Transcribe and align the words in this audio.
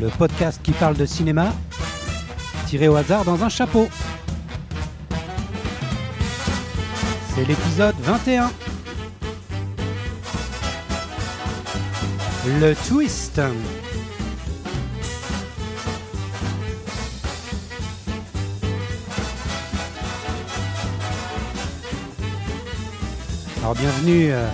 Le 0.00 0.08
podcast 0.18 0.60
qui 0.64 0.72
parle 0.72 0.96
de 0.96 1.06
cinéma, 1.06 1.52
tiré 2.66 2.88
au 2.88 2.96
hasard 2.96 3.24
dans 3.24 3.44
un 3.44 3.48
chapeau. 3.48 3.88
C'est 7.28 7.44
l'épisode 7.44 7.94
21. 8.00 8.50
Le 12.58 12.74
twist. 12.88 13.40
Alors 23.62 23.74
bienvenue 23.76 24.32
euh, 24.32 24.48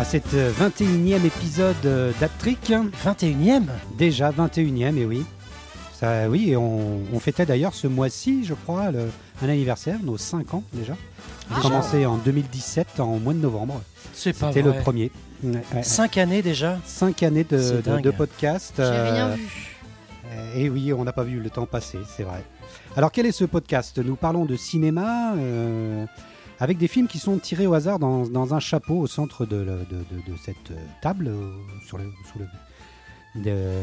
à 0.00 0.04
cette 0.04 0.34
21e 0.34 1.24
épisode 1.26 1.76
euh, 1.84 2.12
d'Aptrick. 2.20 2.72
21e 3.04 3.64
Déjà 3.98 4.30
21e, 4.30 4.96
et 4.96 5.04
oui. 5.04 5.24
Ça, 5.92 6.28
oui, 6.30 6.56
on, 6.56 7.00
on 7.12 7.20
fêtait 7.20 7.44
d'ailleurs 7.44 7.74
ce 7.74 7.86
mois-ci, 7.86 8.44
je 8.44 8.54
crois, 8.54 8.90
le- 8.90 9.10
un 9.42 9.48
anniversaire, 9.48 9.98
nos 10.02 10.16
5 10.16 10.54
ans 10.54 10.62
déjà. 10.72 10.94
On 11.50 11.54
a 11.54 11.58
Ah. 11.58 11.62
commencé 11.62 12.06
en 12.06 12.16
2007, 12.16 13.00
en 13.00 13.18
mois 13.18 13.34
de 13.34 13.38
novembre. 13.40 13.82
C'est 14.14 14.32
pas 14.38 14.48
C'était 14.48 14.62
le 14.62 14.72
premier. 14.72 15.10
Ouais, 15.42 15.62
ouais. 15.74 15.82
5 15.82 16.16
années 16.18 16.42
déjà 16.42 16.78
Cinq 16.86 17.22
années 17.22 17.44
de, 17.44 18.10
podcast. 18.10 18.74
J'ai 18.78 18.82
rien 18.84 19.28
euh, 19.28 19.34
vu. 19.34 19.76
euh, 20.32 20.54
Et 20.56 20.70
oui, 20.70 20.92
on 20.94 21.04
n'a 21.04 21.12
pas 21.12 21.22
vu 21.24 21.40
le 21.40 21.50
temps 21.50 21.66
passer, 21.66 21.98
c'est 22.16 22.22
vrai. 22.22 22.42
Alors 22.96 23.12
quel 23.12 23.26
est 23.26 23.32
ce 23.32 23.44
podcast? 23.44 23.98
Nous 23.98 24.16
parlons 24.16 24.44
de 24.46 24.56
cinéma 24.56 25.34
euh, 25.36 26.04
avec 26.60 26.78
des 26.78 26.86
films 26.88 27.08
qui 27.08 27.18
sont 27.18 27.38
tirés 27.38 27.66
au 27.66 27.74
hasard 27.74 27.98
dans, 27.98 28.26
dans 28.26 28.54
un 28.54 28.60
chapeau 28.60 28.98
au 28.98 29.06
centre 29.06 29.46
de, 29.46 29.56
le- 29.56 29.64
de- 29.90 30.04
de- 30.14 30.32
de 30.32 30.36
cette 30.44 30.70
euh, 30.70 30.76
table, 31.02 31.28
euh, 31.28 31.50
sur 31.86 31.98
le, 31.98 32.04
sous 32.32 32.38
le, 32.38 33.42
de- 33.42 33.82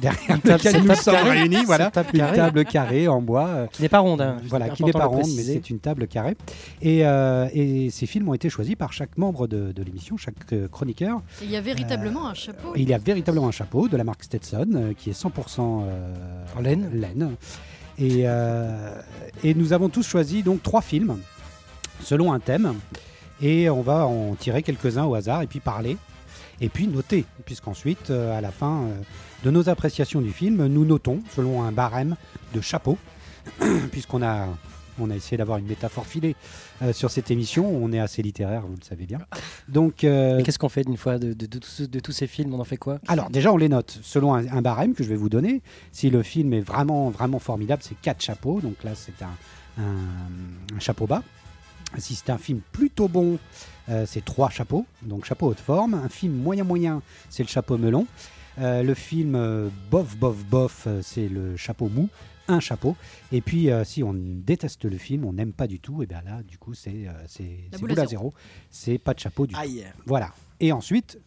derrière 0.00 0.26
table- 0.26 0.40
laquelle 0.44 0.72
cette 0.72 0.80
nous 0.82 0.86
table 0.88 1.00
sommes 1.00 1.14
carrée. 1.14 1.30
réunis. 1.40 1.64
Voilà, 1.66 1.90
table 1.90 2.08
une 2.14 2.20
table 2.20 2.64
carrée 2.64 3.08
en 3.08 3.20
bois. 3.20 3.46
euh, 3.48 3.66
Qui 3.66 3.82
n'est 3.82 3.88
pas 3.88 3.98
ronde. 3.98 4.20
hein. 4.20 4.36
voilà, 4.48 4.68
qui 4.70 4.84
n'est 4.84 4.92
pas 4.92 5.06
ronde, 5.06 5.26
mais 5.36 5.42
c'est 5.42 5.68
une 5.70 5.78
table 5.80 6.06
carrée. 6.06 6.36
Et, 6.80 7.04
euh, 7.06 7.48
et 7.52 7.90
ces 7.90 8.06
films 8.06 8.28
ont 8.28 8.34
été 8.34 8.48
choisis 8.48 8.76
par 8.76 8.92
chaque 8.92 9.18
membre 9.18 9.46
de, 9.48 9.72
de 9.72 9.82
l'émission, 9.82 10.16
chaque 10.16 10.34
euh, 10.52 10.68
chroniqueur. 10.68 11.22
Et 11.42 11.46
Il 11.46 11.50
y 11.50 11.56
a 11.56 11.60
véritablement 11.60 12.28
un 12.28 12.34
chapeau. 12.34 12.72
Il 12.76 12.88
y 12.88 12.94
a 12.94 12.98
véritablement 12.98 13.48
un 13.48 13.52
chapeau 13.52 13.88
de 13.88 13.96
la 13.96 14.04
marque 14.04 14.22
Stetson 14.24 14.68
euh, 14.74 14.92
qui 14.96 15.10
est 15.10 15.20
100% 15.20 15.30
euh, 15.60 16.14
En 16.56 16.60
laine. 16.60 16.88
laine. 16.94 17.34
Et, 18.00 18.22
euh, 18.24 18.94
et 19.44 19.54
nous 19.54 19.72
avons 19.72 19.90
tous 19.90 20.06
choisi 20.06 20.42
donc 20.42 20.62
trois 20.62 20.80
films 20.80 21.18
selon 22.02 22.32
un 22.32 22.40
thème. 22.40 22.74
Et 23.42 23.70
on 23.70 23.82
va 23.82 24.06
en 24.06 24.34
tirer 24.34 24.62
quelques-uns 24.62 25.04
au 25.04 25.14
hasard 25.14 25.42
et 25.42 25.46
puis 25.46 25.60
parler. 25.60 25.96
Et 26.62 26.68
puis 26.68 26.86
noter, 26.86 27.24
puisqu'ensuite, 27.46 28.10
euh, 28.10 28.36
à 28.36 28.40
la 28.40 28.50
fin 28.50 28.82
euh, 28.82 28.94
de 29.44 29.50
nos 29.50 29.68
appréciations 29.68 30.20
du 30.20 30.30
film, 30.30 30.66
nous 30.66 30.84
notons 30.84 31.20
selon 31.34 31.62
un 31.62 31.72
barème 31.72 32.16
de 32.54 32.60
chapeau, 32.60 32.98
puisqu'on 33.92 34.22
a, 34.22 34.46
on 35.00 35.10
a 35.10 35.16
essayé 35.16 35.36
d'avoir 35.36 35.58
une 35.58 35.66
métaphore 35.66 36.06
filée 36.06 36.36
euh, 36.82 36.92
sur 36.92 37.10
cette 37.10 37.30
émission. 37.30 37.66
On 37.68 37.92
est 37.92 37.98
assez 37.98 38.22
littéraire, 38.22 38.62
vous 38.66 38.76
le 38.78 38.84
savez 38.84 39.06
bien. 39.06 39.18
Donc, 39.68 40.04
euh, 40.04 40.42
qu'est-ce 40.42 40.58
qu'on 40.58 40.68
fait 40.68 40.84
d'une 40.84 40.96
fois 40.96 41.18
de, 41.18 41.32
de- 41.32 41.46
de 41.46 41.58
tous- 41.58 41.88
de 41.88 42.00
tous 42.00 42.12
ces 42.12 42.26
films? 42.26 42.54
On 42.54 42.60
en 42.60 42.64
fait 42.64 42.76
quoi? 42.76 42.98
Alors 43.08 43.30
déjà, 43.30 43.52
on 43.52 43.56
les 43.56 43.68
note 43.68 43.98
selon 44.02 44.34
un, 44.34 44.46
un 44.48 44.62
barème 44.62 44.94
que 44.94 45.02
je 45.04 45.08
vais 45.08 45.16
vous 45.16 45.28
donner. 45.28 45.62
Si 45.92 46.10
le 46.10 46.22
film 46.22 46.52
est 46.52 46.60
vraiment, 46.60 47.10
vraiment 47.10 47.38
formidable, 47.38 47.82
c'est 47.84 48.00
quatre 48.00 48.22
chapeaux. 48.22 48.60
Donc 48.60 48.82
là, 48.84 48.92
c'est 48.94 49.22
un, 49.22 49.82
un- 49.82 50.76
un 50.76 50.80
chapeau 50.80 51.06
bas. 51.06 51.22
Si 51.98 52.14
c'est 52.14 52.30
un 52.30 52.38
film 52.38 52.60
plutôt 52.72 53.08
bon, 53.08 53.38
euh, 53.88 54.04
c'est 54.06 54.24
trois 54.24 54.48
chapeaux. 54.50 54.86
Donc 55.02 55.24
chapeau 55.24 55.48
haute 55.48 55.58
forme. 55.60 55.94
Un 55.94 56.08
film 56.08 56.34
moyen 56.34 56.62
moyen, 56.64 57.02
c'est 57.28 57.42
le 57.42 57.48
chapeau 57.48 57.76
melon. 57.78 58.06
Euh, 58.60 58.82
le 58.82 58.94
film 58.94 59.34
euh, 59.36 59.68
bof 59.90 60.16
bof 60.16 60.36
bof, 60.44 60.86
c'est 61.02 61.28
le 61.28 61.56
chapeau 61.56 61.88
mou. 61.88 62.08
Un 62.50 62.60
chapeau. 62.60 62.96
Et 63.32 63.40
puis, 63.40 63.70
euh, 63.70 63.84
si 63.84 64.02
on 64.02 64.12
déteste 64.14 64.84
le 64.84 64.98
film, 64.98 65.24
on 65.24 65.32
n'aime 65.32 65.52
pas 65.52 65.66
du 65.66 65.78
tout, 65.78 66.02
et 66.02 66.06
bien 66.06 66.20
là, 66.24 66.42
du 66.42 66.58
coup, 66.58 66.74
c'est 66.74 67.06
euh, 67.06 67.12
c'est 67.28 67.70
boule 67.78 67.90
à 68.00 68.06
zéro. 68.06 68.34
C'est 68.70 68.98
pas 68.98 69.14
de 69.14 69.20
chapeau 69.20 69.46
du 69.46 69.54
tout. 69.54 69.60
Voilà. 70.06 70.32
Et 70.58 70.72
ensuite, 70.72 71.18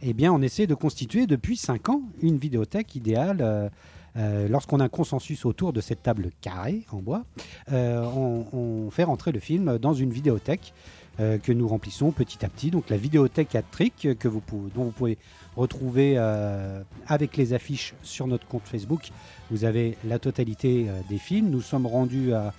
eh 0.00 0.14
bien, 0.14 0.32
on 0.32 0.40
essaie 0.42 0.66
de 0.66 0.74
constituer 0.74 1.26
depuis 1.26 1.56
5 1.56 1.88
ans 1.90 2.02
une 2.22 2.38
vidéothèque 2.38 2.96
idéale. 2.96 3.38
euh, 3.40 3.68
euh, 4.16 4.48
Lorsqu'on 4.48 4.80
a 4.80 4.84
un 4.84 4.88
consensus 4.90 5.44
autour 5.46 5.72
de 5.72 5.80
cette 5.80 6.02
table 6.02 6.30
carrée 6.42 6.82
en 6.90 7.00
bois, 7.00 7.24
euh, 7.70 8.02
on, 8.14 8.46
on 8.52 8.90
fait 8.90 9.04
rentrer 9.04 9.32
le 9.32 9.40
film 9.40 9.78
dans 9.78 9.94
une 9.94 10.10
vidéothèque 10.10 10.74
euh, 11.20 11.38
que 11.38 11.50
nous 11.52 11.66
remplissons 11.68 12.10
petit 12.10 12.44
à 12.44 12.48
petit. 12.50 12.70
Donc 12.70 12.90
la 12.90 12.96
vidéothèque 12.98 13.54
à 13.54 13.62
trick 13.62 14.08
que 14.18 14.28
vous 14.28 14.40
pouvez, 14.40 14.70
dont 14.74 14.84
vous 14.84 14.90
pouvez 14.90 15.16
retrouver 15.56 16.14
euh, 16.16 16.82
avec 17.06 17.36
les 17.36 17.52
affiches 17.52 17.94
sur 18.02 18.26
notre 18.26 18.46
compte 18.46 18.62
Facebook. 18.64 19.10
Vous 19.50 19.64
avez 19.64 19.96
la 20.06 20.18
totalité 20.18 20.86
euh, 20.88 21.00
des 21.08 21.18
films. 21.18 21.50
Nous 21.50 21.60
sommes 21.62 21.86
rendus 21.86 22.32
à... 22.32 22.52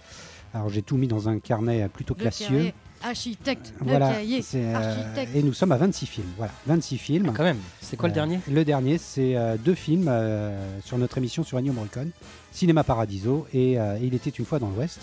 Alors 0.54 0.70
j'ai 0.70 0.84
tout 0.84 0.98
mis 0.98 1.08
dans 1.08 1.28
un 1.30 1.40
carnet 1.40 1.90
plutôt 1.92 2.14
Le 2.14 2.22
classieux. 2.22 2.72
architecte, 3.02 3.74
Voilà, 3.82 4.14
c'est, 4.44 4.64
euh, 4.64 4.76
architecte. 4.76 5.36
et 5.36 5.42
nous 5.42 5.52
sommes 5.54 5.72
à 5.72 5.78
26 5.78 6.06
films. 6.06 6.28
Voilà, 6.38 6.54
26 6.68 6.98
films. 7.00 7.26
Ah, 7.30 7.34
Quand 7.36 7.44
même. 7.44 7.58
C'est 7.82 7.98
quoi 7.98 8.08
le 8.08 8.14
Euh, 8.14 8.16
dernier? 8.16 8.40
Le 8.48 8.64
dernier, 8.64 8.98
c'est 9.00 9.36
euh, 9.36 9.58
deux 9.58 9.74
films 9.74 10.06
euh, 10.08 10.80
sur 10.86 11.00
notre 11.00 11.18
émission 11.18 11.44
sur 11.44 11.58
Ennio 11.58 11.74
Morricone, 11.74 12.12
Cinéma 12.52 12.84
Paradiso 12.84 13.48
et 13.52 13.80
euh, 13.80 13.98
Il 14.02 14.14
était 14.14 14.30
une 14.30 14.46
fois 14.46 14.60
dans 14.60 14.70
l'Ouest. 14.70 15.00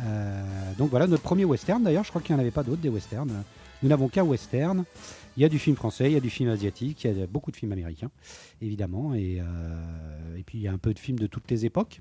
Euh, 0.00 0.42
donc 0.78 0.88
voilà, 0.90 1.06
notre 1.06 1.22
premier 1.22 1.44
western. 1.44 1.82
D'ailleurs, 1.82 2.04
je 2.04 2.08
crois 2.10 2.22
qu'il 2.22 2.34
n'y 2.34 2.38
en 2.38 2.42
avait 2.42 2.50
pas 2.50 2.62
d'autres 2.62 2.80
des 2.80 2.88
westerns. 2.88 3.30
Nous 3.82 3.88
n'avons 3.90 4.08
qu'un 4.08 4.22
western. 4.24 4.84
Il 5.36 5.42
y 5.42 5.44
a 5.44 5.48
du 5.48 5.58
film 5.58 5.76
français, 5.76 6.06
il 6.06 6.12
y 6.12 6.16
a 6.16 6.20
du 6.20 6.30
film 6.30 6.48
asiatique, 6.50 7.04
il 7.04 7.18
y 7.18 7.22
a 7.22 7.26
beaucoup 7.26 7.50
de 7.50 7.56
films 7.56 7.72
américains, 7.72 8.10
évidemment. 8.62 9.14
Et, 9.14 9.38
euh, 9.40 10.36
et 10.36 10.42
puis 10.42 10.58
il 10.58 10.62
y 10.62 10.68
a 10.68 10.72
un 10.72 10.78
peu 10.78 10.94
de 10.94 10.98
films 10.98 11.18
de 11.18 11.26
toutes 11.26 11.50
les 11.50 11.66
époques. 11.66 12.00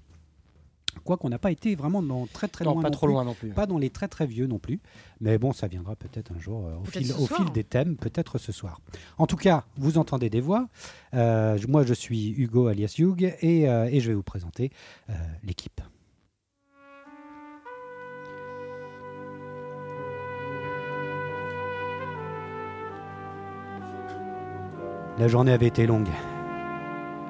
Quoi 1.04 1.18
qu'on 1.18 1.28
n'a 1.30 1.38
pas 1.40 1.52
été 1.52 1.76
vraiment 1.76 2.02
dans 2.02 2.26
très 2.26 2.48
très 2.48 2.64
Non, 2.64 2.74
loin. 2.74 2.84
pas 2.84 2.90
non 2.90 2.94
trop 2.94 3.08
plus. 3.08 3.14
loin 3.14 3.26
non 3.26 3.34
plus. 3.34 3.50
Pas 3.50 3.66
dans 3.66 3.78
les 3.78 3.90
très 3.90 4.08
très 4.08 4.26
vieux 4.26 4.48
non 4.48 4.60
plus. 4.60 4.80
Mais 5.20 5.38
bon, 5.38 5.52
ça 5.52 5.68
viendra 5.68 5.96
peut-être 5.96 6.32
un 6.32 6.40
jour 6.40 6.66
euh, 6.66 6.76
au, 6.78 6.82
Peut-être 6.84 7.28
fil, 7.28 7.46
au 7.46 7.50
des 7.50 7.64
thèmes, 7.66 7.98
peut-être 7.98 8.38
ce 8.38 8.54
soir. 8.54 8.80
En 9.18 9.28
tout 9.28 9.36
cas, 9.36 9.66
vous 9.78 9.98
entendez 9.98 10.30
des 10.30 10.40
voix. 10.42 10.70
Euh, 11.14 11.60
moi, 11.68 11.84
je 11.84 11.94
suis 11.94 12.30
Hugo 12.30 12.68
alias 12.68 12.96
Hugh 12.98 13.36
et, 13.42 13.68
euh, 13.70 13.90
et 13.92 14.00
je 14.00 14.08
vais 14.10 14.16
vous 14.16 14.24
présenter 14.24 14.72
euh, 15.10 15.14
l'équipe. 15.44 15.82
La 25.18 25.30
journée 25.30 25.54
avait 25.54 25.68
été 25.68 25.88
longue. 25.88 26.10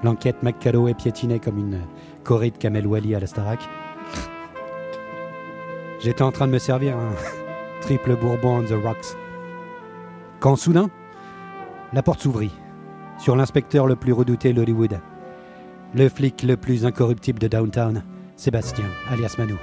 L'enquête 0.03 0.41
McCalloway 0.41 0.95
piétinait 0.95 1.39
comme 1.39 1.59
une 1.59 1.81
corée 2.23 2.49
de 2.49 2.57
Kamel 2.57 2.87
Wally 2.87 3.13
à 3.13 3.19
la 3.19 3.27
Starac. 3.27 3.59
J'étais 5.99 6.23
en 6.23 6.31
train 6.31 6.47
de 6.47 6.51
me 6.51 6.57
servir 6.57 6.97
un 6.97 7.11
triple 7.81 8.15
bourbon 8.15 8.57
on 8.57 8.63
the 8.63 8.83
rocks. 8.83 9.15
Quand 10.39 10.55
soudain, 10.55 10.89
la 11.93 12.01
porte 12.01 12.21
s'ouvrit 12.21 12.51
sur 13.19 13.35
l'inspecteur 13.35 13.85
le 13.85 13.95
plus 13.95 14.13
redouté 14.13 14.51
d'Hollywood, 14.51 14.99
le 15.93 16.09
flic 16.09 16.41
le 16.43 16.57
plus 16.57 16.85
incorruptible 16.85 17.39
de 17.39 17.47
Downtown, 17.47 18.03
Sébastien, 18.35 18.85
alias 19.09 19.35
Manu. 19.37 19.55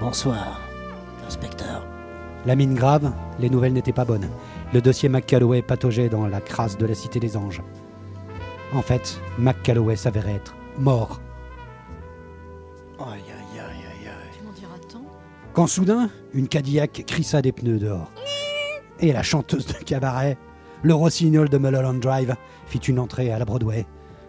Bonsoir, 0.00 0.60
inspecteur. 1.26 1.86
La 2.44 2.56
mine 2.56 2.74
grave, 2.74 3.12
les 3.38 3.50
nouvelles 3.50 3.72
n'étaient 3.72 3.92
pas 3.92 4.04
bonnes. 4.04 4.28
Le 4.74 4.82
dossier 4.82 5.08
McCalloway 5.08 5.62
pataugeait 5.62 6.10
dans 6.10 6.26
la 6.26 6.40
crasse 6.42 6.76
de 6.76 6.84
la 6.84 6.94
Cité 6.94 7.20
des 7.20 7.38
Anges. 7.38 7.62
En 8.74 8.82
fait, 8.82 9.18
McCalloway 9.38 9.96
s'avérait 9.96 10.34
être 10.34 10.54
mort. 10.78 11.20
Aïe, 12.98 13.06
aïe, 13.06 13.60
aïe, 13.60 13.60
aïe, 13.60 14.08
aïe. 14.08 14.30
Tu 14.36 14.44
m'en 14.44 14.52
diras 14.52 14.78
tant 14.92 15.04
Quand 15.54 15.66
soudain, 15.66 16.10
une 16.34 16.48
Cadillac 16.48 17.04
crissa 17.06 17.40
des 17.40 17.52
pneus 17.52 17.78
dehors. 17.78 18.12
Et 19.00 19.12
la 19.12 19.22
chanteuse 19.22 19.66
de 19.66 19.72
cabaret, 19.72 20.36
le 20.82 20.92
rossignol 20.94 21.48
de 21.48 21.56
Mulholland 21.56 22.00
Drive, 22.00 22.36
fit 22.66 22.78
une 22.78 22.98
entrée 22.98 23.32
à 23.32 23.38
la 23.38 23.46
Broadway. 23.46 23.86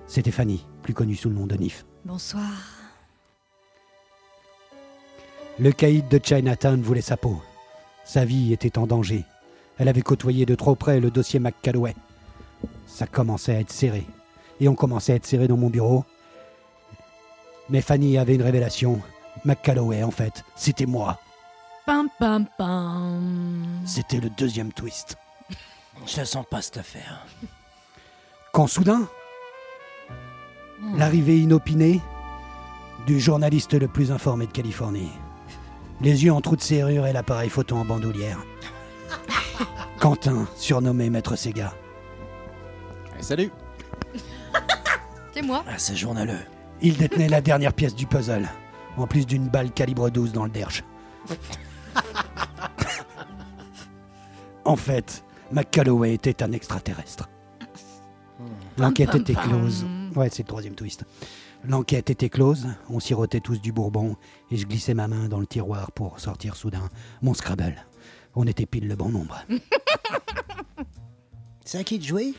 C'était 0.08 0.32
Fanny, 0.32 0.66
plus 0.84 0.94
connue 0.94 1.16
sous 1.16 1.28
le 1.30 1.36
nom 1.36 1.48
de 1.48 1.56
Nif. 1.56 1.86
Bonsoir. 2.06 2.50
Le 5.60 5.74
caïd 5.74 6.08
de 6.08 6.20
Chinatown 6.24 6.82
voulait 6.82 7.02
sa 7.02 7.18
peau. 7.18 7.42
Sa 8.06 8.24
vie 8.24 8.54
était 8.54 8.78
en 8.78 8.88
danger. 8.88 9.26
Elle 9.80 9.88
avait 9.88 10.02
côtoyé 10.02 10.46
de 10.46 10.56
trop 10.56 10.76
près 10.76 11.00
le 11.00 11.10
dossier 11.10 11.40
McCalloway. 11.40 11.96
Ça 12.86 13.08
commençait 13.08 13.56
à 13.56 13.60
être 13.62 13.72
serré. 13.72 14.06
Et 14.60 14.68
on 14.68 14.76
commençait 14.76 15.14
à 15.14 15.16
être 15.16 15.26
serré 15.26 15.48
dans 15.48 15.58
mon 15.58 15.70
bureau. 15.70 16.04
Mais 17.70 17.82
Fanny 17.82 18.18
avait 18.18 18.36
une 18.36 18.42
révélation. 18.42 19.02
McCalloway, 19.46 20.04
en 20.04 20.12
fait, 20.12 20.44
c'était 20.56 20.86
moi. 20.86 21.18
Pam 21.86 22.10
pam 22.20 22.46
pam. 22.58 23.82
C'était 23.86 24.20
le 24.20 24.30
deuxième 24.30 24.74
twist. 24.74 25.16
Je 26.06 26.18
la 26.18 26.26
sens 26.26 26.46
pas 26.50 26.62
cette 26.62 26.78
affaire. 26.78 27.26
Quand 28.52 28.68
soudain, 28.68 29.08
l'arrivée 30.96 31.40
inopinée 31.40 32.02
du 33.08 33.20
journaliste 33.20 33.74
le 33.74 33.88
plus 33.88 34.12
informé 34.12 34.46
de 34.46 34.52
Californie. 34.52 35.12
Les 36.02 36.26
yeux 36.26 36.34
en 36.34 36.42
trou 36.42 36.56
de 36.56 36.62
serrure 36.62 37.08
et 37.08 37.14
l'appareil 37.14 37.50
photo 37.50 37.76
en 37.76 37.86
bandoulière. 37.86 38.40
Quentin, 40.00 40.48
surnommé 40.56 41.10
Maître 41.10 41.36
Sega. 41.36 41.74
Eh, 43.18 43.24
salut 43.24 43.52
C'est 45.34 45.42
moi. 45.42 45.64
Ah, 45.68 45.78
c'est 45.78 45.96
journaleux. 45.96 46.40
Il 46.82 46.98
détenait 46.98 47.30
la 47.30 47.42
dernière 47.42 47.74
pièce 47.74 47.96
du 47.96 48.06
puzzle, 48.06 48.48
en 48.98 49.08
plus 49.08 49.26
d'une 49.26 49.50
balle 49.50 49.72
calibre 49.72 50.10
12 50.10 50.32
dans 50.32 50.46
le 50.46 50.52
derche. 50.52 50.84
en 54.66 54.76
fait, 54.76 55.24
McCalloway 55.52 56.14
était 56.14 56.42
un 56.44 56.52
extraterrestre. 56.52 57.30
L'enquête 58.78 59.12
Pam, 59.12 59.22
était 59.22 59.36
close. 59.36 59.86
Ouais, 60.16 60.30
c'est 60.32 60.44
le 60.44 60.48
troisième 60.48 60.76
twist. 60.76 61.04
L'enquête 61.68 62.10
était 62.10 62.30
close, 62.30 62.68
on 62.90 63.02
sirotait 63.02 63.42
tous 63.42 63.60
du 63.60 63.74
bourbon, 63.74 64.16
et 64.50 64.56
je 64.56 64.66
glissais 64.66 64.94
ma 64.94 65.10
main 65.10 65.28
dans 65.28 65.42
le 65.42 65.48
tiroir 65.48 65.92
pour 65.92 66.20
sortir 66.22 66.56
soudain 66.56 66.88
mon 67.22 67.34
Scrabble. 67.34 67.86
On 68.36 68.46
était 68.48 68.66
pile 68.66 68.88
le 68.88 68.96
bon 68.96 69.10
nombre. 69.10 69.44
C'est 71.66 71.78
à 71.78 71.84
qui 71.84 72.00
de 72.00 72.04
jouer? 72.04 72.34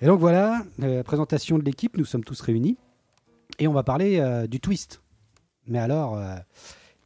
Et 0.00 0.06
donc 0.06 0.18
voilà, 0.18 0.62
euh, 0.82 1.02
présentation 1.02 1.58
de 1.58 1.64
l'équipe, 1.64 1.96
nous 1.96 2.04
sommes 2.04 2.24
tous 2.24 2.40
réunis. 2.40 2.76
Et 3.58 3.68
on 3.68 3.72
va 3.72 3.82
parler 3.82 4.18
euh, 4.18 4.46
du 4.46 4.60
twist. 4.60 5.00
Mais 5.66 5.78
alors, 5.78 6.16
euh, 6.16 6.36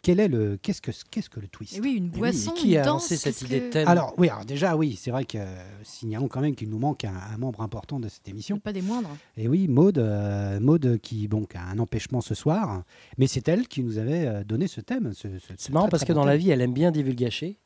quel 0.06 0.20
est 0.20 0.28
le, 0.28 0.56
qu'est-ce, 0.56 0.80
que, 0.80 0.92
qu'est-ce 1.10 1.28
que 1.28 1.40
le 1.40 1.48
twist 1.48 1.76
Et 1.76 1.80
oui, 1.80 1.94
une 1.96 2.04
oui, 2.04 2.10
boisson, 2.20 2.52
qui 2.52 2.76
a 2.76 2.84
danse. 2.84 3.10
lancé 3.10 3.16
cette 3.16 3.42
idée 3.42 3.58
que- 3.58 3.64
de 3.66 3.70
thème 3.70 3.88
Alors 3.88 4.14
oui, 4.18 4.28
alors 4.28 4.44
déjà 4.44 4.76
oui, 4.76 4.94
c'est 4.94 5.10
vrai 5.10 5.24
que 5.24 5.36
euh, 5.38 5.44
signalons 5.82 6.28
quand 6.28 6.40
même 6.40 6.54
qu'il 6.54 6.70
nous 6.70 6.78
manque 6.78 7.04
un, 7.04 7.12
un 7.34 7.36
membre 7.38 7.60
important 7.62 7.98
de 7.98 8.08
cette 8.08 8.28
émission. 8.28 8.60
Pas 8.60 8.72
des 8.72 8.82
moindres. 8.82 9.10
Et 9.36 9.48
oui, 9.48 9.66
Maude, 9.66 9.98
euh, 9.98 10.60
Maude 10.60 11.00
qui 11.02 11.26
bon, 11.26 11.44
qui 11.44 11.56
a 11.56 11.64
un 11.64 11.80
empêchement 11.80 12.20
ce 12.20 12.36
soir, 12.36 12.84
mais 13.18 13.26
c'est 13.26 13.48
elle 13.48 13.66
qui 13.66 13.82
nous 13.82 13.98
avait 13.98 14.26
euh, 14.28 14.44
donné 14.44 14.68
ce 14.68 14.80
thème. 14.80 15.12
ce- 15.12 15.26
ce- 15.40 15.54
C'est 15.58 15.72
marrant 15.72 15.86
très, 15.86 15.90
parce 15.90 16.02
très 16.04 16.08
que 16.08 16.12
bon 16.12 16.20
dans 16.20 16.26
la 16.26 16.36
vie, 16.36 16.50
elle 16.50 16.60
aime 16.60 16.72
bien 16.72 16.92
divulgacher. 16.92 17.58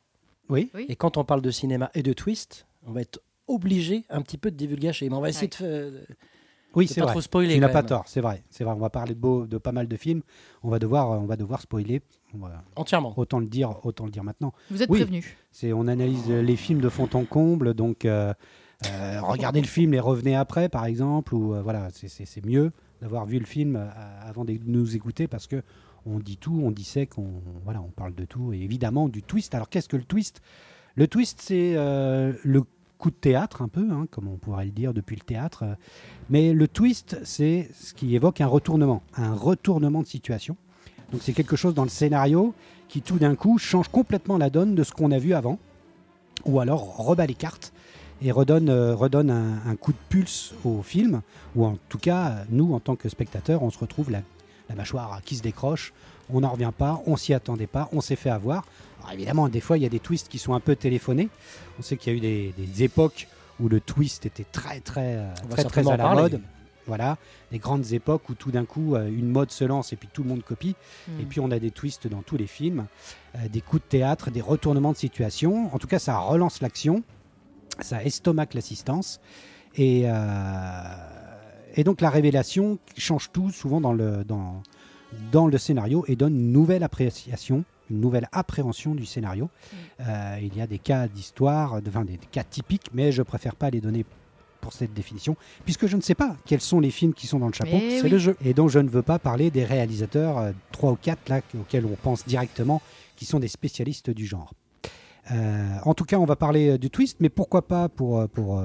Oui. 0.49 0.71
Oui. 0.73 0.87
Et 0.89 0.95
quand 0.95 1.17
on 1.17 1.23
parle 1.23 1.43
de 1.43 1.51
cinéma 1.51 1.91
et 1.93 2.01
de 2.01 2.11
twist, 2.13 2.65
on 2.87 2.91
va 2.91 3.01
être 3.01 3.21
obligé 3.47 4.03
un 4.09 4.23
petit 4.23 4.39
peu 4.39 4.49
de 4.49 4.55
divulgacher. 4.57 5.07
Mais 5.09 5.15
on 5.15 5.21
va 5.21 5.29
essayer 5.29 5.47
de, 5.59 5.63
de 5.65 6.01
Oui, 6.73 6.87
c'est 6.87 6.95
pas 7.01 7.05
vrai. 7.05 7.13
trop 7.13 7.21
spoiler. 7.21 7.53
Tu 7.53 7.59
n'as 7.59 7.69
pas 7.69 7.83
tort, 7.83 8.05
c'est 8.07 8.21
vrai. 8.21 8.41
C'est 8.49 8.63
vrai. 8.63 8.73
On 8.73 8.79
va 8.79 8.89
parler 8.89 9.13
de, 9.13 9.19
beau, 9.19 9.45
de 9.45 9.57
pas 9.59 9.71
mal 9.73 9.87
de 9.87 9.95
films. 9.95 10.21
On 10.63 10.69
va 10.69 10.79
devoir, 10.79 11.11
on 11.11 11.25
va 11.25 11.35
devoir 11.35 11.61
spoiler. 11.61 12.01
On 12.33 12.37
va- 12.39 12.63
Entièrement. 12.75 13.13
autant 13.17 13.39
le 13.39 13.45
dire, 13.47 13.85
autant 13.85 14.05
le 14.05 14.11
dire 14.11 14.23
maintenant. 14.23 14.53
Vous 14.69 14.81
êtes 14.81 14.89
Oui. 14.89 14.99
prévenus. 14.99 15.25
C'est, 15.51 15.73
on 15.73 15.87
analyse 15.87 16.29
les 16.29 16.55
films 16.55 16.79
de 16.81 16.89
fond 16.89 17.09
en 17.13 17.25
comble, 17.25 17.73
donc 17.73 18.05
euh, 18.05 18.33
euh, 18.87 19.19
regardez 19.21 19.61
le 19.61 19.67
film 19.67 19.93
et 19.93 19.99
revenez 19.99 20.35
après, 20.35 20.69
par 20.69 20.85
exemple, 20.85 21.35
ou 21.35 21.53
euh, 21.53 21.61
voilà, 21.61 21.89
c'est, 21.91 22.45
mieux 22.45 22.71
d'avoir 23.01 23.25
vu 23.25 23.39
le 23.39 23.45
film 23.45 23.75
euh, 23.75 23.87
avant 24.21 24.45
de 24.45 24.57
nous 24.65 24.95
écouter 24.95 25.27
parce 25.27 25.47
que 25.47 25.61
on 26.05 26.17
dit 26.19 26.37
tout, 26.37 26.59
on 26.63 26.71
dissèque, 26.71 27.17
on 27.17 27.27
voilà, 27.63 27.81
on 27.81 27.89
parle 27.89 28.15
de 28.15 28.25
tout 28.25 28.53
et 28.53 28.57
évidemment 28.59 29.07
du 29.09 29.21
twist. 29.21 29.53
Alors 29.53 29.69
qu'est-ce 29.69 29.89
que 29.89 29.97
le 29.97 30.03
twist? 30.03 30.41
Le 30.95 31.07
twist, 31.07 31.39
c'est 31.41 31.73
euh, 31.75 32.33
le 32.43 32.63
coup 32.97 33.09
de 33.11 33.15
théâtre 33.15 33.61
un 33.61 33.67
peu, 33.67 33.87
hein, 33.91 34.05
comme 34.11 34.27
on 34.27 34.37
pourrait 34.37 34.65
le 34.65 34.71
dire 34.71 34.93
depuis 34.93 35.15
le 35.15 35.21
théâtre. 35.23 35.63
Mais 36.29 36.53
le 36.53 36.67
twist, 36.67 37.19
c'est 37.23 37.69
ce 37.73 37.93
qui 37.93 38.15
évoque 38.15 38.41
un 38.41 38.47
retournement, 38.47 39.01
un 39.15 39.33
retournement 39.33 40.01
de 40.01 40.07
situation. 40.07 40.55
Donc 41.11 41.21
c'est 41.23 41.33
quelque 41.33 41.55
chose 41.55 41.73
dans 41.73 41.83
le 41.83 41.89
scénario 41.89 42.53
qui 42.87 43.01
tout 43.01 43.17
d'un 43.17 43.35
coup 43.35 43.57
change 43.57 43.87
complètement 43.89 44.37
la 44.37 44.49
donne 44.49 44.75
de 44.75 44.83
ce 44.83 44.91
qu'on 44.91 45.11
a 45.11 45.19
vu 45.19 45.33
avant, 45.33 45.59
ou 46.45 46.59
alors 46.59 46.97
rebat 46.97 47.25
les 47.25 47.33
cartes 47.33 47.73
et 48.21 48.31
redonne, 48.31 48.69
euh, 48.69 48.95
redonne 48.95 49.31
un, 49.31 49.69
un 49.69 49.75
coup 49.75 49.91
de 49.91 49.97
pulse 50.09 50.53
au 50.63 50.81
film, 50.81 51.21
ou 51.55 51.65
en 51.65 51.77
tout 51.89 51.97
cas, 51.97 52.43
nous, 52.49 52.73
en 52.73 52.79
tant 52.79 52.95
que 52.95 53.09
spectateurs, 53.09 53.63
on 53.63 53.71
se 53.71 53.79
retrouve 53.79 54.11
la, 54.11 54.21
la 54.69 54.75
mâchoire 54.75 55.21
qui 55.23 55.35
se 55.35 55.41
décroche, 55.41 55.93
on 56.29 56.41
n'en 56.41 56.49
revient 56.49 56.71
pas, 56.77 57.01
on 57.05 57.17
s'y 57.17 57.33
attendait 57.33 57.67
pas, 57.67 57.89
on 57.91 58.01
s'est 58.01 58.15
fait 58.15 58.29
avoir. 58.29 58.65
Alors 58.99 59.13
évidemment, 59.13 59.49
des 59.49 59.59
fois, 59.59 59.77
il 59.77 59.83
y 59.83 59.85
a 59.85 59.89
des 59.89 59.99
twists 59.99 60.29
qui 60.29 60.37
sont 60.37 60.53
un 60.53 60.59
peu 60.59 60.75
téléphonés. 60.75 61.29
On 61.79 61.81
sait 61.81 61.97
qu'il 61.97 62.13
y 62.13 62.15
a 62.15 62.17
eu 62.17 62.21
des, 62.21 62.53
des 62.57 62.83
époques 62.83 63.27
où 63.59 63.67
le 63.67 63.79
twist 63.79 64.25
était 64.25 64.45
très, 64.51 64.79
très, 64.79 65.15
euh, 65.15 65.33
très, 65.49 65.63
très 65.63 65.87
à 65.87 65.97
la 65.97 66.03
parler. 66.03 66.21
mode. 66.21 66.41
Voilà, 66.87 67.17
des 67.51 67.59
grandes 67.59 67.91
époques 67.93 68.27
où 68.29 68.33
tout 68.33 68.51
d'un 68.51 68.65
coup, 68.65 68.95
euh, 68.95 69.07
une 69.07 69.27
mode 69.29 69.51
se 69.51 69.63
lance 69.63 69.93
et 69.93 69.95
puis 69.95 70.09
tout 70.11 70.23
le 70.23 70.29
monde 70.29 70.43
copie. 70.43 70.75
Et 71.19 71.23
Hmm. 71.23 71.25
puis 71.27 71.39
on 71.39 71.51
a 71.51 71.59
des 71.59 71.71
twists 71.71 72.07
dans 72.07 72.21
tous 72.21 72.37
les 72.37 72.47
films, 72.47 72.87
euh, 73.35 73.47
des 73.47 73.61
coups 73.61 73.83
de 73.83 73.87
théâtre, 73.87 74.31
des 74.31 74.41
retournements 74.41 74.91
de 74.91 74.97
situation. 74.97 75.73
En 75.73 75.77
tout 75.79 75.87
cas, 75.87 75.99
ça 75.99 76.17
relance 76.17 76.61
l'action, 76.61 77.03
ça 77.79 78.03
estomaque 78.03 78.53
l'assistance. 78.55 79.19
Et, 79.75 80.03
euh, 80.05 80.11
et 81.75 81.83
donc 81.83 82.01
la 82.01 82.09
révélation 82.09 82.79
change 82.97 83.31
tout 83.31 83.51
souvent 83.51 83.79
dans 83.79 83.93
le, 83.93 84.23
dans, 84.25 84.61
dans 85.31 85.47
le 85.47 85.57
scénario 85.57 86.03
et 86.07 86.15
donne 86.15 86.35
une 86.35 86.51
nouvelle 86.51 86.83
appréciation, 86.83 87.63
une 87.89 87.99
nouvelle 88.01 88.27
appréhension 88.31 88.95
du 88.95 89.05
scénario. 89.05 89.49
Euh, 90.01 90.37
il 90.41 90.55
y 90.57 90.61
a 90.61 90.67
des 90.67 90.79
cas 90.79 91.07
d'histoire, 91.07 91.81
de- 91.81 91.89
enfin 91.89 92.05
des, 92.05 92.17
des 92.17 92.27
cas 92.27 92.43
typiques, 92.43 92.87
mais 92.93 93.11
je 93.11 93.21
préfère 93.21 93.55
pas 93.55 93.69
les 93.69 93.81
donner 93.81 94.05
pour 94.61 94.73
cette 94.73 94.93
définition, 94.93 95.35
puisque 95.65 95.87
je 95.87 95.97
ne 95.97 96.01
sais 96.01 96.15
pas 96.15 96.37
quels 96.45 96.61
sont 96.61 96.79
les 96.79 96.91
films 96.91 97.13
qui 97.13 97.27
sont 97.27 97.39
dans 97.39 97.47
le 97.47 97.53
chapeau. 97.53 97.71
Eh 97.73 97.97
C'est 97.97 98.03
oui. 98.03 98.09
le 98.09 98.17
jeu. 98.17 98.37
Et 98.45 98.53
donc 98.53 98.69
je 98.69 98.79
ne 98.79 98.89
veux 98.89 99.01
pas 99.01 99.19
parler 99.19 99.51
des 99.51 99.65
réalisateurs, 99.65 100.37
euh, 100.37 100.51
trois 100.71 100.91
ou 100.91 100.95
quatre 100.95 101.27
là, 101.29 101.41
auxquels 101.59 101.85
on 101.85 101.95
pense 101.95 102.25
directement, 102.25 102.81
qui 103.17 103.25
sont 103.25 103.39
des 103.39 103.47
spécialistes 103.49 104.09
du 104.09 104.25
genre. 104.25 104.53
Euh, 105.31 105.77
en 105.85 105.93
tout 105.93 106.03
cas, 106.03 106.17
on 106.17 106.25
va 106.25 106.35
parler 106.35 106.71
euh, 106.71 106.77
du 106.77 106.89
twist, 106.89 107.17
mais 107.19 107.29
pourquoi 107.29 107.67
pas 107.67 107.89
pour, 107.89 108.19
euh, 108.19 108.27
pour, 108.27 108.61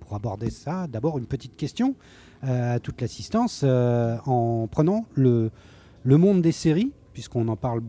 pour 0.00 0.16
aborder 0.16 0.50
ça, 0.50 0.86
d'abord 0.86 1.18
une 1.18 1.26
petite 1.26 1.56
question 1.56 1.94
à 2.42 2.78
toute 2.78 3.00
l'assistance, 3.00 3.64
en 3.64 4.68
prenant 4.70 5.06
le, 5.14 5.50
le 6.04 6.16
monde 6.18 6.40
des 6.40 6.52
séries, 6.52 6.92
puisqu'on 7.18 7.48
en 7.48 7.56
parle 7.56 7.80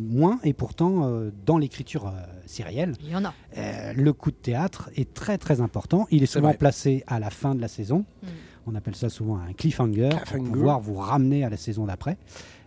moins, 0.00 0.40
et 0.42 0.52
pourtant 0.52 1.04
euh, 1.04 1.30
dans 1.46 1.58
l'écriture 1.58 2.08
euh, 2.08 2.10
sérielle, 2.44 2.94
Il 3.04 3.10
y 3.10 3.14
en 3.14 3.24
a. 3.24 3.32
euh, 3.56 3.92
le 3.92 4.12
coup 4.12 4.32
de 4.32 4.36
théâtre 4.36 4.90
est 4.96 5.14
très 5.14 5.38
très 5.38 5.60
important. 5.60 6.08
Il 6.10 6.24
est 6.24 6.26
souvent 6.26 6.48
vrai. 6.48 6.56
placé 6.56 7.04
à 7.06 7.20
la 7.20 7.30
fin 7.30 7.54
de 7.54 7.60
la 7.60 7.68
saison. 7.68 7.98
Mm. 8.24 8.26
On 8.66 8.74
appelle 8.74 8.96
ça 8.96 9.10
souvent 9.10 9.36
un 9.38 9.52
cliffhanger, 9.52 10.08
pour 10.08 10.22
Cliffhanger. 10.22 10.50
pouvoir 10.50 10.80
vous 10.80 10.94
ramener 10.96 11.44
à 11.44 11.50
la 11.50 11.56
saison 11.56 11.84
d'après, 11.86 12.16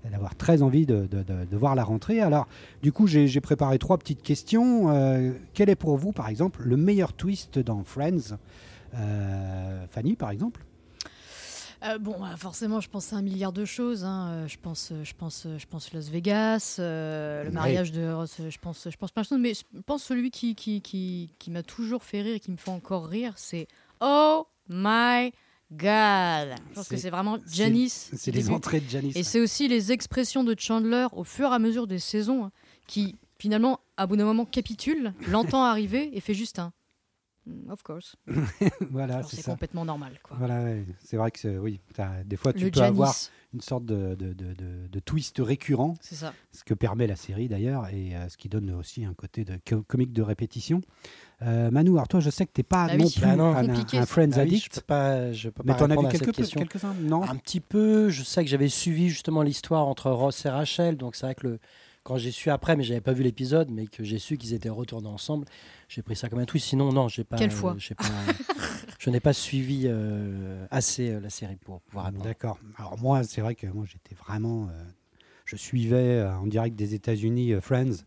et 0.06 0.09
d'avoir 0.09 0.33
très 0.38 0.62
envie 0.62 0.86
de, 0.86 1.07
de- 1.07 1.24
de- 1.24 1.44
de 1.44 1.57
voir 1.57 1.75
la 1.75 1.83
rentrée. 1.83 2.21
Alors, 2.21 2.48
du 2.81 2.94
coup, 2.94 3.06
j'ai 3.06 3.27
j'ai 3.27 3.42
préparé 3.42 3.77
trois 3.77 3.98
petites 3.98 4.21
questions. 4.24 4.89
Euh, 4.89 5.34
quel 5.53 5.70
est 5.70 5.75
pour 5.75 5.98
vous, 5.98 6.13
par 6.13 6.29
exemple, 6.29 6.62
le 6.63 6.77
meilleur 6.77 7.12
twist 7.12 7.60
dans 7.60 7.84
Friends? 7.84 8.38
Euh, 8.96 9.86
Fanny, 9.91 10.15
par 10.15 10.29
exemple? 10.31 10.63
Euh, 11.84 11.98
bon, 12.00 12.15
bah, 12.19 12.36
forcément, 12.38 12.81
je 12.81 12.89
pense 12.89 13.13
à 13.13 13.17
un 13.17 13.22
milliard 13.22 13.53
de 13.53 13.65
choses. 13.65 14.03
hein. 14.03 14.46
Je 14.48 14.57
pense, 14.57 14.91
je 15.03 15.13
pense, 15.13 15.48
je 15.57 15.65
pense 15.67 15.93
Las 15.93 16.10
Vegas, 16.10 16.77
euh, 16.79 17.43
le 17.43 17.51
mariage 17.51 17.91
de 17.91 18.12
Ross. 18.12 18.38
Je 18.50 18.57
pense, 18.57 18.88
je 18.89 18.98
pense 18.98 19.12
plein 19.12 19.22
de 19.24 19.27
choses. 19.27 19.39
Mais 19.39 19.53
je 19.53 19.81
pense 19.86 20.03
celui 20.03 20.31
qui, 20.31 20.55
qui, 20.55 20.81
qui, 20.81 21.29
qui 21.39 21.51
m'a 21.51 21.63
toujours 21.63 22.03
fait 22.03 22.22
rire 22.22 22.36
et 22.36 22.39
qui 22.39 22.51
me 22.51 22.57
fait 22.57 22.72
encore 22.72 23.07
rire, 23.07 23.34
c'est 23.36 23.67
Oh 24.01 24.48
my 24.69 25.31
God. 25.72 26.55
Je 26.69 26.74
pense 26.75 26.88
que 26.88 26.98
C'est- 26.98 27.10
vraiment 27.10 27.38
Janice. 27.51 28.10
C'est 28.15 28.31
les 28.31 28.50
entrées 28.50 28.79
de 28.79 28.89
Janice. 28.89 29.15
Et 29.15 29.24
c'est 29.24 29.39
aussi 29.39 29.67
les 29.67 29.91
expressions 29.91 30.43
de 30.43 30.55
Chandler 30.57 31.07
au 31.12 31.24
fur 31.24 31.51
et 31.51 31.53
à 31.55 31.60
mesure 31.60 31.88
des 31.88 32.00
saisons 32.00 32.46
hein, 32.46 32.51
qui, 32.88 33.15
finalement, 33.38 33.79
à 33.98 34.07
bout 34.07 34.15
d'un 34.15 34.25
moment, 34.25 34.46
capitule, 34.46 35.13
l'entend 35.27 35.63
arriver 35.63 36.10
et 36.15 36.22
fait 36.22 36.34
juste 36.34 36.57
un 36.60 36.72
Of 37.70 37.84
course. 37.84 38.16
voilà, 38.92 39.24
c'est 39.24 39.44
complètement 39.44 39.86
normal. 39.86 40.13
Quoi. 40.24 40.38
Voilà, 40.39 40.63
ouais. 40.63 40.86
c'est 41.04 41.18
vrai 41.18 41.32
que 41.32 41.39
c'est- 41.39 41.58
oui, 41.58 41.80
des 42.25 42.36
fois 42.38 42.54
tu 42.54 42.66
Le 42.66 42.72
peux 42.72 42.82
avoir 42.82 43.13
une 43.54 43.62
sorte 43.62 43.86
de, 43.86 44.16
de, 44.16 44.34
de- 44.34 44.54
de- 44.54 44.88
de 44.92 45.00
twist 45.00 45.38
récurrent 45.39 45.96
c'est 46.01 46.16
ça. 46.16 46.34
ce 46.51 46.63
que 46.66 46.74
permet 46.74 47.08
la 47.08 47.16
série 47.16 47.48
d'ailleurs, 47.48 47.88
et 47.88 48.16
euh, 48.16 48.27
ce 48.30 48.36
qui 48.38 48.50
donne 48.50 48.72
aussi 48.72 49.06
un 49.06 49.13
côté 49.13 49.46
de 49.46 49.58
co- 49.68 49.84
comique 49.84 50.12
de 50.13 50.22
répétition. 50.22 50.82
Euh, 51.42 51.72
Manu, 51.72 51.92
alors 51.92 52.08
toi, 52.08 52.20
je 52.20 52.30
sais 52.30 52.46
que 52.46 52.51
t'es 52.51 52.63
pas 52.63 52.88
Bah 52.88 52.98
non 52.98 53.06
oui. 53.06 53.12
plus 53.12 53.22
Bah 53.22 53.36
non. 53.36 53.56
un, 53.56 53.70
un. 53.70 54.06
Friends 54.06 54.32
Ah 54.34 54.39
oui, 54.44 54.50
je 54.50 54.56
addict, 54.56 54.75
peux 54.75 54.82
pas, 54.82 55.32
je 55.32 55.50
peux 55.50 55.63
mais 55.66 55.74
pas 55.74 55.80
t'en 55.80 55.89
as 55.89 55.96
vu 56.01 56.08
quelques 56.10 56.25
peu, 56.25 56.32
question. 56.34 56.60
quelques-uns? 56.60 56.94
Non? 57.01 57.24
Un 57.24 57.36
petit 57.38 57.62
peu. 57.62 58.10
Je 58.10 58.24
sais 58.24 58.44
que 58.44 58.50
j'avais 58.50 58.70
suivi 58.70 59.10
justement 59.10 59.42
l'histoire 59.44 59.88
entre 59.88 60.10
Ross 60.12 60.46
et 60.46 60.50
Rachel. 60.50 60.98
Donc 60.98 61.16
c'est 61.16 61.25
vrai 61.25 61.36
que 61.36 61.48
le, 61.48 61.60
quand 62.07 62.17
j'ai 62.17 62.31
su 62.31 62.49
après, 62.49 62.77
mais 62.77 62.83
j'avais 62.83 63.01
pas 63.01 63.11
vu 63.11 63.21
l'épisode, 63.21 63.69
mais 63.69 63.85
que 63.85 64.01
j'ai 64.01 64.17
su 64.17 64.37
qu'ils 64.37 64.53
étaient 64.53 64.69
retournés 64.69 65.09
ensemble, 65.09 65.45
j'ai 65.89 66.01
pris 66.01 66.15
ça 66.15 66.29
comme 66.29 66.39
un 66.39 66.45
twist. 66.45 66.65
Sinon, 66.67 66.93
non, 66.93 67.09
j'ai 67.09 67.25
pas. 67.25 67.35
Quelle 67.35 67.51
fois 67.51 67.75
pas- 67.97 68.05
Je 68.99 69.09
n'ai 69.09 69.19
pas 69.19 69.33
suivi 69.33 69.83
euh, 69.87 70.65
assez 70.71 71.09
euh, 71.09 71.19
la 71.19 71.29
série 71.29 71.57
pour 71.57 71.81
pouvoir. 71.81 72.13
D'accord. 72.13 72.59
Alors 72.77 72.97
moi, 72.97 73.23
c'est 73.25 73.41
vrai 73.41 73.55
que 73.55 73.67
moi, 73.67 73.83
j'étais 73.85 74.15
vraiment... 74.15 74.69
euh, 74.69 74.83
je 75.43 75.57
suivais 75.57 76.19
euh, 76.19 76.33
en 76.37 76.47
direct 76.47 76.77
des 76.77 76.93
États-Unis 76.93 77.51
euh, 77.51 77.59
Friends, 77.59 78.05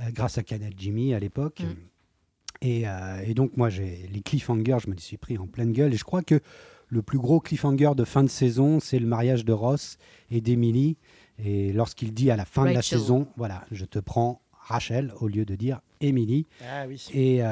euh, 0.00 0.10
grâce 0.10 0.36
à 0.36 0.42
Canal 0.42 0.72
Jimmy 0.76 1.14
à 1.14 1.20
l'époque. 1.20 1.60
Mm. 1.60 2.66
Et, 2.66 2.88
euh, 2.88 3.22
et 3.24 3.34
donc 3.34 3.56
moi, 3.56 3.70
j'ai 3.70 4.08
les 4.12 4.22
cliffhangers, 4.22 4.78
je 4.84 4.90
me 4.90 4.94
les 4.96 5.00
suis 5.00 5.18
pris 5.18 5.38
en 5.38 5.46
pleine 5.46 5.72
gueule. 5.72 5.94
Et 5.94 5.96
je 5.96 6.04
crois 6.04 6.22
que 6.22 6.40
le 6.88 7.02
plus 7.02 7.18
gros 7.18 7.38
cliffhanger 7.38 7.92
de 7.96 8.04
fin 8.04 8.24
de 8.24 8.28
saison, 8.28 8.80
c'est 8.80 8.98
le 8.98 9.06
mariage 9.06 9.44
de 9.44 9.52
Ross 9.52 9.98
et 10.32 10.40
d'Emily. 10.40 10.96
Et 11.44 11.72
lorsqu'il 11.72 12.12
dit 12.12 12.30
à 12.30 12.36
la 12.36 12.44
fin 12.44 12.64
de 12.66 12.70
la 12.72 12.82
saison, 12.82 13.26
voilà, 13.36 13.64
je 13.70 13.84
te 13.84 13.98
prends 13.98 14.40
Rachel 14.52 15.12
au 15.20 15.26
lieu 15.28 15.44
de 15.44 15.54
dire 15.56 15.80
Emily. 16.00 16.46
Ah 16.68 16.84
oui. 16.86 17.04
Et 17.12 17.42
euh, 17.42 17.46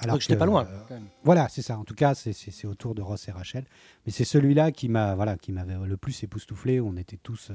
alors 0.00 0.14
Donc 0.16 0.20
j'étais 0.22 0.34
que, 0.34 0.38
pas 0.38 0.46
loin. 0.46 0.66
euh, 0.90 0.98
voilà, 1.24 1.48
c'est 1.48 1.62
ça. 1.62 1.78
En 1.78 1.84
tout 1.84 1.94
cas, 1.94 2.14
c'est- 2.14 2.32
c'est 2.32 2.50
c'est 2.50 2.66
autour 2.66 2.94
de 2.94 3.02
Ross 3.02 3.28
et 3.28 3.32
Rachel. 3.32 3.64
Mais 4.06 4.12
c'est 4.12 4.24
celui-là 4.24 4.70
qui 4.72 4.88
m'a 4.88 5.14
voilà, 5.14 5.36
qui 5.36 5.52
m'avait 5.52 5.74
le 5.84 5.96
plus 5.96 6.22
époustouflé. 6.22 6.80
On 6.80 6.96
était 6.96 7.18
tous 7.22 7.50
euh, 7.50 7.54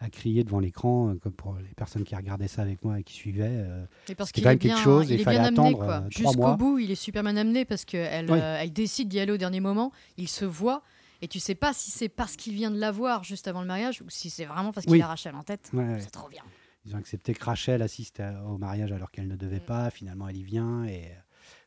à 0.00 0.10
crier 0.10 0.44
devant 0.44 0.58
l'écran, 0.60 1.10
euh, 1.10 1.14
comme 1.14 1.32
pour 1.32 1.54
les 1.56 1.74
personnes 1.76 2.04
qui 2.04 2.14
regardaient 2.14 2.48
ça 2.48 2.62
avec 2.62 2.84
moi 2.84 2.98
et 2.98 3.02
qui 3.04 3.14
suivaient. 3.14 3.46
euh, 3.48 3.84
Et 4.08 4.14
parce 4.14 4.32
qu'il 4.32 4.42
quand 4.42 4.50
est 4.50 4.52
même 4.54 4.58
quelque 4.58 4.74
bien, 4.74 4.82
chose, 4.82 5.08
il 5.08 5.14
il 5.14 5.20
est 5.20 5.24
fallait 5.24 5.38
bien 5.38 5.48
amené 5.48 5.68
attendre, 5.68 5.78
quoi. 5.84 6.04
Jusqu'au 6.10 6.34
mois. 6.36 6.56
bout, 6.56 6.78
il 6.78 6.90
est 6.90 6.94
super 6.96 7.22
bien 7.22 7.36
amené 7.36 7.64
parce 7.64 7.84
qu'elle 7.84 8.30
Oui. 8.30 8.38
elle 8.42 8.72
décide 8.72 9.08
d'y 9.08 9.20
aller 9.20 9.32
au 9.32 9.36
dernier 9.38 9.60
moment. 9.60 9.92
Il 10.18 10.28
se 10.28 10.44
voit 10.44 10.82
et 11.24 11.28
tu 11.28 11.40
sais 11.40 11.54
pas 11.54 11.72
si 11.72 11.90
c'est 11.90 12.08
parce 12.08 12.36
qu'il 12.36 12.54
vient 12.54 12.70
de 12.70 12.78
la 12.78 12.90
voir 12.92 13.24
juste 13.24 13.48
avant 13.48 13.60
le 13.62 13.66
mariage 13.66 14.02
ou 14.02 14.10
si 14.10 14.30
c'est 14.30 14.44
vraiment 14.44 14.72
parce 14.72 14.84
qu'il 14.86 14.92
Oui. 14.94 15.02
a 15.02 15.06
Rachel 15.06 15.34
en 15.34 15.42
tête. 15.42 15.70
ouais. 15.72 15.98
C'est 16.00 16.10
trop 16.10 16.28
bien. 16.28 16.42
Ils 16.86 16.94
ont 16.94 16.98
accepté 16.98 17.32
que 17.34 17.42
Rachel 17.44 17.80
assiste 17.82 18.20
à- 18.20 18.44
au 18.44 18.58
mariage 18.58 18.92
alors 18.92 19.10
qu'elle 19.10 19.26
ne 19.28 19.36
devait 19.36 19.56
Mm. 19.60 19.66
pas. 19.66 19.90
Finalement, 19.90 20.28
elle 20.28 20.36
y 20.36 20.42
vient. 20.44 20.84
Et 20.84 21.06
euh, 21.06 21.14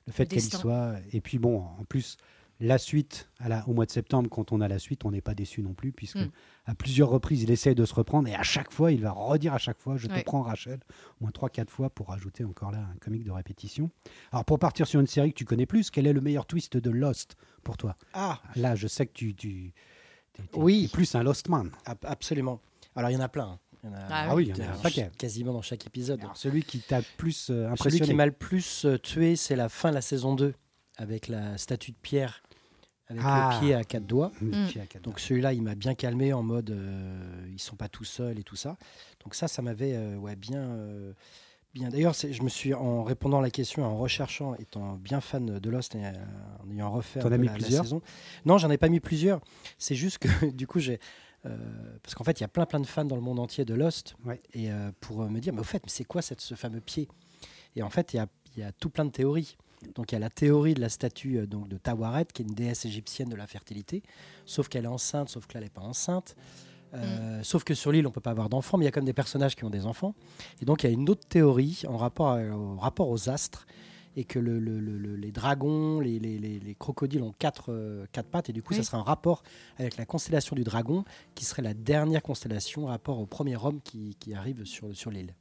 le 0.05 0.13
fait 0.13 0.27
qu'elle 0.27 0.39
y 0.39 0.41
soit. 0.49 0.93
Et 1.11 1.21
puis 1.21 1.39
bon, 1.39 1.61
en 1.79 1.83
plus, 1.85 2.17
la 2.59 2.77
suite, 2.77 3.29
à 3.39 3.49
la- 3.49 3.67
au 3.67 3.73
mois 3.73 3.85
de 3.87 3.91
septembre, 3.91 4.29
quand 4.29 4.51
on 4.51 4.61
a 4.61 4.67
la 4.67 4.79
suite, 4.79 5.05
on 5.05 5.11
n'est 5.11 5.21
pas 5.21 5.33
déçu 5.33 5.61
non 5.63 5.73
plus, 5.73 5.91
puisque 5.91 6.17
Mm. 6.17 6.31
À 6.67 6.75
plusieurs 6.75 7.09
reprises, 7.09 7.41
il 7.43 7.49
essaie 7.49 7.73
de 7.73 7.85
se 7.85 7.93
reprendre. 7.95 8.27
Et 8.27 8.35
à 8.35 8.43
chaque 8.43 8.71
fois, 8.71 8.91
il 8.91 9.01
va 9.01 9.11
redire 9.11 9.53
à 9.53 9.57
chaque 9.57 9.79
fois 9.79 9.97
Je 9.97 10.07
te 10.07 10.23
prends 10.23 10.41
Rachel. 10.43 10.79
Au 11.19 11.23
moins 11.23 11.31
3-4 11.31 11.69
fois 11.69 11.89
pour 11.89 12.09
rajouter 12.09 12.43
encore 12.43 12.71
là 12.71 12.79
un 12.93 12.97
comique 12.99 13.23
de 13.23 13.31
répétition. 13.31 13.89
Alors, 14.31 14.43
pour 14.45 14.59
partir 14.59 14.85
sur 14.85 14.99
une 14.99 15.07
série 15.07 15.31
que 15.31 15.37
tu 15.37 15.45
connais 15.45 15.65
plus, 15.65 15.89
quel 15.89 16.05
est 16.05 16.13
le 16.13 16.21
meilleur 16.21 16.45
twist 16.45 16.77
de 16.77 16.89
Lost 16.89 17.35
pour 17.63 17.77
toi? 17.77 17.95
Ah, 18.13 18.41
Là, 18.55 18.75
je 18.75 18.87
sais 18.87 19.05
que 19.07 19.13
tu. 19.13 19.33
tu 19.33 19.73
t'es- 20.33 20.43
Oui. 20.55 20.89
plus 20.91 21.15
un 21.15 21.23
Lost 21.23 21.47
Man. 21.49 21.71
ab- 21.85 21.97
absolument. 22.03 22.59
Alors 22.95 23.09
il 23.09 23.13
y 23.13 23.17
en 23.17 23.21
a 23.21 23.29
plein. 23.29 23.45
hein. 23.47 23.59
Il 23.83 23.89
y 23.89 23.93
en 23.93 23.95
a, 23.95 23.99
Ah 24.09 24.27
Ah 24.29 24.35
oui, 24.35 24.47
il 24.47 24.57
y 24.57 24.61
en 24.61 24.65
a 24.67 24.71
un 24.73 24.77
paquet. 24.77 25.09
quasiment 25.17 25.53
dans 25.53 25.61
chaque 25.61 25.85
épisode. 25.85 26.19
Alors, 26.19 26.35
celui 26.35 26.63
qui 26.63 26.79
t'a 26.79 27.01
plus 27.17 27.49
euh, 27.49 27.63
Celui 27.63 27.71
impressionné 27.73 28.05
qui 28.07 28.13
m'a 28.15 28.25
le 28.25 28.31
plus 28.31 28.85
euh, 28.85 28.97
tué, 28.97 29.35
c'est 29.35 29.55
la 29.55 29.69
fin 29.69 29.89
de 29.89 29.95
la 29.95 30.01
saison 30.01 30.33
2, 30.35 30.53
avec 30.97 31.27
la 31.27 31.57
statue 31.59 31.91
de 31.91 31.97
pierre, 32.01 32.41
avec 33.09 33.21
Ah. 33.25 33.51
le 33.53 33.59
pied 33.65 33.73
à 33.73 33.83
quatre 33.83 34.05
doigts. 34.05 34.31
Mm. 34.41 34.65
Donc 35.03 35.19
celui-là, 35.19 35.53
il 35.53 35.61
m'a 35.61 35.75
bien 35.75 35.95
calmé 35.95 36.33
en 36.33 36.43
mode 36.43 36.71
euh, 36.71 37.47
ils 37.51 37.59
sont 37.61 37.75
pas 37.75 37.89
tout 37.89 38.03
seuls 38.03 38.39
et 38.39 38.43
tout 38.43 38.55
ça. 38.55 38.77
Donc 39.23 39.35
ça, 39.35 39.47
ça 39.47 39.61
m'avait 39.61 39.93
euh, 39.95 40.17
ouais, 40.17 40.35
bien. 40.35 40.61
euh, 40.61 41.13
bien. 41.73 41.89
D'ailleurs, 41.89 42.13
je 42.13 42.41
me 42.43 42.49
suis, 42.49 42.73
en 42.73 43.03
répondant 43.03 43.39
à 43.39 43.41
la 43.41 43.49
question, 43.51 43.83
en 43.85 43.97
recherchant, 43.97 44.55
étant 44.55 44.95
bien 44.95 45.21
fan 45.21 45.59
de 45.59 45.69
Lost 45.69 45.95
et 45.95 46.05
euh, 46.05 46.11
en 46.65 46.71
ayant 46.71 46.91
refait 46.91 47.19
as 47.21 47.29
mis 47.37 47.45
la, 47.47 47.53
la 47.53 47.57
plusieurs 47.59 47.83
saison. 47.83 48.01
Non, 48.45 48.57
j'en 48.57 48.69
ai 48.71 48.77
pas 48.77 48.89
mis 48.89 48.99
plusieurs. 48.99 49.41
C'est 49.77 49.95
juste 49.95 50.17
que 50.19 50.45
du 50.51 50.67
coup, 50.67 50.79
j'ai. 50.79 50.99
euh, 51.45 51.55
parce 52.03 52.15
qu'en 52.15 52.23
fait, 52.23 52.39
il 52.39 52.43
y 52.43 52.45
a 52.45 52.49
plein 52.49 52.65
plein 52.65 52.79
de 52.79 52.87
fans 52.87 53.05
dans 53.05 53.15
le 53.15 53.21
monde 53.21 53.39
entier 53.39 53.63
de 53.63 53.73
Lost. 53.73 54.15
Ouais. 54.25 54.41
Et 54.53 54.71
euh, 54.71 54.91
pour 54.99 55.29
me 55.29 55.39
dire, 55.39 55.53
mais 55.53 55.61
au 55.61 55.63
fait, 55.63 55.81
mais 55.85 55.89
c'est 55.91 56.03
quoi 56.05 56.21
cette, 56.21 56.41
ce 56.41 56.55
fameux 56.55 56.81
pied? 56.81 57.07
Et 57.75 57.83
en 57.83 57.89
fait, 57.89 58.13
il 58.13 58.17
y 58.17 58.19
a, 58.19 58.27
il 58.55 58.59
y 58.61 58.63
a 58.63 58.71
tout 58.71 58.89
plein 58.89 59.05
de 59.05 59.11
théories. 59.11 59.55
Donc 59.95 60.11
il 60.11 60.15
y 60.15 60.17
a 60.17 60.19
la 60.19 60.29
théorie 60.29 60.73
de 60.73 60.81
la 60.81 60.89
statue 60.89 61.37
euh, 61.37 61.45
donc, 61.47 61.67
de 61.67 61.77
Tawaret, 61.77 62.25
qui 62.33 62.41
est 62.41 62.45
une 62.45 62.55
déesse 62.55 62.85
égyptienne 62.85 63.29
de 63.29 63.35
la 63.35 63.47
fertilité, 63.47 64.01
sauf 64.45 64.67
qu'elle 64.69 64.85
est 64.85 64.87
enceinte, 64.89 65.29
sauf 65.29 65.45
que 65.47 65.53
là, 65.53 65.59
elle 65.59 65.65
n'est 65.65 65.69
pas 65.69 65.81
enceinte. 65.81 66.35
Euh, 66.93 67.41
Sauf 67.43 67.63
que 67.65 67.73
sur 67.73 67.91
l'île, 67.91 68.07
on 68.07 68.11
peut 68.11 68.21
pas 68.21 68.31
avoir 68.31 68.47
d'enfants, 68.49 68.77
mais 68.77 68.85
il 68.85 68.87
y 68.87 68.87
a 68.87 68.91
quand 68.91 69.01
même 69.01 69.05
des 69.05 69.13
personnages 69.13 69.55
qui 69.57 69.65
ont 69.65 69.69
des 69.69 69.85
enfants. 69.85 70.15
Et 70.61 70.65
donc, 70.65 70.83
il 70.83 70.87
y 70.87 70.89
a 70.89 70.93
une 70.93 71.09
autre 71.09 71.27
théorie 71.27 71.81
en 71.87 71.97
rapport, 71.97 72.29
à- 72.29 72.41
au 72.41 72.77
rapport 72.77 73.09
aux 73.09 73.29
astres, 73.29 73.67
et 74.15 74.23
que 74.23 74.39
le- 74.39 74.57
le- 74.57 74.79
le- 74.79 74.97
le- 74.97 75.15
les 75.17 75.31
dragons, 75.31 75.99
les, 75.99 76.17
les- 76.17 76.39
les- 76.39 76.59
les 76.59 76.75
crocodiles 76.75 77.21
ont 77.23 77.33
quatre, 77.37 77.65
euh, 77.73 78.05
quatre 78.13 78.29
pattes, 78.29 78.49
et 78.49 78.53
du 78.53 78.63
coup, 78.63 78.73
Oui. 78.73 78.77
ça 78.77 78.83
serait 78.83 78.97
un 78.97 79.03
rapport 79.03 79.43
avec 79.77 79.97
la 79.97 80.05
constellation 80.05 80.55
du 80.55 80.63
dragon, 80.63 81.03
qui 81.35 81.43
serait 81.45 81.61
la 81.61 81.73
dernière 81.73 82.23
constellation, 82.23 82.85
rapport 82.85 83.19
au 83.19 83.25
premier 83.25 83.57
homme 83.57 83.79
qui, 83.83 84.15
qui 84.19 84.33
arrive 84.33 84.63
sur, 84.65 84.95
sur 84.95 85.11
l'île. 85.11 85.35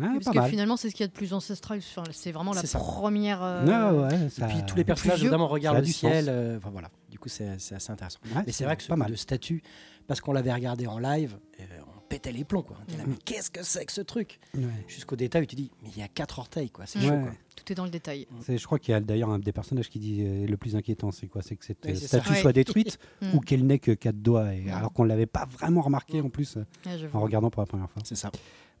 Ah, 0.00 0.08
Parce 0.22 0.34
que 0.34 0.40
mal. 0.40 0.50
finalement, 0.50 0.76
c'est 0.76 0.90
ce 0.90 0.94
qu'il 0.94 1.04
y 1.04 1.08
a 1.08 1.08
de 1.08 1.12
plus 1.12 1.32
ancestral. 1.32 1.78
Enfin, 1.78 2.02
C'est 2.12 2.32
vraiment 2.32 2.52
la 2.52 2.62
ça. 2.64 2.78
première. 2.78 3.42
euh, 3.42 3.64
Ah 3.70 3.94
ouais, 3.94 4.14
Et 4.26 4.48
puis 4.52 4.66
tous 4.66 4.76
les 4.76 4.84
personnages, 4.84 5.22
notamment, 5.22 5.48
regardent 5.48 5.78
le 5.78 5.84
du 5.84 5.92
ciel. 5.92 6.26
euh, 6.28 6.56
Enfin 6.58 6.70
voilà, 6.70 6.90
du 7.10 7.18
coup, 7.18 7.28
c'est 7.28 7.48
assez 7.48 7.90
intéressant. 7.90 8.18
Ouais, 8.34 8.42
Mais 8.46 8.52
c'est 8.52 8.64
vrai 8.64 8.76
que 8.76 8.82
ce 8.82 8.88
pas 8.88 8.96
mal. 8.96 9.10
de 9.10 9.16
statut, 9.16 9.62
parce 10.06 10.20
qu'on 10.20 10.32
l'avait 10.32 10.52
regardé 10.52 10.86
en 10.86 10.98
live, 10.98 11.38
euh, 11.60 11.64
on 11.86 12.00
pétait 12.08 12.30
les 12.32 12.44
plombs. 12.44 12.62
Quoi. 12.62 12.76
On 12.80 12.84
était 12.84 12.98
là, 12.98 13.04
Mm. 13.04 13.10
mais 13.10 13.16
qu'est-ce 13.24 13.50
que 13.50 13.62
c'est 13.64 13.84
que 13.84 13.92
ce 13.92 14.00
truc 14.00 14.38
Ouais. 14.54 14.62
Jusqu'au 14.86 15.16
détail 15.16 15.42
où 15.42 15.46
tu 15.46 15.56
dis, 15.56 15.70
mais 15.82 15.88
il 15.94 15.98
y 15.98 16.02
a 16.04 16.08
quatre 16.08 16.38
orteils, 16.38 16.70
quoi. 16.70 16.86
C'est 16.86 17.00
Mm. 17.00 17.02
chaud, 17.02 17.18
quoi. 17.22 17.30
Tout 17.56 17.72
est 17.72 17.74
dans 17.74 17.84
le 17.84 17.90
détail. 17.90 18.26
C'est- 18.42 18.58
Je 18.58 18.64
crois 18.66 18.78
qu'il 18.78 18.92
y 18.92 18.94
a 18.94 19.00
d'ailleurs 19.00 19.30
un 19.30 19.38
des 19.40 19.52
personnages 19.52 19.88
qui 19.88 19.98
dit 19.98 20.22
euh, 20.24 20.46
le 20.46 20.56
plus 20.56 20.76
inquiétant, 20.76 21.10
c'est 21.10 21.26
quoi? 21.26 21.42
C'est 21.42 21.56
que 21.56 21.64
cette 21.64 21.96
statue 21.96 22.30
Ouais. 22.30 22.40
soit 22.40 22.52
détruite 22.52 22.98
Mm. 23.22 23.34
ou 23.34 23.40
qu'elle 23.40 23.66
n'ait 23.66 23.78
que 23.80 23.90
quatre 23.92 24.20
doigts, 24.22 24.44
Mm. 24.44 24.68
alors 24.72 24.92
qu'on 24.92 25.02
ne 25.04 25.08
l'avait 25.08 25.26
pas 25.26 25.46
vraiment 25.46 25.80
remarqué 25.80 26.20
en 26.20 26.28
plus 26.28 26.58
j'avoue. 26.84 27.16
en 27.16 27.20
regardant 27.22 27.50
pour 27.50 27.62
la 27.62 27.66
première 27.66 27.90
fois. 27.90 28.02
C'est 28.04 28.14
ça. 28.14 28.30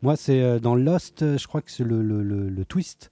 Moi, 0.02 0.16
c'est 0.16 0.40
euh, 0.42 0.58
dans 0.58 0.74
Lost, 0.74 1.22
euh, 1.22 1.38
je 1.38 1.46
crois 1.46 1.62
que 1.62 1.70
c'est 1.70 1.84
le, 1.84 2.02
le- 2.02 2.22
le- 2.22 2.48
le 2.48 2.64
twist 2.64 3.10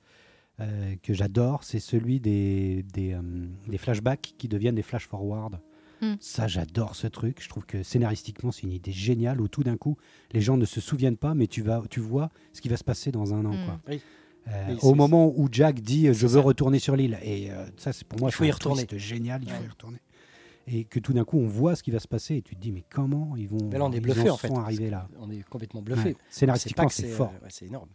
euh, 0.61 0.95
que 1.03 1.15
j'adore, 1.15 1.65
c'est 1.65 1.81
celui 1.81 2.21
des, 2.21 2.85
des, 2.93 3.15
euh, 3.15 3.21
des 3.67 3.79
flashbacks 3.79 4.35
qui 4.39 4.49
deviennent 4.49 4.75
des 4.77 4.83
flash 4.83 5.07
forward. 5.09 5.59
Mm. 6.03 6.15
Ça, 6.21 6.47
j'adore 6.47 6.95
ce 6.95 7.07
truc. 7.07 7.39
Je 7.43 7.49
trouve 7.49 7.65
que 7.65 7.83
scénaristiquement, 7.83 8.53
c'est 8.53 8.63
une 8.63 8.73
idée 8.73 8.93
géniale 8.93 9.41
où 9.41 9.49
tout 9.49 9.63
d'un 9.65 9.77
coup, 9.77 9.97
les 10.33 10.41
gens 10.41 10.57
ne 10.57 10.65
se 10.67 10.81
souviennent 10.81 11.17
pas, 11.17 11.35
mais 11.35 11.47
tu, 11.47 11.63
vas, 11.63 11.83
tu 11.89 12.01
vois 12.01 12.31
ce 12.53 12.61
qui 12.61 12.69
va 12.69 12.77
se 12.77 12.85
passer 12.85 13.11
dans 13.11 13.33
un 13.35 13.45
an. 13.47 13.55
Mm. 13.55 13.65
Quoi. 13.65 13.81
Oui. 13.89 14.01
Euh, 14.49 14.65
Oui, 14.69 14.75
au 14.83 14.91
c'est- 14.91 14.95
moment 14.95 15.33
où 15.35 15.49
Jack 15.51 15.81
dit 15.81 16.07
je 16.09 16.13
C'est 16.13 16.27
veux 16.27 16.29
ça. 16.29 16.41
retourner 16.43 16.79
sur 16.79 16.95
l'île, 16.97 17.19
et 17.23 17.51
euh, 17.51 17.65
ça, 17.79 17.95
c'est 17.95 18.07
pour 18.07 18.21
moi, 18.21 18.29
Il 18.29 18.33
faut 18.33 18.45
c'est 18.45 18.49
y 18.49 18.53
retourner. 18.53 18.85
twist 18.87 19.03
génial, 19.03 19.41
il 19.43 19.49
faut 19.51 19.65
y 19.65 19.69
retourner. 19.69 19.97
Et 20.67 20.85
que 20.85 20.99
tout 20.99 21.13
d'un 21.13 21.25
coup, 21.25 21.39
on 21.39 21.47
voit 21.47 21.77
ce 21.77 21.83
qui 21.83 21.91
va 21.91 21.99
se 22.01 22.09
passer, 22.09 22.37
et 22.37 22.43
tu 22.43 22.55
te 22.57 22.61
dis 22.61 22.73
mais 22.73 22.85
comment 22.91 23.37
ils 23.37 23.49
vont 23.49 23.69
Mais 23.71 23.79
là, 23.79 23.85
on 23.85 23.93
est 23.93 24.01
bluffé, 24.01 24.31
en 24.31 24.35
en 24.35 24.37
fait. 24.39 24.49
sont 24.49 24.57
arrivés 24.59 24.89
là 24.91 25.09
On 25.21 25.31
est 25.31 25.43
complètement 25.49 25.81
Ouais. 25.81 25.85
bluffé. 25.85 26.17
C'est 26.31 26.41
Scénaristiquement, 26.41 26.89
c'est 26.89 27.07
fort. 27.09 27.33
euh, 27.35 27.45
ouais, 27.45 27.51
c'est 27.51 27.67
énorme. 27.67 27.89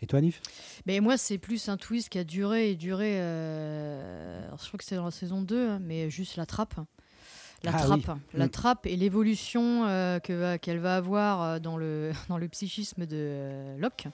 Et 0.00 0.06
toi, 0.06 0.20
Nif 0.20 0.40
Mais 0.86 1.00
moi, 1.00 1.16
c'est 1.16 1.38
plus 1.38 1.68
un 1.68 1.76
twist 1.76 2.08
qui 2.08 2.18
a 2.20 2.24
duré 2.24 2.70
et 2.70 2.76
duré. 2.76 3.14
euh, 3.18 4.46
alors, 4.46 4.58
je 4.62 4.68
crois 4.68 4.78
que 4.78 4.84
c'était 4.84 4.94
dans 4.94 5.04
la 5.06 5.10
saison 5.10 5.42
2, 5.42 5.68
hein, 5.70 5.78
mais 5.82 6.08
juste 6.08 6.36
la 6.36 6.46
trappe. 6.46 6.74
La 7.64 7.72
Ah 7.74 7.78
trappe, 7.82 8.00
oui. 8.06 8.20
la 8.34 8.46
Mm. 8.46 8.50
trappe 8.50 8.86
et 8.86 8.94
l'évolution 8.94 9.84
euh, 9.88 10.20
va- 10.28 10.58
qu'elle 10.58 10.78
va 10.78 10.94
avoir 10.96 11.60
dans 11.60 11.76
le, 11.76 12.12
dans 12.28 12.38
le 12.38 12.46
psychisme 12.48 13.06
de 13.06 13.16
euh, 13.16 13.76
Locke. 13.78 14.06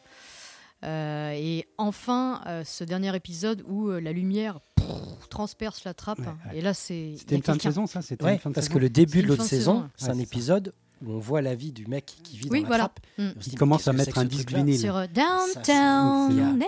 Euh, 0.84 1.32
et 1.34 1.66
enfin, 1.78 2.42
euh, 2.46 2.62
ce 2.64 2.84
dernier 2.84 3.14
épisode 3.16 3.62
où 3.66 3.88
euh, 3.88 4.00
la 4.00 4.12
lumière 4.12 4.60
pff, 4.76 5.28
transperce 5.30 5.84
la 5.84 5.94
trappe. 5.94 6.18
Ouais, 6.18 6.26
ouais. 6.26 6.58
Et 6.58 6.60
là, 6.60 6.74
c'est. 6.74 7.14
C'était 7.18 7.36
une 7.36 7.42
fin 7.42 7.56
de 7.56 7.62
saison, 7.62 7.86
ça 7.86 8.02
C'était 8.02 8.24
Ouais, 8.24 8.34
une 8.34 8.38
fin 8.38 8.50
de 8.50 8.54
parce 8.54 8.66
saison 8.66 8.78
que 8.78 8.82
le 8.82 8.90
début 8.90 9.22
de 9.22 9.28
l'autre 9.28 9.44
saison, 9.44 9.74
saison, 9.74 9.82
ouais. 9.82 9.88
c'est 9.96 10.10
un 10.10 10.18
épisode 10.18 10.74
où 11.02 11.12
on 11.12 11.18
voit 11.18 11.40
la 11.42 11.54
vie 11.54 11.72
du 11.72 11.86
mec 11.86 12.04
qui 12.22 12.36
vit 12.36 12.48
Oui, 12.50 12.62
dans 12.62 12.68
la 12.68 12.68
voilà. 12.68 12.84
trappe. 12.84 13.00
Mm. 13.18 13.40
Il 13.46 13.58
commence 13.58 13.88
à 13.88 13.92
mettre 13.92 14.18
un 14.18 14.24
disque 14.24 14.52
vinyle. 14.52 14.78
Sur 14.78 15.06
Downtown. 15.08 16.62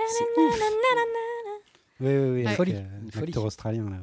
Oui, 2.01 2.09
oui, 2.09 2.31
oui. 2.31 2.43
Une 2.43 2.49
folie. 2.51 2.75
L'acteur 3.15 3.45
australien, 3.45 3.89
là. 3.91 3.97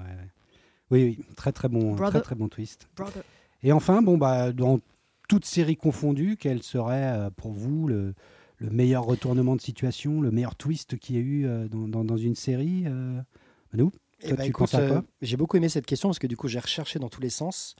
Oui, 0.91 1.03
oui, 1.03 1.19
très 1.36 1.51
très 1.51 1.69
bon, 1.69 1.93
Brother. 1.95 2.22
très 2.22 2.22
très 2.22 2.36
bon 2.36 2.48
twist. 2.50 2.88
Brother. 2.95 3.24
Et 3.63 3.72
enfin, 3.72 4.01
bon 4.01 4.17
bah, 4.17 4.51
dans 4.51 4.79
toute 5.27 5.45
série 5.45 5.77
confondue, 5.77 6.38
quel 6.39 6.62
serait 6.62 7.17
euh, 7.17 7.29
pour 7.31 7.51
vous 7.51 7.88
le, 7.88 8.13
le 8.63 8.70
meilleur 8.72 9.03
retournement 9.03 9.55
de 9.55 9.62
situation, 9.62 10.22
le 10.22 10.32
meilleur 10.32 10.55
twist 10.55 10.98
qu'il 10.98 11.15
y 11.15 11.20
a 11.20 11.22
eu 11.22 11.46
euh, 11.46 11.67
dans, 11.67 11.88
dans- 11.88 12.03
dans 12.05 12.17
une 12.17 12.36
série 12.36 12.86
euh, 12.88 13.22
Eh 13.74 13.77
Toi, 13.77 13.91
ben, 14.38 14.43
tu 14.43 14.50
écoute, 14.50 14.60
penses 14.72 14.74
à 14.75 14.88
quoi 14.88 14.98
euh, 14.98 15.01
J'ai 15.22 15.36
beaucoup 15.38 15.58
aimé 15.58 15.67
cette 15.70 15.86
question 15.86 16.10
parce 16.10 16.17
que 16.20 16.27
du 16.27 16.38
coup, 16.38 16.48
j'ai 16.48 16.60
recherché 16.60 16.98
dans 16.98 17.10
tous 17.10 17.22
les 17.22 17.29
sens. 17.29 17.75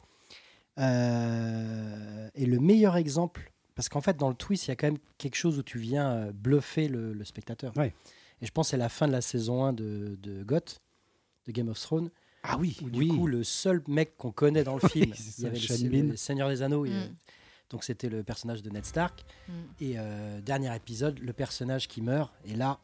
Euh, 0.80 2.30
et 2.36 2.46
le 2.46 2.60
meilleur 2.60 2.96
exemple, 2.98 3.52
parce 3.76 3.90
qu'en 3.90 4.02
fait, 4.02 4.18
dans 4.18 4.30
le 4.30 4.36
twist, 4.36 4.68
il 4.68 4.72
y 4.72 4.74
a 4.74 4.76
quand 4.76 4.88
même 4.88 4.98
quelque 5.18 5.36
chose 5.36 5.58
où 5.58 5.64
tu 5.64 5.78
viens 5.80 6.32
bluffer 6.34 6.88
le, 6.88 7.14
le 7.14 7.26
spectateur. 7.26 7.76
Ouais. 7.78 7.94
Et 8.42 8.46
je 8.46 8.52
pense 8.52 8.68
que 8.68 8.72
c'est 8.72 8.78
la 8.78 8.90
fin 8.90 9.08
de 9.08 9.12
la 9.14 9.22
saison 9.22 9.64
1 9.64 9.74
de, 9.74 10.18
de 10.22 10.44
GOT, 10.44 10.60
de 11.48 11.52
Game 11.52 11.70
of 11.70 11.80
Thrones, 11.80 12.10
Ah 12.44 12.58
oui, 12.60 12.78
où 12.84 12.90
du 12.90 13.08
coup, 13.08 13.28
le 13.28 13.44
seul 13.44 13.82
mec 13.88 14.18
qu'on 14.18 14.32
connaît 14.32 14.64
dans 14.64 14.76
le 14.82 14.82
film, 14.90 15.14
c'est 15.16 15.38
il 15.40 15.44
y 15.44 15.48
avait 15.48 16.02
le, 16.02 16.08
le 16.10 16.16
Seigneur 16.18 16.50
des 16.50 16.62
Anneaux, 16.62 16.86
Mm. 16.86 17.16
Donc 17.70 17.84
c'était 17.84 18.10
le 18.10 18.24
personnage 18.24 18.62
de 18.62 18.70
Ned 18.70 18.86
Stark. 18.86 19.24
Mm. 19.48 19.52
Et 19.82 19.94
euh, 19.98 20.42
dernier 20.42 20.76
épisode, 20.76 21.20
le 21.20 21.34
personnage 21.34 21.88
qui 21.88 22.02
meurt, 22.02 22.32
et 22.46 22.56
là, 22.56 22.80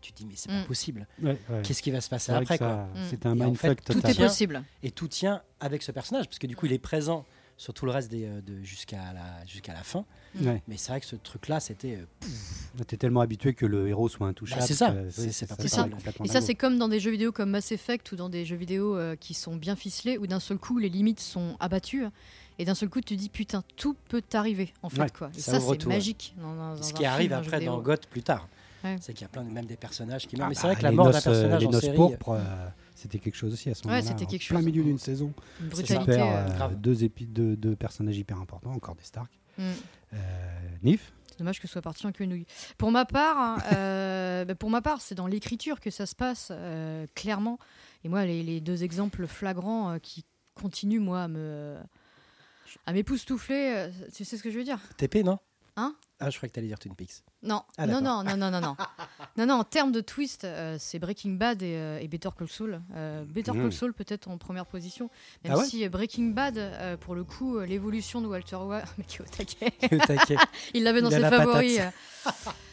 tu 0.00 0.12
te 0.12 0.18
dis, 0.18 0.26
mais 0.26 0.34
c'est 0.36 0.50
Mm. 0.50 0.60
pas 0.62 0.66
possible. 0.68 1.06
Ouais, 1.20 1.38
ouais. 1.50 1.62
Qu'est-ce 1.64 1.82
qui 1.82 1.90
va 1.90 2.00
se 2.00 2.08
passer 2.08 2.26
C'est 2.32 2.38
après 2.38 2.56
quoi 2.58 2.84
Mm. 2.94 3.04
C'était 3.10 3.26
un 3.26 3.32
en 3.32 3.46
mindfuck 3.46 3.80
fait, 3.84 3.92
Tout 3.94 4.06
est 4.06 4.16
possible. 4.18 4.62
et 4.84 4.90
tout 4.92 5.08
tient 5.08 5.42
avec 5.60 5.82
ce 5.82 5.90
personnage 5.92 6.26
parce 6.26 6.38
que 6.38 6.46
du 6.46 6.54
coup 6.54 6.66
il 6.66 6.72
est 6.72 6.78
présent 6.78 7.24
sur 7.56 7.74
tout 7.74 7.84
le 7.84 7.90
reste 7.90 8.08
des, 8.08 8.24
euh, 8.24 8.40
de, 8.40 8.62
jusqu'à 8.62 9.12
la 9.12 9.44
jusqu'à 9.44 9.72
la 9.74 9.82
fin 9.82 10.04
Ouais. 10.40 10.62
mais 10.68 10.76
c'est 10.76 10.92
vrai 10.92 11.00
que 11.00 11.06
ce 11.06 11.16
truc 11.16 11.48
là 11.48 11.58
c'était 11.58 11.96
euh, 11.96 12.84
T'es 12.86 12.96
tellement 12.96 13.20
habitué 13.22 13.54
que 13.54 13.66
le 13.66 13.88
héros 13.88 14.08
soit 14.08 14.28
intouchable. 14.28 14.60
Bah, 14.60 14.66
c'est 14.68 14.74
ça. 14.74 14.94
C'est- 15.10 15.32
c'est 15.32 15.46
pas 15.48 15.56
ça 15.66 15.88
possible. 15.88 15.96
Et 16.24 16.28
ça, 16.28 16.40
c'est 16.40 16.54
comme 16.54 16.78
dans 16.78 16.88
des 16.88 17.00
jeux 17.00 17.10
vidéo 17.10 17.32
comme 17.32 17.50
Mass 17.50 17.72
Effect 17.72 18.12
ou 18.12 18.16
dans 18.16 18.28
des 18.28 18.44
jeux 18.44 18.54
vidéo 18.56 18.96
euh, 18.96 19.16
qui 19.16 19.34
sont 19.34 19.56
bien 19.56 19.74
ficelés, 19.74 20.16
où 20.16 20.28
d'un 20.28 20.38
seul 20.38 20.58
coup, 20.58 20.78
les 20.78 20.88
limites 20.88 21.18
sont 21.18 21.56
abattues. 21.58 22.04
Et 22.58 22.64
d'un 22.64 22.74
seul 22.74 22.88
coup, 22.88 23.00
tu 23.00 23.14
te 23.14 23.20
dis, 23.20 23.28
putain, 23.28 23.62
tout 23.76 23.94
peut 24.08 24.20
t'arriver, 24.22 24.72
en 24.82 24.88
fait. 24.88 25.02
Ouais, 25.02 25.10
quoi. 25.10 25.30
Et 25.36 25.40
ça 25.40 25.60
c'est 25.60 25.86
magique. 25.86 26.34
Dans, 26.40 26.54
dans- 26.54 26.74
dans 26.74 26.82
ce 26.82 26.92
qui 26.92 27.04
arrive 27.04 27.30
film, 27.30 27.40
après 27.40 27.64
dans 27.64 27.80
GOT 27.80 27.96
plus 28.10 28.22
tard 28.22 28.48
Ouais. 28.84 28.96
c'est 29.00 29.12
qu'il 29.12 29.22
y 29.22 29.24
a 29.24 29.28
plein 29.28 29.42
de, 29.42 29.50
même 29.50 29.66
des 29.66 29.76
personnages 29.76 30.28
qui 30.28 30.36
meurent 30.36 30.46
Ah 30.46 30.48
mais 30.50 30.54
c'est 30.54 30.62
bah, 30.62 30.68
vrai 30.68 30.76
que 30.76 30.82
la 30.84 30.92
mort 30.92 31.06
d'un 31.06 31.12
noces, 31.12 31.26
euh, 31.26 31.30
personnage 31.32 31.60
les 31.62 31.66
en 31.66 31.70
noces 31.72 31.80
série 31.80 31.96
pourpres, 31.96 32.28
euh, 32.30 32.68
c'était 32.94 33.18
quelque 33.18 33.34
chose 33.34 33.52
aussi 33.52 33.70
à 33.70 33.74
ce 33.74 33.82
Ouais, 33.82 33.90
moment-là. 33.90 34.08
c'était 34.08 34.24
en 34.24 34.28
quelque 34.28 34.46
plein 34.46 34.58
chose. 34.58 34.66
milieu 34.66 34.84
d'une 34.84 34.98
saison. 34.98 35.32
Une 35.60 35.68
brutalité. 35.68 36.12
euh, 36.12 36.24
euh, 36.24 36.48
grave. 36.56 36.76
deux, 36.76 36.94
deux, 37.20 37.56
deux 37.56 37.74
personnages 37.74 38.16
hyper 38.16 38.38
importants, 38.38 38.70
encore 38.70 38.94
des 38.94 39.02
Stark. 39.02 39.32
mm. 39.58 39.62
Euh, 40.14 40.16
Nif 40.84 41.12
C'est 41.30 41.38
dommage 41.40 41.60
que 41.60 41.66
ce 41.66 41.72
soit 41.72 41.82
parti 41.82 42.06
en 42.06 42.12
quenouille. 42.12 42.46
Pour 42.78 42.92
ma 42.92 43.04
part, 43.04 43.36
hein, 43.36 43.58
euh, 43.74 44.44
bah, 44.44 44.54
pour 44.54 44.70
ma 44.70 44.80
part, 44.80 45.00
c'est 45.00 45.16
dans 45.16 45.26
l'écriture 45.26 45.80
que 45.80 45.90
ça 45.90 46.06
se 46.06 46.14
passe 46.14 46.48
euh, 46.52 47.04
clairement. 47.16 47.58
Et 48.04 48.08
moi, 48.08 48.24
les, 48.26 48.44
les 48.44 48.60
deux 48.60 48.84
exemples 48.84 49.26
flagrants 49.26 49.90
euh, 49.90 49.98
qui 49.98 50.24
continuent 50.54 51.00
moi 51.00 51.22
à 51.24 51.28
me 51.28 51.76
À 52.86 52.92
m'époustoufler, 52.92 53.72
euh, 53.76 53.90
tu 54.14 54.24
sais 54.24 54.36
ce 54.36 54.42
que 54.42 54.50
je 54.50 54.58
veux 54.58 54.64
dire 54.64 54.80
TP, 54.96 55.24
non 55.24 55.38
Hein 55.80 55.94
Ah, 56.18 56.28
je 56.28 56.36
croyais 56.36 56.50
que 56.50 56.56
t'allais 56.56 56.66
dire 56.66 56.78
Twin 56.80 56.96
Peaks. 56.96 57.22
Non, 57.44 57.62
Ah, 57.76 57.86
non, 57.86 58.00
non, 58.00 58.24
non, 58.24 58.36
non, 58.36 58.50
non, 58.50 58.60
non. 58.60 58.76
non, 59.36 59.46
non, 59.46 59.54
en 59.54 59.64
termes 59.64 59.92
de 59.92 60.00
twist, 60.00 60.42
euh, 60.42 60.76
c'est 60.80 60.98
Breaking 60.98 61.34
Bad 61.34 61.62
et, 61.62 61.76
euh, 61.76 62.00
et 62.00 62.08
Better 62.08 62.30
Call 62.36 62.48
Saul. 62.48 62.82
Euh, 62.96 63.24
Better. 63.24 63.52
Call 63.52 63.72
Saul 63.72 63.94
peut-être 63.94 64.26
en 64.26 64.38
première 64.38 64.66
position, 64.66 65.08
même 65.44 65.52
Ah 65.52 65.58
ouais 65.58 65.64
si 65.66 65.88
Breaking 65.88 66.30
Bad, 66.30 66.58
euh, 66.58 66.96
pour 66.96 67.14
le 67.14 67.22
coup, 67.22 67.60
l'évolution 67.60 68.20
de 68.20 68.26
Walter 68.26 68.56
White, 68.56 68.86
mais 68.98 69.04
qui 69.04 69.18
est 69.18 69.20
au 69.20 69.24
taquet. 69.24 69.72
Au 69.92 69.98
taquet. 70.04 70.36
il 70.74 70.82
l'avait 70.82 71.00
dans 71.00 71.10
Il 71.10 71.14
a 71.14 71.16
ses 71.18 71.22
la 71.22 71.30
favoris. 71.30 71.80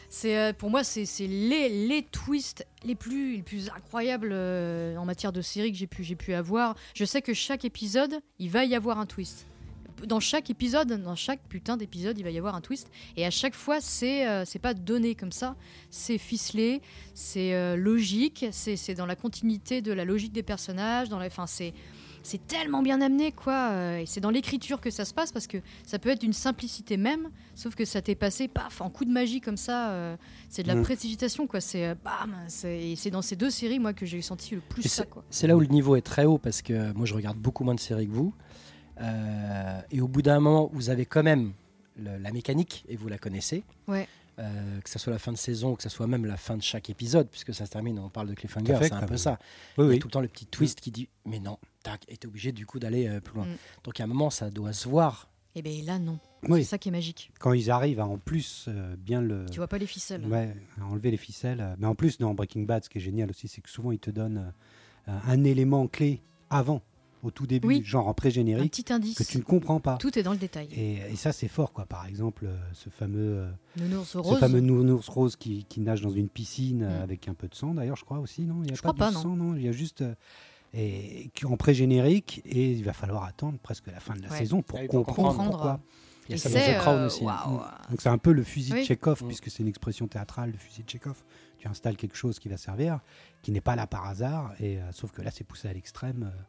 C'est 0.09 0.55
pour 0.57 0.69
moi, 0.69 0.83
c'est 0.85 1.05
c'est 1.05 1.27
les, 1.27 1.87
les 1.87 2.03
twists 2.03 2.65
les 2.85 2.95
plus, 2.95 3.35
les 3.35 3.43
plus 3.43 3.69
incroyables 3.69 4.29
euh, 4.31 4.95
en 4.95 5.03
matière 5.03 5.33
de 5.33 5.41
série 5.41 5.71
que 5.73 5.77
j'ai 5.77 5.87
pu, 5.87 6.03
j'ai 6.05 6.15
pu 6.15 6.33
avoir. 6.33 6.75
Je 6.93 7.03
sais 7.03 7.21
que 7.21 7.33
chaque 7.33 7.65
épisode, 7.65 8.21
il 8.39 8.49
va 8.49 8.63
y 8.63 8.75
avoir 8.75 8.97
un 8.97 9.05
twist. 9.07 9.45
Dans 10.05 10.19
chaque 10.19 10.49
épisode, 10.49 11.01
dans 11.01 11.15
chaque 11.15 11.39
putain 11.47 11.77
d'épisode, 11.77 12.17
il 12.17 12.23
va 12.23 12.29
y 12.31 12.37
avoir 12.37 12.55
un 12.55 12.61
twist. 12.61 12.89
Et 13.17 13.25
à 13.25 13.31
chaque 13.31 13.55
fois, 13.55 13.79
c'est 13.81 14.27
euh, 14.27 14.43
c'est 14.45 14.59
pas 14.59 14.73
donné 14.73 15.15
comme 15.15 15.31
ça. 15.31 15.55
C'est 15.89 16.17
ficelé, 16.17 16.81
c'est 17.13 17.53
euh, 17.55 17.75
logique, 17.75 18.45
c'est 18.51 18.93
dans 18.95 19.05
la 19.05 19.15
continuité 19.15 19.81
de 19.81 19.91
la 19.93 20.05
logique 20.05 20.33
des 20.33 20.43
personnages. 20.43 21.09
Dans 21.09 21.19
la, 21.19 21.27
enfin, 21.27 21.47
c'est 21.47 21.73
c'est 22.23 22.47
tellement 22.47 22.81
bien 22.81 23.01
amené, 23.01 23.31
quoi. 23.31 23.69
euh, 23.71 23.99
Et 23.99 24.07
c'est 24.07 24.19
dans 24.19 24.31
l'écriture 24.31 24.81
que 24.81 24.89
ça 24.89 25.05
se 25.05 25.13
passe 25.13 25.31
parce 25.31 25.45
que 25.45 25.59
ça 25.85 25.99
peut 25.99 26.09
être 26.09 26.21
d'une 26.21 26.33
simplicité 26.33 26.97
même, 26.97 27.29
sauf 27.53 27.75
que 27.75 27.85
ça 27.85 28.01
t'est 28.01 28.15
passé, 28.15 28.47
paf, 28.47 28.81
en 28.81 28.89
coup 28.89 29.05
de 29.05 29.11
magie 29.11 29.41
comme 29.41 29.57
ça. 29.57 29.91
euh, 29.91 30.17
c'est 30.49 30.63
de 30.63 30.67
la 30.67 30.73
Mm. 30.75 30.81
précipitation, 30.81 31.45
quoi. 31.45 31.61
C'est 31.61 31.93
bam. 32.03 32.35
Et 32.63 32.95
c'est 32.95 33.11
dans 33.11 33.21
ces 33.21 33.35
deux 33.35 33.51
séries, 33.51 33.77
moi, 33.77 33.93
que 33.93 34.07
j'ai 34.07 34.23
senti 34.23 34.55
le 34.55 34.61
plus 34.61 34.83
Et 34.85 34.89
ça, 34.89 35.05
quoi. 35.05 35.23
C'est 35.29 35.45
là 35.45 35.55
où 35.55 35.59
le 35.59 35.67
niveau 35.67 35.95
est 35.95 36.01
très 36.01 36.25
haut 36.25 36.39
parce 36.39 36.61
que 36.63 36.91
moi 36.93 37.05
je 37.05 37.13
regarde 37.13 37.37
beaucoup 37.37 37.63
moins 37.63 37.75
de 37.75 37.79
séries 37.79 38.07
que 38.07 38.13
vous. 38.13 38.33
Euh, 39.01 39.81
et 39.91 40.01
au 40.01 40.07
bout 40.07 40.21
d'un 40.21 40.39
moment, 40.39 40.69
vous 40.73 40.89
avez 40.89 41.05
quand 41.05 41.23
même 41.23 41.53
le- 41.97 42.17
la 42.17 42.31
mécanique 42.31 42.85
et 42.87 42.95
vous 42.95 43.07
la 43.07 43.17
connaissez. 43.17 43.63
Ouais. 43.87 44.07
Euh, 44.37 44.81
que 44.81 44.89
ce 44.89 44.99
soit 44.99 45.13
la 45.13 45.19
fin 45.19 45.31
de 45.31 45.37
saison 45.37 45.71
ou 45.71 45.75
que 45.75 45.83
ce 45.83 45.87
soit 45.89 46.07
même 46.07 46.25
la 46.25 46.35
fin 46.35 46.57
de 46.57 46.61
chaque 46.61 46.89
épisode, 46.89 47.29
puisque 47.29 47.53
ça 47.53 47.65
se 47.65 47.71
termine, 47.71 47.97
on 47.99 48.09
parle 48.09 48.27
de 48.27 48.33
cliffhanger, 48.33 48.77
c'est 48.81 48.91
un 48.91 49.03
peu 49.03 49.15
ça. 49.15 49.39
Oui, 49.77 49.85
Il 49.85 49.87
y 49.87 49.87
a 49.87 49.89
oui. 49.91 49.99
tout 49.99 50.07
le 50.09 50.11
temps 50.11 50.19
le 50.21 50.27
petit 50.27 50.45
twist 50.45 50.81
qui 50.81 50.91
dit 50.91 51.07
mais 51.25 51.39
non, 51.39 51.57
tac, 51.83 52.01
et 52.09 52.17
t'es 52.17 52.27
obligé 52.27 52.51
du 52.51 52.65
coup 52.65 52.77
d'aller 52.77 53.07
euh, 53.07 53.21
plus 53.21 53.33
loin. 53.35 53.45
Mm. 53.45 53.55
Donc 53.85 53.99
à 53.99 54.03
un 54.03 54.07
moment, 54.07 54.29
ça 54.29 54.49
doit 54.49 54.73
se 54.73 54.89
voir. 54.89 55.29
Et 55.55 55.61
bien 55.61 55.81
là, 55.85 55.99
non. 55.99 56.19
Oui. 56.49 56.63
C'est 56.63 56.71
ça 56.71 56.77
qui 56.77 56.89
est 56.89 56.91
magique. 56.91 57.31
Quand 57.39 57.53
ils 57.53 57.71
arrivent 57.71 58.01
à 58.01 58.05
en 58.05 58.17
plus 58.17 58.65
euh, 58.67 58.97
bien 58.97 59.21
le. 59.21 59.45
Tu 59.49 59.57
vois 59.57 59.69
pas 59.69 59.77
les 59.77 59.85
ficelles. 59.87 60.25
Ouais, 60.25 60.53
à 60.81 60.85
enlever 60.85 61.11
les 61.11 61.17
ficelles. 61.17 61.73
Mais 61.79 61.87
en 61.87 61.95
plus, 61.95 62.17
dans 62.17 62.33
Breaking 62.33 62.63
Bad, 62.63 62.83
ce 62.83 62.89
qui 62.89 62.97
est 62.97 63.01
génial 63.01 63.29
aussi, 63.29 63.47
c'est 63.47 63.61
que 63.61 63.69
souvent, 63.69 63.93
ils 63.93 63.99
te 63.99 64.11
donnent 64.11 64.51
euh, 65.07 65.17
un 65.27 65.45
élément 65.45 65.87
clé 65.87 66.21
avant, 66.49 66.81
au 67.25 67.31
tout 67.31 67.47
début, 67.47 67.67
Oui. 67.67 67.83
genre 67.83 68.07
en 68.07 68.11
Un 68.11 68.13
pré-générique, 68.13 68.71
petit 68.73 68.93
indice. 68.93 69.17
que 69.17 69.23
tu 69.23 69.37
ne 69.37 69.43
comprends 69.43 69.79
pas. 69.79 69.97
Tout 69.97 70.17
est 70.17 70.23
dans 70.23 70.31
le 70.31 70.37
détail. 70.37 70.67
Et, 70.71 70.97
et 71.11 71.15
ça, 71.15 71.31
c'est 71.31 71.47
fort, 71.47 71.73
quoi. 71.73 71.85
Par 71.85 72.05
exemple, 72.05 72.45
euh, 72.45 72.55
ce 72.73 72.89
fameux, 72.89 73.39
euh, 73.39 73.51
Nounours 73.77 74.07
ce 74.09 74.17
rose. 74.17 74.39
fameux 74.39 74.59
nounours 74.61 75.07
rose 75.09 75.35
qui, 75.35 75.65
qui 75.65 75.81
nage 75.81 76.01
dans 76.01 76.09
une 76.11 76.29
piscine 76.29 76.83
euh, 76.83 76.99
Mm. 76.99 77.03
avec 77.03 77.27
un 77.27 77.33
peu 77.33 77.47
de 77.47 77.55
sang, 77.55 77.73
d'ailleurs, 77.73 77.97
je 77.97 78.05
crois 78.05 78.19
aussi, 78.19 78.43
non? 78.43 78.61
Il 78.63 78.69
y 78.69 78.71
a 78.71 78.75
Je 78.75 78.81
pas 78.81 78.93
crois 78.93 79.07
du 79.09 79.13
pas, 79.15 79.19
sang, 79.21 79.35
non? 79.35 79.55
Il 79.55 79.63
y 79.63 79.67
a 79.67 79.71
juste. 79.71 80.01
euh, 80.01 80.13
et, 80.73 81.29
en 81.45 81.55
pré-générique, 81.57 82.41
et 82.45 82.71
il 82.73 82.83
va 82.83 82.93
falloir 82.93 83.23
attendre 83.23 83.57
presque 83.59 83.87
la 83.87 83.99
fin 83.99 84.13
de 84.15 84.21
la 84.21 84.29
Ouais. 84.29 84.37
saison 84.37 84.61
pour 84.61 84.77
Ah 84.77 84.81
oui, 84.81 84.87
pour 84.89 85.05
comprendre 85.05 85.29
comprendre. 85.29 85.51
pourquoi. 85.51 85.79
Il 86.27 86.31
y 86.31 86.35
a 86.35 86.37
ça 86.37 86.49
c'est, 86.49 86.71
dans 86.73 86.77
The 86.77 86.81
Crown 86.81 86.99
euh, 87.01 87.05
aussi. 87.05 87.23
hein. 87.23 87.37
waouh. 87.45 87.61
Donc 87.91 88.01
c'est 88.01 88.09
un 88.09 88.17
peu 88.17 88.31
le 88.33 88.43
fusil 88.43 88.71
de 88.71 88.77
Oui. 88.77 88.85
Tchekhov, 88.85 89.23
Mm. 89.23 89.27
puisque 89.27 89.49
c'est 89.51 89.61
une 89.63 89.69
expression 89.69 90.07
théâtrale, 90.07 90.51
le 90.51 90.57
fusil 90.57 90.81
de 90.83 90.87
Tchekhov. 90.89 91.23
Tu 91.59 91.67
installes 91.67 91.95
quelque 91.95 92.17
chose 92.17 92.39
qui 92.39 92.49
va 92.49 92.57
servir, 92.57 92.99
qui 93.41 93.51
n'est 93.51 93.61
pas 93.61 93.75
là 93.75 93.87
par 93.87 94.05
hasard, 94.05 94.53
et 94.59 94.77
euh, 94.79 94.91
sauf 94.91 95.11
que 95.11 95.21
là 95.21 95.31
c'est 95.31 95.43
poussé 95.45 95.67
à 95.67 95.73
l'extrême. 95.73 96.23
euh, 96.35 96.41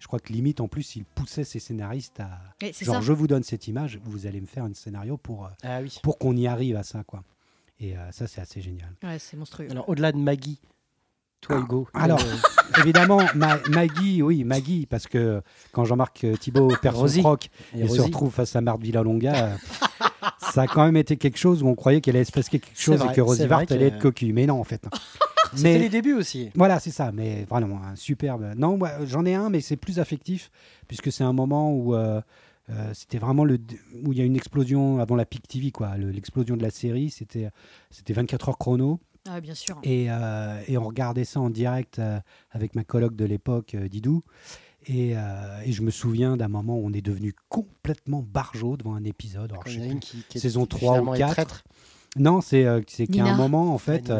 je 0.00 0.06
crois 0.08 0.18
que 0.18 0.32
limite 0.32 0.60
en 0.60 0.66
plus 0.66 0.96
il 0.96 1.04
poussait 1.04 1.44
ses 1.44 1.60
scénaristes 1.60 2.18
à 2.20 2.40
genre 2.82 2.96
ça. 2.96 3.00
je 3.00 3.12
vous 3.12 3.28
donne 3.28 3.44
cette 3.44 3.68
image, 3.68 4.00
vous 4.04 4.26
allez 4.26 4.40
me 4.40 4.46
faire 4.46 4.64
un 4.64 4.74
scénario 4.74 5.16
pour 5.16 5.44
euh, 5.46 5.50
Ah 5.62 5.78
oui. 5.82 5.98
pour 6.02 6.18
qu'on 6.18 6.34
y 6.36 6.46
arrive 6.48 6.74
à 6.76 6.82
ça 6.82 7.04
quoi. 7.04 7.22
Et 7.78 7.96
euh, 7.96 8.10
ça 8.10 8.26
c'est 8.26 8.40
assez 8.40 8.60
génial. 8.60 8.92
Ouais, 9.04 9.18
c'est 9.20 9.36
monstrueux. 9.36 9.68
Alors 9.70 9.88
au-delà 9.88 10.10
de 10.12 10.16
Maggie, 10.18 10.58
toi 11.40 11.56
Ah, 11.58 11.60
Hugo, 11.62 11.88
alors, 11.94 12.20
euh, 12.20 12.80
Évidemment 12.80 13.20
Ma- 13.34 13.58
Maggie, 13.68 14.22
oui 14.22 14.44
Maggie, 14.44 14.86
parce 14.86 15.06
que 15.06 15.42
quand 15.72 15.84
Jean-Marc 15.84 16.24
Thibault 16.40 16.68
perd 16.82 16.94
son 16.96 17.02
Rosie. 17.02 17.20
froc 17.20 17.50
et 17.74 17.80
et 17.80 17.88
se 17.88 18.00
retrouve 18.00 18.32
face 18.32 18.54
à 18.56 18.60
Marthe 18.60 18.80
Villalonga, 18.82 19.56
ça 20.52 20.62
a 20.62 20.66
quand 20.66 20.84
même 20.84 20.96
été 20.96 21.16
quelque 21.16 21.36
chose 21.38 21.62
où 21.62 21.66
on 21.68 21.74
croyait 21.74 22.00
qu'elle 22.00 22.16
allait 22.16 22.24
se 22.24 22.32
passer 22.32 22.50
quelque 22.58 22.70
chose 22.74 22.98
vrai, 23.00 23.12
et 23.12 23.16
que 23.16 23.20
Rosie 23.20 23.46
Vart 23.46 23.60
allait 23.60 23.66
que- 23.90 23.94
être 23.96 23.98
cocu. 23.98 24.32
Mais 24.32 24.46
non, 24.46 24.60
en 24.60 24.64
fait. 24.64 24.86
C'était 25.54 25.78
les 25.78 25.88
débuts 25.88 26.14
aussi. 26.14 26.50
voilà, 26.54 26.78
c'est 26.80 26.90
ça. 26.90 27.12
Mais 27.12 27.44
vraiment, 27.44 27.82
un 27.82 27.96
superbe. 27.96 28.52
Non, 28.56 28.76
moi, 28.76 28.90
j'en 29.04 29.24
ai 29.24 29.34
un, 29.34 29.50
mais 29.50 29.60
c'est 29.60 29.76
plus 29.76 29.98
affectif, 29.98 30.50
puisque 30.88 31.10
c'est 31.12 31.24
un 31.24 31.32
moment 31.32 31.72
où. 31.72 31.94
euh, 31.94 32.20
euh, 32.68 32.90
c'était 32.94 33.18
vraiment 33.18 33.42
le 33.44 33.58
où 34.04 34.12
il 34.12 34.18
y 34.18 34.20
a 34.20 34.24
une 34.24 34.36
explosion 34.36 35.00
avant 35.00 35.16
la 35.16 35.24
Peak 35.24 35.48
TV 35.48 35.72
quoi 35.72 35.96
Le- 35.96 36.10
l'explosion 36.12 36.56
de 36.56 36.62
la 36.62 36.70
série 36.70 37.10
c'était 37.10 37.50
c'était 37.90 38.12
24 38.12 38.48
heures 38.50 38.58
chrono 38.58 39.00
Ah, 39.28 39.40
bien 39.40 39.54
sûr. 39.56 39.76
et, 39.82 40.06
euh, 40.08 40.60
et 40.68 40.78
on 40.78 40.84
regardait 40.84 41.24
ça 41.24 41.40
en 41.40 41.50
direct 41.50 41.98
euh, 41.98 42.20
avec 42.52 42.76
ma 42.76 42.84
coloc 42.84 43.16
de 43.16 43.24
l'époque, 43.24 43.74
euh, 43.74 43.88
Didou. 43.88 44.22
Et, 44.86 45.14
euh, 45.16 45.60
et 45.64 45.72
je 45.72 45.82
me 45.82 45.90
souviens 45.90 46.36
d'un 46.36 46.46
moment 46.46 46.76
où 46.78 46.86
on 46.86 46.92
est 46.92 47.02
devenu 47.02 47.34
complètement 47.48 48.22
barjot 48.22 48.76
devant 48.76 48.94
un 48.94 49.02
épisode. 49.04 49.50
Alors, 49.50 49.64
je 49.66 49.80
sais 49.80 49.88
plus. 49.88 49.98
qui, 49.98 50.24
qui 50.28 50.38
saison 50.38 50.62
qui 50.62 50.78
3 50.78 50.92
ou 50.92 50.94
finalement 50.94 51.14
est 51.14 51.18
4. 51.18 51.32
traître. 51.32 51.64
Non, 52.16 52.40
c'est 52.40 52.66
euh, 52.66 52.80
c'est 52.86 53.06
qu'il 53.08 53.16
y 53.16 53.20
a 53.20 53.24
un 53.26 53.36
moment, 53.36 53.74
en 53.74 53.78
fait. 53.78 54.10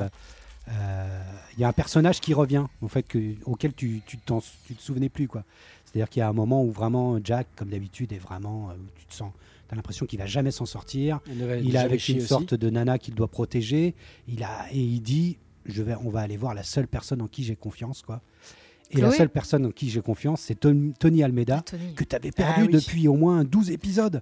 Euh, 0.68 0.70
euh, 0.72 1.22
il 1.54 1.60
y 1.60 1.64
a 1.64 1.68
un 1.68 1.72
personnage 1.72 2.20
qui 2.20 2.32
revient, 2.34 2.64
en 2.82 2.88
fait, 2.88 3.02
que, 3.02 3.18
auquel 3.44 3.72
tu, 3.74 4.02
tu, 4.06 4.18
te 4.18 4.32
souvenais 4.78 5.08
plus. 5.08 5.26
quoi. 5.28 5.44
C'est-à-dire 5.84 6.08
qu'il 6.08 6.20
y 6.20 6.22
a 6.22 6.28
un 6.28 6.32
moment 6.32 6.62
où 6.64 6.70
vraiment 6.70 7.18
Jack, 7.22 7.46
comme 7.56 7.68
d'habitude, 7.70 8.12
est 8.12 8.18
vraiment. 8.18 8.70
euh, 8.70 8.74
où 8.74 8.86
tu 8.98 9.06
te 9.06 9.14
sens. 9.14 9.32
Tu 9.68 9.74
as 9.74 9.76
l'impression 9.76 10.06
qu'il 10.06 10.18
va 10.18 10.26
jamais 10.26 10.50
s'en 10.50 10.66
sortir. 10.66 11.20
Il 11.28 11.74
est 11.74 11.78
avec 11.78 12.08
une 12.08 12.18
aussi. 12.18 12.26
sorte 12.26 12.54
de 12.54 12.70
nana 12.70 12.98
qu'il 12.98 13.14
doit 13.14 13.28
protéger. 13.28 13.94
Il 14.28 14.42
a, 14.42 14.66
et 14.72 14.80
il 14.80 15.00
dit 15.00 15.38
je 15.66 15.82
vais, 15.82 15.94
on 16.04 16.08
va 16.10 16.20
aller 16.20 16.36
voir 16.36 16.54
la 16.54 16.62
seule 16.62 16.88
personne 16.88 17.20
en 17.22 17.26
qui 17.28 17.44
j'ai 17.44 17.54
confiance. 17.56 18.02
quoi. 18.02 18.20
Et 18.90 19.00
la 19.00 19.12
seule 19.12 19.28
personne 19.28 19.66
en 19.66 19.70
qui 19.70 19.88
j'ai 19.90 20.00
confiance, 20.00 20.40
c'est 20.40 20.58
Ton- 20.58 20.92
Tony 20.98 21.22
Almeida, 21.22 21.58
Ah, 21.60 21.62
Tony. 21.62 21.94
que 21.94 22.02
tu 22.02 22.16
avais 22.16 22.32
perdu 22.32 22.62
Ah 22.62 22.66
oui. 22.66 22.72
depuis 22.72 23.06
au 23.06 23.14
moins 23.14 23.44
12 23.44 23.70
épisodes. 23.70 24.20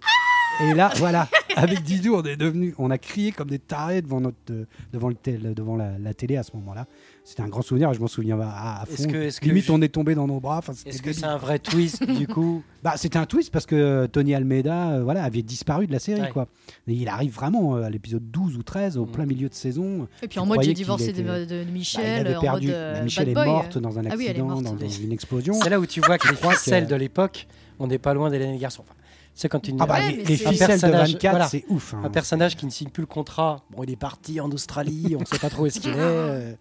Et 0.60 0.74
là, 0.74 0.90
voilà, 0.96 1.28
avec 1.56 1.82
Didou, 1.82 2.16
on 2.16 2.22
est 2.24 2.36
devenu, 2.36 2.74
on 2.78 2.90
a 2.90 2.98
crié 2.98 3.30
comme 3.30 3.48
des 3.48 3.60
tarés 3.60 4.02
devant 4.02 4.20
notre, 4.20 4.36
euh, 4.50 4.64
devant 4.92 5.08
le 5.08 5.14
tel- 5.14 5.54
devant 5.54 5.76
la, 5.76 5.96
la 5.98 6.14
télé 6.14 6.36
à 6.36 6.42
ce 6.42 6.50
moment-là. 6.56 6.86
C'était 7.24 7.42
un 7.42 7.48
grand 7.48 7.62
souvenir. 7.62 7.92
Je 7.92 8.00
m'en 8.00 8.08
souviens 8.08 8.40
à, 8.40 8.80
à 8.80 8.84
Est-ce 8.90 9.02
fond. 9.04 9.08
que- 9.12 9.16
est-ce 9.18 9.40
que 9.40 9.46
Limite, 9.46 9.66
je- 9.66 9.72
on 9.72 9.80
est 9.82 9.88
tombé 9.88 10.14
dans 10.16 10.26
nos 10.26 10.40
bras. 10.40 10.58
Enfin, 10.58 10.72
Est-ce 10.86 11.00
que 11.02 11.12
c'est 11.12 11.26
un 11.26 11.36
vrai 11.36 11.58
twist 11.60 12.02
du 12.02 12.26
coup 12.26 12.62
Bah, 12.82 12.94
c'était 12.96 13.18
un 13.18 13.26
twist 13.26 13.52
parce 13.52 13.66
que 13.66 13.76
euh, 13.76 14.06
Tony 14.08 14.34
Almeida 14.34 14.92
euh, 14.94 15.02
voilà, 15.04 15.22
avait 15.22 15.42
disparu 15.42 15.86
de 15.86 15.92
la 15.92 15.98
série. 16.00 16.22
Ouais. 16.22 16.30
Quoi. 16.30 16.48
Et 16.88 16.94
il 16.94 17.06
arrive 17.08 17.32
vraiment 17.34 17.76
euh, 17.76 17.82
à 17.82 17.90
l'épisode 17.90 18.28
12 18.30 18.56
ou 18.56 18.62
13, 18.64 18.96
au 18.98 19.04
Mm. 19.06 19.10
plein 19.12 19.26
milieu 19.26 19.48
de 19.48 19.54
saison. 19.54 20.08
Et 20.22 20.26
puis 20.28 20.40
en 20.40 20.46
mode 20.46 20.62
j'ai 20.62 20.72
divorcé 20.74 21.10
était- 21.10 21.22
de, 21.22 21.44
de 21.44 21.62
Bah, 21.62 21.62
il 21.68 21.72
Michel, 21.72 22.26
avait 22.26 22.36
en 22.36 22.52
mode 22.52 22.64
euh, 22.64 23.04
Michel 23.04 23.28
est 23.28 23.34
boy. 23.34 23.46
morte 23.46 23.78
dans 23.78 23.96
un 23.98 24.06
Ah 24.06 24.14
oui, 24.16 24.26
accident, 24.28 24.46
morte. 24.48 24.64
dans, 24.64 24.72
dans 24.74 24.88
une 24.88 25.12
explosion. 25.12 25.54
C'est 25.62 25.70
là 25.70 25.78
où 25.78 25.86
tu 25.86 26.00
vois 26.00 26.18
que 26.18 26.28
les 26.28 26.34
crois 26.34 26.54
que 26.54 26.58
ficelles 26.60 26.84
c'est- 26.84 26.90
de 26.90 26.96
l'époque, 26.96 27.46
on 27.78 27.86
n'est 27.86 27.98
pas 27.98 28.12
loin 28.14 28.28
d'Hélène 28.30 28.58
Garçon. 28.58 28.82
Enfin, 28.88 28.94
c'est 29.40 29.48
quand 29.48 29.68
une, 29.68 29.80
Ah 29.80 29.86
bah, 29.86 29.98
Ouais, 30.00 30.12
les, 30.16 30.24
ficelles 30.36 30.52
de 30.54 30.58
personnage- 30.66 31.12
24, 31.12 31.30
voilà. 31.30 31.46
c'est 31.48 31.64
ouf. 31.68 31.94
hein. 31.94 32.00
un 32.04 32.10
personnage 32.10 32.56
qui 32.56 32.66
ne 32.66 32.70
signe 32.70 32.88
plus 32.90 33.02
le 33.02 33.06
contrat. 33.06 33.62
Bon, 33.70 33.84
il 33.84 33.90
est 33.90 33.96
parti 33.96 34.40
en 34.40 34.50
Australie, 34.50 35.14
on 35.16 35.20
ne 35.20 35.24
sait 35.24 35.38
pas 35.38 35.48
trop 35.48 35.62
où 35.62 35.66
est-ce 35.66 35.78
qu'il 35.80 35.90
est. 35.92 35.96
euh, 35.98 36.54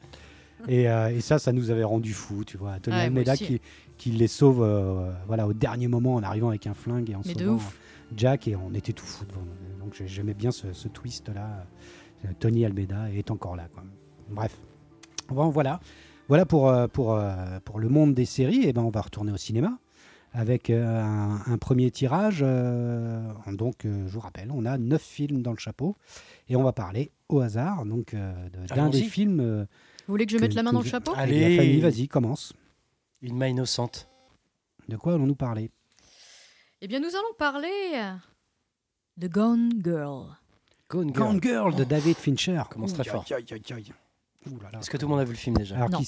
Et, 0.67 0.87
euh, 0.89 1.09
et 1.15 1.21
ça, 1.21 1.39
ça 1.39 1.51
nous 1.53 1.71
avait 1.71 1.83
rendu 1.83 2.13
fous, 2.13 2.43
tu 2.45 2.57
vois. 2.57 2.79
Tony 2.79 2.95
Ouais, 2.97 3.03
Almeida 3.03 3.35
qui, 3.35 3.61
qui 3.97 4.11
les 4.11 4.27
sauve 4.27 4.61
euh, 4.61 5.11
voilà, 5.25 5.47
au 5.47 5.53
dernier 5.53 5.87
moment 5.87 6.13
en 6.15 6.23
arrivant 6.23 6.49
avec 6.49 6.67
un 6.67 6.73
flingue 6.75 7.09
et 7.09 7.15
en 7.15 7.21
Mais 7.25 7.33
sauvant 7.33 7.53
ouf. 7.55 7.77
Jack 8.15 8.47
et 8.47 8.55
on 8.55 8.73
était 8.75 8.93
tout 8.93 9.05
fou 9.05 9.25
devant. 9.25 9.41
Donc 9.83 9.95
j'ai- 9.97 10.07
j'aimais 10.07 10.33
bien 10.35 10.51
ce, 10.51 10.71
ce 10.73 10.87
twist-là. 10.87 11.65
Tony 12.39 12.63
Almeida 12.65 13.11
est 13.11 13.29
encore 13.31 13.55
là. 13.55 13.67
Quoi. 13.73 13.83
Bref. 14.29 14.55
Bon, 15.29 15.49
voilà. 15.49 15.79
Voilà 16.27 16.45
pour, 16.45 16.71
pour, 16.91 17.19
pour 17.63 17.79
le 17.79 17.89
monde 17.89 18.13
des 18.13 18.25
séries. 18.25 18.63
Et 18.63 18.73
ben, 18.73 18.81
on 18.83 18.89
va 18.89 19.01
retourner 19.01 19.31
au 19.31 19.37
cinéma 19.37 19.77
avec 20.37 20.69
euh, 20.69 20.85
un, 21.03 21.41
un 21.51 21.57
premier 21.57 21.89
tirage. 21.91 22.39
euh, 22.41 23.19
donc, 23.51 23.85
euh, 23.85 24.07
je 24.07 24.13
vous 24.13 24.19
rappelle, 24.19 24.51
on 24.51 24.65
a 24.65 24.77
neuf 24.77 25.01
films 25.01 25.41
dans 25.41 25.51
le 25.51 25.57
chapeau 25.57 25.95
et 26.47 26.55
on 26.55 26.63
va 26.63 26.73
parler 26.73 27.11
au 27.27 27.39
hasard 27.41 27.85
donc 27.85 28.13
euh, 28.13 28.33
d'un 28.75 28.89
des 28.89 29.01
films. 29.01 29.39
euh, 29.39 29.65
Vous 30.07 30.13
voulez 30.13 30.25
que 30.25 30.31
je 30.31 30.37
que- 30.37 30.41
mette 30.43 30.53
la 30.53 30.63
main 30.63 30.71
dans 30.73 30.81
le 30.81 30.87
chapeau 30.87 31.13
Allez. 31.15 31.57
Fanny, 31.57 31.79
vas-y, 31.81 32.07
commence. 32.07 32.53
Une 33.21 33.35
main 33.35 33.47
innocente. 33.47 34.07
De 34.87 34.95
quoi 34.95 35.15
allons-nous 35.15 35.35
parler? 35.35 35.71
Eh 36.81 36.87
bien, 36.87 36.99
nous 36.99 37.07
allons 37.15 37.33
parler 37.39 37.67
de 39.17 39.27
Gone 39.27 39.71
Girl. 39.83 40.27
Gone 40.89 41.11
Girl. 41.13 41.27
Gone 41.31 41.41
Girl 41.41 41.75
de 41.75 41.83
David 41.83 42.15
Fincher. 42.15 42.61
commence 42.69 42.93
très 42.93 43.03
fort. 43.03 43.25
Est-ce 44.79 44.89
que 44.89 44.97
tout 44.97 45.07
le 45.07 45.09
monde 45.09 45.19
a 45.19 45.25
vu 45.25 45.31
le 45.31 45.37
film 45.37 45.57
déjà? 45.57 45.75
Alors, 45.75 45.89
Non. 45.89 45.99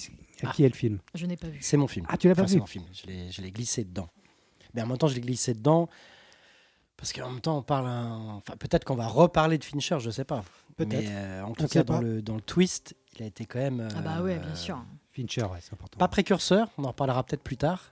qui, 0.53 0.63
est 0.63 0.69
le 0.69 0.75
film? 0.75 0.99
Je 1.15 1.25
n'ai 1.25 1.35
pas 1.35 1.47
vu. 1.49 1.57
C'est 1.61 1.75
mon 1.75 1.87
film. 1.87 2.05
Ah, 2.07 2.15
tu 2.15 2.27
l'as 2.29 2.35
pas 2.35 2.43
Enfin, 2.43 2.47
c'est 2.47 2.53
vu 2.55 2.59
mon 2.61 2.65
film. 2.67 2.85
Je 2.93 3.41
l'ai 3.41 3.51
glissé 3.51 3.83
dedans. 3.83 4.07
Mais 4.73 4.81
en 4.81 4.87
même 4.87 4.97
temps, 4.97 5.07
je 5.07 5.15
l'ai 5.15 5.21
glissé 5.21 5.53
dedans 5.53 5.89
parce 6.97 7.13
qu'en 7.13 7.29
même 7.29 7.41
temps, 7.41 7.57
on 7.57 7.61
parle. 7.63 7.87
un- 7.87 8.35
Enfin, 8.37 8.55
peut-être 8.57 8.83
qu'on 8.85 8.95
va 8.95 9.07
reparler 9.07 9.57
de 9.57 9.63
Fincher, 9.63 9.97
je 9.99 10.09
sais 10.09 10.25
pas. 10.25 10.43
Peut-être. 10.75 10.89
Mais 11.01 11.07
euh, 11.09 11.43
en 11.43 11.53
tout 11.53 11.67
cas, 11.67 11.83
dans 11.83 12.01
le, 12.01 12.21
dans 12.21 12.35
le 12.35 12.41
twist, 12.41 12.95
il 13.15 13.23
a 13.23 13.25
été 13.25 13.45
quand 13.45 13.59
même. 13.59 13.87
Ah 13.97 14.01
bah 14.01 14.21
ouais, 14.21 14.35
euh, 14.35 14.39
bien 14.39 14.55
sûr. 14.55 14.81
Fincher, 15.11 15.43
ouais, 15.43 15.59
c'est 15.61 15.73
important. 15.73 15.97
Pas 15.97 16.07
précurseur, 16.07 16.69
on 16.77 16.83
en 16.85 16.89
reparlera 16.89 17.23
peut-être 17.23 17.43
plus 17.43 17.57
tard. 17.57 17.91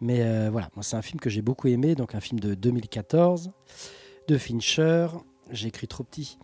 Mais 0.00 0.22
euh, 0.22 0.50
voilà, 0.50 0.68
moi 0.74 0.82
c'est 0.82 0.96
un 0.96 1.02
film 1.02 1.20
que 1.20 1.30
j'ai 1.30 1.40
beaucoup 1.42 1.68
aimé, 1.68 1.94
donc 1.94 2.14
un 2.14 2.20
film 2.20 2.38
de 2.40 2.54
2014 2.54 3.50
de 4.28 4.38
Fincher. 4.38 5.06
J'ai 5.50 5.68
écrit 5.68 5.86
trop 5.88 6.02
petit. 6.04 6.38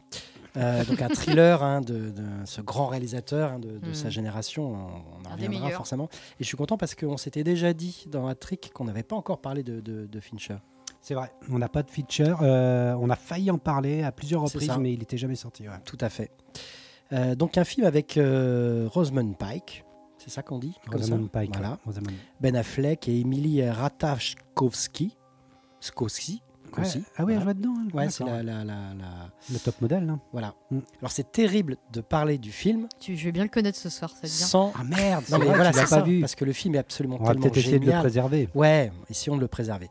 Euh, 0.56 0.84
donc 0.84 1.00
un 1.00 1.08
thriller 1.08 1.62
hein, 1.62 1.80
de, 1.80 2.10
de 2.10 2.24
ce 2.44 2.60
grand 2.60 2.86
réalisateur 2.86 3.52
hein, 3.52 3.58
de, 3.60 3.78
de 3.78 3.90
Mm. 3.90 3.94
sa 3.94 4.10
génération, 4.10 4.72
on, 4.74 5.22
on 5.22 5.28
en 5.28 5.32
reviendra 5.32 5.70
forcément. 5.70 6.08
Et 6.38 6.42
je 6.42 6.44
suis 6.46 6.56
content 6.56 6.76
parce 6.76 6.94
qu'on 6.94 7.16
s'était 7.16 7.44
déjà 7.44 7.72
dit 7.72 8.04
dans 8.08 8.26
un 8.26 8.34
trick 8.34 8.72
qu'on 8.74 8.84
n'avait 8.84 9.02
pas 9.04 9.16
encore 9.16 9.40
parlé 9.40 9.62
de, 9.62 9.80
de- 9.80 10.06
de 10.06 10.20
Fincher. 10.20 10.56
C'est 11.02 11.14
vrai. 11.14 11.32
On 11.50 11.58
n'a 11.58 11.68
pas 11.68 11.82
de 11.82 11.90
feature. 11.90 12.40
euh, 12.42 12.94
on 13.00 13.08
a 13.10 13.16
failli 13.16 13.50
en 13.50 13.58
parler 13.58 14.02
à 14.02 14.12
plusieurs 14.12 14.42
reprises, 14.42 14.70
mais 14.78 14.92
il 14.92 14.98
n'était 14.98 15.16
jamais 15.18 15.36
sorti. 15.36 15.68
ouais. 15.68 15.74
Tout 15.84 15.98
à 16.00 16.08
fait. 16.10 16.30
Euh, 17.12 17.34
donc 17.34 17.56
un 17.56 17.64
film 17.64 17.86
avec 17.86 18.16
euh, 18.16 18.88
Rosamund 18.92 19.36
Pike, 19.36 19.84
c'est 20.18 20.30
ça 20.30 20.42
qu'on 20.42 20.58
dit? 20.58 20.74
Rosamund 20.92 21.30
Pike. 21.30 21.52
Voilà. 21.54 21.70
ouais, 21.72 21.76
Rosamund. 21.86 22.12
Ben 22.40 22.54
Affleck 22.56 23.08
et 23.08 23.18
Emily 23.20 23.66
Ratajkowski. 23.68 25.16
Skowski. 25.80 26.42
Ouais. 26.78 26.84
aussi. 26.86 27.02
Ah 27.16 27.24
oui, 27.24 27.32
elle 27.34 27.38
Voilà. 27.38 27.40
jouait 27.44 27.54
dedans. 27.54 27.74
elle. 27.88 27.94
Ouais, 27.96 28.10
c'est 28.10 28.24
D'accord. 28.24 28.42
la, 28.42 28.42
la, 28.42 28.64
la, 28.64 28.94
la- 28.94 29.30
Le 29.52 29.58
top 29.58 29.80
modèle. 29.80 30.08
hein. 30.08 30.20
Voilà. 30.32 30.54
Mm. 30.70 30.78
Alors 31.00 31.10
c'est 31.12 31.30
terrible 31.32 31.76
de 31.92 32.00
parler 32.00 32.38
du 32.38 32.52
film 32.52 32.88
Tu, 33.00 33.16
je 33.16 33.24
vais 33.24 33.32
bien 33.32 33.42
le 33.44 33.48
connaître 33.48 33.78
ce 33.78 33.88
soir, 33.88 34.10
ça 34.10 34.26
sans. 34.28 34.72
Ah 34.78 34.84
merde, 34.84 35.24
Non 35.30 35.38
mais 35.38 35.46
vrai, 35.46 35.54
voilà, 35.56 35.70
tu 35.72 35.76
l'as 35.78 35.86
c'est 35.86 35.94
pas 35.94 36.00
ça, 36.00 36.02
vu. 36.02 36.20
parce 36.20 36.34
que 36.34 36.44
le 36.44 36.52
film 36.52 36.74
est 36.74 36.78
absolument 36.78 37.16
On 37.20 37.24
va 37.24 37.30
tellement 37.30 37.42
peut-être 37.42 37.56
essayer 37.58 37.78
de 37.78 37.86
le 37.90 37.98
préserver. 37.98 38.48
Ouais, 38.54 38.92
essayons 39.08 39.36
de 39.36 39.40
le 39.40 39.48
préserver. 39.48 39.88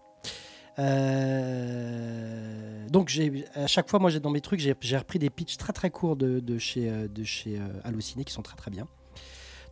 Euh, 1.49 2.87
donc 2.89 3.09
j'ai 3.09 3.45
à 3.55 3.67
chaque 3.67 3.89
fois, 3.89 3.99
moi, 3.99 4.09
j'ai 4.09 4.19
dans 4.19 4.29
mes 4.29 4.41
trucs, 4.41 4.59
j'ai 4.59 4.97
repris 4.97 5.19
des 5.19 5.29
pitchs 5.29 5.57
très 5.57 5.73
très 5.73 5.89
courts 5.89 6.15
de, 6.15 6.39
de 6.39 6.57
chez 6.57 6.89
euh, 6.89 7.07
de 7.07 7.23
chez 7.23 7.57
euh, 7.59 7.67
Allociné 7.83 8.23
qui 8.23 8.33
sont 8.33 8.41
très 8.41 8.55
très 8.55 8.71
bien. 8.71 8.87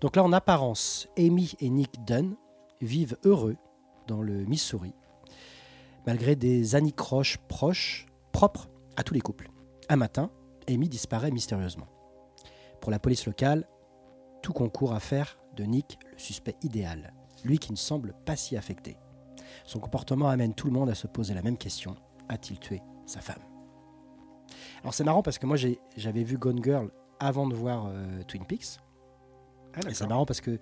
Donc 0.01 0.15
là, 0.15 0.23
en 0.23 0.31
apparence, 0.33 1.07
Amy 1.17 1.53
et 1.59 1.69
Nick 1.69 2.03
Dunn 2.05 2.35
vivent 2.81 3.17
heureux 3.23 3.55
dans 4.07 4.21
le 4.21 4.45
Missouri, 4.45 4.93
malgré 6.07 6.37
des 6.37 6.75
anicroches 6.75 7.37
proches 7.49 8.07
propres 8.31 8.69
à 8.95 9.03
tous 9.03 9.13
les 9.13 9.21
couples. 9.21 9.49
Un 9.89 9.97
matin, 9.97 10.31
Amy 10.67 10.87
disparaît 10.87 11.31
mystérieusement. 11.31 11.87
Pour 12.81 12.91
la 12.91 12.97
police 12.97 13.25
locale, 13.25 13.67
tout 14.41 14.53
concourt 14.53 14.93
à 14.93 15.01
faire 15.01 15.37
de 15.55 15.65
Nick 15.65 15.99
le 16.11 16.17
suspect 16.17 16.55
idéal, 16.63 17.13
lui 17.43 17.59
qui 17.59 17.73
ne 17.73 17.77
semble 17.77 18.13
pas 18.25 18.37
si 18.37 18.55
affecté. 18.55 18.97
Son 19.65 19.79
comportement 19.79 20.29
amène 20.29 20.53
tout 20.53 20.67
le 20.67 20.73
monde 20.73 20.89
à 20.89 20.95
se 20.95 21.07
poser 21.07 21.33
la 21.33 21.41
même 21.41 21.57
question. 21.57 21.95
A-t-il 22.29 22.57
tué 22.59 22.81
sa 23.05 23.19
femme? 23.19 23.43
Alors 24.81 24.93
c'est 24.93 25.03
marrant 25.03 25.23
parce 25.23 25.37
que 25.37 25.45
moi 25.45 25.57
j'avais 25.97 26.23
vu 26.23 26.37
Gone 26.37 26.63
Girl 26.63 26.89
avant 27.19 27.47
de 27.47 27.55
voir 27.55 27.87
euh, 27.89 28.23
Twin 28.23 28.45
Peaks. 28.45 28.79
Et 29.87 29.93
c'est 29.93 30.07
marrant 30.07 30.25
parce 30.25 30.41
que 30.41 30.57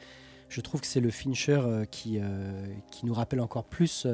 je 0.49 0.61
trouve 0.61 0.81
que 0.81 0.87
c'est 0.87 0.99
le 0.99 1.11
Fincher 1.11 1.59
euh, 1.59 1.85
qui, 1.85 2.19
euh, 2.19 2.73
qui 2.91 3.05
nous 3.05 3.13
rappelle 3.13 3.41
encore 3.41 3.65
plus 3.65 4.07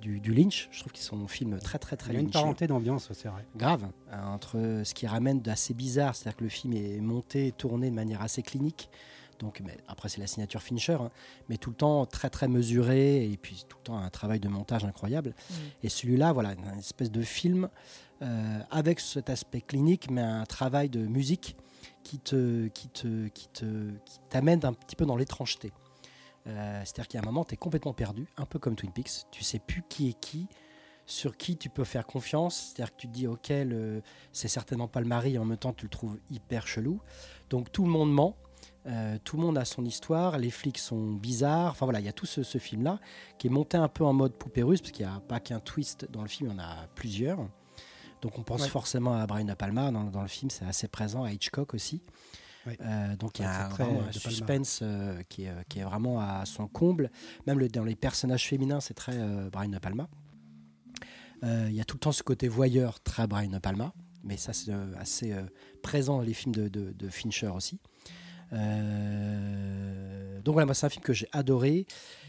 du, 0.00 0.20
du 0.20 0.32
Lynch. 0.32 0.68
Je 0.70 0.80
trouve 0.80 0.92
qu'ils 0.92 1.04
sont 1.04 1.22
un 1.22 1.28
film 1.28 1.58
très 1.58 1.78
très 1.78 1.96
très 1.96 2.12
Il 2.12 2.14
y 2.14 2.18
a 2.18 2.20
une 2.20 2.30
parenté 2.30 2.66
d'ambiance, 2.66 3.10
c'est 3.12 3.28
vrai. 3.28 3.44
grave 3.56 3.86
hein, 4.10 4.32
entre 4.32 4.82
ce 4.84 4.94
qui 4.94 5.06
ramène 5.06 5.40
d'assez 5.40 5.74
bizarre, 5.74 6.14
c'est-à-dire 6.14 6.36
que 6.36 6.44
le 6.44 6.50
film 6.50 6.72
est 6.72 7.00
monté, 7.00 7.52
tourné 7.52 7.90
de 7.90 7.94
manière 7.94 8.22
assez 8.22 8.42
clinique. 8.42 8.88
Donc, 9.38 9.62
mais 9.64 9.76
après, 9.86 10.08
c'est 10.08 10.20
la 10.20 10.26
signature 10.26 10.60
Fincher, 10.62 10.94
hein, 11.00 11.10
mais 11.48 11.58
tout 11.58 11.70
le 11.70 11.76
temps 11.76 12.06
très 12.06 12.28
très 12.28 12.48
mesuré 12.48 13.30
et 13.30 13.36
puis 13.36 13.64
tout 13.68 13.76
le 13.78 13.84
temps 13.84 13.98
un 13.98 14.10
travail 14.10 14.40
de 14.40 14.48
montage 14.48 14.84
incroyable. 14.84 15.30
Mm. 15.30 15.54
Et 15.84 15.88
celui-là, 15.88 16.32
voilà, 16.32 16.54
une 16.54 16.78
espèce 16.78 17.10
de 17.10 17.22
film 17.22 17.68
euh, 18.22 18.58
avec 18.70 18.98
cet 18.98 19.30
aspect 19.30 19.60
clinique, 19.60 20.10
mais 20.10 20.22
un 20.22 20.44
travail 20.44 20.88
de 20.88 21.06
musique 21.06 21.56
qui 22.02 22.18
te, 22.18 22.66
qui 22.68 22.88
te, 22.88 23.28
qui 23.28 23.48
te, 23.48 23.64
qui 24.04 24.18
t'amène 24.28 24.64
un 24.64 24.72
petit 24.72 24.96
peu 24.96 25.06
dans 25.06 25.16
l'étrangeté. 25.16 25.72
Euh, 26.48 26.80
c'est-à-dire 26.84 27.08
qu'il 27.08 27.20
y 27.20 27.22
a 27.22 27.26
un 27.26 27.30
moment, 27.30 27.44
tu 27.44 27.54
es 27.54 27.56
complètement 27.56 27.92
perdu, 27.92 28.26
un 28.36 28.46
peu 28.46 28.58
comme 28.58 28.74
Twin 28.74 28.90
Peaks. 28.92 29.26
Tu 29.30 29.44
sais 29.44 29.58
plus 29.58 29.82
qui 29.88 30.08
est 30.08 30.18
qui, 30.18 30.48
sur 31.06 31.36
qui 31.36 31.56
tu 31.56 31.68
peux 31.68 31.84
faire 31.84 32.06
confiance. 32.06 32.72
C'est-à-dire 32.74 32.94
que 32.94 33.00
tu 33.00 33.08
te 33.08 33.12
dis, 33.12 33.26
ok, 33.26 33.52
c'est 34.32 34.48
certainement 34.48 34.88
pas 34.88 35.00
le 35.00 35.06
mari, 35.06 35.34
et 35.34 35.38
en 35.38 35.44
même 35.44 35.58
temps, 35.58 35.72
tu 35.72 35.84
le 35.84 35.90
trouves 35.90 36.18
hyper 36.30 36.66
chelou. 36.66 37.00
Donc 37.50 37.70
tout 37.72 37.84
le 37.84 37.90
monde 37.90 38.12
ment. 38.12 38.36
euh, 38.86 39.18
tout 39.22 39.36
le 39.36 39.42
monde 39.42 39.58
a 39.58 39.64
son 39.66 39.84
histoire, 39.84 40.38
les 40.38 40.50
flics 40.50 40.78
sont 40.78 41.12
bizarres. 41.12 41.72
Enfin 41.72 41.84
voilà, 41.84 42.00
il 42.00 42.06
y 42.06 42.08
a 42.08 42.12
tout 42.12 42.24
ce, 42.26 42.42
ce 42.42 42.56
film-là 42.58 42.98
qui 43.38 43.48
est 43.48 43.50
monté 43.50 43.76
un 43.76 43.88
peu 43.88 44.04
en 44.04 44.14
mode 44.14 44.32
poupée 44.32 44.62
russe, 44.62 44.80
parce 44.80 44.92
qu'il 44.92 45.04
n'y 45.06 45.12
a 45.12 45.20
pas 45.20 45.40
qu'un 45.40 45.60
twist 45.60 46.10
dans 46.10 46.22
le 46.22 46.28
film, 46.28 46.48
il 46.50 46.52
y 46.54 46.56
en 46.56 46.62
a 46.62 46.86
plusieurs. 46.94 47.38
Donc 48.22 48.38
on 48.38 48.42
pense 48.42 48.62
Ouais. 48.62 48.68
forcément 48.68 49.14
à 49.14 49.26
Brian 49.26 49.44
De 49.44 49.54
Palma 49.54 49.90
dans, 49.92 50.04
dans 50.04 50.22
le 50.22 50.28
film, 50.28 50.50
c'est 50.50 50.64
assez 50.64 50.88
présent, 50.88 51.22
à 51.24 51.32
Hitchcock 51.32 51.74
aussi. 51.74 52.02
Euh, 52.80 53.16
donc 53.16 53.38
il 53.38 53.42
y 53.42 53.44
a 53.46 53.68
vraiment 53.68 54.00
un 54.08 54.12
suspense 54.30 54.80
euh, 54.82 55.22
qui, 55.28 55.44
est, 55.44 55.48
euh, 55.48 55.62
qui 55.68 55.78
est 55.78 55.84
vraiment 55.84 56.20
à 56.20 56.44
son 56.44 56.66
comble. 56.68 57.10
Même 57.46 57.58
le- 57.58 57.68
dans 57.68 57.84
les 57.84 57.96
personnages 57.96 58.46
féminins, 58.46 58.80
c'est 58.80 58.94
très 58.94 59.16
Brian 59.50 59.68
De 59.70 59.78
Palma. 59.78 60.08
Il 61.42 61.72
y 61.72 61.80
a 61.80 61.84
tout 61.84 61.94
le 61.96 62.00
temps 62.00 62.12
ce 62.12 62.22
côté 62.22 62.48
voyeur, 62.48 63.00
très 63.00 63.26
Brian 63.26 63.50
De 63.50 63.58
Palma. 63.58 63.92
Mais 64.24 64.36
ça, 64.36 64.52
c'est 64.52 64.72
assez 64.98 65.32
présent 65.82 66.16
dans 66.18 66.22
les 66.24 66.34
films 66.34 66.54
de, 66.54 66.68
de- 66.68 66.92
de 66.92 67.08
Fincher 67.08 67.46
aussi. 67.48 67.78
Donc 70.44 70.52
voilà, 70.54 70.66
moi, 70.66 70.74
c'est 70.74 70.86
un 70.86 70.90
film 70.90 71.04
que 71.04 71.12
j'ai 71.12 71.28
adoré, 71.32 71.86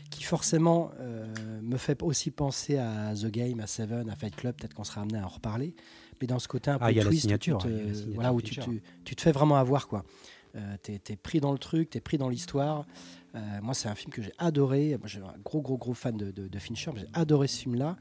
qui 0.09 0.23
forcément 0.23 0.91
me 1.61 1.77
fait 1.77 2.01
aussi 2.03 2.31
penser 2.31 2.77
à 2.77 3.13
The 3.15 3.27
Game, 3.27 3.59
à 3.59 3.67
Seven, 3.67 4.09
à 4.09 4.15
Fight 4.15 4.35
Club. 4.35 4.55
Peut-être 4.55 4.73
qu'on 4.73 4.83
sera 4.83 5.01
amené 5.01 5.19
à 5.19 5.25
en 5.25 5.29
reparler. 5.29 5.75
Mais 6.21 6.27
dans 6.27 6.39
ce 6.39 6.47
côté 6.47 6.69
un 6.71 6.77
peu 6.79 6.85
Ah, 6.85 6.91
il 6.91 6.97
y 6.97 6.99
a 6.99 7.03
la 7.03 7.09
twist, 7.09 7.25
où 7.25 7.37
tu 7.37 7.51
te- 7.51 7.51
la 7.51 7.93
signature 7.93 8.13
voilà, 8.15 8.33
où 8.33 8.41
tu, 8.41 8.55
tu- 8.59 8.81
tu 9.05 9.15
te 9.15 9.21
fais 9.21 9.31
vraiment 9.31 9.55
avoir. 9.55 9.87
quoi. 9.87 10.03
Euh, 10.55 10.75
t'es, 10.81 10.97
t'es 10.99 11.15
pris 11.15 11.39
dans 11.39 11.51
le 11.51 11.57
truc, 11.59 11.89
t'es 11.91 12.01
pris 12.01 12.17
dans 12.17 12.27
l'histoire. 12.29 12.85
Euh, 13.35 13.39
moi, 13.61 13.73
c'est 13.75 13.87
un 13.87 13.95
film 13.95 14.11
que 14.11 14.21
j'ai 14.21 14.33
adoré. 14.39 14.97
Moi, 14.97 15.07
j'ai 15.07 15.19
un 15.19 15.33
gros, 15.45 15.61
gros, 15.61 15.77
gros 15.77 15.93
fan 15.93 16.17
de, 16.17 16.31
de, 16.31 16.47
de 16.47 16.59
Fincher. 16.59 16.91
J'ai 16.95 17.05
adoré 17.13 17.47
ce 17.47 17.59
film-là. 17.61 17.95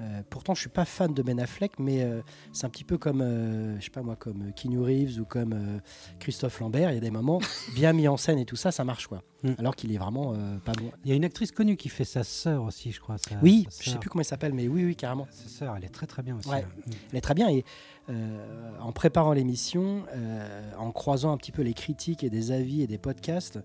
Euh, 0.00 0.22
pourtant, 0.30 0.54
je 0.54 0.60
suis 0.60 0.70
pas 0.70 0.86
fan 0.86 1.12
de 1.12 1.22
Ben 1.22 1.38
Affleck, 1.38 1.78
mais 1.78 2.02
euh, 2.02 2.22
c'est 2.52 2.64
un 2.64 2.70
petit 2.70 2.84
peu 2.84 2.96
comme, 2.96 3.20
euh, 3.20 3.78
je 3.78 3.84
sais 3.84 3.90
pas 3.90 4.00
moi, 4.02 4.16
comme 4.16 4.50
Keanu 4.54 4.80
Reeves 4.80 5.18
ou 5.20 5.24
comme 5.26 5.52
euh, 5.52 5.78
Christophe 6.18 6.58
Lambert. 6.60 6.90
Il 6.90 6.94
y 6.94 6.98
a 6.98 7.00
des 7.00 7.10
moments 7.10 7.38
bien 7.74 7.92
mis 7.92 8.08
en 8.08 8.16
scène 8.16 8.38
et 8.38 8.46
tout 8.46 8.56
ça, 8.56 8.72
ça 8.72 8.82
marche 8.84 9.06
quoi. 9.08 9.22
Mm. 9.42 9.52
Alors 9.58 9.76
qu'il 9.76 9.92
est 9.94 9.98
vraiment 9.98 10.32
euh, 10.34 10.56
pas 10.58 10.72
bon. 10.72 10.90
Il 11.04 11.10
y 11.10 11.12
a 11.12 11.16
une 11.16 11.24
actrice 11.24 11.52
connue 11.52 11.76
qui 11.76 11.88
fait 11.90 12.04
sa 12.04 12.24
sœur 12.24 12.62
aussi, 12.64 12.92
je 12.92 13.00
crois. 13.00 13.16
sa- 13.18 13.36
Oui, 13.42 13.66
sa 13.70 13.84
je 13.84 13.90
sais 13.90 13.98
plus 13.98 14.08
comment 14.08 14.22
il 14.22 14.26
s'appelle, 14.26 14.54
mais 14.54 14.68
oui, 14.68 14.84
oui, 14.84 14.96
carrément. 14.96 15.26
Sa 15.30 15.48
sœur, 15.48 15.74
elle 15.76 15.84
est 15.84 15.88
très 15.88 16.06
très 16.06 16.22
bien 16.22 16.36
aussi. 16.36 16.48
Ouais. 16.48 16.64
hein. 16.64 16.90
Elle 17.12 17.18
est 17.18 17.22
très 17.22 17.34
bien 17.34 17.48
et 17.50 17.64
euh, 18.08 18.70
en 18.80 18.92
préparant 18.92 19.32
l'émission, 19.34 20.04
euh, 20.14 20.72
en 20.78 20.92
croisant 20.92 21.32
un 21.32 21.36
petit 21.36 21.52
peu 21.52 21.62
les 21.62 21.74
critiques 21.74 22.24
et 22.24 22.30
des 22.30 22.52
avis 22.52 22.82
et 22.82 22.86
des 22.86 22.98
podcasts, 22.98 23.58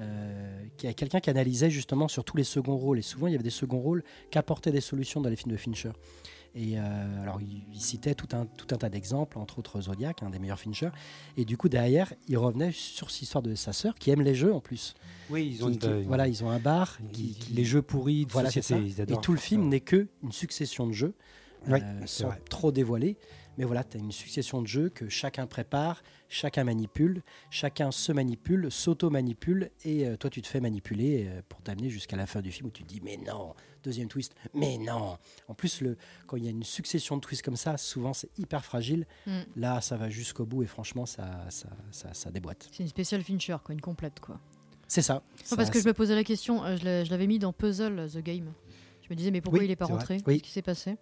euh, 0.00 0.64
qu'il 0.76 0.88
y 0.88 0.90
a 0.90 0.94
quelqu'un 0.94 1.20
qui 1.20 1.30
analysait 1.30 1.70
justement 1.70 2.08
sur 2.08 2.24
tous 2.24 2.36
les 2.36 2.44
seconds 2.44 2.76
rôles. 2.76 2.98
Et 2.98 3.02
souvent, 3.02 3.26
il 3.26 3.32
y 3.32 3.34
avait 3.34 3.44
des 3.44 3.50
seconds 3.50 3.80
rôles 3.80 4.02
qui 4.30 4.38
apportaient 4.38 4.72
des 4.72 4.80
solutions 4.80 5.20
dans 5.20 5.28
les 5.30 5.36
films 5.36 5.52
de 5.52 5.56
Fincher. 5.56 5.92
Et 6.54 6.78
euh, 6.78 7.22
alors, 7.22 7.38
il, 7.42 7.64
il 7.74 7.80
citait 7.80 8.14
tout 8.14 8.28
un, 8.34 8.46
tout 8.46 8.66
un 8.74 8.78
tas 8.78 8.88
d'exemples, 8.88 9.36
entre 9.38 9.58
autres 9.58 9.80
Zodiac, 9.82 10.22
un 10.22 10.30
des 10.30 10.38
meilleurs 10.38 10.58
Fincher. 10.58 10.88
Et 11.36 11.44
du 11.44 11.58
coup, 11.58 11.68
derrière, 11.68 12.14
il 12.28 12.38
revenait 12.38 12.72
sur 12.72 13.10
cette 13.10 13.22
histoire 13.22 13.42
de 13.42 13.54
sa 13.54 13.74
sœur, 13.74 13.94
qui 13.94 14.10
aime 14.10 14.22
les 14.22 14.34
jeux 14.34 14.54
en 14.54 14.60
plus. 14.60 14.94
Oui, 15.28 15.46
ils 15.54 15.62
ont 15.64 15.68
Qui- 15.70 15.86
une- 15.86 16.00
qui- 16.02 16.06
voilà, 16.06 16.28
ils 16.28 16.42
ont 16.44 16.50
un 16.50 16.58
bar. 16.58 16.98
Qui, 17.12 17.32
qui- 17.34 17.52
les 17.52 17.64
jeux 17.64 17.82
pourris 17.82 18.24
de 18.24 18.32
voilà, 18.32 18.50
société, 18.50 19.02
Et 19.12 19.16
tout 19.20 19.32
le 19.32 19.38
film 19.38 19.64
ça. 19.64 19.68
n'est 19.68 19.80
que 19.80 20.08
une 20.22 20.32
succession 20.32 20.86
de 20.86 20.92
jeux, 20.92 21.12
euh, 21.68 21.78
sans 22.06 22.28
vrai. 22.28 22.40
trop 22.48 22.72
dévoiler. 22.72 23.16
Mais 23.58 23.64
voilà, 23.64 23.84
tu 23.84 23.96
as 23.96 24.00
une 24.00 24.12
succession 24.12 24.62
de 24.62 24.66
jeux 24.66 24.88
que 24.88 25.08
chacun 25.08 25.46
prépare, 25.46 26.02
chacun 26.28 26.64
manipule, 26.64 27.22
chacun 27.50 27.90
se 27.90 28.12
manipule, 28.12 28.70
s'auto-manipule, 28.70 29.70
et 29.84 30.06
euh, 30.06 30.16
toi 30.16 30.30
tu 30.30 30.42
te 30.42 30.46
fais 30.46 30.60
manipuler 30.60 31.26
euh, 31.28 31.42
pour 31.48 31.62
t'amener 31.62 31.88
jusqu'à 31.88 32.16
la 32.16 32.26
fin 32.26 32.42
du 32.42 32.52
film 32.52 32.68
où 32.68 32.70
tu 32.70 32.82
te 32.82 32.88
dis 32.88 33.00
mais 33.02 33.16
non, 33.16 33.54
deuxième 33.82 34.08
twist, 34.08 34.34
mais 34.52 34.78
non. 34.78 35.16
En 35.48 35.54
plus, 35.54 35.80
le, 35.80 35.96
quand 36.26 36.36
il 36.36 36.44
y 36.44 36.48
a 36.48 36.50
une 36.50 36.64
succession 36.64 37.16
de 37.16 37.20
twists 37.20 37.42
comme 37.42 37.56
ça, 37.56 37.76
souvent 37.76 38.12
c'est 38.12 38.30
hyper 38.38 38.64
fragile. 38.64 39.06
Mm. 39.26 39.40
Là, 39.56 39.80
ça 39.80 39.96
va 39.96 40.10
jusqu'au 40.10 40.44
bout 40.44 40.62
et 40.62 40.66
franchement, 40.66 41.06
ça, 41.06 41.46
ça, 41.50 41.68
ça, 41.90 42.12
ça 42.12 42.30
déboîte. 42.30 42.68
C'est 42.72 42.82
une 42.82 42.88
spéciale 42.88 43.22
Fincher, 43.22 43.56
quoi, 43.64 43.72
une 43.72 43.80
complète, 43.80 44.20
quoi. 44.20 44.40
C'est 44.88 45.02
ça. 45.02 45.22
Non, 45.50 45.56
parce 45.56 45.70
que 45.70 45.80
je 45.80 45.86
me 45.86 45.94
posais 45.94 46.14
la 46.14 46.24
question, 46.24 46.64
euh, 46.64 46.76
je 46.76 47.10
l'avais 47.10 47.26
mis 47.26 47.38
dans 47.38 47.52
Puzzle, 47.52 48.08
The 48.12 48.18
Game. 48.18 48.52
Je 49.02 49.08
me 49.10 49.16
disais, 49.16 49.30
mais 49.30 49.40
pourquoi 49.40 49.60
Oui, 49.60 49.66
il 49.66 49.70
est 49.70 49.76
pas 49.76 49.86
rentré? 49.86 50.18
Oui. 50.26 50.34
Qu'est-ce 50.34 50.42
qui 50.42 50.50
s'est 50.50 50.62
passé? 50.62 50.96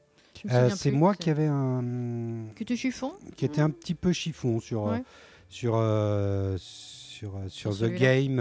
Euh, 0.50 0.70
c'est 0.70 0.90
moi 0.90 1.14
qui 1.14 1.30
avais 1.30 1.46
un 1.46 2.46
Qui 2.56 2.62
était 2.64 2.76
chiffon 2.76 3.12
qui 3.36 3.44
était 3.44 3.60
un 3.60 3.70
petit 3.70 3.94
peu 3.94 4.12
chiffon 4.12 4.60
sur 4.60 4.88
euh, 4.88 4.92
Ouais. 4.96 5.04
sur 5.48 5.74
euh, 5.76 6.56
sur 6.58 7.38
sur 7.48 7.74
Sur 7.74 7.86
The. 7.88 7.92
Game. 7.92 8.38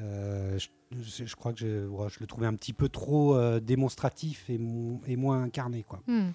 euh, 0.00 0.58
je, 0.58 0.68
je- 1.02 1.24
je 1.24 1.36
crois 1.36 1.52
que 1.52 1.58
je, 1.58 1.86
ouais, 1.86 2.08
je 2.10 2.18
le 2.20 2.26
trouvais 2.26 2.46
un 2.46 2.54
petit 2.54 2.72
peu 2.72 2.88
trop 2.88 3.36
euh, 3.36 3.60
démonstratif 3.60 4.48
et, 4.48 4.58
mo- 4.58 5.00
et 5.06 5.16
moins 5.16 5.42
incarné 5.42 5.84
quoi. 5.86 6.00
Hmm. 6.06 6.30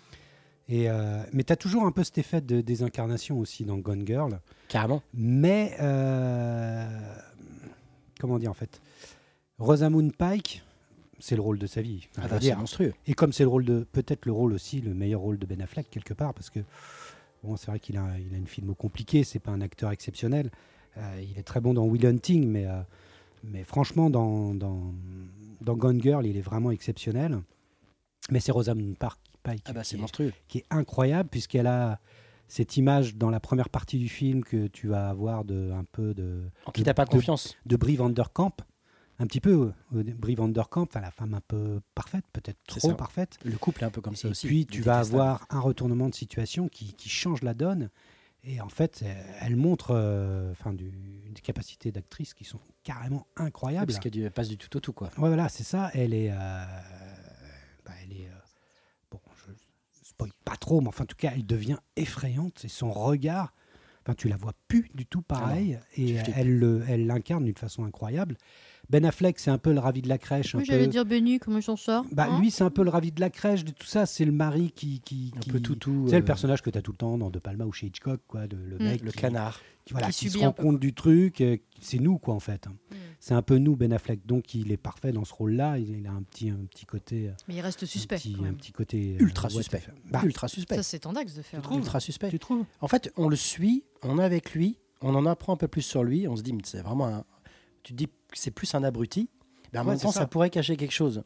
Et 0.69 0.89
euh, 0.89 1.23
mais 1.32 1.43
tu 1.43 1.53
as 1.53 1.56
toujours 1.56 1.86
un 1.86 1.91
peu 1.91 2.03
cet 2.03 2.17
effet 2.17 2.41
de 2.41 2.60
désincarnation 2.62 3.39
aussi 3.39 3.63
dans 3.63 3.77
Gone 3.77 4.06
Girl. 4.06 4.39
Carrément. 4.67 5.01
Mais 5.13 5.75
euh, 5.80 6.86
comment 8.19 8.38
dire 8.38 8.51
en 8.51 8.56
fait, 8.56 8.82
Rosamund 9.60 10.13
Pike, 10.15 10.63
c'est 11.19 11.36
le 11.36 11.41
rôle 11.41 11.58
de 11.60 11.67
sa 11.67 11.82
vie. 11.82 12.08
Ah 12.17 12.27
bah, 12.27 12.39
c'est 12.41 12.56
monstrueux. 12.56 12.93
Et 13.06 13.13
comme 13.13 13.32
c'est 13.34 13.43
le 13.43 13.49
rôle 13.49 13.65
de, 13.65 13.86
peut-être 13.91 14.25
le 14.25 14.32
rôle 14.32 14.53
aussi, 14.53 14.82
le 14.82 14.93
meilleur 14.93 15.21
rôle 15.21 15.38
de 15.38 15.45
Ben 15.45 15.62
Affleck 15.62 15.89
quelque 15.89 16.13
part, 16.13 16.34
parce 16.34 16.49
que 16.49 16.60
bon, 17.43 17.56
c'est 17.58 17.67
vrai 17.67 17.80
qu'il 17.80 17.97
a, 17.97 18.17
il 18.19 18.34
a 18.34 18.38
une 18.38 18.47
film 18.47 18.73
compliquée, 18.75 19.23
c'est 19.23 19.39
pas 19.39 19.51
un 19.51 19.62
acteur 19.62 19.91
exceptionnel. 19.91 20.51
Euh, 20.97 21.21
il 21.32 21.38
est 21.38 21.43
très 21.43 21.60
bon 21.62 21.73
dans 21.73 21.86
Will 21.86 22.06
Hunting, 22.06 22.47
mais, 22.47 22.65
euh, 22.65 22.82
mais 23.43 23.63
franchement, 23.63 24.10
dans, 24.10 24.53
dans, 24.56 24.93
dans 25.62 25.75
Gone 25.75 26.01
Girl, 26.01 26.25
il 26.25 26.38
est 26.38 26.41
vraiment 26.41 26.71
exceptionnel. 26.71 27.39
Mais 28.32 28.39
c'est 28.39 28.51
Rosamund 28.51 28.97
Park 28.97 29.19
Pike 29.43 29.63
Ah 29.65 29.73
bah 29.73 29.82
qui, 29.84 29.89
c'est 29.89 29.95
est, 29.95 29.99
monstrueux. 29.99 30.34
qui 30.47 30.58
est 30.60 30.65
incroyable 30.69 31.30
puisqu'elle 31.30 31.67
a 31.67 31.99
cette 32.49 32.77
image 32.77 33.15
dans 33.15 33.30
la 33.30 33.39
première 33.39 33.69
partie 33.69 33.97
du 33.99 34.10
film 34.10 34.43
que 34.43 34.67
tu 34.67 34.88
vas 34.88 35.10
avoir 35.10 35.45
de 35.45 35.71
un 35.71 35.84
peu 35.84 36.13
de 36.13 36.43
En 36.65 36.71
qui 36.71 36.84
pas 36.84 37.06
de- 37.06 37.10
confiance. 37.10 37.56
de 37.65 37.75
Brie 37.77 37.95
Vanderkamp, 37.95 38.53
un 39.19 39.25
petit 39.27 39.39
peu 39.41 39.71
euh, 39.95 40.03
Brie 40.17 40.36
Vanderkamp, 40.36 40.84
enfin 40.84 41.01
la 41.01 41.12
femme 41.12 41.34
un 41.34 41.41
peu 41.41 41.82
parfaite, 41.95 42.25
peut-être 42.34 42.60
trop 42.67 42.93
parfaite. 42.95 43.38
Le 43.43 43.58
couple 43.58 43.84
est 43.84 43.86
un 43.88 43.89
peu 43.91 44.01
comme 44.01 44.15
ça 44.15 44.27
et 44.27 44.32
aussi. 44.32 44.47
puis 44.47 44.65
tu 44.65 44.82
vas 44.82 44.99
avoir 44.99 45.45
un 45.49 45.60
retournement 45.60 46.10
de 46.10 46.15
situation 46.15 46.67
qui, 46.69 46.93
qui 46.93 47.10
change 47.10 47.41
la 47.41 47.53
donne. 47.53 47.89
Et 48.43 48.62
en 48.62 48.69
fait, 48.69 49.03
elle 49.41 49.56
montre 49.58 49.91
euh, 49.91 50.51
enfin, 50.51 50.71
des 50.71 50.91
capacités 51.43 51.91
d'actrice 51.91 52.34
qui 52.34 52.45
sont 52.45 52.60
carrément 52.84 53.25
incroyables. 53.36 53.88
Parce 53.88 53.99
qu'elle 53.99 54.32
passe 54.32 54.47
du 54.47 54.58
tout 54.58 54.77
au 54.77 54.80
tout 54.80 54.93
quoi. 54.93 55.08
Ouais, 55.17 55.27
voilà, 55.27 55.49
c'est 55.49 55.63
ça. 55.63 55.89
Elle 55.93 56.13
est. 56.13 56.32
euh, 56.32 56.36
bah, 57.86 57.91
elle 58.03 58.13
est. 58.13 58.27
euh, 58.27 58.38
bon, 59.12 59.19
je 59.47 59.51
spoil 60.08 60.32
pas 60.45 60.56
trop, 60.56 60.80
mais 60.82 60.88
enfin, 60.88 61.03
en 61.03 61.08
tout 61.08 61.17
cas, 61.17 61.32
elle 61.34 61.45
devient 61.45 61.77
effrayante. 61.95 62.63
Et 62.63 62.69
son 62.69 62.91
regard, 62.91 63.53
enfin, 64.03 64.13
tu 64.15 64.30
la 64.30 64.38
vois 64.38 64.53
plus 64.67 64.89
du 64.93 65.06
tout 65.06 65.21
pareil. 65.21 65.80
et 65.95 66.06
tu 66.06 66.17
flippes. 66.17 66.36
elle 66.38 66.58
le- 66.58 66.86
elle 66.88 67.06
l'incarne 67.08 67.43
d'une 67.43 67.58
façon 67.58 67.84
incroyable. 67.86 68.38
Ben 68.89 69.04
Affleck, 69.04 69.38
c'est 69.39 69.52
un 69.52 69.58
peu 69.58 69.73
le 69.73 69.80
ravi 69.80 70.02
de 70.02 70.08
la 70.08 70.17
crèche. 70.17 70.56
un 70.56 70.60
Oui, 70.60 70.65
j'allais 70.65 70.86
peu- 70.86 70.91
dire 70.91 71.06
Benny, 71.06 71.39
comment 71.39 71.58
il 71.58 71.63
s'en 71.63 71.76
sort 71.76 72.06
Bah, 72.13 72.28
hein 72.32 72.39
lui, 72.39 72.52
c'est 72.52 72.63
un 72.63 72.69
peu 72.69 72.84
le 72.84 72.89
ravi 72.89 73.12
de 73.12 73.19
la 73.19 73.30
crèche 73.30 73.65
de 73.65 73.71
tout 73.71 73.86
ça. 73.86 74.06
C'est 74.06 74.23
le 74.23 74.32
mari 74.32 74.71
qui. 74.73 75.02
qui, 75.02 75.34
Un 75.36 75.39
qui- 75.39 75.52
peu 75.52 75.60
toutou. 75.60 76.04
Tu 76.06 76.10
sais, 76.12 76.15
euh, 76.15 76.19
le 76.19 76.26
personnage 76.26 76.62
que 76.62 76.69
tu 76.69 76.78
as 76.78 76.82
tout 76.82 76.91
le 76.91 76.97
temps 76.97 77.17
dans 77.17 77.30
De 77.30 77.39
Palma 77.39 77.65
ou 77.65 77.73
chez 77.73 77.88
Hitchcock, 77.88 78.21
quoi, 78.28 78.47
le, 78.47 78.58
le 78.65 78.78
Mm. 78.78 78.84
mec 78.84 79.04
Le 79.04 79.12
qui, 79.12 79.17
canard. 79.17 79.60
qui, 79.84 79.91
voilà, 79.93 80.08
Qui 80.10 80.13
qui 80.13 80.30
se 80.30 80.38
un 80.38 80.47
rend 80.47 80.54
compte 80.54 80.80
du 80.80 80.93
truc. 80.93 81.41
euh, 81.41 81.58
C'est 81.82 82.00
nous, 82.00 82.17
quoi, 82.17 82.34
en 82.34 82.39
fait. 82.39 82.65
Mm. 82.67 82.95
C'est 83.19 83.34
un 83.34 83.41
peu 83.41 83.58
nous, 83.58 83.76
Ben 83.76 83.91
Affleck. 83.91 84.26
Donc, 84.26 84.54
il 84.56 84.71
est 84.71 84.78
parfait 84.78 85.12
dans 85.12 85.26
ce 85.26 85.34
rôle-là. 85.34 85.78
Il 85.80 86.08
a 86.08 86.12
un 86.12 86.21
petit, 86.23 86.50
un 86.50 86.65
petit 86.69 86.86
côté. 86.86 87.28
euh, 87.28 87.32
Mais 87.50 87.56
il 87.56 87.62
reste 87.62 87.86
suspect. 87.86 88.15
Un 88.15 88.19
petit, 88.19 88.38
un 88.50 88.54
petit 88.54 88.71
côté. 88.71 89.17
Ultra 89.19 89.50
suspect. 89.50 89.84
Bah, 90.10 90.21
Ultra 90.23 90.47
suspect. 90.47 90.76
Ça, 90.76 90.84
c'est 90.84 91.00
tendax 91.00 91.34
de 91.36 91.41
faire. 91.41 91.62
Ultra 91.73 92.00
suspect. 92.00 92.30
tu 92.30 92.39
trouves 92.39 92.63
En 92.80 92.88
fait, 92.88 93.12
on 93.17 93.28
le 93.28 93.36
suit, 93.36 93.84
on 94.04 94.17
est 94.19 94.23
avec 94.23 94.54
lui, 94.54 94.78
on 95.02 95.13
en 95.13 95.26
apprend 95.26 95.52
un 95.54 95.58
peu 95.58 95.67
plus 95.67 95.82
sur 95.82 96.04
lui, 96.06 96.26
on 96.28 96.38
se 96.38 96.41
dit, 96.41 96.54
mais 96.54 96.62
c'est 96.63 96.82
vraiment 96.82 97.08
un. 97.08 97.26
Tu 97.84 97.93
te 97.93 97.97
dis 97.97 98.08
c'est 98.33 98.51
plus 98.51 98.73
un 98.75 98.83
abruti, 98.83 99.29
mais 99.73 99.79
en 99.79 99.83
Ouais, 99.83 99.91
même 99.91 99.99
temps, 99.99 100.11
ça. 100.11 100.21
ça. 100.21 100.27
pourrait 100.27 100.49
cacher 100.49 100.75
quelque 100.77 100.93
chose. 100.93 101.23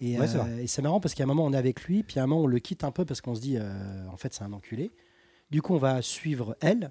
Et, 0.00 0.18
Ouais, 0.18 0.26
c'est 0.26 0.38
euh, 0.38 0.62
et 0.62 0.66
c'est 0.66 0.82
marrant 0.82 1.00
parce 1.00 1.14
qu'à 1.14 1.22
un 1.24 1.26
moment, 1.26 1.44
on 1.44 1.52
est 1.52 1.56
avec 1.56 1.84
lui, 1.84 2.02
puis 2.02 2.18
à 2.18 2.24
un 2.24 2.26
moment, 2.26 2.42
on 2.42 2.46
le 2.46 2.58
quitte 2.58 2.82
un 2.84 2.90
peu 2.90 3.04
parce 3.04 3.20
qu'on 3.20 3.34
se 3.34 3.40
dit, 3.40 3.56
euh, 3.58 4.06
en 4.12 4.16
fait, 4.16 4.32
c'est 4.34 4.42
un 4.42 4.52
enculé. 4.52 4.90
Du 5.50 5.62
coup, 5.62 5.74
on 5.74 5.78
va 5.78 6.02
suivre 6.02 6.56
elle. 6.60 6.90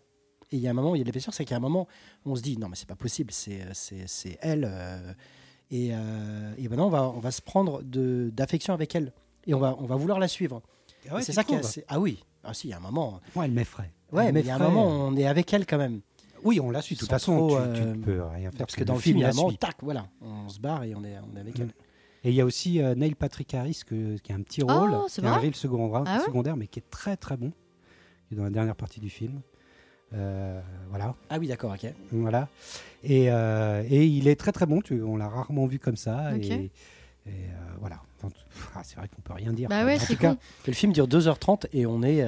Et 0.51 0.57
il 0.57 0.59
y 0.61 0.67
a 0.67 0.71
un 0.71 0.73
moment, 0.73 0.95
il 0.95 0.99
y 0.99 1.01
a 1.01 1.05
l'épaisseur, 1.05 1.33
c'est 1.33 1.45
qu'à 1.45 1.55
un 1.55 1.59
moment, 1.61 1.87
on 2.25 2.35
se 2.35 2.41
dit, 2.41 2.57
non, 2.57 2.67
mais 2.69 2.75
c'est 2.75 2.87
pas 2.87 2.95
possible, 2.95 3.31
c'est, 3.31 3.61
c'est, 3.73 4.03
c'est 4.07 4.37
elle. 4.41 4.65
euh, 4.69 5.13
et, 5.71 5.89
euh, 5.93 6.53
et 6.57 6.67
maintenant, 6.67 6.87
on 6.87 6.89
va, 6.89 7.03
on 7.09 7.19
va 7.19 7.31
se 7.31 7.41
prendre 7.41 7.81
de, 7.83 8.29
d'affection 8.33 8.73
avec 8.73 8.93
elle. 8.95 9.13
Et 9.47 9.53
on 9.53 9.59
va, 9.59 9.75
on 9.79 9.85
va 9.85 9.95
vouloir 9.95 10.19
la 10.19 10.27
suivre. 10.27 10.61
Ah 11.09 11.15
ouais, 11.15 11.21
c'est 11.23 11.31
ça 11.33 11.43
qui 11.43 11.53
est 11.53 11.57
trouves 11.57 11.67
assez- 11.69 11.85
Ah 11.87 11.99
oui, 11.99 12.23
ah 12.43 12.53
si, 12.53 12.67
il 12.67 12.71
y 12.71 12.73
a 12.73 12.77
un 12.77 12.81
moment. 12.81 13.19
Moi, 13.35 13.45
elle 13.45 13.51
m'effraie. 13.51 13.91
Ouais, 14.11 14.31
mais 14.33 14.41
il 14.41 14.45
y 14.45 14.49
a 14.51 14.55
un 14.55 14.59
moment, 14.59 14.85
on 14.85 15.15
est 15.15 15.25
avec 15.25 15.51
elle 15.53 15.65
quand 15.65 15.77
même. 15.77 16.01
Oui, 16.43 16.59
on 16.59 16.71
la 16.71 16.81
suit. 16.81 16.95
De 16.95 16.99
toute 16.99 17.09
façon, 17.09 17.35
trop, 17.37 17.49
tu, 17.57 17.61
euh, 17.61 17.73
tu 17.75 17.81
ne 17.99 18.03
peux 18.03 18.21
rien 18.23 18.51
faire. 18.51 18.59
Parce 18.59 18.75
que 18.75 18.83
dans 18.83 18.95
le 18.95 18.99
film, 18.99 19.19
tac, 19.59 19.75
voilà, 19.81 20.07
on 20.21 20.49
se 20.49 20.59
barre 20.59 20.83
et 20.83 20.93
on 20.95 21.03
est, 21.03 21.15
on 21.31 21.35
est 21.37 21.39
avec 21.41 21.57
Mm. 21.57 21.61
elle. 21.63 21.71
Et 22.23 22.29
il 22.29 22.35
y 22.35 22.41
a 22.41 22.45
aussi 22.45 22.79
euh, 22.81 22.93
Neil 22.93 23.15
Patrick 23.15 23.51
Harris 23.55 23.81
que- 23.85 24.17
qui 24.17 24.31
a 24.31 24.35
un 24.35 24.41
petit 24.41 24.61
Oh, 24.63 24.67
rôle, 24.67 24.95
c'est 25.07 25.21
qui 25.21 25.27
a 25.27 25.31
un 25.31 25.37
vrai 25.37 25.45
rôle 25.47 25.55
secondaire, 25.55 26.03
Ah 26.05 26.17
ouais 26.19 26.23
secondaire, 26.25 26.55
mais 26.55 26.67
qui 26.67 26.79
est 26.79 26.89
très 26.91 27.17
très 27.17 27.35
bon, 27.35 27.51
qui 28.27 28.35
est 28.35 28.37
dans 28.37 28.43
la 28.43 28.49
dernière 28.51 28.75
partie 28.75 28.99
du 28.99 29.09
film. 29.09 29.41
Euh, 30.13 30.61
voilà, 30.89 31.15
Ah 31.29 31.39
oui, 31.39 31.47
d'accord, 31.47 31.73
ok. 31.73 31.91
voilà. 32.11 32.47
Et, 33.03 33.31
euh, 33.31 33.83
et 33.89 34.05
il 34.05 34.27
est 34.27 34.35
très 34.35 34.51
très 34.51 34.65
bon. 34.65 34.81
Tu, 34.81 35.01
on 35.01 35.15
l'a 35.17 35.27
rarement 35.29 35.65
vu 35.65 35.79
comme 35.79 35.95
ça. 35.95 36.31
Ok. 36.35 36.43
Et, 36.45 36.53
et, 36.55 36.69
euh, 37.27 37.53
voilà. 37.79 38.01
Enfin, 38.17 38.29
ah, 38.75 38.81
c'est 38.83 38.97
vrai 38.97 39.07
qu'on 39.07 39.21
peut 39.21 39.33
rien 39.33 39.53
dire. 39.53 39.69
Bah 39.69 39.85
ouais, 39.85 39.95
en 39.95 39.99
c'est 39.99 40.15
tout 40.15 40.21
cas, 40.21 40.33
con. 40.35 40.39
Le 40.67 40.73
film 40.73 40.91
dure 40.93 41.07
2h30 41.07 41.65
et 41.73 41.85
on 41.85 42.03
est. 42.03 42.21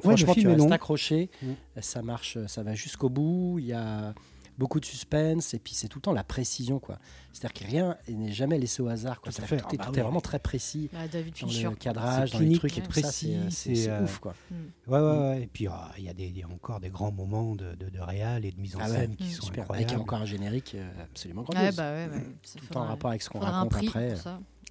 franchement, 0.00 0.34
film 0.34 0.46
tu 0.46 0.52
est 0.58 0.62
restes 0.62 0.72
accroché. 0.72 1.30
Mm. 1.42 1.46
Ça 1.80 2.02
marche, 2.02 2.38
ça 2.46 2.62
va 2.62 2.74
jusqu'au 2.74 3.08
bout. 3.08 3.56
Il 3.58 3.66
y 3.66 3.72
a 3.72 4.14
beaucoup 4.58 4.80
de 4.80 4.84
suspense 4.84 5.54
et 5.54 5.60
puis 5.60 5.72
c'est 5.72 5.86
tout 5.86 5.98
le 5.98 6.02
temps 6.02 6.12
la 6.12 6.24
précision, 6.24 6.80
quoi. 6.80 6.98
C'est-à-dire 7.32 7.52
que 7.62 7.70
rien 7.70 7.96
n'est 8.08 8.32
jamais 8.32 8.58
laissé 8.58 8.82
au 8.82 8.88
hasard, 8.88 9.20
quoi. 9.20 9.30
Tout 9.32 9.40
fait. 9.42 9.54
est, 9.54 9.60
Ah 9.62 9.68
bah 9.76 9.84
tout 9.84 9.92
est 9.92 9.96
ouais. 9.98 10.02
vraiment 10.02 10.20
très 10.20 10.40
précis 10.40 10.90
Bah, 10.92 11.06
David 11.06 11.32
dans 11.40 11.46
Fincher. 11.46 11.68
le 11.70 11.76
cadrage, 11.76 12.32
dans 12.32 12.38
les 12.40 12.58
trucs 12.58 12.72
et 12.76 12.80
ouais. 12.80 12.82
tout 12.86 12.90
précis, 12.90 13.36
C'est 13.50 13.88
euh, 13.88 14.02
ouf, 14.02 14.18
quoi. 14.18 14.34
Mm. 14.50 14.54
ouais, 14.92 14.98
ouais, 15.00 15.18
ouais. 15.18 15.42
Et 15.42 15.46
puis 15.46 15.68
ah, 15.68 15.92
il 15.96 16.04
y, 16.04 16.08
a 16.08 16.12
y 16.12 16.44
encore 16.44 16.80
des 16.80 16.90
grands 16.90 17.12
moments 17.12 17.54
de, 17.54 17.76
de, 17.76 17.88
de 17.88 18.00
réal 18.00 18.44
et 18.44 18.50
de 18.50 18.60
mise 18.60 18.74
en 18.74 18.80
Ah 18.82 18.88
ouais, 18.90 18.96
scène 18.96 19.14
qui 19.14 19.24
Mm. 19.28 19.30
sont 19.30 19.46
Super. 19.46 19.62
incroyables. 19.62 19.90
Avec 19.92 20.00
encore 20.02 20.22
un 20.22 20.26
générique 20.26 20.72
euh, 20.74 20.90
absolument 21.04 21.42
Ouais, 21.42 21.54
grandiose. 21.54 21.76
bah 21.76 21.92
ouais, 21.92 22.08
ouais. 22.12 22.22
Tout 22.42 22.58
le 22.62 22.66
temps 22.74 22.80
en 22.82 22.86
rapport 22.88 23.10
avec 23.10 23.22
ce 23.22 23.30
qu'on 23.30 23.38
raconte 23.38 23.74
après, 23.74 24.14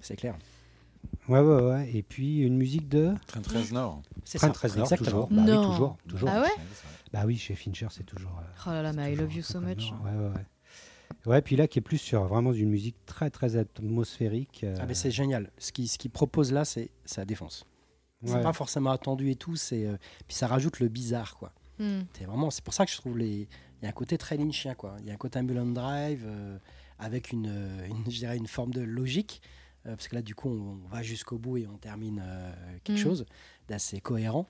c'est 0.02 0.16
clair. 0.16 0.36
Ouais, 1.28 1.40
ouais, 1.40 1.62
ouais. 1.62 1.90
Et 1.94 2.02
puis 2.02 2.40
une 2.40 2.56
musique 2.56 2.88
de 2.88 3.12
Train 3.26 3.40
13 3.42 3.72
Nord. 3.72 4.02
C'est 4.24 4.38
ça, 4.38 4.48
Reznor, 4.50 4.84
exactement. 4.84 5.26
toujours. 5.26 5.28
Bah 5.30 5.42
oui, 5.60 5.66
toujours, 5.66 5.96
toujours. 6.08 6.28
Ah 6.32 6.40
ouais 6.42 6.48
Bah 7.12 7.22
oui, 7.26 7.36
chez 7.36 7.54
Fincher, 7.54 7.88
c'est 7.90 8.04
toujours. 8.04 8.38
euh, 8.38 8.62
Oh 8.66 8.70
là 8.70 8.82
là, 8.82 8.90
c'est 8.92 8.96
mais 8.98 9.12
I 9.12 9.16
love 9.16 9.32
you 9.34 9.42
so 9.42 9.60
much. 9.60 9.90
Nord. 9.90 10.02
Ouais, 10.04 10.10
ouais, 10.12 10.34
ouais. 10.34 10.46
Ouais, 11.26 11.42
puis 11.42 11.56
là, 11.56 11.66
qui 11.68 11.78
est 11.78 11.82
plus 11.82 11.98
sur 11.98 12.24
vraiment 12.24 12.52
une 12.52 12.68
musique 12.70 12.96
très, 13.06 13.30
très 13.30 13.56
atmosphérique. 13.56 14.62
euh, 14.64 14.76
Ah, 14.80 14.86
mais 14.86 14.94
c'est 14.94 15.10
génial. 15.10 15.50
Ce 15.58 15.72
qu'il 15.72 15.88
ce 15.88 15.98
qu'il 15.98 16.10
propose 16.10 16.52
là, 16.52 16.64
c'est 16.64 16.90
ça 17.04 17.24
défonce. 17.24 17.64
C'est 18.24 18.32
ouais. 18.34 18.42
pas 18.42 18.52
forcément 18.52 18.90
attendu 18.90 19.30
et 19.30 19.36
tout. 19.36 19.56
C'est 19.56 19.86
euh, 19.86 19.96
puis 20.26 20.36
ça 20.36 20.46
rajoute 20.46 20.80
le 20.80 20.88
bizarre, 20.88 21.36
quoi. 21.36 21.52
Hmm. 21.78 22.00
C'est 22.12 22.24
vraiment, 22.24 22.50
c'est 22.50 22.64
pour 22.64 22.74
ça 22.74 22.84
que 22.84 22.90
je 22.90 22.96
trouve 22.96 23.16
les. 23.18 23.48
Il 23.80 23.84
y 23.84 23.86
a 23.86 23.90
un 23.90 23.92
côté 23.92 24.18
très 24.18 24.36
lynchien, 24.36 24.74
quoi. 24.74 24.96
Il 25.00 25.06
y 25.06 25.10
a 25.10 25.14
un 25.14 25.18
côté 25.18 25.38
Ambulance 25.38 25.72
Drive 25.72 26.24
euh, 26.26 26.58
avec 26.98 27.30
une, 27.32 27.46
une, 27.88 28.10
je 28.10 28.18
dirais 28.18 28.36
une 28.36 28.48
forme 28.48 28.72
de 28.72 28.80
logique, 28.80 29.40
euh, 29.40 29.48
parce 29.96 30.08
que 30.08 30.14
là, 30.14 30.22
du 30.22 30.34
coup, 30.34 30.48
on, 30.48 30.78
on 30.84 30.88
va 30.88 31.02
jusqu'au 31.02 31.38
bout 31.38 31.56
et 31.58 31.66
on 31.66 31.76
termine 31.78 32.22
euh, 32.24 32.52
quelque 32.84 32.98
Mm. 32.98 33.02
chose 33.02 33.26
d'assez 33.68 34.00
cohérent. 34.00 34.46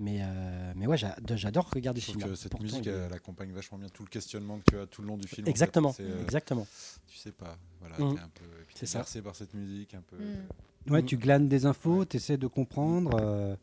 Mais, 0.00 0.18
euh, 0.22 0.72
mais 0.74 0.86
ouais, 0.88 0.96
j'a- 0.96 1.14
j'adore 1.36 1.70
regarder 1.70 2.00
ce 2.00 2.10
film. 2.12 2.22
que 2.24 2.34
cette 2.34 2.58
musique, 2.60 2.86
elle 2.88 3.12
accompagne 3.12 3.52
vachement 3.52 3.78
bien 3.78 3.88
tout 3.88 4.02
le 4.02 4.08
questionnement 4.08 4.58
que 4.58 4.64
tu 4.70 4.78
as 4.78 4.86
tout 4.86 5.00
le 5.02 5.08
long 5.08 5.16
du 5.16 5.28
film. 5.28 5.44
en 5.44 5.46
fait. 5.46 5.50
Exactement, 5.50 5.94
euh, 6.00 6.22
exactement. 6.24 6.66
Tu 7.06 7.18
sais 7.18 7.30
pas. 7.30 7.56
Voilà, 7.78 7.96
Mhm. 7.98 8.14
t'es 8.16 8.20
un 8.20 8.28
peu 8.34 8.44
et 8.44 8.64
puis 8.66 8.74
C'est 8.74 8.80
t'es 8.80 8.86
ça. 8.86 8.98
bercé 9.00 9.22
par 9.22 9.36
cette 9.36 9.54
musique 9.54 9.94
un 9.94 10.02
peu. 10.02 10.16
Hmm. 10.16 10.92
Ouais, 10.92 11.02
Mm. 11.02 11.06
tu 11.06 11.16
glanes 11.18 11.48
des 11.48 11.66
infos, 11.66 12.04
tu 12.04 12.16
essaies 12.16 12.36
de 12.38 12.48
comprendre. 12.48 13.16
euh, 13.20 13.54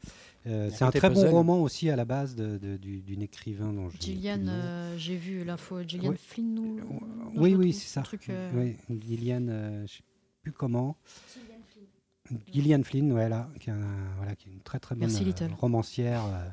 euh, 0.47 0.69
c'est 0.73 0.85
un 0.85 0.91
très 0.91 1.09
bon 1.09 1.29
roman 1.29 1.61
aussi 1.61 1.89
à 1.89 1.97
la 1.97 2.05
base 2.05 2.35
de- 2.35 2.57
de- 2.57 2.77
du- 2.77 3.01
d'une 3.01 3.21
écrivain 3.21 3.73
dont 3.73 3.89
Gillian, 3.99 4.47
euh, 4.47 4.95
j'ai 4.97 5.17
vu 5.17 5.43
l'info. 5.43 5.83
Gillian 5.85 6.11
Ouais. 6.11 6.17
Flynn 6.17 6.57
ou. 6.59 6.79
Oui, 7.35 7.55
oui, 7.55 7.73
c'est 7.73 7.87
ça. 7.89 8.03
Truc, 8.03 8.29
euh, 8.29 8.49
Oui, 8.55 8.77
Gillian, 9.01 9.45
euh, 9.49 9.85
je 9.87 9.95
sais 9.97 10.03
plus 10.51 10.57
comment. 10.57 10.95
Gillian 12.51 12.83
Flynn, 12.83 13.11
ouais, 13.11 13.27
là, 13.27 13.49
qui, 13.59 13.69
est 13.69 13.73
un- 13.73 14.13
voilà, 14.17 14.35
qui 14.35 14.49
est 14.49 14.51
une 14.51 14.59
très 14.61 14.79
très 14.79 14.93
bonne 14.95 15.07
Merci, 15.09 15.23
euh, 15.23 15.25
Little. 15.25 15.49
romancière. 15.59 16.23
euh, 16.25 16.47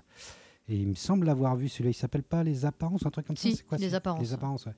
et 0.69 0.77
il 0.77 0.89
me 0.89 0.95
semble 0.95 1.27
l'avoir 1.27 1.55
vu 1.55 1.69
celui-là. 1.69 1.91
Il 1.91 1.95
s'appelle 1.95 2.23
pas 2.23 2.43
Les 2.43 2.65
Apparences, 2.65 3.05
un 3.05 3.11
truc 3.11 3.27
comme 3.27 3.37
Si, 3.37 3.51
ça. 3.53 3.57
C'est 3.59 3.67
quoi 3.67 3.79
Les 3.79 3.91
c'est 3.91 3.95
Apparences. 3.97 4.21
Les 4.23 4.33
Apparences, 4.33 4.67
ouais. 4.67 4.73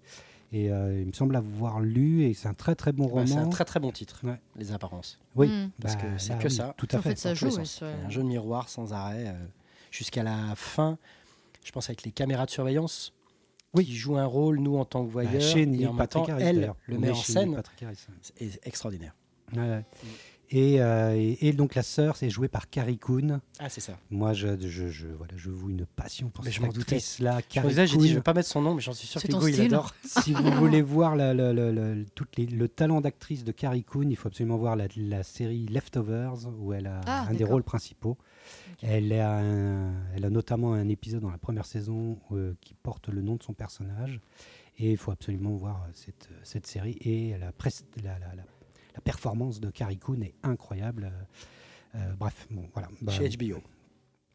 Et 0.50 0.72
euh, 0.72 1.00
il 1.00 1.06
me 1.06 1.12
semble 1.12 1.34
l'avoir 1.34 1.78
lu 1.80 2.24
et 2.24 2.34
c'est 2.34 2.48
un 2.48 2.54
très 2.54 2.74
très 2.74 2.92
bon 2.92 3.04
Ouais, 3.04 3.10
roman. 3.22 3.26
c'est 3.26 3.36
un 3.36 3.48
très 3.48 3.64
très 3.64 3.80
bon 3.80 3.92
titre, 3.92 4.20
Ouais. 4.24 4.40
Les 4.56 4.72
apparences. 4.72 5.18
Oui, 5.36 5.46
Hmm. 5.48 5.70
Parce 5.80 5.94
bah, 5.96 6.02
que 6.02 6.18
c'est 6.18 6.30
là, 6.30 6.38
que 6.38 6.48
oui, 6.48 6.54
ça. 6.54 6.74
Tout 6.76 6.88
à 6.92 6.96
En 6.98 7.02
fait. 7.02 7.10
fait, 7.10 7.16
ça 7.18 7.28
dans 7.30 7.36
tous 7.36 7.44
les 7.44 7.50
joue, 7.52 7.56
ouais, 7.58 7.64
sens. 7.64 7.74
sur- 7.76 7.86
Un 7.86 8.08
jeu 8.10 8.22
de 8.22 8.26
miroir 8.28 8.68
sans 8.68 8.92
arrêt 8.92 9.28
euh, 9.28 9.46
jusqu'à 9.90 10.22
la 10.22 10.54
fin. 10.56 10.98
Je 11.64 11.70
pense 11.70 11.88
avec 11.90 12.02
les 12.02 12.12
caméras 12.12 12.46
de 12.46 12.50
surveillance. 12.50 13.12
Oui. 13.74 13.84
Qui 13.84 13.96
jouent 13.96 14.16
un 14.16 14.24
rôle, 14.26 14.58
nous, 14.60 14.76
en 14.76 14.84
tant 14.84 15.02
que 15.02 15.12
Bah, 15.12 15.24
voyeurs. 15.24 15.56
et 15.56 15.86
en 15.86 15.94
Patrick 15.94 16.24
temps, 16.26 16.32
Harris, 16.32 16.42
elle 16.44 16.72
le 16.86 16.98
met 16.98 17.10
en 17.10 17.14
scène. 17.14 17.60
C'est 18.22 18.60
extraordinaire. 18.66 19.14
Ouais, 19.54 19.60
ouais. 19.60 19.84
Et, 20.50 20.80
euh, 20.80 21.14
et, 21.14 21.48
et 21.48 21.52
donc 21.52 21.74
la 21.74 21.82
sœur, 21.82 22.16
c'est 22.16 22.30
jouée 22.30 22.48
par 22.48 22.70
Carrie 22.70 22.96
Coon. 22.96 23.40
Ah, 23.58 23.68
c'est 23.68 23.82
ça. 23.82 23.98
Moi, 24.10 24.32
je, 24.32 24.58
je, 24.58 24.88
je, 24.88 25.06
voilà, 25.08 25.34
je 25.36 25.50
voue 25.50 25.68
une 25.68 25.84
passion 25.84 26.30
pour 26.30 26.42
Mais 26.42 26.50
je 26.50 26.56
cette 26.56 26.62
m'en 26.66 26.72
doutais. 26.72 26.94
actrice-là. 26.96 27.40
Je 27.46 27.54
Carrie 27.54 27.68
disais, 27.68 27.86
j'ai 27.86 27.98
dit, 27.98 28.04
je 28.04 28.12
Coon. 28.12 28.14
vais 28.16 28.22
pas 28.22 28.32
mettre 28.32 28.48
son 28.48 28.62
nom, 28.62 28.74
mais 28.74 28.80
j'en 28.80 28.94
suis 28.94 29.06
sûr 29.06 29.20
C'est 29.20 29.28
que 29.28 29.32
ton 29.32 29.40
Hugo, 29.40 29.48
il 29.48 29.60
adore. 29.60 29.94
si 30.06 30.32
vous 30.32 30.50
voulez 30.52 30.80
voir 30.80 31.16
la- 31.16 31.34
la- 31.34 31.52
la- 31.52 31.70
la- 31.70 32.02
toutes 32.14 32.34
les- 32.38 32.46
le 32.46 32.66
talent 32.66 33.02
d'actrice 33.02 33.44
de 33.44 33.52
Carrie 33.52 33.84
Coon, 33.84 34.08
il 34.08 34.16
faut 34.16 34.28
absolument 34.28 34.56
voir 34.56 34.74
la, 34.74 34.86
la 34.96 35.22
série 35.22 35.66
Leftovers, 35.66 36.48
où 36.58 36.72
elle 36.72 36.86
a 36.86 37.02
Ah, 37.06 37.26
un 37.28 37.34
des 37.34 37.44
rôles 37.44 37.62
principaux. 37.62 38.16
Elle, 38.82 39.12
a 39.14 39.38
un- 39.38 39.92
elle 40.14 40.24
a 40.24 40.30
notamment 40.30 40.72
un 40.74 40.88
épisode 40.88 41.20
dans 41.22 41.30
la 41.30 41.38
première 41.38 41.66
saison 41.66 42.18
euh, 42.32 42.54
qui 42.60 42.74
porte 42.74 43.08
le 43.08 43.22
nom 43.22 43.36
de 43.36 43.42
son 43.42 43.52
personnage. 43.54 44.20
Et 44.78 44.92
il 44.92 44.96
faut 44.96 45.10
absolument 45.10 45.56
voir 45.56 45.82
euh, 45.82 45.90
cette, 45.94 46.28
cette 46.44 46.66
série. 46.66 46.96
Et 47.00 47.36
la, 47.38 47.50
pres- 47.52 47.82
la, 48.02 48.18
la- 48.18 48.34
la- 48.36 48.44
la 48.94 49.00
performance 49.02 49.60
de 49.60 49.70
Carrie 49.70 49.98
Coon 49.98 50.20
est 50.22 50.34
incroyable. 50.42 51.10
Euh, 51.94 51.98
euh, 51.98 52.12
bref, 52.18 52.46
bon, 52.50 52.68
voilà. 52.74 52.88
Bah, 53.02 53.12
Chez 53.12 53.28
HBO. 53.30 53.60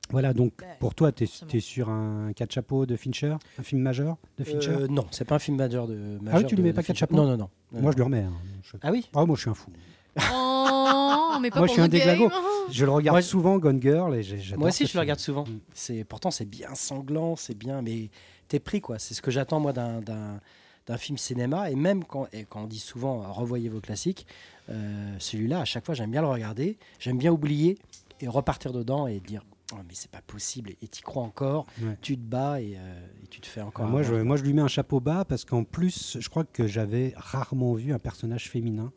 voilà, 0.10 0.34
donc 0.34 0.54
Ouais, 0.62 0.68
pour 0.80 0.96
toi, 0.96 1.12
tu 1.12 1.24
es, 1.26 1.60
sur 1.60 1.90
un 1.90 2.34
4 2.34 2.52
chapeaux 2.52 2.86
de 2.86 2.96
Fincher? 2.98 3.36
Un 3.58 3.64
film 3.64 3.82
majeur 3.82 4.18
de 4.38 4.44
Fincher? 4.44 4.72
Euh, 4.72 4.88
non, 4.88 5.06
c'est 5.12 5.26
pas 5.26 5.36
un 5.36 5.40
film 5.40 5.58
majeur 5.58 5.88
de. 5.88 6.20
Ah 6.32 6.38
oui, 6.40 6.46
tu 6.46 6.56
lui 6.56 6.64
mets 6.64 6.74
pas 6.74 6.82
de 6.82 6.88
quatre 6.88 6.96
Fincher. 6.98 7.00
chapeaux? 7.02 7.16
Non, 7.16 7.26
non, 7.26 7.38
non. 7.38 7.50
Moi, 7.82 7.92
je 7.92 7.98
le 7.98 8.04
remets. 8.04 8.24
hein. 8.24 8.34
Je- 8.64 8.78
Ah 8.82 8.92
oui? 8.92 9.10
Ah, 9.16 9.26
moi, 9.26 9.36
je 9.36 9.42
suis 9.42 9.50
un 9.50 9.54
fou. 9.54 9.72
Oh, 10.20 11.38
mais 11.42 11.50
pas 11.50 11.60
Moi, 11.60 11.66
pour 11.66 11.68
je 11.68 11.72
suis 11.74 11.82
un 11.82 11.88
déglingo. 11.88 12.30
Je 12.72 12.86
le 12.86 12.92
regarde 12.92 13.16
Moi, 13.16 13.22
souvent, 13.22 13.58
Gone 13.58 13.82
Girl, 13.82 14.16
et 14.16 14.24
j'ai- 14.24 14.40
j'adore 14.40 14.60
Moi 14.60 14.70
aussi, 14.70 14.80
ce 14.80 14.84
je 14.84 14.88
le 14.88 14.90
film. 14.92 15.02
regarde 15.02 15.20
souvent. 15.20 15.44
Mm. 15.44 15.60
C'est 15.74 16.04
pourtant 16.04 16.32
c'est 16.32 16.46
bien 16.46 16.74
sanglant, 16.76 17.36
c'est 17.36 17.58
bien, 17.58 17.82
mais 17.82 18.10
t'es 18.48 18.60
pris 18.60 18.82
quoi. 18.82 19.00
C'est 19.00 19.14
ce 19.14 19.22
que 19.22 19.32
j'attends 19.32 19.60
moi 19.60 19.74
d'un 19.74 20.02
d'un 20.02 20.40
d'un 20.86 20.98
film 20.98 21.18
cinéma. 21.18 21.72
Et 21.72 21.76
même 21.76 22.04
quand, 22.04 22.28
et 22.34 22.44
quand 22.46 22.64
on 22.64 22.68
dit 22.68 22.80
souvent 22.80 23.24
euh, 23.24 23.28
revoyez 23.28 23.70
vos 23.70 23.80
classiques, 23.82 24.28
euh, 24.70 25.16
celui-là, 25.20 25.62
à 25.62 25.66
chaque 25.66 25.86
fois, 25.86 25.96
j'aime 25.96 26.12
bien 26.12 26.22
le 26.22 26.28
regarder. 26.28 26.78
J'aime 27.00 27.18
bien 27.18 27.32
oublier 27.32 27.78
et 28.22 28.28
repartir 28.28 28.72
dedans 28.74 29.08
et 29.08 29.20
dire 29.20 29.44
Oh, 29.72 29.78
mais 29.88 29.94
c'est 29.96 30.12
pas 30.12 30.22
possible. 30.22 30.72
Et 30.84 30.88
tu 30.88 31.02
crois 31.02 31.24
encore, 31.24 31.66
Ouais. 31.82 31.98
tu 32.02 32.16
te 32.16 32.22
bats 32.22 32.62
et, 32.62 32.76
euh, 32.78 33.08
et 33.24 33.28
tu 33.28 33.40
te 33.42 33.48
fais 33.48 33.62
encore. 33.62 33.88
moi, 33.88 34.04
je, 34.04 34.14
moi, 34.14 34.36
je 34.38 34.44
lui 34.44 34.54
mets 34.54 34.62
un 34.62 34.68
chapeau 34.68 35.00
bas 35.00 35.26
parce 35.26 35.46
qu'en 35.46 35.64
plus, 35.64 36.18
je 36.20 36.30
crois 36.30 36.44
que 36.44 36.68
j'avais 36.68 37.14
rarement 37.16 37.74
vu 37.74 37.92
un 37.92 37.98
personnage 37.98 38.50
féminin 38.52 38.92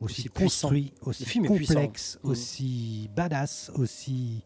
aussi, 0.00 0.20
Aussi 0.22 0.28
puissant. 0.28 0.68
construit, 0.68 0.92
aussi 1.02 1.40
complexe. 1.40 2.18
Mhm. 2.22 2.30
aussi 2.30 3.10
badass, 3.16 3.70
aussi 3.74 4.42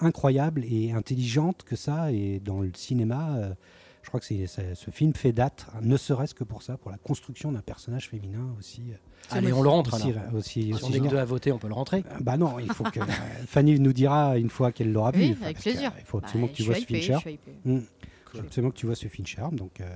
incroyable 0.00 0.64
et 0.64 0.92
intelligente 0.92 1.62
que 1.64 1.76
ça. 1.76 2.12
Et 2.12 2.40
dans 2.40 2.60
le 2.60 2.70
cinéma, 2.74 3.36
euh, 3.36 3.54
je 4.02 4.08
crois 4.08 4.20
que 4.20 4.26
c'est, 4.26 4.46
c'est- 4.46 4.74
ce 4.74 4.90
film 4.90 5.14
fait 5.14 5.32
date, 5.32 5.66
ne 5.82 5.96
serait-ce 5.96 6.34
que 6.34 6.44
pour 6.44 6.62
ça, 6.62 6.76
pour 6.76 6.90
la 6.90 6.98
construction 6.98 7.50
d'un 7.52 7.60
personnage 7.62 8.08
féminin 8.08 8.54
aussi. 8.58 8.82
euh, 8.92 8.96
Allez, 9.30 9.52
on 9.52 9.62
le 9.62 9.68
rentre. 9.68 9.94
aussi, 9.94 10.10
alors. 10.12 10.34
aussi, 10.34 10.62
Si 10.62 10.72
aussi 10.74 10.84
on 10.84 10.92
est 10.92 11.00
que 11.00 11.08
deux 11.08 11.16
à 11.18 11.24
voter, 11.24 11.50
on 11.50 11.58
peut 11.58 11.66
le 11.68 11.74
rentrer. 11.74 12.04
Euh, 12.12 12.18
Bah 12.20 12.36
non, 12.36 12.58
il 12.60 12.72
faut 12.72 12.84
que 12.84 13.00
euh, 13.00 13.04
Fanny 13.48 13.80
nous 13.80 13.92
dira 13.92 14.36
une 14.38 14.50
fois 14.50 14.70
qu'elle 14.70 14.92
l'aura 14.92 15.10
Oui, 15.14 15.32
vu. 15.32 15.44
avec 15.44 15.58
plaisir. 15.58 15.90
euh, 15.94 15.98
Il 16.00 16.04
faut 16.04 16.18
Bah, 16.20 16.26
absolument 16.26 16.48
que 16.48 16.54
tu 16.56 16.62
vois 16.62 16.74
ce 16.76 16.80
Fincher. 16.84 17.14
je 17.14 17.18
suis 17.18 17.32
hypée. 17.32 17.52
Mm. 17.64 17.78
Cool. 18.30 18.40
Absolument 18.40 18.70
que 18.70 18.76
tu 18.76 18.86
vois 18.86 18.94
ce 18.94 19.08
Fincher. 19.08 19.42
Donc, 19.52 19.80
euh, 19.80 19.94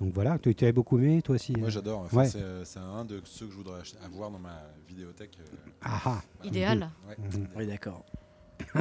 donc 0.00 0.12
voilà, 0.14 0.38
tu 0.38 0.54
tu 0.54 0.64
avais 0.64 0.72
beaucoup 0.72 0.98
aimé 0.98 1.22
toi 1.22 1.34
aussi. 1.36 1.52
Moi 1.56 1.68
euh 1.68 1.70
j'adore. 1.70 2.00
Enfin, 2.00 2.16
Ouais. 2.18 2.28
C'est 2.64 2.78
un 2.78 3.04
de 3.04 3.20
ceux 3.24 3.46
que 3.46 3.52
je 3.52 3.56
voudrais 3.56 3.80
avoir 4.04 4.30
dans 4.30 4.38
ma 4.38 4.62
vidéothèque. 4.88 5.38
euh, 5.40 5.70
Ah 5.82 6.00
ah. 6.04 6.22
voilà. 6.38 6.48
Idéal. 6.50 6.90
Ouais. 7.08 7.16
Mhm. 7.18 7.48
Oui, 7.56 7.66
d'accord. 7.66 8.04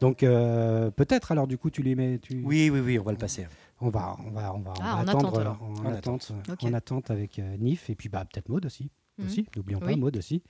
Donc 0.00 0.22
euh, 0.22 0.90
peut-être 0.90 1.32
alors 1.32 1.46
du 1.46 1.58
coup 1.58 1.70
tu 1.70 1.82
lui 1.82 1.94
mets. 1.94 2.18
Tu... 2.18 2.42
Oui, 2.44 2.70
oui, 2.70 2.80
oui, 2.80 2.98
on 2.98 3.02
va 3.02 3.12
le 3.12 3.18
passer. 3.18 3.46
On 3.82 3.88
va, 3.88 4.16
on 4.26 4.30
va, 4.30 4.54
on 4.54 4.60
va, 4.60 4.74
Ah, 4.80 5.00
attendre, 5.00 5.28
attente, 5.28 5.38
alors. 5.38 5.62
en, 5.62 5.86
En 5.86 5.92
attente, 5.94 6.32
en 6.62 6.72
attente 6.74 7.10
avec 7.10 7.38
euh, 7.38 7.56
Nif 7.56 7.88
et 7.90 7.94
puis 7.94 8.08
bah 8.08 8.24
peut-être 8.30 8.48
Maud 8.48 8.64
aussi, 8.66 8.90
Mhm. 9.18 9.26
aussi. 9.26 9.46
N'oublions 9.56 9.80
pas. 9.80 9.96
Maud 9.96 10.16
aussi, 10.16 10.42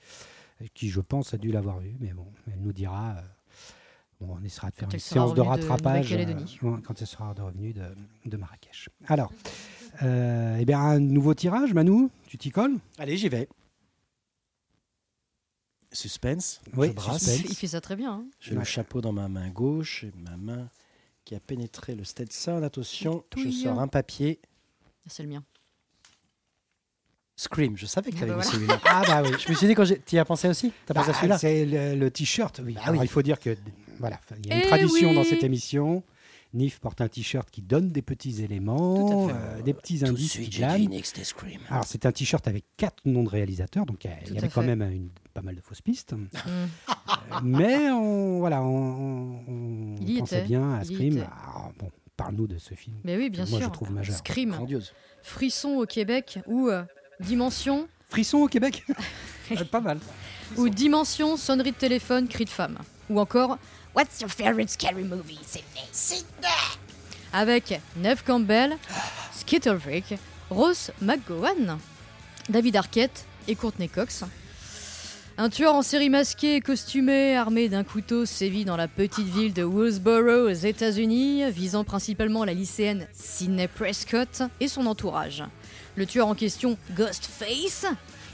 qui 0.73 0.89
je 0.89 0.99
pense 1.01 1.33
a 1.33 1.37
dû 1.37 1.51
l'avoir 1.51 1.79
vu, 1.79 1.95
mais 1.99 2.11
bon, 2.13 2.27
elle 2.51 2.59
nous 2.61 2.73
dira. 2.73 3.11
euh, 3.17 3.21
bon, 4.19 4.37
on 4.39 4.43
essaiera 4.43 4.69
de 4.69 4.75
faire 4.75 4.87
Quand 4.87 4.93
une 4.93 4.99
séance 4.99 5.33
de 5.33 5.41
rattrapage 5.41 6.13
euh, 6.13 6.77
quand 6.83 7.01
elle 7.01 7.07
sera 7.07 7.33
de 7.33 7.41
revenue 7.41 7.73
de, 7.73 7.83
de 8.25 8.37
Marrakech. 8.37 8.89
Alors, 9.07 9.31
eh 10.03 10.65
bien 10.65 10.79
un 10.79 10.99
nouveau 10.99 11.33
tirage, 11.33 11.73
Manu, 11.73 12.09
tu 12.27 12.37
t'y 12.37 12.49
colles? 12.49 12.77
Allez, 12.97 13.17
j'y 13.17 13.29
vais. 13.29 13.47
Suspense. 15.93 16.61
Oui, 16.77 16.87
je 16.87 16.93
brasse. 16.93 17.21
Il, 17.23 17.25
suspense. 17.27 17.41
fait- 17.41 17.47
il 17.49 17.55
fait 17.55 17.67
ça 17.67 17.81
très 17.81 17.95
bien. 17.95 18.13
hein. 18.13 18.25
J'ai 18.39 18.55
le 18.55 18.63
chapeau 18.63 19.01
dans 19.01 19.11
ma 19.11 19.27
main 19.27 19.49
gauche 19.49 20.05
et 20.05 20.11
ma 20.23 20.37
main 20.37 20.69
qui 21.25 21.35
a 21.35 21.39
pénétré 21.39 21.95
le 21.95 22.03
Stetson. 22.05 22.63
Attention, 22.63 23.23
je 23.37 23.49
sors 23.51 23.79
un 23.79 23.87
papier. 23.87 24.39
C'est 25.07 25.23
le 25.23 25.29
mien. 25.29 25.43
Scream, 27.35 27.75
je 27.75 27.87
savais 27.87 28.11
que 28.11 28.17
tu 28.17 28.23
avais 28.23 28.33
Ah 28.33 28.35
bah 28.37 28.43
mis 28.43 28.49
voilà. 28.49 28.55
celui-là. 28.57 28.79
Ah 28.85 29.03
bah 29.05 29.23
oui. 29.23 29.35
Je 29.45 29.49
me 29.51 29.55
suis 29.55 29.67
dit, 29.67 29.73
quand 29.73 29.83
tu 29.85 30.15
y 30.15 30.19
as 30.19 30.25
pensé 30.25 30.47
aussi? 30.47 30.71
T'as 30.85 30.93
pensé 30.93 31.09
à 31.09 31.11
Bah, 31.13 31.17
celui-là? 31.17 31.37
C'est 31.39 31.65
le, 31.65 31.95
le 31.99 32.11
t-shirt, 32.11 32.61
oui. 32.63 32.73
Bah 32.73 32.81
Alors, 32.85 33.01
oui. 33.01 33.07
il 33.07 33.09
faut 33.09 33.23
dire 33.23 33.39
que 33.39 33.57
voilà, 33.99 34.19
il 34.43 34.47
y 34.47 34.51
a 34.51 34.55
une 34.57 34.61
Eh 34.63 34.67
tradition 34.67 35.13
dans 35.13 35.23
cette 35.23 35.43
émission. 35.43 36.03
Nif 36.53 36.79
porte 36.79 36.99
un 37.01 37.07
t-shirt 37.07 37.49
qui 37.49 37.61
donne 37.61 37.89
des 37.89 38.01
petits 38.01 38.43
éléments, 38.43 38.95
Tout 39.07 39.29
à 39.29 39.33
fait. 39.33 39.39
euh, 39.39 39.61
des 39.61 39.73
petits 39.73 39.99
Tout 39.99 40.07
indices 40.07 40.31
suite, 40.31 40.49
qui. 40.49 40.63
Alors 41.69 41.85
c'est 41.85 42.05
un 42.05 42.11
t-shirt 42.11 42.45
avec 42.47 42.65
quatre 42.75 43.05
noms 43.05 43.23
de 43.23 43.29
réalisateurs, 43.29 43.85
donc 43.85 44.05
euh, 44.05 44.09
il 44.27 44.33
y 44.33 44.35
à 44.35 44.39
avait 44.39 44.49
quand 44.49 44.61
fait. 44.61 44.75
même 44.75 44.81
une, 44.91 45.09
pas 45.33 45.41
mal 45.41 45.55
de 45.55 45.61
fausses 45.61 45.81
pistes. 45.81 46.13
Mm. 46.13 46.27
Euh, 46.47 46.65
mais 47.43 47.89
on, 47.91 48.39
voilà, 48.39 48.61
on, 48.63 49.39
on- 49.47 49.95
Il 50.05 50.19
pensait 50.19 50.39
était. 50.39 50.47
bien 50.47 50.73
à 50.73 50.83
Scream. 50.83 51.17
Alors, 51.19 51.71
bon, 51.79 51.89
parle-nous 52.17 52.47
de 52.47 52.57
ce 52.57 52.73
film. 52.73 52.97
Mais 53.05 53.15
oui, 53.15 53.29
bien 53.29 53.45
Moi, 53.45 53.59
sûr. 53.59 53.67
je 53.69 53.73
trouve 53.73 53.91
majeur. 53.91 54.17
Scream, 54.17 54.49
Grandiose. 54.51 54.93
Frisson 55.23 55.69
au 55.77 55.85
Québec 55.85 56.39
ou 56.47 56.67
euh, 56.67 56.83
Dimension 57.21 57.87
Frisson 58.09 58.39
au 58.39 58.47
Québec 58.47 58.83
Pas 59.71 59.79
mal. 59.81 59.99
ou 60.57 60.67
Dimension, 60.67 61.37
sonnerie 61.37 61.71
de 61.71 61.77
téléphone, 61.77 62.27
cri 62.27 62.43
de 62.43 62.49
femme. 62.49 62.77
Ou 63.09 63.19
encore 63.21 63.57
What's 63.93 64.21
your 64.21 64.29
favorite 64.29 64.69
scary 64.69 65.03
movie, 65.03 65.39
Sydney? 65.45 65.87
Sydney! 65.91 66.81
avec 67.33 67.79
Neve 67.97 68.23
Campbell, 68.25 68.77
Skittlefrick, 69.33 70.15
Ross 70.49 70.91
McGowan, 71.01 71.77
David 72.49 72.75
Arquette 72.75 73.25
et 73.47 73.55
Courtney 73.55 73.89
Cox. 73.89 74.23
Un 75.37 75.49
tueur 75.49 75.73
en 75.73 75.81
série 75.81 76.09
masqué 76.09 76.59
costumé, 76.61 77.35
armé 77.35 77.69
d'un 77.69 77.83
couteau, 77.83 78.25
sévit 78.25 78.65
dans 78.65 78.75
la 78.75 78.87
petite 78.87 79.27
ville 79.27 79.53
de 79.53 79.63
Woodsboro 79.63 80.49
aux 80.49 80.53
États-Unis, 80.53 81.49
visant 81.51 81.83
principalement 81.83 82.43
la 82.43 82.53
lycéenne 82.53 83.07
Sidney 83.13 83.67
Prescott 83.67 84.43
et 84.59 84.67
son 84.67 84.85
entourage. 84.85 85.43
Le 85.95 86.05
tueur 86.05 86.27
en 86.27 86.35
question, 86.35 86.77
Ghostface, 86.95 87.85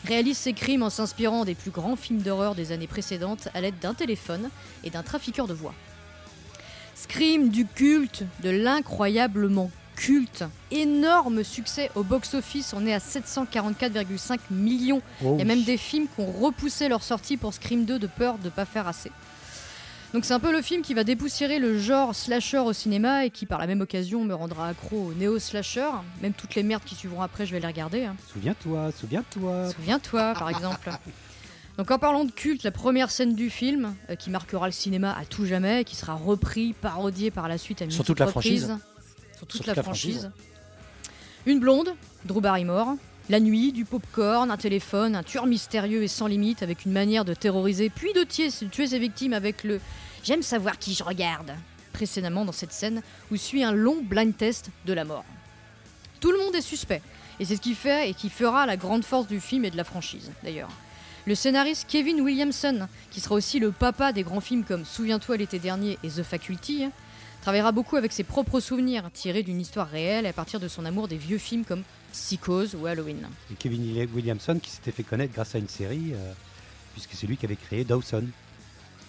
réalise 0.08 0.38
ses 0.38 0.54
crimes 0.54 0.84
en 0.84 0.90
s'inspirant 0.90 1.46
des 1.46 1.54
plus 1.54 1.72
grands 1.72 1.96
films 1.96 2.22
d'horreur 2.22 2.56
des 2.56 2.72
années 2.72 2.88
précédentes 2.88 3.50
à 3.54 3.62
l'aide 3.62 3.78
d'un 3.80 3.94
téléphone 3.94 4.50
et 4.84 4.90
d'un 4.90 5.04
trafiqueur 5.04 5.48
de 5.48 5.54
voix. 5.54 5.74
Scream 6.96 7.50
du 7.50 7.66
culte, 7.66 8.24
de 8.42 8.50
l'incroyablement 8.50 9.70
culte. 9.96 10.46
Énorme 10.72 11.44
succès 11.44 11.92
au 11.96 12.04
box-office, 12.04 12.74
on 12.76 12.86
est 12.86 12.94
à 12.94 13.00
744,5 13.00 14.40
millions. 14.50 15.02
Oh, 15.24 15.34
Il 15.34 15.40
y 15.40 15.42
a 15.42 15.46
même 15.46 15.64
des 15.64 15.78
films 15.78 16.08
qui 16.16 16.22
ont 16.22 16.32
repoussé 16.32 16.88
leur 16.88 17.04
sortie 17.04 17.38
pour 17.38 17.54
Scream 17.54 17.86
2 17.86 18.00
de 18.00 18.08
peur 18.08 18.38
de 18.38 18.46
ne 18.46 18.50
pas 18.50 18.66
faire 18.66 18.88
assez. 18.88 19.12
Donc 20.14 20.24
c'est 20.26 20.34
un 20.34 20.40
peu 20.40 20.52
le 20.52 20.62
film 20.62 20.82
qui 20.82 20.94
va 20.94 21.04
dépoussiérer 21.04 21.60
le 21.60 21.78
genre 21.78 22.16
slasher 22.16 22.60
au 22.60 22.72
cinéma 22.74 23.26
et 23.26 23.30
qui 23.30 23.46
par 23.46 23.60
la 23.60 23.68
même 23.68 23.82
occasion 23.82 24.24
me 24.24 24.34
rendra 24.34 24.70
accro 24.70 24.98
au 25.08 25.14
néo-slasher. 25.14 25.90
Même 26.22 26.34
toutes 26.34 26.56
les 26.56 26.64
merdes 26.64 26.84
qui 26.86 26.96
suivront 26.96 27.22
après, 27.22 27.46
je 27.46 27.52
vais 27.52 27.60
les 27.60 27.68
regarder. 27.68 28.06
hein. 28.06 28.16
Souviens-toi, 28.32 28.92
souviens-toi. 28.98 29.70
Souviens-toi, 29.74 30.34
par 30.34 30.50
exemple. 30.50 30.90
Donc 31.78 31.92
en 31.92 32.00
parlant 32.00 32.24
de 32.26 32.32
culte, 32.32 32.64
la 32.64 32.72
première 32.72 33.12
scène 33.12 33.36
du 33.36 33.50
film, 33.52 33.94
euh, 34.10 34.16
qui 34.16 34.30
marquera 34.32 34.66
le 34.66 34.72
cinéma 34.72 35.16
à 35.16 35.26
tout 35.26 35.46
jamais, 35.46 35.82
et 35.82 35.84
qui 35.84 35.96
sera 35.96 36.16
repris, 36.16 36.74
parodié 36.74 37.30
par 37.30 37.48
la 37.48 37.58
suite 37.60 37.82
à 37.84 37.90
Sur 37.90 38.04
toute 38.04 38.18
la 38.20 38.26
multiples 38.26 38.38
reprises. 38.40 38.64
franchise. 38.66 38.84
Sur 39.38 39.48
toute 39.48 39.62
Sur 39.62 39.68
la 39.68 39.74
toute 39.74 39.78
la 39.78 39.84
franchise. 39.84 40.18
franchise. 40.22 40.32
Une 41.46 41.60
blonde, 41.60 41.90
Drew 42.26 42.42
Barrymore. 42.42 42.96
La 43.30 43.42
nuit, 43.42 43.74
du 43.74 43.84
popcorn, 43.84 44.50
un 44.50 44.56
téléphone, 44.56 45.14
un 45.14 45.24
tueur 45.24 45.48
mystérieux 45.48 46.02
et 46.02 46.08
sans 46.08 46.28
limite, 46.28 46.64
avec 46.64 46.86
une 46.86 46.94
manière 46.94 47.26
de 47.26 47.34
terroriser, 47.34 47.90
puis 47.90 48.14
de 48.14 48.24
tuer, 48.24 48.50
ses 48.50 49.00
victimes 49.00 49.34
avec 49.34 49.66
le 49.66 49.82
J'aime 50.24 50.42
savoir 50.42 50.80
qui 50.80 50.94
je 50.94 51.04
regarde. 51.04 51.52
Précédemment 51.92 52.46
dans 52.46 52.54
cette 52.54 52.72
scène, 52.72 53.02
où 53.30 53.36
suit 53.36 53.66
un 53.66 53.74
long 53.74 53.98
blind 54.02 54.36
test 54.36 54.70
de 54.86 54.94
la 54.94 55.04
mort. 55.04 55.26
Tout 56.22 56.32
le 56.32 56.38
monde 56.38 56.56
est 56.56 56.62
suspect. 56.62 57.02
Et 57.42 57.46
c'est 57.46 57.58
ce 57.58 57.62
qui 57.62 57.76
fait 57.76 58.10
et 58.10 58.14
qui 58.14 58.30
fera 58.30 58.66
la 58.66 58.78
grande 58.78 59.04
force 59.04 59.28
du 59.28 59.42
film 59.42 59.66
et 59.66 59.72
de 59.72 59.78
la 59.78 59.84
franchise, 59.84 60.32
d'ailleurs. 60.42 60.70
Le 61.26 61.36
scénariste 61.36 61.86
Kevin 61.90 62.22
Williamson, 62.22 62.88
qui 63.12 63.20
sera 63.20 63.36
aussi 63.36 63.60
le 63.60 63.74
papa 63.74 64.14
des 64.14 64.24
grands 64.24 64.40
films 64.40 64.64
comme 64.64 64.86
Souviens-toi 64.86 65.36
l'été 65.36 65.60
dernier 65.60 66.00
et 66.02 66.08
The 66.08 66.24
Faculty, 66.24 66.86
travaillera 67.42 67.74
beaucoup 67.74 67.98
avec 67.98 68.14
ses 68.14 68.24
propres 68.24 68.62
souvenirs 68.62 69.10
tirés 69.14 69.44
d'une 69.44 69.60
histoire 69.60 69.90
réelle 69.90 70.26
à 70.26 70.34
partir 70.34 70.62
de 70.62 70.70
son 70.70 70.86
amour 70.86 71.10
des 71.10 71.18
vieux 71.18 71.38
films 71.38 71.66
comme 71.66 71.84
Psychose 72.18 72.76
ou 72.76 72.86
Halloween. 72.86 73.28
Et 73.52 73.56
Kevin 73.56 74.08
Williamson 74.14 74.60
qui 74.62 74.70
s'était 74.72 74.92
fait 74.92 75.04
connaître 75.04 75.34
grâce 75.34 75.56
à 75.56 75.60
une 75.60 75.68
série, 75.70 76.14
euh, 76.14 76.34
puisque 76.94 77.14
c'est 77.14 77.28
lui 77.28 77.38
qui 77.38 77.46
avait 77.46 77.56
créé 77.56 77.84
Dawson. 77.84 78.26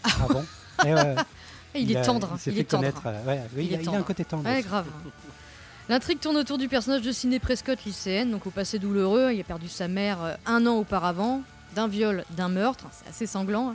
Ah, 0.05 0.11
bon 0.29 0.45
Eh 0.87 0.95
ouais, 0.95 1.15
il, 1.75 1.91
est 1.97 2.03
tendre, 2.03 2.39
Il 2.47 2.53
il 2.53 2.55
fait 2.55 2.61
est 2.61 2.65
tendre. 2.65 2.83
connaître. 2.83 3.03
euh, 3.07 3.25
ouais, 3.27 3.43
oui, 3.57 3.69
Il 3.73 3.81
il, 3.83 3.89
a, 3.89 3.93
un 3.93 4.03
côté 4.03 4.25
tendre. 4.25 4.45
Ouais, 4.45 4.63
grave. 4.63 4.87
L'intrigue 5.89 6.21
tourne 6.21 6.37
autour 6.37 6.59
du 6.59 6.69
personnage 6.69 7.01
de 7.03 7.11
Sidney 7.13 7.39
Prescott, 7.39 7.79
lycéenne, 7.87 8.31
donc 8.31 8.47
au 8.47 8.51
passé 8.51 8.79
douloureux. 8.79 9.33
Il 9.33 9.41
a 9.41 9.45
perdu 9.45 9.69
sa 9.69 9.89
mère 9.89 10.23
euh, 10.23 10.35
un 10.47 10.67
an 10.67 10.75
auparavant, 10.77 11.43
d'un 11.75 11.89
viol, 11.89 12.25
d'un 12.37 12.49
meurtre. 12.49 12.85
C'est 12.93 13.09
assez 13.09 13.27
sanglant. 13.27 13.75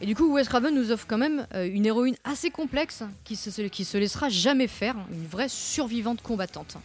Et 0.00 0.06
du 0.06 0.16
coup, 0.16 0.32
Wes 0.34 0.48
Craven 0.48 0.74
nous 0.74 0.90
offre 0.90 1.06
quand 1.08 1.16
même 1.18 1.46
euh, 1.54 1.68
une 1.72 1.86
héroïne 1.86 2.16
assez 2.24 2.50
complexe 2.50 3.04
qui 3.22 3.36
se, 3.36 3.48
qui 3.62 3.84
se 3.84 3.96
laissera 3.96 4.28
jamais 4.28 4.66
faire, 4.66 4.96
une 5.12 5.26
vraie 5.28 5.48
survivante 5.48 6.20
combattante. 6.20 6.76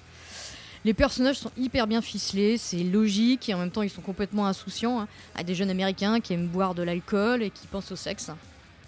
Les 0.85 0.93
personnages 0.93 1.37
sont 1.37 1.51
hyper 1.57 1.87
bien 1.87 2.01
ficelés, 2.01 2.57
c'est 2.57 2.83
logique 2.83 3.49
et 3.49 3.53
en 3.53 3.57
même 3.59 3.71
temps 3.71 3.81
ils 3.81 3.89
sont 3.89 4.01
complètement 4.01 4.45
insouciants 4.47 5.01
hein, 5.01 5.07
à 5.35 5.43
des 5.43 5.53
jeunes 5.53 5.69
américains 5.69 6.21
qui 6.21 6.33
aiment 6.33 6.47
boire 6.47 6.73
de 6.73 6.83
l'alcool 6.83 7.43
et 7.43 7.49
qui 7.49 7.67
pensent 7.67 7.91
au 7.91 7.97
sexe. 7.97 8.31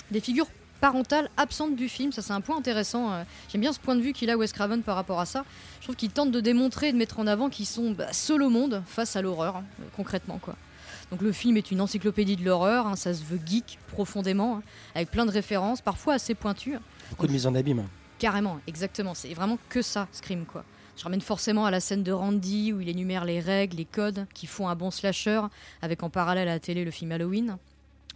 Des 0.09 0.21
figures 0.21 0.47
parentales 0.79 1.29
absentes 1.35 1.75
du 1.75 1.89
film, 1.89 2.11
ça 2.13 2.21
c'est 2.21 2.31
un 2.31 2.39
point 2.41 2.57
intéressant. 2.57 3.11
euh, 3.11 3.23
J'aime 3.49 3.61
bien 3.61 3.73
ce 3.73 3.79
point 3.79 3.95
de 3.95 4.01
vue 4.01 4.13
qu'il 4.13 4.29
a 4.29 4.37
Wes 4.37 4.51
Craven 4.53 4.83
par 4.83 4.95
rapport 4.95 5.19
à 5.19 5.25
ça. 5.25 5.43
Je 5.79 5.85
trouve 5.85 5.95
qu'il 5.97 6.11
tente 6.11 6.31
de 6.31 6.39
démontrer 6.39 6.87
et 6.87 6.91
de 6.93 6.97
mettre 6.97 7.19
en 7.19 7.27
avant 7.27 7.49
qu'ils 7.49 7.67
sont 7.67 7.91
bah, 7.91 8.13
seuls 8.13 8.41
au 8.41 8.49
monde 8.49 8.81
face 8.87 9.15
à 9.17 9.21
l'horreur, 9.21 9.57
hein, 9.57 9.65
euh, 9.81 9.85
concrètement 9.95 10.39
quoi. 10.41 10.55
Donc 11.11 11.21
le 11.21 11.33
film 11.33 11.57
est 11.57 11.71
une 11.71 11.81
encyclopédie 11.81 12.37
de 12.37 12.45
l'horreur, 12.45 12.87
hein, 12.87 12.95
ça 12.95 13.13
se 13.13 13.21
veut 13.25 13.39
geek 13.45 13.79
profondément, 13.89 14.55
hein, 14.57 14.63
avec 14.95 15.11
plein 15.11 15.25
de 15.25 15.31
références, 15.31 15.81
parfois 15.81 16.13
assez 16.13 16.35
pointues. 16.35 16.77
Beaucoup 17.09 17.27
de 17.27 17.33
mise 17.33 17.45
en 17.45 17.53
abîme. 17.53 17.83
Carrément, 18.17 18.59
exactement. 18.65 19.13
C'est 19.13 19.33
vraiment 19.33 19.57
que 19.67 19.81
ça, 19.81 20.07
Scream, 20.13 20.45
quoi. 20.45 20.63
Je 20.97 21.03
ramène 21.03 21.21
forcément 21.21 21.65
à 21.65 21.71
la 21.71 21.79
scène 21.79 22.03
de 22.03 22.11
Randy 22.11 22.73
où 22.73 22.81
il 22.81 22.89
énumère 22.89 23.25
les 23.25 23.39
règles, 23.39 23.77
les 23.77 23.85
codes 23.85 24.27
qui 24.33 24.45
font 24.47 24.67
un 24.67 24.75
bon 24.75 24.91
slasher, 24.91 25.41
avec 25.81 26.03
en 26.03 26.09
parallèle 26.09 26.47
à 26.47 26.53
la 26.53 26.59
télé 26.59 26.85
le 26.85 26.91
film 26.91 27.11
Halloween. 27.11 27.57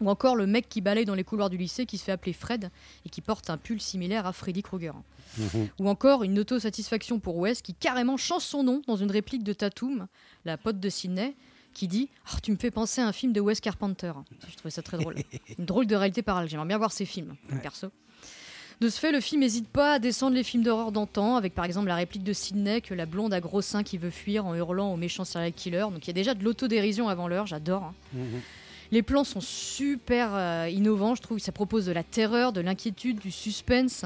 Ou 0.01 0.09
encore 0.09 0.35
le 0.35 0.45
mec 0.45 0.67
qui 0.67 0.81
balaye 0.81 1.05
dans 1.05 1.15
les 1.15 1.23
couloirs 1.23 1.49
du 1.49 1.57
lycée 1.57 1.85
qui 1.85 1.97
se 1.97 2.03
fait 2.03 2.11
appeler 2.11 2.33
Fred 2.33 2.69
et 3.05 3.09
qui 3.09 3.21
porte 3.21 3.49
un 3.49 3.57
pull 3.57 3.79
similaire 3.79 4.25
à 4.25 4.33
Freddy 4.33 4.61
Krueger. 4.61 4.93
Mhm. 5.37 5.69
Ou 5.79 5.89
encore 5.89 6.23
une 6.23 6.37
autosatisfaction 6.37 7.19
pour 7.19 7.37
Wes 7.37 7.61
qui 7.61 7.73
carrément 7.73 8.17
change 8.17 8.43
son 8.43 8.63
nom 8.63 8.81
dans 8.87 8.97
une 8.97 9.09
réplique 9.11 9.43
de 9.43 9.53
Tatum, 9.53 10.07
la 10.43 10.57
pote 10.57 10.79
de 10.79 10.89
Sydney, 10.89 11.33
qui 11.73 11.87
dit 11.87 12.09
Oh, 12.33 12.37
Tu 12.43 12.51
me 12.51 12.57
fais 12.57 12.71
penser 12.71 13.01
à 13.01 13.07
un 13.07 13.13
film 13.13 13.31
de 13.31 13.39
Wes 13.39 13.59
Carpenter. 13.61 14.11
Je 14.49 14.55
trouvais 14.55 14.69
ça 14.69 14.81
très 14.81 14.97
drôle. 14.97 15.15
Une 15.57 15.65
drôle 15.65 15.87
de 15.87 15.95
réalité 15.95 16.21
parallèle. 16.21 16.49
J'aimerais 16.49 16.67
bien 16.67 16.77
voir 16.77 16.91
ces 16.91 17.05
films, 17.05 17.35
perso. 17.61 17.89
De 18.81 18.89
ce 18.89 18.99
fait, 18.99 19.11
le 19.11 19.21
film 19.21 19.41
n'hésite 19.41 19.67
pas 19.69 19.93
à 19.93 19.99
descendre 19.99 20.35
les 20.35 20.43
films 20.43 20.63
d'horreur 20.63 20.91
d'antan, 20.91 21.35
avec 21.37 21.55
par 21.55 21.63
exemple 21.65 21.87
la 21.87 21.95
réplique 21.95 22.23
de 22.23 22.33
Sydney 22.33 22.81
que 22.81 22.93
la 22.93 23.05
blonde 23.05 23.33
à 23.33 23.39
gros 23.39 23.61
seins 23.61 23.83
qui 23.83 23.97
veut 23.97 24.09
fuir 24.09 24.45
en 24.45 24.53
hurlant 24.53 24.93
au 24.93 24.97
méchant 24.97 25.23
serial 25.23 25.53
killer. 25.53 25.79
Donc 25.91 25.99
il 26.03 26.07
y 26.07 26.09
a 26.09 26.13
déjà 26.13 26.33
de 26.33 26.43
l'autodérision 26.43 27.07
avant 27.07 27.27
l'heure, 27.27 27.47
j'adore. 27.47 27.83
hein. 27.83 27.93
Mhm. 28.13 28.41
Les 28.91 29.01
plans 29.01 29.23
sont 29.23 29.41
super 29.41 30.29
euh, 30.33 30.69
innovants, 30.69 31.15
je 31.15 31.21
trouve. 31.21 31.39
Ça 31.39 31.51
propose 31.51 31.85
de 31.87 31.91
la 31.91 32.03
terreur, 32.03 32.53
de 32.53 32.61
l'inquiétude, 32.61 33.17
du 33.19 33.31
suspense. 33.31 34.05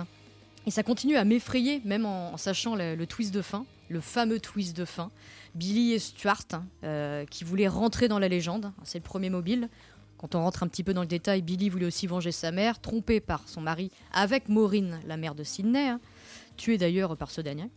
Et 0.65 0.71
ça 0.71 0.83
continue 0.83 1.17
à 1.17 1.25
m'effrayer, 1.25 1.81
même 1.83 2.05
en, 2.05 2.33
en 2.33 2.37
sachant 2.37 2.75
le, 2.75 2.95
le 2.95 3.05
twist 3.07 3.33
de 3.33 3.41
fin, 3.41 3.65
le 3.89 3.99
fameux 3.99 4.39
twist 4.39 4.77
de 4.77 4.85
fin. 4.85 5.09
Billy 5.55 5.93
et 5.93 5.99
Stuart, 5.99 6.43
hein, 6.53 6.63
euh, 6.83 7.25
qui 7.25 7.43
voulaient 7.43 7.67
rentrer 7.67 8.07
dans 8.07 8.19
la 8.19 8.27
légende. 8.29 8.71
C'est 8.83 8.99
le 8.99 9.03
premier 9.03 9.29
mobile. 9.29 9.67
Quand 10.19 10.35
on 10.35 10.41
rentre 10.41 10.63
un 10.63 10.67
petit 10.67 10.83
peu 10.83 10.93
dans 10.93 11.01
le 11.01 11.07
détail, 11.07 11.41
Billy 11.41 11.69
voulait 11.69 11.85
aussi 11.85 12.05
venger 12.05 12.33
sa 12.33 12.51
mère, 12.51 12.79
trompé 12.79 13.21
par 13.21 13.47
son 13.47 13.61
mari 13.61 13.89
avec 14.11 14.49
Maureen, 14.49 14.99
la 15.07 15.15
mère 15.15 15.33
de 15.33 15.45
Sydney, 15.45 15.87
hein, 15.87 16.01
tuée 16.57 16.77
d'ailleurs 16.77 17.15
par 17.15 17.31
ce 17.31 17.39
dernier. 17.39 17.69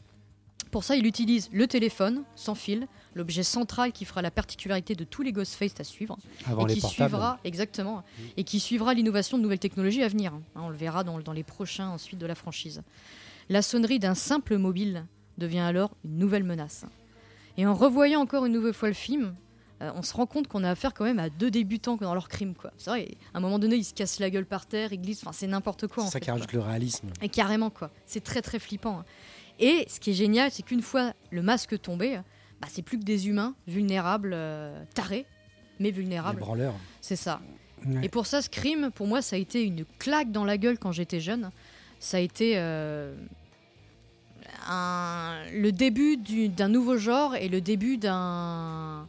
Pour 0.73 0.83
ça, 0.83 0.97
il 0.97 1.07
utilise 1.07 1.49
le 1.53 1.69
téléphone, 1.69 2.25
sans 2.35 2.57
fil, 2.57 2.89
l'objet 3.15 3.45
central 3.45 3.93
qui 3.93 4.05
fera 4.05 4.23
la 4.23 4.33
particularité 4.33 4.97
de 4.97 5.05
tous 5.05 5.23
les 5.23 5.31
Ghostface 5.31 5.79
à 5.79 5.85
suivre 5.85 6.17
Avant 6.47 6.67
et 6.67 6.75
qui 6.75 6.81
suivra 6.81 7.39
exactement 7.45 8.03
et 8.37 8.43
qui 8.43 8.59
suivra 8.59 8.95
l'innovation 8.95 9.39
de 9.39 9.43
nouvelles 9.45 9.59
technologies 9.61 10.03
à 10.03 10.09
venir. 10.09 10.33
hein. 10.35 10.43
on 10.57 10.69
le 10.71 10.77
verra 10.77 11.05
dans, 11.05 11.21
dans 11.21 11.33
les 11.33 11.45
prochains 11.45 11.91
ensuite 11.91 12.19
de 12.19 12.27
la 12.27 12.35
franchise. 12.35 12.83
La 13.51 13.63
sonnerie 13.63 14.01
d'un 14.01 14.15
simple 14.15 14.57
mobile 14.57 15.07
devient 15.39 15.59
alors 15.61 15.91
une 16.05 16.19
nouvelle 16.19 16.45
menace. 16.45 16.87
Et 17.57 17.67
en 17.67 17.75
revoyant 17.75 18.21
encore 18.21 18.47
une 18.47 18.53
nouvelle 18.55 18.75
fois 18.75 18.89
le 18.89 18.95
film, 18.95 19.35
on 19.95 20.03
se 20.03 20.15
rend 20.15 20.27
compte 20.27 20.47
qu'on 20.49 20.63
a 20.65 20.71
affaire 20.71 20.95
quand 20.95 21.05
même 21.05 21.19
à 21.19 21.29
deux 21.31 21.51
débutants 21.51 21.97
dans 21.97 22.15
leur 22.15 22.29
crime. 22.29 22.55
quoi. 22.55 22.73
C'est 22.79 22.91
vrai, 22.91 23.09
à 23.35 23.39
un 23.39 23.41
moment 23.41 23.59
donné, 23.59 23.77
ils 23.77 23.85
se 23.85 23.95
cassent 23.95 24.21
la 24.21 24.31
gueule 24.31 24.47
par 24.47 24.67
terre, 24.67 24.93
ils 24.93 25.01
glissent, 25.01 25.23
enfin 25.23 25.33
c'est 25.33 25.47
n'importe 25.47 25.87
quoi. 25.87 26.05
C'est 26.05 26.11
ça 26.11 26.13
fait, 26.15 26.21
qui 26.21 26.27
quoi. 26.27 26.35
rajoute 26.35 26.53
le 26.53 26.61
réalisme. 26.61 27.09
Et 27.23 27.29
carrément, 27.29 27.71
quoi. 27.71 27.91
C'est 28.07 28.23
très, 28.23 28.43
très 28.43 28.59
flippant. 28.59 29.01
hein. 29.01 29.05
Et 29.59 29.87
ce 29.89 30.01
qui 30.01 30.11
est 30.11 30.15
génial, 30.15 30.51
c'est 30.51 30.63
qu'une 30.63 30.83
fois 30.83 31.13
le 31.31 31.43
masque 31.43 31.81
tombé, 31.81 32.21
bah, 32.61 32.69
c'est 32.71 32.83
plus 32.83 32.99
que 32.99 33.05
des 33.05 33.29
humains 33.29 33.55
vulnérables, 33.67 34.33
euh, 34.35 34.83
tarés, 34.95 35.27
mais 35.79 35.87
Les 35.87 35.93
vulnérables. 35.93 36.39
branleurs. 36.41 36.75
C'est 37.01 37.17
ça. 37.17 37.41
Ouais. 37.87 38.01
Et 38.05 38.09
pour 38.09 38.27
ça, 38.27 38.41
Scream, 38.43 38.91
pour 38.93 39.07
moi, 39.09 39.23
ça 39.23 39.37
a 39.37 39.39
été 39.39 39.63
une 39.65 39.85
claque 39.99 40.31
dans 40.31 40.45
la 40.45 40.57
gueule 40.59 40.79
quand 40.79 40.93
j'étais 40.93 41.19
jeune. 41.21 41.51
Ça 41.99 42.17
a 42.19 42.21
été 42.21 42.55
euh, 42.57 43.15
un- 44.69 45.43
le 45.53 45.73
début 45.73 46.17
du- 46.17 46.49
d'un 46.49 46.69
nouveau 46.69 46.97
genre 46.97 47.35
et 47.35 47.49
le 47.49 47.61
début 47.61 47.97
d'un 47.99 49.09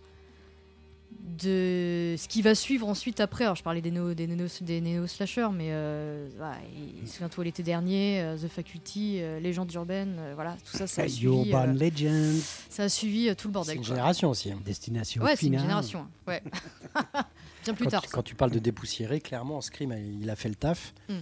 de 1.38 2.16
ce 2.18 2.28
qui 2.28 2.42
va 2.42 2.56
suivre 2.56 2.88
ensuite 2.88 3.20
après. 3.20 3.44
Alors, 3.44 3.56
je 3.56 3.64
parlais 3.64 3.82
des 3.82 3.92
néo, 3.92 4.14
des 4.14 4.28
néo, 4.28 4.48
des 4.62 4.82
néo-slashers, 4.82 5.50
mais 5.54 5.68
euh, 5.70 6.28
voilà, 6.38 6.58
il- 7.02 7.08
souviens-toi 7.08 7.44
l'été 7.44 7.64
dernier, 7.64 8.22
euh, 8.22 8.38
The 8.38 8.48
Faculty, 8.48 9.18
euh, 9.20 9.40
Légende 9.40 9.72
urbaine, 9.74 10.16
euh, 10.20 10.32
voilà, 10.36 10.56
tout 10.70 10.78
ça, 10.78 10.88
ça 10.88 11.04
a 11.04 11.08
suivi, 11.08 11.26
Urban 11.26 11.70
euh, 11.70 11.74
Legend, 11.74 12.42
ça 12.70 12.84
a 12.84 12.90
suivi 12.90 13.26
tout 13.36 13.48
le 13.48 13.52
C'est 13.52 13.54
bordel. 13.54 13.76
une 13.78 13.82
quoi. 13.82 13.90
génération 13.90 14.30
aussi. 14.30 14.52
hein. 14.52 14.60
Destination 14.66 15.24
Ouais, 15.24 15.36
c'est 15.36 15.48
une 15.48 15.60
génération. 15.60 16.00
hein. 16.00 16.10
Ouais. 16.28 16.44
Bien 17.64 17.74
plus 17.74 17.86
quand, 17.86 17.90
tard. 17.92 18.02
tu, 18.02 18.10
quand 18.10 18.24
tu 18.24 18.36
parles 18.36 18.52
de 18.52 18.60
dépoussiérer, 18.60 19.22
clairement, 19.22 19.62
Scream, 19.62 19.94
il 20.22 20.30
a 20.30 20.36
fait 20.36 20.50
le 20.50 20.56
taf. 20.56 20.94
Mm. 21.10 21.14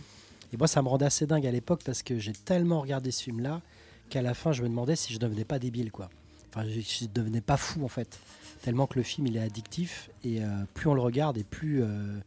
Et 0.54 0.58
moi, 0.58 0.68
ça 0.68 0.82
me 0.82 0.88
rendait 0.90 1.06
assez 1.06 1.26
dingue 1.28 1.46
à 1.48 1.52
l'époque 1.52 1.82
parce 1.86 2.04
que 2.04 2.20
j'ai 2.20 2.34
tellement 2.34 2.82
regardé 2.82 3.12
ce 3.12 3.24
film-là 3.24 3.62
qu'à 4.10 4.22
la 4.22 4.34
fin, 4.34 4.52
je 4.52 4.64
me 4.64 4.68
demandais 4.70 4.96
si 4.96 5.14
je 5.14 5.20
devenais 5.20 5.46
pas 5.46 5.60
débile, 5.60 5.92
quoi. 5.92 6.10
Enfin, 6.50 6.68
je, 6.68 6.82
je 6.82 7.06
devenais 7.14 7.40
pas 7.42 7.56
fou, 7.58 7.86
en 7.86 7.88
fait. 7.88 8.20
Tellement 8.62 8.86
que 8.88 8.98
le 9.00 9.04
film, 9.04 9.28
il 9.28 9.38
est 9.38 9.42
addictif 9.42 10.10
et 10.24 10.44
euh, 10.44 10.48
plus 10.74 10.88
on 10.88 10.94
le 10.94 11.02
regarde 11.02 11.38
et 11.38 11.44
plus. 11.44 11.82
euh, 11.84 12.20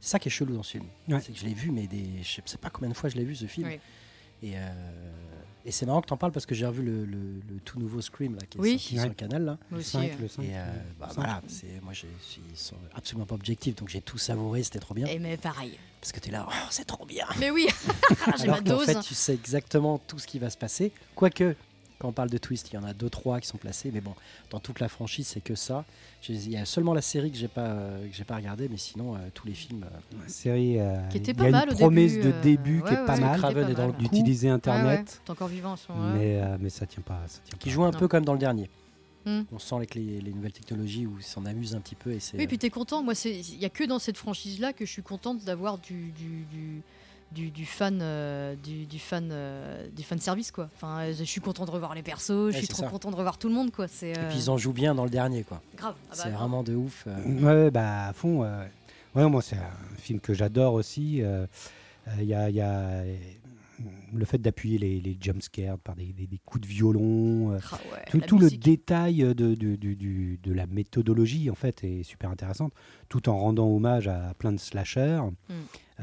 c'est 0.00 0.10
ça 0.12 0.18
qui 0.18 0.28
est 0.28 0.32
chelou 0.32 0.54
dans 0.56 0.62
ce 0.62 0.72
film. 0.72 0.84
Ouais. 1.08 1.20
C'est 1.20 1.32
que 1.32 1.38
je 1.38 1.44
l'ai 1.44 1.54
vu, 1.54 1.70
mais 1.70 1.86
des, 1.86 2.22
je 2.22 2.40
sais 2.44 2.58
pas 2.58 2.70
combien 2.70 2.88
de 2.88 2.94
fois 2.94 3.08
je 3.10 3.16
l'ai 3.16 3.24
vu 3.24 3.36
ce 3.36 3.44
film. 3.46 3.68
Oui. 3.68 3.78
Et, 4.42 4.54
euh, 4.56 5.12
et 5.64 5.70
c'est 5.70 5.86
marrant 5.86 6.00
que 6.00 6.08
tu 6.08 6.12
en 6.12 6.16
parles 6.16 6.32
parce 6.32 6.46
que 6.46 6.54
j'ai 6.56 6.66
revu 6.66 6.82
le, 6.82 7.04
le- 7.04 7.40
le 7.48 7.60
tout 7.64 7.78
nouveau 7.78 8.00
Scream 8.00 8.34
là, 8.34 8.40
qui 8.50 8.58
est 8.58 8.60
Oui. 8.60 8.70
sorti 8.78 8.94
Ouais. 8.94 9.00
sur 9.02 9.08
le 9.10 9.14
canal. 9.14 9.44
Là. 9.44 9.58
Le 9.70 9.78
aussi, 9.78 9.90
5, 9.90 10.10
euh. 10.10 10.14
le 10.22 10.28
5. 10.28 10.42
Et 10.42 10.46
euh, 10.56 10.64
bah, 10.98 11.08
voilà, 11.14 11.40
c'est, 11.46 11.80
moi 11.82 11.92
je 11.92 12.06
suis 12.20 12.42
sont 12.56 12.74
absolument 12.96 13.26
pas 13.26 13.36
objectif, 13.36 13.76
donc 13.76 13.88
j'ai 13.90 14.00
tout 14.00 14.18
savouré, 14.18 14.64
c'était 14.64 14.80
trop 14.80 14.94
bien. 14.94 15.06
Et 15.06 15.20
mais 15.20 15.36
pareil. 15.36 15.78
Parce 16.00 16.10
que 16.10 16.18
tu 16.18 16.30
es 16.30 16.32
là, 16.32 16.48
oh, 16.48 16.52
c'est 16.70 16.84
trop 16.86 17.06
bien. 17.06 17.26
Mais 17.38 17.52
oui, 17.52 17.68
j'ai 18.40 18.48
ma 18.48 18.60
dose. 18.60 18.86
fait, 18.86 18.98
tu 19.00 19.14
sais 19.14 19.34
exactement 19.34 19.98
tout 19.98 20.18
ce 20.18 20.26
qui 20.26 20.40
va 20.40 20.50
se 20.50 20.56
passer. 20.58 20.90
Quoique, 21.14 21.54
quand 22.02 22.08
on 22.08 22.12
parle 22.12 22.30
de 22.30 22.38
twist, 22.38 22.68
il 22.72 22.74
y 22.74 22.78
en 22.78 22.82
a 22.82 22.92
deux, 22.92 23.08
trois 23.08 23.38
qui 23.40 23.46
sont 23.46 23.58
placés, 23.58 23.92
mais 23.94 24.00
bon, 24.00 24.12
dans 24.50 24.58
toute 24.58 24.80
la 24.80 24.88
franchise, 24.88 25.28
c'est 25.28 25.40
que 25.40 25.54
ça. 25.54 25.84
Il 26.28 26.50
y 26.50 26.56
a 26.56 26.64
seulement 26.64 26.94
la 26.94 27.00
série 27.00 27.30
que 27.30 27.36
j'ai 27.38 27.46
pas, 27.46 27.60
euh, 27.68 28.08
que 28.08 28.12
j'ai 28.14 28.24
pas 28.24 28.34
regardé, 28.34 28.68
mais 28.68 28.76
sinon, 28.76 29.14
euh, 29.14 29.18
tous 29.32 29.46
les 29.46 29.54
films. 29.54 29.84
euh, 29.84 30.18
La 30.24 30.28
série, 30.28 30.80
euh, 30.80 30.96
Qui 31.10 31.18
était 31.18 31.30
il 31.30 31.36
pas 31.36 31.44
y 31.44 31.48
a 31.48 31.50
mal 31.52 31.68
une 31.68 31.74
au 31.74 31.78
promesse 31.78 32.12
début, 32.14 32.24
de 32.28 32.32
euh, 32.32 32.40
début 32.42 32.78
qui 32.78 32.84
ouais, 32.88 32.94
est 32.94 32.98
ouais, 33.00 33.06
pas 33.06 33.16
mal, 33.18 33.38
Craven 33.38 33.68
est 33.70 33.74
dans 33.74 33.86
le 33.86 33.92
d'utiliser 33.92 34.48
Internet, 34.48 34.98
ouais, 35.00 35.20
t'es 35.24 35.30
encore 35.30 35.46
vivant 35.48 35.76
moment-là. 35.88 36.12
mais, 36.18 36.40
euh, 36.42 36.56
mais 36.58 36.70
ça 36.70 36.86
tient 36.86 37.02
pas. 37.04 37.20
Ça 37.28 37.38
tient 37.44 37.56
qui 37.58 37.68
pas. 37.68 37.74
jouent 37.74 37.84
un 37.84 37.92
Non. 37.92 37.98
peu 38.00 38.08
comme 38.08 38.24
dans 38.24 38.32
le 38.34 38.40
dernier. 38.40 38.68
Hmm. 39.24 39.42
On 39.52 39.60
sent 39.60 39.76
avec 39.76 39.94
les, 39.94 40.20
les 40.20 40.32
nouvelles 40.32 40.52
technologies 40.52 41.06
où 41.06 41.16
ils 41.18 41.22
s'en 41.24 41.46
amusent 41.46 41.76
un 41.76 41.80
petit 41.80 41.94
peu. 41.94 42.10
Et 42.10 42.18
c'est, 42.18 42.36
Oui, 42.36 42.48
puis 42.48 42.58
t'es 42.58 42.70
content. 42.70 43.04
Moi, 43.04 43.14
c'est 43.14 43.30
il 43.32 43.58
y 43.60 43.64
a 43.64 43.68
que 43.70 43.84
dans 43.84 44.00
cette 44.00 44.16
franchise-là 44.16 44.72
que 44.72 44.84
je 44.84 44.90
suis 44.90 45.02
contente 45.04 45.44
d'avoir 45.44 45.78
du 45.78 46.10
du, 46.10 46.44
du, 46.50 46.82
du, 47.34 47.50
du 47.50 47.66
fan 47.66 48.00
euh, 48.02 48.54
du, 48.56 48.86
du 48.86 48.98
fan 48.98 49.28
euh, 49.32 49.88
du 49.90 50.02
fan 50.02 50.18
service 50.18 50.50
quoi. 50.52 50.68
Enfin, 50.74 51.00
euh, 51.00 51.14
je 51.16 51.24
suis 51.24 51.40
content 51.40 51.64
de 51.64 51.70
revoir 51.70 51.94
les 51.94 52.02
persos. 52.02 52.50
Je 52.52 52.58
suis 52.58 52.68
trop 52.68 52.82
ça. 52.82 52.88
content 52.88 53.10
de 53.10 53.16
revoir 53.16 53.38
tout 53.38 53.48
le 53.48 53.54
monde 53.54 53.70
quoi. 53.70 53.88
C'est 53.88 54.10
Et 54.10 54.18
euh, 54.18 54.28
puis 54.28 54.38
ils 54.38 54.50
en 54.50 54.58
jouent 54.58 54.72
bien 54.72 54.94
dans 54.94 55.04
le 55.04 55.10
dernier, 55.10 55.42
quoi. 55.44 55.60
grave. 55.76 55.94
Ah 55.98 56.06
bah, 56.10 56.22
c'est 56.22 56.30
vraiment 56.30 56.62
de 56.62 56.74
ouf. 56.74 57.04
euh. 57.06 57.64
Ouais, 57.66 57.70
bah 57.70 58.08
à 58.08 58.12
fond. 58.12 58.44
euh, 58.44 58.64
Ouais, 59.14 59.28
moi, 59.28 59.42
c'est 59.42 59.56
un 59.56 59.96
film 59.98 60.20
que 60.20 60.32
j'adore 60.32 60.72
aussi. 60.74 61.20
euh, 61.22 61.46
euh, 62.08 62.10
Il 62.20 62.24
y, 62.24 62.32
a, 62.34 62.48
il 62.48 62.56
y 62.56 62.60
a, 62.62 62.70
euh, 62.78 63.16
le 64.14 64.24
fait 64.24 64.38
d'appuyer 64.38 64.78
les, 64.78 65.00
les 65.00 65.16
jumpscares 65.20 65.78
par 65.78 65.96
des, 65.96 66.12
des- 66.12 66.26
des 66.26 66.38
coups 66.44 66.62
de 66.62 66.66
violon. 66.72 67.52
euh, 67.52 67.58
Ah 67.72 67.78
ouais, 68.14 68.20
tout 68.22 68.38
le 68.38 68.48
détail 68.50 69.18
de, 69.18 69.32
de, 69.34 69.54
du- 69.54 69.96
du- 69.96 70.38
de 70.42 70.52
la 70.52 70.66
méthodologie, 70.66 71.50
en 71.50 71.54
fait, 71.54 71.82
est 71.84 72.02
super 72.04 72.30
intéressante, 72.30 72.72
tout 73.08 73.28
en 73.28 73.36
rendant 73.38 73.66
hommage 73.68 74.08
à 74.08 74.32
plein 74.38 74.52
de 74.52 74.58
slashers. 74.58 75.20
Mm. 75.48 75.52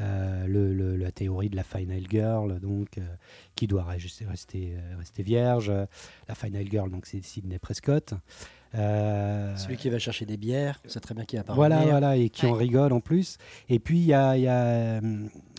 Euh, 0.02 0.48
le- 0.48 0.74
le- 0.74 0.96
la 0.96 1.12
théorie 1.12 1.50
de 1.50 1.56
la 1.56 1.64
Final 1.64 2.02
Girl, 2.10 2.60
donc, 2.60 2.98
euh, 2.98 3.02
qui 3.56 3.68
doit 3.68 3.84
rester, 3.84 4.26
rester, 4.26 4.74
euh, 4.76 4.98
rester 4.98 5.24
vierge. 5.24 5.72
La 6.28 6.36
Final 6.36 6.66
Girl, 6.70 6.90
donc, 6.90 7.06
c'est 7.06 7.22
Sidney 7.24 7.60
Prescott. 7.60 8.14
Euh, 8.76 9.56
Celui 9.58 9.78
qui 9.78 9.90
va 9.90 9.98
chercher 10.00 10.26
des 10.26 10.38
bières, 10.38 10.80
c'est 10.86 11.00
très 11.00 11.16
bien 11.16 11.26
qu'il 11.26 11.40
va 11.40 11.44
pas 11.44 11.54
voilà, 11.54 11.82
voilà, 11.86 12.16
et 12.18 12.30
qui 12.30 12.46
en 12.46 12.52
Ouais. 12.54 12.60
rigole 12.60 12.80
rigole 12.84 12.94
en 12.94 13.00
plus. 13.02 13.38
Et 13.68 13.80
puis, 13.80 13.98
il 14.00 14.06
y 14.06 14.14
a, 14.14 14.38
il 14.38 14.44
y, 14.44 14.48
a, 14.48 15.02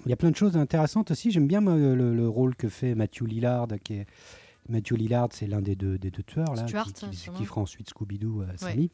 y 0.07 0.12
a 0.12 0.16
plein 0.16 0.30
de 0.30 0.36
choses 0.36 0.57
intéressantes 0.57 1.11
aussi. 1.11 1.30
J'aime 1.32 1.49
bien 1.49 1.61
moi, 1.61 1.74
le, 1.76 1.95
le 2.14 2.28
rôle 2.28 2.55
que 2.55 2.68
fait 2.68 2.95
Matthew 2.95 3.22
Lillard, 3.26 3.66
qui 3.82 3.95
est... 3.95 4.07
Matthew 4.69 4.93
Lillard, 4.97 5.29
c'est 5.33 5.47
l'un 5.47 5.61
des 5.63 5.75
deux, 5.75 5.99
des 5.99 6.11
deux 6.11 6.23
tueurs 6.23 6.55
là, 6.55 6.67
Stuart, 6.67 6.87
qui, 6.87 6.93
qui- 7.11 7.17
sûrement. 7.17 7.39
qui 7.39 7.45
fera 7.45 7.61
ensuite 7.61 7.89
Scooby-Doo, 7.91 8.43
euh, 8.43 8.47
Ouais. 8.47 8.53
Sally, 8.57 8.91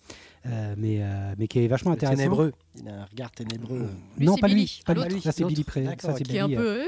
Euh, 0.47 0.75
mais, 0.79 0.99
euh, 1.03 1.35
mais 1.39 1.49
qui 1.49 1.59
est 1.59 1.67
vachement 1.69 1.91
Le 1.91 1.97
intéressant. 1.97 2.17
ténébreux. 2.19 2.53
Il 2.81 2.89
a 2.89 3.03
un 3.03 3.05
regard 3.05 3.31
ténébreux. 3.33 3.89
Lui, 4.17 4.27
non, 4.27 4.37
pas 4.37 4.47
Billy. 4.47 4.61
lui, 4.63 4.83
pas 4.87 4.95
Ah, 4.97 5.09
lui. 5.09 5.21
Ça 5.21 5.33
c'est. 5.33 5.45
Billy 5.45 5.65
Pré. 5.65 5.85
Ça, 6.01 6.15
c'est 6.17 6.23
qui 6.25 6.37
est 6.37 6.41
un 6.41 6.49
peu 6.49 6.55
euh, 6.57 6.85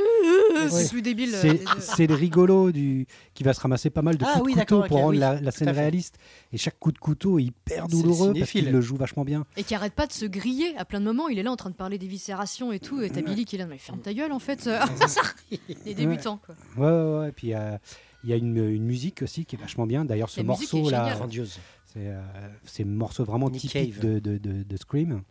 euh, 0.56 0.62
Ouais. 0.64 0.70
c'est 0.70 0.88
plus 0.90 1.02
débile. 1.02 1.34
euh, 1.34 1.54
C'est 1.80 2.06
des 2.06 2.06
le 2.06 2.14
rigolo 2.14 2.72
du 2.72 3.06
qui 3.34 3.42
va 3.42 3.52
se 3.52 3.60
ramasser 3.60 3.90
pas 3.90 4.02
mal 4.02 4.16
de 4.16 4.24
Ah 4.26 4.34
coups 4.34 4.46
oui, 4.46 4.54
de 4.54 4.58
couteau 4.60 4.82
pour 4.82 4.96
rendre 4.98 5.10
oui, 5.10 5.18
la, 5.18 5.50
scène 5.50 5.68
à 5.68 5.72
réaliste. 5.72 6.18
Et 6.52 6.56
chaque 6.56 6.78
coup 6.78 6.92
de 6.92 6.98
couteau 6.98 7.38
est 7.38 7.44
hyper 7.44 7.88
douloureux 7.88 8.32
parce 8.38 8.50
qu'il 8.50 8.70
le 8.70 8.80
joue 8.80 8.96
vachement 8.96 9.24
bien. 9.24 9.44
Et 9.56 9.64
qui 9.64 9.74
arrête 9.74 9.92
pas 9.92 10.06
de 10.06 10.12
se 10.12 10.24
griller 10.24 10.76
à 10.76 10.84
plein 10.84 11.00
de 11.00 11.04
moments. 11.04 11.28
Il 11.28 11.38
est 11.38 11.42
là 11.42 11.50
en 11.52 11.56
train 11.56 11.70
de 11.70 11.74
parler 11.74 11.98
d'éviscération 11.98 12.72
et 12.72 12.78
tout. 12.80 13.00
Et 13.02 13.10
t'as 13.10 13.22
Billy 13.22 13.44
qui 13.44 13.56
est 13.56 13.58
là, 13.58 13.66
mais 13.66 13.78
ferme 13.78 14.00
ta 14.00 14.14
gueule 14.14 14.32
en 14.32 14.38
fait. 14.38 14.68
Les 15.84 15.94
débutants 15.94 16.38
quoi. 16.44 16.54
Ouais, 16.76 16.90
ouais, 17.12 17.18
ouais. 17.26 17.32
Puis 17.32 17.54
euh, 17.54 17.76
il 18.24 18.30
y 18.30 18.32
a 18.32 18.36
une, 18.36 18.56
une 18.56 18.84
musique 18.84 19.22
aussi 19.22 19.44
qui 19.44 19.56
est 19.56 19.58
vachement 19.58 19.86
bien. 19.86 20.04
D'ailleurs, 20.04 20.28
ce 20.30 20.40
La 20.40 20.46
musique 20.52 20.72
morceau 20.72 20.88
est 20.88 20.92
là, 20.92 20.98
géniale. 21.04 21.16
Grandiose. 21.18 21.58
c'est 21.86 22.06
euh, 22.06 22.84
morceau 22.86 23.24
vraiment 23.24 23.48
Nick 23.50 23.62
typique 23.62 24.00
de, 24.00 24.18
de, 24.18 24.38
de, 24.38 24.62
de 24.62 24.76
Scream. 24.76 25.22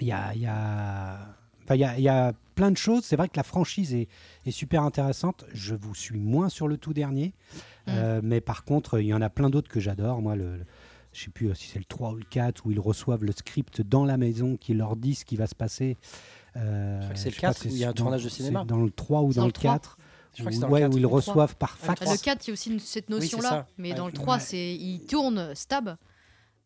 Il 0.00 0.06
y 0.08 0.12
a, 0.12 0.34
il 0.34 0.42
y, 0.42 0.46
a, 0.46 1.18
enfin, 1.64 1.74
il 1.74 1.80
y, 1.80 1.84
a, 1.84 1.96
il 1.98 2.02
y 2.02 2.08
a 2.08 2.34
plein 2.54 2.70
de 2.70 2.76
choses. 2.76 3.04
C'est 3.04 3.16
vrai 3.16 3.28
que 3.28 3.36
la 3.36 3.42
franchise 3.42 3.94
est, 3.94 4.08
est 4.44 4.50
super 4.50 4.82
intéressante. 4.82 5.46
Je 5.54 5.74
vous 5.74 5.94
suis 5.94 6.18
moins 6.18 6.48
sur 6.50 6.68
le 6.68 6.76
tout 6.76 6.92
dernier. 6.92 7.32
Mm. 7.86 7.90
Euh, 7.90 8.20
mais 8.22 8.40
par 8.42 8.64
contre, 8.64 9.00
il 9.00 9.06
y 9.06 9.14
en 9.14 9.22
a 9.22 9.30
plein 9.30 9.48
d'autres 9.48 9.70
que 9.70 9.80
j'adore. 9.80 10.20
Moi, 10.20 10.36
le, 10.36 10.58
le- 10.58 10.64
je 11.12 11.24
sais 11.24 11.30
plus 11.30 11.54
si 11.54 11.68
c'est 11.68 11.78
le 11.78 11.86
3 11.86 12.12
ou 12.12 12.16
le 12.16 12.24
4 12.28 12.66
où 12.66 12.70
ils 12.72 12.78
reçoivent 12.80 13.24
le 13.24 13.32
script 13.32 13.80
dans 13.80 14.04
la 14.04 14.18
maison 14.18 14.58
qui 14.58 14.74
leur 14.74 14.96
dit 14.96 15.14
ce 15.14 15.24
qui 15.24 15.36
va 15.36 15.46
se 15.46 15.54
passer. 15.54 15.96
Euh, 16.56 17.00
c'est 17.14 17.30
le 17.30 17.30
je 17.34 17.36
sais 17.36 17.40
pas 17.40 17.48
4 17.54 17.56
si 17.62 17.68
où 17.68 17.70
il 17.70 17.78
y 17.78 17.84
a 17.84 17.88
un 17.88 17.92
tournage 17.94 18.24
de 18.24 18.28
cinéma. 18.28 18.64
Dans 18.66 18.76
le 18.82 18.90
3 18.90 19.22
ou 19.22 19.32
dans, 19.32 19.36
dans 19.40 19.42
le 19.44 19.46
le 19.48 19.52
3. 19.52 19.72
4. 19.72 19.98
Je 20.36 20.42
crois 20.42 20.50
que 20.50 20.56
où- 20.56 20.58
c'est 20.58 20.60
dans 20.60 20.66
le 20.68 20.72
ouais, 20.74 20.80
4 20.80 20.92
où 20.94 20.96
ils 20.98 21.02
le 21.02 21.08
3. 21.08 21.16
reçoivent 21.18 21.56
par 21.56 21.76
fax. 21.76 22.00
le 22.00 22.16
4, 22.18 22.44
il 22.46 22.48
y 22.48 22.50
a 22.50 22.52
aussi 22.52 22.70
une- 22.70 22.80
cette 22.80 23.10
notion-là. 23.10 23.66
mais 23.78 23.90
Ouais. 23.90 23.94
dans 23.96 24.06
le 24.06 24.12
3, 24.12 24.34
Ouais. 24.34 24.40
c'est 24.40 24.74
ils 24.74 25.00
tournent 25.06 25.54
stab. 25.54 25.88
Euh, 25.88 25.94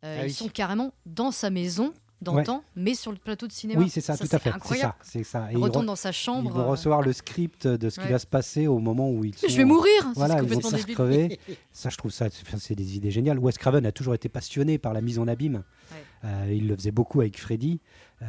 Ah 0.03 0.23
ils 0.23 0.29
oui. 0.29 0.33
sont 0.33 0.49
carrément 0.49 0.93
dans 1.07 1.31
sa 1.31 1.51
maison 1.51 1.93
d'antan, 2.23 2.63
mais 2.77 2.95
sur 2.95 3.13
le 3.13 3.17
plateau 3.19 3.47
de 3.47 3.53
cinéma. 3.53 3.81
Oui, 3.81 3.89
c'est 3.89 4.01
ça, 4.03 4.15
tout 4.17 4.25
à 4.25 4.39
fait. 4.39 4.51
C'est 4.51 4.55
Incroyable. 4.57 4.95
ça, 5.01 5.11
c'est 5.11 5.25
ça. 5.25 5.47
Et 5.51 5.55
Il 5.55 5.59
ils, 5.59 5.63
retourne 5.63 5.85
re- 5.85 5.89
dans 5.89 5.97
sa 5.97 6.11
ils 6.11 6.15
chambre. 6.15 6.51
vont 6.51 6.61
euh, 6.61 6.67
recevoir 6.67 7.01
le 7.01 7.13
script 7.15 7.67
de 7.67 7.89
ce 7.89 7.99
qui 8.01 8.07
Ouais. 8.07 8.13
va 8.13 8.19
se 8.19 8.27
passer 8.27 8.67
au 8.67 8.79
moment 8.79 9.11
où 9.11 9.25
ils 9.25 9.35
sont. 9.37 9.47
Je 9.49 9.57
vais 9.57 9.65
mourir 9.65 10.03
ça, 10.03 10.11
Voilà, 10.17 10.43
ils 10.43 10.49
vont 10.49 10.61
se 10.61 10.77
faire 10.77 10.87
crever. 10.87 11.39
Ça, 11.73 11.89
je 11.89 11.97
trouve 11.97 12.11
ça, 12.11 12.27
c'est 12.31 12.59
c'est 12.59 12.75
des 12.75 12.97
idées 12.97 13.11
géniales. 13.11 13.39
Wes 13.39 13.57
Craven 13.57 13.87
a 13.87 13.93
toujours 13.93 14.15
été 14.15 14.29
passionné 14.29 14.77
par 14.79 14.93
la 14.93 15.01
mise 15.01 15.19
en 15.19 15.29
abîme. 15.29 15.63
Ouais. 15.93 15.97
Euh, 16.25 16.53
il 16.53 16.67
le 16.69 16.77
faisait 16.77 16.91
beaucoup 16.91 17.21
avec 17.23 17.39
Freddy. 17.41 17.81
Euh, 18.23 18.27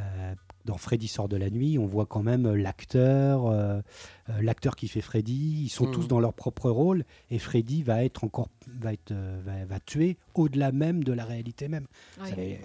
dans 0.66 0.78
Freddy 0.78 1.08
sort 1.08 1.28
de 1.30 1.38
la 1.38 1.50
nuit, 1.50 1.78
on 1.78 1.86
voit 1.86 2.06
quand 2.06 2.24
même 2.24 2.54
l'acteur, 2.54 3.48
euh, 3.48 3.82
euh, 4.30 4.42
l'acteur 4.42 4.76
qui 4.76 4.88
fait 4.88 5.02
Freddy. 5.02 5.64
Ils 5.64 5.70
sont 5.70 5.86
tous 5.92 6.08
dans 6.08 6.20
leur 6.20 6.34
propre 6.34 6.70
rôle 6.70 7.04
et 7.30 7.40
Freddy 7.40 7.84
va 7.84 8.04
être 8.04 8.24
encore, 8.24 8.50
va 8.80 8.94
être, 8.94 9.12
euh, 9.12 9.40
va, 9.46 9.66
va 9.66 9.80
tuer 9.80 10.18
au-delà 10.36 10.72
même 10.72 11.04
de 11.04 11.14
la 11.14 11.26
réalité 11.26 11.68
même. 11.68 11.88
Euh, 12.22 12.56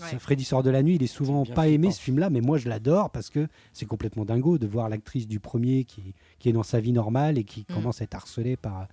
Ouais. 0.00 0.08
ce 0.10 0.16
Freddy 0.18 0.42
sort 0.42 0.62
de 0.62 0.70
la 0.70 0.82
nuit, 0.82 0.94
il 0.96 1.02
est 1.02 1.06
souvent 1.06 1.44
pas 1.44 1.68
aimé 1.68 1.90
ce 1.92 2.00
film-là, 2.00 2.30
mais 2.30 2.40
moi 2.40 2.56
je 2.58 2.68
l'adore 2.68 3.10
parce 3.10 3.28
que 3.28 3.46
c'est 3.74 3.84
complètement 3.86 4.24
dingo 4.24 4.56
de 4.58 4.66
voir 4.66 4.88
l'actrice 4.88 5.28
du 5.28 5.38
premier 5.38 5.84
qui, 5.84 6.14
qui 6.38 6.48
est 6.48 6.52
dans 6.52 6.62
sa 6.62 6.80
vie 6.80 6.92
normale 6.92 7.36
et 7.38 7.44
qui 7.44 7.66
Mm. 7.68 7.74
commence 7.74 8.00
à 8.00 8.04
être 8.04 8.14
harcelée 8.14 8.56
par, 8.56 8.88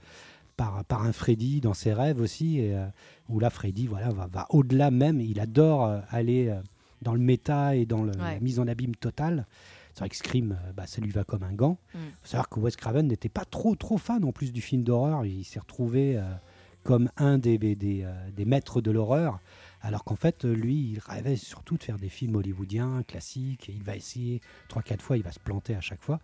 par, 0.57 0.83
par 0.83 1.03
un 1.05 1.13
Freddy 1.13 1.61
dans 1.61 1.73
ses 1.73 1.93
rêves 1.93 2.19
aussi, 2.19 2.59
et, 2.59 2.75
euh, 2.75 2.85
où 3.29 3.39
là 3.39 3.49
Freddy 3.49 3.87
voilà, 3.87 4.09
va, 4.09 4.27
va 4.27 4.45
au-delà 4.49 4.91
même, 4.91 5.21
il 5.21 5.39
adore 5.39 5.85
euh, 5.85 5.99
aller 6.09 6.49
euh, 6.49 6.59
dans 7.01 7.13
le 7.13 7.19
méta 7.19 7.75
et 7.75 7.85
dans 7.85 8.03
le- 8.03 8.11
la 8.33 8.39
mise 8.39 8.59
en 8.59 8.67
abîme 8.67 8.95
totale. 8.95 9.45
C'est 9.93 9.99
vrai 9.99 10.09
que 10.09 10.15
Scream, 10.15 10.51
euh, 10.51 10.71
bah, 10.73 10.85
ça 10.87 11.01
lui 11.01 11.09
va 11.11 11.23
comme 11.23 11.43
un 11.43 11.53
gant. 11.53 11.77
Mm. 11.93 11.97
faut 12.21 12.27
savoir 12.27 12.49
que 12.49 12.59
Wes 12.59 12.75
Craven 12.75 13.07
n'était 13.07 13.29
pas 13.29 13.45
trop 13.45 13.75
trop 13.75 13.97
fan 13.97 14.23
en 14.23 14.31
plus 14.31 14.51
du 14.53 14.61
film 14.61 14.83
d'horreur, 14.83 15.25
il 15.25 15.43
s'est 15.43 15.59
retrouvé 15.59 16.17
euh, 16.17 16.23
comme 16.83 17.09
un 17.17 17.37
des, 17.37 17.57
des, 17.57 17.75
des, 17.75 18.03
euh, 18.03 18.13
des 18.31 18.45
maîtres 18.45 18.81
de 18.81 18.91
l'horreur. 18.91 19.39
Alors 19.81 20.03
qu'en 20.03 20.15
fait, 20.17 20.43
lui, 20.43 20.75
il 20.93 20.99
rêvait 20.99 21.37
surtout 21.37 21.77
de 21.77 21.83
faire 21.83 21.97
des 21.97 22.09
films 22.09 22.35
hollywoodiens, 22.35 23.03
classiques. 23.07 23.69
Et 23.69 23.73
il 23.73 23.83
va 23.83 23.95
essayer 23.95 24.41
trois, 24.67 24.81
quatre 24.81 25.01
fois, 25.01 25.15
il 25.17 25.23
va 25.23 25.31
se 25.31 25.39
planter 25.39 25.73
à 25.75 25.81
chaque 25.81 26.01
fois. 26.01 26.19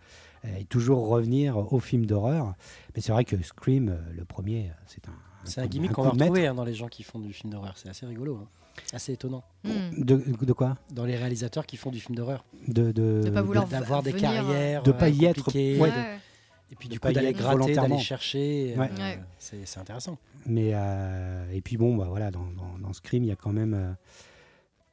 et 0.58 0.64
toujours 0.66 1.08
revenir 1.08 1.56
au 1.72 1.80
film 1.80 2.04
d'horreur. 2.06 2.54
Mais 2.94 3.00
c'est 3.00 3.12
vrai 3.12 3.24
que 3.24 3.40
Scream, 3.42 3.96
le 4.14 4.24
premier, 4.24 4.70
c'est 4.86 5.08
un. 5.08 5.12
C'est 5.44 5.60
un 5.60 5.66
gimmick 5.66 5.90
un 5.92 5.94
qu'on 5.94 6.02
va 6.02 6.10
retrouver 6.10 6.46
hein, 6.46 6.54
dans 6.54 6.64
les 6.64 6.74
gens 6.74 6.88
qui 6.88 7.02
font 7.02 7.18
du 7.20 7.32
film 7.32 7.52
d'horreur. 7.52 7.76
C'est 7.78 7.88
assez 7.88 8.04
rigolo. 8.06 8.36
hein. 8.42 8.48
Assez 8.92 9.12
étonnant. 9.12 9.42
Hmm. 9.64 9.70
De, 10.04 10.16
de 10.44 10.52
quoi? 10.52 10.76
Dans 10.92 11.04
les 11.04 11.16
réalisateurs 11.16 11.66
qui 11.66 11.76
font 11.76 11.90
du 11.90 12.00
film 12.00 12.14
d'horreur. 12.16 12.44
de, 12.68 12.92
de, 12.92 13.22
De 13.24 13.30
pas 13.30 13.42
vouloir 13.42 13.66
D'avoir 13.66 14.02
des 14.02 14.14
euh, 14.14 14.18
carrières. 14.18 14.82
de 14.82 14.92
pas 14.92 15.08
y 15.08 15.24
être, 15.24 15.52
ouais, 15.54 15.74
de- 15.74 15.80
Ouais. 15.80 16.18
Et 16.72 16.74
puis 16.74 16.88
de 16.88 16.94
du 16.94 17.00
coup 17.00 17.12
d'aller 17.12 17.28
être 17.28 17.38
gratter, 17.38 17.74
d'aller 17.74 17.98
chercher. 17.98 18.74
euh, 18.76 18.80
Ouais. 18.80 19.18
C'est 19.38 19.64
c'est 19.66 19.78
intéressant. 19.78 20.18
Mais 20.46 20.70
euh, 20.74 21.50
et 21.52 21.60
puis 21.60 21.76
bon, 21.76 21.96
bah 21.96 22.06
voilà, 22.08 22.30
dans, 22.32 22.46
dans, 22.56 22.78
dans 22.80 22.92
Scream, 22.92 23.22
il 23.22 23.28
y 23.28 23.32
a 23.32 23.36
quand 23.36 23.52
même 23.52 23.74
euh, 23.74 23.92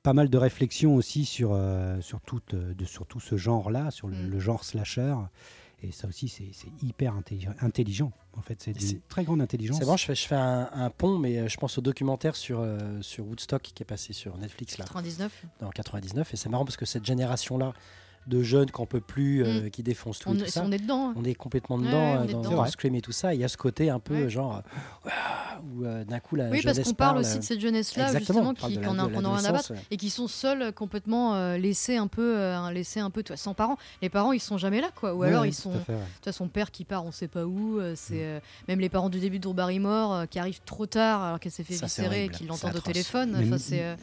pas 0.04 0.14
mal 0.14 0.30
de 0.30 0.38
réflexions 0.38 0.96
aussi 0.96 1.26
sur 1.26 1.52
euh, 1.54 2.00
sur 2.02 2.22
tout 2.22 2.42
euh, 2.54 2.74
de 2.76 2.86
sur 2.86 3.06
tout 3.08 3.20
ce 3.20 3.38
genre-là, 3.38 3.90
sur 3.90 4.08
le, 4.08 4.16
Mm. 4.18 4.30
le 4.30 4.40
genre 4.40 4.64
slasher. 4.64 5.16
Et 5.84 5.92
ça 5.92 6.08
aussi, 6.08 6.28
c'est 6.30 6.50
c'est 6.54 6.70
hyper 6.82 7.14
intelligent, 7.16 7.52
intelligent. 7.62 8.12
En 8.38 8.42
fait, 8.42 8.62
c'est 8.62 8.80
C'est- 8.80 9.08
très 9.10 9.24
grande 9.24 9.42
intelligence. 9.42 9.78
C'est 9.80 9.86
bon, 9.86 9.98
je 9.98 10.06
fais, 10.06 10.16
je 10.16 10.26
fais 10.26 10.36
un, 10.36 10.70
un 10.74 10.90
pont, 10.90 11.20
mais 11.20 11.38
euh, 11.38 11.48
je 11.50 11.58
pense 11.58 11.78
au 11.78 11.82
documentaire 11.82 12.36
sur, 12.36 12.60
euh, 12.62 13.02
sur 13.02 13.26
Woodstock 13.28 13.62
qui 13.62 13.84
est 13.84 13.86
passé 13.86 14.14
sur 14.14 14.38
Netflix 14.38 14.78
là, 14.78 14.86
99. 14.86 15.44
en 15.62 15.70
99. 15.70 16.34
Et 16.34 16.38
c'est 16.38 16.50
marrant 16.50 16.66
parce 16.66 16.78
que 16.78 16.86
cette 16.86 17.06
génération-là 17.06 17.74
de 18.28 18.42
jeunes 18.44 18.72
qu'on 18.72 18.86
peut 18.86 19.02
plus, 19.02 19.44
euh, 19.44 19.70
qui 19.70 19.84
défoncent 19.84 20.20
tout 20.20 20.30
On, 20.30 20.34
et 20.36 20.38
tout 20.38 20.44
est- 20.46 20.50
ça, 20.50 20.64
on 20.66 20.72
est 20.72 20.78
dedans. 20.80 21.10
hein. 21.10 21.14
on 21.18 21.24
est 21.24 21.34
complètement 21.36 21.76
Ouais, 21.78 21.86
dedans 21.86 21.98
ouais, 22.14 22.18
on 22.18 22.22
euh, 22.22 22.28
est 22.28 22.32
dans, 22.34 22.42
dedans. 22.42 22.66
Scream 22.68 22.96
et 22.96 23.02
tout 23.02 23.12
ça. 23.12 23.34
Il 23.34 23.40
y 23.42 23.44
a 23.44 23.48
ce 23.48 23.58
côté 23.58 23.90
un 23.90 24.00
peu 24.00 24.14
Ouais. 24.24 24.30
genre 24.30 24.62
euh, 25.06 25.10
où 25.76 25.86
euh, 25.86 26.04
d'un 26.04 26.20
coup 26.20 26.36
la 26.36 26.46
Oui, 26.46 26.62
parce 26.64 26.76
jeunesse 26.76 26.88
qu'on 26.88 26.94
parle 26.94 27.18
aussi 27.20 27.38
de 27.40 27.44
cette 27.44 27.60
jeunesse-là, 27.60 28.18
justement, 28.18 28.54
qui 28.54 28.78
qu'on 28.80 28.98
a, 29.00 29.08
qu'on 29.10 29.26
a 29.26 29.30
rien 29.30 29.38
à 29.38 29.42
l'adolescence, 29.42 29.70
battre 29.72 29.82
et 29.92 29.98
qui 29.98 30.10
sont 30.10 30.28
seuls, 30.28 30.72
complètement 30.74 31.36
euh, 31.36 31.58
laissés 31.58 31.98
un 31.98 32.08
peu, 32.08 32.38
euh, 32.38 32.72
laissés 32.72 33.00
un 33.00 33.10
peu, 33.10 33.24
toi, 33.24 33.38
sans 33.38 33.54
parents. 33.54 33.78
Les 34.02 34.10
parents, 34.10 34.32
ils 34.32 34.40
sont 34.40 34.58
jamais 34.58 34.82
là, 34.82 34.90
quoi. 34.96 35.14
Ou 35.14 35.20
Ouais, 35.20 35.28
alors 35.28 35.42
ouais, 35.44 35.50
ils 35.50 35.54
sont, 35.54 35.72
ouais. 35.72 35.78
tu 35.88 36.24
vois, 36.26 36.34
son 36.34 36.48
père 36.48 36.72
qui 36.72 36.86
part, 36.86 37.06
on 37.06 37.12
sait 37.12 37.28
pas 37.28 37.46
où. 37.46 37.80
euh, 37.80 37.94
Mm. 37.94 37.96
c'est 37.96 38.24
euh, 38.24 38.40
même 38.68 38.80
les 38.80 38.90
parents 38.90 39.10
du 39.10 39.20
début 39.20 39.38
de 39.40 39.44
Drew 39.44 39.54
Barrymore 39.54 40.14
euh, 40.14 40.26
qui 40.26 40.40
arrivent 40.40 40.62
trop 40.66 40.86
tard 40.86 41.22
alors 41.24 41.40
qu'elle 41.40 41.52
s'est 41.52 41.64
fait 41.64 41.76
viscérer 41.76 42.26
et 42.26 42.30
qu'ils 42.30 42.48
l'entendent 42.48 42.76
au 42.76 42.80
téléphone. 42.80 43.36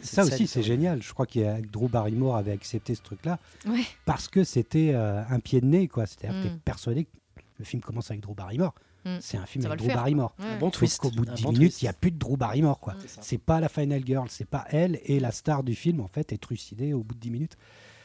Ça 0.03 0.25
aussi, 0.25 0.47
c'est 0.47 0.63
génial. 0.63 1.03
Je 1.03 1.13
crois 1.13 1.27
que 1.27 1.61
Drew 1.71 1.89
Barrymore 1.89 2.37
avait 2.37 2.53
accepté 2.53 2.95
ce 2.95 3.03
truc-là 3.03 3.39
ouais. 3.67 3.85
Parce 4.13 4.29
que 4.29 4.43
c'était 4.45 4.93
euh, 4.95 5.23
un 5.29 5.41
pied 5.41 5.61
de 5.61 5.67
nez, 5.67 5.87
quoi. 5.89 6.07
C'est-à-dire 6.07 6.43
que 6.43 6.49
Mm. 6.49 6.51
t'es 6.55 6.59
persuadé 6.65 7.05
que 7.05 7.11
le 7.59 7.65
film 7.65 7.81
commence 7.83 8.11
avec 8.11 8.23
Drew 8.23 8.35
Barrymore. 8.35 8.75
Mm. 9.05 9.17
C'est 9.21 9.37
un 9.39 9.47
film 9.47 9.63
Ça 9.63 9.69
avec 9.69 9.79
Drew 9.79 9.87
faire, 9.87 9.97
Barrymore. 9.97 10.35
Ouais. 10.39 10.47
un 10.47 10.59
bon 10.59 10.71
twist. 10.71 10.99
qu'au 11.01 11.11
bout 11.11 11.25
de 11.25 11.31
un 11.31 11.35
10 11.35 11.43
bon 11.45 11.53
minutes, 11.53 11.81
il 11.81 11.85
n'y 11.85 11.89
a 11.89 11.93
plus 11.93 12.11
de 12.11 12.19
Drew 12.19 12.37
Barrymore. 12.37 12.81
quoi. 12.81 12.95
Mm. 12.95 12.99
C'est 13.21 13.39
pas 13.39 13.61
la 13.61 13.69
Final 13.69 14.05
Girl, 14.05 14.27
c'est 14.29 14.45
pas 14.49 14.65
elle 14.71 15.01
et 15.05 15.21
la 15.21 15.31
star 15.33 15.63
du 15.63 15.75
film 15.75 16.01
en 16.01 16.09
fait 16.09 16.33
est 16.33 16.39
trucidée 16.39 16.93
au 16.93 17.03
bout 17.03 17.15
de 17.15 17.21
10 17.21 17.31
minutes. 17.31 17.57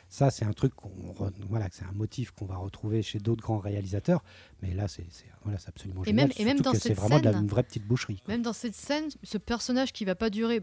Ça, 0.07 0.29
c'est 0.29 0.45
un 0.45 0.53
truc 0.53 0.75
qu'on 0.75 0.89
re- 1.17 1.31
voilà, 1.49 1.67
c'est 1.71 1.83
un 1.83 1.91
motif 1.91 2.29
qu'on 2.31 2.45
va 2.45 2.57
retrouver 2.57 3.01
chez 3.01 3.17
d'autres 3.17 3.41
grands 3.41 3.57
réalisateurs, 3.57 4.23
mais 4.61 4.71
là, 4.75 4.87
c'est 4.87 5.03
voilà, 5.43 5.57
c'est 5.57 5.69
absolument 5.69 6.03
Et 6.03 6.07
génial. 6.11 6.27
même- 6.27 6.33
et 6.37 6.45
même 6.45 6.59
dans 6.59 6.71
que 6.71 6.77
c'est 6.77 6.89
cette 6.89 6.97
vraiment 6.99 7.19
de 7.19 7.25
la- 7.29 7.37
une 7.39 7.47
vraie 7.47 7.63
petite 7.63 7.85
boucherie. 7.87 8.21
quoi. 8.23 8.31
Même 8.33 8.43
dans 8.43 8.53
cette 8.53 8.75
scène, 8.75 9.05
ce 9.23 9.37
personnage 9.39 9.91
qui 9.91 10.05
va 10.05 10.13
pas 10.15 10.29
durer 10.29 10.61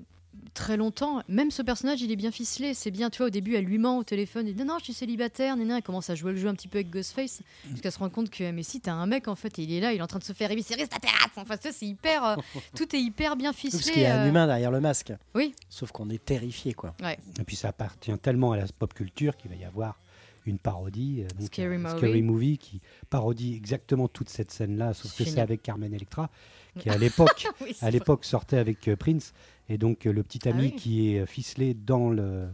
très 0.54 0.76
longtemps, 0.76 1.22
même 1.28 1.50
ce 1.50 1.62
personnage, 1.62 2.02
il 2.02 2.10
est 2.12 2.16
bien 2.16 2.30
ficelé. 2.30 2.74
C'est 2.74 2.90
bien, 2.90 3.10
tu 3.10 3.18
vois, 3.18 3.28
au 3.28 3.30
début, 3.30 3.54
elle 3.54 3.64
lui 3.64 3.78
ment 3.78 3.98
au 3.98 4.04
téléphone. 4.04 4.46
Et 4.46 4.52
dit, 4.52 4.58
non, 4.60 4.74
non, 4.74 4.78
je 4.78 4.84
suis 4.84 4.92
célibataire. 4.92 5.56
Nana, 5.56 5.76
elle 5.78 5.82
commence 5.82 6.10
à 6.10 6.14
jouer 6.14 6.32
le 6.32 6.38
jeu 6.38 6.48
un 6.48 6.54
petit 6.54 6.68
peu 6.68 6.78
avec 6.78 6.90
Ghostface. 6.90 7.42
Jusqu'à 7.70 7.90
se 7.90 7.98
rendre 7.98 8.12
compte 8.12 8.30
que, 8.30 8.50
mais 8.50 8.62
si, 8.62 8.80
t'as 8.80 8.92
un 8.92 9.06
mec, 9.06 9.28
en 9.28 9.34
fait, 9.34 9.58
et 9.58 9.62
il 9.62 9.72
est 9.72 9.80
là, 9.80 9.92
il 9.92 9.98
est 9.98 10.02
en 10.02 10.06
train 10.06 10.18
de 10.18 10.24
se 10.24 10.32
faire 10.32 10.50
éviscérer 10.50 10.86
ta 10.86 10.98
terrasse. 10.98 11.30
Enfin, 11.36 11.56
ça, 11.60 11.72
c'est 11.72 11.86
hyper. 11.86 12.24
euh, 12.24 12.36
tout 12.76 12.94
est 12.94 13.00
hyper 13.00 13.36
bien 13.36 13.50
Oui, 13.50 13.56
Parce 13.70 13.76
ficelé. 13.78 13.92
qu'il 13.94 14.02
y 14.02 14.06
a 14.06 14.20
un 14.20 14.26
euh, 14.26 14.28
humain 14.28 14.46
derrière 14.46 14.70
le 14.70 14.80
masque. 14.80 15.12
Oui. 15.34 15.54
Sauf 15.68 15.90
qu'on 15.92 16.10
est 16.10 16.24
terrifié, 16.24 16.74
quoi. 16.74 16.94
Et 17.40 17.44
puis 17.44 17.56
ça 17.56 17.68
appartient 17.68 18.16
tellement 18.18 18.52
à 18.52 18.56
la 18.56 18.66
pop 18.78 18.92
culture 18.94 19.36
qu'il 19.36 19.50
va 19.50 19.56
y 19.56 19.64
avoir 19.64 19.98
une 20.44 20.58
parodie, 20.58 21.22
euh, 21.22 21.28
donc, 21.38 21.46
Scary 21.46 21.76
euh, 21.76 21.78
Movie. 21.78 21.98
Scary 21.98 22.22
Movie, 22.22 22.58
qui 22.58 22.80
parodie 23.10 23.54
exactement 23.54 24.08
toute 24.08 24.28
cette 24.28 24.50
scène-là, 24.50 24.92
sauf 24.92 25.16
que 25.16 25.24
c'est 25.24 25.40
avec 25.40 25.62
Carmen 25.62 25.94
Electra, 25.94 26.30
qui 26.78 26.88
à 26.90 26.96
l'époque 26.98 27.46
Oui, 27.60 27.76
à 27.80 27.90
l'époque 27.90 28.24
sortait 28.24 28.58
avec 28.58 28.88
euh, 28.88 28.96
Prince 28.96 29.32
et 29.68 29.78
donc 29.78 30.06
euh, 30.06 30.12
le 30.12 30.22
petit 30.22 30.48
ami 30.48 30.68
Ah 30.68 30.70
oui. 30.74 30.76
qui 30.76 31.14
est 31.14 31.20
euh, 31.20 31.26
ficelé 31.26 31.74
dans 31.74 32.10
le 32.10 32.46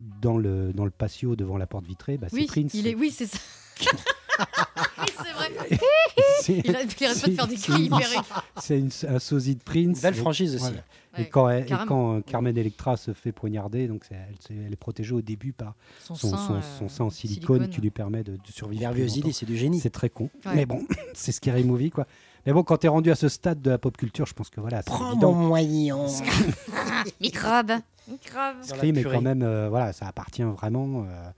dans 0.00 0.38
le 0.38 0.72
dans 0.72 0.84
le 0.84 0.90
patio 0.90 1.36
devant 1.36 1.58
la 1.58 1.66
porte 1.66 1.84
vitrée 1.86 2.16
bah, 2.16 2.28
Oui, 2.32 2.46
c'est 2.48 2.60
Prince 2.60 2.74
il 2.74 2.86
est, 2.86 2.94
oui, 2.94 3.10
c'est 3.10 3.26
ça. 3.26 3.38
oui, 3.80 5.06
c'est 5.08 5.32
vrai. 5.32 5.78
c'est 6.40 6.62
Il 6.64 6.74
arrête 6.74 6.96
il 7.00 7.04
arrête 7.06 7.20
pas 7.20 7.28
de 7.28 7.34
faire 7.34 7.46
des 7.46 7.56
c'est- 7.56 7.72
cris 7.72 7.90
c'est 8.60 9.06
un 9.08 9.18
sosie 9.18 9.56
de 9.56 9.62
Prince 9.62 10.00
Belle 10.02 10.14
franchise 10.14 10.54
aussi. 10.54 10.64
voilà. 10.64 10.82
et 11.18 11.28
quand, 11.28 11.48
elle- 11.48 11.64
et 11.64 11.76
quand 11.86 12.16
euh, 12.16 12.20
Carmen 12.22 12.56
Electra 12.56 12.96
se 12.96 13.12
fait 13.12 13.32
poignarder 13.32 13.88
donc 13.88 14.04
elle, 14.10 14.72
est 14.72 14.76
protégée 14.76 15.14
au 15.14 15.20
début 15.22 15.52
par 15.52 15.74
Son, 16.02 16.14
son, 16.14 16.30
sein, 16.30 16.36
son, 16.46 16.54
euh, 16.54 16.60
son 16.78 16.88
sein 16.88 17.04
en 17.04 17.10
silicone, 17.10 17.56
silicone. 17.58 17.68
qui 17.74 17.80
lui 17.80 17.90
permet 17.90 18.22
de, 18.24 18.32
de 18.32 18.52
survivre 18.52 18.96
idée, 18.96 19.32
c'est 19.32 19.46
du 19.46 19.56
génie. 19.56 19.80
c'est 19.80 19.90
très 19.90 20.08
con 20.10 20.30
Ouais. 20.46 20.52
mais 20.54 20.66
bon 20.66 20.86
c'est 21.14 21.32
Scary 21.32 21.64
Movie 21.64 21.90
quoi 21.90 22.06
mais 22.46 22.52
bon 22.52 22.62
quand 22.62 22.78
tu 22.78 22.86
es 22.86 22.88
rendu 22.88 23.10
à 23.10 23.14
ce 23.14 23.28
stade 23.28 23.60
de 23.62 23.70
la 23.70 23.78
pop 23.78 23.96
culture 23.96 24.26
je 24.26 24.34
pense 24.34 24.50
que 24.50 24.60
voilà 24.60 24.78
c'est 24.82 24.86
Prends 24.90 25.12
évident 25.12 25.32
mon 25.32 25.48
moyen. 25.48 25.98
Microbe. 27.20 27.72
Microbe. 28.08 28.56
Scream 28.62 28.96
est 28.98 29.04
quand 29.04 29.20
même 29.22 29.42
euh, 29.42 29.68
voilà 29.68 29.92
ça 29.92 30.06
appartient 30.06 30.42
vraiment 30.42 31.04
euh, 31.08 31.30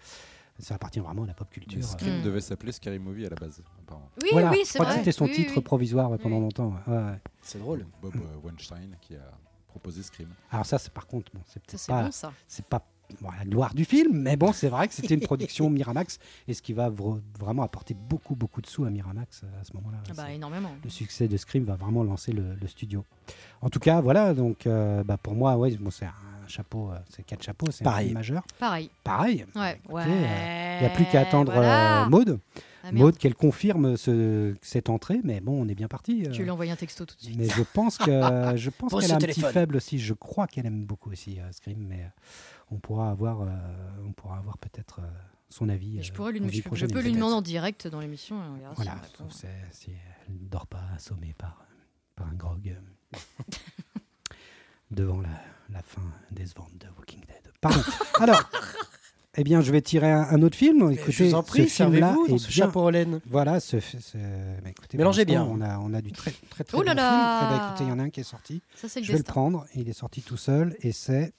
ça 0.59 0.75
appartient 0.77 1.01
vraiment 1.01 1.25
à 1.25 1.27
la 1.27 1.35
pop 1.35 1.49
culture 1.51 1.79
Mais 1.79 1.83
Scream 1.85 2.21
Mm. 2.21 2.23
devait 2.23 2.41
s'appeler 2.41 2.73
Scary 2.73 2.99
Movie 2.99 3.27
à 3.27 3.31
la 3.31 3.37
base, 3.37 3.61
apparemment. 3.83 4.09
Oui, 4.23 4.29
voilà, 4.33 4.51
oui, 4.51 4.59
je 4.61 4.69
c'est 4.71 4.79
crois 4.79 4.85
vrai. 4.87 4.95
que 4.95 5.01
c'était 5.01 5.13
son 5.13 5.25
Oui, 5.25 5.33
titre 5.33 5.55
oui. 5.57 5.63
provisoire 5.63 6.11
ouais, 6.11 6.19
pendant 6.19 6.37
Oui. 6.37 6.43
longtemps. 6.43 6.75
ouais. 6.87 6.95
Ouais, 6.95 7.03
ouais. 7.03 7.19
C'est 7.41 7.59
drôle. 7.59 7.85
Bob 8.01 8.15
euh, 8.17 8.21
Weinstein 8.45 8.97
qui 9.01 9.17
a 9.17 9.31
proposé 9.67 10.03
Scream. 10.05 10.29
Alors 10.53 10.65
ça, 10.67 10.79
c'est 10.79 10.93
par 10.93 11.07
contre, 11.07 11.33
bon, 11.35 11.41
c'est 11.47 11.55
Ça, 11.55 11.61
peut-être 11.67 11.81
c'est 11.81 11.93
pas, 11.93 12.03
bon, 12.05 12.11
ça. 12.13 12.33
c'est 12.47 12.65
pas 12.67 12.87
bon, 13.21 13.29
la 13.39 13.45
gloire 13.45 13.75
du 13.75 13.85
film, 13.85 14.19
mais 14.23 14.37
bon, 14.37 14.53
c'est 14.53 14.69
vrai 14.69 14.89
que 14.89 14.95
c'était 14.95 15.15
une 15.15 15.21
production 15.21 15.69
Miramax 15.71 16.19
et 16.49 16.55
ce 16.55 16.63
qui 16.63 16.73
va 16.73 16.89
vra- 16.91 17.21
vraiment 17.39 17.63
apporter 17.63 17.95
beaucoup, 17.95 18.35
beaucoup 18.35 18.61
de 18.61 18.67
sous 18.67 18.85
à 18.85 18.91
Miramax 18.91 19.43
euh, 19.45 19.61
à 19.61 19.65
ce 19.65 19.73
moment-là. 19.75 19.99
Ah 20.11 20.13
bah, 20.17 20.31
énormément. 20.33 20.71
le 20.83 20.91
succès 20.91 21.29
de 21.29 21.37
Scream 21.37 21.65
va 21.65 21.77
vraiment 21.77 22.03
lancer 22.05 22.33
le, 22.33 22.55
le 22.61 22.67
studio. 22.69 23.05
En 23.61 23.69
tout 23.71 23.81
cas, 23.81 24.01
voilà, 24.01 24.35
donc 24.35 24.67
euh, 24.67 25.05
bah, 25.05 25.17
pour 25.17 25.35
moi, 25.35 25.57
ouais, 25.57 25.71
bon, 25.77 25.91
c'est 25.91 26.07
un 26.07 26.13
chapeau, 26.49 26.91
euh, 26.91 26.99
c'est 27.09 27.25
quatre 27.25 27.43
chapeaux, 27.43 27.71
c'est 27.71 27.83
un 27.85 27.91
Pareil. 27.91 28.07
film 28.09 28.15
majeur. 28.19 28.43
Pareil. 28.59 28.91
Pareil. 29.05 29.47
Ouais. 29.55 29.79
Écoutez, 29.85 29.95
ouais. 29.95 30.77
Il 30.81 30.87
n'y 30.87 30.87
a 30.87 30.95
plus 30.95 31.05
qu'à 31.07 31.21
attendre 31.21 31.53
voilà. 31.53 32.05
euh, 32.05 32.09
Maude, 32.09 32.39
Ah. 32.85 32.91
Maude 32.91 33.17
qu'elle 33.17 33.37
confirme 33.37 33.97
ce- 33.97 34.57
cette 34.61 34.91
entrée, 34.91 35.21
mais 35.23 35.41
bon, 35.41 35.63
on 35.65 35.69
est 35.69 35.75
bien 35.77 35.87
parti. 35.87 36.25
Tu 36.33 36.43
lui 36.43 36.51
as 36.51 36.53
envoyé 36.53 36.73
un 36.73 36.77
texto 36.77 37.07
tout 37.07 37.15
de 37.15 37.21
suite. 37.23 37.39
Mais 37.39 37.49
je 37.49 37.63
pense 37.63 37.97
que 37.97 38.11
je 38.57 38.71
pense 38.71 38.93
qu'elle 38.93 39.13
a 39.13 39.15
un 39.15 39.19
petit 39.19 39.41
faible 39.41 39.77
aussi. 39.77 40.01
Je 40.01 40.15
crois 40.15 40.49
qu'elle 40.49 40.67
aime 40.67 40.85
beaucoup 40.85 41.13
aussi 41.13 41.39
Scream, 41.53 41.87
mais 41.89 42.05
on 42.73 42.79
pourra 42.79 43.11
avoir, 43.11 43.43
euh, 43.43 43.47
on 44.07 44.13
pourra 44.13 44.39
avoir 44.39 44.57
peut-être 44.59 45.01
euh, 45.01 45.07
son 45.49 45.69
avis. 45.69 45.99
Et 45.99 46.03
je 46.03 46.11
euh, 46.13 46.15
pourrais 46.15 46.33
lui, 46.33 46.41
je, 46.51 46.63
je 46.75 46.87
peux 46.87 47.01
lui 47.03 47.13
demander 47.13 47.35
en 47.35 47.43
direct 47.43 47.87
dans 47.87 48.01
l'émission. 48.01 48.37
si 48.57 48.63
Voilà, 48.77 48.97
c'est- 49.31 49.49
si 49.71 49.91
elle 50.27 50.35
ne 50.43 50.49
dort 50.49 50.67
pas 50.67 50.83
assommée 50.97 51.35
par, 51.37 51.65
par 52.17 52.29
un 52.29 52.35
grog 52.35 52.75
devant 54.91 55.21
la, 55.21 55.29
la 55.71 55.83
fin 55.83 56.03
des 56.31 56.45
ventes 56.57 56.77
de 56.79 56.87
Walking 56.99 57.21
Dead. 57.21 57.53
Pardon. 57.61 57.81
Alors, 58.21 58.43
eh 59.37 59.45
bien, 59.45 59.61
je 59.61 59.71
vais 59.73 59.81
tirer 59.81 60.11
un, 60.11 60.23
un 60.23 60.43
autre 60.43 60.57
film. 60.57 60.91
Écoutez, 60.91 61.13
je 61.13 61.25
vous 61.25 61.35
en 61.35 61.43
prie, 61.43 61.69
ce 61.69 61.75
film-là 61.85 62.09
servez-vous 62.09 62.29
dans 62.29 62.35
est 62.35 62.39
ce 62.39 62.49
bien- 62.49 62.67
chapeau 62.67 62.81
en 62.81 62.91
laine. 62.91 63.21
Voilà, 63.27 63.61
ce, 63.61 63.81
ce- 63.81 64.17
bah, 64.63 64.69
écoutez, 64.71 64.99
Mélangez 64.99 65.25
bien. 65.25 65.45
On 65.45 65.61
a, 65.61 65.79
on 65.79 65.93
a 65.95 66.01
du 66.03 66.13
très 66.13 66.33
très 66.51 66.65
très 66.65 66.77
Oh 66.79 66.83
là 66.83 66.95
bon 66.95 67.01
là 67.01 67.39
film. 67.39 67.51
Eh 67.53 67.59
ben, 67.59 67.67
écoutez, 67.69 67.85
il 67.85 67.89
y 67.89 67.93
en 67.93 67.99
a 67.99 68.03
un 68.03 68.11
qui 68.11 68.21
est 68.21 68.25
sorti. 68.25 68.63
Ça, 68.75 68.89
c'est 68.89 69.01
le 69.01 69.07
Je 69.07 69.13
vais 69.13 69.19
le 69.19 69.25
prendre. 69.25 69.65
Il 69.75 69.89
est 69.89 69.93
sorti 69.95 70.23
tout 70.23 70.37
seul 70.37 70.77
et 70.81 70.93
c'est 70.93 71.33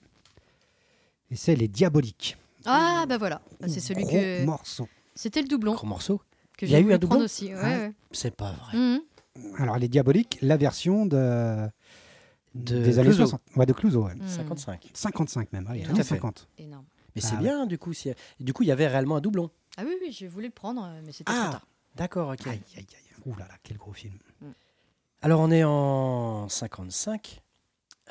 Et 1.32 1.36
c'est 1.36 1.56
Les 1.56 1.68
Diaboliques. 1.68 2.38
Ah, 2.66 3.06
bah 3.08 3.18
voilà. 3.18 3.42
Bah, 3.60 3.68
c'est 3.68 3.80
celui 3.80 4.04
Gros 4.04 4.12
que. 4.18 4.46
morceau. 4.46 4.88
C'était 5.16 5.42
le 5.42 5.48
doublon 5.48 5.74
Gros 5.74 5.88
morceau. 5.88 6.22
que 6.58 6.66
Il 6.66 6.72
y 6.72 6.76
a 6.76 6.80
j'ai 6.80 6.84
eu 6.86 6.94
un 6.94 6.98
doublon 6.98 7.10
prendre 7.18 7.26
aussi. 7.26 7.54
Ouais, 7.54 7.60
Ah. 7.62 7.68
ouais. 7.70 7.94
C'est 8.12 8.36
pas 8.36 8.52
vrai. 8.54 8.78
Mhm. 8.78 9.02
Alors, 9.58 9.78
Les 9.78 9.88
Diaboliques, 9.88 10.38
la 10.42 10.58
version 10.58 11.06
de. 11.06 11.68
De 12.56 12.84
des 12.84 13.00
années 13.00 13.08
Clouseau. 13.10 13.24
60. 13.26 13.42
Ouais, 13.56 13.66
de 13.66 13.74
Clouseau, 13.74 14.04
ouais. 14.06 14.14
Mhm. 14.16 14.28
55. 14.28 14.92
55 14.94 15.52
même. 15.54 15.68
ouais, 15.68 15.82
Tout 15.82 15.92
à 15.94 15.96
fait. 15.96 16.04
50. 16.04 16.48
Énorme. 16.60 16.86
Mais 17.16 17.22
Ah 17.26 17.28
c'est 17.28 17.36
ouais. 17.36 17.42
bien, 17.42 17.66
du 17.66 17.78
coup. 17.80 17.94
si- 17.94 18.12
Du 18.40 18.54
coup, 18.54 18.62
il 18.64 18.68
y 18.68 18.72
avait 18.72 18.88
réellement 18.88 19.16
un 19.18 19.22
doublon. 19.22 19.50
Ah 19.78 19.82
oui, 19.86 19.96
oui, 20.02 20.12
j'ai 20.12 20.28
voulu 20.28 20.48
le 20.48 20.52
prendre, 20.52 20.88
mais 21.04 21.12
c'était 21.12 21.32
trop 21.32 21.42
Ah, 21.48 21.52
tard. 21.52 21.68
d'accord, 21.96 22.30
ok. 22.30 22.46
Aïe, 22.48 22.62
aïe, 22.78 22.86
aïe. 22.96 23.04
Ouh 23.26 23.36
là 23.38 23.48
là, 23.48 23.56
quel 23.64 23.78
gros 23.78 23.94
film. 23.94 24.14
Alors, 25.24 25.40
on 25.40 25.50
est 25.52 25.64
en 25.64 26.48
55. 26.50 27.42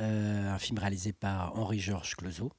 euh, 0.01 0.51
un 0.53 0.59
film 0.59 0.79
réalisé 0.79 1.13
par 1.13 1.57
Henri-Georges 1.59 2.17
Clouzot. 2.17 2.51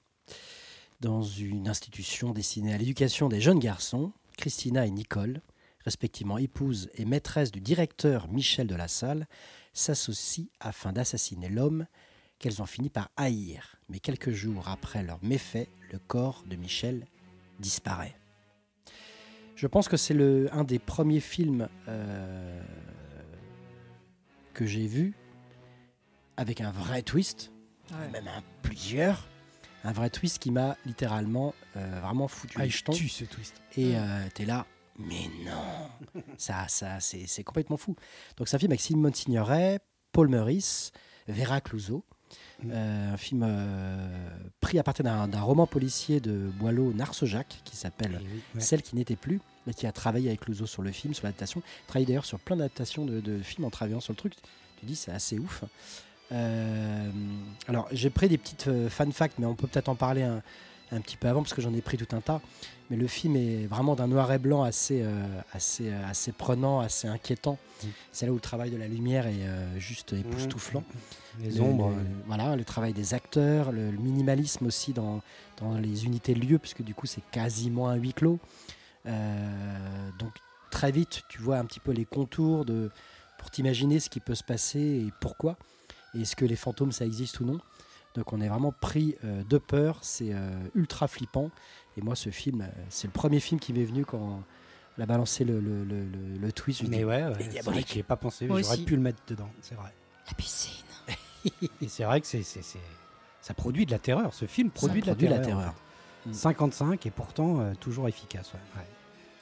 Dans 1.02 1.22
une 1.22 1.68
institution 1.68 2.32
destinée 2.32 2.74
à 2.74 2.78
l'éducation 2.78 3.28
des 3.28 3.41
jeunes 3.41 3.60
garçons, 3.60 4.14
Christina 4.38 4.86
et 4.86 4.91
Nicole, 4.91 5.41
respectivement 5.84 6.38
épouse 6.38 6.89
et 6.96 7.06
maîtresse 7.06 7.52
du 7.52 7.60
directeur 7.60 8.28
Michel 8.30 8.68
de 8.68 8.76
la 8.76 8.88
Salle, 8.88 9.28
s'associent 9.74 10.46
afin 10.60 10.94
d'assassiner 10.94 11.50
l'homme 11.50 11.88
qu'elles 12.39 12.62
ont 12.62 12.66
fini 12.66 12.89
par 12.89 13.10
haïr. 13.18 13.76
Mais 13.89 14.00
quelques 14.00 14.32
jours 14.32 14.70
après 14.70 15.04
leur 15.04 15.22
méfait, 15.24 15.68
le 15.91 16.00
corps 16.00 16.44
de 16.48 16.56
Michel 16.56 17.06
disparaît. 17.60 18.16
Je 19.56 19.68
pense 19.68 19.88
que 19.88 19.98
c'est 19.98 20.14
le, 20.14 20.50
un 20.54 20.64
des 20.64 20.80
premiers 20.80 21.20
films 21.20 21.68
euh, 21.88 22.64
que 24.54 24.66
j'ai 24.66 24.88
vu 24.88 25.14
avec 26.38 26.62
un 26.62 26.72
vrai 26.72 27.02
twist, 27.02 27.52
Ouais. 27.91 28.10
même 28.10 28.28
un 28.30 28.41
plusieurs, 28.62 29.28
un 29.84 29.91
vrai 29.91 30.09
twist 30.09 30.39
qui 30.39 30.51
m'a 30.51 30.77
littéralement 30.86 31.53
euh, 31.75 31.99
vraiment 32.01 32.27
foutu 32.27 32.55
Ah, 32.57 32.63
les 32.63 32.67
il 32.69 32.71
jetons. 32.71 32.93
tue 32.93 33.09
ce 33.09 33.25
twist. 33.25 33.55
Et 33.77 33.95
euh, 33.95 34.27
t'es 34.34 34.45
là, 34.45 34.65
mais 34.99 35.29
non, 35.45 36.21
ça, 36.38 36.67
ça, 36.67 36.99
c'est 36.99 37.43
complètement 37.43 37.77
fou. 37.77 37.95
Donc 38.38 38.47
c'est 38.47 38.55
un 38.55 38.59
film 38.59 38.71
avec 38.71 38.81
Simone 38.81 39.13
Signoret, 39.13 39.79
Paul 40.11 40.27
Meurice, 40.29 40.91
Vera 41.27 41.61
Clouseau. 41.61 42.03
Mm. 42.63 42.71
Euh, 42.71 43.13
un 43.13 43.17
film 43.17 43.43
euh, 43.45 44.29
pris 44.59 44.79
à 44.79 44.84
partir 44.84 45.03
d'un 45.03 45.41
roman 45.41 45.67
policier 45.67 46.19
de 46.19 46.49
Boileau 46.59 46.93
Narcejac 46.93 47.61
qui 47.63 47.75
s'appelle 47.75 48.19
oui, 48.23 48.41
ouais. 48.55 48.61
Celle 48.61 48.81
qui 48.81 48.95
n'était 48.95 49.15
plus, 49.15 49.39
mais 49.67 49.73
qui 49.73 49.86
a 49.86 49.91
travaillé 49.91 50.29
avec 50.29 50.41
Clouseau 50.41 50.65
sur 50.65 50.81
le 50.81 50.91
film, 50.91 51.13
sur 51.13 51.25
l'adaptation. 51.25 51.61
Il 51.84 51.88
travaille 51.88 52.05
d'ailleurs 52.05 52.25
sur 52.25 52.39
plein 52.39 52.55
d'adaptations 52.55 53.05
de, 53.05 53.19
de 53.19 53.39
films 53.41 53.65
en 53.65 53.69
travaillant 53.69 53.99
sur 53.99 54.13
le 54.13 54.17
truc. 54.17 54.34
Tu 54.79 54.86
dis, 54.86 54.95
c'est 54.95 55.11
assez 55.11 55.38
ouf. 55.39 55.63
Euh, 56.32 57.09
alors, 57.67 57.88
j'ai 57.91 58.09
pris 58.09 58.28
des 58.28 58.38
petites 58.38 58.67
euh, 58.67 58.89
fan 58.89 59.11
facts, 59.11 59.38
mais 59.39 59.45
on 59.45 59.55
peut 59.55 59.67
peut-être 59.67 59.89
en 59.89 59.95
parler 59.95 60.24
un, 60.24 60.41
un 60.91 61.01
petit 61.01 61.17
peu 61.17 61.28
avant, 61.28 61.41
parce 61.41 61.53
que 61.53 61.61
j'en 61.61 61.74
ai 61.74 61.82
pris 61.82 61.97
tout 61.97 62.15
un 62.15 62.21
tas. 62.21 62.41
Mais 62.89 62.97
le 62.97 63.07
film 63.07 63.36
est 63.36 63.65
vraiment 63.65 63.95
d'un 63.95 64.07
noir 64.07 64.32
et 64.32 64.39
blanc 64.39 64.63
assez, 64.63 65.01
euh, 65.03 65.26
assez, 65.53 65.91
assez 65.91 66.32
prenant, 66.32 66.80
assez 66.80 67.07
inquiétant. 67.07 67.57
Mm. 67.84 67.88
C'est 68.11 68.26
là 68.26 68.32
où 68.32 68.36
le 68.36 68.41
travail 68.41 68.71
de 68.71 68.78
la 68.78 68.88
lumière 68.88 69.28
est 69.28 69.45
euh, 69.47 69.80
juste 69.80 70.13
époustouflant. 70.13 70.84
Les 71.39 71.51
Le- 71.51 71.61
ombres. 71.61 71.89
le- 71.89 71.95
voilà, 72.28 72.55
le 72.55 72.63
travail 72.63 72.93
des 72.93 73.13
acteurs, 73.13 73.71
le, 73.71 73.91
minimalisme 73.91 74.65
aussi 74.65 74.93
dans, 74.93 75.21
dans 75.61 75.78
les 75.78 76.05
unités 76.05 76.34
de 76.34 76.39
lieu, 76.39 76.59
puisque 76.59 76.84
du 76.84 76.93
coup 76.93 77.05
c'est 77.07 77.24
quasiment 77.32 77.89
un 77.89 77.95
huis 77.95 78.13
clos. 78.13 78.39
Donc 79.05 80.32
très 80.71 80.91
vite, 80.91 81.24
tu 81.30 81.39
vois 81.41 81.57
un 81.57 81.65
petit 81.65 81.80
peu 81.80 81.91
les 81.91 82.05
contours 82.05 82.65
de, 82.65 82.89
pour 83.38 83.49
t'imaginer 83.51 83.99
ce 83.99 84.09
qui 84.09 84.19
peut 84.19 84.36
se 84.36 84.43
passer 84.43 84.80
et 84.80 85.13
pourquoi, 85.19 85.57
est-ce 86.22 86.36
que 86.36 86.45
les 86.45 86.55
fantômes 86.55 86.91
ça 86.91 87.05
existe 87.05 87.39
ou 87.39 87.45
non. 87.45 87.59
Donc 88.16 88.32
on 88.32 88.39
est 88.41 88.47
vraiment 88.47 88.72
pris 88.72 89.16
euh, 89.24 89.43
de 89.49 89.57
peur, 89.57 89.97
c'est 90.01 90.30
euh, 90.34 90.51
ultra 90.76 91.07
flippant. 91.07 91.49
Et 91.97 92.01
moi 92.01 92.16
ce 92.16 92.30
film, 92.30 92.61
euh, 92.61 92.68
c'est 92.89 93.07
le 93.07 93.14
premier 93.14 93.39
film 93.39 93.59
qui 93.59 93.74
m'est 93.74 93.84
venu 93.86 94.05
quand 94.05 94.43
on 94.99 95.01
a 95.01 95.05
balancé 95.07 95.43
le, 95.43 95.59
le, 95.59 95.84
le, 95.84 96.05
le- 96.05 96.38
le 96.39 96.51
twist. 96.51 96.84
Je 96.84 96.88
Mais 96.88 96.97
dis, 96.97 97.03
ouais, 97.05 97.24
ouais, 97.24 97.34
c'est 97.51 97.61
vrai 97.66 97.84
que 97.84 97.99
pas 98.01 98.16
pensé. 98.16 98.47
J'aurais 98.47 98.78
pu 98.78 98.95
le 98.95 99.01
mettre 99.01 99.20
dedans, 99.28 99.49
c'est 99.61 99.74
vrai. 99.76 99.91
La 100.28 100.34
piscine. 100.36 100.84
Et 101.82 101.88
c'est 101.88 102.03
vrai 102.03 102.22
que 102.22 102.28
c'est, 102.28 102.43
ça 103.41 103.53
produit 103.55 103.86
de 103.86 103.91
la 103.91 103.99
terreur. 103.99 104.34
Ce 104.34 104.45
film 104.45 104.70
produit, 104.70 105.01
de, 105.01 105.07
produit 105.07 105.28
la 105.28 105.38
la 105.38 105.41
terreur. 105.43 105.59
terreur. 105.61 105.76
en 106.28 106.30
fait. 106.30 106.36
55 106.36 107.05
et 107.05 107.11
pourtant 107.11 107.59
euh, 107.59 107.74
toujours 107.80 108.07
efficace. 108.07 108.53
ouais, 108.53 108.59
ouais. 108.80 108.88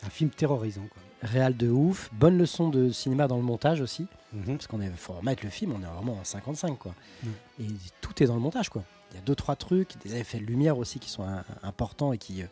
Un 0.03 0.09
film 0.09 0.29
terrorisant. 0.31 0.81
Quoi. 0.89 1.01
Réal 1.29 1.55
de 1.55 1.69
ouf, 1.69 2.09
bonne 2.13 2.37
leçon 2.37 2.69
de 2.69 2.89
cinéma 2.91 3.27
dans 3.27 3.37
le 3.37 3.43
montage 3.43 3.81
aussi. 3.81 4.07
Mhm. 4.33 4.55
Parce 4.57 4.67
qu'on 4.67 4.81
est, 4.81 4.89
faut 4.95 5.13
remettre 5.13 5.43
le 5.43 5.49
film, 5.49 5.73
on 5.73 5.81
est 5.81 5.93
vraiment 5.93 6.13
en 6.19 6.23
55 6.23 6.77
quoi. 6.77 6.95
Mm. 7.23 7.27
Et 7.61 7.67
tout 7.99 8.23
est 8.23 8.27
dans 8.27 8.33
le 8.35 8.39
montage 8.41 8.69
quoi. 8.69 8.83
Il 9.11 9.15
y 9.15 9.17
a 9.19 9.21
deux 9.21 9.35
trois 9.35 9.55
trucs, 9.57 9.95
des 10.03 10.15
effets 10.15 10.39
de 10.39 10.45
lumière 10.45 10.77
aussi 10.77 10.99
qui 10.99 11.09
sont 11.09 11.23
un- 11.23 11.43
importants 11.63 12.13
et 12.13 12.17
qui 12.17 12.41
euh, 12.41 12.45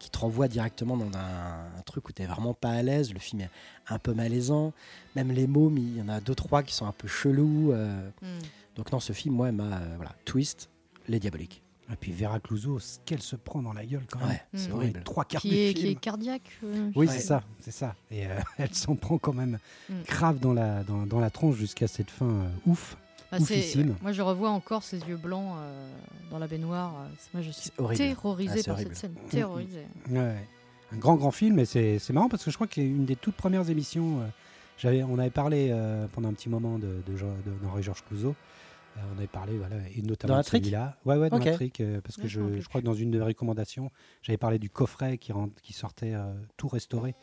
qui 0.00 0.10
te 0.10 0.18
renvoient 0.18 0.48
directement 0.48 0.96
dans 0.96 1.06
un, 1.16 1.78
un 1.78 1.82
truc 1.84 2.08
où 2.08 2.12
tu 2.12 2.22
es 2.22 2.26
vraiment 2.26 2.52
pas 2.54 2.70
à 2.70 2.82
l'aise. 2.82 3.12
Le 3.12 3.18
film 3.20 3.42
est 3.42 3.50
un 3.88 3.98
peu 3.98 4.12
malaisant. 4.14 4.72
Même 5.14 5.30
les 5.30 5.46
mômes, 5.46 5.76
il 5.78 5.98
y 5.98 6.02
en 6.02 6.08
a 6.08 6.20
deux 6.20 6.34
trois 6.34 6.62
qui 6.62 6.74
sont 6.74 6.86
un 6.86 6.92
peu 6.92 7.06
chelous. 7.06 7.70
euh. 7.72 8.10
Mhm. 8.22 8.38
Donc 8.76 8.92
non, 8.92 8.98
ce 9.00 9.12
film, 9.12 9.34
moi, 9.34 9.52
m'a 9.52 9.64
euh, 9.76 9.94
voilà, 9.96 10.12
twist, 10.24 10.68
les 11.06 11.20
diaboliques. 11.20 11.62
Et 11.92 11.96
puis 11.96 12.12
Vera 12.12 12.38
Clouseau, 12.38 12.78
ce 12.78 12.98
qu'elle 13.04 13.22
se 13.22 13.34
prend 13.36 13.62
dans 13.62 13.72
la 13.72 13.84
gueule 13.84 14.04
quand 14.10 14.20
même. 14.20 14.28
Ouais, 14.28 14.40
c'est 14.54 14.68
Mm. 14.68 14.72
Horrible. 14.74 15.02
trois 15.04 15.24
quarts 15.24 15.40
Qui 15.42 15.48
du 15.50 15.56
est, 15.56 15.74
qui 15.74 15.80
film. 15.82 15.92
est 15.92 15.96
cardiaque. 15.96 16.50
euh, 16.64 16.90
Oui, 16.94 17.08
c'est 17.10 17.18
ça, 17.20 17.42
c'est 17.60 17.72
ça. 17.72 17.94
Et 18.10 18.26
euh, 18.26 18.30
elle 18.58 18.74
s'en 18.74 18.94
prend 18.94 19.18
quand 19.18 19.32
même 19.32 19.58
Mm. 19.88 19.94
grave 20.06 20.38
dans 20.38 20.52
la, 20.52 20.84
dans, 20.84 21.06
dans 21.06 21.18
la 21.20 21.30
tronche 21.30 21.56
jusqu'à 21.56 21.88
cette 21.88 22.10
fin 22.10 22.26
euh, 22.28 22.48
ouf. 22.66 22.96
Bah, 23.32 23.38
c'est- 23.38 23.42
Oufissime. 23.42 23.96
Moi, 24.02 24.12
je 24.12 24.22
revois 24.22 24.50
encore 24.50 24.82
ses 24.82 24.98
yeux 25.00 25.16
blancs 25.16 25.54
euh, 25.56 25.90
dans 26.30 26.38
la 26.38 26.46
baignoire. 26.46 26.92
c'est- 27.18 27.34
Moi, 27.34 27.42
je 27.42 27.50
suis 27.50 27.62
C'est 27.70 27.96
terrorisée 27.96 28.50
Ah, 28.52 28.56
c'est 28.56 28.66
par 28.66 28.74
horrible. 28.76 28.90
cette 28.94 28.98
scène. 29.00 29.14
Terrorisée. 29.30 29.86
Ouais. 30.10 30.36
Un 30.92 30.96
grand, 30.96 31.14
grand 31.16 31.30
film. 31.30 31.58
Et 31.60 31.64
c'est 31.64 31.98
c'est 32.00 32.12
marrant 32.12 32.28
parce 32.28 32.44
que 32.44 32.50
je 32.50 32.56
crois 32.56 32.66
qu'une 32.66 33.04
des 33.04 33.14
toutes 33.16 33.36
premières 33.36 33.68
émissions, 33.70 34.20
euh, 34.20 34.26
j'avais, 34.78 35.02
on 35.04 35.18
avait 35.18 35.30
parlé 35.30 35.68
euh, 35.70 36.06
pendant 36.12 36.28
un 36.28 36.32
petit 36.32 36.48
moment 36.48 36.78
de, 36.78 37.02
de, 37.06 37.16
Jean- 37.16 37.26
de- 37.46 37.64
d'Henri-Georges 37.64 38.02
Clouzot. 38.08 38.34
Euh, 38.96 39.00
on 39.14 39.18
avait 39.18 39.26
parlé, 39.28 39.56
voilà, 39.56 39.76
et 39.96 40.02
notamment 40.02 40.34
Dans 40.34 40.40
de 40.40 40.46
celui-là. 40.46 40.98
Ouais, 41.04 41.16
ouais, 41.16 41.30
dans 41.30 41.36
Ok. 41.36 41.44
la 41.44 41.52
trique, 41.54 41.80
euh, 41.80 42.00
parce 42.00 42.16
que 42.16 42.26
je 42.26 42.60
je, 42.60 42.68
crois 42.68 42.80
que 42.80 42.86
dans 42.86 42.92
une 42.94 43.10
de 43.12 43.18
mes 43.18 43.24
recommandations, 43.24 43.90
j'avais 44.20 44.36
parlé 44.36 44.58
du 44.58 44.68
coffret 44.68 45.16
qui, 45.16 45.30
rentre, 45.32 45.60
qui 45.62 45.72
sortait 45.72 46.12
euh, 46.14 46.34
tout 46.56 46.66
restauré. 46.68 47.14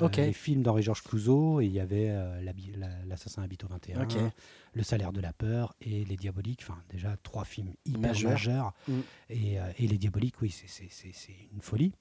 Euh, 0.00 0.06
Ok. 0.06 0.16
les 0.16 0.32
films 0.32 0.62
d'Henri-Georges 0.62 1.02
Clouzot, 1.02 1.60
et 1.60 1.66
il 1.66 1.72
y 1.72 1.80
avait 1.80 2.08
euh, 2.08 2.40
l'habi- 2.40 2.72
la- 2.74 2.88
L'assassin 3.06 3.42
habite 3.42 3.64
au 3.64 3.68
21, 3.68 4.02
Ok. 4.04 4.16
Le 4.72 4.82
salaire 4.82 5.12
de 5.12 5.20
la 5.20 5.32
peur 5.34 5.74
et 5.82 6.04
Les 6.06 6.16
Diaboliques. 6.16 6.60
Enfin, 6.62 6.80
déjà 6.88 7.14
trois 7.22 7.44
films 7.44 7.74
hyper 7.84 8.00
Majeurs. 8.00 8.30
majeurs. 8.30 8.72
Mm. 8.88 8.92
Et, 9.28 9.60
euh, 9.60 9.72
et 9.78 9.86
Les 9.88 9.98
Diaboliques, 9.98 10.40
oui, 10.40 10.50
c'est 10.50 10.88
une 11.52 11.60
folie. 11.60 11.92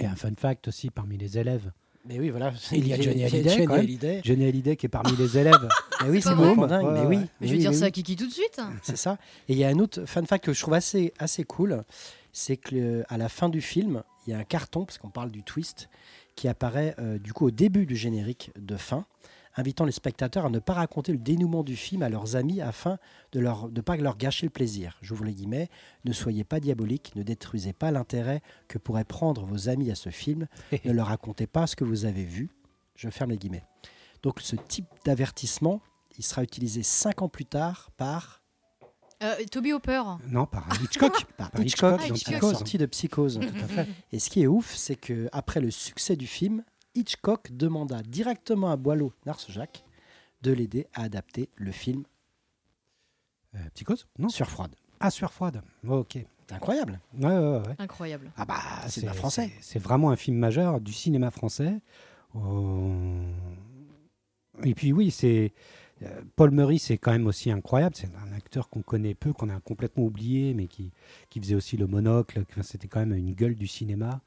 Et 0.00 0.06
un 0.06 0.16
fun 0.16 0.32
fact 0.36 0.66
aussi 0.66 0.90
parmi 0.90 1.16
les 1.16 1.38
élèves. 1.38 1.70
Mais 2.06 2.18
oui, 2.18 2.30
voilà. 2.30 2.52
Il 2.72 2.86
y 2.86 2.92
a 2.92 3.00
Johnny 3.00 3.24
Hallyday, 3.24 3.48
Johnny 3.50 3.64
quand 3.66 3.72
même. 3.72 3.84
Hallyday. 3.84 4.20
Johnny 4.24 4.44
Hallyday 4.46 4.76
qui 4.76 4.86
est 4.86 4.90
parmi 4.90 5.16
les 5.16 5.38
élèves. 5.38 5.68
Mais 6.02 6.10
oui, 6.10 6.20
C'est. 6.20 6.34
Ouais, 6.34 6.54
mais 6.54 7.06
oui. 7.06 7.18
Mais 7.40 7.46
je 7.46 7.52
vais 7.52 7.52
oui, 7.52 7.58
dire 7.58 7.72
ça 7.72 7.80
oui. 7.80 7.86
à 7.86 7.90
Kiki 7.90 8.16
tout 8.16 8.26
de 8.26 8.32
suite. 8.32 8.60
C'est 8.82 8.96
ça. 8.96 9.16
Et 9.48 9.54
il 9.54 9.58
y 9.58 9.64
a 9.64 9.68
un 9.68 9.78
autre 9.78 10.04
fun 10.04 10.24
fact 10.26 10.44
que 10.44 10.52
je 10.52 10.60
trouve 10.60 10.74
assez, 10.74 11.14
assez 11.18 11.44
cool, 11.44 11.82
c'est 12.32 12.58
que 12.58 13.04
à 13.08 13.16
la 13.16 13.30
fin 13.30 13.48
du 13.48 13.62
film, 13.62 14.02
il 14.26 14.32
y 14.32 14.34
a 14.34 14.38
un 14.38 14.44
carton, 14.44 14.84
parce 14.84 14.98
qu'on 14.98 15.08
parle 15.08 15.30
du 15.30 15.42
twist, 15.42 15.88
qui 16.36 16.46
apparaît 16.48 16.94
euh, 16.98 17.18
du 17.18 17.32
coup 17.32 17.46
au 17.46 17.50
début 17.50 17.86
du 17.86 17.96
générique 17.96 18.50
de 18.58 18.76
fin, 18.76 19.06
invitant 19.56 19.84
les 19.84 19.92
spectateurs 19.92 20.46
à 20.46 20.50
ne 20.50 20.58
pas 20.58 20.72
raconter 20.74 21.12
le 21.12 21.18
dénouement 21.18 21.62
du 21.62 21.76
film 21.76 22.02
à 22.02 22.08
leurs 22.08 22.36
amis 22.36 22.60
afin 22.60 22.98
de 23.32 23.40
ne 23.40 23.68
de 23.70 23.80
pas 23.80 23.96
leur 23.96 24.16
gâcher 24.16 24.46
le 24.46 24.50
plaisir. 24.50 24.98
J'ouvre 25.02 25.24
les 25.24 25.34
guillemets. 25.34 25.68
Ne 26.04 26.12
soyez 26.12 26.44
pas 26.44 26.60
diabolique, 26.60 27.12
ne 27.16 27.22
détruisez 27.22 27.72
pas 27.72 27.90
l'intérêt 27.90 28.42
que 28.68 28.78
pourraient 28.78 29.04
prendre 29.04 29.44
vos 29.44 29.68
amis 29.68 29.90
à 29.90 29.94
ce 29.94 30.10
film. 30.10 30.46
ne 30.84 30.92
leur 30.92 31.06
racontez 31.06 31.46
pas 31.46 31.66
ce 31.66 31.76
que 31.76 31.84
vous 31.84 32.04
avez 32.04 32.24
vu. 32.24 32.50
Je 32.96 33.08
ferme 33.10 33.30
les 33.30 33.38
guillemets. 33.38 33.64
Donc 34.22 34.40
ce 34.40 34.56
type 34.56 34.86
d'avertissement, 35.04 35.80
il 36.18 36.24
sera 36.24 36.42
utilisé 36.42 36.82
cinq 36.82 37.22
ans 37.22 37.28
plus 37.28 37.44
tard 37.46 37.90
par 37.96 38.40
Euh, 39.22 39.34
Toby 39.50 39.72
Hopper. 39.72 40.02
non, 40.28 40.46
par 40.46 40.66
Hitchcock. 40.82 41.24
par 41.36 41.50
Par 41.50 41.60
Hitchcock, 41.60 42.00
Hitchcock 42.00 42.08
la 42.10 42.14
Psychose. 42.14 42.52
sortie 42.52 42.78
de 42.78 42.86
Psychose. 42.86 43.40
Tout 43.40 43.64
à 43.64 43.68
fait. 43.68 43.88
Et 44.12 44.18
ce 44.18 44.28
qui 44.30 44.42
est 44.42 44.46
ouf, 44.46 44.74
c'est 44.74 44.96
que 44.96 45.28
après 45.32 45.60
le 45.60 45.70
succès 45.70 46.16
du 46.16 46.26
film, 46.26 46.64
Hitchcock 46.94 47.50
demanda 47.52 48.02
directement 48.02 48.70
à 48.70 48.76
Boileau 48.76 49.12
Narcejac 49.26 49.84
de 50.42 50.52
l'aider 50.52 50.86
à 50.94 51.02
adapter 51.04 51.48
le 51.56 51.72
film 51.72 52.04
Euh, 53.54 53.58
Psychose 53.74 54.06
Non 54.18 54.28
sur 54.28 54.48
froide. 54.50 54.74
Ah, 55.00 55.10
sur 55.10 55.32
froide. 55.32 55.62
ok. 55.86 56.18
C'est 56.46 56.54
incroyable. 56.56 57.00
Ouais, 57.18 57.26
ouais, 57.26 57.58
ouais. 57.66 57.74
Incroyable. 57.78 58.30
Ah 58.36 58.44
bah, 58.44 58.60
Cinéma 58.88 59.12
français. 59.14 59.50
c'est- 59.60 59.72
C'est 59.74 59.78
vraiment 59.78 60.10
un 60.10 60.16
film 60.16 60.36
majeur 60.36 60.80
du 60.80 60.92
cinéma 60.92 61.30
français. 61.30 61.80
Euh, 62.36 63.32
Et 64.62 64.74
puis 64.74 64.92
oui, 64.92 65.10
c'est 65.10 65.52
euh, 66.02 66.20
Paul 66.36 66.50
Murray, 66.50 66.78
c'est 66.78 66.98
quand 66.98 67.12
même 67.12 67.26
aussi 67.26 67.50
incroyable. 67.50 67.94
C'est 67.96 68.10
un 68.16 68.32
acteur 68.32 68.68
qu'on 68.68 68.82
connaît 68.82 69.14
peu, 69.14 69.32
qu'on 69.32 69.48
a 69.48 69.58
complètement 69.60 70.04
oublié, 70.04 70.52
mais 70.54 70.66
qui, 70.66 70.92
qui 71.30 71.40
faisait 71.40 71.54
aussi 71.54 71.76
le 71.76 71.86
monocle. 71.86 72.44
Enfin, 72.50 72.62
C'était 72.62 72.88
quand 72.88 73.00
même 73.00 73.14
une 73.14 73.32
gueule 73.34 73.54
du 73.54 73.66
cinéma. 73.66 74.20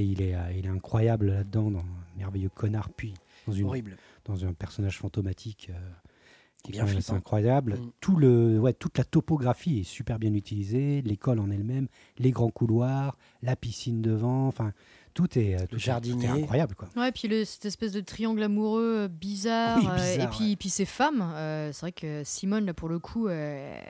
Et 0.00 0.04
il 0.04 0.22
est, 0.22 0.34
euh, 0.34 0.52
il 0.56 0.64
est 0.64 0.70
incroyable 0.70 1.26
là-dedans, 1.26 1.70
dans 1.70 1.84
Merveilleux 2.16 2.48
Connard, 2.48 2.88
puis 2.90 3.12
dans, 3.46 3.52
une, 3.52 3.66
Horrible. 3.66 3.96
dans 4.24 4.46
un 4.46 4.54
personnage 4.54 4.96
fantomatique. 4.98 5.68
euh, 5.70 5.78
qui 6.62 6.72
Bien 6.72 6.86
flippant. 6.86 7.14
incroyable. 7.14 7.74
Mm. 7.74 7.90
Tout 8.02 8.16
le, 8.16 8.58
ouais, 8.58 8.74
toute 8.74 8.98
la 8.98 9.04
topographie 9.04 9.80
est 9.80 9.82
super 9.82 10.18
bien 10.18 10.34
utilisée. 10.34 11.00
L'école 11.00 11.38
en 11.40 11.50
elle-même, 11.50 11.88
les 12.18 12.32
grands 12.32 12.50
couloirs, 12.50 13.16
la 13.42 13.56
piscine 13.56 14.02
devant, 14.02 14.46
enfin 14.46 14.74
tout 15.14 15.38
est, 15.38 15.54
euh, 15.54 15.58
tout 15.60 15.64
est- 15.64 15.66
tout 15.68 15.76
est 15.76 15.78
jardinier. 15.78 16.28
incroyable 16.28 16.74
quoi. 16.74 16.88
Ouais, 16.96 17.12
puis 17.12 17.28
le- 17.28 17.46
cette 17.46 17.64
espèce 17.64 17.92
de 17.92 18.00
triangle 18.02 18.42
amoureux 18.42 19.04
euh, 19.04 19.08
bizarre. 19.08 19.78
Oui, 19.78 19.86
euh, 19.88 19.94
bizarre, 19.94 20.26
et 20.32 20.36
puis, 20.36 20.56
puis 20.56 20.68
ces 20.68 20.84
femmes, 20.84 21.22
euh, 21.34 21.72
c'est 21.72 21.80
vrai 21.80 21.92
que 21.92 22.22
Simone, 22.24 22.66
là, 22.66 22.74
pour 22.74 22.90
le 22.90 22.98
coup, 22.98 23.28
euh, 23.28 23.80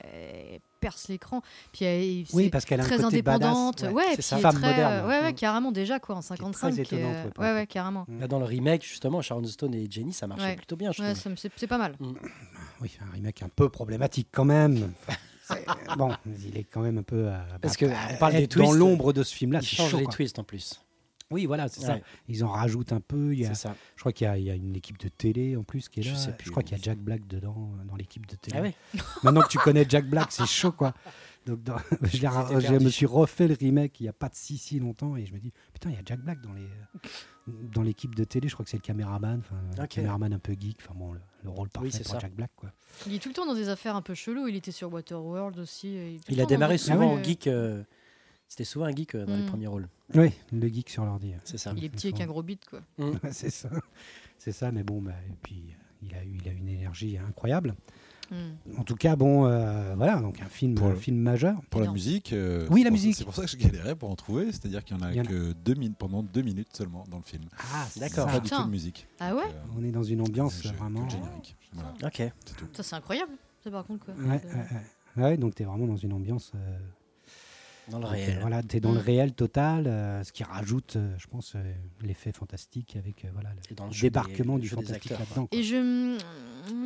perce 0.80 1.08
l'écran. 1.08 1.42
Puis 1.72 1.84
elle, 1.84 2.24
Oui, 2.32 2.48
parce 2.50 2.64
qu'elle 2.64 2.80
a 2.80 2.84
un 2.84 2.86
très 2.86 3.04
indépendante. 3.04 3.82
badass. 3.82 3.94
ouais, 3.94 4.16
c'est 4.16 4.22
est 4.22 4.40
Femme 4.40 4.56
très, 4.56 4.70
moderne. 4.70 4.92
euh, 5.04 5.08
ouais, 5.08 5.20
ouais, 5.20 5.32
Mm. 5.32 5.34
carrément 5.36 5.72
déjà 5.72 6.00
quoi, 6.00 6.16
en 6.16 6.20
très 6.20 6.36
55. 6.36 6.78
étonnante, 6.78 7.14
euh, 7.14 7.24
ouais, 7.40 7.48
ouais, 7.48 7.52
ouais, 7.54 7.66
carrément. 7.66 8.06
Là, 8.18 8.26
dans 8.26 8.38
le 8.38 8.44
remake, 8.46 8.82
justement, 8.84 9.20
Sharon 9.22 9.44
Stone 9.44 9.74
et 9.74 9.86
Jenny, 9.90 10.12
ça 10.12 10.26
marchait 10.26 10.44
Ouais. 10.44 10.56
plutôt 10.56 10.76
bien, 10.76 10.90
je 10.92 11.02
Ouais, 11.02 11.14
c'est 11.14 11.66
pas 11.66 11.78
mal. 11.78 11.94
Oui, 12.80 12.90
un 13.06 13.12
remake 13.12 13.42
un 13.42 13.48
peu 13.54 13.68
problématique 13.68 14.28
quand 14.32 14.44
même. 14.46 14.92
Bon, 15.98 16.10
il 16.46 16.56
est 16.56 16.64
quand 16.64 16.80
même 16.80 16.98
un 16.98 17.02
peu. 17.02 17.26
euh, 17.28 17.38
Parce 17.60 17.76
bah, 17.76 17.86
que 17.88 18.14
on 18.14 18.16
parle 18.18 18.34
être 18.34 18.40
des 18.42 18.48
twists, 18.48 18.64
dans 18.66 18.72
l'ombre 18.72 19.12
de 19.12 19.22
ce 19.24 19.34
film-là, 19.34 19.60
changent 19.60 19.90
chaud. 19.90 19.98
les 19.98 20.04
quoi. 20.04 20.14
twists 20.14 20.38
en 20.38 20.44
plus. 20.44 20.80
Oui, 21.30 21.46
voilà, 21.46 21.68
c'est 21.68 21.80
ça. 21.80 21.98
Ils 22.28 22.44
en 22.44 22.48
rajoutent 22.50 22.92
un 22.92 23.00
peu. 23.00 23.32
Il 23.32 23.40
y 23.40 23.46
a, 23.46 23.54
ça. 23.54 23.74
je 23.96 24.00
crois 24.00 24.12
qu'il 24.12 24.24
y, 24.26 24.28
a- 24.28 24.36
il 24.38 24.44
y 24.44 24.50
a 24.50 24.54
une 24.54 24.74
équipe 24.74 24.98
de 24.98 25.08
télé 25.08 25.56
en 25.56 25.62
plus 25.62 25.88
qui 25.88 26.00
est 26.00 26.02
Je 26.02 26.10
là. 26.10 26.16
sais 26.16 26.30
Je, 26.32 26.36
plus, 26.36 26.50
crois 26.50 26.62
qu'il 26.62 26.76
y 26.76 26.80
a 26.80 26.82
Jack 26.82 26.98
Black 26.98 27.26
dedans 27.28 27.70
euh, 27.80 27.84
dans 27.84 27.94
l'équipe 27.96 28.26
de 28.26 28.34
télé. 28.36 28.56
Ah 28.58 28.62
ouais 28.62 28.74
Maintenant 29.22 29.42
que 29.42 29.48
tu 29.48 29.58
connais 29.58 29.86
Jack 29.88 30.06
Black, 30.08 30.32
c'est 30.32 30.46
chaud 30.46 30.72
quoi. 30.72 30.92
Donc 31.46 31.62
dans- 31.62 31.76
je, 32.02 32.18
je 32.18 32.74
me 32.84 32.88
suis 32.90 33.06
refait 33.06 33.48
le 33.48 33.54
remake 33.58 33.98
il 34.00 34.02
n'y 34.04 34.08
a 34.08 34.12
pas 34.12 34.28
de 34.28 34.34
si 34.34 34.58
si 34.58 34.78
longtemps 34.78 35.16
et 35.16 35.24
je 35.24 35.32
me 35.32 35.38
dis 35.38 35.52
putain 35.72 35.88
il 35.90 35.96
y 35.96 35.98
a 35.98 36.02
Jack 36.04 36.20
Black 36.20 36.40
dans 36.42 36.52
les 36.52 36.62
euh, 36.64 37.08
dans 37.72 37.82
l'équipe 37.82 38.14
de 38.14 38.24
télé. 38.24 38.48
Je 38.48 38.54
crois 38.54 38.64
que 38.64 38.70
c'est 38.70 38.76
le 38.76 38.82
caméraman, 38.82 39.40
Ok. 39.80 39.88
caméraman 39.88 40.32
un 40.32 40.38
peu 40.38 40.54
geek. 40.58 40.78
Enfin 40.82 40.94
bon, 40.96 41.12
le, 41.12 41.20
le 41.44 41.50
rôle 41.50 41.68
parfait 41.70 41.90
c'est 41.92 42.02
pour 42.02 42.12
ça. 42.12 42.18
Jack 42.18 42.34
Black 42.34 42.50
quoi. 42.56 42.70
Il 43.06 43.14
est 43.14 43.18
tout 43.18 43.28
le 43.28 43.34
temps 43.34 43.46
dans 43.46 43.54
des 43.54 43.68
affaires 43.68 43.94
un 43.96 44.02
peu 44.02 44.14
cheloues. 44.14 44.48
Il 44.48 44.56
était 44.56 44.72
sur 44.72 44.92
Waterworld 44.92 45.58
aussi. 45.60 45.94
le 45.94 46.18
Il 46.28 46.40
a 46.40 46.44
démarré 46.46 46.76
souvent 46.76 47.12
trucs, 47.14 47.20
en 47.20 47.24
geek. 47.24 47.46
euh, 47.46 47.82
C'était 48.50 48.64
souvent 48.64 48.86
un 48.86 48.90
geek 48.94 49.14
euh, 49.14 49.24
dans 49.26 49.36
les 49.36 49.42
Mm. 49.44 49.46
premiers 49.46 49.66
rôles. 49.68 49.88
Oui, 50.14 50.32
le 50.52 50.66
geek 50.66 50.90
sur 50.90 51.04
l'ordi. 51.04 51.32
C'est 51.44 51.56
ça. 51.56 51.72
Il 51.76 51.84
est 51.84 51.88
petit 51.88 52.08
avec 52.08 52.20
un 52.20 52.26
gros 52.26 52.42
bit 52.42 52.60
quoi. 52.68 52.80
Mm. 52.98 53.04
Ouais, 53.10 53.12
c'est 53.32 53.48
ça, 53.50 53.70
c'est 54.38 54.50
ça. 54.52 54.72
Mais 54.72 54.82
bon, 54.82 55.00
bah, 55.00 55.12
et 55.30 55.36
puis 55.40 55.62
euh, 55.70 56.08
il 56.08 56.14
a 56.16 56.24
eu, 56.24 56.38
il 56.42 56.48
a 56.48 56.52
une 56.52 56.68
énergie 56.68 57.16
incroyable. 57.16 57.76
Mm. 58.32 58.34
En 58.78 58.82
tout 58.82 58.96
cas, 58.96 59.14
bon, 59.14 59.46
euh, 59.46 59.94
voilà, 59.94 60.20
donc 60.20 60.40
un 60.42 60.46
film, 60.46 60.74
Pour 60.74 60.88
un 60.88 60.90
le- 60.90 60.96
film 60.96 61.16
majeur. 61.16 61.60
Pour 61.70 61.80
la 61.80 61.84
Énorme. 61.84 61.94
musique. 61.96 62.32
euh, 62.32 62.66
Oui, 62.70 62.80
c'est 62.80 62.84
la 62.84 62.90
pour- 62.90 62.92
musique. 62.92 63.14
C'est 63.16 63.24
pour 63.24 63.34
ça 63.36 63.42
que 63.44 63.50
je 63.50 63.56
galérais 63.56 63.94
pour 63.94 64.10
en 64.10 64.16
trouver. 64.16 64.46
C'est-à-dire 64.46 64.82
qu'il 64.84 64.96
n'y 64.96 65.02
en 65.04 65.06
a 65.06 65.10
Il 65.12 65.16
y 65.16 65.20
en 65.20 65.24
a- 65.24 65.26
que 65.28 65.52
deux 65.52 65.74
pendant 65.96 66.24
deux 66.24 66.42
minutes 66.42 66.76
seulement 66.76 67.04
dans 67.08 67.18
le 67.18 67.22
film. 67.24 67.44
Ah, 67.72 67.86
D'accord. 67.98 68.26
Pas 68.26 68.34
du 68.40 68.42
Putain. 68.42 68.56
tout 68.62 68.64
de 68.66 68.70
musique. 68.70 69.06
Ah 69.20 69.32
ouais 69.36 69.42
Donc, 69.44 69.52
euh, 69.52 69.78
On 69.78 69.84
est 69.84 69.92
dans 69.92 70.02
une 70.02 70.22
ambiance 70.22 70.60
j'ai 70.60 70.70
que 70.70 70.76
vraiment. 70.76 71.04
le 71.04 71.10
générique. 71.10 71.56
Voilà, 71.72 71.92
Ok. 72.02 72.14
c'est 72.16 72.56
tout. 72.56 72.66
Ça 72.72 72.82
c'est 72.82 72.96
incroyable. 72.96 73.32
Ça 73.62 73.70
par 73.70 73.84
contre 73.86 74.04
quoi. 74.06 74.14
Ouais, 74.14 74.28
ouais, 74.28 74.40
ouais. 75.16 75.22
Ouais, 75.24 75.36
donc 75.36 75.54
tu 75.54 75.62
es 75.62 75.66
vraiment 75.66 75.86
dans 75.86 75.96
une 75.96 76.12
ambiance. 76.12 76.50
euh, 76.56 76.78
Dans 77.90 77.98
le 77.98 78.04
donc, 78.04 78.12
euh, 78.12 78.16
réel. 78.16 78.38
Voilà, 78.40 78.62
tu 78.62 78.76
es 78.76 78.80
dans 78.80 78.92
le 78.92 78.98
Mm. 79.00 79.04
réel 79.04 79.32
total, 79.32 79.86
euh, 79.86 80.22
ce 80.24 80.32
qui 80.32 80.44
rajoute, 80.44 80.96
euh, 80.96 81.14
je 81.18 81.26
pense, 81.26 81.54
euh, 81.56 81.72
l'effet 82.02 82.32
fantastique 82.32 82.96
avec 82.96 83.24
euh, 83.24 83.28
voilà, 83.34 83.50
le 83.68 83.74
dans 83.76 83.88
débarquement 83.88 84.56
des- 84.56 84.62
du 84.62 84.68
fantastique 84.68 85.10
là-dedans. 85.10 85.48
Et 85.52 85.62
je. 85.62 86.18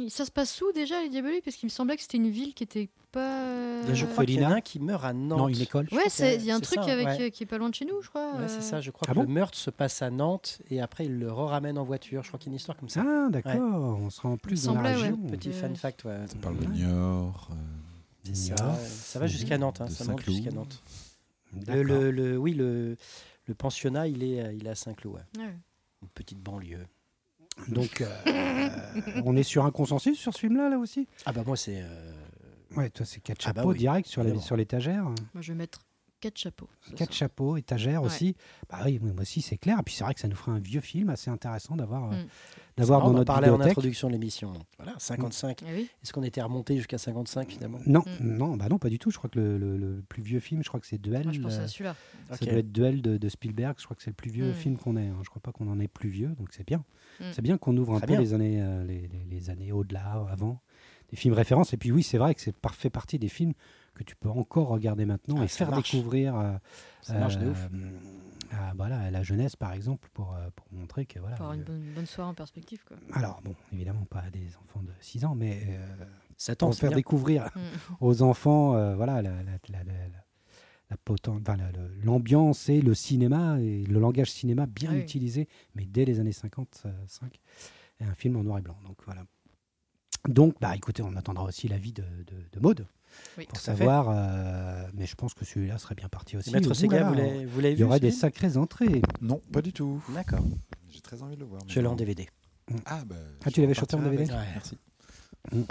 Ça 0.09 0.25
se 0.25 0.31
passe 0.31 0.61
où 0.63 0.73
déjà 0.73 1.03
les 1.03 1.09
Diaboliques 1.09 1.45
Parce 1.45 1.57
qu'il 1.57 1.67
me 1.67 1.71
semblait 1.71 1.97
que 1.97 2.03
c'était 2.03 2.17
une 2.17 2.31
ville 2.31 2.55
qui 2.55 2.63
était 2.63 2.89
pas. 3.13 3.83
Là, 3.83 3.93
je 3.95 4.07
crois 4.07 4.25
qu'il 4.25 4.41
y 4.41 4.47
en 4.47 4.51
a 4.51 4.55
un 4.57 4.61
qui 4.61 4.81
meurt 4.81 5.05
à 5.05 5.13
Nantes. 5.13 5.39
Non, 5.39 5.49
une 5.49 5.61
école. 5.61 5.89
Ouais, 5.93 6.05
il 6.37 6.45
y 6.45 6.51
a 6.51 6.55
un 6.57 6.61
truc 6.61 6.79
ça, 6.83 6.91
avec, 6.93 7.07
ouais. 7.07 7.31
qui 7.31 7.43
est 7.43 7.47
pas 7.47 7.59
loin 7.59 7.69
de 7.69 7.75
chez 7.75 7.85
nous, 7.85 8.01
je 8.01 8.09
crois. 8.09 8.35
Ouais, 8.37 8.49
c'est 8.49 8.63
ça. 8.63 8.81
Je 8.81 8.91
crois 8.91 9.07
Ah 9.11 9.15
que 9.15 9.19
le 9.21 9.27
meurtre 9.27 9.59
se 9.59 9.71
passe 9.71 10.01
à 10.03 10.11
Nantes 10.11 10.61
et 10.71 10.81
après 10.81 11.07
il 11.07 11.19
le 11.19 11.31
ramène 11.31 11.77
en 11.79 11.85
voiture. 11.85 12.23
Je 12.23 12.29
crois 12.29 12.39
qu'il 12.39 12.49
y 12.49 12.51
a 12.51 12.55
une 12.55 12.57
histoire 12.57 12.77
comme 12.79 12.89
ça. 12.89 13.05
Ah, 13.07 13.29
d'accord, 13.31 13.99
on 14.01 14.11
sera 14.11 14.29
en 14.31 14.37
plus 14.37 14.63
Il 14.63 14.67
dans 14.67 14.75
la 14.81 14.95
semblait, 14.95 14.95
région. 15.11 15.17
Petit 15.29 15.49
Euh, 15.51 15.53
fun 15.53 15.75
fact, 15.75 16.05
ouais. 16.05 16.19
Ça 16.27 16.37
parle 16.41 16.59
de. 16.59 16.67
Niort. 16.67 17.51
Euh, 18.27 18.31
C'est 18.35 18.57
ça. 18.57 19.19
Va 19.19 19.27
jusqu'à 19.27 19.59
Nantes, 19.59 19.81
hein, 19.81 19.89
ça 19.89 20.05
monte 20.05 20.23
jusqu'à 20.25 20.51
Nantes. 20.51 20.83
Le, 21.53 21.61
D'accord. 21.61 21.85
le, 21.85 22.11
le- 22.11 22.37
oui, 22.39 22.53
le, 22.55 22.97
le 23.47 23.55
pensionnat, 23.55 24.09
il 24.09 24.23
est, 24.25 24.41
euh, 24.43 24.53
il 24.53 24.67
est 24.67 24.71
à 24.71 24.75
Saint-Cloud, 24.75 25.15
ouais. 25.15 25.41
Ouais. 25.43 25.55
une 26.03 26.09
petite 26.09 26.41
banlieue. 26.41 26.87
Donc, 27.69 28.01
euh, 28.01 28.81
on 29.25 29.37
est 29.37 29.45
sur 29.45 29.65
un 29.65 29.71
consensus 29.71 30.19
sur 30.19 30.33
ce 30.35 30.41
film-là, 30.41 30.69
là 30.69 30.79
aussi? 30.79 31.07
Ah 31.25 31.33
bah 31.33 31.45
moi 31.47 31.57
c'est 31.57 31.81
euh, 31.83 32.13
Ouais, 32.77 32.91
toi, 32.91 33.07
c'est 33.07 33.21
quatre 33.21 33.43
Ah 33.47 33.53
bah 33.53 33.61
chapeaux 33.61 33.73
oui, 33.73 33.79
direct 33.79 34.09
sur 34.09 34.25
la- 34.25 34.41
sur 34.41 34.57
l'étagère. 34.57 35.05
Moi, 35.05 35.15
je 35.41 35.53
vais 35.53 35.59
mettre 35.59 35.79
quatre 36.21 36.37
chapeaux. 36.39 36.69
Quatre 36.97 37.13
chapeaux, 37.13 37.57
étagère 37.57 38.01
Ouais. 38.03 38.07
aussi. 38.09 38.35
Bah 38.69 38.81
oui, 38.85 38.99
moi 38.99 39.13
aussi, 39.21 39.41
c'est 39.43 39.59
clair. 39.59 39.79
Et 39.79 39.83
puis, 39.85 39.95
c'est 39.95 40.03
vrai 40.03 40.15
que 40.15 40.21
ça 40.21 40.27
nous 40.27 40.35
ferait 40.35 40.51
un 40.51 40.59
vieux 40.59 40.81
film 40.81 41.11
assez 41.11 41.31
intéressant 41.31 41.77
d'avoir 41.77 42.11
euh, 42.13 42.17
Mm. 42.25 42.27
D'avoir 42.77 43.01
on 43.01 43.05
dans 43.05 43.11
en 43.11 43.13
notre 43.19 43.27
parlait 43.33 43.49
en 43.51 43.61
introduction 43.61 44.09
de 44.09 44.13
l'émission. 44.15 44.53
Voilà, 44.79 44.95
55. 44.99 45.63
Ah 45.65 45.71
oui. 45.75 45.89
Est-ce 46.03 46.13
qu'on 46.13 46.23
était 46.23 46.43
remonté 46.43 46.77
jusqu'à 46.77 46.99
55 46.99 47.51
finalement? 47.51 47.79
Non, 47.87 48.03
Mm. 48.21 48.37
non, 48.37 48.57
bah 48.57 48.67
non, 48.69 48.79
pas 48.79 48.89
du 48.89 48.99
tout. 48.99 49.11
Je 49.11 49.19
crois 49.19 49.31
que 49.31 49.39
le, 49.39 49.59
le- 49.59 49.77
le 49.77 50.03
plus 50.09 50.23
vieux 50.23 50.41
film, 50.41 50.63
je 50.63 50.69
crois 50.69 50.81
que 50.81 50.87
c'est 50.87 51.01
Duel. 51.01 51.25
Moi, 51.25 51.33
je 51.33 51.41
pense 51.41 51.55
euh, 51.55 51.65
à 51.65 51.69
celui-là. 51.69 51.95
Ça 52.33 52.45
doit 52.45 52.55
être 52.55 52.73
Duel 52.73 53.03
de, 53.03 53.17
de 53.17 53.29
Spielberg. 53.29 53.77
Je 53.79 53.85
crois 53.85 53.97
que 53.97 54.03
c'est 54.03 54.11
le 54.11 54.15
plus 54.17 54.31
vieux 54.31 54.51
Mm. 54.51 54.55
film 54.55 54.77
qu'on 54.79 54.97
ait. 54.97 55.07
hein. 55.09 55.19
Je 55.23 55.29
crois 55.31 55.43
pas 55.43 55.53
qu'on 55.53 55.69
en 55.69 55.79
ait 55.81 55.89
plus 55.89 56.09
vieux, 56.11 56.29
donc 56.39 56.49
c'est 56.53 56.67
bien. 56.67 56.85
Mm. 57.21 57.25
C'est 57.33 57.43
bien 57.43 57.59
qu'on 57.59 57.77
ouvre 57.77 57.95
un 57.95 57.99
Très 57.99 58.07
peu 58.09 58.13
bien. 58.15 58.21
les 58.21 58.35
années, 58.35 58.61
euh, 58.61 58.85
les, 58.85 59.03
les- 59.09 59.27
les 59.31 59.51
années 59.51 59.71
au-delà, 59.73 60.27
avant, 60.31 60.61
des 61.11 61.17
films 61.17 61.35
références. 61.35 61.73
Et 61.73 61.77
puis 61.77 61.93
oui, 61.93 62.03
c'est 62.03 62.19
vrai 62.19 62.35
que 62.35 62.41
c'est 62.41 62.55
fait 62.73 62.91
partie 62.91 63.19
des 63.19 63.29
films 63.29 63.53
que 63.95 64.03
tu 64.03 64.17
peux 64.17 64.29
encore 64.29 64.67
regarder 64.69 65.05
maintenant 65.05 65.37
Ah, 65.39 65.45
et 65.45 65.49
faire 65.49 65.71
marche. 65.71 65.93
découvrir 65.93 66.37
euh, 66.37 66.53
Ça 67.03 67.15
marche 67.15 67.39
de 67.39 67.47
ouf. 67.51 67.69
À, 68.55 68.73
voilà, 68.75 68.99
à 69.01 69.11
la 69.11 69.23
jeunesse, 69.23 69.57
par 69.57 69.73
exemple, 69.73 70.09
pour, 70.15 70.35
euh, 70.35 70.49
pour 70.55 70.67
montrer 70.73 71.05
que 71.07 71.19
voilà. 71.19 71.37
Pour 71.37 71.47
avoir 71.47 71.55
une 71.55 71.61
le- 71.61 71.67
bonne, 71.67 71.93
bonne 71.95 72.07
soirée 72.07 72.31
en 72.31 72.35
perspective. 72.35 72.83
Quoi. 72.87 72.97
Alors 73.13 73.41
bon, 73.43 73.55
évidemment 73.73 74.05
pas 74.07 74.21
à 74.21 74.31
des 74.31 74.49
enfants 74.63 74.83
de 74.83 74.93
6 75.01 75.25
ans, 75.25 75.35
mais 75.35 75.63
euh, 75.69 76.05
Ça 76.37 76.55
pour 76.57 76.75
faire 76.75 76.91
bien. 76.91 76.97
découvrir 76.97 77.45
Mm. 77.55 77.61
aux 78.01 78.23
enfants, 78.23 78.75
euh, 78.75 78.95
voilà, 78.97 79.23
la, 79.23 79.31
la, 79.31 79.43
la- 79.43 79.85
la- 79.85 79.85
la- 79.85 80.25
la 80.91 80.97
poten- 80.97 81.41
enfin, 81.41 81.57
la- 81.57 81.73
le- 81.73 81.95
l'ambiance 82.05 82.69
et 82.69 82.81
le 82.81 82.95
cinéma 82.95 83.59
et 83.61 83.85
le 83.85 83.99
langage 84.01 84.31
cinéma 84.31 84.67
bien 84.67 84.93
oui. 84.93 84.99
utilisé, 85.01 85.49
mais 85.75 85.85
dès 85.87 86.05
les 86.05 86.21
années 86.21 86.33
55, 86.33 87.41
et 88.01 88.05
un 88.05 88.15
film 88.15 88.37
en 88.37 88.43
noir 88.45 88.59
et 88.59 88.63
blanc. 88.63 88.77
Donc 88.87 88.99
voilà. 89.05 89.25
Donc, 90.29 90.55
bah 90.61 90.75
écoutez, 90.75 91.03
on 91.03 91.15
attendra 91.17 91.45
aussi 91.45 91.69
l'avis 91.69 91.93
de, 91.93 92.03
de, 92.03 92.37
de 92.53 92.61
Maud 92.61 92.87
Oui. 93.37 93.47
pour 93.47 93.59
savoir, 93.59 94.07
euh, 94.11 94.87
mais 94.95 95.07
je 95.07 95.15
pense 95.17 95.35
que 95.35 95.45
celui-là 95.45 95.79
serait 95.79 95.95
bien 95.95 96.09
parti 96.09 96.37
aussi. 96.37 96.53
Maître 96.53 96.73
Sega, 96.75 97.03
vous 97.09 97.15
l'avez 97.15 97.45
l'avez 97.45 97.71
Il 97.71 97.75
vu 97.77 97.81
y 97.81 97.85
aurait 97.85 97.97
ce 97.97 98.03
des 98.03 98.11
sacrées 98.13 98.57
entrées. 98.57 99.03
Non, 99.21 99.41
pas 99.53 99.61
du 99.63 99.73
tout. 99.73 100.03
D'accord. 100.11 100.45
J'ai 100.91 101.01
très 101.01 101.23
envie 101.23 101.35
de 101.35 101.41
le 101.41 101.47
voir. 101.47 101.61
Je 101.67 101.81
l'ai 101.81 101.87
en. 101.87 101.97
DVD. 101.97 102.29
Ah, 102.87 103.03
bah, 103.05 103.17
Ah, 103.45 103.51
tu 103.51 103.61
l'avais 103.61 103.75
chopé 103.75 103.97
en. 103.97 104.03
DVD? 104.03 104.25
Ouais. 104.31 104.39
Merci. 104.55 104.79
Ouais, 105.53 105.65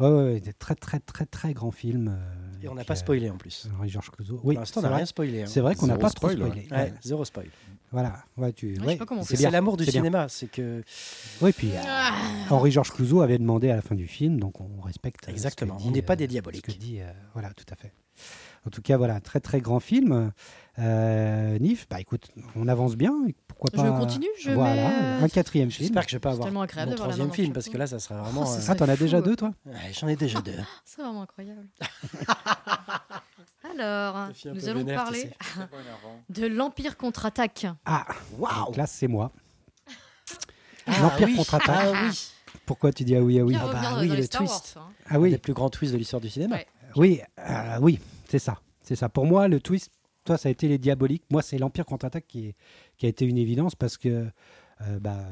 ouais, 0.00 0.08
ouais, 0.08 0.40
des 0.40 0.52
très 0.52 0.74
très 0.74 1.00
très 1.00 1.26
très 1.26 1.52
grands 1.54 1.70
films. 1.70 2.08
euh, 2.08 2.62
Et 2.64 2.68
on 2.68 2.74
n'a 2.74 2.84
pas 2.84 2.92
euh, 2.94 2.96
spoilé 2.96 3.30
en 3.30 3.36
plus. 3.36 3.68
Henri 3.78 3.88
Georges 3.88 4.10
Clouzot. 4.10 4.40
Oui, 4.44 4.54
Pour 4.54 4.60
l'instant, 4.62 4.80
on 4.80 4.82
n'a 4.88 4.96
rien 4.96 5.06
spoilé. 5.06 5.42
hein. 5.42 5.46
C'est 5.46 5.60
vrai 5.60 5.74
qu'on 5.74 5.86
n'a 5.86 5.96
pas 5.96 6.10
trop 6.10 6.28
spoil, 6.30 6.48
spoilé. 6.48 6.68
Ouais, 6.70 6.76
Ouais. 6.76 6.94
zéro 7.02 7.24
spoil. 7.24 7.46
Voilà, 7.90 8.22
ouais, 8.36 8.52
tu. 8.52 8.74
je 8.76 8.80
ouais, 8.82 8.92
sais 8.92 8.98
pas 8.98 9.06
comment 9.06 9.22
c'est 9.22 9.50
l'amour 9.50 9.76
du 9.78 9.84
cinéma, 9.86 10.28
c'est 10.28 10.48
que 10.48 10.82
Oui, 11.40 11.52
puis 11.52 11.70
euh, 11.74 11.80
Henri 12.50 12.70
Georges 12.70 12.90
Clouzot 12.92 13.22
avait 13.22 13.38
demandé 13.38 13.70
à 13.70 13.76
la 13.76 13.82
fin 13.82 13.94
du 13.94 14.06
film, 14.06 14.38
donc 14.38 14.60
on 14.60 14.80
respecte. 14.82 15.20
euh, 15.24 15.26
ce 15.26 15.26
que 15.28 15.32
Exactement, 15.32 15.76
dit, 15.76 15.84
on 15.88 15.90
n'est 15.92 16.02
pas 16.02 16.16
des 16.16 16.26
diaboliques. 16.26 16.66
Ce 16.66 16.72
que 16.74 16.78
dit, 16.78 17.00
euh, 17.00 17.10
voilà, 17.32 17.50
tout 17.54 17.64
à 17.70 17.76
fait. 17.76 17.92
En 18.66 18.70
tout 18.70 18.82
cas, 18.82 18.96
voilà, 18.98 19.20
très 19.20 19.40
très 19.40 19.60
grand 19.60 19.80
film. 19.80 20.32
Euh, 20.78 21.58
Nif, 21.58 21.88
bah 21.88 22.00
écoute, 22.00 22.28
on 22.54 22.68
avance 22.68 22.94
bien. 22.96 23.12
Pourquoi 23.48 23.70
Je 23.72 23.76
pas 23.90 23.98
continue, 23.98 24.28
je 24.40 24.50
Voilà, 24.52 24.74
mets- 25.18 25.24
un 25.24 25.28
quatrième 25.28 25.70
film. 25.72 25.86
j'espère 25.86 26.04
que 26.04 26.10
je 26.10 26.16
vais 26.16 26.20
pas 26.20 26.28
C'est 26.30 26.34
avoir 26.34 26.46
tellement 26.46 26.62
agréable 26.62 26.90
mon 26.92 26.96
troisième 26.96 27.32
film 27.32 27.52
parce 27.52 27.68
que 27.68 27.76
là, 27.76 27.86
ça 27.88 27.98
sera 27.98 28.22
vraiment. 28.22 28.44
Oh, 28.46 28.52
euh, 28.56 28.60
Ah, 28.68 28.74
t'en 28.76 28.88
as 28.88 28.96
déjà 28.96 29.20
deux, 29.20 29.34
toi 29.34 29.52
ouais, 29.66 29.74
J'en 29.92 30.06
ai 30.06 30.14
déjà 30.14 30.40
deux. 30.40 30.52
C'est 30.84 31.02
vraiment 31.02 31.22
incroyable. 31.22 31.66
Alors, 33.74 34.16
un 34.16 34.32
nous 34.54 34.68
allons 34.68 34.78
vénère, 34.78 34.98
tu 35.00 35.04
parler 35.04 35.20
sais. 35.20 35.36
de 36.42 36.46
l'Empire 36.46 36.96
contre-attaque. 36.96 37.66
Ah, 37.84 38.06
Waouh 38.38 38.74
là 38.76 38.86
c'est 38.86 39.08
moi. 39.08 39.32
Ah 40.86 41.02
L'Empire 41.02 41.26
oui. 41.28 41.36
contre-attaque. 41.36 41.76
Ah 41.94 42.02
oui 42.08 42.30
Pourquoi 42.66 42.92
tu 42.92 43.04
dis 43.04 43.14
ah 43.16 43.20
oui, 43.20 43.38
ah 43.40 43.44
oui 43.44 43.56
Ah 43.60 43.66
bah 43.70 43.98
oui, 44.00 44.08
le 44.08 44.26
twist. 44.28 44.76
Wars, 44.76 44.86
hein. 44.88 44.92
Ah 45.06 45.14
Un 45.16 45.18
oui, 45.18 45.30
des 45.30 45.38
plus 45.38 45.52
grands 45.54 45.70
twists 45.70 45.92
de 45.92 45.98
l'histoire 45.98 46.20
du 46.20 46.30
cinéma. 46.30 46.56
Ouais. 46.56 46.66
oui, 46.96 47.20
euh, 47.40 47.78
oui, 47.80 47.98
c'est 48.28 48.38
ça. 48.38 48.58
C'est 48.82 48.96
ça. 48.96 49.08
Pour 49.08 49.26
moi, 49.26 49.48
le 49.48 49.60
twist, 49.60 49.90
toi, 50.28 50.36
ça 50.36 50.50
a 50.50 50.52
été 50.52 50.68
les 50.68 50.76
diaboliques. 50.76 51.22
Moi, 51.30 51.40
c'est 51.40 51.56
l'Empire 51.56 51.86
contre-attaque 51.86 52.26
qui, 52.28 52.54
a 53.02 53.06
été 53.06 53.24
une 53.24 53.38
évidence 53.38 53.74
parce 53.74 53.96
que 53.96 54.26
euh, 54.82 54.98
bah, 55.00 55.24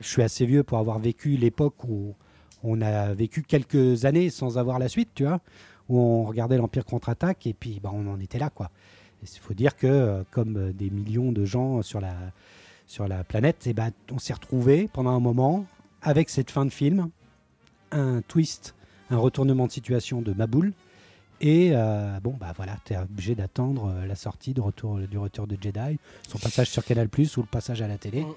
je 0.00 0.06
suis 0.06 0.22
assez 0.22 0.46
vieux 0.46 0.62
pour 0.62 0.78
avoir 0.78 1.00
vécu 1.00 1.30
l'époque 1.30 1.82
où 1.82 2.14
on 2.62 2.80
a 2.80 3.12
vécu 3.12 3.42
quelques 3.42 4.04
années 4.04 4.30
sans 4.30 4.56
avoir 4.56 4.78
la 4.78 4.88
suite, 4.88 5.10
tu 5.16 5.24
vois, 5.24 5.40
où 5.88 5.98
on 5.98 6.22
regardait 6.22 6.58
l'Empire 6.58 6.84
contre-attaque 6.84 7.44
et 7.48 7.54
puis 7.54 7.80
bah, 7.82 7.90
on 7.92 8.06
en 8.06 8.20
était 8.20 8.38
là, 8.38 8.50
quoi. 8.50 8.70
Il 9.20 9.28
faut 9.40 9.54
dire 9.54 9.74
que, 9.76 9.88
euh, 9.88 10.22
comme 10.30 10.56
euh, 10.58 10.72
des 10.72 10.90
millions 10.90 11.32
de 11.32 11.44
gens 11.44 11.82
sur 11.82 12.00
la, 12.00 12.14
sur 12.86 13.08
la 13.08 13.24
planète, 13.24 13.64
eh 13.66 13.72
ben, 13.72 13.90
on 14.12 14.20
s'est 14.20 14.34
retrouvés 14.34 14.88
pendant 14.92 15.10
un 15.10 15.20
moment 15.20 15.66
avec 16.02 16.30
cette 16.30 16.52
fin 16.52 16.64
de 16.64 16.70
film, 16.70 17.10
un 17.90 18.22
twist, 18.22 18.76
un 19.10 19.16
retournement 19.16 19.66
de 19.66 19.72
situation 19.72 20.22
de 20.22 20.32
Maboul. 20.34 20.72
Et 21.40 21.70
euh, 21.72 22.18
bon, 22.20 22.34
bah 22.38 22.52
voilà, 22.56 22.76
tu 22.84 22.92
es 22.94 22.96
obligé 22.96 23.34
d'attendre 23.34 23.88
euh, 23.94 24.06
la 24.06 24.14
sortie 24.14 24.54
de 24.54 24.60
retour, 24.60 24.98
du 25.00 25.18
retour 25.18 25.46
de 25.46 25.56
Jedi, 25.60 25.98
son 26.28 26.38
passage 26.38 26.70
sur 26.70 26.84
Canal 26.84 27.08
Plus 27.08 27.36
ou 27.36 27.40
le 27.42 27.46
passage 27.46 27.82
à 27.82 27.88
la 27.88 27.98
télé, 27.98 28.22
Mm. 28.22 28.34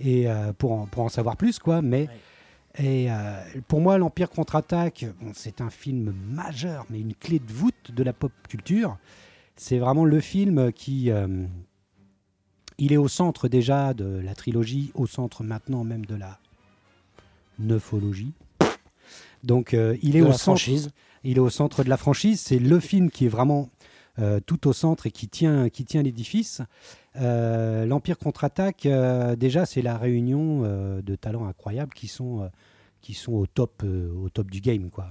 et 0.00 0.28
euh, 0.28 0.52
pour, 0.52 0.72
en, 0.72 0.86
pour 0.86 1.04
en 1.04 1.08
savoir 1.08 1.36
plus, 1.36 1.58
quoi. 1.58 1.82
Mais 1.82 2.08
Ouais. 2.08 2.10
Et 2.78 3.10
euh, 3.10 3.42
pour 3.66 3.80
moi, 3.80 3.98
l'Empire 3.98 4.30
contre-attaque, 4.30 5.04
bon, 5.20 5.32
c'est 5.34 5.60
un 5.60 5.70
film 5.70 6.14
majeur, 6.28 6.86
mais 6.88 7.00
une 7.00 7.14
clé 7.14 7.40
de 7.40 7.52
voûte 7.52 7.90
de 7.92 8.02
la 8.04 8.12
pop 8.12 8.30
culture. 8.48 8.96
C'est 9.56 9.78
vraiment 9.78 10.04
le 10.04 10.20
film 10.20 10.72
qui. 10.72 11.10
il 12.78 12.92
est 12.92 12.96
au 12.96 13.08
centre 13.08 13.48
déjà 13.48 13.92
de 13.92 14.04
la 14.24 14.34
trilogie, 14.36 14.92
au 14.94 15.06
centre 15.08 15.42
maintenant 15.42 15.82
même 15.82 16.06
de 16.06 16.14
la 16.14 16.38
neufologie. 17.58 18.32
Donc, 19.42 19.72
il 19.72 20.16
est 20.16 20.20
De 20.20 20.24
au 20.26 20.28
la 20.28 20.32
centre. 20.34 20.60
franchise. 20.60 20.90
Il 21.24 21.36
est 21.36 21.40
au 21.40 21.50
centre 21.50 21.84
de 21.84 21.88
la 21.88 21.96
franchise. 21.96 22.40
C'est 22.40 22.58
le 22.58 22.80
film 22.80 23.10
qui 23.10 23.26
est 23.26 23.28
vraiment 23.28 23.68
euh, 24.18 24.40
tout 24.44 24.66
au 24.68 24.72
centre 24.72 25.06
et 25.06 25.10
qui 25.10 25.28
tient, 25.28 25.68
qui 25.68 25.84
tient 25.84 26.02
l'édifice. 26.02 26.62
Euh, 27.16 27.86
L'Empire 27.86 28.18
contre-attaque, 28.18 28.86
euh, 28.86 29.36
déjà, 29.36 29.66
c'est 29.66 29.82
la 29.82 29.96
réunion 29.98 30.62
de 30.62 31.14
talents 31.16 31.46
incroyables 31.46 31.92
qui 31.94 32.08
sont, 32.08 32.50
qui 33.00 33.14
sont 33.14 33.32
au, 33.32 33.46
top, 33.46 33.82
au 33.82 34.28
top 34.30 34.50
du 34.50 34.60
game. 34.60 34.90
quoi. 34.90 35.08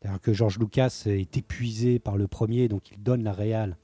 C'est-à-dire 0.00 0.20
que 0.20 0.32
George 0.32 0.58
Lucas 0.58 1.02
est 1.06 1.36
épuisé 1.36 1.98
par 1.98 2.16
le 2.16 2.28
premier, 2.28 2.68
donc 2.68 2.90
il 2.92 3.02
donne 3.02 3.24
la 3.24 3.32
réal 3.32 3.76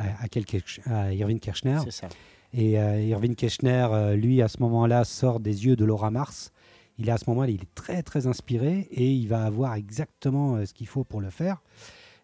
à, 0.00 0.24
à, 0.24 0.28
quel- 0.28 0.44
à 0.86 1.12
Irving 1.12 1.38
Kirchner. 1.38 1.78
Ça. 1.90 2.08
Et 2.52 2.72
Irving 2.72 3.34
Kirchner, 3.34 4.14
lui, 4.16 4.40
à 4.42 4.48
ce 4.48 4.58
moment-là, 4.60 5.04
sort 5.04 5.40
des 5.40 5.66
yeux 5.66 5.76
de 5.76 5.84
Laura 5.84 6.10
Mars. 6.10 6.52
Il 6.98 7.08
est 7.08 7.12
à 7.12 7.18
ce 7.18 7.28
moment-là, 7.28 7.50
il 7.50 7.62
est 7.62 7.74
très 7.74 8.02
très 8.02 8.26
inspiré 8.26 8.88
et 8.90 9.12
il 9.12 9.28
va 9.28 9.44
avoir 9.44 9.74
exactement 9.74 10.56
euh, 10.56 10.66
ce 10.66 10.74
qu'il 10.74 10.86
faut 10.86 11.04
pour 11.04 11.20
le 11.20 11.30
faire. 11.30 11.60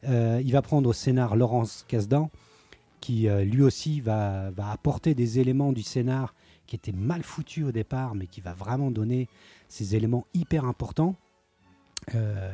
Euh, 0.08 0.40
il 0.44 0.52
va 0.52 0.62
prendre 0.62 0.88
au 0.88 0.92
scénar 0.92 1.36
Laurence 1.36 1.84
Kasdan, 1.88 2.30
qui 3.00 3.28
euh, 3.28 3.44
lui 3.44 3.62
aussi 3.62 4.00
va, 4.00 4.50
va 4.50 4.70
apporter 4.70 5.14
des 5.14 5.38
éléments 5.38 5.72
du 5.72 5.82
scénar 5.82 6.34
qui 6.66 6.76
étaient 6.76 6.92
mal 6.92 7.22
foutus 7.22 7.64
au 7.64 7.72
départ, 7.72 8.14
mais 8.14 8.26
qui 8.26 8.40
va 8.40 8.52
vraiment 8.54 8.90
donner 8.90 9.28
ces 9.68 9.96
éléments 9.96 10.24
hyper 10.34 10.64
importants. 10.64 11.16
Euh, 12.14 12.52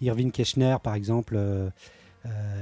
Irving 0.00 0.30
Kirchner, 0.32 0.76
par 0.82 0.94
exemple, 0.94 1.38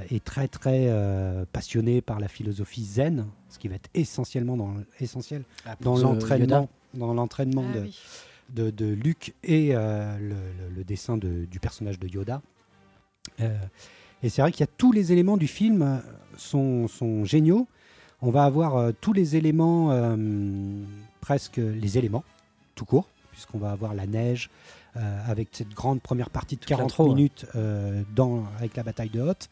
est 0.09 0.23
très 0.23 0.47
très 0.47 0.87
euh, 0.89 1.45
passionné 1.51 2.01
par 2.01 2.19
la 2.19 2.27
philosophie 2.27 2.83
zen, 2.83 3.27
ce 3.49 3.59
qui 3.59 3.67
va 3.67 3.75
être 3.75 3.89
essentiellement 3.93 4.57
dans, 4.57 4.75
essentiel 4.99 5.43
Ah, 5.65 5.75
dans 5.79 5.97
l'entraînement, 5.97 6.69
dans 6.93 7.13
l'entraînement 7.13 7.65
Ah 7.69 7.77
de, 7.77 7.81
oui. 7.81 7.99
De, 8.53 8.69
de 8.69 8.85
Luke 8.85 9.33
et 9.43 9.69
euh, 9.75 10.17
le, 10.17 10.29
le- 10.29 10.75
le 10.75 10.83
dessin 10.83 11.17
de- 11.17 11.45
du 11.45 11.59
personnage 11.59 11.99
de 11.99 12.07
Yoda. 12.07 12.41
Euh, 13.39 13.57
et 14.23 14.29
c'est 14.29 14.41
vrai 14.41 14.51
qu'il 14.51 14.61
y 14.61 14.63
a 14.63 14.73
tous 14.77 14.91
les 14.91 15.11
éléments 15.11 15.37
du 15.37 15.47
film 15.47 16.01
sont, 16.37 16.87
sont 16.87 17.25
géniaux. 17.25 17.67
On 18.21 18.29
va 18.31 18.43
avoir 18.45 18.75
euh, 18.77 18.91
tous 18.99 19.13
les 19.13 19.35
éléments, 19.35 19.89
presque 21.21 21.57
les 21.57 21.97
éléments, 21.97 22.23
tout 22.75 22.85
court, 22.85 23.07
puisqu'on 23.31 23.57
va 23.57 23.71
avoir 23.71 23.93
la 23.93 24.05
neige 24.05 24.49
avec 24.95 25.47
cette 25.53 25.69
grande 25.73 26.01
première 26.01 26.29
partie 26.29 26.57
de 26.57 26.65
40 26.65 26.81
l'intro, 26.83 27.03
ouais. 27.03 27.09
minutes 27.15 27.45
dans, 28.13 28.43
avec 28.57 28.75
la 28.75 28.83
bataille 28.83 29.09
de 29.09 29.21
Hoth. 29.21 29.49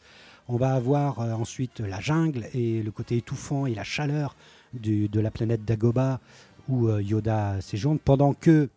On 0.48 0.56
va 0.56 0.74
avoir 0.74 1.20
euh, 1.20 1.32
ensuite 1.32 1.78
la 1.80 2.00
jungle 2.00 2.46
et 2.54 2.82
le 2.82 2.90
côté 2.90 3.16
étouffant 3.16 3.66
et 3.66 3.74
la 3.74 3.84
chaleur 3.84 4.34
du- 4.74 5.08
de 5.08 5.20
la 5.20 5.30
planète 5.30 5.64
Dagobah 5.64 6.18
où 6.68 6.88
euh, 6.88 7.00
Yoda 7.00 7.60
séjourne, 7.60 7.98
pendant 8.00 8.34
que 8.34 8.68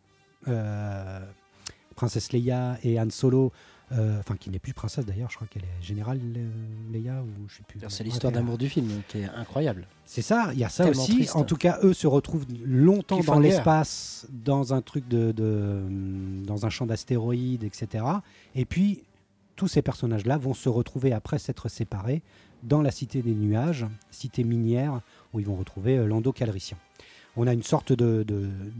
Princesse 1.95 2.31
Leia 2.33 2.77
et 2.83 2.99
Han 2.99 3.09
Solo, 3.11 3.51
euh, 3.91 4.19
enfin 4.19 4.35
qui 4.35 4.49
n'est 4.49 4.59
plus 4.59 4.73
princesse 4.73 5.05
d'ailleurs, 5.05 5.29
je 5.29 5.35
crois 5.35 5.47
qu'elle 5.47 5.63
est 5.63 5.83
générale 5.83 6.19
euh, 6.35 6.49
Leia 6.91 7.21
ou 7.21 7.47
je 7.47 7.57
sais 7.57 7.63
plus. 7.67 7.79
C'est 7.89 8.03
l'histoire 8.03 8.33
d'amour 8.33 8.57
du 8.57 8.67
film 8.67 8.89
qui 9.07 9.19
est 9.19 9.25
incroyable. 9.25 9.85
c'est 10.05 10.23
ça, 10.23 10.49
il 10.53 10.59
y 10.59 10.63
a 10.63 10.69
ça 10.69 10.85
Tellement 10.85 11.03
aussi. 11.03 11.13
triste. 11.15 11.35
En 11.35 11.43
tout 11.43 11.55
cas, 11.57 11.77
eux 11.83 11.93
se 11.93 12.07
retrouvent 12.07 12.45
longtemps 12.65 13.19
dans 13.19 13.39
l'espace, 13.39 14.25
dans 14.31 14.73
un 14.73 14.81
truc 14.81 15.07
de, 15.07 15.31
de- 15.31 15.83
dans 16.45 16.65
un 16.65 16.69
champ 16.69 16.87
d'astéroïdes, 16.87 17.63
etc. 17.63 18.03
Et 18.55 18.65
puis, 18.65 19.03
tous 19.55 19.67
ces 19.67 19.83
personnages-là 19.83 20.37
vont 20.37 20.55
se 20.55 20.69
retrouver 20.69 21.13
après 21.13 21.37
s'être 21.37 21.69
séparés 21.69 22.23
dans 22.63 22.81
la 22.81 22.89
cité 22.91 23.21
des 23.21 23.35
nuages, 23.35 23.85
cité 24.09 24.43
minière, 24.43 25.01
où 25.33 25.39
ils 25.39 25.45
vont 25.45 25.55
retrouver 25.55 25.97
euh, 25.97 26.07
Lando 26.07 26.31
Calrissian. 26.31 26.77
On 27.35 27.47
a 27.47 27.53
une 27.53 27.63
sorte 27.63 27.93
de, 27.93 28.25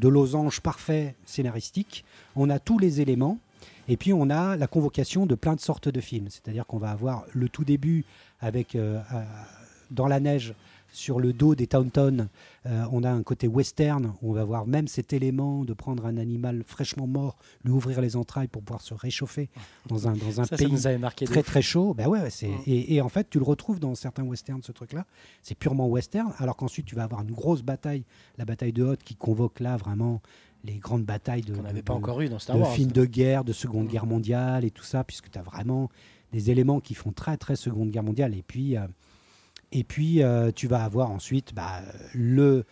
losange 0.01 0.61
parfait 0.61 1.15
scénaristique. 1.25 2.05
On 2.35 2.49
a 2.49 2.59
tous 2.59 2.79
les 2.79 3.01
éléments. 3.01 3.39
Et 3.89 3.97
puis 3.97 4.13
on 4.13 4.29
a 4.29 4.55
la 4.55 4.67
convocation 4.67 5.25
de 5.25 5.35
plein 5.35 5.55
de 5.55 5.59
sortes 5.59 5.89
de 5.89 5.99
films. 5.99 6.27
C'est-à-dire 6.29 6.65
qu'on 6.65 6.77
va 6.77 6.91
avoir 6.91 7.25
le 7.33 7.49
tout 7.49 7.65
début 7.65 8.05
avec 8.39 8.75
euh, 8.75 8.99
euh, 9.13 9.23
dans 9.91 10.07
la 10.07 10.19
neige 10.19 10.53
sur 10.93 11.19
le 11.19 11.33
dos 11.33 11.55
des 11.55 11.67
Taunton, 11.67 12.27
euh, 12.65 12.85
on 12.91 13.03
a 13.03 13.11
un 13.11 13.23
côté 13.23 13.47
western. 13.47 14.13
où 14.21 14.29
On 14.31 14.33
va 14.33 14.43
voir 14.43 14.65
même 14.67 14.87
cet 14.87 15.11
élément 15.11 15.65
de 15.65 15.73
prendre 15.73 16.05
un 16.05 16.17
animal 16.17 16.63
fraîchement 16.65 17.07
mort, 17.07 17.37
lui 17.65 17.71
ouvrir 17.71 17.99
les 17.99 18.15
entrailles 18.15 18.47
pour 18.47 18.61
pouvoir 18.63 18.81
se 18.81 18.93
réchauffer 18.93 19.49
dans 19.87 20.07
un, 20.07 20.13
dans 20.13 20.39
un 20.39 20.45
Ça, 20.45 20.55
pays 20.55 20.97
marqué. 20.99 21.25
de 21.25 21.31
très 21.31 21.43
très 21.43 21.61
chaud. 21.61 21.93
Ben 21.93 22.07
ouais, 22.07 22.21
ouais, 22.21 22.29
c'est 22.29 22.47
Mm. 22.47 22.61
et, 22.67 22.95
et 22.95 23.01
en 23.01 23.09
fait 23.09 23.29
tu 23.29 23.39
le 23.39 23.43
retrouves 23.43 23.79
dans 23.79 23.95
certains 23.95 24.23
westerns 24.23 24.61
ce 24.63 24.71
truc-là. 24.71 25.05
C'est 25.41 25.55
purement 25.55 25.87
western. 25.87 26.31
Alors 26.37 26.55
qu'ensuite 26.55 26.85
tu 26.85 26.95
vas 26.95 27.03
avoir 27.03 27.21
une 27.23 27.31
grosse 27.31 27.63
bataille, 27.63 28.03
la 28.37 28.45
bataille 28.45 28.71
de 28.73 28.83
Hoth 28.83 29.03
qui 29.03 29.15
convoque 29.15 29.59
là 29.59 29.75
vraiment 29.77 30.21
les 30.63 30.75
grandes 30.77 31.03
batailles 31.03 31.41
de, 31.41 31.55
n'avait 31.55 31.79
de- 31.79 31.81
pas 31.85 31.93
encore 31.93 32.21
eu 32.21 32.29
dans 32.29 32.39
Star 32.39 32.55
de 32.55 32.61
Wars. 32.61 32.71
films 32.71 32.91
de 32.91 33.03
guerre, 33.05 33.43
de 33.43 33.51
Seconde 33.51 33.85
Mm. 33.85 33.89
Guerre 33.89 34.05
mondiale 34.05 34.63
et 34.63 34.71
tout 34.71 34.83
ça, 34.85 35.03
puisque 35.03 35.29
tu 35.29 35.37
as 35.37 35.41
vraiment 35.41 35.89
des 36.31 36.51
éléments 36.51 36.79
qui 36.79 36.93
font 36.93 37.11
très 37.11 37.35
très 37.35 37.55
Seconde 37.57 37.91
Guerre 37.91 38.03
mondiale. 38.03 38.33
Et 38.35 38.43
puis, 38.43 38.77
euh, 38.77 38.87
et 39.74 39.84
puis 39.84 40.24
euh, 40.24 40.51
tu 40.51 40.67
vas 40.67 40.84
avoir 40.84 41.11
ensuite 41.11 41.53
bah, 41.53 41.82
le, 42.13 42.63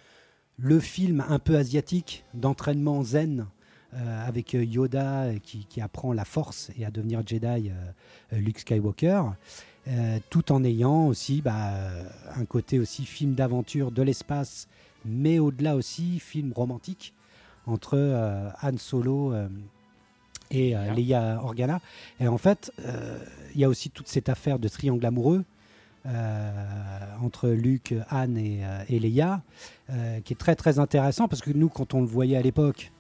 le 0.58 0.80
film 0.80 1.24
un 1.28 1.40
peu 1.40 1.58
asiatique 1.58 2.24
d'entraînement 2.34 3.04
zen. 3.04 3.48
euh, 3.94 4.28
avec 4.28 4.54
Yoda 4.54 5.24
euh, 5.24 5.38
qui, 5.40 5.66
qui 5.66 5.82
apprend 5.82 6.14
la 6.14 6.24
force 6.24 6.72
et 6.78 6.86
à 6.86 6.92
devenir 6.92 7.24
Jedi, 7.28 7.70
euh, 7.72 8.38
Luke 8.40 8.60
Skywalker, 8.60 9.24
tout 10.30 10.52
en 10.52 10.64
ayant 10.64 11.08
aussi 11.08 11.42
bah, 11.42 11.74
un 12.36 12.46
côté 12.46 12.78
aussi 12.78 13.04
film 13.04 13.34
d'aventure 13.34 13.92
de 13.92 14.04
l'espace, 14.04 14.68
mais 15.04 15.40
au-delà 15.40 15.76
aussi 15.76 16.20
film 16.20 16.54
romantique 16.54 17.16
entre 17.66 17.98
Han 18.62 18.78
Solo 18.78 19.34
et 20.52 20.76
Leia 20.96 21.42
Organa. 21.44 21.82
Et 22.20 22.28
en 22.28 22.38
fait, 22.38 22.72
il 23.56 23.60
y 23.60 23.64
a 23.64 23.70
aussi 23.70 23.90
toute 23.90 24.08
cette 24.08 24.30
affaire 24.30 24.60
de 24.60 24.68
triangle 24.68 25.04
amoureux 25.04 25.44
entre 27.22 27.50
Luke, 27.50 27.94
Han 28.12 28.36
et, 28.36 28.62
euh, 28.64 28.84
et 28.90 29.00
Leia, 29.00 29.42
euh, 29.90 30.20
qui 30.22 30.34
est 30.34 30.38
très 30.38 30.56
très 30.56 30.80
intéressant 30.80 31.28
parce 31.28 31.42
que 31.42 31.52
nous, 31.52 31.70
quand 31.70 31.94
on 31.94 32.02
le 32.02 32.08
voyait 32.08 32.38
à 32.38 32.42
l'époque, 32.42 32.92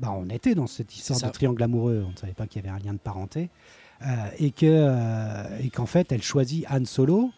bah, 0.00 0.12
on 0.16 0.28
était 0.28 0.54
dans 0.54 0.66
cette 0.66 0.94
histoire 0.94 1.20
de 1.20 1.28
triangle 1.28 1.62
amoureux. 1.62 2.04
On 2.06 2.12
ne 2.12 2.16
savait 2.16 2.32
pas 2.32 2.46
qu'il 2.46 2.64
y 2.64 2.68
avait 2.68 2.74
un 2.74 2.82
lien 2.82 2.92
de 2.92 2.98
parenté. 2.98 3.50
Euh, 4.02 4.30
et 4.38 4.52
que 4.52 4.66
euh, 4.66 5.58
et 5.60 5.70
qu'en 5.70 5.86
fait, 5.86 6.12
elle 6.12 6.22
choisit 6.22 6.64
Han 6.70 6.84
Solo. 6.84 7.30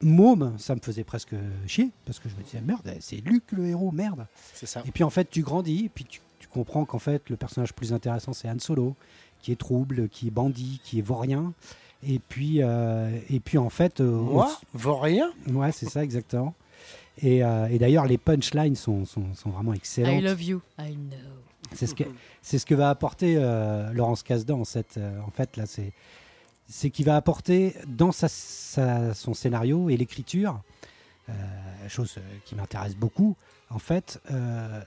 Môme, 0.00 0.54
ça 0.58 0.76
me 0.76 0.80
faisait 0.80 1.02
presque 1.02 1.34
chier 1.66 1.90
parce 2.04 2.20
que 2.20 2.28
je 2.28 2.36
me 2.36 2.42
disais 2.42 2.60
merde, 2.60 2.88
c'est 3.00 3.16
Luke 3.16 3.50
le 3.50 3.66
héros, 3.66 3.90
merde. 3.90 4.26
C'est 4.54 4.66
ça. 4.66 4.82
Et 4.86 4.92
puis 4.92 5.02
en 5.02 5.10
fait, 5.10 5.28
tu 5.28 5.42
grandis, 5.42 5.86
et 5.86 5.88
puis 5.88 6.04
tu, 6.04 6.20
tu 6.38 6.46
comprends 6.46 6.84
qu'en 6.84 7.00
fait, 7.00 7.28
le 7.30 7.36
personnage 7.36 7.72
plus 7.72 7.92
intéressant, 7.92 8.32
c'est 8.32 8.48
Han 8.48 8.60
Solo, 8.60 8.94
qui 9.42 9.50
est 9.50 9.56
trouble, 9.56 10.08
qui 10.08 10.28
est 10.28 10.30
bandit, 10.30 10.80
qui 10.84 11.00
est 11.00 11.02
vaurien. 11.02 11.52
Et 12.06 12.18
puis, 12.20 12.62
euh, 12.62 13.18
et 13.28 13.40
puis 13.40 13.58
en 13.58 13.70
fait, 13.70 14.00
euh, 14.00 14.10
Moi, 14.10 14.48
vaurien 14.72 15.30
ouais, 15.48 15.72
c'est 15.72 15.88
ça 15.88 16.04
exactement. 16.04 16.54
Et, 17.20 17.42
euh, 17.42 17.66
et 17.66 17.78
d'ailleurs, 17.78 18.06
les 18.06 18.18
punchlines 18.18 18.76
sont, 18.76 19.04
sont, 19.04 19.34
sont 19.34 19.50
vraiment 19.50 19.72
I 19.74 19.76
excellentes. 19.78 20.22
love 20.22 20.42
you. 20.42 20.62
I 20.78 20.94
know. 20.94 21.16
C'est 21.74 21.86
ce 21.86 21.94
que 21.94 22.04
c'est 22.40 22.58
ce 22.58 22.64
que 22.64 22.74
va 22.74 22.88
apporter 22.88 23.34
euh, 23.36 23.92
Laurence 23.92 24.22
Kasdan 24.22 24.60
en, 24.60 24.64
cette, 24.64 24.96
euh, 24.96 25.20
en 25.26 25.30
fait 25.30 25.56
là 25.58 25.66
c'est 25.66 25.92
c'est 26.66 26.88
qu'il 26.90 27.04
va 27.04 27.16
apporter 27.16 27.74
dans 27.86 28.10
sa, 28.12 28.28
sa- 28.28 29.12
son 29.12 29.34
scénario 29.34 29.90
et 29.90 29.96
l'écriture 29.98 30.62
euh, 31.28 31.32
chose 31.88 32.16
qui 32.46 32.54
m'intéresse 32.54 32.94
beaucoup 32.96 33.36
en 33.68 33.78
fait 33.78 34.18
euh, 34.30 34.80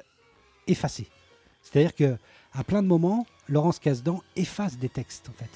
effacer. 0.66 1.08
C'est-à-dire 1.62 1.94
que 1.94 2.18
à 2.54 2.64
plein 2.64 2.82
de 2.82 2.88
moments 2.88 3.28
Laurence 3.48 3.78
Kasdan 3.78 4.22
efface 4.36 4.78
des 4.78 4.90
textes 4.90 5.30
en 5.30 5.34
fait. 5.34 5.50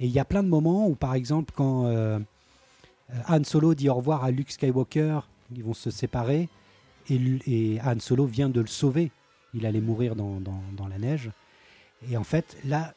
Et 0.00 0.06
il 0.06 0.10
y 0.12 0.18
a 0.18 0.24
plein 0.24 0.42
de 0.42 0.48
moments 0.48 0.86
où 0.88 0.94
par 0.94 1.14
exemple 1.14 1.52
quand 1.56 1.86
euh, 1.86 2.18
Han 3.28 3.44
Solo 3.44 3.74
dit 3.74 3.88
au 3.88 3.94
revoir 3.94 4.24
à 4.24 4.30
Luke 4.30 4.50
Skywalker, 4.50 5.20
ils 5.54 5.62
vont 5.62 5.74
se 5.74 5.90
séparer 5.90 6.48
et, 7.10 7.78
Han 7.84 8.00
Solo 8.00 8.26
vient 8.26 8.48
de 8.48 8.60
le 8.60 8.66
sauver 8.66 9.10
il 9.56 9.66
allait 9.66 9.80
mourir 9.80 10.16
dans, 10.16 10.40
dans- 10.40 10.62
dans 10.76 10.88
la 10.88 10.98
neige. 10.98 11.30
Et 12.10 12.16
en 12.16 12.24
fait, 12.24 12.56
là, 12.64 12.92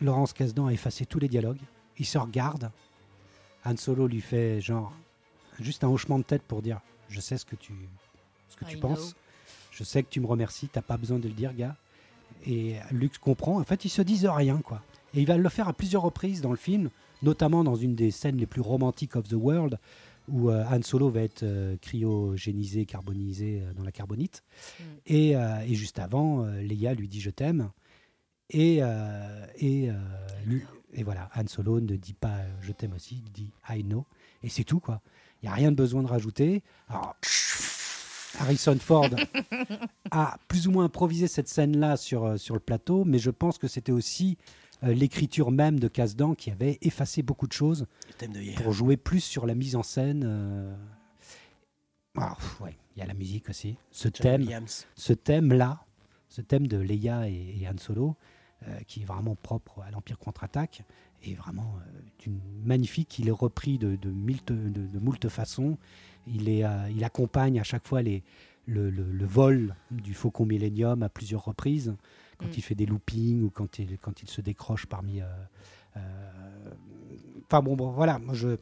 Laurence 0.00 0.32
Kasdan 0.32 0.66
a 0.66 0.72
effacé 0.72 1.06
tous 1.06 1.20
les 1.20 1.28
dialogues. 1.28 1.60
Il 1.98 2.04
se 2.04 2.18
regarde. 2.18 2.72
Han 3.64 3.76
Solo 3.76 4.08
lui 4.08 4.20
fait 4.20 4.60
genre 4.60 4.92
juste 5.60 5.84
un 5.84 5.88
hochement 5.88 6.18
de 6.18 6.24
tête 6.24 6.42
pour 6.42 6.62
dire 6.62 6.80
Je 7.08 7.20
sais 7.20 7.38
ce 7.38 7.44
que 7.44 7.54
tu, 7.54 7.74
ce 8.48 8.56
que 8.56 8.64
tu 8.64 8.76
I 8.76 8.80
penses. 8.80 9.14
Je 9.70 9.84
sais 9.84 10.02
que 10.02 10.08
tu 10.08 10.18
me 10.20 10.26
remercies. 10.26 10.68
T'as 10.68 10.82
pas 10.82 10.96
besoin 10.96 11.18
de 11.20 11.28
le 11.28 11.34
dire, 11.34 11.54
gars. 11.54 11.76
Et 12.44 12.74
Luke 12.90 13.18
comprend. 13.18 13.60
En 13.60 13.64
fait, 13.64 13.84
ils 13.84 13.88
se 13.90 14.02
disent 14.02 14.26
rien, 14.26 14.58
quoi. 14.58 14.82
Et 15.14 15.20
il 15.20 15.26
va 15.26 15.36
le 15.36 15.48
faire 15.48 15.68
à 15.68 15.72
plusieurs 15.72 16.02
reprises 16.02 16.40
dans 16.40 16.50
le 16.50 16.56
film, 16.56 16.90
notamment 17.22 17.64
dans 17.64 17.74
une 17.76 17.94
des 17.94 18.10
scènes 18.10 18.36
les 18.36 18.46
plus 18.46 18.60
romantiques 18.60 19.16
of 19.16 19.26
the 19.28 19.34
world, 19.34 19.78
où 20.28 20.50
euh, 20.50 20.64
Han 20.70 20.82
Solo 20.82 21.08
va 21.10 21.22
être 21.22 21.42
euh, 21.42 21.76
cryogénisé, 21.80 22.86
carbonisé 22.86 23.60
euh, 23.62 23.72
dans 23.74 23.82
la 23.82 23.90
carbonite. 23.90 24.44
Mm. 24.78 24.82
Et, 25.06 25.36
euh, 25.36 25.60
et 25.66 25.74
juste 25.74 25.98
avant, 25.98 26.44
euh, 26.44 26.60
Leia 26.62 26.94
lui 26.94 27.08
dit 27.08 27.20
je 27.20 27.30
t'aime. 27.30 27.70
Et, 28.52 28.80
et, 29.60 29.88
lui- 30.44 30.64
et 30.92 31.04
voilà, 31.04 31.30
Han 31.36 31.46
Solo 31.46 31.80
ne 31.80 31.94
dit 31.94 32.14
pas 32.14 32.38
je 32.60 32.72
t'aime 32.72 32.94
aussi, 32.94 33.22
il 33.24 33.30
dit 33.30 33.52
I 33.68 33.84
know. 33.84 34.06
Et 34.42 34.48
c'est 34.48 34.64
tout, 34.64 34.80
quoi. 34.80 35.02
Il 35.40 35.46
n'y 35.46 35.52
a 35.52 35.54
rien 35.54 35.70
de 35.70 35.76
besoin 35.76 36.02
de 36.02 36.08
rajouter. 36.08 36.64
Alors, 36.88 37.14
Harrison 38.40 38.76
Ford 38.80 39.08
a 40.10 40.36
plus 40.48 40.66
ou 40.66 40.72
moins 40.72 40.84
improvisé 40.86 41.28
cette 41.28 41.46
scène-là 41.48 41.96
sur, 41.96 42.38
sur 42.40 42.54
le 42.54 42.60
plateau, 42.60 43.04
mais 43.04 43.18
je 43.20 43.30
pense 43.30 43.56
que 43.58 43.68
c'était 43.68 43.92
aussi 43.92 44.36
l'écriture 44.82 45.50
même 45.50 45.78
de 45.78 45.88
Kasdan 45.88 46.34
qui 46.34 46.50
avait 46.50 46.78
effacé 46.82 47.22
beaucoup 47.22 47.46
de 47.46 47.52
choses 47.52 47.86
thème 48.18 48.32
de 48.32 48.62
pour 48.62 48.72
jouer 48.72 48.96
plus 48.96 49.20
sur 49.20 49.46
la 49.46 49.54
mise 49.54 49.76
en 49.76 49.82
scène. 49.82 50.22
euh. 50.26 50.74
Ah, 52.16 52.36
ouais, 52.60 52.76
il 52.96 53.00
y 53.00 53.02
a 53.02 53.06
la 53.06 53.14
musique 53.14 53.48
aussi. 53.48 53.76
Ce 53.90 54.08
John 54.08 54.12
thème, 54.22 54.40
Williams. 54.42 54.86
ce 54.96 55.12
thème-là, 55.12 55.84
ce 56.28 56.40
thème 56.40 56.66
de 56.66 56.76
Leia 56.76 57.28
et, 57.28 57.56
et 57.60 57.68
Han 57.68 57.78
Solo, 57.78 58.16
euh, 58.66 58.78
qui 58.86 59.02
est 59.02 59.04
vraiment 59.04 59.36
propre 59.36 59.80
à 59.82 59.90
l'Empire 59.90 60.18
contre-attaque, 60.18 60.82
est 61.22 61.34
vraiment 61.34 61.74
euh, 62.26 62.30
magnifique. 62.64 63.18
Il 63.18 63.28
est 63.28 63.32
repris 63.32 63.78
de, 63.78 63.96
de, 63.96 64.10
mille, 64.10 64.40
de, 64.46 64.54
de 64.54 64.98
moult 64.98 65.28
façons. 65.28 65.78
Il, 66.26 66.48
est, 66.48 66.64
euh, 66.64 66.90
il 66.90 67.04
accompagne 67.04 67.60
à 67.60 67.62
chaque 67.64 67.86
fois 67.86 68.02
les, 68.02 68.22
le, 68.66 68.90
le- 68.90 69.10
le 69.12 69.24
vol 69.24 69.74
du 69.90 70.14
Faucon 70.14 70.46
Millennium 70.46 71.02
à 71.02 71.08
plusieurs 71.08 71.44
reprises, 71.44 71.94
quand 72.40 72.46
Mm. 72.46 72.52
il 72.56 72.62
fait 72.62 72.74
des 72.74 72.86
loopings 72.86 73.42
ou 73.44 73.50
quand 73.50 73.78
il, 73.78 73.98
quand 73.98 74.22
il 74.22 74.28
se 74.28 74.40
décroche 74.40 74.86
parmi. 74.86 75.20
euh, 75.20 75.26
euh, 75.96 76.00
Enfin 77.46 77.62
bon, 77.62 77.74
bon, 77.76 77.90
voilà, 77.90 78.18
moi 78.18 78.32
je, 78.34 78.56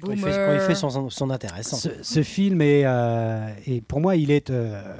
Quand 0.00 0.12
il 0.12 0.18
fait, 0.20 0.30
quand 0.30 0.54
il 0.54 0.60
fait 0.60 0.74
son, 0.74 1.08
son 1.10 1.30
intéressant. 1.30 1.76
ce, 1.76 1.88
ce 2.02 2.22
film 2.22 2.60
est, 2.60 2.84
euh, 2.84 3.54
est- 3.66 3.80
pour 3.80 4.00
moi, 4.00 4.14
il 4.16 4.30
est 4.30 4.50
euh, 4.50 4.94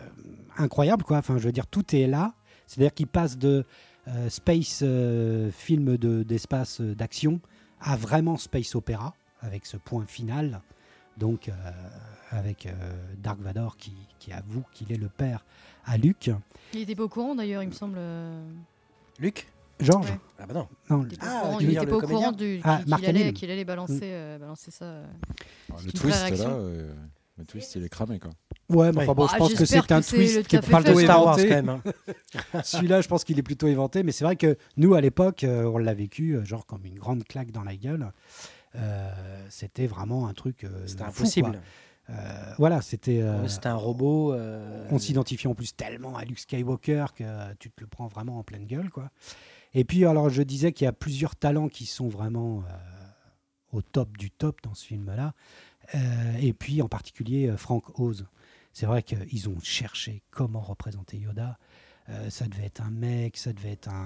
incroyable, 0.56 1.04
quoi. 1.04 1.18
Enfin, 1.18 1.36
je 1.38 1.44
veux 1.44 1.52
dire, 1.52 1.66
tout 1.66 1.94
est 1.94 2.06
là. 2.06 2.32
C'est-à-dire 2.66 2.94
qu'il 2.94 3.06
passe 3.06 3.36
de 3.36 3.64
euh, 4.08 4.28
space 4.30 4.80
euh, 4.82 5.50
film 5.50 5.96
de- 5.98 6.22
d'espace 6.22 6.80
euh, 6.80 6.94
d'action 6.94 7.40
à 7.80 7.96
vraiment 7.96 8.36
space 8.38 8.74
opéra 8.74 9.14
avec 9.40 9.66
ce 9.66 9.76
point 9.76 10.06
final. 10.06 10.60
Donc, 11.18 11.48
euh, 11.48 11.52
avec 12.30 12.66
euh, 12.66 12.72
Dark 13.18 13.38
Vador 13.40 13.76
qui, 13.76 13.92
qui 14.18 14.32
avoue 14.32 14.62
qu'il 14.72 14.92
est 14.92 14.96
le 14.96 15.08
père 15.08 15.44
à 15.86 15.96
Luke. 15.96 16.30
Il 16.74 16.80
était 16.80 16.94
pas 16.94 17.04
au 17.04 17.08
courant 17.08 17.34
d'ailleurs, 17.34 17.62
il 17.62 17.68
me 17.68 17.72
semble. 17.74 17.96
euh, 17.98 18.42
Luc 19.18 19.46
Georges 19.80 20.10
Ouais. 20.10 20.18
Ah 20.38 20.46
bah 20.46 20.54
non. 20.54 20.68
Non, 20.90 21.02
Il 21.04 21.14
était 21.14 21.16
pas 21.18 21.26
Ah, 21.28 21.36
au 21.38 21.40
courant, 21.46 21.58
tu 21.58 21.64
il 21.64 21.70
était 21.76 21.86
pas 21.86 21.96
au 21.96 22.00
courant 22.00 22.32
du- 22.32 22.60
Ah, 22.64 22.80
qu'il 22.84 23.06
allait, 23.06 23.32
qu'il 23.32 23.50
allait 23.50 23.64
balancer, 23.64 24.00
euh, 24.02 24.38
balancer 24.38 24.70
ça. 24.70 24.84
euh. 24.84 25.06
Alors, 25.70 25.82
le 25.82 25.92
twist, 25.92 26.30
là, 26.30 26.48
euh, 26.50 26.92
le 27.38 27.44
twist, 27.44 27.74
il 27.76 27.84
est 27.84 27.88
cramé, 27.88 28.18
quoi. 28.18 28.30
Ouais, 28.68 28.90
mais 28.92 29.02
enfin 29.02 29.12
bon, 29.14 29.26
Ah, 29.26 29.32
je 29.34 29.38
pense 29.38 29.54
que 29.54 29.64
c'est 29.64 29.76
un 29.92 30.00
que 30.00 30.08
twist 30.10 30.46
qui 30.48 30.58
plutôt 30.58 30.94
fait. 30.96 31.04
Star 31.04 31.24
Wars 31.24 31.36
quand 31.36 31.42
éventé. 31.42 31.62
même. 31.62 31.68
hein. 32.54 32.62
Celui-là, 32.64 33.00
je 33.00 33.08
pense 33.08 33.22
qu'il 33.24 33.38
est 33.38 33.42
plutôt 33.42 33.66
inventé, 33.68 34.02
mais 34.02 34.12
c'est 34.12 34.24
vrai 34.24 34.34
que 34.36 34.56
nous, 34.76 34.94
à 34.94 35.00
l'époque, 35.00 35.44
euh, 35.44 35.64
on 35.64 35.78
l'a 35.78 35.94
vécu 35.94 36.32
euh, 36.36 36.44
genre 36.44 36.66
comme 36.66 36.84
une 36.84 36.98
grande 36.98 37.22
claque 37.24 37.52
dans 37.52 37.62
la 37.62 37.76
gueule. 37.76 38.10
Euh, 38.74 39.10
c'était 39.50 39.86
vraiment 39.86 40.26
un 40.26 40.34
truc. 40.34 40.64
euh, 40.64 40.68
C'était 40.86 41.04
fou, 41.04 41.10
impossible. 41.10 41.50
quoi. 41.52 41.60
Euh, 42.10 42.54
voilà, 42.58 42.82
c'était. 42.82 43.20
euh, 43.22 43.46
C'était 43.48 43.68
un 43.68 43.74
robot. 43.74 44.32
euh, 44.32 44.86
on 44.90 44.98
s'identifiait 44.98 45.50
en 45.50 45.54
plus 45.54 45.74
tellement 45.74 46.16
à 46.16 46.24
Luke 46.24 46.38
Skywalker 46.38 47.06
que 47.16 47.54
tu 47.58 47.70
te 47.70 47.80
le 47.80 47.86
prends 47.86 48.06
vraiment 48.06 48.38
en 48.38 48.42
pleine 48.44 48.66
gueule, 48.66 48.90
quoi. 48.90 49.10
Et 49.74 49.84
puis, 49.84 50.04
alors, 50.06 50.30
je 50.30 50.42
disais 50.42 50.72
qu'il 50.72 50.84
y 50.84 50.88
a 50.88 50.92
plusieurs 50.92 51.36
talents 51.36 51.68
qui 51.68 51.84
sont 51.86 52.08
vraiment 52.08 52.60
euh, 52.68 52.72
au 53.72 53.82
top 53.82 54.16
du 54.16 54.30
top 54.30 54.60
dans 54.62 54.74
ce 54.74 54.86
film-là. 54.86 55.34
Euh, 55.94 55.98
et 56.40 56.52
puis, 56.52 56.80
en 56.82 56.88
particulier, 56.88 57.48
euh, 57.48 57.56
Frank 57.56 57.98
Oz. 57.98 58.26
C'est 58.72 58.86
vrai 58.86 59.02
qu'ils 59.02 59.48
ont 59.48 59.58
cherché 59.62 60.22
comment 60.30 60.60
représenter 60.60 61.16
Yoda. 61.16 61.58
Euh, 62.08 62.30
ça 62.30 62.46
devait 62.46 62.66
être 62.66 62.82
un 62.82 62.90
mec, 62.90 63.36
ça 63.36 63.52
devait 63.52 63.72
être 63.72 63.88
un. 63.88 64.04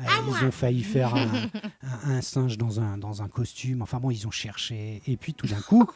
Euh, 0.00 0.02
ils 0.40 0.44
ont 0.44 0.50
failli 0.50 0.82
faire 0.82 1.14
un, 1.14 1.26
un- 1.82 2.10
un 2.16 2.20
singe 2.20 2.58
dans 2.58 2.80
un, 2.80 2.98
dans 2.98 3.22
un 3.22 3.28
costume. 3.28 3.80
Enfin 3.80 4.00
bon, 4.00 4.10
ils 4.10 4.26
ont 4.26 4.30
cherché. 4.30 5.00
Et 5.06 5.16
puis 5.16 5.32
tout 5.34 5.46
d'un 5.46 5.60
coup, 5.60 5.88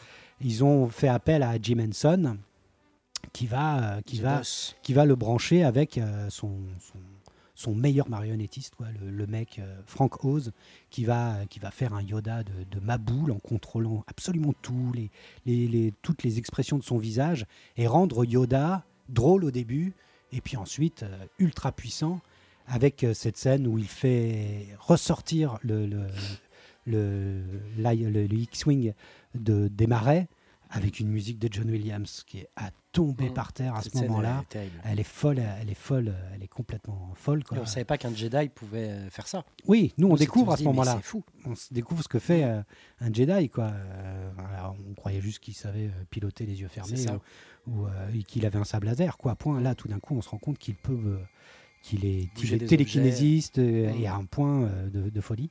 ils 0.43 0.65
ont 0.65 0.89
fait 0.89 1.09
appel 1.09 1.43
à 1.43 1.57
Jim 1.61 1.79
Henson, 1.81 2.37
qui 3.33 3.47
va, 3.47 3.97
euh, 3.97 4.01
qui 4.03 4.19
The 4.19 4.23
va, 4.23 4.39
Boss. 4.39 4.77
qui 4.83 4.93
va 4.93 5.05
le 5.05 5.15
brancher 5.17 5.63
avec 5.65 5.97
euh, 5.99 6.29
son, 6.29 6.51
son, 6.81 6.99
son 7.55 7.75
meilleur 7.75 8.09
marionnettiste, 8.09 8.75
quoi, 8.75 8.87
le, 9.01 9.11
le 9.11 9.27
mec 9.27 9.59
euh, 9.59 9.81
Frank 9.87 10.25
Oz, 10.25 10.53
qui 10.91 11.05
va, 11.05 11.37
qui 11.49 11.59
va 11.59 11.71
faire 11.71 11.95
un 11.95 12.03
Yoda 12.03 12.43
de, 12.43 12.53
de 12.71 12.81
Maboule 12.85 13.31
en 13.31 13.39
contrôlant 13.39 14.05
absolument 14.09 14.53
tout, 14.63 14.93
les, 14.95 15.11
les, 15.47 15.69
les- 15.69 15.95
toutes 16.03 16.23
les 16.25 16.39
expressions 16.39 16.79
de 16.79 16.83
son 16.83 16.99
visage, 16.99 17.47
et 17.77 17.87
rendre 17.87 18.25
Yoda 18.25 18.85
drôle 19.09 19.45
au 19.45 19.51
début, 19.51 19.95
et 20.33 20.41
puis 20.41 20.57
ensuite 20.57 21.03
euh, 21.05 21.25
ultra 21.39 21.73
puissant, 21.73 22.21
avec 22.67 23.05
euh, 23.05 23.13
cette 23.15 23.37
scène 23.37 23.67
où 23.67 23.79
il 23.79 23.89
fait 23.89 24.67
ressortir 24.79 25.59
le, 25.63 25.87
le, 25.87 26.07
le, 26.87 27.43
le- 27.79 28.27
le 28.27 28.35
X-Wing 28.35 28.93
de, 29.35 29.69
des 29.69 29.87
marais, 29.87 30.29
avec 30.75 31.01
une 31.01 31.09
musique 31.09 31.39
de 31.39 31.49
John 31.53 31.69
Williams 31.71 32.25
qui 32.27 32.39
est 32.39 32.49
à 32.57 32.71
tomber 32.93 33.27
Mhm. 33.29 33.35
par 33.35 33.53
terre 33.53 33.75
à 33.75 33.83
Cette 33.83 33.93
ce 33.95 33.99
moment-là. 34.05 34.43
elle 34.85 34.99
est 34.99 35.03
folle, 35.03 35.39
elle 35.61 35.69
est 35.69 35.75
folle, 35.75 36.15
elle 36.35 36.43
est 36.43 36.49
complètement 36.49 37.13
folle. 37.15 37.43
Et 37.55 37.59
on 37.59 37.67
savait 37.67 37.85
pas 37.85 37.99
qu'un 37.99 38.15
Jedi 38.15 38.49
pouvait 38.49 38.89
euh, 38.89 39.11
faire 39.11 39.29
ça. 39.29 39.45
Oui, 39.67 39.93
nous 39.99 40.09
on 40.09 40.15
découvre 40.17 40.53
à 40.53 40.57
ce 40.57 40.65
moment-là. 40.65 40.95
C'est 40.97 41.05
fou. 41.05 41.23
On 41.45 41.53
découvre 41.73 42.03
ce 42.03 42.09
que 42.09 42.19
fait 42.19 42.45
euh, 42.45 42.63
un 43.01 43.13
Jedi. 43.13 43.51
Quoi. 43.51 43.65
Euh, 43.65 44.31
on 44.91 44.95
croyait 44.95 45.21
juste 45.21 45.41
qu'il 45.41 45.55
savait 45.55 45.91
piloter 46.11 46.47
les 46.47 46.61
yeux 46.63 46.69
fermés 46.69 47.05
ou, 47.67 47.71
ou, 47.83 47.87
euh, 47.87 48.11
qu'il 48.27 48.47
avait 48.47 48.59
un 48.59 48.65
sable 48.65 48.87
laser. 48.87 49.19
Quoi. 49.19 49.35
Point. 49.37 49.61
Là, 49.61 49.75
tout 49.75 49.89
d'un 49.89 49.99
coup, 50.01 50.15
on 50.17 50.23
se 50.23 50.29
rend 50.31 50.39
compte 50.39 50.57
qu'il 50.59 50.75
peut, 50.75 51.19
qu'il 51.83 52.07
est, 52.07 52.33
télékinésiste 52.67 53.59
euh, 53.59 53.93
Mm. 53.93 54.01
et 54.03 54.07
à 54.07 54.15
un 54.15 54.25
point 54.25 54.71
de, 54.93 55.11
de 55.11 55.21
folie. 55.21 55.51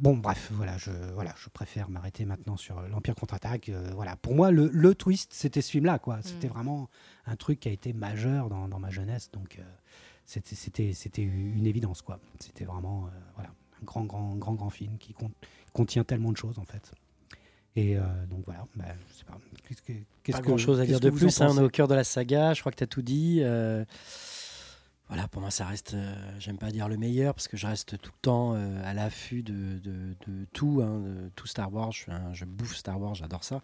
Bon, 0.00 0.16
bref, 0.16 0.50
voilà, 0.54 0.78
je, 0.78 0.90
voilà, 1.14 1.34
je 1.36 1.48
préfère 1.50 1.90
m'arrêter 1.90 2.24
maintenant 2.24 2.56
sur 2.56 2.80
l'Empire 2.88 3.14
contre-attaque. 3.14 3.68
euh, 3.68 3.90
voilà, 3.94 4.16
pour 4.16 4.34
moi, 4.34 4.50
le, 4.50 4.70
le 4.72 4.94
twist, 4.94 5.32
c'était 5.34 5.60
ce 5.60 5.70
film-là, 5.72 5.98
quoi. 5.98 6.20
C'était 6.22 6.46
Mm. 6.48 6.52
vraiment 6.52 6.88
un 7.26 7.36
truc 7.36 7.60
qui 7.60 7.68
a 7.68 7.72
été 7.72 7.92
majeur 7.92 8.48
dans, 8.48 8.66
dans 8.66 8.78
ma 8.78 8.88
jeunesse, 8.90 9.30
donc 9.30 9.56
euh, 9.58 9.62
c'était, 10.24 10.54
c'était, 10.54 10.92
c'était 10.94 11.22
une 11.22 11.66
évidence, 11.66 12.00
quoi. 12.00 12.18
C'était 12.38 12.64
vraiment, 12.64 13.06
euh, 13.06 13.10
voilà, 13.34 13.50
un 13.50 13.84
grand, 13.84 14.04
grand, 14.04 14.34
grand, 14.36 14.54
grand 14.54 14.70
film 14.70 14.96
qui 14.98 15.12
con- 15.12 15.30
contient 15.74 16.02
tellement 16.04 16.32
de 16.32 16.36
choses, 16.38 16.58
en 16.58 16.64
fait. 16.64 16.92
Et 17.76 17.96
euh, 17.98 18.02
donc 18.28 18.42
voilà, 18.46 18.66
bah, 18.76 18.84
je 19.10 19.18
sais 19.18 19.24
pas. 19.24 19.38
Qu'est-ce 19.68 19.82
que, 19.82 19.92
qu'est-ce 20.24 20.38
Pas 20.38 20.42
que- 20.42 20.48
grand 20.48 20.56
chose 20.56 20.80
à 20.80 20.86
dire 20.86 20.98
que 20.98 21.04
de 21.04 21.10
plus. 21.10 21.40
hein, 21.40 21.48
on 21.50 21.58
est 21.58 21.62
au 21.62 21.68
cœur 21.68 21.86
de 21.88 21.94
la 21.94 22.02
saga. 22.04 22.52
Je 22.54 22.60
crois 22.60 22.72
que 22.72 22.78
tu 22.78 22.84
as 22.84 22.88
tout 22.88 23.02
dit. 23.02 23.40
euh, 23.42 23.84
Voilà, 25.10 25.26
pour 25.28 25.42
moi, 25.42 25.50
ça 25.50 25.66
reste. 25.66 25.94
euh, 25.94 26.14
J'aime 26.38 26.56
pas 26.56 26.70
dire 26.70 26.88
le 26.88 26.96
meilleur 26.96 27.34
parce 27.34 27.48
que 27.48 27.56
je 27.56 27.66
reste 27.66 27.98
tout 28.00 28.12
le 28.14 28.20
temps 28.22 28.54
euh, 28.54 28.80
à 28.84 28.94
l'affût 28.94 29.42
de, 29.42 29.78
de- 29.80 30.14
de 30.26 30.44
tout, 30.52 30.80
hein, 30.82 31.00
de 31.00 31.30
tout 31.34 31.46
Star 31.48 31.72
Wars. 31.72 31.90
Je, 31.90 31.98
suis 31.98 32.12
un- 32.12 32.32
je 32.32 32.44
bouffe 32.44 32.76
Star 32.76 33.00
Wars, 33.00 33.14
j'adore 33.16 33.42
ça. 33.42 33.60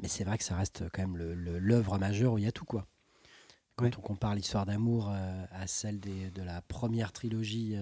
Mais 0.00 0.08
c'est 0.08 0.24
vrai 0.24 0.38
que 0.38 0.44
ça 0.44 0.56
reste 0.56 0.84
quand 0.92 1.02
même 1.02 1.16
le- 1.18 1.34
le- 1.34 1.58
l'œuvre 1.58 1.98
majeure 1.98 2.32
où 2.32 2.38
il 2.38 2.44
y 2.44 2.48
a 2.48 2.52
tout, 2.52 2.64
quoi. 2.64 2.86
Quand 3.76 3.84
Ouais. 3.84 3.90
on 3.98 4.00
compare 4.00 4.34
l'histoire 4.34 4.64
d'amour 4.66 5.10
euh, 5.12 5.44
à 5.52 5.66
celle 5.66 6.00
des- 6.00 6.30
de 6.30 6.42
la 6.42 6.62
première 6.62 7.12
trilogie 7.12 7.76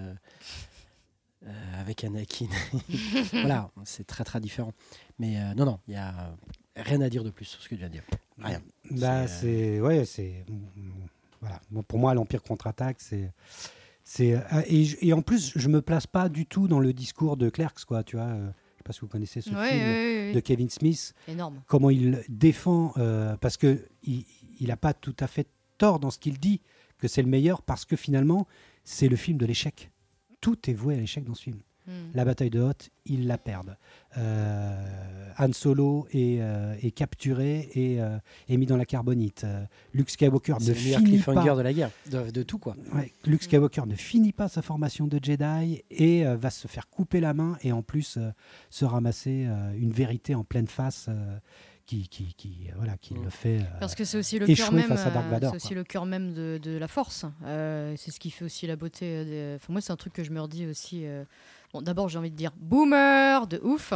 avec 1.78 2.02
Anakin, 2.02 2.46
voilà, 3.32 3.70
c'est 3.84 4.04
très 4.06 4.24
très 4.24 4.40
différent. 4.40 4.72
Mais 5.20 5.36
non, 5.54 5.64
non, 5.64 5.78
il 5.86 5.94
y 5.94 5.96
a 5.96 6.34
rien 6.74 7.00
à 7.02 7.08
dire 7.08 7.22
de 7.22 7.30
plus 7.30 7.44
sur 7.44 7.60
ce 7.62 7.68
que 7.68 7.74
tu 7.76 7.78
viens 7.78 7.88
de 7.88 7.92
dire. 7.92 8.02
Rien. 8.38 8.60
Bah, 8.90 9.28
c'est 9.28 9.80
ouais, 9.80 10.04
c'est 10.04 10.44
voilà. 11.46 11.82
Pour 11.86 11.98
moi, 11.98 12.14
l'Empire 12.14 12.42
contre-attaque, 12.42 12.96
c'est 13.00 13.32
c'est 14.04 14.34
euh, 14.34 14.62
et, 14.68 15.12
en 15.12 15.22
plus, 15.22 15.52
je 15.56 15.68
me 15.68 15.82
place 15.82 16.06
pas 16.06 16.28
du 16.28 16.46
tout 16.46 16.68
dans 16.68 16.78
le 16.78 16.92
discours 16.92 17.36
de 17.36 17.48
Clerks, 17.50 17.84
quoi. 17.86 18.02
Tu 18.04 18.16
vois, 18.16 18.26
euh, 18.26 18.46
je 18.46 18.78
sais 18.78 18.82
pas 18.84 18.92
si 18.92 19.00
vous 19.00 19.08
connaissez 19.08 19.40
ce 19.40 19.50
Ouais, 19.50 19.68
film 19.70 19.80
ouais, 19.82 20.26
ouais, 20.28 20.32
de 20.32 20.40
Kevin 20.40 20.70
Smith. 20.70 21.12
Énorme. 21.28 21.60
comment 21.66 21.90
il 21.90 22.22
défend 22.28 22.92
euh, 22.98 23.36
parce 23.38 23.56
que 23.56 23.84
il, 24.04 24.24
il 24.60 24.70
a 24.70 24.76
pas 24.76 24.94
tout 24.94 25.16
à 25.20 25.26
fait 25.26 25.48
tort 25.78 25.98
dans 25.98 26.10
ce 26.10 26.18
qu'il 26.18 26.38
dit 26.38 26.60
que 26.98 27.08
c'est 27.08 27.22
le 27.22 27.28
meilleur 27.28 27.62
parce 27.62 27.84
que 27.84 27.96
finalement, 27.96 28.46
c'est 28.84 29.08
le 29.08 29.16
film 29.16 29.38
de 29.38 29.46
l'échec. 29.46 29.90
Tout 30.40 30.70
est 30.70 30.74
voué 30.74 30.94
à 30.94 30.98
l'échec 30.98 31.24
dans 31.24 31.34
ce 31.34 31.42
film. 31.42 31.58
Mm. 31.86 31.90
La 32.14 32.24
bataille 32.24 32.50
de 32.50 32.60
Hoth, 32.60 32.90
ils 33.04 33.26
la 33.26 33.38
perdent. 33.38 33.76
Euh, 34.18 35.28
Han 35.38 35.52
Solo 35.52 36.06
est, 36.12 36.38
euh, 36.40 36.74
est 36.82 36.90
capturé 36.90 37.68
et 37.74 38.00
euh, 38.00 38.18
est 38.48 38.56
mis 38.56 38.66
dans 38.66 38.76
la 38.76 38.84
carbonite. 38.86 39.44
Euh, 39.44 39.64
Luke 39.92 40.10
Skywalker 40.10 40.54
ne 40.60 40.66
le 40.68 40.74
finit 40.74 41.04
cliffhanger 41.04 41.48
pas. 41.50 41.56
de 41.56 41.60
la 41.62 41.72
guerre, 41.72 41.90
de, 42.10 42.30
de 42.30 42.42
tout 42.42 42.58
quoi. 42.58 42.76
Ouais, 42.94 43.12
Luke 43.24 43.42
Skywalker 43.42 43.82
ne 43.86 43.94
finit 43.94 44.32
pas 44.32 44.48
sa 44.48 44.62
formation 44.62 45.06
de 45.06 45.18
Jedi 45.22 45.82
et 45.90 46.26
euh, 46.26 46.36
va 46.36 46.50
se 46.50 46.66
faire 46.68 46.88
couper 46.88 47.20
la 47.20 47.34
main 47.34 47.56
et 47.62 47.72
en 47.72 47.82
plus 47.82 48.16
euh, 48.16 48.30
se 48.70 48.84
ramasser 48.84 49.46
euh, 49.46 49.72
une 49.78 49.92
vérité 49.92 50.34
en 50.34 50.44
pleine 50.44 50.66
face 50.68 51.06
euh, 51.08 51.38
qui, 51.84 52.08
qui, 52.08 52.34
qui, 52.34 52.68
voilà, 52.76 52.96
qui 52.96 53.14
le 53.14 53.30
fait. 53.30 53.58
euh, 53.60 53.78
Parce 53.78 53.94
que 53.94 54.04
c'est 54.04 54.18
aussi 54.18 54.38
le 54.40 54.50
échouer 54.50 54.64
cœur 54.64 54.72
même, 54.74 54.88
face 54.88 55.06
à 55.06 55.10
Dark 55.10 55.28
Vador, 55.28 55.50
c'est 55.50 55.56
aussi 55.56 55.68
quoi. 55.68 55.76
le 55.76 55.84
cœur 55.84 56.04
même 56.06 56.32
de, 56.34 56.58
de 56.60 56.76
la 56.78 56.88
force. 56.88 57.26
Euh, 57.44 57.94
c'est 57.96 58.10
ce 58.10 58.18
qui 58.18 58.30
fait 58.32 58.44
aussi 58.44 58.66
la 58.66 58.74
beauté. 58.76 59.24
des- 59.24 59.52
Enfin, 59.56 59.72
moi, 59.72 59.80
c'est 59.80 59.92
un 59.92 59.96
truc 59.96 60.12
que 60.12 60.24
je 60.24 60.30
me 60.32 60.40
redis 60.40 60.66
aussi. 60.66 61.02
euh, 61.04 61.24
Bon, 61.76 61.82
d'abord, 61.82 62.08
j'ai 62.08 62.18
envie 62.18 62.30
de 62.30 62.36
dire 62.36 62.52
boomer 62.56 63.46
de 63.46 63.60
ouf, 63.62 63.92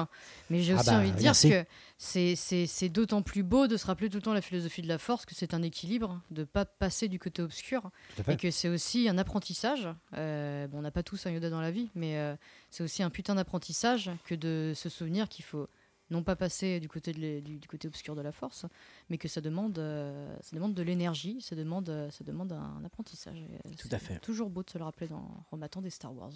mais 0.50 0.60
j'ai 0.60 0.74
Ah 0.74 0.80
aussi 0.80 0.90
bah, 0.90 0.98
envie 0.98 1.12
de 1.12 1.16
dire 1.16 1.30
merci. 1.30 1.48
que 1.50 1.64
c'est- 1.96 2.88
d'autant 2.90 3.22
plus 3.22 3.42
beau 3.42 3.68
de 3.68 3.78
se 3.78 3.86
rappeler 3.86 4.10
tout 4.10 4.18
le 4.18 4.22
temps 4.22 4.34
la 4.34 4.42
philosophie 4.42 4.82
de 4.82 4.88
la 4.88 4.98
force, 4.98 5.24
que 5.24 5.34
c'est 5.34 5.54
un 5.54 5.62
équilibre, 5.62 6.20
de 6.30 6.44
pas 6.44 6.66
passer 6.66 7.08
du 7.08 7.18
côté 7.18 7.40
obscur, 7.40 7.90
et 8.28 8.36
que 8.36 8.50
c'est 8.50 8.68
aussi 8.68 9.08
un 9.08 9.16
apprentissage. 9.16 9.88
Euh, 10.14 10.66
bon, 10.68 10.80
on 10.80 10.82
n'a 10.82 10.90
pas 10.90 11.02
tous 11.02 11.24
un 11.24 11.30
Yoda 11.30 11.48
dans 11.48 11.62
la 11.62 11.70
vie, 11.70 11.88
mais 11.94 12.18
euh, 12.18 12.36
c'est 12.68 12.82
aussi 12.84 13.02
un 13.02 13.08
putain 13.08 13.34
d'apprentissage 13.34 14.10
que 14.24 14.34
de 14.34 14.72
se 14.76 14.90
souvenir 14.90 15.26
qu'il 15.30 15.46
faut 15.46 15.66
non 16.10 16.22
pas 16.22 16.36
passer 16.36 16.80
du 16.80 16.88
côté, 16.88 17.12
de 17.14 17.40
du, 17.40 17.58
du 17.60 17.68
côté 17.68 17.88
obscur 17.88 18.14
de 18.14 18.20
la 18.20 18.32
force, 18.32 18.66
mais 19.08 19.16
que 19.16 19.28
ça 19.28 19.40
demande, 19.40 19.78
euh, 19.78 20.36
ça 20.42 20.54
demande 20.54 20.74
de 20.74 20.82
l'énergie, 20.82 21.40
ça 21.40 21.56
demande, 21.56 22.08
ça 22.10 22.24
demande 22.24 22.52
un, 22.52 22.84
apprentissage. 22.84 23.42
Et, 23.64 23.74
Tout 23.76 23.88
à 23.90 23.98
fait. 23.98 24.18
Toujours 24.18 24.50
beau 24.50 24.62
de 24.62 24.68
se 24.68 24.76
le 24.76 24.84
rappeler 24.84 25.08
dans, 25.08 25.30
en 25.50 25.56
matant 25.56 25.80
des 25.80 25.88
Star 25.88 26.14
Wars. 26.14 26.32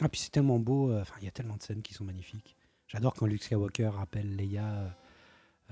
Ah, 0.00 0.08
puis 0.08 0.20
c'est 0.20 0.30
tellement 0.30 0.58
beau, 0.58 0.90
euh, 0.90 1.02
enfin, 1.02 1.14
il 1.20 1.24
y 1.24 1.28
a 1.28 1.32
tellement 1.32 1.56
de 1.56 1.62
scènes 1.62 1.82
qui 1.82 1.94
sont 1.94 2.04
magnifiques. 2.04 2.56
J'adore 2.86 3.14
quand 3.14 3.26
Luke 3.26 3.42
Skywalker 3.42 3.88
rappelle 3.88 4.36
Leia 4.36 4.64
euh, 4.64 4.88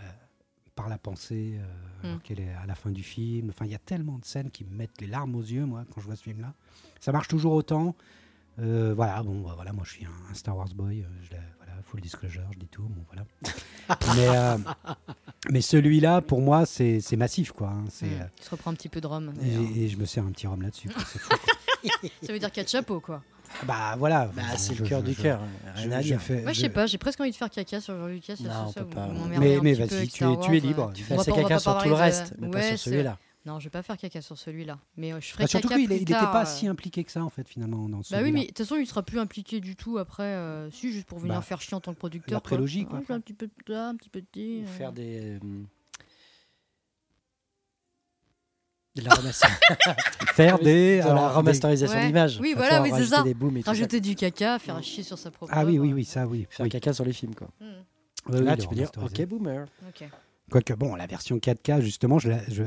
euh, 0.01 0.03
par 0.74 0.89
la 0.89 0.99
pensée, 0.99 1.59
euh, 1.59 1.64
Mm. 2.03 2.07
alors 2.09 2.22
qu'elle 2.22 2.41
est 2.41 2.53
à 2.53 2.66
la 2.66 2.74
fin 2.74 2.91
du 2.91 3.03
film. 3.03 3.49
Enfin, 3.51 3.64
il 3.64 3.70
y 3.70 3.74
a 3.74 3.79
tellement 3.79 4.18
de 4.18 4.24
scènes 4.27 4.51
qui 4.51 4.64
me 4.64 4.70
mettent 4.77 5.01
les 5.01 5.07
larmes 5.07 5.35
aux 5.35 5.41
yeux, 5.43 5.64
moi, 5.64 5.85
quand 5.95 6.01
je 6.03 6.07
vois 6.07 6.16
ce 6.16 6.22
film-là. 6.24 6.53
Ça 7.01 7.11
marche 7.12 7.29
toujours 7.29 7.53
autant. 7.55 7.97
Euh, 8.59 8.93
voilà, 8.95 9.22
bon, 9.22 9.41
bah, 9.43 9.53
voilà, 9.55 9.72
moi 9.72 9.85
je 9.87 9.93
suis 9.93 10.05
un, 10.05 10.31
un 10.31 10.35
Star 10.35 10.57
Wars 10.57 10.68
boy, 10.74 11.01
euh, 11.03 11.07
je 11.22 11.37
voilà, 11.59 11.72
full 11.85 12.01
disclosure, 12.01 12.43
je 12.53 12.59
dis 12.59 12.68
tout, 12.68 12.83
bon, 12.83 13.05
voilà. 13.07 13.27
mais, 14.16 14.62
mais 15.51 15.61
celui-là, 15.62 16.20
pour 16.22 16.41
moi, 16.43 16.66
c'est 16.66 17.01
massif, 17.16 17.53
quoi. 17.53 17.68
hein, 17.70 17.85
c'est, 17.91 18.07
Mm. 18.07 18.20
euh, 18.20 18.27
Il 18.39 18.45
se 18.45 18.51
reprend 18.51 18.70
un 18.70 18.74
petit 18.74 18.89
peu 18.91 19.01
de 19.01 19.07
rhum. 19.07 19.33
et, 19.43 19.85
et 19.85 19.89
je 19.89 19.97
me 19.97 20.05
sers 20.05 20.24
un 20.24 20.33
petit 20.33 20.47
rhum 20.47 20.61
là-dessus. 20.62 20.89
Ça 22.22 22.33
veut 22.33 22.39
dire 22.39 22.51
qu'il 22.51 22.59
y 22.59 22.61
a 22.61 22.64
de 22.64 22.68
chapeau, 22.68 23.01
quoi. 23.01 23.22
Bah 23.66 23.94
voilà. 23.99 24.30
Bah, 24.34 24.42
c'est 24.57 24.74
je- 24.74 24.82
le 24.82 24.88
cœur 24.88 25.03
du 25.03 25.14
cœur. 25.14 25.40
Rien 25.74 25.90
je- 25.90 25.94
à 25.97 26.03
dire. 26.03 26.20
Moi, 26.42 26.53
je 26.53 26.61
sais 26.61 26.68
pas, 26.68 26.86
j'ai 26.86 26.99
presque 26.99 27.20
envie 27.20 27.30
de 27.30 27.36
faire 27.36 27.51
caca 27.51 27.80
sur 27.80 27.94
George 27.97 28.11
Lucas. 28.12 28.34
Non, 28.40 28.51
on 28.68 28.72
ça, 28.72 28.82
peut 28.82 28.90
pas. 28.90 29.09
Mais- 29.38 29.74
vas-y, 29.74 29.88
tu 29.88 29.94
es- 29.94 30.07
tu 30.09 30.24
es 30.24 30.26
Wars, 30.26 30.51
libre. 30.51 30.88
euh, 30.90 30.92
Tu 30.92 31.03
fais 31.05 31.16
caca 31.16 31.59
sur 31.59 31.78
tout 31.78 31.88
le 31.88 31.94
reste, 31.94 32.34
mais 32.38 32.51
pas 32.51 32.62
sur 32.62 32.78
celui-là. 32.78 33.18
Non, 33.44 33.61
je 33.61 33.64
vais 33.66 33.70
pas 33.70 33.82
faire 33.84 33.97
caca 33.97 34.20
sur 34.20 34.36
celui-là. 34.36 34.76
Mais 34.97 35.12
euh, 35.12 35.20
je 35.20 35.28
ferai 35.28 35.44
Bah, 35.44 35.47
surtout 35.49 35.68
caca 35.68 35.78
qu'il 35.78 35.86
plus 35.88 35.99
n'était 36.01 36.14
pas 36.14 36.42
euh. 36.42 36.47
si 36.47 36.66
impliqué 36.66 37.05
que 37.05 37.12
ça, 37.12 37.22
en 37.22 37.30
fait, 37.30 37.49
finalement, 37.49 37.88
dans 37.88 37.99
Bah 37.99 38.03
celui-là. 38.03 38.22
oui, 38.26 38.32
mais 38.32 38.40
de 38.40 38.47
toute 38.49 38.59
façon, 38.59 38.74
il 38.74 38.86
sera 38.88 39.05
plus 39.05 39.20
impliqué 39.20 39.61
du 39.61 39.76
tout 39.76 39.99
après. 39.99 40.24
euh, 40.24 40.68
si, 40.72 40.90
juste 40.90 41.07
pour 41.07 41.20
venir 41.20 41.36
Bah, 41.36 41.42
faire 41.42 41.61
chier 41.61 41.76
en 41.76 41.80
tant 41.80 41.94
que 41.94 41.99
producteur. 41.99 42.34
la 42.36 42.40
prélogie, 42.40 42.82
quoi. 42.86 42.90
quoi. 42.90 42.99
Ouais, 42.99 43.03
je 43.03 43.07
fais 43.07 43.12
un 43.14 43.20
petit 43.20 43.34
peu 43.34 43.47
de 43.47 43.53
ça, 43.68 43.88
un 43.90 43.94
petit 43.94 44.09
peu 44.09 44.20
de 44.20 44.26
euh. 44.36 44.66
faire 44.66 44.90
des. 44.92 45.36
euh, 45.36 45.38
de 48.97 49.03
la, 49.03 49.11
remaster- 49.11 49.49
Faire 50.34 50.59
des. 50.59 50.99
de 51.01 51.05
la 51.07 51.28
remasterisation 51.30 51.97
Ouais. 51.97 52.07
d'images. 52.07 52.38
Oui, 52.40 52.55
voilà, 52.57 52.82
oui, 52.82 52.88
c'est 52.88 52.94
rajouter 52.94 53.16
ça. 53.16 53.22
Des 53.22 53.34
booms 53.34 53.57
et 53.57 53.61
tout 53.61 53.64
ça. 53.66 53.70
Rajouter 53.72 54.01
du 54.01 54.14
caca, 54.14 54.59
faire 54.59 54.82
chier 54.82 55.03
sur 55.05 55.18
sa 55.18 55.30
propre. 55.30 55.53
Ah 55.55 55.64
oui, 55.64 55.78
oui, 55.78 55.92
oui, 55.92 56.05
ça, 56.05 56.26
oui. 56.26 56.47
Faire 56.51 56.64
oui. 56.64 56.70
caca 56.70 56.92
sur 56.92 57.05
les 57.05 57.12
films, 57.12 57.34
quoi. 57.34 57.49
Hmm, 57.61 58.32
Là, 58.32 58.53
oui, 58.55 58.59
tu 58.59 58.68
peux 58.68 58.74
dire, 58.74 58.90
ok, 59.01 59.26
boomer. 59.26 59.66
Quoique, 60.51 60.72
bon, 60.74 60.94
la 60.97 61.07
version 61.07 61.36
4K, 61.38 61.80
justement, 61.80 62.18
je, 62.18 62.30
la- 62.30 62.44
je- 62.49 62.62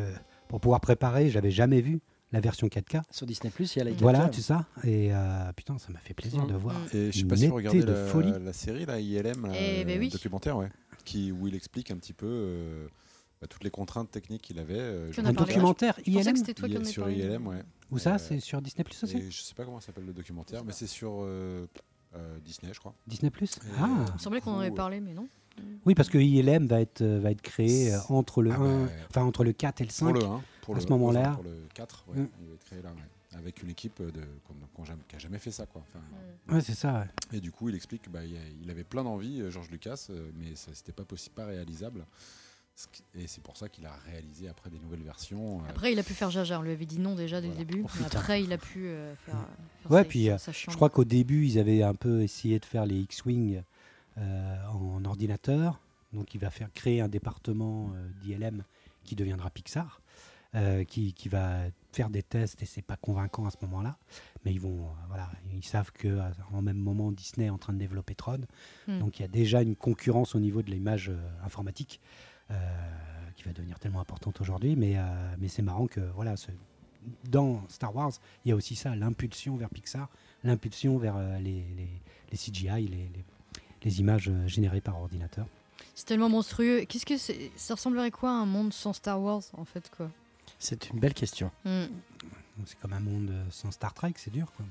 pour 0.47 0.59
pouvoir 0.61 0.79
préparer, 0.81 1.29
j'avais 1.29 1.51
jamais 1.51 1.81
vu 1.81 1.99
la 2.31 2.39
version 2.41 2.67
4K. 2.67 3.01
Sur 3.11 3.25
Disney, 3.25 3.51
il 3.59 3.65
y 3.77 3.81
a 3.81 3.83
les 3.85 3.91
Voilà, 3.93 4.27
4K. 4.27 4.31
tu 4.31 4.41
sais. 4.41 4.53
Et 4.83 5.09
euh, 5.13 5.51
putain, 5.55 5.77
ça 5.79 5.87
m'a 5.91 5.99
fait 5.99 6.13
plaisir 6.13 6.43
Mm. 6.43 6.47
de 6.51 6.53
voir. 6.55 6.75
Et 6.93 7.11
je 7.11 7.19
sais 7.19 7.25
pas 7.25 7.35
si 7.35 7.47
vous 7.47 7.55
netteté 7.59 7.69
regardez 7.69 7.79
de 7.81 7.91
la, 7.91 8.05
folie. 8.05 8.33
la 8.43 8.53
série, 8.53 8.85
là, 8.85 8.99
ILM, 8.99 9.51
Eh 9.57 9.83
ben 9.85 9.97
euh, 9.97 9.99
oui. 9.99 10.09
documentaire, 10.09 10.57
ouais, 10.57 10.69
qui, 11.05 11.31
où 11.31 11.47
il 11.47 11.55
explique 11.55 11.89
un 11.91 11.97
petit 11.97 12.13
peu 12.13 12.27
euh, 12.27 12.87
bah, 13.41 13.47
toutes 13.47 13.63
les 13.63 13.69
contraintes 13.69 14.11
techniques 14.11 14.41
qu'il 14.41 14.59
avait. 14.59 14.77
euh, 14.79 15.11
Tu 15.11 15.19
en 15.21 15.23
je- 15.23 15.27
as 15.27 15.29
Un 15.29 15.33
documentaire 15.33 15.97
Je 16.05 16.11
ILM 16.11 16.43
que 16.43 16.51
toi 16.51 16.67
qui 16.69 16.85
sur 16.85 17.03
parlé. 17.03 17.19
ILM, 17.19 17.47
ouais. 17.47 17.63
Où 17.91 17.97
ça 17.97 18.17
C'est 18.17 18.39
sur 18.39 18.61
Disney 18.61 18.83
Plus 18.83 19.03
aussi 19.03 19.31
je 19.31 19.41
sais 19.41 19.53
pas 19.55 19.65
comment 19.65 19.79
s'appelle 19.79 20.05
le 20.05 20.13
documentaire, 20.13 20.63
mais 20.65 20.73
c'est 20.73 20.87
sur 20.87 21.19
euh, 21.21 21.65
euh, 22.15 22.37
Disney, 22.43 22.73
je 22.73 22.79
crois. 22.79 22.93
Disney 23.07 23.29
Plus 23.31 23.57
Et, 23.57 23.59
Ah 23.79 23.83
euh, 23.85 24.05
Il 24.09 24.13
me 24.13 24.17
semblait 24.19 24.41
qu'on 24.41 24.51
en 24.51 24.59
avait 24.59 24.71
parlé, 24.71 24.99
mais 24.99 25.13
non. 25.13 25.27
Oui, 25.85 25.93
parce 25.93 26.07
que 26.09 26.17
ILM 26.17 26.67
va 26.67 26.79
être, 26.79 27.03
va 27.03 27.31
être 27.31 27.41
créé 27.41 27.93
entre 28.07 28.41
le 28.41 28.51
Ah 28.51 28.55
1, 28.59 28.85
bah, 28.85 28.91
enfin 29.09 29.23
entre 29.23 29.43
le 29.43 29.51
4 29.51 29.81
et 29.81 29.85
le 29.85 29.89
5. 29.89 30.05
Pour 30.05 30.13
le 30.13 30.23
1, 30.25 30.41
pour 30.61 30.75
à 30.75 30.77
le, 30.77 30.83
ce 30.83 30.89
moment-là. 30.89 31.31
Pour 31.33 31.43
le 31.43 31.67
4, 31.73 32.05
ouais, 32.09 32.21
Mm. 32.21 32.27
il 32.41 32.47
va 32.47 32.53
être 32.53 32.63
créé 32.63 32.81
là, 32.81 32.89
ouais, 32.91 33.37
avec 33.37 33.61
une 33.61 33.69
équipe 33.69 34.01
de, 34.01 34.21
qui 35.09 35.15
a 35.15 35.19
jamais 35.19 35.37
fait 35.39 35.51
ça. 35.51 35.65
Quoi. 35.65 35.83
Enfin, 35.89 36.55
Ouais, 36.55 36.61
c'est 36.61 36.75
ça. 36.75 36.99
ouais. 36.99 37.37
Et 37.37 37.41
du 37.41 37.51
coup, 37.51 37.67
il 37.69 37.75
explique 37.75 38.03
qu'il 38.03 38.39
il 38.63 38.71
avait 38.71 38.85
plein 38.85 39.03
d'envie, 39.03 39.41
euh, 39.41 39.51
Georges 39.51 39.69
Lucas, 39.69 40.07
mais 40.35 40.55
ça 40.55 40.71
c'était 40.73 40.93
pas 40.93 41.03
possible, 41.03 41.35
pas 41.35 41.45
réalisable. 41.45 42.05
Et 43.15 43.27
c'est 43.27 43.41
pour 43.43 43.57
ça 43.57 43.67
qu'il 43.69 43.85
a 43.85 43.93
réalisé 44.05 44.47
après 44.47 44.69
des 44.69 44.79
nouvelles 44.79 45.01
versions. 45.03 45.59
euh, 45.59 45.69
Après, 45.69 45.91
il 45.91 45.99
a 45.99 46.03
pu 46.03 46.13
faire 46.13 46.29
Jaja. 46.31 46.59
On 46.59 46.63
lui 46.63 46.71
avait 46.71 46.85
dit 46.85 46.99
non 46.99 47.15
déjà 47.15 47.41
dès 47.41 47.47
Voilà. 47.47 47.59
le 47.61 47.65
début. 47.65 47.83
Oh, 47.85 48.03
après, 48.05 48.41
il 48.43 48.53
a 48.53 48.57
pu 48.57 48.87
euh, 48.87 49.13
faire. 49.25 49.35
euh, 49.35 49.39
faire 49.83 49.91
Ouais, 49.91 50.03
sa- 50.03 50.51
puis, 50.51 50.69
Je 50.71 50.75
crois 50.75 50.89
qu'au 50.89 51.03
début, 51.03 51.45
ils 51.45 51.59
avaient 51.59 51.83
un 51.83 51.95
peu 51.95 52.21
essayé 52.21 52.59
de 52.59 52.65
faire 52.65 52.85
les 52.85 52.99
X-Wing 52.99 53.61
euh, 54.17 54.65
en 54.67 55.03
ordinateur. 55.05 55.79
Donc, 56.13 56.33
il 56.33 56.39
va 56.39 56.49
faire 56.49 56.71
créer 56.73 57.01
un 57.01 57.07
département 57.09 57.91
euh, 57.93 58.07
d'ILM 58.23 58.63
qui 59.03 59.15
deviendra 59.15 59.49
Pixar, 59.49 60.01
euh, 60.55 60.83
qui, 60.83 61.13
qui 61.13 61.29
va 61.29 61.59
faire 61.91 62.09
des 62.09 62.23
tests 62.23 62.61
et 62.61 62.65
c'est 62.65 62.81
pas 62.81 62.95
convaincant 62.97 63.45
à 63.45 63.51
ce 63.51 63.57
moment-là. 63.63 63.97
Mais 64.45 64.53
ils 64.53 64.59
vont, 64.61 64.85
euh, 64.85 64.91
voilà, 65.07 65.29
ils 65.53 65.63
savent 65.65 65.91
que 65.91 66.19
en 66.53 66.61
même 66.61 66.77
moment, 66.77 67.11
Disney 67.11 67.47
est 67.47 67.51
en 67.51 67.57
train 67.57 67.73
de 67.73 67.79
développer 67.79 68.15
Tron. 68.15 68.39
Hmm. 68.87 68.99
Donc, 68.99 69.19
il 69.19 69.23
y 69.23 69.25
a 69.25 69.27
déjà 69.27 69.61
une 69.61 69.75
concurrence 69.75 70.33
au 70.35 70.39
niveau 70.39 70.61
de 70.61 70.71
l'image 70.71 71.09
euh, 71.09 71.17
informatique 71.45 71.99
qui 73.35 73.43
va 73.43 73.53
devenir 73.53 73.79
tellement 73.79 74.01
importante 74.01 74.41
aujourd'hui. 74.41 74.75
Mais, 74.75 74.97
euh, 74.97 75.01
mais 75.39 75.47
c'est 75.47 75.61
marrant 75.61 75.87
que 75.87 76.01
voilà, 76.15 76.35
ce- 76.37 76.51
dans 77.29 77.63
Star 77.69 77.95
Wars, 77.95 78.11
il 78.43 78.49
y 78.49 78.51
a 78.51 78.55
aussi 78.55 78.75
ça, 78.75 78.95
l'impulsion 78.95 79.55
vers 79.55 79.69
Pixar, 79.69 80.09
l'impulsion 80.43 80.97
vers 80.97 81.15
euh, 81.17 81.37
les, 81.39 81.63
les- 81.77 82.01
les 82.31 82.37
CGI, 82.37 82.67
les, 82.67 82.87
les- 82.87 83.25
les 83.83 83.99
images 84.01 84.27
euh, 84.29 84.47
générées 84.47 84.81
par 84.81 84.99
ordinateur. 84.99 85.45
C'est 85.95 86.05
tellement 86.05 86.27
monstrueux. 86.29 86.85
Qu'est-ce 86.87 87.05
que 87.05 87.17
c'est 87.17 87.51
Ça 87.55 87.75
ressemblerait 87.75 88.11
quoi 88.11 88.29
à 88.31 88.33
un 88.33 88.45
monde 88.45 88.73
sans 88.73 88.91
Star 88.93 89.21
Wars 89.21 89.41
en 89.53 89.63
fait 89.65 89.89
quoi? 89.95 90.09
C'est 90.57 90.89
une 90.89 90.99
belle 90.99 91.13
question. 91.13 91.51
Hmm. 91.63 91.85
C'est 92.65 92.77
comme 92.79 92.91
un 92.93 92.99
monde 92.99 93.29
euh, 93.31 93.43
sans 93.51 93.71
Star 93.71 93.93
Trek, 93.93 94.13
c'est 94.17 94.31
dur. 94.31 94.51
Quoi. 94.57 94.65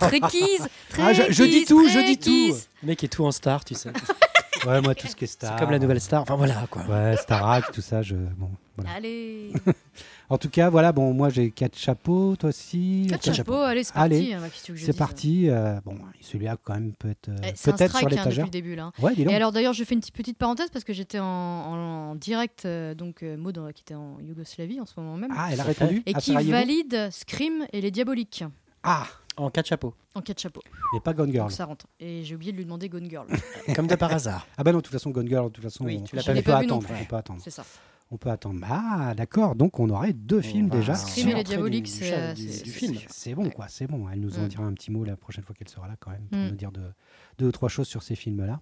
Trekkies, 0.00 0.58
Ah, 0.98 1.12
je- 1.12 1.30
je 1.30 1.44
dis 1.44 1.64
tout, 1.64 1.86
je 1.88 2.04
dis 2.04 2.18
tout. 2.18 2.56
Le 2.82 2.86
mec 2.88 3.04
est 3.04 3.08
tout 3.08 3.24
en 3.24 3.30
star, 3.32 3.64
tu 3.64 3.74
sais. 3.74 3.92
Ouais, 4.68 4.80
moi, 4.80 4.94
tout 4.94 5.06
ce 5.06 5.16
qui 5.16 5.24
est 5.24 5.28
Star. 5.28 5.52
C'est 5.58 5.64
comme 5.64 5.70
la 5.72 5.78
nouvelle 5.78 6.00
star. 6.00 6.22
Enfin 6.22 6.36
voilà, 6.36 6.66
quoi. 6.70 6.82
Ouais, 6.84 7.16
Starac, 7.16 7.72
tout 7.72 7.80
ça. 7.80 8.02
Je... 8.02 8.14
Bon, 8.14 8.50
voilà. 8.76 8.92
Allez, 8.96 9.52
En 10.30 10.36
tout 10.36 10.50
cas, 10.50 10.68
voilà, 10.68 10.92
bon, 10.92 11.14
moi 11.14 11.30
j'ai 11.30 11.50
quatre 11.50 11.76
chapeaux, 11.78 12.36
toi 12.36 12.50
aussi. 12.50 13.06
quatre 13.08 13.22
Quatre 13.22 13.36
chapeaux, 13.36 13.54
allez, 13.54 13.82
c'est 13.82 13.94
parti. 13.94 14.14
Allez, 14.14 14.32
hein, 14.34 14.42
C'est 14.76 14.96
parti. 14.96 15.48
euh, 15.48 15.80
bon, 15.86 15.96
celui-là, 16.20 16.58
quand 16.62 16.74
même, 16.74 16.92
peut 16.92 17.08
être, 17.08 17.30
euh, 17.30 17.36
Eh, 17.44 17.52
C'est 17.54 17.70
un 17.70 17.76
peut-être 17.76 17.90
sur 17.96 18.00
strike 18.00 18.04
hein, 18.04 18.08
depuis 18.10 18.16
l'étagère. 18.18 18.44
le 18.44 18.50
début 18.50 18.74
là. 18.76 18.92
Ouais, 19.00 19.14
dis 19.14 19.24
donc. 19.24 19.32
Et 19.32 19.36
alors 19.36 19.52
d'ailleurs, 19.52 19.72
je 19.72 19.82
fais 19.84 19.94
une 19.94 20.02
petite, 20.02 20.36
parenthèse 20.36 20.68
parce 20.70 20.84
que 20.84 20.92
j'étais 20.92 21.18
en, 21.18 21.24
en- 21.24 22.10
en 22.10 22.14
direct, 22.14 22.66
euh, 22.66 22.94
donc 22.94 23.22
euh, 23.22 23.38
Maud 23.38 23.56
euh, 23.56 23.72
qui 23.72 23.80
était 23.82 23.94
en 23.94 24.18
Yougoslavie 24.20 24.80
en 24.82 24.86
ce 24.86 24.92
moment 25.00 25.16
même, 25.16 25.32
Ah, 25.34 25.48
elle 25.50 25.60
a 25.60 25.64
répondu 25.64 26.02
et 26.04 26.12
qui 26.12 26.34
valide 26.34 27.08
Scream 27.10 27.64
et 27.72 27.80
les 27.80 27.90
Diaboliques 27.90 28.44
Ah, 28.82 29.06
En 29.38 29.50
quatre 29.50 29.66
chapeaux. 29.66 29.94
en 30.14 30.20
quatre 30.20 30.40
chapeaux. 30.40 30.62
mais 30.92 31.00
pas 31.00 31.14
Gone 31.14 31.30
Girl. 31.32 31.44
Donc 31.48 31.52
ça 31.52 31.64
rentre. 31.64 31.86
Et 32.00 32.22
j'ai 32.24 32.34
oublié 32.34 32.52
de 32.52 32.56
lui 32.58 32.64
demander 32.64 32.88
Gone 32.88 33.08
Girl. 33.08 33.26
Comme 33.76 33.86
de 33.86 33.94
par 33.94 34.12
hasard. 34.12 34.46
Ah 34.56 34.64
bah 34.64 34.72
non, 34.72 34.78
de 34.78 34.82
toute 34.82 34.92
façon, 34.92 35.10
Gone 35.10 35.28
Girl, 35.28 35.46
de 35.46 35.52
toute 35.52 35.64
façon, 35.64 35.84
Oui, 35.84 35.98
on, 36.00 36.04
tu 36.04 36.16
l'as 36.16 36.22
pas 36.22 36.32
vu. 36.34 36.42
pas 36.42 36.58
attendre. 36.58 36.86
On 37.00 37.04
peut 37.04 37.16
attendre. 37.16 37.40
C'est 37.42 37.50
ça. 37.50 37.64
On 38.10 38.16
peut 38.16 38.30
attendre. 38.30 38.60
Ah, 38.68 39.12
d'accord. 39.14 39.54
Donc 39.54 39.78
on 39.78 39.90
aurait 39.90 40.14
deux 40.14 40.40
films 40.40 40.68
déjà. 40.70 40.94
Scream 40.94 41.28
et 41.28 41.34
les 41.34 41.44
Diaboliques, 41.44 41.88
c'est, 41.88 42.32
du- 42.34 42.48
c'est- 42.48 42.64
film. 42.66 42.96
Bon, 43.36 43.50
quoi. 43.50 43.66
C'est 43.68 43.86
bon. 43.86 44.08
Elle 44.10 44.20
nous 44.20 44.38
en 44.38 44.44
Mm. 44.44 44.48
dira 44.48 44.64
un 44.64 44.72
petit 44.72 44.90
mot 44.90 45.04
la 45.04 45.14
prochaine 45.16 45.44
fois 45.44 45.54
qu'elle 45.54 45.68
sera 45.68 45.86
là, 45.86 45.94
quand 46.00 46.10
même, 46.12 46.26
pour 46.30 46.38
Mm. 46.38 46.48
nous 46.48 46.56
dire 46.56 46.72
deux, 46.72 46.90
deux 47.38 47.46
ou 47.48 47.52
trois 47.52 47.68
choses 47.68 47.86
sur 47.86 48.02
ces 48.02 48.14
films-là. 48.14 48.60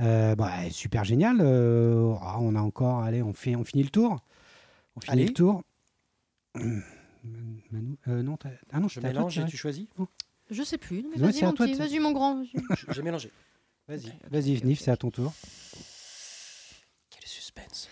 Euh, 0.00 0.34
bah, 0.34 0.50
super 0.70 1.04
génial. 1.04 1.36
Euh, 1.42 2.14
ah, 2.22 2.38
on 2.40 2.54
a 2.56 2.60
encore. 2.62 3.00
Allez, 3.02 3.22
on, 3.22 3.34
fait, 3.34 3.54
on 3.56 3.62
finit 3.64 3.82
le 3.84 3.90
tour. 3.90 4.16
On 4.96 5.00
finit 5.00 5.12
Allez. 5.12 5.26
le 5.26 5.34
tour. 5.34 5.62
Manu, 7.70 7.98
euh, 8.08 8.22
non, 8.22 8.36
t'as- 8.36 8.50
ah 8.72 8.80
non, 8.80 8.88
Je 8.88 9.00
toi 9.00 9.08
mélange 9.08 9.38
et 9.38 9.44
tu 9.46 9.56
choisis 9.56 9.86
Je 10.50 10.62
sais 10.62 10.78
plus. 10.78 11.02
Mais 11.10 11.16
vas-y, 11.16 11.42
mon 11.44 11.52
toi 11.52 11.66
petit, 11.66 11.74
de- 11.76 11.78
vas-y, 11.82 11.98
mon 11.98 12.12
grand. 12.12 12.42
J'ai 12.88 13.02
mélangé. 13.02 13.30
Vas-y, 13.86 14.12
vas-y, 14.30 14.62
Nif, 14.64 14.80
c'est 14.80 14.90
à 14.90 14.96
ton 14.96 15.10
tour. 15.10 15.32
Quel 17.10 17.24
suspense. 17.26 17.88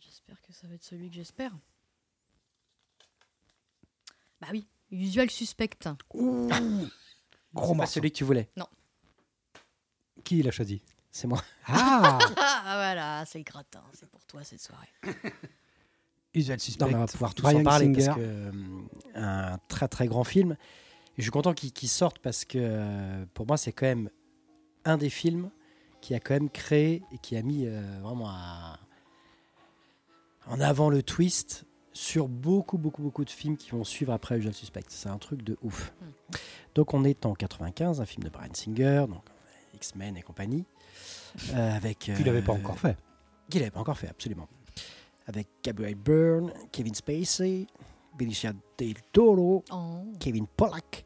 J'espère 0.00 0.40
que 0.42 0.52
ça 0.52 0.66
va 0.66 0.74
être 0.74 0.82
celui 0.84 1.08
que 1.08 1.14
j'espère. 1.16 1.52
Bah 4.40 4.48
oui, 4.52 4.66
Usual 4.90 5.30
Suspect. 5.30 5.70
Gros 6.08 6.42
C'est 6.48 6.58
pas 7.54 7.64
morceau. 7.74 7.92
celui 7.94 8.12
que 8.12 8.16
tu 8.18 8.24
voulais. 8.24 8.48
Qui 10.24 10.42
l'a 10.42 10.50
choisi? 10.50 10.82
C'est 11.10 11.26
moi. 11.26 11.42
Ah 11.66 12.18
Ah 12.36 12.62
voilà, 12.76 13.24
c'est 13.26 13.38
le 13.38 13.44
gratin, 13.44 13.82
c'est 13.94 14.08
pour 14.10 14.24
toi 14.26 14.44
cette 14.44 14.60
soirée. 14.60 14.92
Usual 16.38 16.58
Suspect. 16.60 16.84
Non, 16.84 16.90
mais 16.90 16.96
on 16.96 17.00
va 17.00 17.06
pouvoir 17.06 17.34
tous 17.34 17.42
Bryan 17.42 17.60
en 17.60 17.64
parler 17.64 17.86
Singer. 17.86 18.06
parce 18.06 18.18
que 18.18 18.22
euh, 18.24 18.52
un 19.14 19.58
très 19.68 19.88
très 19.88 20.06
grand 20.06 20.24
film. 20.24 20.52
Et 20.52 21.18
je 21.18 21.22
suis 21.22 21.30
content 21.30 21.52
qu'il 21.52 21.88
sorte 21.88 22.18
parce 22.20 22.44
que 22.44 22.58
euh, 22.60 23.24
pour 23.34 23.46
moi 23.46 23.56
c'est 23.56 23.72
quand 23.72 23.86
même 23.86 24.08
un 24.84 24.96
des 24.96 25.10
films 25.10 25.50
qui 26.00 26.14
a 26.14 26.20
quand 26.20 26.34
même 26.34 26.48
créé 26.50 27.02
et 27.12 27.18
qui 27.18 27.36
a 27.36 27.42
mis 27.42 27.66
euh, 27.66 27.80
vraiment 28.02 28.28
à- 28.30 28.78
en 30.46 30.60
avant 30.60 30.88
le 30.90 31.02
twist 31.02 31.64
sur 31.92 32.28
beaucoup, 32.28 32.78
beaucoup, 32.78 33.02
beaucoup 33.02 33.24
de 33.24 33.30
films 33.30 33.56
qui 33.56 33.70
vont 33.70 33.82
suivre 33.84 34.12
après 34.12 34.38
Usual 34.38 34.54
Suspect. 34.54 34.84
C'est 34.88 35.08
un 35.08 35.18
truc 35.18 35.42
de 35.42 35.58
ouf. 35.62 35.92
Donc 36.76 36.94
on 36.94 37.02
est 37.04 37.26
en 37.26 37.34
95, 37.34 38.00
un 38.00 38.04
film 38.06 38.22
de 38.22 38.30
Brian 38.30 38.54
Singer, 38.54 39.06
donc 39.08 39.22
X-Men 39.74 40.16
et 40.16 40.22
compagnie. 40.22 40.64
euh, 41.54 41.76
avec, 41.76 41.98
Qu'il 41.98 42.24
n'avait 42.24 42.42
pas 42.42 42.52
euh, 42.52 42.56
encore 42.58 42.78
fait. 42.78 42.96
Qu'il 43.50 43.60
n'avait 43.60 43.70
pas 43.72 43.80
encore 43.80 43.98
fait, 43.98 44.08
absolument. 44.08 44.48
Avec 45.28 45.46
Gabriel 45.62 45.94
Byrne, 45.94 46.52
Kevin 46.72 46.94
Spacey, 46.94 47.66
Benicio 48.18 48.50
del 48.78 48.94
Toro, 49.12 49.62
Oh. 49.70 50.02
Kevin 50.18 50.46
Pollack. 50.46 51.04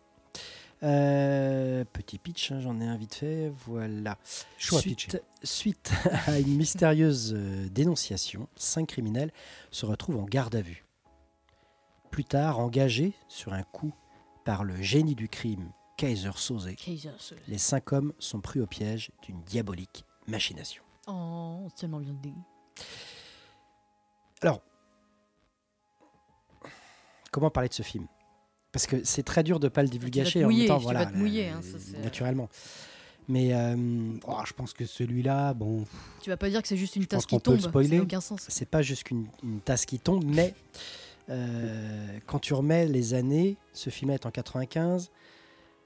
Euh, 0.84 1.84
petit 1.92 2.18
pitch, 2.18 2.50
hein, 2.50 2.60
j'en 2.60 2.80
ai 2.80 2.86
un 2.86 2.96
vite 2.96 3.14
fait. 3.14 3.52
Voilà. 3.66 4.18
Choix 4.58 4.80
suite, 4.80 5.20
suite 5.42 5.92
à 6.26 6.38
une 6.40 6.56
mystérieuse 6.56 7.34
euh, 7.36 7.68
dénonciation, 7.68 8.48
cinq 8.56 8.88
criminels 8.88 9.32
se 9.70 9.86
retrouvent 9.86 10.18
en 10.18 10.24
garde 10.24 10.54
à 10.56 10.60
vue. 10.62 10.84
Plus 12.10 12.24
tard, 12.24 12.58
engagés 12.58 13.14
sur 13.28 13.52
un 13.52 13.62
coup 13.62 13.92
par 14.44 14.64
le 14.64 14.80
génie 14.82 15.14
du 15.14 15.28
crime, 15.28 15.70
Kaiser 15.96 16.30
Soze, 16.36 16.68
Kaiser 16.76 17.10
Soze. 17.18 17.38
les 17.46 17.58
cinq 17.58 17.92
hommes 17.92 18.12
sont 18.18 18.40
pris 18.40 18.60
au 18.60 18.66
piège 18.66 19.10
d'une 19.22 19.40
diabolique 19.42 20.04
machination. 20.26 20.82
Oh, 21.06 21.68
tellement 21.76 22.00
bien 22.00 22.14
dit. 22.22 22.34
Alors, 24.42 24.60
comment 27.30 27.50
parler 27.50 27.68
de 27.68 27.74
ce 27.74 27.82
film? 27.82 28.06
Parce 28.72 28.86
que 28.86 29.04
c'est 29.04 29.22
très 29.22 29.42
dur 29.42 29.60
de 29.60 29.66
ne 29.66 29.68
pas 29.70 29.82
le 29.82 29.88
divulgacher 29.88 30.44
en 30.44 30.48
même 30.48 30.66
temps, 30.66 30.78
voilà, 30.78 31.06
te 31.06 31.16
mouiller, 31.16 31.50
euh, 31.50 31.54
hein, 31.54 31.60
ça, 31.62 31.78
c'est- 31.78 31.98
naturellement. 31.98 32.48
Mais 33.28 33.54
euh, 33.54 33.76
Oh, 34.26 34.40
je 34.44 34.52
pense 34.52 34.72
que 34.72 34.84
celui-là, 34.84 35.54
bon, 35.54 35.84
Tu 36.22 36.30
vas 36.30 36.36
pas 36.36 36.50
dire 36.50 36.60
que 36.60 36.66
c'est 36.68 36.76
juste 36.76 36.96
une 36.96 37.06
tasse 37.06 37.24
qui 37.24 37.36
qu'on 37.36 37.40
peut 37.40 37.52
le 37.52 37.56
tombe. 37.58 37.62
Ça 37.64 37.68
spoiler. 37.68 37.96
n'a 37.98 38.02
aucun 38.02 38.20
sens. 38.20 38.44
c'est 38.48 38.68
pas 38.68 38.82
juste 38.82 39.04
qu'une 39.04 39.26
une 39.44 39.60
tasse 39.60 39.86
qui 39.86 40.00
tombe, 40.00 40.24
mais 40.24 40.54
euh, 41.30 42.18
quand 42.26 42.40
tu 42.40 42.52
remets 42.54 42.86
les 42.86 43.14
années, 43.14 43.56
ce 43.72 43.90
film 43.90 44.10
est 44.10 44.26
en 44.26 44.30
95. 44.32 45.10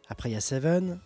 Après, 0.09 0.31
il 0.31 0.33
y 0.33 0.37
a 0.37 0.41
Seven, 0.41 0.99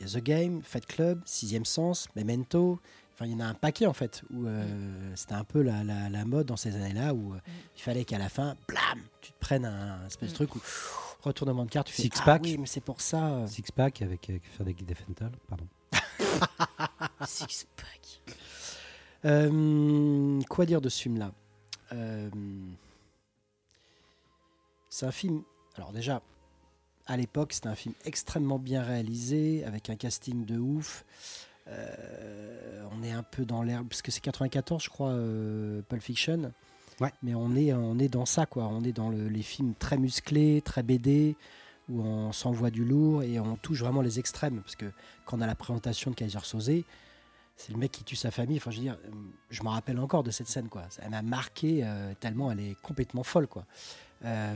il 0.00 0.06
y 0.06 0.10
a 0.10 0.20
The 0.20 0.22
Game, 0.22 0.60
Fight 0.62 0.84
Club, 0.84 1.22
Sixième 1.24 1.64
Sens, 1.64 2.08
Memento. 2.14 2.78
Enfin, 3.20 3.28
il 3.28 3.32
y 3.32 3.34
en 3.34 3.40
a 3.40 3.44
un 3.48 3.54
paquet 3.54 3.84
en 3.84 3.92
fait. 3.92 4.22
Où 4.32 4.46
euh, 4.46 5.12
c'était 5.14 5.34
un 5.34 5.44
peu 5.44 5.60
la, 5.60 5.84
la- 5.84 6.08
la 6.08 6.24
mode 6.24 6.46
dans 6.46 6.56
ces 6.56 6.74
années-là 6.74 7.12
où 7.12 7.34
euh, 7.34 7.38
il 7.76 7.82
fallait 7.82 8.06
qu'à 8.06 8.16
la 8.16 8.30
fin, 8.30 8.56
blam, 8.66 8.98
tu 9.20 9.30
te 9.32 9.38
prennes 9.38 9.66
un 9.66 10.06
espèce 10.06 10.30
de 10.30 10.34
Mm. 10.34 10.46
truc 10.46 10.56
où 10.56 10.60
retournement 11.22 11.66
de 11.66 11.70
carte, 11.70 11.88
tu 11.88 11.92
fais 11.92 12.02
Six 12.04 12.12
ah 12.20 12.24
pack. 12.24 12.42
oui, 12.44 12.56
mais 12.56 12.66
c'est 12.66 12.80
pour 12.80 13.02
ça. 13.02 13.26
euh. 13.34 13.46
Six 13.46 13.70
Pack 13.72 14.00
avec 14.00 14.30
euh, 14.30 14.38
Frédéric 14.54 14.86
Defental, 14.86 15.30
pardon. 15.48 15.66
Six 17.26 17.66
pack. 17.76 18.36
Euh, 19.26 20.40
quoi 20.48 20.64
dire 20.64 20.80
de 20.80 20.88
ce 20.88 21.02
film-là? 21.02 21.32
Euh, 21.92 22.30
C'est 24.88 25.04
un 25.04 25.12
film. 25.12 25.42
Alors, 25.76 25.92
déjà, 25.92 26.22
à 27.06 27.16
l'époque, 27.18 27.52
c'était 27.52 27.68
un 27.68 27.74
film 27.74 27.94
extrêmement 28.06 28.58
bien 28.58 28.82
réalisé, 28.82 29.62
avec 29.66 29.90
un 29.90 29.96
casting 29.96 30.46
de 30.46 30.58
ouf. 30.58 31.04
Euh, 31.68 32.82
on 32.92 33.02
est 33.02 33.12
un 33.12 33.22
peu 33.22 33.44
dans 33.44 33.62
l'air, 33.62 33.82
parce 33.88 34.02
que 34.02 34.10
c'est 34.10 34.20
94, 34.20 34.82
je 34.84 34.88
crois, 34.90 35.10
euh, 35.10 35.82
Pulp 35.88 36.02
Fiction. 36.02 36.52
Ouais. 37.00 37.12
Mais 37.22 37.34
on 37.34 37.54
est, 37.56 37.72
on 37.72 37.98
est 37.98 38.08
dans 38.08 38.26
ça, 38.26 38.46
quoi. 38.46 38.66
On 38.66 38.82
est 38.84 38.92
dans 38.92 39.08
le- 39.08 39.28
les 39.28 39.42
films 39.42 39.74
très 39.74 39.96
musclés, 39.96 40.60
très 40.62 40.82
BD, 40.82 41.36
où 41.88 42.02
on 42.02 42.32
s'envoie 42.32 42.70
du 42.70 42.84
lourd 42.84 43.22
et 43.22 43.40
on 43.40 43.56
touche 43.56 43.80
vraiment 43.80 44.02
les 44.02 44.18
extrêmes. 44.18 44.60
Parce 44.60 44.76
que 44.76 44.86
quand 45.24 45.38
on 45.38 45.40
a 45.40 45.46
la 45.46 45.54
présentation 45.54 46.10
de 46.10 46.16
Kaiser 46.16 46.38
Soze, 46.42 46.70
c'est 47.56 47.72
le 47.72 47.78
mec 47.78 47.90
qui 47.92 48.04
tue 48.04 48.16
sa 48.16 48.30
famille. 48.30 48.58
Enfin, 48.58 48.70
je 48.70 48.76
veux 48.78 48.82
dire, 48.82 48.98
euh, 49.06 49.10
je 49.50 49.62
me 49.62 49.68
rappelle 49.68 49.98
encore 49.98 50.22
de 50.22 50.30
cette 50.30 50.48
scène, 50.48 50.68
quoi. 50.68 50.82
Elle 51.02 51.10
m'a 51.10 51.22
marqué 51.22 51.80
euh, 51.84 52.12
tellement 52.20 52.50
elle 52.52 52.60
est 52.60 52.76
complètement 52.82 53.22
folle, 53.22 53.46
quoi. 53.46 53.64
Euh, 54.24 54.54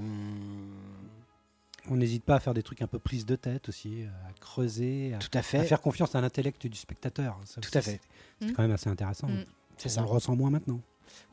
On 1.90 1.97
n'hésite 1.97 2.24
pas 2.24 2.36
à 2.36 2.40
faire 2.40 2.55
des 2.55 2.62
trucs 2.62 2.81
un 2.82 2.86
peu 2.86 2.98
prise 2.98 3.27
de 3.27 3.36
tête 3.36 3.69
aussi, 3.69 4.05
euh, 4.05 4.09
à 4.28 4.32
creuser, 4.40 5.12
à, 5.15 5.19
tout 5.19 5.28
à 5.35 5.39
à 5.39 5.43
fait. 5.43 5.65
faire 5.65 5.81
confiance 5.82 6.15
à 6.15 6.20
l'intellect 6.20 6.66
du 6.66 6.78
spectateur. 6.78 7.39
Ça 7.44 7.61
Tout 7.61 7.69
aussi, 7.69 7.78
à 7.78 7.82
fait. 7.82 8.01
C'est 8.40 8.52
quand 8.52 8.62
même 8.62 8.73
assez 8.73 8.89
intéressant. 8.89 9.28
Mm. 9.28 9.44
C'est 9.77 9.89
On 9.90 9.93
ça. 9.93 10.01
le 10.01 10.06
ressent 10.06 10.35
moins 10.36 10.51
maintenant. 10.51 10.81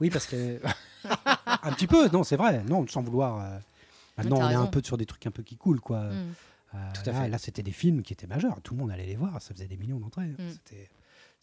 Oui, 0.02 0.10
parce 0.10 0.26
que 0.28 0.60
un 1.06 1.72
petit 1.74 1.88
peu, 1.88 2.10
non, 2.10 2.24
c'est 2.24 2.36
vrai. 2.36 2.64
Non, 2.66 2.86
sans 2.88 3.02
vouloir. 3.02 3.40
euh, 3.40 3.60
maintenant, 4.18 4.40
on 4.40 4.50
est 4.50 4.56
un 4.56 4.66
peu 4.68 4.82
sur 4.84 4.98
des 4.98 5.06
trucs 5.06 5.26
un 5.26 5.32
peu 5.32 5.44
qui 5.44 5.56
coulent, 5.56 5.80
quoi. 5.82 6.02
Mm. 6.04 6.34
Euh, 6.76 6.78
Tout 6.94 7.10
à 7.10 7.14
là, 7.14 7.22
fait. 7.24 7.30
là, 7.30 7.38
c'était 7.38 7.64
des 7.64 7.72
films 7.72 8.02
qui 8.02 8.14
étaient 8.14 8.28
majeurs. 8.28 8.60
Tout 8.62 8.74
le 8.76 8.80
monde 8.82 8.92
allait 8.92 9.06
les 9.06 9.16
voir. 9.16 9.42
Ça 9.42 9.54
faisait 9.54 9.68
des 9.68 9.78
millions 9.78 10.00
d'entrées. 10.00 10.28
Mm. 10.28 10.36
C'était. 10.52 10.90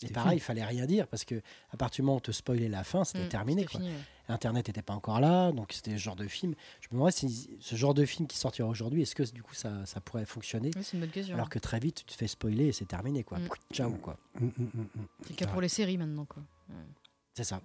Et 0.02 0.08
pareil, 0.12 0.36
il 0.38 0.40
fallait 0.40 0.64
rien 0.64 0.86
dire 0.86 1.08
parce 1.08 1.24
que 1.24 1.42
à 1.70 1.76
partir 1.76 2.02
du 2.02 2.06
moment 2.06 2.14
où 2.14 2.18
on 2.18 2.20
te 2.20 2.30
spoilait 2.30 2.68
la 2.68 2.84
fin, 2.84 3.04
c'était 3.04 3.24
Mm, 3.24 3.28
terminé. 3.28 3.64
quoi. 3.64 3.80
fini, 3.80 3.90
ouais. 3.92 3.98
Internet 4.30 4.68
n'était 4.68 4.82
pas 4.82 4.92
encore 4.94 5.20
là, 5.20 5.50
donc 5.52 5.72
c'était 5.72 5.92
ce 5.92 5.96
genre 5.96 6.14
de 6.14 6.28
film. 6.28 6.54
Je 6.80 6.88
me 6.88 6.92
demandais 6.92 7.12
si 7.12 7.50
ce 7.60 7.74
genre 7.76 7.94
de 7.94 8.04
film 8.04 8.28
qui 8.28 8.36
sortira 8.36 8.68
aujourd'hui, 8.68 9.02
est-ce 9.02 9.14
que 9.14 9.22
du 9.32 9.42
coup 9.42 9.54
ça, 9.54 9.84
ça 9.86 10.00
pourrait 10.00 10.26
fonctionner 10.26 10.70
Oui, 10.76 10.84
c'est 10.84 10.92
une 10.94 11.00
bonne 11.00 11.10
question. 11.10 11.34
alors 11.34 11.48
que 11.48 11.58
très 11.58 11.80
vite 11.80 11.96
tu 11.96 12.04
te 12.04 12.12
fais 12.12 12.26
spoiler 12.28 12.66
et 12.66 12.72
c'est 12.72 12.84
terminé 12.84 13.24
quoi. 13.24 13.38
Mm. 13.38 13.48
Ciao 13.72 13.90
quoi. 13.92 14.18
Mm, 14.38 14.46
mm. 14.46 14.70
C'est 15.22 15.30
le 15.30 15.34
cas 15.36 15.46
pour 15.46 15.60
les 15.62 15.68
séries 15.68 15.98
maintenant. 15.98 16.26
Quoi. 16.26 16.42
C'est 17.34 17.44
ça. 17.44 17.60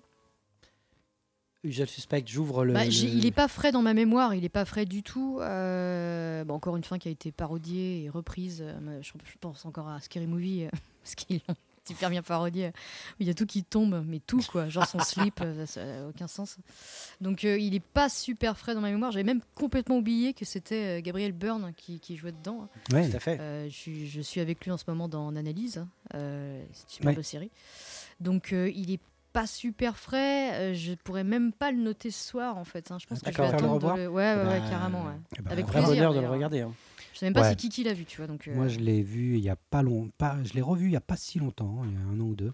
Usual 1.65 1.87
Suspect, 1.87 2.23
j'ouvre 2.27 2.65
le. 2.65 2.73
Bah, 2.73 2.83
le- 2.83 2.91
Il 2.91 3.25
est 3.25 3.31
pas 3.31 3.47
frais 3.47 3.71
dans 3.71 3.81
ma 3.81 3.93
mémoire, 3.93 4.33
il 4.33 4.43
est 4.43 4.49
pas 4.49 4.65
frais 4.65 4.85
du 4.85 5.01
tout. 5.01 5.37
Euh, 5.39 6.43
bon, 6.43 6.55
encore 6.55 6.75
une 6.75 6.83
fin 6.83 6.97
qui 6.99 7.07
a 7.07 7.11
été 7.11 7.31
parodiée 7.31 8.03
et 8.03 8.09
reprise. 8.09 8.61
euh, 8.61 9.01
Je, 9.01 9.11
je 9.23 9.37
pense 9.39 9.65
encore 9.65 9.87
à 9.87 10.01
Scary 10.01 10.27
Movie, 10.27 10.65
euh, 10.65 10.69
qu'ils 11.15 11.39
l'ont 11.47 11.55
super 11.85 12.09
bien 12.09 12.21
parodié. 12.21 12.69
où 12.69 12.71
Il 13.21 13.27
y 13.27 13.29
a 13.29 13.33
tout 13.33 13.45
qui 13.45 13.63
tombe, 13.63 14.03
mais 14.07 14.19
tout 14.19 14.41
quoi, 14.51 14.69
genre 14.69 14.85
son 14.87 14.99
slip, 14.99 15.39
euh, 15.41 15.65
ça 15.65 15.83
n'a 15.85 16.07
aucun 16.07 16.27
sens. 16.27 16.57
Donc 17.21 17.43
euh, 17.45 17.57
il 17.57 17.75
est 17.75 17.83
pas 17.83 18.09
super 18.09 18.57
frais 18.57 18.73
dans 18.75 18.81
ma 18.81 18.89
mémoire. 18.91 19.11
J'avais 19.11 19.23
même 19.23 19.41
complètement 19.55 19.97
oublié 19.97 20.33
que 20.33 20.45
c'était 20.45 20.99
euh, 20.99 21.01
Gabriel 21.01 21.31
Byrne 21.31 21.73
qui, 21.75 21.99
qui 21.99 22.15
jouait 22.17 22.31
dedans. 22.31 22.67
Ouais. 22.91 23.09
Tout 23.09 23.17
à 23.17 23.19
fait. 23.19 23.39
Euh, 23.39 23.65
je, 23.65 23.73
suis, 23.73 24.07
je 24.07 24.21
suis 24.21 24.39
avec 24.41 24.63
lui 24.63 24.71
en 24.71 24.77
ce 24.77 24.83
moment 24.87 25.07
dans 25.07 25.25
En 25.27 25.35
Analyse. 25.35 25.85
Euh, 26.15 26.63
c'est 26.73 26.83
une 26.83 26.89
superbe 26.89 27.17
Ouais. 27.17 27.23
série. 27.23 27.51
Donc 28.19 28.53
euh, 28.53 28.71
il 28.73 28.91
est 28.91 28.99
pas 29.33 29.47
super 29.47 29.97
frais. 29.97 30.53
euh, 30.53 30.73
je 30.75 30.93
pourrais 30.93 31.23
même 31.23 31.51
pas 31.51 31.71
le 31.71 31.79
noter 31.79 32.11
ce 32.11 32.29
soir 32.29 32.57
en 32.57 32.63
fait. 32.65 32.91
hein. 32.91 32.97
Je 32.99 33.07
pense 33.07 33.19
que 33.19 33.31
je 33.31 33.37
vais 33.37 33.47
attendre 33.47 33.95
le- 33.95 34.07
Ouais, 34.07 34.35
ouais, 34.35 34.43
ouais, 34.43 34.59
Bah, 34.59 34.69
carrément. 34.69 35.05
ouais. 35.05 35.13
Ben, 35.41 35.51
Avec 35.51 35.65
Un 35.65 35.67
vrai 35.69 35.81
plaisir, 35.81 35.95
bonheur 35.95 36.11
de 36.11 36.15
le 36.17 36.21
d'ailleurs. 36.21 36.33
regarder. 36.33 36.61
hein. 36.61 36.71
Je 37.23 37.27
sais 37.27 37.31
même 37.31 37.33
pas 37.33 37.41
Ouais. 37.41 37.49
c'est 37.49 37.55
qui 37.55 37.69
qui 37.69 37.83
l'a 37.83 37.93
vu, 37.93 38.05
tu 38.05 38.17
vois. 38.17 38.27
Donc, 38.27 38.47
euh, 38.47 38.53
Moi, 38.55 38.67
je 38.67 38.79
l'ai 38.79 39.01
vu 39.01 39.37
il 39.37 39.43
y 39.43 39.49
a 39.49 39.55
pas 39.55 39.81
longtemps. 39.81 40.11
Pas, 40.17 40.37
je 40.43 40.53
l'ai 40.53 40.61
revu 40.61 40.87
il 40.87 40.91
y 40.91 40.95
a 40.97 41.01
pas 41.01 41.15
si 41.15 41.39
longtemps, 41.39 41.83
il 41.85 41.93
y 41.93 41.95
a 41.95 41.99
un 41.99 42.19
an 42.19 42.23
ou 42.25 42.35
deux. 42.35 42.53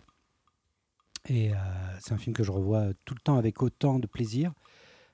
Et 1.27 1.51
euh, 1.53 1.55
c'est 1.99 2.13
un 2.13 2.17
film 2.17 2.35
que 2.35 2.43
je 2.43 2.51
revois 2.51 2.87
tout 3.05 3.13
le 3.15 3.19
temps 3.19 3.37
avec 3.37 3.61
autant 3.63 3.99
de 3.99 4.07
plaisir, 4.07 4.53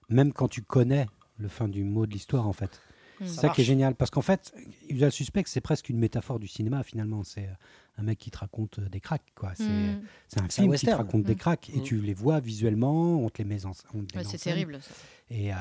même 0.10 0.34
quand 0.34 0.48
tu 0.48 0.62
connais 0.62 1.08
le 1.38 1.48
fin 1.48 1.68
du 1.68 1.84
mot 1.84 2.06
de 2.06 2.12
l'histoire, 2.12 2.48
en 2.48 2.54
fait. 2.54 2.82
hmm. 3.22 3.26
C'est 3.26 3.36
Ça 3.36 3.42
ça 3.44 3.50
qui 3.50 3.62
est 3.62 3.66
génial, 3.66 3.96
parce 3.96 4.12
qu'en 4.12 4.22
fait, 4.22 4.54
Usual 4.90 5.12
Suspect, 5.12 5.44
c'est 5.48 5.62
presque 5.62 5.90
une 5.90 5.98
métaphore 6.00 6.40
du 6.40 6.48
cinéma, 6.48 6.84
finalement. 6.84 7.24
C'est 7.24 7.50
un 7.98 8.04
mec 8.04 8.18
qui 8.20 8.30
te 8.32 8.38
raconte 8.38 8.80
euh, 8.80 8.90
des 8.90 9.00
cracks, 9.00 9.24
quoi. 9.36 9.52
C'est 9.56 9.64
c'est 10.28 10.40
un 10.42 10.48
C'est 10.50 10.62
un 10.62 10.64
film 10.66 10.76
qui 10.76 10.86
te 10.86 10.92
raconte 10.92 11.24
des 11.24 11.34
Mm. 11.34 11.38
cracks, 11.38 11.70
et 11.74 11.80
Mm. 11.80 11.84
tu 11.84 12.02
les 12.02 12.14
vois 12.14 12.40
visuellement, 12.40 13.20
on 13.24 13.30
te 13.30 13.38
les 13.40 13.46
met 13.46 13.66
en, 13.66 13.70
Ouais, 13.72 14.24
c'est 14.24 14.38
terrible. 14.38 14.80
ça. 14.82 14.92
Et, 15.30 15.52
euh, 15.54 15.56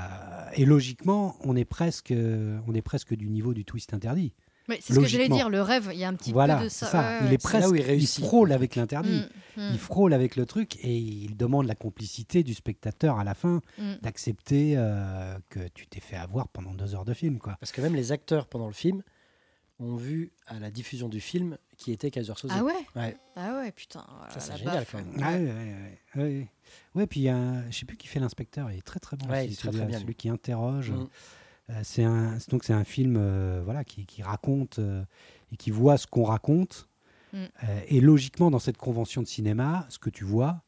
et 0.54 0.64
logiquement, 0.64 1.36
on 1.40 1.56
est, 1.56 1.64
presque, 1.64 2.12
on 2.12 2.74
est 2.74 2.82
presque 2.82 3.14
du 3.14 3.28
niveau 3.30 3.54
du 3.54 3.64
twist 3.64 3.94
interdit. 3.94 4.32
C'est 4.80 4.94
ce 4.94 4.98
que 5.00 5.04
j'allais 5.04 5.28
dire. 5.28 5.50
Le 5.50 5.60
rêve, 5.60 5.90
il 5.92 5.98
y 5.98 6.04
a 6.04 6.08
un 6.08 6.14
petit 6.14 6.32
voilà, 6.32 6.56
peu 6.56 6.64
de 6.64 6.68
c'est 6.70 6.86
ça. 6.86 6.90
ça. 6.90 7.00
Ouais, 7.00 7.18
il 7.20 7.24
est 7.26 7.40
c'est- 7.42 7.52
là 7.52 7.60
presque, 7.60 7.70
où 7.70 7.74
il 7.76 8.06
frôle 8.06 8.50
avec 8.52 8.76
l'interdit. 8.76 9.22
Il 9.58 9.78
frôle 9.78 10.14
avec 10.14 10.36
le 10.36 10.46
truc 10.46 10.76
et 10.82 10.96
il 10.96 11.36
demande 11.36 11.66
la 11.66 11.74
complicité 11.74 12.42
du 12.42 12.54
spectateur 12.54 13.18
à 13.18 13.24
la 13.24 13.34
fin 13.34 13.60
d'accepter 14.02 14.74
euh, 14.76 15.36
que 15.50 15.60
tu 15.74 15.86
t'es 15.86 16.00
fait 16.00 16.16
avoir 16.16 16.48
pendant 16.48 16.72
deux 16.74 16.94
heures 16.94 17.04
de 17.04 17.14
film. 17.14 17.38
Quoi. 17.38 17.56
Parce 17.60 17.72
que 17.72 17.80
même 17.82 17.94
les 17.94 18.10
acteurs 18.12 18.46
pendant 18.46 18.66
le 18.66 18.72
film 18.72 19.02
ont 19.84 19.96
vu 19.96 20.32
à 20.46 20.58
la 20.58 20.70
diffusion 20.70 21.08
du 21.08 21.20
film 21.20 21.58
qui 21.76 21.92
était 21.92 22.10
Kaiser 22.10 22.32
Soze. 22.36 22.50
Ah 22.54 22.64
ouais 22.64 22.72
Ouais. 22.96 23.16
Ah 23.36 23.56
ouais, 23.58 23.72
putain. 23.72 24.04
voilà, 24.18 24.32
Ça, 24.32 24.40
c'est 24.40 24.56
génial, 24.56 24.74
baffe. 24.76 24.92
quand 24.92 24.98
même. 24.98 25.16
Ouais, 25.16 25.50
ouais, 25.52 25.52
ouais, 26.16 26.24
ouais, 26.24 26.48
ouais. 26.94 27.06
Puis 27.06 27.20
il 27.20 27.22
y 27.24 27.28
a 27.28 27.36
un- 27.36 27.70
je 27.70 27.78
sais 27.78 27.86
plus 27.86 27.96
qui 27.96 28.06
fait 28.08 28.20
l'inspecteur, 28.20 28.70
il 28.70 28.78
est 28.78 28.82
très 28.82 29.00
très 29.00 29.16
bon. 29.16 29.26
Ouais, 29.28 29.40
aussi, 29.40 29.46
il 29.48 29.52
est 29.52 29.56
très, 29.56 29.68
celui-là, 29.68 29.82
très 29.84 29.88
bien, 29.88 29.98
Celui 29.98 30.06
lui. 30.08 30.14
qui 30.14 30.28
interroge. 30.28 30.90
Mm. 30.92 31.08
Euh, 31.70 31.80
c'est 31.82 32.04
un, 32.04 32.38
c'est- 32.38 32.50
donc 32.50 32.64
c'est 32.64 32.72
un 32.74 32.84
film 32.84 33.16
euh, 33.18 33.62
voilà, 33.64 33.84
qui, 33.84 34.04
qui 34.06 34.22
raconte 34.22 34.78
euh, 34.78 35.02
et 35.52 35.56
qui 35.56 35.70
voit 35.70 35.96
ce 35.98 36.06
qu'on 36.06 36.24
raconte. 36.24 36.88
Mm. 37.32 37.36
Euh, 37.64 37.80
et 37.88 38.00
logiquement, 38.00 38.50
dans 38.50 38.58
cette 38.58 38.76
convention 38.76 39.22
de 39.22 39.26
cinéma, 39.26 39.86
ce 39.88 39.98
que 39.98 40.10
tu 40.10 40.24
vois, 40.24 40.62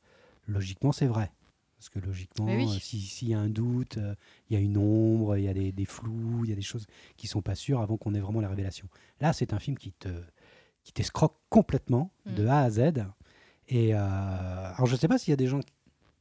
logiquement, 0.49 0.93
c'est 0.93 1.07
vrai. 1.07 1.31
Parce 1.77 1.89
que 1.91 1.99
logiquement, 1.99 2.47
oui. 2.47 2.65
euh, 2.65 2.79
si- 2.81 3.01
s'il 3.03 3.29
y 3.29 3.35
a 3.35 3.39
un 3.39 3.49
doute, 3.51 3.99
euh, 3.99 4.15
il 4.49 4.55
y 4.55 4.57
a 4.57 4.61
une 4.63 4.79
ombre, 4.79 5.37
il 5.37 5.45
y 5.45 5.49
a 5.49 5.53
des, 5.55 5.73
des 5.73 5.85
flous, 5.85 6.45
il 6.45 6.51
y 6.51 6.53
a 6.53 6.57
des 6.57 6.63
choses 6.63 6.87
qui 7.17 7.27
sont 7.27 7.43
pas 7.43 7.55
sûres 7.55 7.81
avant 7.81 7.97
qu'on 7.99 8.15
ait 8.15 8.21
vraiment 8.21 8.41
la 8.41 8.49
révélation. 8.49 8.89
Là, 9.21 9.33
c'est 9.33 9.53
un 9.53 9.59
film 9.59 9.77
qui 9.77 9.93
te 9.93 10.09
qui 10.83 10.93
t'escroque 10.93 11.35
complètement 11.51 12.13
de 12.27 12.45
Mm. 12.45 12.49
A 12.49 12.61
à 12.61 12.71
Z. 12.71 12.81
Et 13.69 13.95
euh, 13.95 13.99
alors, 13.99 14.87
je 14.87 14.95
sais 14.97 15.09
pas 15.09 15.19
s'il 15.19 15.33
y 15.33 15.35
a 15.35 15.37
des 15.37 15.49
gens 15.49 15.59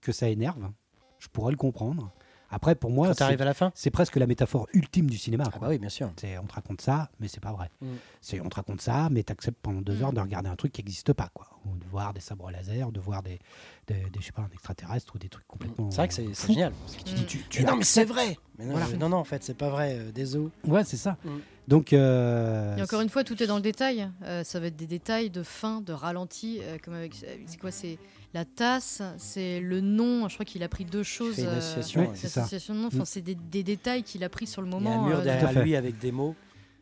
que 0.02 0.12
ça 0.12 0.28
énerve. 0.28 0.72
Je 1.20 1.28
pourrais 1.30 1.52
le 1.52 1.58
comprendre. 1.58 2.12
Après, 2.56 2.74
pour 2.74 2.90
moi, 2.90 3.14
c'est 3.14 3.22
arrives 3.22 3.42
à 3.42 3.46
la 3.46 3.54
fin 3.54 3.74
c'est 3.76 3.92
presque 3.92 4.16
la 4.16 4.26
métaphore 4.28 4.66
ultime 4.74 5.10
du 5.10 5.18
cinéma. 5.18 5.44
Ah 5.48 5.52
quoi. 5.52 5.60
bah 5.60 5.68
oui, 5.72 5.78
bien 5.78 5.90
sûr. 5.90 6.10
C'est 6.16 6.38
on 6.38 6.46
te 6.46 6.54
raconte 6.54 6.80
ça, 6.80 7.10
mais 7.20 7.28
c'est 7.28 7.42
pas 7.42 7.52
vrai. 7.52 7.70
Mm. 7.82 7.88
C'est 8.22 8.40
on 8.40 8.48
te 8.48 8.56
raconte 8.56 8.80
ça, 8.80 9.10
mais 9.12 9.24
t'acceptes 9.24 9.60
pendant 9.62 9.82
deux 9.82 9.96
Mm. 9.98 10.04
heures 10.04 10.14
de 10.14 10.22
regarder 10.22 10.50
un 10.50 10.56
truc 10.56 10.72
qui 10.72 10.82
n'existe 10.82 11.12
pas, 11.12 11.30
quoi. 11.34 11.48
Ou 11.66 11.76
de 11.78 11.84
voir 11.92 12.14
des 12.14 12.22
sabres 12.22 12.50
laser, 12.52 12.92
de 12.94 13.00
voir 13.02 13.24
des, 13.24 13.40
des, 13.88 13.96
des, 14.10 14.20
je 14.22 14.26
sais 14.28 14.32
pas, 14.32 14.44
un 14.44 14.50
extraterrestre 14.54 15.14
ou 15.16 15.20
des 15.20 15.28
trucs 15.28 15.48
complètement. 15.48 15.92
C'est 15.92 15.98
vrai 15.98 16.08
que 16.08 16.14
c'est 16.14 16.48
génial. 16.48 16.72
Parce 16.86 16.96
que 16.96 17.04
tu 17.04 17.14
dis, 17.16 17.24
Mm. 17.24 17.26
tu, 17.26 17.44
tu 17.50 17.64
mais 17.64 17.70
non, 17.72 17.76
mais 17.78 17.84
c'est 17.84 18.06
vrai. 18.06 18.38
Mais 18.58 18.66
non, 18.66 18.72
Voilà. 18.78 18.98
non, 18.98 19.10
non, 19.10 19.18
en 19.18 19.24
fait, 19.26 19.44
c'est 19.44 19.54
pas 19.58 19.70
vrai. 19.70 19.98
euh, 20.00 20.12
des 20.14 20.38
os. 20.38 20.50
Ouais, 20.66 20.86
c'est 20.86 20.96
ça. 20.98 21.18
Mm. 21.26 21.30
Donc. 21.68 21.94
euh, 21.94 22.76
Et 22.78 22.82
encore 22.82 23.02
une 23.02 23.10
fois, 23.10 23.24
tout 23.24 23.42
est 23.42 23.48
dans 23.48 23.56
le 23.58 23.62
détail. 23.62 24.10
Euh, 24.24 24.44
ça 24.44 24.60
va 24.60 24.68
être 24.68 24.76
des 24.76 24.88
détails 24.88 25.30
de 25.30 25.44
fin, 25.44 25.82
de 25.82 25.94
ralenti. 25.94 26.60
euh, 26.62 26.78
comme 26.84 26.94
avec, 26.94 27.14
c'est 27.46 27.60
quoi 27.60 27.72
C'est 27.72 27.98
la 28.34 28.46
tasse, 28.46 29.02
c'est 29.18 29.60
le 29.62 29.82
nom. 29.82 30.28
Je 30.28 30.34
crois 30.36 30.46
qu'il 30.46 30.62
a 30.64 30.70
pris 30.70 30.86
deux 30.86 31.04
choses. 31.04 31.38
une 31.40 31.46
euh, 31.48 31.58
association, 31.58 32.02
ouais, 32.02 32.08
ouais, 32.08 32.14
c'est 32.16 32.28
ça. 32.28 32.42
l'association 32.42 32.74
de 32.76 32.80
nom. 32.80 32.88
Enfin, 32.88 33.00
Mm. 33.00 33.06
c'est 33.06 33.22
des, 33.22 33.36
des 33.36 33.64
détails 33.64 34.04
qu'il 34.04 34.24
a 34.24 34.30
pris 34.30 34.46
sur 34.48 34.62
le 34.62 34.68
Il 34.68 34.72
y 34.72 34.76
a 34.76 34.80
moment. 34.80 35.06
un 35.06 35.08
mur 35.08 35.20
euh, 35.20 35.24
derrière 35.24 35.64
lui 35.64 35.76
avec 35.76 35.98
des 36.00 36.12
mots. 36.12 36.36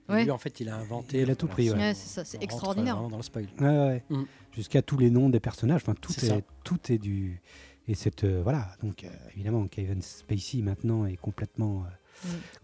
Et 0.10 0.12
Ouais. 0.12 0.24
Lui, 0.26 0.32
en 0.32 0.38
fait, 0.38 0.60
il 0.60 0.68
a 0.68 0.76
inventé. 0.76 1.22
Il 1.22 1.32
a 1.32 1.36
tout 1.36 1.48
pris, 1.48 1.72
ouais. 1.72 1.78
Ouais, 1.78 1.94
c'est 1.94 2.10
ça, 2.10 2.26
c'est 2.26 2.36
rentre 2.38 2.44
extraordinaire. 2.44 2.96
vraiment 2.96 3.10
dans 3.10 3.18
le 3.18 3.24
spoil. 3.24 3.48
Ouais, 3.62 3.68
ouais. 3.68 4.04
Mm. 4.10 4.24
Jusqu'à 4.54 4.82
tous 4.82 4.98
les 4.98 5.10
noms 5.10 5.30
des 5.30 5.40
personnages. 5.40 5.82
Enfin, 5.82 5.96
tout 6.00 6.12
est, 6.26 6.44
tout 6.66 6.92
est 6.92 6.98
du. 6.98 7.42
Et 7.88 7.96
cette 7.96 8.24
euh, 8.26 8.42
voilà. 8.44 8.68
Donc 8.84 9.04
euh, 9.06 9.08
évidemment, 9.34 9.66
Kevin 9.68 10.02
Spacey 10.02 10.62
maintenant 10.62 11.06
est 11.06 11.16
complètement 11.16 11.84
euh. 11.86 11.90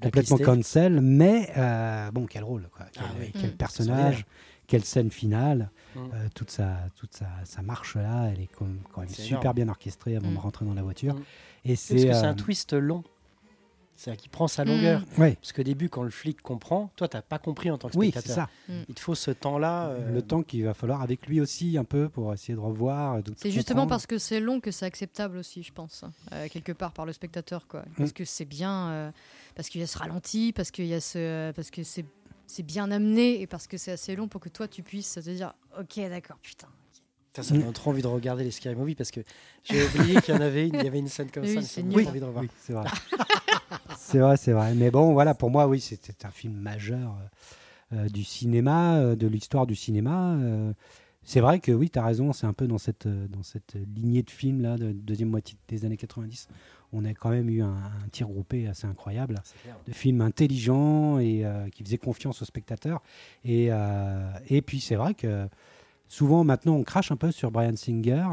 Complètement 0.02 0.38
cancel. 0.38 1.02
Mais 1.02 1.50
euh, 1.58 2.12
bon, 2.12 2.26
quel 2.26 2.44
rôle 2.44 2.68
quoi. 2.76 2.86
Quel, 2.92 3.04
Ah 3.06 3.12
oui. 3.20 3.32
quel 3.34 3.52
Mm. 3.52 3.58
personnage. 3.58 4.26
Quelle 4.68 4.86
scène 4.86 5.10
finale. 5.10 5.72
Mm. 5.96 6.00
Euh, 6.00 6.28
toute 6.36 6.52
sa 6.52 6.78
toute 6.96 7.14
sa, 7.16 7.28
sa 7.44 7.62
marche 7.64 7.96
là, 7.96 8.30
elle 8.32 8.42
est 8.42 8.50
quand 8.56 8.66
même, 8.66 8.80
quand 8.94 9.02
même 9.02 9.10
C'est 9.10 9.24
super 9.24 9.42
énorme. 9.42 9.56
bien 9.56 9.70
orchestrée 9.70 10.16
avant 10.16 10.32
de 10.32 10.38
rentrer 10.38 10.66
dans 10.66 10.76
la 10.76 10.84
voiture. 10.84 11.16
Et 11.66 11.70
Parce 11.70 11.82
c'est 11.82 11.96
que 11.96 12.02
c'est 12.02 12.14
euh, 12.26 12.30
un 12.30 12.34
twist 12.36 12.74
long. 12.74 13.04
C'est-à-dire 13.96 14.22
qu'il 14.22 14.32
prend 14.32 14.48
sa 14.48 14.64
longueur. 14.64 15.04
ouais. 15.18 15.36
Parce 15.42 15.52
qu'au 15.52 15.64
début, 15.64 15.90
quand 15.90 16.04
le 16.04 16.10
flic 16.10 16.42
comprend, 16.42 16.90
toi, 16.96 17.10
t'as 17.10 17.22
pas 17.22 17.38
compris 17.38 17.70
en 17.70 17.78
tant 17.78 17.90
que 17.90 17.98
Oui, 17.98 18.12
c'est 18.14 18.22
spectateur. 18.22 18.48
ça. 18.70 18.74
Il 18.88 18.96
te 18.96 19.02
faut 19.02 19.14
ce 19.14 19.30
temps-là. 19.32 19.88
euh, 19.88 20.14
Le 20.14 20.22
temps 20.22 20.42
qu'il 20.42 20.64
va 20.64 20.74
falloir 20.74 21.02
avec 21.02 21.28
lui 21.28 21.42
aussi 21.42 21.78
un 21.78 21.84
peu 21.84 22.08
pour 22.08 22.34
essayer 22.34 22.54
de 22.54 22.62
revoir. 22.62 23.20
C'est 23.36 23.52
justement 23.52 23.88
parce 23.88 24.08
que 24.08 24.18
c'est 24.18 24.40
long 24.40 24.62
que 24.62 24.72
c'est 24.72 24.86
acceptable 24.86 25.36
aussi, 25.38 25.64
je 25.64 25.74
pense, 25.74 26.06
euh, 26.32 26.48
quelque 26.50 26.72
part 26.72 26.94
par 26.94 27.06
le 27.06 27.12
spectateur, 27.12 27.68
quoi. 27.68 27.84
Parce 27.98 28.14
que 28.14 28.24
c'est 28.24 28.46
bien, 28.46 28.88
euh, 28.88 29.12
parce 29.56 29.70
qu'il 29.70 29.82
y 29.82 29.84
a 29.84 29.88
ce 29.88 29.98
ralenti, 29.98 30.54
parce 30.54 30.72
qu'il 30.72 30.86
y 30.86 30.94
a 30.94 31.02
ce, 31.02 31.52
parce 31.52 31.72
que 31.72 31.84
c'est 31.84 32.06
c'est 32.48 32.64
bien 32.64 32.90
amené 32.90 33.42
et 33.42 33.46
parce 33.48 33.68
que 33.68 33.78
c'est 33.78 33.92
assez 33.92 34.16
long 34.16 34.28
pour 34.28 34.42
que 34.42 34.50
toi 34.50 34.68
tu 34.68 34.82
puisses 34.82 35.14
te 35.14 35.20
dire, 35.30 35.54
ok, 35.80 36.00
d'accord, 36.10 36.38
putain. 36.42 36.68
Ça, 37.36 37.44
ça 37.44 37.54
me 37.54 37.62
donne 37.62 37.74
trop 37.74 37.92
envie 37.92 38.02
de 38.02 38.08
regarder 38.08 38.44
les 38.44 38.50
Scary 38.50 38.76
Movie 38.76 38.96
parce 38.96 39.12
que 39.12 39.22
j'ai 39.64 39.86
oublié 39.86 40.20
qu'il 40.20 40.34
y 40.34 40.38
en 40.38 40.42
avait 40.42 40.68
une, 40.68 40.74
il 40.76 40.84
y 40.84 40.88
avait 40.88 40.98
une 40.98 41.08
scène 41.08 41.30
comme 41.30 41.44
Oui, 41.44 41.54
ça. 41.56 41.62
c'est 41.62 41.84
Oui, 41.84 42.08
envie 42.08 42.20
de 42.20 42.26
revoir. 42.26 42.44
oui, 42.44 42.50
c'est 42.66 42.74
vrai. 42.74 42.88
c'est 43.98 44.18
vrai, 44.18 44.36
c'est 44.36 44.52
vrai. 44.52 44.74
Mais 44.74 44.90
bon, 44.90 45.14
voilà, 45.14 45.36
pour 45.36 45.52
moi, 45.52 45.68
oui, 45.68 45.80
c'était 45.80 46.26
un 46.26 46.32
film 46.32 46.54
majeur 46.54 47.16
euh, 47.94 48.10
du 48.10 48.24
cinéma, 48.24 48.98
euh, 48.98 49.16
de 49.16 49.28
l'histoire 49.28 49.68
du 49.68 49.76
cinéma. 49.76 50.34
euh. 50.38 50.74
C'est 51.24 51.42
vrai 51.42 51.60
que 51.60 51.72
oui, 51.72 51.90
tu 51.90 52.00
as 52.00 52.04
raison, 52.04 52.34
c'est 52.34 52.48
un 52.48 52.54
peu 52.54 52.68
dans 52.68 52.78
cette, 52.78 53.06
euh, 53.06 53.28
dans 53.28 53.44
cette 53.44 53.78
lignée 53.96 54.24
de 54.24 54.30
films 54.32 54.62
là, 54.62 54.78
de 54.78 54.92
deuxième 54.92 55.30
moitié 55.30 55.58
des 55.68 55.86
années 55.86 55.98
90. 55.98 56.48
On 56.92 57.06
a 57.06 57.14
quand 57.14 57.30
même 57.30 57.50
eu 57.50 57.62
un, 57.62 57.76
un 57.76 58.08
tir 58.12 58.28
groupé 58.28 58.68
assez 58.68 58.88
incroyable 58.88 59.36
de 59.86 59.92
films 59.92 60.22
intelligents 60.22 61.20
et 61.20 61.46
euh, 61.46 61.70
qui 61.70 61.84
faisaient 61.84 61.98
confiance 61.98 62.42
aux 62.42 62.46
spectateurs. 62.46 63.02
Et, 63.44 63.68
euh, 63.70 64.32
et 64.48 64.62
puis 64.62 64.80
c'est 64.80 64.96
vrai 64.96 65.14
que 65.14 65.48
souvent 66.08 66.44
maintenant 66.44 66.76
on 66.76 66.84
crache 66.84 67.12
un 67.12 67.18
peu 67.18 67.32
sur 67.32 67.52
Brian 67.52 67.76
Singer. 67.76 68.26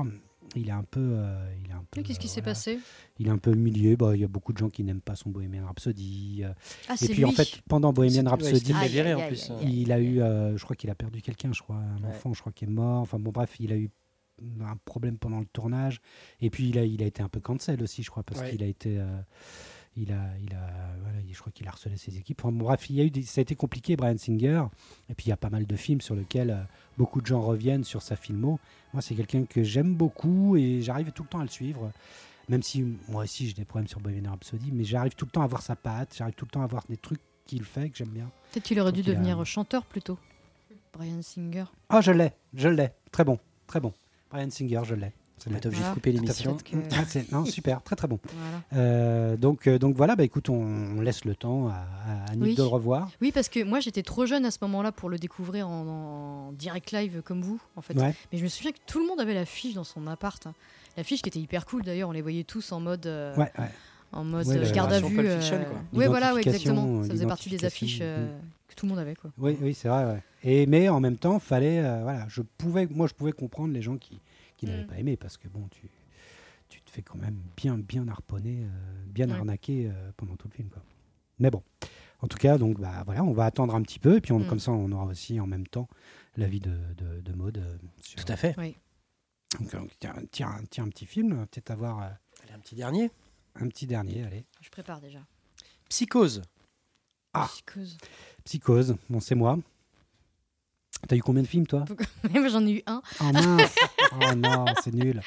Il 0.55 0.69
est 0.69 0.73
un 0.73 0.85
peu, 0.85 1.01
euh, 1.01 1.53
il 1.63 1.71
est 1.71 1.75
un 1.75 1.85
peu. 1.91 2.03
Qu'est-ce 2.03 2.19
qui 2.21 2.27
euh, 2.27 2.31
s'est 2.31 2.41
voilà. 2.41 2.53
passé? 2.55 2.79
Il 3.19 3.27
est 3.27 3.31
un 3.31 3.39
peu 3.39 3.53
milieu. 3.55 3.97
Bah, 3.97 4.13
il 4.15 4.21
y 4.21 4.25
a 4.25 4.29
beaucoup 4.29 4.53
de 4.53 4.59
gens 4.59 4.71
qui 4.71 4.85
n'aiment 4.85 5.01
pas 5.01 5.17
son 5.17 5.31
Bohemian 5.31 5.67
Rhapsody. 5.67 6.43
euh, 6.45 6.53
Ah, 6.89 6.95
et 7.01 7.07
puis 7.09 7.17
lui. 7.17 7.25
en 7.25 7.33
fait, 7.33 7.61
pendant 7.69 7.93
Bohemian 7.93 8.25
ouais, 8.25 8.31
Rhapsody, 8.31 8.73
viré, 8.89 9.15
en 9.15 9.27
plus, 9.27 9.51
hein. 9.51 9.57
il 9.63 9.91
a 9.93 9.99
eu, 9.99 10.21
euh, 10.21 10.57
je 10.57 10.65
crois 10.65 10.77
qu'il 10.77 10.89
a 10.91 10.95
perdu 10.95 11.21
quelqu'un, 11.23 11.53
je 11.53 11.61
crois, 11.63 11.77
un 11.77 12.03
Ouais. 12.03 12.09
enfant, 12.09 12.33
je 12.33 12.41
crois 12.41 12.53
qu'il 12.53 12.69
est 12.69 12.73
mort. 12.73 13.01
Enfin 13.01 13.19
bon, 13.19 13.33
bref, 13.33 13.57
il 13.61 13.73
a 13.73 13.77
eu 13.77 13.91
un 14.61 14.77
problème 14.85 15.19
pendant 15.19 15.41
le 15.41 15.47
tournage. 15.47 16.01
Et 16.41 16.51
puis 16.51 16.69
il 16.69 16.79
a, 16.79 16.85
il 16.85 17.03
a 17.03 17.07
été 17.07 17.23
un 17.23 17.29
peu 17.29 17.41
cancel 17.41 17.83
aussi, 17.83 18.03
je 18.03 18.11
crois, 18.11 18.23
parce 18.23 18.41
Ouais. 18.41 18.51
qu'il 18.51 18.63
a 18.63 18.67
été, 18.67 18.99
euh, 18.99 19.19
il 19.97 20.13
a, 20.13 20.21
il 20.43 20.53
a, 20.55 20.67
voilà, 21.03 21.19
je 21.31 21.39
crois 21.39 21.53
qu'il 21.53 21.67
a 21.67 21.71
harcelé 21.71 21.97
ses 21.97 22.17
équipes. 22.19 22.41
Enfin 22.45 22.53
bon, 22.53 22.65
bref, 22.65 22.89
il 22.91 22.97
y 22.97 23.01
a 23.01 23.05
eu, 23.05 23.11
des- 23.11 23.23
ça 23.23 23.41
a 23.41 23.43
été 23.43 23.55
compliqué, 23.55 23.97
Brian 23.97 24.17
Singer. 24.19 24.63
Et 25.09 25.15
puis 25.15 25.27
il 25.27 25.29
y 25.31 25.33
a 25.33 25.37
pas 25.37 25.51
mal 25.51 25.67
de 25.67 25.77
films 25.77 26.01
sur 26.01 26.15
lesquels 26.15 26.51
euh, 26.51 26.63
beaucoup 26.99 27.21
de 27.21 27.27
gens 27.27 27.41
reviennent 27.41 27.85
sur 27.85 28.03
sa 28.03 28.17
filmo. 28.17 28.59
Moi, 28.93 29.03
c'est 29.03 29.15
quelqu'un 29.15 29.45
que 29.45 29.63
j'aime 29.63 29.95
beaucoup 29.95 30.57
et 30.57 30.83
j'arrive 30.83 31.13
tout 31.13 31.23
le 31.23 31.29
temps 31.29 31.41
à 31.41 31.45
le 31.45 31.49
suivre. 31.49 31.91
Même 32.49 32.63
si 32.63 32.85
moi 33.09 33.25
aussi 33.25 33.49
j'ai 33.49 33.55
des 33.55 33.65
problèmes 33.65 33.89
sur 33.89 33.99
Bohemian 34.01 34.31
Rhapsody, 34.31 34.71
mais 34.73 34.85
j'arrive 34.85 35.15
tout 35.15 35.25
le 35.25 35.31
temps 35.33 35.43
à 35.43 35.47
voir 35.49 35.63
sa 35.63 35.75
patte, 35.77 36.15
j'arrive 36.17 36.35
tout 36.35 36.45
le 36.45 36.51
temps 36.51 36.63
à 36.63 36.67
voir 36.67 36.85
des 36.89 36.97
trucs 36.97 37.21
qu'il 37.45 37.65
fait 37.65 37.91
que 37.91 37.97
j'aime 37.97 38.09
bien. 38.11 38.31
Peut-être 38.53 38.65
qu'il 38.65 38.79
aurait 38.81 38.93
dû 38.93 39.01
Donc, 39.01 39.09
il 39.09 39.11
a- 39.13 39.15
devenir 39.15 39.45
chanteur 39.45 39.85
plutôt. 39.85 40.19
Brian 40.93 41.21
Singer. 41.23 41.65
Ah, 41.89 42.01
je 42.01 42.13
l'ai, 42.13 42.33
je 42.55 42.69
l'ai. 42.69 42.91
Très 43.11 43.25
bon, 43.25 43.39
très 43.67 43.81
bon. 43.81 43.93
Brian 44.31 44.49
Singer, 44.51 44.81
je 44.85 44.95
l'ai. 44.95 45.13
Va 45.49 45.59
être 45.59 45.67
obligé 45.67 45.83
de 45.85 45.93
couper 45.95 46.13
l'émission. 46.13 46.57
Que- 46.57 46.77
Ah, 46.93 47.05
non, 47.31 47.45
super, 47.45 47.83
très 47.83 47.95
très 47.95 48.09
bon. 48.09 48.19
Voilà. 48.25 48.63
Euh, 48.83 49.37
donc, 49.37 49.67
euh, 49.69 49.79
donc 49.79 49.95
voilà, 49.97 50.17
bah, 50.17 50.25
écoute, 50.25 50.49
on, 50.49 50.55
on 50.55 51.01
laisse 51.01 51.25
le 51.25 51.37
temps 51.37 51.69
à, 51.69 51.73
à 51.75 52.35
Oui. 52.37 52.55
de 52.55 52.63
le 52.63 52.67
revoir. 52.67 53.11
Oui, 53.21 53.31
parce 53.33 53.49
que 53.49 53.63
moi 53.63 53.79
j'étais 53.81 54.03
trop 54.03 54.27
jeune 54.27 54.45
à 54.45 54.51
ce 54.51 54.59
moment-là 54.63 54.91
pour 54.93 55.09
le 55.09 55.19
découvrir 55.19 55.69
en, 55.69 56.49
en 56.49 56.53
direct 56.53 56.91
live 56.93 57.23
comme 57.25 57.43
vous, 57.43 57.61
en 57.77 57.83
fait. 57.83 57.95
Ouais. 57.97 58.15
Mais 58.33 58.39
je 58.39 58.43
me 58.45 58.49
souviens 58.49 58.73
que 58.73 58.79
tout 58.87 58.99
le 58.99 59.07
monde 59.07 59.21
avait 59.21 59.35
l'affiche 59.35 59.75
dans 59.75 59.85
son 59.85 60.07
appart. 60.07 60.45
hein. 60.47 60.55
L'affiche 60.97 61.23
qui 61.23 61.29
était 61.29 61.39
hyper 61.39 61.67
cool 61.67 61.83
d'ailleurs, 61.85 62.09
on 62.09 62.13
les 62.13 62.23
voyait 62.23 62.45
tous 62.45 62.73
en 62.73 62.81
mode, 62.81 63.07
euh, 63.07 63.37
Ouais, 63.37 63.53
ouais. 63.59 63.71
en 64.13 64.25
mode 64.25 64.47
la 64.49 64.71
garde 64.71 64.93
à 64.95 65.01
vue. 65.01 65.19
Ouais, 65.93 66.09
voilà, 66.09 66.35
exactement. 66.35 67.05
Ça 67.05 67.11
faisait 67.11 67.27
partie 67.27 67.51
des 67.51 67.65
affiches 67.65 67.99
euh, 68.01 68.27
que 68.69 68.75
tout 68.75 68.87
le 68.87 68.91
monde 68.91 68.99
avait. 69.01 69.15
Quoi. 69.15 69.31
Oui, 69.39 69.57
oui, 69.61 69.75
c'est 69.75 69.89
vrai. 69.89 70.23
Et 70.43 70.67
mais 70.67 70.89
en 70.89 70.99
même 71.01 71.19
temps, 71.19 71.39
fallait, 71.39 71.81
voilà, 72.03 72.25
je 72.29 72.41
pouvais, 72.57 72.89
moi, 72.91 73.07
je 73.07 73.15
pouvais 73.15 73.33
comprendre 73.33 73.73
les 73.75 73.83
gens 73.83 73.97
qui, 73.97 74.19
qui 74.57 74.67
n'avaient 74.67 74.85
Mm. 74.85 74.89
pas 74.89 74.99
aimé 74.99 75.17
parce 75.17 75.37
que 75.37 75.49
bon, 75.49 75.69
tu, 75.69 75.89
tu 76.69 76.81
te 76.83 76.91
fais 76.91 77.03
quand 77.03 77.19
même 77.19 77.41
bien, 77.57 77.79
bien 77.79 78.07
harponner, 78.09 78.65
euh, 78.65 79.05
bien 79.07 79.29
Ouais. 79.29 79.35
arnaquer 79.37 79.89
euh, 79.91 80.11
pendant 80.17 80.37
tout 80.37 80.49
le 80.49 80.55
film, 80.55 80.69
quoi. 80.71 80.83
Mais 81.39 81.51
bon, 81.51 81.63
en 82.21 82.29
tout 82.29 82.39
cas, 82.39 82.57
donc 82.59 82.81
bah 82.81 83.03
voilà, 83.05 83.23
on 83.23 83.33
va 83.33 83.45
attendre 83.45 83.75
un 83.75 83.83
petit 83.83 83.99
peu 83.99 84.17
et 84.17 84.21
puis 84.21 84.33
on, 84.33 84.41
Mm. 84.41 84.47
comme 84.47 84.59
ça, 84.61 84.73
on 84.73 84.91
aura 84.93 85.05
aussi 85.07 85.39
en 85.41 85.47
même 85.47 85.67
temps 85.67 85.89
l'avis 86.37 86.61
de, 86.61 86.77
de, 86.97 87.21
de 87.21 87.33
Maud 87.35 87.59
euh, 87.59 87.77
sur. 88.01 88.25
Tout 88.25 88.33
à 88.33 88.37
fait. 88.37 88.57
Donc, 89.61 89.91
tiens, 90.01 90.15
tiens, 90.33 90.61
tiens, 90.71 90.85
un 90.85 90.89
petit 90.89 91.07
film, 91.07 91.47
peut-être 91.47 91.71
avoir 91.71 92.03
euh, 92.03 92.09
Allez, 92.43 92.53
un 92.53 92.59
petit 92.59 92.75
dernier. 92.75 93.11
un 93.55 93.69
petit 93.69 93.87
dernier, 93.87 94.25
allez. 94.25 94.45
Je 94.61 94.69
prépare 94.71 95.01
déjà. 95.01 95.21
Psychose. 95.89 96.43
Ah. 97.33 97.47
Psychose. 97.49 97.97
Psychose, 98.45 98.97
bon, 99.09 99.21
c'est 99.21 99.35
moi. 99.35 99.59
T'as 101.09 101.17
eu 101.17 101.21
combien 101.23 101.43
de 101.43 101.47
films, 101.47 101.67
toi? 101.67 101.85
Moi 102.31 102.49
j'en 102.49 102.65
ai 102.67 102.73
eu 102.73 102.83
un. 102.87 103.01
Oh 103.21 103.25
mince 103.33 103.75
Oh 104.13 104.35
non, 104.37 104.65
c'est 104.83 104.95
nul. 104.95 105.21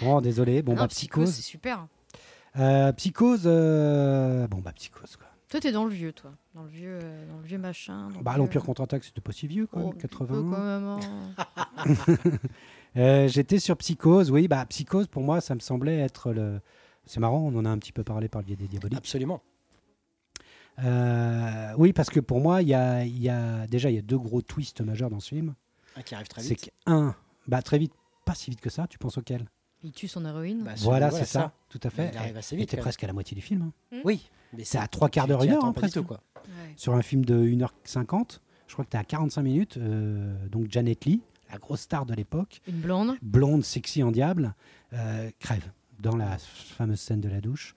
Bon, 0.00 0.20
désolé. 0.20 0.62
Bon, 0.62 0.72
Non, 0.74 0.82
bah, 0.82 0.88
Psychose, 0.88 1.24
Psychose. 1.30 1.34
c'est 1.36 1.42
super. 1.42 1.86
Euh, 2.58 2.92
Psychose, 2.92 3.42
euh, 3.46 4.46
bon, 4.48 4.58
bah, 4.58 4.72
Psychose, 4.72 5.16
quoi. 5.16 5.26
Toi 5.48 5.58
t'es 5.60 5.72
dans 5.72 5.84
le 5.84 5.90
vieux, 5.90 6.12
toi. 6.12 6.30
Dans 6.54 6.62
le 6.62 6.68
vieux, 6.68 6.98
euh, 7.02 7.26
dans 7.28 7.38
le 7.38 7.44
vieux 7.44 7.58
machin. 7.58 8.08
dans 8.14 8.20
Bah, 8.20 8.36
l'Empire 8.36 8.62
contre-attaque, 8.62 9.02
c'était 9.04 9.20
pas 9.20 9.32
si 9.32 9.46
vieux, 9.48 9.68
Oh, 9.72 9.90
peu, 9.90 9.98
80. 9.98 10.26
quand 10.28 10.64
même, 10.64 10.84
hein. 10.84 11.00
Euh, 12.96 13.28
J'étais 13.28 13.60
sur 13.60 13.76
Psychose, 13.76 14.32
oui, 14.32 14.48
bah, 14.48 14.66
Psychose, 14.66 15.06
pour 15.06 15.22
moi, 15.22 15.40
ça 15.40 15.54
me 15.54 15.60
semblait 15.60 15.98
être 15.98 16.32
le. 16.32 16.60
C'est 17.06 17.20
marrant, 17.20 17.38
on 17.38 17.56
en 17.56 17.64
a 17.64 17.68
un 17.70 17.78
petit 17.78 17.92
peu 17.92 18.02
parlé 18.02 18.28
par 18.28 18.40
le 18.42 18.46
biais 18.46 18.56
des 18.56 18.66
diaboliques. 18.66 18.98
Absolument. 18.98 19.42
Euh, 20.78 21.72
oui, 21.76 21.92
parce 21.92 22.08
que 22.10 22.20
pour 22.20 22.40
moi, 22.40 22.62
il 22.62 22.68
y 22.68 22.74
a, 22.74 23.04
il 23.04 23.20
y 23.20 23.28
a 23.28 23.66
déjà 23.66 23.90
il 23.90 23.96
y 23.96 23.98
a 23.98 24.02
deux 24.02 24.18
gros 24.18 24.40
twists 24.42 24.80
majeurs 24.80 25.10
dans 25.10 25.20
ce 25.20 25.28
film. 25.28 25.54
Un 25.96 26.02
qui 26.02 26.14
arrive 26.14 26.28
très 26.28 26.42
C'est 26.42 26.54
vite. 26.60 26.70
qu'un, 26.86 27.14
bah, 27.48 27.62
très 27.62 27.78
vite, 27.78 27.92
pas 28.24 28.34
si 28.34 28.50
vite 28.50 28.60
que 28.60 28.70
ça, 28.70 28.86
tu 28.86 28.98
penses 28.98 29.18
auquel? 29.18 29.46
Il 29.82 29.92
tue 29.92 30.08
son 30.08 30.24
héroïne. 30.26 30.62
Bah, 30.62 30.72
Voilà, 30.78 31.10
celui- 31.10 31.20
c'est 31.24 31.32
ça, 31.32 31.52
tout 31.68 31.80
à 31.82 31.90
fait. 31.90 32.10
Il 32.12 32.18
arrive 32.18 32.36
assez 32.36 32.56
vite. 32.56 32.76
presque 32.78 33.02
à 33.04 33.06
la 33.06 33.12
moitié 33.12 33.34
du 33.34 33.40
film. 33.40 33.62
hein. 33.92 33.98
Oui. 34.04 34.28
Mais 34.52 34.64
C'est 34.64 34.78
à 34.78 34.86
trois 34.88 35.08
quarts 35.08 35.26
d'heure, 35.26 35.42
une 35.42 35.52
heure, 35.52 35.64
hein, 35.64 35.72
presque. 35.72 35.94
tout, 35.94 36.04
quoi. 36.04 36.20
Ouais. 36.36 36.72
sur 36.76 36.94
un 36.94 37.02
film 37.02 37.24
de 37.24 37.34
1h50. 37.44 38.40
Je 38.66 38.72
crois 38.72 38.84
que 38.84 38.90
tu 38.90 38.96
à 38.96 39.04
45 39.04 39.42
minutes. 39.42 39.76
euh, 39.76 40.34
donc 40.48 40.66
Janet 40.70 41.04
Lee, 41.04 41.20
la 41.52 41.58
grosse 41.58 41.80
star 41.80 42.06
de 42.06 42.14
l'époque, 42.14 42.60
Une 42.66 42.80
blonde. 42.80 43.16
blonde, 43.22 43.64
sexy 43.64 44.02
en 44.02 44.10
diable, 44.10 44.54
euh, 44.92 45.30
crève 45.38 45.70
dans 45.98 46.16
la 46.16 46.38
fameuse 46.38 47.00
scène 47.00 47.20
de 47.20 47.28
la 47.28 47.40
douche. 47.40 47.74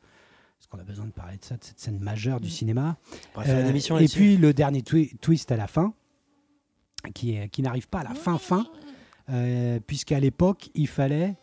Est-ce 0.63 0.69
qu'on 0.69 0.79
a 0.79 0.83
besoin 0.85 1.05
de 1.05 1.11
parler 1.11 1.35
de 1.35 1.43
ça, 1.43 1.57
de 1.57 1.63
cette 1.65 1.77
scène 1.77 1.99
majeure 1.99 2.39
du 2.39 2.47
Mm. 2.47 2.51
cinéma 2.51 2.97
On 3.35 3.39
va 3.41 3.45
faire 3.45 3.59
une 3.59 3.65
Euh, 3.65 3.69
émission 3.69 3.97
Et 3.97 4.07
puis 4.07 4.37
le 4.37 4.53
dernier 4.53 4.79
twi- 4.81 5.13
twist 5.17 5.51
à 5.51 5.57
la 5.57 5.67
fin, 5.67 5.93
qui, 7.13 7.35
est- 7.35 7.49
qui 7.49 7.61
n'arrive 7.61 7.89
pas 7.89 7.99
à 7.99 8.03
la 8.05 8.13
fin 8.15 8.37
fin, 8.37 8.65
euh, 9.29 9.81
puisqu'à 9.85 10.21
l'époque, 10.21 10.69
il 10.73 10.87
fallait 10.87 11.35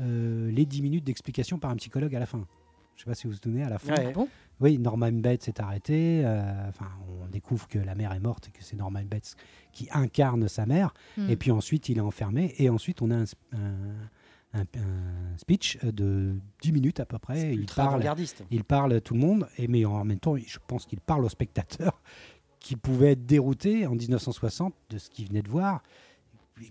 euh, 0.00 0.48
les 0.52 0.64
10 0.64 0.80
minutes 0.82 1.02
d'explication 1.02 1.58
par 1.58 1.72
un 1.72 1.76
psychologue 1.76 2.14
à 2.14 2.20
la 2.20 2.26
fin. 2.26 2.46
Je 2.94 3.02
sais 3.02 3.10
pas 3.10 3.16
si 3.16 3.26
vous 3.26 3.32
vous 3.32 3.38
souvenez, 3.42 3.64
à 3.64 3.68
la 3.68 3.80
fin. 3.80 3.94
Ouais. 3.96 4.06
Ah 4.10 4.12
bon? 4.12 4.28
Oui, 4.60 4.78
Norman 4.78 5.10
Bates 5.10 5.42
s'est 5.42 5.60
arrêté. 5.60 6.22
euh, 6.24 6.68
Enfin, 6.68 6.86
on 7.20 7.26
découvre 7.26 7.66
que 7.66 7.80
la 7.80 7.96
mère 7.96 8.12
est 8.12 8.20
morte 8.20 8.46
et 8.46 8.52
que 8.52 8.62
c'est 8.62 8.76
Norman 8.76 9.02
Bates 9.04 9.34
qui 9.72 9.88
incarne 9.90 10.46
sa 10.46 10.66
mère. 10.66 10.94
Hmm. 11.16 11.28
Et 11.28 11.34
puis 11.34 11.50
ensuite, 11.50 11.88
il 11.88 11.98
est 11.98 12.00
enfermé. 12.00 12.54
Et 12.58 12.68
ensuite, 12.70 13.02
on 13.02 13.10
a 13.10 13.16
un- 13.16 13.24
un- 14.54 14.62
un 14.62 15.36
speech 15.36 15.78
de 15.84 16.34
10 16.62 16.72
minutes 16.72 17.00
à 17.00 17.06
peu 17.06 17.18
près. 17.18 17.54
Il 17.54 17.66
parle, 17.66 18.02
il 18.50 18.64
parle 18.64 18.92
à 18.94 19.00
tout 19.00 19.14
le 19.14 19.20
monde. 19.20 19.46
Et 19.58 19.68
mais 19.68 19.84
en 19.84 20.04
même 20.04 20.18
temps, 20.20 20.36
je 20.36 20.58
pense 20.66 20.86
qu'il 20.86 21.00
parle 21.00 21.24
aux 21.24 21.28
spectateurs 21.28 22.00
qui 22.60 22.76
pouvaient 22.76 23.12
être 23.12 23.26
déroutés 23.26 23.86
en 23.86 23.94
1960 23.94 24.74
de 24.90 24.98
ce 24.98 25.10
qu'ils 25.10 25.28
venaient 25.28 25.42
de 25.42 25.48
voir. 25.50 25.82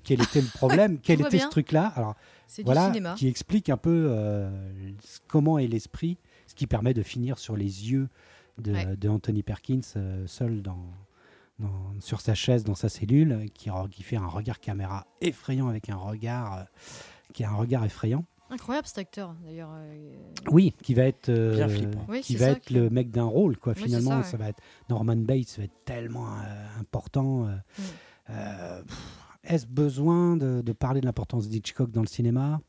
quel 0.04 0.22
était 0.22 0.42
le 0.42 0.48
problème, 0.48 1.00
quel 1.04 1.22
était 1.22 1.38
bien. 1.38 1.46
ce 1.46 1.50
truc-là. 1.52 1.88
Alors 1.96 2.16
C'est 2.48 2.64
voilà, 2.64 2.88
du 2.88 2.94
cinéma. 2.96 3.14
qui 3.16 3.28
explique 3.28 3.70
un 3.70 3.78
peu 3.78 4.08
euh, 4.10 4.50
comment 5.28 5.58
est 5.60 5.68
l'esprit, 5.68 6.18
ce 6.48 6.56
qui 6.56 6.68
permet 6.68 6.94
de 6.94 7.04
finir 7.04 7.38
sur 7.38 7.56
les 7.56 7.90
yeux 7.92 8.10
de, 8.58 8.74
Ouais. 8.74 8.96
de 8.98 9.08
Anthony 9.08 9.44
Perkins, 9.44 9.80
euh, 9.96 10.26
seul 10.28 10.62
dans, 10.64 10.84
dans- 11.60 11.94
sur 12.02 12.20
sa 12.22 12.34
chaise, 12.34 12.64
dans 12.64 12.76
sa 12.76 12.90
cellule, 12.90 13.46
qui 13.54 13.70
fait 14.04 14.18
un 14.18 14.28
regard 14.28 14.60
caméra 14.60 15.06
effrayant 15.22 15.68
avec 15.70 15.90
un 15.90 15.96
regard, 15.96 16.54
euh, 16.58 16.64
qui 17.38 17.44
a 17.44 17.52
un 17.52 17.56
regard 17.56 17.86
effrayant. 17.86 18.26
Incroyable 18.50 18.88
cet 18.88 18.98
acteur, 18.98 19.36
d'ailleurs. 19.46 19.70
euh, 19.74 20.12
Oui, 20.50 20.74
qui 20.82 20.96
va 20.96 21.04
être, 21.04 21.30
euh, 21.30 21.54
Bien 21.56 21.68
flippant. 21.68 22.04
Oui, 22.10 22.22
qui 22.22 22.36
va 22.36 22.46
ça 22.48 22.52
être 22.54 22.62
qui- 22.66 22.74
le 22.74 22.90
mec 22.90 23.12
d'un 23.12 23.26
rôle, 23.26 23.58
quoi. 23.58 23.74
Oui, 23.78 23.84
Finalement, 23.84 24.24
ça, 24.24 24.32
ça, 24.32 24.38
va 24.38 24.50
être 24.50 24.60
Norman 24.90 25.18
Bates 25.18 25.56
va 25.60 25.66
être 25.66 25.84
tellement 25.86 26.26
euh, 26.40 26.80
important. 26.80 27.46
euh, 27.46 27.52
Mm. 27.52 27.82
euh, 28.32 28.82
Est-ce 29.44 29.68
besoin 29.68 30.36
de, 30.36 30.62
de 30.62 30.74
parler 30.74 31.00
de 31.00 31.06
l'importance 31.06 31.48
d'Hitchcock 31.48 31.92
dans 31.92 32.02
le 32.02 32.08
cinéma? 32.08 32.60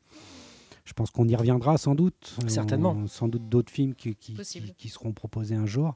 Je 0.85 0.93
pense 0.93 1.09
qu'on 1.11 1.27
y 1.27 1.35
reviendra 1.35 1.77
sans 1.79 1.95
doute. 1.95 2.37
Certainement. 2.47 2.91
On- 2.91 3.07
sans 3.07 3.27
doute 3.27 3.49
d'autres 3.49 3.71
films 3.71 3.95
qui, 3.95 4.15
qui, 4.15 4.33
Possible. 4.33 4.67
qui- 4.67 4.73
qui 4.75 4.89
seront 4.89 5.13
proposés 5.13 5.55
un 5.55 5.65
jour. 5.65 5.95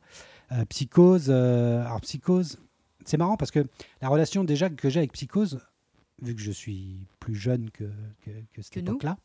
Euh, 0.51 0.65
Psychose, 0.65 1.27
euh, 1.29 1.85
alors 1.85 2.01
Psychose, 2.01 2.57
c'est 3.05 3.17
marrant 3.17 3.37
parce 3.37 3.51
que 3.51 3.65
la 4.01 4.09
relation 4.09 4.43
déjà 4.43 4.69
que 4.69 4.89
j'ai 4.89 4.99
avec 4.99 5.11
Psychose, 5.13 5.59
vu 6.22 6.35
que 6.35 6.41
je 6.41 6.52
suis 6.52 7.06
plus 7.19 7.35
jeune 7.35 7.69
que, 7.72 7.85
que, 8.22 8.31
que 8.53 8.61
cette 8.61 8.77
époque-là, 8.77 9.18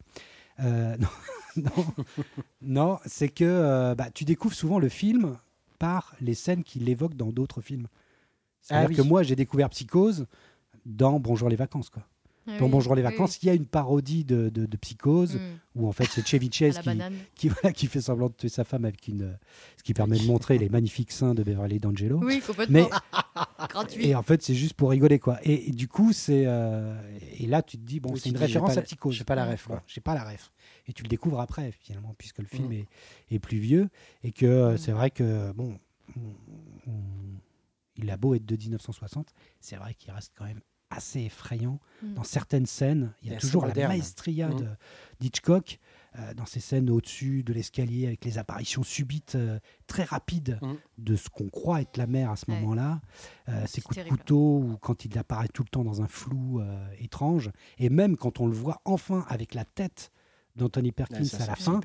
euh, 0.61 0.97
non, 1.57 1.63
non, 1.65 1.87
non, 2.63 2.99
c'est 3.07 3.29
que 3.29 3.45
euh, 3.45 3.95
bah, 3.95 4.11
tu 4.11 4.25
découvres 4.25 4.55
souvent 4.55 4.79
le 4.79 4.89
film 4.89 5.37
par 5.79 6.15
les 6.21 6.35
scènes 6.35 6.65
qu'il 6.65 6.89
évoque 6.89 7.15
dans 7.15 7.31
d'autres 7.31 7.61
films. 7.61 7.87
C'est-à-dire 8.63 8.87
Ah 8.87 8.91
oui. 8.91 8.97
que 8.97 9.03
moi, 9.03 9.23
j'ai 9.23 9.37
découvert 9.37 9.71
Psychose 9.71 10.27
dans 10.85 11.21
Bonjour 11.21 11.49
les 11.49 11.57
vacances. 11.57 11.91
Quoi. 11.91 12.03
Ah 12.51 12.59
Dans 12.59 12.65
oui, 12.67 12.71
Bonjour 12.73 12.95
les 12.95 13.03
oui, 13.03 13.11
vacances, 13.11 13.43
il 13.43 13.47
y 13.47 13.51
a 13.51 13.55
une 13.55 13.67
parodie 13.67 14.25
de, 14.25 14.49
de- 14.49 14.65
de 14.67 14.77
Psychose. 14.79 15.37
Mm. 15.37 15.41
où 15.77 15.87
en 15.89 15.93
fait 15.93 16.07
c'est 16.11 16.27
Chevy 16.27 16.49
qui, 16.49 16.65
qui, 17.37 17.49
voilà, 17.49 17.73
qui 17.73 17.87
fait 17.87 18.01
semblant 18.01 18.29
de 18.29 18.33
tuer 18.35 18.49
sa 18.49 18.65
femme 18.65 18.85
avec 18.85 19.07
une. 19.07 19.37
ce 19.77 19.83
qui 19.83 19.93
permet 19.95 20.19
de 20.19 20.25
montrer 20.27 20.57
les 20.59 20.69
magnifiques 20.69 21.13
seins 21.13 21.35
de 21.35 21.43
Beverly 21.43 21.79
D'Angelo. 21.79 22.21
Oui, 22.23 22.41
complètement. 22.45 22.89
Mais 22.91 23.69
Gratuit. 23.69 24.07
et 24.07 24.15
en 24.15 24.23
fait, 24.23 24.43
c'est 24.43 24.55
juste 24.55 24.75
pour 24.75 24.91
rigoler 24.91 25.19
quoi. 25.19 25.39
Et, 25.45 25.69
et 25.69 25.73
du 25.73 25.89
coup, 25.89 26.13
c'est 26.13 26.45
euh, 26.47 26.99
et 27.39 27.47
là 27.47 27.63
tu 27.63 27.77
te 27.79 27.83
dis 27.85 28.01
bon, 28.01 28.13
Oui, 28.13 28.21
c'est 28.21 28.31
une 28.31 28.37
dis, 28.37 28.41
référence 28.43 28.75
pas 28.75 28.81
à 28.81 28.83
Psychose. 28.83 29.15
j'ai 29.15 29.25
pas 29.25 29.35
la 29.35 29.45
ref, 29.45 29.67
quoi. 29.67 29.83
J'ai 29.87 30.01
pas 30.01 30.15
la 30.15 30.25
ref. 30.25 30.51
Et 30.87 30.93
tu 30.93 31.03
le 31.03 31.09
découvres 31.09 31.41
après 31.41 31.71
finalement, 31.81 32.15
puisque 32.17 32.39
le 32.39 32.47
film 32.47 32.69
Mm. 32.69 32.73
est, 32.73 32.87
est 33.33 33.39
plus 33.39 33.59
vieux 33.59 33.89
et 34.25 34.33
que 34.33 34.47
euh, 34.47 34.73
Mm. 34.75 34.79
c'est 34.79 34.93
vrai 34.93 35.11
que 35.11 35.53
bon, 35.53 35.79
on- 36.17 36.91
on- 36.91 37.39
il 38.01 38.09
a 38.11 38.17
beau 38.17 38.35
être 38.35 38.47
de 38.47 38.57
1960, 38.57 39.35
c'est 39.61 39.75
vrai 39.77 39.93
qu'il 39.95 40.13
reste 40.13 40.33
quand 40.37 40.45
même 40.45 40.61
assez 40.91 41.21
effrayant 41.21 41.79
Mm. 42.03 42.15
dans 42.15 42.25
certaines 42.25 42.67
scènes. 42.67 43.13
Il 43.23 43.31
y 43.33 43.35
a 43.35 43.39
toujours 43.39 43.63
la 43.63 43.69
moderne. 43.69 43.93
maestria 43.93 44.49
Mm. 44.49 44.57
de- 44.61 44.67
d'Hitchcock 45.21 45.79
euh, 46.19 46.33
dans 46.35 46.47
ces 46.47 46.61
scènes 46.61 46.89
au-dessus 46.91 47.43
de 47.43 47.53
l'escalier 47.53 48.07
avec 48.07 48.25
les 48.25 48.39
apparitions 48.39 48.83
subites 48.83 49.35
euh, 49.35 49.59
très 49.87 50.05
rapides 50.05 50.59
Mm. 50.63 50.75
de 50.99 51.17
ce 51.17 51.29
qu'on 51.29 51.49
croit 51.49 51.81
être 51.83 51.97
la 51.97 52.07
mer 52.07 52.31
à 52.31 52.37
ce 52.37 52.45
Ouais. 52.49 52.59
moment-là. 52.61 53.01
Euh, 53.49 53.63
ces 53.63 53.67
C'est 53.75 53.81
coups 53.83 53.97
terrible. 53.97 54.17
de 54.17 54.21
couteau 54.23 54.59
ou 54.61 54.77
quand 54.81 55.05
il 55.05 55.17
apparaît 55.19 55.49
tout 55.49 55.63
le 55.63 55.69
temps 55.69 55.85
dans 55.85 56.01
un 56.03 56.09
flou 56.09 56.61
euh, 56.61 56.89
étrange. 56.99 57.51
Et 57.79 57.91
même 57.91 58.17
quand 58.17 58.41
on 58.41 58.47
le 58.47 58.55
voit 58.55 58.81
enfin 58.85 59.27
avec 59.29 59.55
la 59.55 59.65
tête 59.65 60.11
d'Anthony 60.57 60.93
Perkins 60.93 61.19
Ouais, 61.19 61.25
ça, 61.25 61.45
à 61.45 61.47
la 61.49 61.57
fin, 61.57 61.81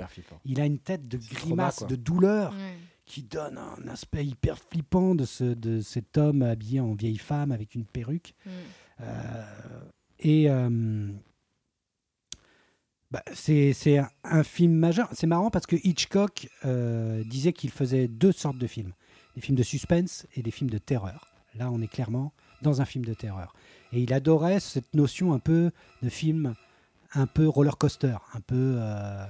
il 0.46 0.60
a 0.62 0.66
une 0.66 0.80
tête 0.80 1.08
de 1.08 1.18
grimace, 1.18 1.86
de 1.86 1.96
douleur 1.96 2.56
qui 3.06 3.22
donne 3.24 3.58
un 3.58 3.88
aspect 3.90 4.26
hyper 4.26 4.58
flippant 4.58 5.14
de, 5.14 5.26
ce, 5.26 5.44
de 5.44 5.82
cet 5.82 6.18
homme 6.18 6.42
habillé 6.42 6.80
en 6.80 6.94
vieille 6.94 7.18
femme 7.18 7.52
avec 7.52 7.76
une 7.76 7.84
perruque. 7.86 8.34
Mm. 8.46 8.50
Euh, 9.02 9.44
et 10.20 10.50
euh, 10.50 11.10
bah, 13.12 13.24
c'est 13.34 13.74
c'est 13.74 13.98
un, 14.00 14.10
un 14.24 14.44
film 14.44 14.74
majeur. 14.74 15.10
C'est 15.14 15.28
marrant 15.28 15.50
parce 15.52 15.66
que 15.68 15.76
Hitchcock 15.84 16.48
euh, 16.66 17.24
disait 17.26 17.54
qu'il 17.54 17.70
faisait 17.72 18.08
deux 18.08 18.32
sortes 18.32 18.58
de 18.58 18.68
films 18.68 18.94
des 19.36 19.42
films 19.42 19.58
de 19.58 19.64
suspense 19.64 20.28
et 20.36 20.44
des 20.44 20.52
films 20.52 20.70
de 20.70 20.78
terreur. 20.78 21.28
Là, 21.56 21.72
on 21.72 21.82
est 21.82 21.88
clairement 21.88 22.34
dans 22.62 22.82
un 22.82 22.86
film 22.86 23.04
de 23.04 23.14
terreur. 23.16 23.54
Et 23.92 24.00
il 24.02 24.14
adorait 24.14 24.60
cette 24.60 24.94
notion 24.94 25.34
un 25.34 25.40
peu 25.40 25.72
de 26.04 26.10
film 26.10 26.54
un 27.16 27.26
peu 27.28 27.48
roller 27.48 27.78
coaster, 27.78 28.16
un 28.34 28.42
peu. 28.42 28.76
euh, 28.80 29.26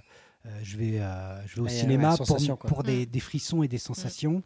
euh, 0.45 0.60
je 0.61 0.76
vais, 0.77 0.99
euh, 0.99 1.45
je 1.48 1.56
vais 1.56 1.61
au 1.61 1.68
cinéma 1.69 2.15
ouais, 2.15 2.18
pour, 2.18 2.57
pour 2.57 2.84
des, 2.84 3.06
Mm. 3.06 3.10
des 3.10 3.19
frissons 3.22 3.64
et 3.64 3.69
des 3.69 3.77
sensations. 3.77 4.44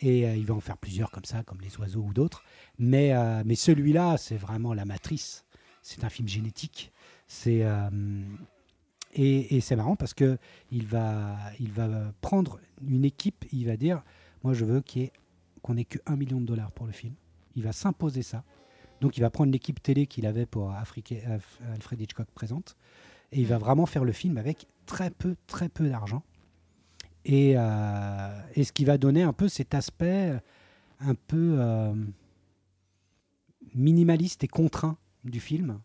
Et 0.00 0.26
euh, 0.26 0.36
il 0.36 0.44
va 0.44 0.54
en 0.54 0.60
faire 0.60 0.76
plusieurs 0.76 1.10
comme 1.10 1.24
ça, 1.24 1.42
comme 1.42 1.60
Les 1.60 1.74
Oiseaux 1.78 2.02
ou 2.02 2.12
d'autres. 2.12 2.42
Mais, 2.78 3.12
euh, 3.14 3.42
mais 3.46 3.54
celui-là, 3.54 4.16
c'est 4.18 4.36
vraiment 4.36 4.74
la 4.74 4.84
matrice. 4.84 5.44
C'est 5.82 6.04
un 6.04 6.08
film 6.10 6.28
génétique. 6.28 6.92
C'est 7.28 7.62
euh, 7.64 7.88
et, 9.14 9.56
et 9.56 9.60
c'est 9.60 9.76
marrant 9.76 9.96
parce 9.96 10.12
que 10.14 10.38
il 10.70 10.86
va, 10.86 11.36
il 11.58 11.72
va 11.72 12.12
prendre 12.20 12.60
une 12.86 13.04
équipe. 13.04 13.44
Il 13.52 13.66
va 13.66 13.76
dire, 13.76 14.02
moi, 14.44 14.52
je 14.52 14.64
veux 14.64 14.82
ait- 14.96 15.12
qu'on 15.62 15.76
ait 15.76 15.84
que 15.84 15.98
1 16.06 16.16
million 16.16 16.40
de 16.40 16.46
dollars 16.46 16.72
pour 16.72 16.86
le 16.86 16.92
film. 16.92 17.14
Il 17.54 17.62
va 17.62 17.72
s'imposer 17.72 18.22
ça. 18.22 18.44
Donc, 19.00 19.16
il 19.16 19.20
va 19.20 19.30
prendre 19.30 19.50
l'équipe 19.52 19.82
télé 19.82 20.06
qu'il 20.06 20.26
avait 20.26 20.46
pour 20.46 20.72
Afrique- 20.72 21.14
Alfred 21.74 22.00
Hitchcock 22.00 22.28
présente. 22.34 22.76
Et 23.32 23.40
il 23.40 23.46
va 23.46 23.56
Mm. 23.56 23.60
vraiment 23.60 23.86
faire 23.86 24.04
le 24.04 24.12
film 24.12 24.36
avec 24.38 24.66
très 24.84 25.10
peu, 25.10 25.36
très 25.46 25.68
peu 25.68 25.88
d'argent. 25.88 26.22
Et, 27.28 27.54
euh, 27.56 28.40
et 28.54 28.62
ce 28.62 28.70
qui 28.72 28.84
va 28.84 28.98
donner 28.98 29.22
un 29.22 29.32
peu 29.32 29.48
cet 29.48 29.74
aspect 29.74 30.32
un 31.00 31.14
peu 31.14 31.56
euh, 31.58 31.92
minimaliste 33.74 34.44
et 34.44 34.48
contraint 34.48 34.96
du 35.24 35.40
film, 35.40 35.80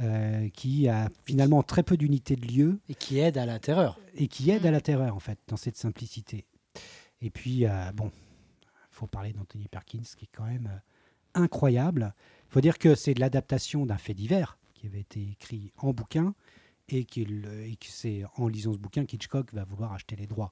euh, 0.00 0.48
qui 0.50 0.88
a 0.88 1.08
finalement 1.26 1.62
très 1.62 1.82
peu 1.82 1.96
d'unités 1.96 2.36
de 2.36 2.46
lieu 2.46 2.80
Et 2.88 2.94
qui 2.94 3.18
aide 3.18 3.36
à 3.36 3.44
la 3.44 3.58
terreur. 3.58 3.98
et 4.14 4.28
qui 4.28 4.50
aide 4.50 4.62
Mm. 4.62 4.66
à 4.66 4.70
la 4.70 4.80
terreur, 4.80 5.14
en 5.16 5.20
fait, 5.20 5.38
dans 5.48 5.56
cette 5.56 5.76
simplicité. 5.76 6.46
Et 7.20 7.30
puis, 7.30 7.66
euh, 7.66 7.92
bon, 7.92 8.10
il 8.62 8.68
faut 8.90 9.06
parler 9.06 9.32
d'Anthony 9.32 9.68
Perkins, 9.68 10.02
qui 10.16 10.24
est 10.24 10.30
quand 10.32 10.46
même 10.46 10.70
euh, 10.72 11.42
incroyable. 11.42 12.14
Il 12.48 12.52
faut 12.52 12.60
dire 12.62 12.78
que 12.78 12.94
c'est 12.94 13.14
de 13.14 13.20
l'adaptation 13.20 13.84
d'un 13.84 13.98
fait 13.98 14.14
divers 14.14 14.58
qui 14.74 14.86
avait 14.86 15.00
été 15.00 15.20
écrit 15.32 15.72
en 15.76 15.92
bouquin 15.92 16.34
et, 16.90 17.04
qu'il- 17.04 17.48
et 17.66 17.76
que 17.76 17.86
c'est 17.88 18.22
en 18.36 18.48
lisant 18.48 18.72
ce 18.72 18.78
bouquin 18.78 19.04
qu'Hitchcock 19.04 19.52
va 19.54 19.64
vouloir 19.64 19.92
acheter 19.92 20.16
les 20.16 20.26
droits. 20.26 20.50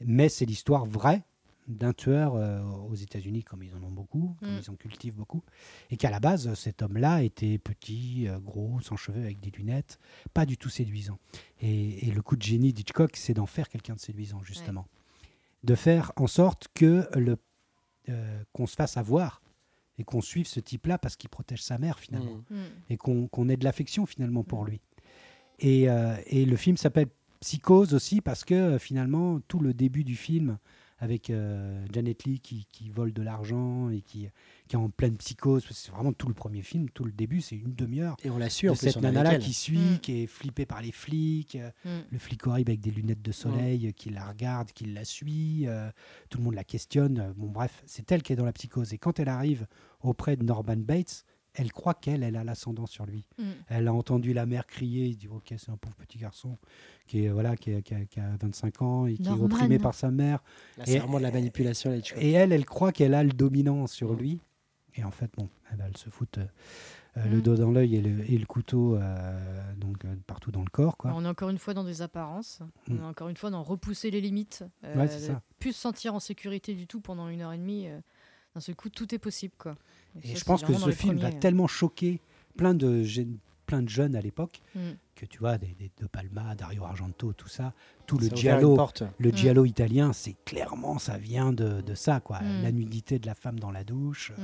Mais 0.00 0.28
c'est 0.28 0.44
l'histoire 0.46 0.84
vraie 0.86 1.22
d'un 1.68 1.92
tueur 1.92 2.36
euh, 2.36 2.62
aux 2.62 2.94
États-Unis, 2.94 3.42
comme 3.42 3.62
ils 3.64 3.74
en 3.74 3.82
ont 3.82 3.90
beaucoup, 3.90 4.36
comme 4.38 4.54
Mm. 4.54 4.60
ils 4.64 4.70
en 4.70 4.76
cultivent 4.76 5.14
beaucoup, 5.14 5.42
et 5.90 5.96
qu'à 5.96 6.10
la 6.10 6.20
base, 6.20 6.54
cet 6.54 6.80
homme-là 6.82 7.22
était 7.24 7.58
petit, 7.58 8.28
euh, 8.28 8.38
gros, 8.38 8.78
sans 8.80 8.94
cheveux, 8.96 9.22
avec 9.22 9.40
des 9.40 9.50
lunettes, 9.50 9.98
pas 10.32 10.46
du 10.46 10.56
tout 10.56 10.68
séduisant. 10.68 11.18
Et, 11.60 12.06
et 12.06 12.12
le 12.12 12.22
coup 12.22 12.36
de 12.36 12.42
génie 12.42 12.72
d'Hitchcock, 12.72 13.16
c'est 13.16 13.34
d'en 13.34 13.46
faire 13.46 13.68
quelqu'un 13.68 13.94
de 13.94 14.00
séduisant, 14.00 14.42
justement. 14.44 14.86
De 15.64 15.74
faire 15.74 16.12
en 16.16 16.28
sorte 16.28 16.68
que 16.74 17.08
le 17.18 17.36
euh, 18.08 18.44
qu'on 18.52 18.68
se 18.68 18.76
fasse 18.76 18.96
avoir 18.96 19.42
et 19.98 20.04
qu'on 20.04 20.20
suive 20.20 20.46
ce 20.46 20.60
type-là 20.60 20.96
parce 20.98 21.16
qu'il 21.16 21.28
protège 21.28 21.60
sa 21.64 21.76
mère, 21.78 21.98
finalement 21.98 22.36
Mm. 22.50 22.54
Mm. 22.54 22.64
et 22.90 22.96
qu'on 22.96 23.48
ait 23.48 23.56
de 23.56 23.64
l'affection 23.64 24.06
finalement 24.06 24.44
pour 24.44 24.64
lui. 24.64 24.80
Et, 25.58 25.88
euh, 25.88 26.14
et 26.26 26.44
le 26.44 26.56
film 26.56 26.76
s'appelle 26.76 27.08
Psychose 27.40 27.94
aussi 27.94 28.20
parce 28.20 28.44
que 28.44 28.54
euh, 28.54 28.78
finalement 28.78 29.40
tout 29.48 29.58
le 29.58 29.74
début 29.74 30.04
du 30.04 30.16
film 30.16 30.58
avec 30.98 31.28
euh, 31.28 31.84
Janet 31.92 32.24
Leigh 32.24 32.40
qui, 32.40 32.64
qui 32.72 32.88
vole 32.88 33.12
de 33.12 33.20
l'argent 33.20 33.90
et 33.90 34.00
qui, 34.00 34.28
qui 34.66 34.76
est 34.76 34.78
en 34.78 34.88
pleine 34.88 35.18
psychose, 35.18 35.62
c'est 35.70 35.90
vraiment 35.92 36.14
tout 36.14 36.26
le 36.26 36.32
premier 36.32 36.62
film, 36.62 36.88
tout 36.88 37.04
le 37.04 37.12
début, 37.12 37.42
c'est 37.42 37.54
une 37.56 37.74
demi-heure 37.74 38.16
Et 38.24 38.30
on 38.30 38.38
la 38.38 38.48
suit 38.48 38.68
de 38.68 38.74
cette 38.74 38.96
nana-là 39.02 39.36
qui 39.36 39.52
suit, 39.52 39.76
Mm. 39.76 39.98
qui 39.98 40.22
est 40.22 40.26
flippée 40.26 40.64
par 40.64 40.80
les 40.80 40.92
flics, 40.92 41.58
Mm. 41.84 41.88
le 42.10 42.18
flic 42.18 42.46
horrible 42.46 42.70
avec 42.70 42.80
des 42.80 42.90
lunettes 42.90 43.20
de 43.20 43.30
soleil 43.32 43.88
euh, 43.88 43.90
qui 43.92 44.08
la 44.08 44.26
regarde, 44.26 44.72
qui 44.72 44.86
la 44.86 45.04
suit, 45.04 45.64
euh, 45.66 45.90
tout 46.30 46.38
le 46.38 46.44
monde 46.44 46.54
la 46.54 46.64
questionne. 46.64 47.34
bon, 47.36 47.48
bref, 47.48 47.82
c'est 47.84 48.10
elle 48.10 48.22
qui 48.22 48.32
est 48.32 48.36
dans 48.36 48.46
la 48.46 48.54
psychose. 48.54 48.94
Et 48.94 48.98
quand 48.98 49.20
elle 49.20 49.28
arrive 49.28 49.66
auprès 50.00 50.36
de 50.38 50.44
Norman 50.44 50.76
Bates, 50.78 51.26
elle 51.58 51.72
croit 51.72 51.94
qu'elle, 51.94 52.22
elle 52.22 52.36
a 52.36 52.44
l'ascendant 52.44 52.86
sur 52.86 53.06
lui. 53.06 53.24
Mm. 53.38 53.42
Elle 53.68 53.88
a 53.88 53.92
entendu 53.94 54.32
la 54.32 54.46
mère 54.46 54.66
crier, 54.66 55.06
il 55.06 55.16
dit 55.16 55.28
ok 55.28 55.54
c'est 55.58 55.70
un 55.70 55.76
pauvre 55.76 55.96
petit 55.96 56.18
garçon 56.18 56.58
qui 57.06 57.24
est 57.24 57.28
voilà 57.30 57.56
qui, 57.56 57.70
est- 57.72 57.82
qui 57.82 57.94
a, 57.94 58.04
qui 58.04 58.20
a 58.20 58.36
25 58.40 58.82
ans 58.82 59.06
et 59.06 59.14
qui 59.14 59.22
Norman. 59.22 59.42
est 59.48 59.52
opprimé 59.52 59.78
par 59.78 59.94
sa 59.94 60.10
mère. 60.10 60.42
C'est 60.84 60.94
Et- 60.94 60.98
vraiment 60.98 61.18
de 61.18 61.22
la 61.24 61.30
manipulation. 61.32 61.90
là. 61.90 61.98
Et 62.18 62.32
elle, 62.32 62.52
elle 62.52 62.64
croit 62.66 62.92
qu'elle 62.92 63.14
a 63.14 63.22
le 63.24 63.30
dominant 63.32 63.86
sur 63.86 64.12
Mm. 64.12 64.16
lui. 64.18 64.40
Et 64.98 65.04
en 65.04 65.10
fait 65.10 65.30
bon, 65.36 65.48
elle, 65.72 65.84
elle 65.86 65.96
se 65.96 66.08
fout 66.08 66.38
euh, 66.38 66.46
euh, 67.18 67.24
le 67.28 67.38
Mm. 67.38 67.42
dos 67.42 67.56
dans 67.56 67.70
l'œil 67.70 67.96
et 67.96 68.00
le, 68.02 68.30
et 68.30 68.38
le 68.38 68.46
couteau 68.46 68.96
euh, 68.96 69.74
donc 69.76 70.04
euh, 70.04 70.14
partout 70.26 70.50
dans 70.50 70.62
le 70.62 70.70
corps 70.70 70.96
quoi. 70.96 71.12
On 71.14 71.24
est 71.24 71.28
encore 71.28 71.50
une 71.50 71.58
fois 71.58 71.74
dans 71.74 71.84
des 71.84 72.00
apparences. 72.02 72.60
On 72.90 72.94
Mm. 72.94 72.98
est 72.98 73.04
encore 73.04 73.28
une 73.28 73.36
fois 73.36 73.50
dans 73.50 73.62
repousser 73.62 74.10
les 74.10 74.20
limites. 74.20 74.64
euh, 74.84 74.94
Ouais. 75.06 75.08
Plus 75.58 75.72
se 75.72 75.80
sentir 75.80 76.14
en 76.14 76.20
sécurité 76.20 76.74
du 76.74 76.86
tout 76.86 77.00
pendant 77.00 77.28
une 77.28 77.40
heure 77.42 77.52
et 77.52 77.58
demie. 77.58 77.88
Euh, 78.56 78.58
D'un 78.58 78.60
seul 78.60 78.74
coup, 78.74 78.88
tout 78.88 79.14
est 79.14 79.18
possible. 79.18 79.54
Quoi. 79.58 79.76
Et 80.22 80.28
ça, 80.28 80.38
je 80.40 80.44
pense 80.44 80.62
que 80.64 80.72
ce 80.74 80.90
film 80.90 81.16
va 81.16 81.28
premiers. 81.28 81.40
tellement 81.40 81.66
choquer 81.66 82.20
plein 82.56 82.74
de, 82.74 83.02
gén- 83.04 83.36
plein 83.66 83.82
de 83.82 83.88
jeunes 83.88 84.14
à 84.16 84.20
l'époque, 84.20 84.60
Mm. 84.74 84.92
que 85.16 85.26
tu 85.26 85.38
vois, 85.38 85.58
des, 85.58 85.74
des 85.78 85.90
De 86.00 86.06
Palma, 86.06 86.54
Dario 86.54 86.84
Argento, 86.84 87.32
tout 87.32 87.48
ça, 87.48 87.72
tout 88.06 88.16
le 88.16 88.28
Ça 88.28 88.34
giallo, 88.36 88.78
le 89.18 89.30
Mm. 89.30 89.36
giallo 89.36 89.64
italien, 89.64 90.12
c'est 90.12 90.36
clairement, 90.44 90.98
ça 90.98 91.18
vient 91.18 91.52
de, 91.52 91.80
de 91.80 91.94
ça, 91.94 92.20
quoi. 92.20 92.40
Mm. 92.40 92.62
La 92.62 92.72
nudité 92.72 93.18
de 93.18 93.26
la 93.26 93.34
femme 93.34 93.58
dans 93.58 93.72
la 93.72 93.82
douche, 93.84 94.32
Mm. 94.38 94.42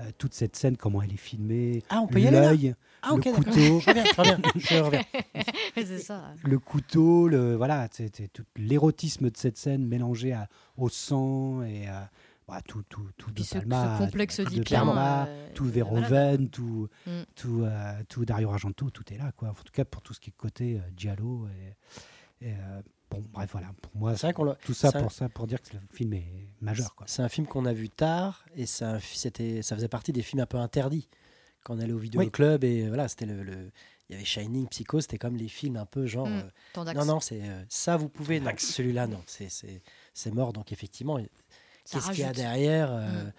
euh, 0.00 0.10
toute 0.18 0.34
cette 0.34 0.56
scène, 0.56 0.76
comment 0.76 1.00
elle 1.02 1.12
est 1.12 1.16
filmée, 1.16 1.82
Ah, 1.88 2.00
on 2.00 2.06
peut 2.08 2.20
y 2.20 2.26
aller 2.26 2.36
là 2.40 2.52
l'œil, 2.52 2.74
Ah, 3.02 3.14
le 3.14 3.32
couteau, 3.32 3.52
Je 3.80 3.88
reviens, 3.90 4.04
je 4.04 4.20
reviens, 4.20 4.40
je 4.56 4.74
reviens. 4.76 5.02
c'est 5.76 5.98
ça. 5.98 6.34
le 6.42 6.58
couteau, 6.58 7.28
le 7.28 7.54
voilà, 7.54 7.88
c'est 7.92 8.14
c'est 8.16 8.28
tout 8.32 8.44
l'érotisme 8.56 9.30
de 9.30 9.36
cette 9.36 9.56
scène 9.56 9.86
mélangé 9.86 10.32
à- 10.32 10.48
au 10.76 10.88
sang 10.88 11.62
et 11.62 11.86
à, 11.86 12.10
bah, 12.46 12.60
tout, 12.66 12.82
tout, 12.88 13.08
tout 13.16 13.30
de 13.30 13.34
Puis 13.36 13.44
ce, 13.44 13.58
Palma, 13.58 13.96
ce 13.98 14.04
complexe 14.04 14.36
tout 14.36 14.44
de. 14.44 14.62
Palma, 14.94 15.26
euh, 15.26 15.48
tout 15.54 15.64
voilà. 15.64 15.74
Verhoeven, 16.00 16.48
tout, 16.50 16.88
Mm. 17.06 17.10
tout, 17.34 17.62
euh, 17.62 18.02
tout 18.08 18.24
Dario 18.24 18.50
Argento, 18.50 18.90
tout 18.90 19.12
est 19.12 19.18
là, 19.18 19.32
quoi. 19.32 19.48
En 19.50 19.54
tout 19.54 19.72
cas, 19.72 19.84
pour 19.84 20.02
tout 20.02 20.12
ce 20.14 20.20
qui 20.20 20.30
est 20.30 20.34
côté 20.36 20.76
euh, 20.76 20.80
giallo 20.96 21.48
et, 21.48 22.46
et, 22.46 22.52
euh, 22.52 22.82
bon, 23.10 23.24
bref, 23.32 23.50
voilà. 23.52 23.72
Pour 23.80 23.96
moi, 23.96 24.14
C'est 24.16 24.26
tout 24.62 24.74
ça 24.74 24.90
ça- 24.90 25.00
pour 25.00 25.12
ça, 25.12 25.28
pour 25.28 25.46
dire 25.46 25.62
que 25.62 25.74
le 25.74 25.80
film 25.92 26.12
est 26.14 26.48
majeur, 26.60 26.94
quoi. 26.94 27.06
C'est 27.08 27.22
un 27.22 27.28
film 27.28 27.46
qu'on 27.46 27.64
a 27.64 27.72
vu 27.72 27.88
tard 27.88 28.44
et 28.56 28.66
c'était, 28.66 29.62
ça 29.62 29.74
faisait 29.76 29.88
partie 29.88 30.12
des 30.12 30.22
films 30.22 30.42
un 30.42 30.46
peu 30.46 30.58
interdits 30.58 31.08
quand 31.62 31.76
on 31.76 31.80
allait 31.80 31.92
au 31.94 31.98
vidéoclub 31.98 32.62
et 32.64 32.88
voilà, 32.88 33.08
c'était 33.08 33.26
le, 33.26 33.42
le- 33.42 33.70
il 34.10 34.12
y 34.12 34.16
avait 34.16 34.24
Shining, 34.26 34.68
Psycho, 34.68 35.00
c'était 35.00 35.16
comme 35.16 35.34
les 35.36 35.48
films 35.48 35.76
un 35.78 35.86
peu 35.86 36.04
genre 36.04 36.26
Mm. 36.28 36.50
euh, 36.76 36.92
non 36.92 37.04
non 37.06 37.20
c'est 37.20 37.40
euh, 37.42 37.64
ça 37.70 37.96
vous 37.96 38.10
pouvez 38.10 38.38
celui-là 38.58 39.06
non 39.06 39.22
c'est 39.26 39.48
c'est 39.48 39.80
c'est 40.12 40.30
mort 40.34 40.52
donc 40.52 40.72
effectivement 40.72 41.16
Ça 41.16 41.24
qu'est-ce 41.90 42.10
qu'il 42.10 42.20
y 42.20 42.24
a 42.24 42.32
derrière 42.32 42.92
euh, 42.92 43.24
Mm. 43.24 43.32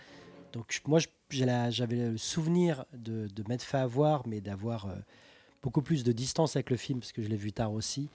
donc 0.54 0.82
moi 0.88 1.00
j'avais 1.30 2.10
le 2.10 2.18
souvenir 2.18 2.86
de, 2.94 3.28
de 3.28 3.44
m'être 3.48 3.64
fait 3.64 3.78
avoir 3.78 4.28
mais 4.28 4.42
d'avoir 4.42 4.86
euh, 4.86 4.96
beaucoup 5.62 5.82
plus 5.82 6.04
de 6.04 6.12
distance 6.12 6.56
avec 6.56 6.70
le 6.70 6.78
film 6.78 7.00
parce 7.00 7.12
que 7.12 7.24
je 7.24 7.28
l'ai 7.28 7.38
vu 7.38 7.52
tard 7.52 7.74
aussi 7.74 8.10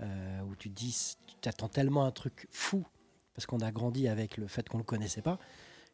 euh, 0.00 0.40
où 0.42 0.56
tu 0.56 0.70
te 0.70 0.74
dis 0.74 1.16
tu 1.26 1.34
t'attends 1.40 1.68
tellement 1.68 2.04
un 2.04 2.10
truc 2.10 2.46
fou 2.50 2.84
parce 3.34 3.46
qu'on 3.46 3.60
a 3.60 3.70
grandi 3.70 4.08
avec 4.08 4.36
le 4.36 4.46
fait 4.46 4.68
qu'on 4.68 4.78
le 4.78 4.84
connaissait 4.84 5.22
pas 5.22 5.38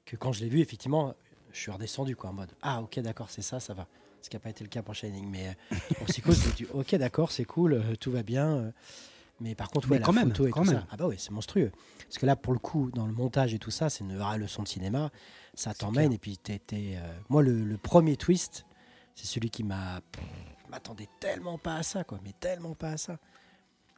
que 0.05 0.17
quand 0.17 0.33
je 0.33 0.41
l'ai 0.41 0.49
vu 0.49 0.61
effectivement 0.61 1.15
je 1.53 1.61
suis 1.61 1.71
redescendu 1.71 2.17
quoi 2.17 2.31
en 2.31 2.35
mode 2.35 2.53
ah 2.63 2.83
ok 2.83 3.01
d'accord 3.01 3.31
c'est 3.31 3.43
ça 3.43 3.61
ça 3.61 3.75
va 3.75 3.87
ce 4.21 4.29
qui 4.29 4.37
n'a 4.37 4.41
pas 4.41 4.51
été 4.51 4.65
le 4.65 4.71
cas 4.71 4.83
pour 4.83 4.95
Shining 4.95 5.29
mais 5.29 5.57
pour 5.97 6.07
Psycho 6.07 6.33
je 6.33 6.49
me 6.49 6.53
dis 6.55 6.67
ok 6.73 6.95
d'accord 6.97 7.33
c'est 7.33 7.45
cool 7.45 7.83
tout 8.01 8.11
va 8.11 8.23
bien 8.23 8.73
mais 9.41 9.55
par 9.55 9.69
contre 9.71 9.89
Mais 9.89 9.97
ouais, 9.97 10.03
quand 10.03 10.13
la 10.13 10.21
même, 10.21 10.29
photo 10.31 10.47
et 10.47 10.51
quand 10.51 10.63
tout 10.65 10.71
même. 10.71 10.81
ça 10.81 10.87
ah 10.91 10.97
bah 10.97 11.07
oui 11.07 11.17
c'est 11.19 11.31
monstrueux 11.31 11.71
parce 12.05 12.19
que 12.19 12.27
là 12.27 12.37
pour 12.37 12.53
le 12.53 12.59
coup 12.59 12.91
dans 12.93 13.07
le 13.07 13.13
montage 13.13 13.55
et 13.55 13.59
tout 13.59 13.71
ça 13.71 13.89
c'est 13.91 14.05
une 14.05 14.17
vraie 14.17 14.39
leçon 14.39 14.63
de 14.63 14.69
cinéma 14.69 15.11
ça 15.55 15.75
t'emmène 15.75 16.13
et 16.13 16.19
puis 16.19 16.39
t'es, 16.39 16.61
euh, 16.73 17.19
moi 17.29 17.43
le, 17.43 17.65
le 17.65 17.79
premier 17.79 18.17
twist 18.17 18.65
c'est 19.15 19.27
celui 19.27 19.51
qui 19.51 19.65
m'a 19.65 20.01
m'attendais 20.71 21.09
tellement 21.21 21.59
pas 21.59 21.77
à 21.77 21.83
ça 21.83 22.05
quoi 22.05 22.19
mais 22.25 22.33
tellement 22.41 22.75
pas 22.75 22.91
à 22.91 22.97
ça 22.97 23.19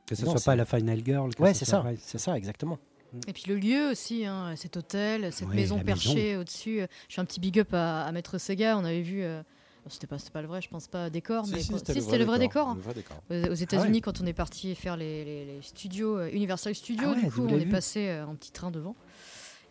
Que 0.06 0.14
ce 0.14 0.24
Non, 0.24 0.32
soit 0.32 0.44
pas 0.52 0.56
la 0.56 0.64
Final 0.66 1.02
Girl. 1.04 1.34
que 1.34 1.42
ouais 1.42 1.52
ce 1.54 1.60
c'est 1.60 1.70
ça 1.70 1.84
c'est 1.98 2.18
ça 2.18 2.36
exactement 2.36 2.78
Et 3.26 3.32
puis 3.32 3.44
le 3.48 3.56
lieu 3.56 3.90
aussi, 3.90 4.24
hein, 4.24 4.54
cet 4.56 4.76
hôtel, 4.76 5.32
cette 5.32 5.48
Oui, 5.48 5.56
maison 5.56 5.80
perchée 5.80 6.36
au-dessus. 6.36 6.82
Je 7.08 7.14
fais 7.14 7.20
un 7.20 7.24
petit 7.24 7.40
big 7.40 7.58
up 7.58 7.74
à, 7.74 8.04
à 8.04 8.12
Maître 8.12 8.38
Sega. 8.38 8.76
On 8.78 8.84
avait 8.84 9.02
vu. 9.02 9.22
euh, 9.24 9.42
c'était 9.88 10.06
pas, 10.06 10.18
c'était 10.18 10.30
pas 10.30 10.42
le 10.42 10.48
vrai, 10.48 10.60
je 10.62 10.68
pense 10.68 10.86
pas 10.88 11.10
décor, 11.10 11.46
Si, 11.46 11.52
mais 11.52 11.60
si, 11.60 11.72
c'était 11.78 12.00
si, 12.00 12.18
le 12.18 12.24
vrai 12.24 12.38
décor. 12.38 12.68
hein. 12.68 12.74
Le 12.76 12.82
vrai 12.82 12.94
décor. 12.94 13.16
Aux 13.30 13.52
aux 13.52 13.54
États-Unis, 13.54 14.00
quand 14.00 14.20
on 14.20 14.26
est 14.26 14.32
parti 14.32 14.74
faire 14.74 14.96
les, 14.96 15.24
les- 15.24 15.44
les 15.46 15.62
studios 15.62 16.18
euh, 16.18 16.30
Universal 16.32 16.74
Studios, 16.74 17.08
Ah 17.10 17.14
ouais, 17.16 17.22
du 17.24 17.30
coup, 17.30 17.46
on 17.48 17.58
est 17.58 17.66
passé 17.66 18.08
euh, 18.08 18.26
en 18.26 18.34
petit 18.34 18.52
train 18.52 18.70
devant. 18.70 18.94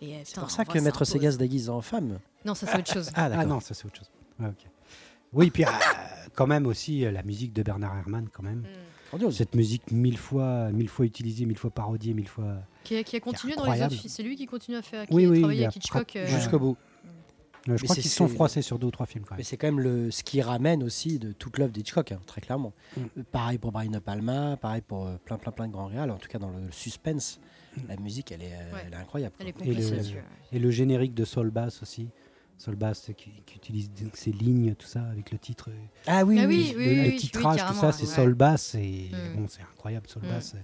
Euh, 0.01 0.05
c'est 0.23 0.39
pour 0.39 0.49
ça 0.51 0.63
que 0.65 0.77
Maître 0.79 0.97
impose. 1.01 1.09
Sega 1.09 1.31
se 1.31 1.37
déguise 1.37 1.69
en 1.69 1.81
femme 1.81 2.19
Non, 2.45 2.55
ça 2.55 2.67
c'est 2.67 2.77
autre 2.77 2.91
chose. 2.91 3.09
ah 3.15 3.23
Ah 3.25 3.29
d'accord 3.29 3.45
non, 3.47 3.59
ça 3.59 3.73
c'est 3.73 3.85
autre 3.85 3.97
chose. 3.97 4.09
Ouais, 4.39 4.47
ok. 4.47 4.65
Oui, 5.33 5.51
puis 5.51 5.63
euh, 5.65 5.67
quand 6.33 6.47
même 6.47 6.65
aussi 6.65 7.05
euh, 7.05 7.11
la 7.11 7.21
musique 7.23 7.53
de 7.53 7.61
Bernard 7.63 7.97
Herrmann, 7.97 8.27
quand 8.31 8.43
même. 8.43 8.59
Mm. 8.59 8.65
Grandiose. 9.09 9.35
Cette 9.37 9.55
musique 9.55 9.91
mille 9.91 10.17
fois, 10.17 10.69
mille 10.71 10.87
fois 10.89 11.05
utilisée, 11.05 11.45
mille 11.45 11.57
fois 11.57 11.69
parodiée, 11.71 12.13
mille 12.13 12.27
fois. 12.27 12.55
Qui, 12.83 12.95
a, 12.97 13.03
qui 13.03 13.15
a 13.15 13.19
continué 13.19 13.55
dans 13.55 13.71
les 13.71 13.81
autres. 13.83 13.95
C'est 14.07 14.23
lui 14.23 14.35
qui 14.35 14.45
continue 14.45 14.77
à 14.77 14.81
faire. 14.81 15.05
Qui 15.07 15.13
Oui, 15.13 15.25
a 15.25 15.29
oui, 15.47 15.63
avec 15.63 15.75
Hitchcock. 15.75 16.17
jusqu'au 16.27 16.59
bout 16.59 16.77
je 17.77 17.81
Mais 17.83 17.85
crois 17.85 17.95
c'est- 17.95 18.01
qu'ils 18.01 18.11
se 18.11 18.17
sont 18.17 18.27
froissés 18.27 18.61
sur 18.61 18.79
deux 18.79 18.87
ou 18.87 18.91
trois 18.91 19.05
films 19.05 19.25
quand 19.25 19.35
Mais 19.37 19.43
c'est 19.43 19.57
quand 19.57 19.67
même 19.67 19.79
le, 19.79 20.11
ce 20.11 20.23
qui 20.23 20.41
ramène 20.41 20.83
aussi 20.83 21.19
de 21.19 21.31
toute 21.31 21.57
l'œuvre 21.57 21.71
d'Hitchcock, 21.71 22.11
hein, 22.11 22.19
très 22.25 22.41
clairement. 22.41 22.73
Mm. 22.97 23.01
Euh, 23.17 23.23
Pareil 23.31 23.57
pour 23.57 23.71
Brian 23.71 23.91
De 23.91 23.99
Palma, 23.99 24.57
pareil 24.57 24.81
pour 24.81 25.05
euh, 25.07 25.17
plein, 25.23 25.37
plein, 25.37 25.51
plein 25.51 25.67
de 25.67 25.73
grands 25.73 25.87
réals. 25.87 26.11
En 26.11 26.17
tout 26.17 26.27
cas, 26.27 26.39
dans 26.39 26.49
le 26.49 26.71
suspense, 26.71 27.39
la 27.87 27.95
musique, 27.97 28.31
elle 28.31 28.43
est, 28.43 28.53
euh, 28.53 28.73
Ouais. 28.73 28.81
elle 28.87 28.93
est 28.93 28.97
incroyable. 28.97 29.35
Elle 29.39 29.47
est. 29.49 29.55
Et 29.63 29.73
le- 29.73 29.85
ouais. 29.91 30.23
Et 30.51 30.59
le 30.59 30.71
générique 30.71 31.13
de 31.13 31.25
Soul 31.25 31.49
Bass 31.51 31.81
aussi. 31.81 32.09
Soul 32.57 32.75
Bass 32.75 33.09
euh, 33.09 33.13
qui, 33.13 33.31
qui 33.45 33.55
utilise 33.55 33.89
donc 33.91 34.17
ces 34.17 34.31
lignes, 34.33 34.75
tout 34.75 34.85
ça, 34.87 35.01
avec 35.05 35.31
le 35.31 35.37
titre. 35.37 35.69
euh, 35.69 35.73
Ah 36.07 36.25
oui, 36.25 36.39
Ah 36.41 36.45
oui. 36.47 36.73
oui, 36.75 36.83
le, 36.85 36.89
oui, 36.91 36.95
le 36.95 37.01
oui, 37.11 37.15
titrage, 37.15 37.65
tout 37.65 37.73
ça, 37.73 37.91
c'est 37.93 38.05
ouais. 38.05 38.13
Soul 38.13 38.33
Bass. 38.33 38.75
Et 38.75 39.09
Mm. 39.13 39.37
bon, 39.37 39.45
c'est 39.47 39.61
incroyable, 39.61 40.07
Soul 40.09 40.23
Mm. 40.23 40.27
Bass. 40.29 40.53
euh, 40.55 40.59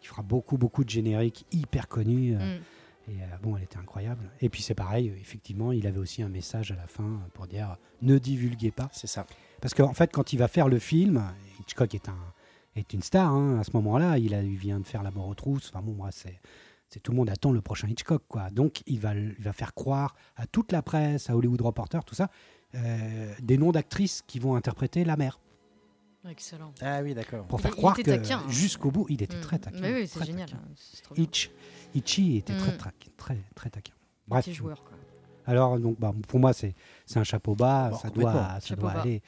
Qui 0.00 0.08
fera 0.08 0.22
beaucoup, 0.22 0.58
beaucoup 0.58 0.84
de 0.84 0.90
génériques 0.90 1.46
hyper 1.52 1.86
connus. 1.88 2.34
euh, 2.36 2.56
Mm. 2.58 2.60
Et 3.08 3.22
euh, 3.22 3.26
bon, 3.42 3.56
elle 3.56 3.62
était 3.62 3.78
incroyable. 3.78 4.30
Et 4.40 4.48
puis 4.48 4.62
c'est 4.62 4.74
pareil, 4.74 5.12
effectivement, 5.20 5.72
il 5.72 5.86
avait 5.86 5.98
aussi 5.98 6.22
un 6.22 6.28
message 6.28 6.72
à 6.72 6.76
la 6.76 6.86
fin 6.86 7.20
pour 7.34 7.46
dire 7.46 7.76
ne 8.02 8.18
divulguez 8.18 8.70
pas. 8.70 8.88
C'est 8.92 9.06
ça. 9.06 9.26
Parce 9.60 9.74
qu'en 9.74 9.94
fait, 9.94 10.12
quand 10.12 10.32
il 10.32 10.38
va 10.38 10.48
faire 10.48 10.68
le 10.68 10.78
film, 10.78 11.22
Hitchcock 11.60 11.94
est, 11.94 12.08
un, 12.08 12.18
est 12.74 12.92
une 12.92 13.02
star 13.02 13.32
hein, 13.32 13.60
à 13.60 13.64
ce 13.64 13.70
moment-là. 13.74 14.18
Il, 14.18 14.34
a, 14.34 14.42
il 14.42 14.56
vient 14.56 14.80
de 14.80 14.86
faire 14.86 15.02
La 15.02 15.10
mort 15.10 15.28
aux 15.28 15.34
trousses. 15.34 15.70
Enfin 15.72 15.82
bon, 15.84 15.92
moi, 15.92 16.10
c'est, 16.10 16.40
c'est 16.88 17.00
tout 17.00 17.12
le 17.12 17.16
monde 17.16 17.30
attend 17.30 17.52
le 17.52 17.60
prochain 17.60 17.88
Hitchcock. 17.88 18.22
Quoi. 18.28 18.50
Donc 18.50 18.82
il 18.86 19.00
va, 19.00 19.14
il 19.14 19.34
va 19.38 19.52
faire 19.52 19.74
croire 19.74 20.14
à 20.36 20.46
toute 20.46 20.72
la 20.72 20.82
presse, 20.82 21.30
à 21.30 21.36
Hollywood 21.36 21.60
Reporter, 21.60 22.04
tout 22.04 22.14
ça, 22.14 22.30
euh, 22.74 23.34
des 23.40 23.58
noms 23.58 23.72
d'actrices 23.72 24.22
qui 24.26 24.38
vont 24.38 24.56
interpréter 24.56 25.04
la 25.04 25.16
mère. 25.16 25.38
Excellent. 26.28 26.72
Ah 26.80 27.00
oui, 27.02 27.14
d'accord. 27.14 27.46
Pour 27.46 27.60
faire 27.60 27.72
il 27.72 27.76
croire 27.76 27.94
que 27.94 28.00
était 28.00 28.16
taquin, 28.18 28.38
hein. 28.40 28.50
jusqu'au 28.50 28.90
bout, 28.90 29.06
il 29.08 29.22
était 29.22 29.36
Mm. 29.36 29.40
très 29.40 29.58
taquin. 29.58 29.80
Mais 29.80 29.94
oui, 29.94 30.08
c'est 30.08 30.24
génial. 30.24 30.48
hein, 30.52 30.60
c'est 30.74 31.50
Hitchy 31.94 32.36
était 32.38 32.56
très, 32.56 32.72
Mm. 32.72 32.76
très, 32.76 32.92
très, 33.16 33.38
très 33.54 33.70
taquin. 33.70 33.92
Bref, 34.28 34.44
Petit 34.44 34.54
joueur. 34.54 34.82
Quoi. 34.82 34.96
Alors, 35.46 35.78
donc, 35.78 35.98
bah, 35.98 36.12
pour 36.28 36.40
moi, 36.40 36.52
c'est 36.52 36.74
c'est 37.06 37.18
un 37.18 37.24
chapeau 37.24 37.54
bas. 37.54 37.90
Bon, 37.90 37.96
ça 37.98 38.10
doit, 38.10 38.58
ça 38.60 38.74
doit 38.76 38.92
bas. 38.94 39.00
aller 39.02 39.22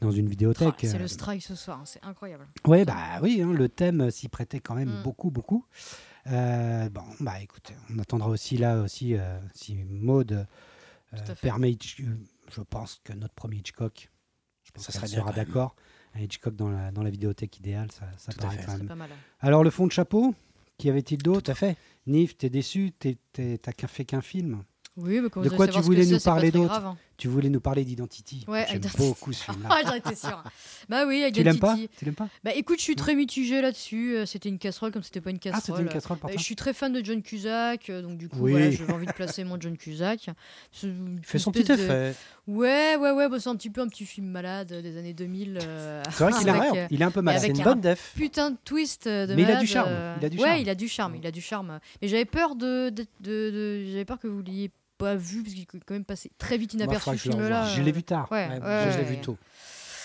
dans 0.00 0.10
une 0.10 0.26
Ah, 0.26 0.30
vidéothèque. 0.30 0.74
c'est 0.80 0.94
euh, 0.96 0.98
le 0.98 1.08
strike 1.08 1.42
ce 1.42 1.54
soir, 1.54 1.78
hein, 1.80 1.84
c'est 1.86 2.04
incroyable. 2.04 2.46
Ouais, 2.66 2.84
bah 2.84 3.18
oui, 3.22 3.40
hein, 3.42 3.52
le 3.52 3.68
thème 3.68 4.10
s'y 4.10 4.28
prêtait 4.28 4.60
quand 4.60 4.74
même 4.74 4.98
Mm. 5.00 5.02
beaucoup, 5.02 5.30
beaucoup. 5.30 5.64
Euh, 6.28 6.88
bon, 6.90 7.02
bah 7.20 7.40
écoute, 7.40 7.72
on 7.92 7.98
attendra 7.98 8.28
aussi 8.28 8.56
là 8.58 8.80
aussi 8.82 9.14
euh, 9.16 9.38
si 9.54 9.74
Maud 9.84 10.32
euh, 10.32 10.44
Tout 11.16 11.32
à 11.32 11.34
fait. 11.34 11.48
permet. 11.48 11.76
Euh, 12.00 12.04
je 12.54 12.60
pense 12.62 13.00
que 13.02 13.12
notre 13.14 13.34
premier 13.34 13.56
Hitchcock, 13.56 14.10
je 14.64 14.70
pense 14.72 14.84
Ça 14.84 14.92
sera 15.06 15.24
même. 15.24 15.34
d'accord. 15.34 15.74
Hitchcock 16.20 16.54
dans 16.56 16.68
la, 16.70 16.90
dans 16.92 17.02
la 17.02 17.10
vidéothèque 17.10 17.58
idéale, 17.58 17.88
ça, 17.92 18.06
ça 18.18 18.32
Tout 18.32 18.40
paraît 18.40 18.58
quand 18.64 18.76
même. 18.78 18.86
pas 18.86 18.94
mal. 18.94 19.10
Alors, 19.40 19.64
le 19.64 19.70
fond 19.70 19.86
de 19.86 19.92
chapeau, 19.92 20.34
qu'y 20.78 20.88
avait-il 20.90 21.18
Tout 21.18 21.32
d'autre 21.32 21.50
à 21.50 21.54
fait. 21.54 21.76
Nif, 22.06 22.36
t'es 22.36 22.50
déçu 22.50 22.92
T'as 23.32 23.72
fait 23.88 24.04
qu'un 24.04 24.20
film? 24.20 24.62
Oui, 24.96 25.20
mais 25.22 25.30
quand 25.30 25.40
De 25.40 25.48
quoi 25.48 25.66
tu 25.68 25.80
voulais 25.80 26.04
nous 26.06 26.20
parler 26.20 26.50
d'autre? 26.50 26.74
hein. 26.74 26.96
Tu 27.22 27.28
voulais 27.28 27.50
nous 27.50 27.60
parler 27.60 27.84
d'Identity. 27.84 28.44
Ouais, 28.48 28.64
J'aime 28.68 28.78
Identity. 28.78 28.96
beaucoup 28.98 29.32
ce 29.32 29.44
film-là. 29.44 29.68
Ah, 29.70 29.80
j'en 29.86 29.94
étais 29.94 30.16
sûre. 30.16 30.42
Bah 30.88 31.04
oui, 31.06 31.24
tu 31.32 31.44
l'aimes 31.44 31.60
pas? 31.60 31.74
Identity. 31.74 31.90
Tu 31.96 32.04
l'aimes 32.04 32.14
pas? 32.16 32.28
Bah 32.42 32.50
écoute, 32.52 32.78
je 32.78 32.82
suis 32.82 32.96
très 32.96 33.14
mitigée 33.14 33.60
là-dessus. 33.60 34.16
Euh, 34.16 34.26
C'était 34.26 34.48
une 34.48 34.58
casserole 34.58 34.90
comme 34.90 35.04
c'était 35.04 35.20
pas 35.20 35.30
une 35.30 35.36
Ah, 35.36 35.50
casserole. 35.50 35.62
c'était 35.78 35.82
une 35.82 35.88
casserole 35.88 36.18
Euh, 36.24 36.32
je 36.36 36.42
suis 36.42 36.56
très 36.56 36.72
fan 36.74 36.92
de 36.92 37.00
John 37.04 37.22
Cusack, 37.22 37.90
euh, 37.90 38.02
donc 38.02 38.18
du 38.18 38.28
coup, 38.28 38.38
Oui. 38.40 38.50
voilà, 38.50 38.72
j'avais 38.72 38.92
envie 38.92 39.06
de 39.06 39.12
placer 39.12 39.44
mon 39.44 39.56
John 39.60 39.76
Cusack. 39.76 40.30
C'est 40.72 40.88
une 40.88 41.20
Fait 41.22 41.38
son 41.38 41.52
espèce 41.52 41.68
petit 41.68 41.78
de- 41.78 41.84
effet. 41.84 42.14
Ouais, 42.48 42.96
ouais, 42.96 43.12
ouais, 43.12 43.28
bah, 43.28 43.38
c'est 43.38 43.50
un 43.50 43.54
petit 43.54 43.70
peu 43.70 43.82
un 43.82 43.88
petit 43.88 44.04
film 44.04 44.26
malade 44.26 44.72
euh, 44.72 44.82
des 44.82 44.96
années 44.98 45.14
2000. 45.14 45.60
euh, 45.62 46.02
C'est 46.10 46.24
vrai 46.24 46.32
qu'il 46.32 46.48
avec, 46.50 46.74
euh, 46.74 46.86
il 46.90 47.00
est 47.02 47.04
un 47.04 47.12
peu 47.12 47.20
malade. 47.22 47.40
C'est 47.40 47.46
avec 47.50 47.56
une 47.58 47.62
un- 47.62 47.70
bonne 47.70 47.80
def. 47.80 48.14
putain 48.16 48.50
de 48.50 48.56
twist 48.64 49.06
euh, 49.06 49.28
de 49.28 49.34
Mais 49.36 49.42
il 49.42 49.44
a 49.44 49.48
malade, 49.48 49.60
du 49.60 49.66
charme, 49.68 49.88
euh, 49.92 50.16
il 50.20 50.24
a 50.26 50.28
du 50.28 50.38
ouais, 50.38 50.44
charme. 50.48 50.58
il 50.60 50.68
a 50.68 50.74
du 50.74 50.88
charme, 50.88 51.14
il 51.14 51.26
a 51.28 51.30
du 51.30 51.40
charme. 51.40 51.78
Mais 52.02 52.08
j'avais 52.08 52.24
peur 52.24 52.56
de, 52.56 52.90
de, 52.90 53.06
de- 53.20 53.50
de- 53.52 53.84
j'avais 53.92 54.04
peur 54.04 54.18
que 54.18 54.26
vous 54.26 54.42
l'ayez 54.42 54.72
pas 55.02 55.14
vu 55.16 55.42
parce 55.42 55.54
qu'il 55.54 55.62
est 55.62 55.66
quand 55.84 55.94
même 55.94 56.04
passé 56.04 56.30
très 56.38 56.56
vite 56.58 56.74
inaperçu 56.74 57.10
ce 57.18 57.22
film-là. 57.30 57.66
Je 57.74 57.82
l'ai 57.82 57.92
vu 57.92 58.02
tard. 58.02 58.30
Ouais, 58.30 58.48
Ouais, 58.48 58.60
ouais, 58.60 58.90
je 58.92 58.98
l'ai 58.98 59.04
vu 59.04 59.18
tôt. 59.20 59.36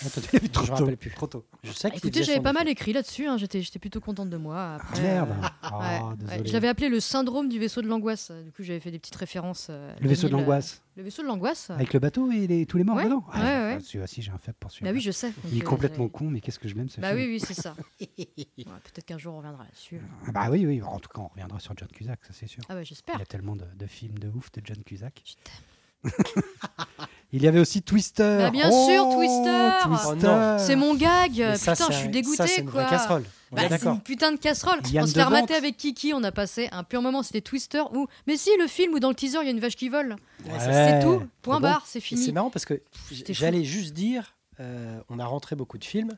Ah, 0.04 0.08
trop 0.10 0.20
Je 0.32 0.42
me 0.42 0.48
tôt. 0.48 0.74
rappelle 0.74 0.96
plus. 0.96 1.10
Trop 1.12 1.26
tôt. 1.26 1.44
Je 1.64 1.72
sais 1.72 1.88
Ah, 1.92 1.96
écoutez, 1.96 2.22
j'avais 2.22 2.40
pas 2.40 2.52
mal 2.52 2.68
écrit 2.68 2.92
là-dessus. 2.92 3.26
hein, 3.26 3.36
J'étais, 3.36 3.62
j'étais 3.62 3.78
plutôt 3.78 4.00
contente 4.00 4.30
de 4.30 4.36
moi. 4.36 4.56
Ah, 4.58 4.74
Après, 4.76 5.02
merde. 5.02 5.30
euh, 5.30 5.68
Oh, 5.72 5.80
ouais, 5.80 5.86
ouais. 6.10 6.16
désolé. 6.16 6.48
Je 6.48 6.52
l'avais 6.52 6.68
appelé 6.68 6.88
le 6.88 7.00
syndrome 7.00 7.48
du 7.48 7.58
vaisseau 7.58 7.82
de 7.82 7.88
l'angoisse. 7.88 8.30
Du 8.30 8.52
coup, 8.52 8.62
j'avais 8.62 8.80
fait 8.80 8.90
des 8.90 8.98
petites 8.98 9.16
références. 9.16 9.68
euh, 9.70 9.92
Le 10.00 10.08
vaisseau 10.08 10.28
de 10.28 10.32
2000, 10.32 10.34
euh, 10.34 10.38
l'angoisse. 10.46 10.82
Le 10.96 11.02
vaisseau 11.02 11.22
de 11.22 11.26
l'angoisse. 11.28 11.70
Avec 11.70 11.92
le 11.92 12.00
bateau 12.00 12.30
et 12.30 12.46
les- 12.46 12.66
tous 12.66 12.78
les 12.78 12.84
morts 12.84 12.96
Ouais, 12.96 13.04
dedans. 13.04 13.24
ouais, 13.34 13.40
ouais. 13.40 13.74
ah, 13.78 13.80
Celui-là, 13.80 14.06
si 14.06 14.22
j'ai 14.22 14.30
un 14.30 14.38
faible 14.38 14.56
pour 14.60 14.70
celui-là. 14.70 14.90
Bah 14.90 14.94
oui, 14.94 15.00
je 15.00 15.10
sais. 15.10 15.32
Il 15.50 15.58
est 15.58 15.62
complètement 15.62 16.08
con, 16.08 16.24
mais 16.30 16.40
qu'est-ce 16.40 16.58
que 16.58 16.68
je 16.68 16.74
l'aime 16.74 16.88
ce 16.88 17.00
Bah 17.00 17.08
film. 17.08 17.20
oui, 17.20 17.26
oui, 17.28 17.40
c'est 17.40 17.54
ça. 17.54 17.74
Ouais, 18.00 18.64
Peut-être 18.84 19.04
qu'un 19.06 19.18
jour 19.18 19.34
on 19.34 19.38
reviendra 19.38 19.64
là-dessus. 19.64 20.00
Ah 20.26 20.32
bah 20.32 20.48
oui, 20.50 20.66
oui. 20.66 20.82
En 20.82 20.98
tout 20.98 21.08
cas, 21.08 21.20
on 21.22 21.28
reviendra 21.28 21.58
sur 21.60 21.74
John 21.76 21.88
Cusack, 21.88 22.20
ça 22.24 22.32
c'est 22.32 22.46
sûr. 22.48 22.62
Ah 22.68 22.74
bah 22.74 22.82
Il 22.82 22.86
j'espère. 22.86 23.18
y 23.18 23.22
a 23.22 23.26
tellement 23.26 23.56
de, 23.56 23.64
de 23.76 23.86
films 23.86 24.18
de 24.18 24.28
ouf 24.28 24.50
de 24.52 24.60
John 24.64 24.82
Cusack. 24.84 25.22
Je 25.24 25.34
t'aime. 25.34 26.12
Il 27.32 27.42
y 27.42 27.46
avait 27.48 27.60
aussi 27.60 27.82
Twister. 27.82 28.38
Bah, 28.40 28.50
bien 28.50 28.70
Oh, 28.72 28.86
sûr, 28.88 29.04
Twister. 29.14 29.68
Twister. 29.82 30.28
Oh. 30.30 30.56
C'est 30.58 30.76
mon 30.76 30.94
gag. 30.94 31.32
Mais 31.36 31.52
Putain, 31.58 31.74
je 31.90 31.92
suis 31.92 32.34
Ça, 32.36 32.46
c'est 32.46 32.60
une 32.62 32.70
quoi. 32.70 32.82
vraie 32.82 32.90
casserole. 32.90 33.24
Bah, 33.52 33.64
est 33.64 33.78
c'est 33.78 33.86
une 33.86 34.00
putain 34.00 34.32
de 34.32 34.36
casserole. 34.38 34.80
Yann 34.90 35.04
on 35.04 35.06
se 35.06 35.16
l'a 35.16 35.26
avec 35.56 35.76
Kiki, 35.76 36.12
on 36.14 36.22
a 36.22 36.32
passé 36.32 36.68
un 36.72 36.84
pur 36.84 37.00
moment. 37.02 37.22
C'était 37.22 37.40
Twister 37.40 37.82
ou. 37.92 38.06
Mais 38.26 38.36
si, 38.36 38.50
le 38.58 38.66
film 38.66 38.94
où 38.94 38.98
dans 39.00 39.08
le 39.10 39.14
teaser 39.14 39.38
il 39.40 39.44
y 39.44 39.48
a 39.48 39.50
une 39.50 39.60
vache 39.60 39.76
qui 39.76 39.88
vole. 39.88 40.16
Ouais, 40.44 40.52
C'est 40.58 41.00
tout. 41.00 41.16
trop 41.16 41.22
Point 41.42 41.56
bon. 41.56 41.60
barre, 41.60 41.84
c'est 41.86 42.00
fini. 42.00 42.22
C'est 42.24 42.32
marrant 42.32 42.50
parce 42.50 42.64
que 42.64 42.82
j'allais 43.28 43.64
juste 43.64 43.94
dire 43.94 44.36
euh, 44.60 44.98
on 45.08 45.18
a 45.18 45.24
rentré 45.26 45.54
beaucoup 45.56 45.78
de 45.78 45.84
films 45.84 46.16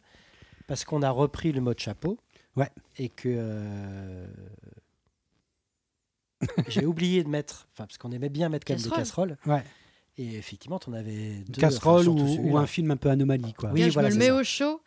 parce 0.66 0.84
qu'on 0.84 1.02
a 1.02 1.10
repris 1.10 1.52
le 1.52 1.60
mode 1.60 1.78
chapeau. 1.78 2.18
Ouais. 2.56 2.70
Et 2.98 3.08
que. 3.08 3.28
euh, 3.28 4.26
J'ai 6.68 6.86
oublié 6.86 7.22
de 7.22 7.28
mettre. 7.28 7.68
Enfin, 7.74 7.86
parce 7.86 7.98
qu'on 7.98 8.12
aimait 8.12 8.28
bien 8.28 8.48
mettre 8.48 8.64
quand 8.66 8.74
même 8.74 8.82
des 8.82 8.88
Casserole. 8.90 9.36
casseroles. 9.36 9.56
Ouais. 9.56 9.64
Et 10.18 10.36
effectivement, 10.36 10.78
on 10.86 10.92
avait 10.92 11.12
Une 11.38 11.44
deux. 11.44 11.60
casserole 11.60 12.08
enfin, 12.08 12.36
ou, 12.42 12.56
un 12.58 12.66
film 12.66 12.90
un 12.90 12.96
peu 12.96 13.08
anomalie, 13.10 13.54
quoi. 13.54 13.70
Oui, 13.72 13.80
Là, 13.80 13.88
je 13.88 13.92
voilà, 13.94 14.08
me 14.08 14.14
le 14.14 14.20
c'est 14.20 14.26
mets 14.30 14.34
ça. 14.34 14.40
au 14.40 14.44
chaud. 14.44 14.80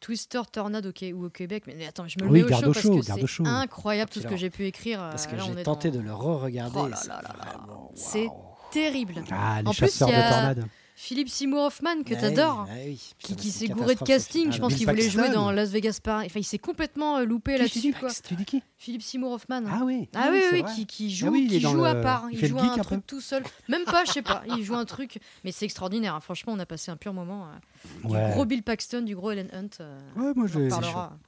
Twister 0.00 0.40
Tornade 0.50 0.84
ou 0.86 1.24
au 1.24 1.30
Québec. 1.30 1.62
Mais 1.68 1.86
attends, 1.86 2.08
je 2.08 2.18
me 2.18 2.24
le 2.24 2.30
Oui, 2.32 2.40
mets 2.40 2.44
au 2.46 2.48
garde 2.48 2.64
chaud 2.64 2.70
au 2.70 2.72
parce 2.72 2.82
chaud, 2.84 2.98
que 3.00 3.06
garde 3.06 3.20
au 3.22 3.26
c'est 3.28 3.32
chaud. 3.32 3.44
incroyable 3.46 4.10
tout 4.10 4.20
ce 4.20 4.26
que 4.26 4.36
j'ai 4.36 4.50
pu 4.50 4.64
écrire. 4.66 4.98
Parce 4.98 5.26
euh, 5.26 5.30
que 5.30 5.36
là, 5.36 5.44
on 5.48 5.56
j'ai 5.56 5.62
tenté 5.62 5.90
dans- 5.92 5.98
de 5.98 6.02
le 6.02 6.12
re-regarder. 6.12 6.80
Oh 6.82 6.88
c'est 6.96 7.08
là 7.08 7.20
là 7.22 7.34
là. 7.38 7.44
vraiment, 7.58 7.92
C'est 7.94 8.26
waouh. 8.26 8.42
terrible. 8.72 9.14
Ah, 9.30 9.62
les 9.62 9.68
En 9.68 9.70
plus, 9.70 9.78
chasseurs 9.78 10.08
il 10.08 10.12
y 10.12 10.14
a- 10.16 10.24
de 10.24 10.28
tornades. 10.32 10.64
Philippe 11.04 11.30
Seymour 11.30 11.64
Hoffman 11.64 12.04
que 12.04 12.14
Ouais, 12.14 12.20
t'adores. 12.20 12.68
oui. 12.86 12.96
Qui, 13.18 13.50
s'est 13.50 13.66
gouré 13.66 13.96
de 13.96 14.00
casting, 14.00 14.52
je 14.52 14.58
Ah, 14.58 14.60
pense 14.60 14.74
qu'il 14.76 14.86
voulait 14.88 15.10
jouer 15.10 15.30
dans 15.30 15.50
Las 15.50 15.70
Vegas 15.70 15.98
Paris. 16.00 16.26
Enfin, 16.26 16.38
il 16.38 16.44
s'est 16.44 16.58
complètement 16.58 17.16
euh, 17.18 17.24
loupé 17.24 17.58
là-dessus, 17.58 17.92
quoi. 17.92 18.08
Tu 18.24 18.36
dis 18.36 18.44
qui 18.44 18.62
Philippe 18.78 19.02
Seymour 19.02 19.32
Hoffman. 19.32 19.62
Ah 19.68 19.80
oui. 19.84 20.08
Ah 20.14 20.28
oui, 20.30 20.38
c'est 20.48 20.54
oui, 20.54 20.62
vrai. 20.62 20.72
qui, 20.76 20.86
qui 20.86 21.10
joue, 21.10 21.26
oui, 21.30 21.48
qui 21.48 21.58
joue 21.60 21.84
à 21.84 21.96
part. 21.96 22.26
il 22.30 22.46
joue 22.46 22.56
un 22.60 22.74
un 22.74 22.78
truc 22.78 23.04
tout 23.04 23.20
seul. 23.20 23.42
Même 23.68 23.82
pas, 23.84 24.04
je 24.04 24.12
sais 24.12 24.22
pas. 24.22 24.44
Il 24.56 24.62
joue 24.62 24.76
un 24.76 24.84
truc. 24.84 25.18
Mais 25.42 25.50
c'est 25.50 25.64
extraordinaire. 25.64 26.14
hein. 26.14 26.20
Franchement, 26.20 26.52
on 26.52 26.58
a 26.60 26.66
passé 26.66 26.92
un 26.92 26.96
pur 26.96 27.12
moment. 27.12 27.46
euh, 27.46 28.08
Ouais. 28.08 28.26
Du 28.28 28.32
gros 28.34 28.44
Bill 28.44 28.62
Paxton, 28.62 29.02
du 29.02 29.16
gros 29.16 29.32
Ellen 29.32 29.48
Hunt. 29.52 29.80
euh, 29.80 29.98
Ouais, 30.16 30.32
moi, 30.36 30.46
je, 30.46 30.56
reparlera. 30.60 31.18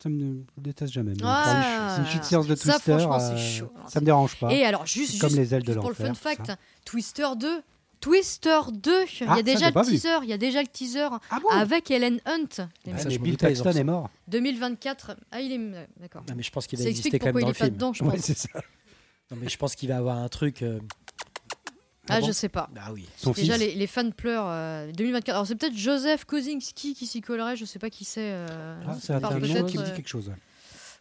ça 0.00 0.08
me 0.10 0.44
déteste 0.58 0.92
jamais. 0.92 1.10
mais 1.16 1.22
Ah, 1.24 1.94
c'est 1.96 2.02
une 2.02 2.06
petite 2.08 2.24
séance 2.24 2.46
de 2.46 2.54
ça, 2.54 2.74
Twister. 2.74 2.92
franchement, 3.00 3.18
c'est 3.18 3.32
euh, 3.34 3.36
chaud. 3.58 3.72
Ça 3.88 3.98
me 3.98 4.04
dérange 4.06 4.36
pas. 4.36 4.52
Et 4.52 4.64
alors, 4.64 4.86
juste, 4.86 5.20
comme 5.20 5.30
juste, 5.30 5.40
les 5.40 5.54
ailes 5.56 5.64
de 5.64 5.74
pour 5.74 5.88
le 5.88 5.94
fun 5.96 6.14
fact, 6.14 6.46
ça. 6.46 6.56
Twister 6.84 7.26
2. 7.36 7.62
Twister 8.04 8.60
2, 8.70 9.04
il 9.20 9.26
y 9.26 9.28
Ah, 9.28 9.32
a 9.32 9.36
ça, 9.36 9.42
déjà 9.42 9.70
le 9.70 9.82
teaser, 9.82 10.18
il 10.24 10.28
y 10.28 10.32
a 10.34 10.36
déjà 10.38 10.60
le 10.60 10.68
teaser 10.68 11.08
Ah 11.30 11.40
bon 11.40 11.48
avec 11.48 11.90
Ellen 11.90 12.20
Hunt. 12.26 12.46
Ah, 12.58 12.66
mais 13.08 13.16
Bill 13.18 13.38
Paxton 13.38 13.70
est 13.72 13.82
mort. 13.84 14.10
2024. 14.28 15.16
Ah, 15.32 15.40
il 15.40 15.52
est. 15.52 15.58
euh, 15.58 15.86
D'accord. 15.98 16.22
Non, 16.28 16.34
mais 16.36 16.42
je 16.42 16.50
pense 16.50 16.66
qu'il 16.66 16.78
va 16.78 16.84
exister 16.84 17.18
quand 17.18 17.26
même 17.26 17.32
pourquoi 17.32 17.40
il 17.40 17.44
dans 17.44 17.48
est 17.48 17.52
le 17.54 17.58
pas 17.58 17.64
film. 17.64 17.74
dedans, 17.76 17.92
je 17.94 18.04
Ouais, 18.04 18.10
pense. 18.16 18.20
c'est 18.20 18.36
ça. 18.36 18.48
Non, 19.30 19.38
mais 19.40 19.48
je 19.48 19.56
pense 19.56 19.74
qu'il 19.74 19.88
va 19.88 19.96
avoir 19.96 20.18
un 20.18 20.28
truc. 20.28 20.60
euh, 20.62 20.80
Ah, 22.10 22.20
bon 22.20 22.26
je 22.26 22.32
sais 22.32 22.50
pas. 22.50 22.68
Bah 22.74 22.90
oui. 22.92 23.08
Son 23.16 23.30
Déjà, 23.32 23.54
fils. 23.54 23.62
les, 23.68 23.74
les 23.74 23.86
fans 23.86 24.10
pleurent. 24.10 24.48
euh, 24.50 24.92
2024. 24.92 25.34
Alors, 25.34 25.46
c'est 25.46 25.54
peut-être 25.54 25.74
Joseph 25.76 26.26
Kosinski 26.26 26.92
qui 26.94 27.06
s'y 27.06 27.22
collerait, 27.22 27.56
je 27.56 27.64
sais 27.64 27.78
pas 27.78 27.88
qui 27.88 28.04
c'est. 28.04 28.32
euh, 28.32 28.82
Ah, 28.86 28.96
c'est 29.00 29.14
un 29.14 29.20
nom 29.20 29.30
qui 29.30 29.78
me 29.78 29.82
dit 29.82 29.90
euh, 29.90 29.96
quelque 29.96 30.08
chose. 30.08 30.30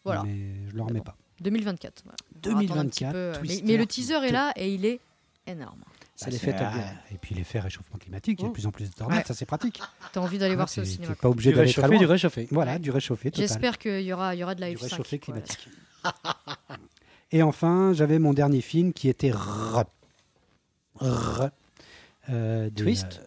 Voilà. 0.06 0.24
Mais 0.24 0.70
je 0.70 0.76
le 0.76 0.82
remets 0.82 1.02
pas. 1.02 1.18
2024. 1.42 2.04
voilà. 2.06 2.16
On 2.46 2.50
va 2.60 2.64
attendre 2.64 2.80
un 2.80 2.86
petit 2.88 3.04
2024, 3.04 3.12
peu, 3.12 3.18
euh, 3.18 3.32
mais, 3.42 3.48
Twister. 3.48 3.64
mais 3.68 3.78
le 3.78 3.86
teaser 3.86 4.26
est 4.26 4.32
là 4.32 4.54
et 4.56 4.74
il 4.74 4.86
est 4.86 5.02
énorme. 5.48 5.84
C'est 6.24 6.30
Bah, 6.30 6.32
l'effet 6.32 6.52
c'est- 6.52 6.58
Top 6.58 6.68
ah, 6.72 6.78
Gun. 6.78 6.94
Et 7.14 7.18
puis 7.18 7.36
l'effet 7.36 7.60
réchauffement 7.60 7.98
climatique, 7.98 8.40
il 8.40 8.42
y 8.42 8.46
a 8.46 8.48
de 8.48 8.50
Oh. 8.50 8.54
plus 8.54 8.66
en 8.68 8.72
plus 8.72 8.90
de 8.90 8.94
tornades, 8.96 9.20
Ouais. 9.20 9.24
ça 9.26 9.34
c'est 9.34 9.46
pratique. 9.46 9.82
T'as 10.12 10.20
envie 10.22 10.38
d'aller 10.38 10.56
voir 10.56 10.68
Ah, 10.70 10.74
ça 10.74 10.82
au 10.82 10.84
t'es- 10.84 10.90
cinéma. 10.92 11.16
Pas 11.16 11.30
obligé 11.30 11.50
Du 11.52 11.56
d'aller 11.58 11.72
très 11.72 11.82
réchauffé, 11.82 11.96
loin. 11.98 12.00
du 12.00 12.12
réchauffé. 12.12 12.48
Voilà, 12.52 12.80
du 12.80 12.92
réchauffé. 12.92 13.32
J'espère 13.34 13.78
qu'il 13.78 14.02
y 14.02 14.14
aura, 14.14 14.36
il 14.36 14.40
y 14.40 14.44
aura 14.44 14.56
de 14.56 14.62
la 14.62 14.70
Du 14.70 14.76
F5. 14.78 14.82
réchauffé 14.84 15.20
quoi, 15.20 15.34
climatique. 15.34 15.68
Et 17.32 17.42
enfin, 17.44 17.94
j'avais 17.94 18.20
mon 18.20 18.34
dernier 18.34 18.62
film 18.62 18.94
qui 18.94 19.10
était 19.10 19.32
R. 19.32 19.84
R. 21.02 21.50
Euh, 22.30 22.70
Twist 22.70 23.22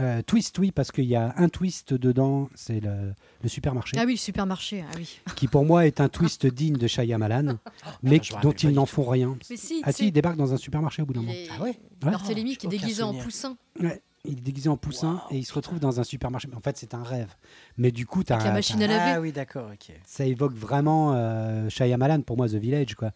euh, 0.00 0.22
Twist, 0.22 0.58
oui, 0.58 0.70
parce 0.72 0.92
qu'il 0.92 1.04
y 1.06 1.16
a 1.16 1.34
un 1.36 1.48
twist 1.48 1.94
dedans, 1.94 2.48
c'est 2.54 2.80
le, 2.80 3.14
le 3.42 3.48
supermarché, 3.48 3.96
Ah 3.98 4.04
oui, 4.06 4.12
le 4.12 4.18
supermarché. 4.18 4.84
Ah 4.88 4.92
oui. 4.96 5.20
qui 5.36 5.48
pour 5.48 5.64
moi 5.64 5.86
est 5.86 6.00
un 6.00 6.08
twist 6.08 6.46
digne 6.54 6.76
de 6.76 6.86
Shyamalan, 6.86 7.58
mais 8.02 8.20
je 8.22 8.34
me 8.36 8.40
dont 8.42 8.52
ils 8.52 8.72
n'en 8.72 8.86
font 8.86 9.04
rien. 9.08 9.36
Mais 9.50 9.56
si, 9.56 9.80
Ah 9.84 9.92
tu 9.92 9.98
si, 9.98 10.08
il 10.08 10.12
débarque 10.12 10.36
dans 10.36 10.52
un 10.52 10.56
supermarché 10.56 11.02
au 11.02 11.06
bout 11.06 11.12
d'un 11.14 11.22
moment. 11.22 11.32
Ah 11.58 11.62
ouais 11.62 11.78
Barthélemy 12.00 12.56
qui 12.56 12.66
est 12.66 12.70
déguisé 12.70 13.02
en 13.02 13.14
poussin. 13.14 13.56
Ouais, 13.80 14.02
il 14.24 14.38
est 14.38 14.42
déguisé 14.42 14.68
en 14.68 14.76
poussin 14.76 15.22
et 15.30 15.38
il 15.38 15.44
se 15.44 15.52
retrouve 15.54 15.78
dans 15.78 16.00
un 16.00 16.04
supermarché. 16.04 16.48
En 16.54 16.60
fait, 16.60 16.76
c'est 16.76 16.94
un 16.94 17.02
rêve. 17.02 17.34
Mais 17.78 17.90
du 17.92 18.06
coup, 18.06 18.24
t'as 18.24 18.34
Avec 18.34 18.46
la 18.48 18.52
machine 18.52 18.82
à 18.82 18.86
laver. 18.86 19.12
Ah 19.16 19.20
oui, 19.20 19.32
d'accord, 19.32 19.70
ok. 19.72 19.94
ça 20.04 20.24
évoque 20.26 20.54
vraiment 20.54 21.12
euh, 21.14 21.68
Shyamalan 21.68 22.22
pour 22.22 22.36
moi 22.36 22.48
The 22.48 22.54
Village 22.54 22.94
quoi 22.96 23.12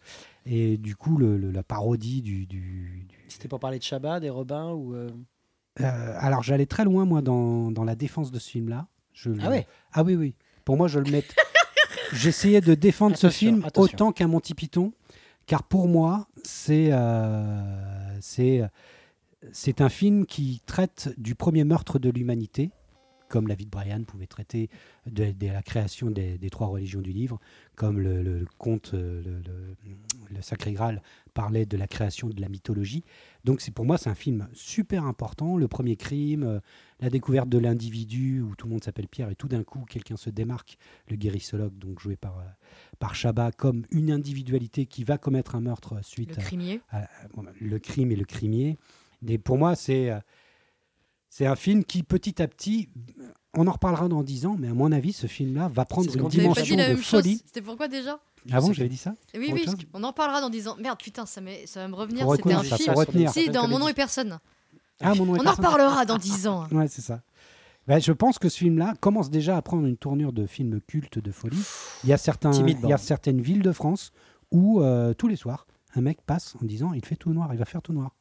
et 0.47 0.77
du 0.77 0.95
coup 0.95 1.17
le, 1.17 1.37
le- 1.37 1.51
la 1.51 1.61
parodie 1.61 2.21
du, 2.23 2.47
du- 2.47 3.05
du- 3.07 3.15
C'était 3.27 3.47
pour 3.47 3.59
parler 3.59 3.77
de 3.77 3.83
Chabat, 3.83 4.19
des 4.19 4.29
Robins 4.31 4.71
ou. 4.71 4.95
euh, 4.95 5.09
Euh, 5.79 6.15
alors 6.19 6.43
j'allais 6.43 6.65
très 6.65 6.83
loin 6.83 7.05
moi 7.05 7.21
dans, 7.21 7.71
dans 7.71 7.85
la 7.85 7.95
défense 7.95 8.29
de 8.31 8.39
ce 8.39 8.49
film 8.49 8.67
là 8.67 8.87
Ah 9.41 9.49
ouais 9.49 9.67
ah 9.93 10.03
oui 10.03 10.15
oui 10.15 10.35
pour 10.65 10.75
moi 10.75 10.89
je 10.89 10.99
le 10.99 11.09
mets 11.09 11.23
j'essayais 12.13 12.59
de 12.59 12.73
défendre 12.73 13.15
ce 13.15 13.29
film 13.29 13.63
attention. 13.63 13.93
autant 13.95 14.11
qu'un 14.11 14.27
Monty 14.27 14.53
Python 14.53 14.91
car 15.45 15.63
pour 15.63 15.87
moi 15.87 16.27
c'est 16.43 16.89
euh, 16.91 18.17
c'est 18.19 18.63
c'est 19.53 19.79
un 19.79 19.87
film 19.89 20.25
qui 20.25 20.61
traite 20.65 21.13
du 21.17 21.35
premier 21.35 21.63
meurtre 21.63 21.99
de 21.99 22.09
l'humanité 22.09 22.71
comme 23.29 23.47
la 23.47 23.55
vie 23.55 23.63
de 23.65 23.71
Brian 23.71 24.03
pouvait 24.03 24.27
traiter 24.27 24.69
de, 25.05 25.31
de 25.31 25.47
la 25.47 25.61
création 25.61 26.11
des, 26.11 26.37
des 26.37 26.49
trois 26.49 26.67
religions 26.67 26.99
du 26.99 27.13
livre, 27.13 27.39
comme 27.77 27.97
le, 28.01 28.21
le- 28.21 28.39
le 28.39 28.45
conte, 28.57 28.91
euh, 28.93 29.21
le, 29.23 29.39
le- 29.39 30.35
le 30.35 30.41
Sacré 30.41 30.73
Graal 30.73 31.01
parlait 31.33 31.65
de 31.65 31.77
la 31.77 31.87
création 31.87 32.29
de 32.29 32.39
la 32.41 32.49
mythologie. 32.49 33.03
Donc 33.43 33.61
c'est 33.61 33.71
pour 33.71 33.85
moi 33.85 33.97
c'est 33.97 34.09
un 34.09 34.15
film 34.15 34.47
super 34.53 35.05
important. 35.05 35.57
Le 35.57 35.67
premier 35.67 35.95
crime, 35.95 36.43
euh, 36.43 36.59
la 36.99 37.09
découverte 37.09 37.49
de 37.49 37.57
l'individu 37.57 38.41
où 38.41 38.55
tout 38.55 38.67
le 38.67 38.71
monde 38.73 38.83
s'appelle 38.83 39.07
Pierre 39.07 39.29
et 39.29 39.35
tout 39.35 39.47
d'un 39.47 39.63
coup 39.63 39.85
quelqu'un 39.89 40.17
se 40.17 40.29
démarque, 40.29 40.77
le 41.09 41.15
guérissologue 41.15 41.77
donc 41.77 41.99
joué 41.99 42.15
par 42.15 42.39
euh, 42.39 42.43
par 42.99 43.15
Chabat 43.15 43.51
comme 43.51 43.85
une 43.91 44.11
individualité 44.11 44.85
qui 44.85 45.03
va 45.03 45.17
commettre 45.17 45.55
un 45.55 45.61
meurtre 45.61 45.95
Le 45.95 46.03
suite 46.03 46.37
à, 46.37 46.41
crimier. 46.41 46.81
à- 46.91 47.07
le 47.59 47.79
crime 47.79 48.11
et 48.11 48.15
le 48.15 48.25
crimier. 48.25 48.77
Et 49.27 49.37
pour 49.37 49.57
moi, 49.57 49.75
c'est 49.75 50.09
euh, 50.11 50.19
c'est 51.29 51.45
un 51.45 51.55
film 51.55 51.85
qui, 51.85 52.03
petit 52.03 52.41
à 52.41 52.47
petit, 52.49 52.89
on 53.53 53.65
en 53.65 53.71
reparlera 53.71 54.09
dans 54.09 54.21
10 54.21 54.45
ans, 54.47 54.57
mais 54.59 54.67
à 54.67 54.73
mon 54.73 54.91
avis, 54.91 55.13
ce 55.13 55.27
film-là 55.27 55.69
va 55.69 55.85
prendre 55.85 56.13
une 56.13 56.27
dimension 56.27 56.75
de 56.75 56.95
folie. 56.95 57.41
C'était 57.45 57.61
pourquoi 57.61 57.87
déjà? 57.87 58.19
Avant, 58.51 58.67
sais 58.67 58.73
j'avais 58.73 58.89
dit 58.89 58.97
ça 58.97 59.13
Oui, 59.35 59.51
oui, 59.53 59.65
qu'on 59.91 60.03
en 60.03 60.13
parlera 60.13 60.41
dans 60.41 60.49
10 60.49 60.67
ans. 60.69 60.75
Merde, 60.79 60.99
putain, 60.99 61.25
ça, 61.25 61.41
ça 61.65 61.81
va 61.81 61.87
me 61.87 61.95
revenir. 61.95 62.29
C'était 62.31 62.53
un 62.53 62.63
ça, 62.63 62.77
film. 62.77 62.93
retenir. 62.95 63.31
Si, 63.31 63.49
dans 63.49 63.67
Mon 63.67 63.79
nom 63.79 63.87
et 63.87 63.93
personne. 63.93 64.39
Ah, 64.99 65.13
mon 65.15 65.25
nom 65.25 65.35
est 65.35 65.39
On 65.39 65.41
en 65.41 65.45
personne. 65.45 65.65
reparlera 65.65 66.05
dans 66.05 66.17
10 66.17 66.47
ans. 66.47 66.67
Ouais, 66.71 66.87
c'est 66.87 67.01
ça. 67.01 67.21
Ben, 67.87 67.99
je 67.99 68.11
pense 68.11 68.37
que 68.39 68.47
ce 68.49 68.57
film-là 68.59 68.93
commence 68.99 69.29
déjà 69.29 69.57
à 69.57 69.61
prendre 69.61 69.85
une 69.87 69.97
tournure 69.97 70.33
de 70.33 70.45
film 70.45 70.79
culte 70.81 71.19
de 71.19 71.31
folie. 71.31 71.61
Il 72.03 72.09
y 72.09 72.13
a, 72.13 72.17
certains, 72.17 72.51
il 72.53 72.79
y 72.87 72.93
a 72.93 72.97
certaines 72.97 73.41
villes 73.41 73.63
de 73.63 73.71
France 73.71 74.11
où, 74.51 74.81
euh, 74.81 75.13
tous 75.13 75.27
les 75.27 75.35
soirs, 75.35 75.65
un 75.95 76.01
mec 76.01 76.21
passe 76.21 76.55
en 76.61 76.65
disant 76.65 76.93
il 76.93 77.03
fait 77.03 77.15
tout 77.15 77.33
noir, 77.33 77.49
il 77.53 77.57
va 77.59 77.65
faire 77.65 77.81
tout 77.81 77.93
noir. 77.93 78.15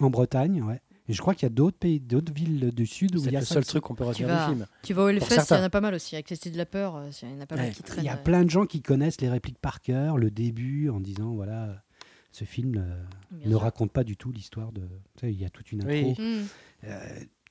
En 0.00 0.08
Bretagne, 0.08 0.62
ouais. 0.62 0.80
Et 1.10 1.12
je 1.12 1.20
crois 1.20 1.34
qu'il 1.34 1.42
y 1.42 1.46
a 1.46 1.54
d'autres 1.54 1.76
pays, 1.76 1.98
d'autres 2.00 2.32
villes 2.32 2.70
du 2.72 2.86
sud 2.86 3.16
où 3.16 3.18
il 3.18 3.24
C'est 3.24 3.32
y 3.32 3.36
a 3.36 3.40
le 3.40 3.44
ça 3.46 3.54
seul 3.54 3.64
truc 3.64 3.82
qu'on 3.82 3.94
peut 3.94 4.04
retenir 4.04 4.28
du 4.28 4.54
film. 4.54 4.66
Tu 4.84 4.94
vas 4.94 5.02
au 5.04 5.08
Hellfest, 5.08 5.44
il 5.50 5.54
y 5.56 5.58
en 5.58 5.62
a 5.64 5.68
pas 5.70 5.80
mal 5.80 5.94
aussi. 5.94 6.14
Avec 6.14 6.30
les 6.30 6.36
Cités 6.36 6.50
de 6.50 6.56
la 6.58 6.66
peur, 6.66 6.96
euh, 6.96 7.10
il 7.22 7.30
y 7.30 7.32
en 7.34 7.40
a 7.40 7.46
pas 7.46 7.56
mal 7.56 7.66
Ouais. 7.66 7.72
qui 7.72 7.82
traînent. 7.82 8.04
Il 8.04 8.06
y 8.06 8.10
a 8.10 8.14
euh, 8.16 8.22
plein 8.22 8.44
de 8.44 8.50
gens 8.50 8.64
qui 8.64 8.80
connaissent 8.80 9.20
les 9.20 9.28
répliques 9.28 9.58
par 9.58 9.80
cœur, 9.82 10.16
le 10.18 10.30
début, 10.30 10.88
en 10.88 11.00
disant 11.00 11.32
voilà, 11.34 11.82
ce 12.30 12.44
film 12.44 12.76
euh, 12.76 13.02
ne 13.44 13.50
sûr. 13.50 13.60
raconte 13.60 13.90
pas 13.92 14.04
du 14.04 14.16
tout 14.16 14.30
l'histoire 14.30 14.70
de. 14.72 14.82
Tu 15.16 15.26
sais, 15.26 15.32
il 15.32 15.40
y 15.40 15.44
a 15.44 15.50
toute 15.50 15.72
une 15.72 15.82
intro. 15.82 16.14
Oui. 16.20 16.44
Euh, 16.84 16.98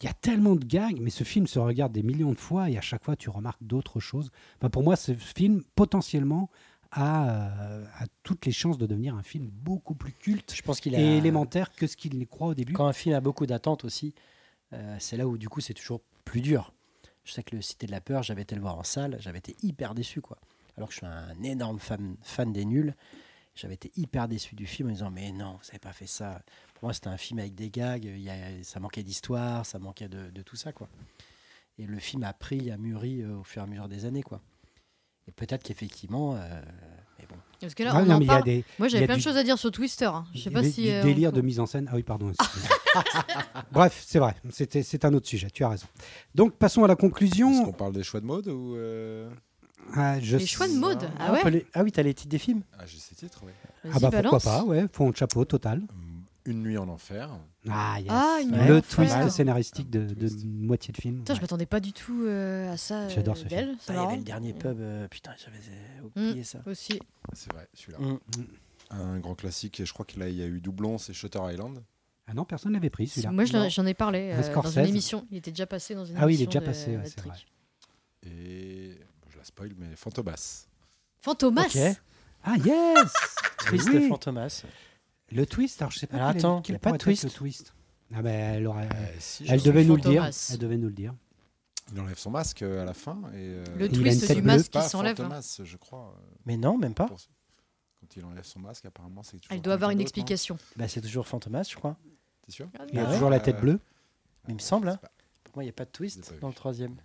Il 0.01 0.05
y 0.05 0.07
a 0.09 0.13
tellement 0.13 0.55
de 0.55 0.63
gags, 0.65 0.97
mais 1.01 1.09
ce 1.09 1.25
film 1.25 1.45
se 1.45 1.59
regarde 1.59 1.91
des 1.91 2.03
millions 2.03 2.31
de 2.31 2.37
fois 2.37 2.69
et 2.69 2.77
à 2.77 2.81
chaque 2.81 3.03
fois 3.03 3.17
tu 3.17 3.29
remarques 3.29 3.61
d'autres 3.61 3.99
choses. 3.99 4.31
Enfin, 4.57 4.69
pour 4.69 4.81
moi, 4.83 4.95
ce 4.95 5.13
film 5.13 5.61
potentiellement 5.75 6.49
a, 6.91 7.69
euh, 7.69 7.85
a 7.99 8.05
toutes 8.23 8.45
les 8.45 8.51
chances 8.51 8.77
de 8.77 8.85
devenir 8.85 9.15
un 9.15 9.23
film 9.23 9.47
beaucoup 9.51 9.95
plus 9.95 10.11
culte 10.13 10.53
Je 10.55 10.61
pense 10.61 10.79
qu'il 10.79 10.93
et 10.95 10.97
a. 10.97 11.17
élémentaire 11.17 11.71
que 11.71 11.85
ce 11.87 11.95
qu'il 11.95 12.25
croit 12.27 12.47
au 12.47 12.53
début. 12.55 12.73
Quand 12.73 12.87
un 12.87 12.93
film 12.93 13.15
a 13.15 13.21
beaucoup 13.21 13.45
d'attentes 13.45 13.83
aussi, 13.85 14.15
euh, 14.73 14.95
c'est 14.99 15.17
là 15.17 15.27
où 15.27 15.37
du 15.37 15.49
coup 15.49 15.61
c'est 15.61 15.73
toujours 15.73 16.01
plus 16.25 16.41
dur. 16.41 16.73
Je 17.23 17.33
sais 17.33 17.43
que 17.43 17.55
le 17.55 17.61
Cité 17.61 17.85
de 17.85 17.91
la 17.91 18.01
Peur, 18.01 18.23
j'avais 18.23 18.41
été 18.41 18.55
le 18.55 18.61
voir 18.61 18.77
en 18.77 18.83
salle, 18.83 19.17
j'avais 19.19 19.37
été 19.39 19.55
hyper 19.61 19.93
déçu 19.93 20.21
quoi. 20.21 20.37
Alors 20.77 20.89
que 20.89 20.93
je 20.95 20.99
suis 20.99 21.05
un 21.07 21.43
énorme 21.43 21.77
fan, 21.79 22.15
fan 22.23 22.51
des 22.53 22.65
nuls, 22.65 22.95
j'avais 23.55 23.73
été 23.75 23.91
hyper 23.97 24.27
déçu 24.27 24.55
du 24.55 24.65
film 24.65 24.89
en 24.89 24.91
disant 24.93 25.11
mais 25.11 25.31
non, 25.31 25.53
vous 25.61 25.67
n'avez 25.67 25.79
pas 25.79 25.93
fait 25.93 26.07
ça. 26.07 26.41
Pour 26.75 26.85
moi 26.85 26.93
c'était 26.93 27.09
un 27.09 27.17
film 27.17 27.39
avec 27.39 27.53
des 27.53 27.69
gags, 27.69 28.05
il 28.05 28.21
y 28.21 28.29
a- 28.29 28.63
ça 28.63 28.79
manquait 28.79 29.03
d'histoire, 29.03 29.65
ça 29.65 29.77
manquait 29.79 30.07
de, 30.07 30.29
de 30.31 30.41
tout 30.41 30.55
ça 30.55 30.71
quoi. 30.71 30.87
Et 31.77 31.85
le 31.85 31.99
film 31.99 32.23
a 32.23 32.33
pris, 32.33 32.71
a 32.71 32.77
mûri 32.77 33.21
euh, 33.21 33.37
au 33.37 33.43
fur 33.43 33.61
et 33.61 33.65
à 33.65 33.67
mesure 33.67 33.87
des 33.89 34.05
années 34.05 34.23
quoi. 34.23 34.41
Et 35.29 35.31
peut-être 35.31 35.61
qu'effectivement, 35.61 36.33
euh, 36.35 36.39
mais 37.19 37.25
bon, 37.29 37.35
Parce 37.61 37.75
que 37.75 37.83
là, 37.83 37.91
on 37.95 38.03
non, 38.03 38.15
en 38.15 38.19
mais 38.19 38.25
parle. 38.25 38.43
des, 38.43 38.65
Moi, 38.79 38.87
j'avais 38.87 39.05
plein 39.05 39.13
de 39.13 39.19
du- 39.19 39.23
choses 39.23 39.37
à 39.37 39.43
dire 39.43 39.59
sur 39.59 39.69
Twister. 39.71 40.05
hein. 40.05 40.25
Je 40.33 40.39
sais 40.41 40.49
pas 40.49 40.63
des- 40.63 40.71
si. 40.71 40.83
du 40.85 40.89
euh, 40.89 41.03
délire 41.03 41.29
on- 41.31 41.35
de 41.35 41.41
mise 41.41 41.59
en 41.59 41.67
scène. 41.67 41.87
Ah 41.91 41.95
oui, 41.95 42.01
pardon. 42.03 42.31
Bref, 43.71 44.03
c'est 44.05 44.17
vrai. 44.19 44.35
C'était, 44.49 44.81
c'est 44.81 45.05
un 45.05 45.13
autre 45.13 45.27
sujet. 45.27 45.49
Tu 45.53 45.63
as 45.63 45.69
raison. 45.69 45.85
Donc, 46.33 46.55
passons 46.55 46.83
à 46.83 46.87
la 46.87 46.93
Est-ce 46.93 47.01
qu'on 47.01 47.09
conclusion. 47.09 47.71
parle 47.73 47.93
des 47.93 48.01
choix 48.03 48.19
de 48.21 48.25
mode 48.25 48.47
ou 48.47 48.75
euh, 48.75 49.29
Ah, 49.93 50.19
je 50.19 50.37
Les 50.37 50.47
choix 50.47 50.67
de 50.67 50.73
mode. 50.73 51.09
Ah, 51.19 51.27
Ah 51.29 51.31
ouais 51.43 51.51
les- 51.51 51.65
ah 51.75 51.83
oui, 51.83 51.91
t'as 51.91 52.01
les 52.01 52.13
titres 52.15 52.29
des 52.29 52.39
films 52.39 52.63
Ah, 52.77 52.85
j'ai 52.87 52.97
ces 52.97 53.13
titres, 53.15 53.41
oui. 53.45 53.51
Ah 53.93 53.99
bah 53.99 54.09
pourquoi 54.11 54.39
pas, 54.39 54.63
ouais. 54.63 54.85
Fond 54.91 55.11
de 55.11 55.15
chapeau 55.15 55.45
total. 55.45 55.81
Une 56.45 56.63
nuit 56.63 56.77
en 56.77 56.87
enfer. 56.87 57.29
Ah, 57.69 57.99
yes. 57.99 58.07
Ah, 58.09 58.39
une 58.41 58.51
le 58.67 58.77
en 58.77 58.81
twist 58.81 59.11
enfer. 59.13 59.31
scénaristique 59.31 59.89
de, 59.89 60.07
moitié 60.45 60.91
de 60.93 60.97
film. 61.01 61.17
Putain, 61.19 61.35
je 61.35 61.41
m'attendais 61.41 61.65
pas 61.65 61.79
du 61.79 61.91
tout 61.93 62.23
euh, 62.25 62.71
à 62.71 62.77
ça. 62.77 63.01
euh, 63.01 63.09
J'adore 63.09 63.37
ce 63.37 63.45
film. 63.47 63.75
Ah, 63.87 63.91
Il 63.91 63.95
y 63.95 63.97
avait 63.99 64.17
le 64.17 64.23
dernier 64.23 64.53
pub, 64.53 64.79
euh, 64.79 65.07
putain, 65.09 65.31
j'avais 65.37 65.57
euh, 65.57 66.07
oublié 66.29 66.43
ça. 66.43 66.59
Aussi. 66.65 66.99
C'est 67.33 67.51
vrai, 67.53 67.67
celui-là. 67.73 67.99
Mm. 67.99 68.17
Un 68.91 69.19
grand 69.19 69.35
classique, 69.35 69.79
et 69.81 69.85
je 69.85 69.93
crois 69.93 70.05
qu'il 70.05 70.21
a- 70.23 70.29
il 70.29 70.35
y 70.35 70.41
a 70.41 70.47
eu 70.47 70.61
doublon, 70.61 70.97
c'est 70.97 71.13
Shutter 71.13 71.39
Island. 71.51 71.83
Ah 72.25 72.33
non, 72.33 72.45
personne 72.45 72.73
l'avait 72.73 72.89
pris 72.89 73.07
celui-là. 73.07 73.31
Moi, 73.31 73.45
j'en 73.45 73.85
ai 73.85 73.93
parlé 73.93 74.31
euh, 74.33 74.53
dans 74.53 74.69
une 74.71 74.85
émission. 74.85 75.27
Il 75.31 75.37
était 75.37 75.51
déjà 75.51 75.67
passé 75.67 75.93
dans 75.93 76.05
une 76.05 76.15
Ah 76.17 76.25
oui, 76.25 76.35
il 76.35 76.41
est 76.41 76.43
émission 76.45 76.47
déjà 76.47 76.59
de- 76.61 76.65
passé, 76.65 76.97
ouais, 76.97 77.03
c'est 77.05 77.19
vrai. 77.21 77.35
Et 78.25 78.97
je 79.29 79.37
la 79.37 79.43
spoil, 79.43 79.71
mais 79.77 79.95
Fantomas. 79.95 80.67
Fantomas. 81.21 81.75
Ah 82.43 82.55
yes 82.57 83.11
Twist 83.67 83.89
Oui. 83.93 84.07
Fantomas. 84.07 84.63
Le 85.31 85.45
twist, 85.45 85.81
alors 85.81 85.91
je 85.91 85.99
sais 85.99 86.07
pas. 86.07 86.17
Alors 86.17 86.29
quel 86.31 86.37
attends, 86.39 86.61
quel 86.61 86.73
y 86.73 86.75
a 86.75 86.79
pas 86.79 86.91
de 86.91 86.97
twist. 86.97 87.23
Le 87.23 87.29
twist. 87.29 87.73
Ah 88.13 88.21
ben, 88.21 88.55
elle, 88.55 88.65
aurait- 88.67 88.89
Euh, 88.93 89.05
si, 89.19 89.45
je 89.45 89.53
elle 89.53 89.61
devait 89.61 89.83
nous 89.83 89.95
le 89.95 90.01
dire. 90.01 90.27
Elle 90.51 90.57
devait 90.57 90.77
nous 90.77 90.87
le 90.87 90.93
dire. 90.93 91.13
Il 91.93 91.99
enlève 91.99 92.17
son 92.17 92.31
masque 92.31 92.61
euh, 92.61 92.81
à 92.81 92.85
la 92.85 92.93
fin. 92.93 93.19
Et, 93.33 93.37
euh, 93.37 93.63
Le 93.77 93.85
Il 93.85 93.95
a 93.95 94.01
twist 94.11 94.31
du 94.33 94.41
masque 94.41 94.71
qui 94.71 94.81
s'enlève. 94.81 95.19
hein. 95.21 95.39
Je 95.63 95.77
crois. 95.77 96.15
euh, 96.17 96.21
Mais 96.45 96.57
non, 96.57 96.77
même 96.77 96.93
pas. 96.93 97.07
Quand 97.07 98.15
il 98.15 98.23
enlève 98.25 98.45
son 98.45 98.59
masque, 98.59 98.85
apparemment, 98.85 99.23
c'est 99.23 99.37
toujours. 99.37 99.51
Elle 99.53 99.61
doit 99.61 99.73
avoir 99.73 99.89
une 99.91 99.99
explication. 100.01 100.57
Bah, 100.77 100.87
c'est 100.87 101.01
toujours 101.01 101.27
Fantomas, 101.27 101.67
je 101.69 101.75
crois. 101.75 101.97
T'es 102.45 102.51
sûr 102.51 102.69
Il 102.93 102.99
a 102.99 103.03
Ah 103.03 103.07
ouais 103.07 103.13
toujours 103.13 103.29
la 103.29 103.39
tête 103.39 103.57
Euh, 103.57 103.61
bleue. 103.61 103.79
Mais 104.47 104.53
il 104.53 104.55
me 104.55 104.59
semble. 104.59 104.89
Hein. 104.89 104.99
Pour 105.43 105.55
moi, 105.55 105.63
il 105.63 105.67
n'y 105.67 105.71
a 105.71 105.73
pas 105.73 105.85
de 105.85 105.89
twist 105.91 106.33
dans 106.41 106.47
le 106.47 106.53
troisième. 106.53 106.95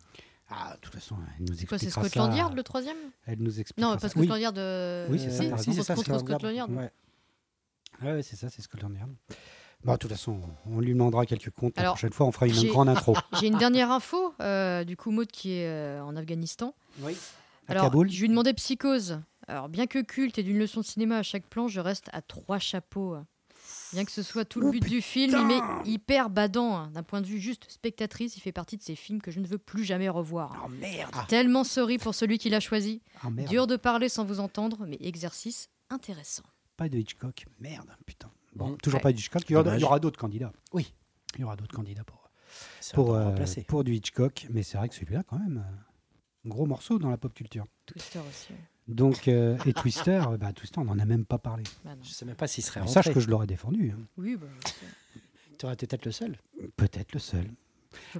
Ah, 0.48 0.74
de 0.76 0.80
toute 0.80 0.94
façon, 0.94 1.16
elle 1.38 1.40
nous 1.46 1.46
Quoi, 1.46 1.54
expliquera 1.54 1.78
c'est. 1.78 1.90
Scotland 1.90 2.36
Yard 2.36 2.54
le 2.54 2.62
troisième? 2.62 2.96
Elle 3.26 3.38
nous 3.40 3.58
expliquera 3.60 3.92
Non, 3.94 3.98
pas. 3.98 4.08
Scotland 4.08 4.38
Yard. 4.38 4.58
euh, 4.58 5.08
Oui, 5.10 5.18
c'est 5.18 5.30
ça, 5.30 5.56
c'est 5.56 5.72
Scotland 5.82 6.54
Yard. 6.54 6.70
Yard. 8.02 8.16
Ouais. 8.16 8.22
C'est 8.22 8.36
ça, 8.36 8.48
c'est 8.50 8.62
Scotland 8.62 8.94
Yard. 8.96 9.10
Bon, 9.84 9.92
de 9.92 9.98
toute 9.98 10.10
façon, 10.10 10.40
on 10.66 10.80
lui 10.80 10.92
demandera 10.92 11.26
quelques 11.26 11.50
comptes. 11.50 11.76
La 11.76 11.84
prochaine 11.90 12.12
fois, 12.12 12.26
on 12.26 12.32
fera 12.32 12.46
une 12.46 12.68
grande 12.68 12.88
intro. 12.88 13.14
J'ai 13.40 13.48
une 13.48 13.58
dernière 13.58 13.90
info, 13.90 14.32
euh, 14.40 14.82
du 14.84 14.96
coup, 14.96 15.10
Maud 15.10 15.26
qui 15.30 15.52
est 15.52 15.66
euh, 15.68 16.02
en 16.02 16.16
Afghanistan. 16.16 16.74
Oui. 17.00 17.14
À 17.68 17.72
Alors, 17.72 17.84
Kaboul. 17.84 18.10
je 18.10 18.20
lui 18.22 18.28
demandais 18.28 18.54
Psychose. 18.54 19.20
Alors, 19.46 19.68
bien 19.68 19.86
que 19.86 19.98
culte 20.00 20.38
et 20.38 20.42
d'une 20.42 20.58
leçon 20.58 20.80
de 20.80 20.86
cinéma 20.86 21.18
à 21.18 21.22
chaque 21.22 21.46
plan, 21.46 21.68
je 21.68 21.80
reste 21.80 22.08
à 22.14 22.22
trois 22.22 22.58
chapeaux. 22.58 23.16
Bien 23.92 24.04
que 24.06 24.10
ce 24.12 24.22
soit 24.22 24.44
tout 24.46 24.60
le 24.60 24.68
Oh, 24.68 24.70
but 24.70 24.84
du 24.88 25.00
film, 25.02 25.34
il 25.38 25.46
m'est 25.46 25.90
hyper 25.90 26.30
badant. 26.30 26.76
hein. 26.76 26.90
D'un 26.94 27.02
point 27.02 27.20
de 27.20 27.26
vue 27.26 27.38
juste 27.38 27.70
spectatrice, 27.70 28.36
il 28.36 28.40
fait 28.40 28.52
partie 28.52 28.76
de 28.78 28.82
ces 28.82 28.96
films 28.96 29.20
que 29.20 29.30
je 29.30 29.38
ne 29.40 29.46
veux 29.46 29.58
plus 29.58 29.84
jamais 29.84 30.08
revoir. 30.08 30.62
Oh 30.64 30.68
merde 30.68 31.14
Tellement 31.28 31.62
sorry 31.64 31.98
pour 31.98 32.14
celui 32.14 32.38
qui 32.38 32.48
l'a 32.50 32.60
choisi. 32.60 33.02
Ah 33.22 33.30
merde 33.30 33.48
Dur 33.50 33.66
de 33.66 33.76
parler 33.76 34.08
sans 34.08 34.24
vous 34.24 34.40
entendre, 34.40 34.84
mais 34.86 34.98
exercice 35.00 35.68
intéressant. 35.90 36.42
Pas 36.76 36.88
de 36.88 36.98
Hitchcock. 36.98 37.46
Merde, 37.60 37.88
putain. 38.06 38.30
Bon, 38.54 38.70
Mm. 38.70 38.76
toujours 38.78 38.98
Ouais. 38.98 39.02
pas 39.02 39.12
de 39.12 39.18
Hitchcock. 39.18 39.42
Il 39.48 39.52
y 39.52 39.56
aura, 39.56 39.64
Dommage. 39.64 39.80
il 39.80 39.82
y 39.82 39.86
aura 39.86 40.00
d'autres 40.00 40.18
candidats. 40.18 40.52
Oui. 40.72 40.92
Il 41.36 41.40
y 41.40 41.44
aura 41.44 41.56
d'autres 41.56 41.74
candidats 41.74 42.04
pour, 42.04 42.30
pour, 42.94 43.14
euh, 43.14 43.24
remplacer. 43.24 43.62
pour 43.62 43.84
du 43.84 43.94
Hitchcock. 43.94 44.46
Mais 44.50 44.62
c'est 44.62 44.76
vrai 44.78 44.88
que 44.88 44.94
celui-là, 44.94 45.22
quand 45.24 45.38
même, 45.38 45.58
euh, 45.66 46.46
un 46.46 46.48
gros 46.48 46.66
morceau 46.66 46.98
dans 46.98 47.10
la 47.10 47.16
pop 47.16 47.32
culture. 47.34 47.66
Twister 47.86 48.20
aussi. 48.28 48.52
Donc, 48.86 49.28
euh, 49.28 49.56
et 49.66 49.72
Twister, 49.72 50.22
bah, 50.40 50.52
Twister, 50.52 50.78
on 50.80 50.84
n'en 50.84 50.98
a 50.98 51.04
même 51.04 51.24
pas 51.24 51.38
parlé. 51.38 51.64
Bah. 51.84 51.92
Je 52.02 52.10
sais 52.10 52.24
même 52.24 52.36
pas 52.36 52.46
s'il 52.46 52.62
serait 52.62 52.80
Sache 52.86 53.06
rentré. 53.06 53.14
que 53.14 53.20
je 53.20 53.28
l'aurais 53.30 53.46
défendu. 53.46 53.92
hein. 53.96 54.02
Oui, 54.18 54.36
bah. 54.36 54.46
Tu 55.58 55.64
aurais 55.66 55.74
été 55.74 55.86
peut-être 55.86 56.04
le 56.04 56.12
seul. 56.12 56.36
Peut-être 56.76 57.12
le 57.12 57.20
seul. 57.20 57.50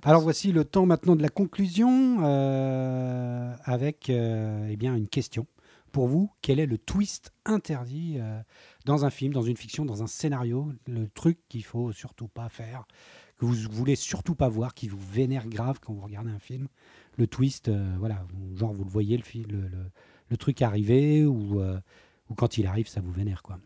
Alors 0.05 0.23
voici 0.23 0.53
le 0.53 0.65
temps 0.65 0.87
maintenant 0.87 1.17
de 1.17 1.23
la 1.23 1.29
conclusion 1.29 2.19
euh, 2.25 3.55
avec 3.65 4.09
euh, 4.09 4.69
eh 4.71 4.77
bien 4.77 4.95
une 4.95 5.09
question. 5.09 5.47
Pour 5.95 6.09
vous, 6.09 6.29
quel 6.43 6.59
est 6.59 6.67
le 6.67 6.77
twist 6.77 7.33
interdit 7.45 8.17
euh, 8.19 8.41
dans 8.85 9.05
un 9.05 9.11
film, 9.11 9.33
dans 9.33 9.43
une 9.43 9.57
fiction, 9.57 9.85
dans 9.85 10.03
un 10.03 10.09
scénario 10.09 10.73
Le 10.89 11.07
truc 11.07 11.39
qu'il 11.49 11.63
faut 11.63 11.93
surtout 11.93 12.27
pas 12.27 12.49
faire, 12.49 12.85
que 13.39 13.47
vous 13.47 13.55
voulez 13.71 13.95
surtout 13.95 14.35
pas 14.35 14.49
voir, 14.49 14.75
qui 14.75 14.89
vous 14.89 14.99
vénère 14.99 15.47
grave 15.47 15.79
quand 15.81 15.93
vous 15.93 16.01
regardez 16.05 16.33
un 16.33 16.41
film? 16.41 16.67
Le 17.17 17.29
twist, 17.29 17.69
euh, 17.69 17.95
voilà, 18.01 18.27
vous- 18.33 18.57
genre 18.57 18.73
vous 18.73 18.83
le 18.83 18.91
voyez, 18.91 19.17
le, 19.17 19.23
fi- 19.23 19.45
le, 19.45 19.69
le- 19.69 19.91
le 20.31 20.37
truc 20.37 20.63
arriver, 20.63 21.25
ou, 21.27 21.61
euh, 21.61 21.79
ou 22.29 22.35
quand 22.35 22.59
il 22.59 22.67
arrive, 22.67 22.89
ça 22.89 23.01
vous 23.01 23.13
vénère 23.13 23.45
quoi. 23.45 23.61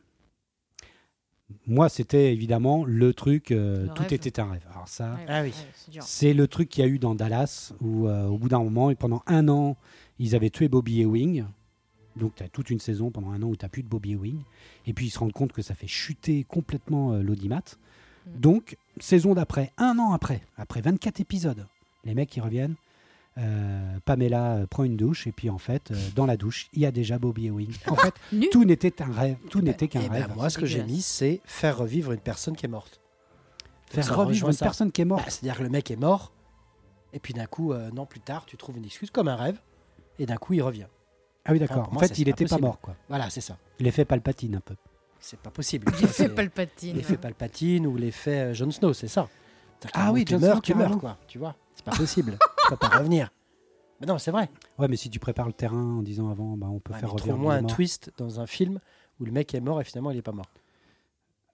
Moi, 1.66 1.88
c'était 1.88 2.30
évidemment 2.34 2.84
le 2.84 3.14
truc, 3.14 3.52
euh, 3.52 3.84
Le 3.84 3.88
tout 3.94 4.02
rêve. 4.02 4.12
était 4.12 4.38
un 4.38 4.50
rêve. 4.50 4.66
Alors 4.70 4.86
ça, 4.86 5.18
Ah 5.28 5.40
oui. 5.42 5.54
c'est 6.02 6.34
le 6.34 6.46
truc 6.46 6.68
qu'il 6.68 6.84
y 6.84 6.86
a 6.86 6.90
eu 6.90 6.98
dans 6.98 7.14
Dallas, 7.14 7.72
où 7.80 8.06
euh, 8.06 8.26
au 8.26 8.36
bout 8.36 8.50
d'un 8.50 8.62
moment, 8.62 8.90
et 8.90 8.94
pendant 8.96 9.22
un 9.26 9.48
an, 9.48 9.78
ils 10.18 10.34
avaient 10.34 10.50
tué 10.50 10.68
Bobby 10.68 11.00
Ewing. 11.00 11.46
Donc 12.16 12.34
tu 12.34 12.42
as 12.42 12.48
toute 12.48 12.70
une 12.70 12.80
saison 12.80 13.10
pendant 13.10 13.30
un 13.30 13.42
an 13.42 13.46
où 13.48 13.56
tu 13.56 13.64
n'as 13.64 13.68
plus 13.68 13.82
de 13.82 13.88
Bobby 13.88 14.12
Ewing. 14.12 14.42
Et 14.86 14.92
puis 14.92 15.06
ils 15.06 15.10
se 15.10 15.18
rendent 15.18 15.32
compte 15.32 15.52
que 15.52 15.62
ça 15.62 15.74
fait 15.74 15.86
chuter 15.86 16.44
complètement 16.44 17.12
euh, 17.12 17.22
l'audimat. 17.22 17.62
Mm. 18.26 18.40
Donc, 18.40 18.76
saison 19.00 19.34
d'après, 19.34 19.72
un 19.78 19.98
an 19.98 20.12
après, 20.12 20.42
après 20.56 20.80
24 20.80 21.20
épisodes, 21.20 21.66
les 22.04 22.14
mecs 22.14 22.36
ils 22.36 22.40
reviennent. 22.40 22.74
euh, 23.38 23.98
Pamela 24.04 24.56
euh, 24.56 24.66
prend 24.66 24.82
une 24.84 24.96
douche 24.96 25.26
et 25.28 25.32
puis 25.32 25.48
en 25.48 25.58
fait, 25.58 25.90
euh, 25.92 25.94
dans 26.16 26.26
la 26.26 26.36
douche, 26.36 26.68
il 26.72 26.80
y 26.82 26.86
a 26.86 26.90
déjà 26.90 27.18
Bobby 27.18 27.46
Ewing. 27.46 27.72
En 27.86 27.94
fait, 27.96 28.14
Nu 28.32 28.48
tout 28.50 28.64
n'était 28.64 29.00
un 29.02 29.12
rêve, 29.12 29.36
tout 29.50 29.60
n'était 29.60 29.86
qu'un 29.88 30.00
Eh 30.04 30.08
ben, 30.08 30.14
rêve. 30.24 30.32
moi, 30.34 30.50
ce 30.50 30.58
que 30.58 30.66
j'ai 30.66 30.82
mis, 30.82 31.00
c'est 31.02 31.40
faire 31.44 31.78
revivre 31.78 32.10
une 32.12 32.20
personne 32.20 32.56
qui 32.56 32.66
est 32.66 32.68
morte. 32.68 33.00
Faire 33.86 34.04
ça 34.04 34.14
revivre 34.14 34.48
une 34.48 34.52
ça. 34.54 34.66
personne 34.66 34.90
qui 34.92 35.00
est 35.02 35.04
morte. 35.06 35.24
Bah, 35.24 35.30
C'est-à-dire 35.30 35.56
que 35.58 35.62
le 35.62 35.68
mec 35.70 35.90
est 35.90 35.96
mort, 35.96 36.32
et 37.12 37.20
puis 37.20 37.32
d'un 37.32 37.46
coup, 37.46 37.72
euh, 37.72 37.90
non, 37.92 38.04
plus 38.06 38.20
tard, 38.20 38.44
tu 38.44 38.56
trouves 38.58 38.76
une 38.76 38.84
excuse 38.84 39.10
comme 39.10 39.28
un 39.28 39.36
rêve, 39.36 39.60
et 40.18 40.26
d'un 40.26 40.36
coup, 40.36 40.52
il 40.54 40.60
revient. 40.62 40.88
Ah 41.48 41.52
oui, 41.52 41.58
d'accord. 41.58 41.88
en 41.92 41.98
fait, 41.98 42.18
il 42.18 42.24
pas 42.24 42.30
n'était 42.30 42.44
pas 42.44 42.48
possible. 42.50 42.60
mort. 42.66 42.80
quoi. 42.80 42.94
Voilà, 43.08 43.28
c'est 43.30 43.40
ça. 43.40 43.56
L'effet 43.80 44.04
palpatine 44.04 44.54
un 44.56 44.60
peu. 44.60 44.76
C'est 45.20 45.40
pas 45.40 45.50
possible. 45.50 45.92
C'est 46.12 46.32
Palpatine. 46.32 46.96
L'effet 46.96 47.16
Palpatine 47.16 47.86
ou 47.88 47.96
l'effet 47.96 48.38
euh, 48.50 48.54
Jon 48.54 48.70
Snow, 48.70 48.92
c'est 48.92 49.08
ça. 49.08 49.28
Ah 49.92 50.12
oui, 50.12 50.24
tu 50.24 50.34
Jon 50.34 50.38
meurs, 50.40 50.52
Snow, 50.52 50.60
tu 50.60 50.74
meurs, 50.74 50.96
quoi. 50.98 51.16
Tu 51.26 51.38
vois, 51.38 51.56
c'est 51.74 51.84
pas 51.84 51.90
possible. 51.96 52.38
tu 52.62 52.68
peux 52.70 52.76
pas 52.76 52.88
revenir. 52.98 53.30
Mais 54.00 54.06
non, 54.06 54.18
c'est 54.18 54.30
vrai. 54.30 54.48
Ouais, 54.78 54.86
mais 54.86 54.96
si 54.96 55.10
tu 55.10 55.18
prépares 55.18 55.48
le 55.48 55.52
terrain 55.52 55.96
en 55.98 56.02
disant 56.02 56.30
avant, 56.30 56.56
bah, 56.56 56.68
on 56.70 56.78
peut 56.78 56.92
Ouais, 56.92 57.00
faire 57.00 57.10
revenir 57.10 57.32
trouve-moi 57.34 57.58
les 57.58 57.64
un 57.64 57.66
twist 57.66 58.12
dans 58.16 58.38
un 58.38 58.46
film 58.46 58.78
où 59.18 59.24
le 59.24 59.32
mec 59.32 59.52
est 59.54 59.60
mort 59.60 59.80
et 59.80 59.84
finalement 59.84 60.12
il 60.12 60.18
est 60.18 60.22
pas 60.22 60.30
mort. 60.32 60.46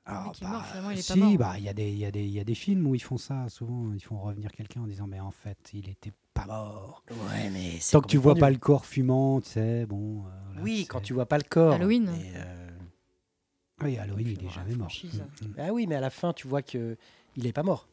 Ah, 0.07 0.25
mort, 0.25 0.35
finalement, 0.67 0.91
il 0.91 0.99
est 0.99 1.09
pas 1.09 1.15
si, 1.15 1.19
mort. 1.19 1.37
bah, 1.39 1.55
il 1.57 1.65
y, 1.65 1.69
a 1.71 1.73
des- 1.73 1.89
il 1.91 1.97
y, 1.99 2.05
a 2.05 2.11
des- 2.11 2.25
il 2.25 2.33
y 2.33 2.39
a 2.41 2.45
des 2.45 2.55
films 2.55 2.87
où 2.87 2.95
ils 2.95 3.03
font 3.03 3.17
ça. 3.17 3.49
Souvent, 3.49 3.91
ils 3.95 4.03
font 4.05 4.19
revenir 4.19 4.53
quelqu'un 4.53 4.83
en 4.83 4.87
disant, 4.87 5.07
mais 5.07 5.21
en 5.21 5.31
fait, 5.31 5.57
il 5.73 5.89
était 5.89 6.13
mort. 6.47 7.03
Ouais, 7.11 7.51
mais 7.53 7.79
c'est 7.81 7.93
Tant 7.93 8.01
que 8.01 8.07
tu 8.09 8.17
vois 8.19 8.35
pas 8.35 8.51
le 8.51 8.59
corps 8.59 8.87
fumant, 8.87 9.41
tu 9.41 9.51
sais, 9.51 9.87
bon. 9.87 10.21
euh, 10.27 10.29
voilà, 10.47 10.63
Oui, 10.63 10.87
quand 10.89 11.01
tu 11.01 11.13
vois 11.15 11.27
pas 11.27 11.39
le 11.39 11.45
corps. 11.45 11.75
Halloween. 11.75 12.11
mais, 12.11 12.33
euh, 12.37 12.71
Oui, 13.83 13.99
Halloween, 13.99 14.37
il 14.41 14.47
est 14.47 14.51
jamais 14.51 14.75
mort. 14.75 14.93
Mm, 15.03 15.19
mm. 15.47 15.55
Ah 15.59 15.73
oui, 15.73 15.87
mais 15.87 15.97
à 15.97 16.01
la 16.01 16.11
fin, 16.11 16.33
tu 16.33 16.47
vois 16.49 16.63
que 16.63 16.97
il 17.37 17.47
est 17.47 17.53
pas 17.53 17.63
mort. 17.63 17.87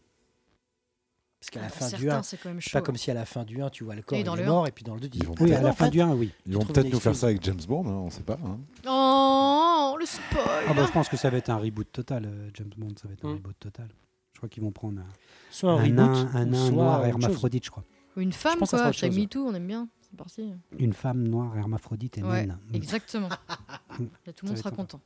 Parce 1.40 1.49
qu'à 1.49 1.61
la 1.61 1.68
Pour 1.69 1.78
fin 1.78 1.86
du 1.98 2.03
certains, 2.03 2.19
1, 2.19 2.23
c'est 2.23 2.38
quand 2.38 2.49
même 2.49 2.60
chaud. 2.61 2.69
pas 2.72 2.82
comme 2.84 2.98
si 2.98 3.10
à 3.10 3.15
la 3.15 3.26
fin 3.26 3.44
du 3.44 3.64
1, 3.64 3.72
tu 3.72 3.84
vois 3.84 3.95
le 3.95 4.03
corps, 4.03 4.15
il 4.19 4.28
est 4.28 4.45
mort, 4.45 4.68
et 4.68 4.72
puis 4.72 4.84
dans 4.84 4.94
le 4.94 4.99
2, 5.02 5.10
tu 5.10 5.18
Ils 5.18 5.26
vont 5.26 5.34
Ah, 5.40 5.44
Oui, 5.44 5.53
à 5.56 5.61
la 5.64 5.73
fin 5.73 5.86
fait, 5.86 5.91
du 5.91 5.99
1, 6.02 6.14
oui. 6.14 6.32
Ils 6.45 6.53
vont 6.56 6.65
peut-être 6.65 6.91
nous 6.91 6.99
faire 6.99 7.15
ça 7.15 7.26
avec 7.28 7.44
James 7.44 7.60
Bond, 7.68 7.88
hein, 7.88 7.94
on 7.94 8.10
sait 8.11 8.22
pas. 8.22 8.38
hein. 8.45 8.60
Oh, 8.88 9.95
le 9.99 10.06
spoil 10.06 10.65
Ah, 10.68 10.73
bah, 10.76 10.86
je 10.86 10.91
pense 10.91 11.10
que 11.10 11.18
ça 11.18 11.32
va 11.32 11.38
être 11.38 11.49
un 11.49 11.57
reboot 11.57 11.91
total, 11.91 12.26
euh, 12.28 12.49
James 12.53 12.69
Bond, 12.78 12.90
ça 13.02 13.07
va 13.07 13.14
être 13.15 13.26
un 13.26 13.30
Mm. 13.30 13.34
reboot 13.38 13.56
total. 13.60 13.88
Je 14.34 14.38
crois 14.38 14.49
qu'ils 14.49 14.61
vont 14.61 14.72
prendre 14.72 15.02
un, 15.02 15.06
soit 15.49 15.72
un, 15.72 15.78
un 15.78 15.84
reboot, 15.84 15.95
nain, 15.95 16.30
un 16.36 16.45
ou 16.45 16.49
nain 16.52 16.65
soit 16.68 16.72
noir 16.76 17.06
hermaphrodite, 17.07 17.65
je 17.65 17.72
crois. 17.72 17.84
Ou 18.17 18.21
une 18.21 18.33
femme, 18.33 18.59
quoi. 18.59 18.91
chose. 18.91 19.17
MeToo, 19.17 19.45
on 19.45 19.53
aime 19.53 19.67
bien. 19.67 19.88
C'est 20.01 20.17
parti. 20.17 20.53
Une 20.77 20.93
femme 20.93 21.27
noire 21.27 21.57
hermaphrodite 21.57 22.17
et 22.17 22.23
Ouais, 22.23 22.45
naine. 22.45 22.57
Exactement. 22.73 23.29
Là, 24.27 24.33
tout 24.35 24.45
le 24.45 24.49
monde 24.49 24.57
sera 24.57 24.71
content. 24.71 24.99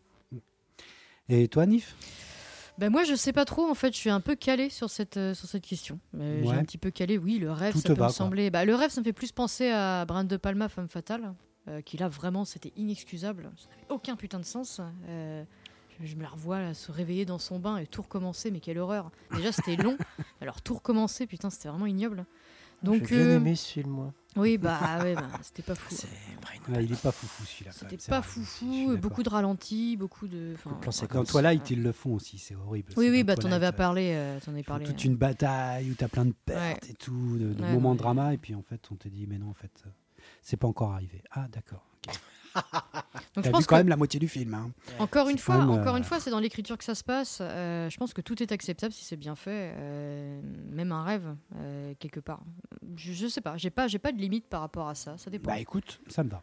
Et 1.29 1.47
toi, 1.47 1.65
Nif? 1.65 1.95
Ben 2.77 2.89
moi, 2.91 3.03
je 3.03 3.15
sais 3.15 3.31
pas 3.31 3.45
trop. 3.45 3.69
En 3.69 3.73
fait, 3.75 3.93
je 3.93 3.97
suis 3.97 4.09
un 4.09 4.19
peu 4.19 4.35
calé 4.35 4.69
sur 4.69 4.89
cette, 4.89 5.15
euh, 5.17 5.33
sur 5.33 5.47
cette 5.47 5.63
question. 5.65 5.99
Euh, 6.15 6.41
J'ai 6.43 6.51
un 6.51 6.63
petit 6.63 6.77
peu 6.77 6.91
calé. 6.91 7.17
Oui, 7.17 7.39
le 7.39 7.51
rêve, 7.51 7.71
Tout 7.71 7.79
ça 7.79 7.89
te 7.89 7.93
peut 7.93 7.99
va, 7.99 8.07
me 8.07 8.11
sembler. 8.11 8.49
Bah, 8.49 8.65
le 8.65 8.75
rêve, 8.75 8.89
ça 8.91 8.99
me 8.99 9.05
fait 9.05 9.13
plus 9.13 9.31
penser 9.31 9.69
à 9.69 10.03
Brian 10.05 10.25
De 10.25 10.35
Palma, 10.37 10.67
Femme 10.67 10.89
Fatale, 10.89 11.33
euh, 11.69 11.81
qui 11.81 11.97
là, 11.97 12.09
vraiment, 12.09 12.43
c'était 12.43 12.73
inexcusable. 12.75 13.49
Ça 13.57 13.69
n'avait 13.69 13.85
aucun 13.89 14.15
putain 14.17 14.39
de 14.39 14.45
sens. 14.45 14.81
Euh, 15.07 15.43
je, 16.01 16.05
je 16.05 16.15
me 16.17 16.23
la 16.23 16.29
revois 16.29 16.59
là, 16.59 16.73
se 16.73 16.91
réveiller 16.91 17.23
dans 17.25 17.39
son 17.39 17.59
bain 17.59 17.77
et 17.77 17.87
tout 17.87 18.01
recommencer. 18.01 18.51
Mais 18.51 18.59
quelle 18.59 18.77
horreur. 18.77 19.09
Déjà, 19.33 19.53
c'était 19.53 19.77
long. 19.77 19.97
Alors, 20.41 20.61
tout 20.61 20.73
recommencer, 20.73 21.27
putain, 21.27 21.49
c'était 21.49 21.69
vraiment 21.69 21.85
ignoble. 21.85 22.25
Donc, 22.83 23.07
J'ai 23.07 23.15
bien 23.17 23.25
euh, 23.25 23.35
aimé 23.37 23.55
ce 23.55 23.67
film, 23.71 23.89
moi. 23.89 24.13
oui, 24.35 24.57
bah, 24.57 24.99
ouais, 25.01 25.15
bah, 25.15 25.27
c'était 25.41 25.63
pas 25.63 25.75
fou. 25.75 25.87
C'est 25.95 26.07
Brian 26.41 26.61
Ah, 26.75 26.81
Il 26.81 26.91
est 26.91 27.01
pas 27.01 27.11
foufou 27.11 27.43
celui-là. 27.45 27.71
C'était 27.71 27.97
pas 28.09 28.21
foufou, 28.21 28.85
d'accord. 28.87 28.97
beaucoup 29.01 29.23
de 29.23 29.29
ralentis, 29.29 29.97
beaucoup 29.97 30.27
de. 30.27 30.53
enfin, 30.55 30.77
voilà. 30.83 31.07
Dans. 31.13 31.23
Twilight, 31.23 31.69
ils 31.71 31.81
le 31.81 31.91
font 31.91 32.13
aussi, 32.13 32.37
c'est 32.37 32.55
horrible. 32.55 32.89
Oui, 32.97 33.05
C'est 33.05 33.11
oui, 33.11 33.23
bah 33.23 33.35
t'en 33.35 33.51
avais 33.51 33.71
parlé, 33.71 34.11
euh, 34.15 34.39
t'en 34.39 34.51
avais 34.51 34.63
parlé. 34.63 34.85
toute 34.85 34.99
euh. 35.01 35.07
une 35.07 35.15
bataille 35.15 35.89
où 35.89 35.95
t'as 35.95 36.07
plein 36.09 36.25
de 36.25 36.33
pertes 36.45 36.83
Ouais. 36.83 36.89
et 36.91 36.93
tout, 36.93 37.37
de, 37.39 37.53
de 37.53 37.63
Ouais, 37.63 37.71
moments 37.73 37.89
ouais. 37.89 37.95
de 37.95 37.99
drama, 38.01 38.33
et 38.33 38.37
puis 38.37 38.53
en 38.55 38.61
fait, 38.61 38.81
on 38.91 38.95
te 38.95 39.07
dit, 39.07 39.25
mais 39.27 39.37
non, 39.39 39.49
en 39.49 39.53
fait, 39.55 39.71
euh, 39.85 39.89
c'est 40.41 40.57
pas 40.57 40.67
encore 40.67 40.91
arrivé. 40.93 41.23
Ah, 41.31 41.47
d'accord. 41.51 41.85
ok. 42.07 42.15
Donc 43.35 43.45
je 43.45 43.49
pense 43.49 43.61
vu 43.61 43.65
quand 43.67 43.75
que 43.75 43.79
même 43.81 43.89
la 43.89 43.97
moitié 43.97 44.19
du 44.19 44.27
film. 44.27 44.53
Hein. 44.53 44.71
encore 44.99 45.29
une 45.29 45.37
fois, 45.37 45.57
même, 45.57 45.69
encore 45.69 45.95
euh, 45.95 45.97
une 45.97 46.03
fois, 46.03 46.19
c'est 46.19 46.31
dans 46.31 46.39
l'écriture 46.39 46.77
que 46.77 46.83
ça 46.83 46.95
se 46.95 47.03
passe. 47.03 47.39
Euh, 47.41 47.89
je 47.89 47.97
pense 47.97 48.13
que 48.13 48.21
tout 48.21 48.41
est 48.41 48.51
acceptable 48.51 48.93
si 48.93 49.03
c'est 49.03 49.17
bien 49.17 49.35
fait, 49.35 49.73
euh, 49.75 50.41
même 50.71 50.91
un 50.91 51.03
rêve 51.03 51.35
euh, 51.57 51.93
quelque 51.99 52.19
part. 52.19 52.41
Je, 52.95 53.13
je 53.13 53.27
sais 53.27 53.41
pas, 53.41 53.57
j'ai 53.57 53.69
pas, 53.69 53.87
j'ai 53.87 53.99
pas 53.99 54.11
de 54.11 54.17
limite 54.17 54.47
par 54.47 54.61
rapport 54.61 54.87
à 54.87 54.95
ça. 54.95 55.17
Ça 55.17 55.29
dépend. 55.29 55.51
Bah 55.51 55.59
écoute, 55.59 55.99
ça 56.07 56.23
me 56.23 56.29
va. 56.29 56.41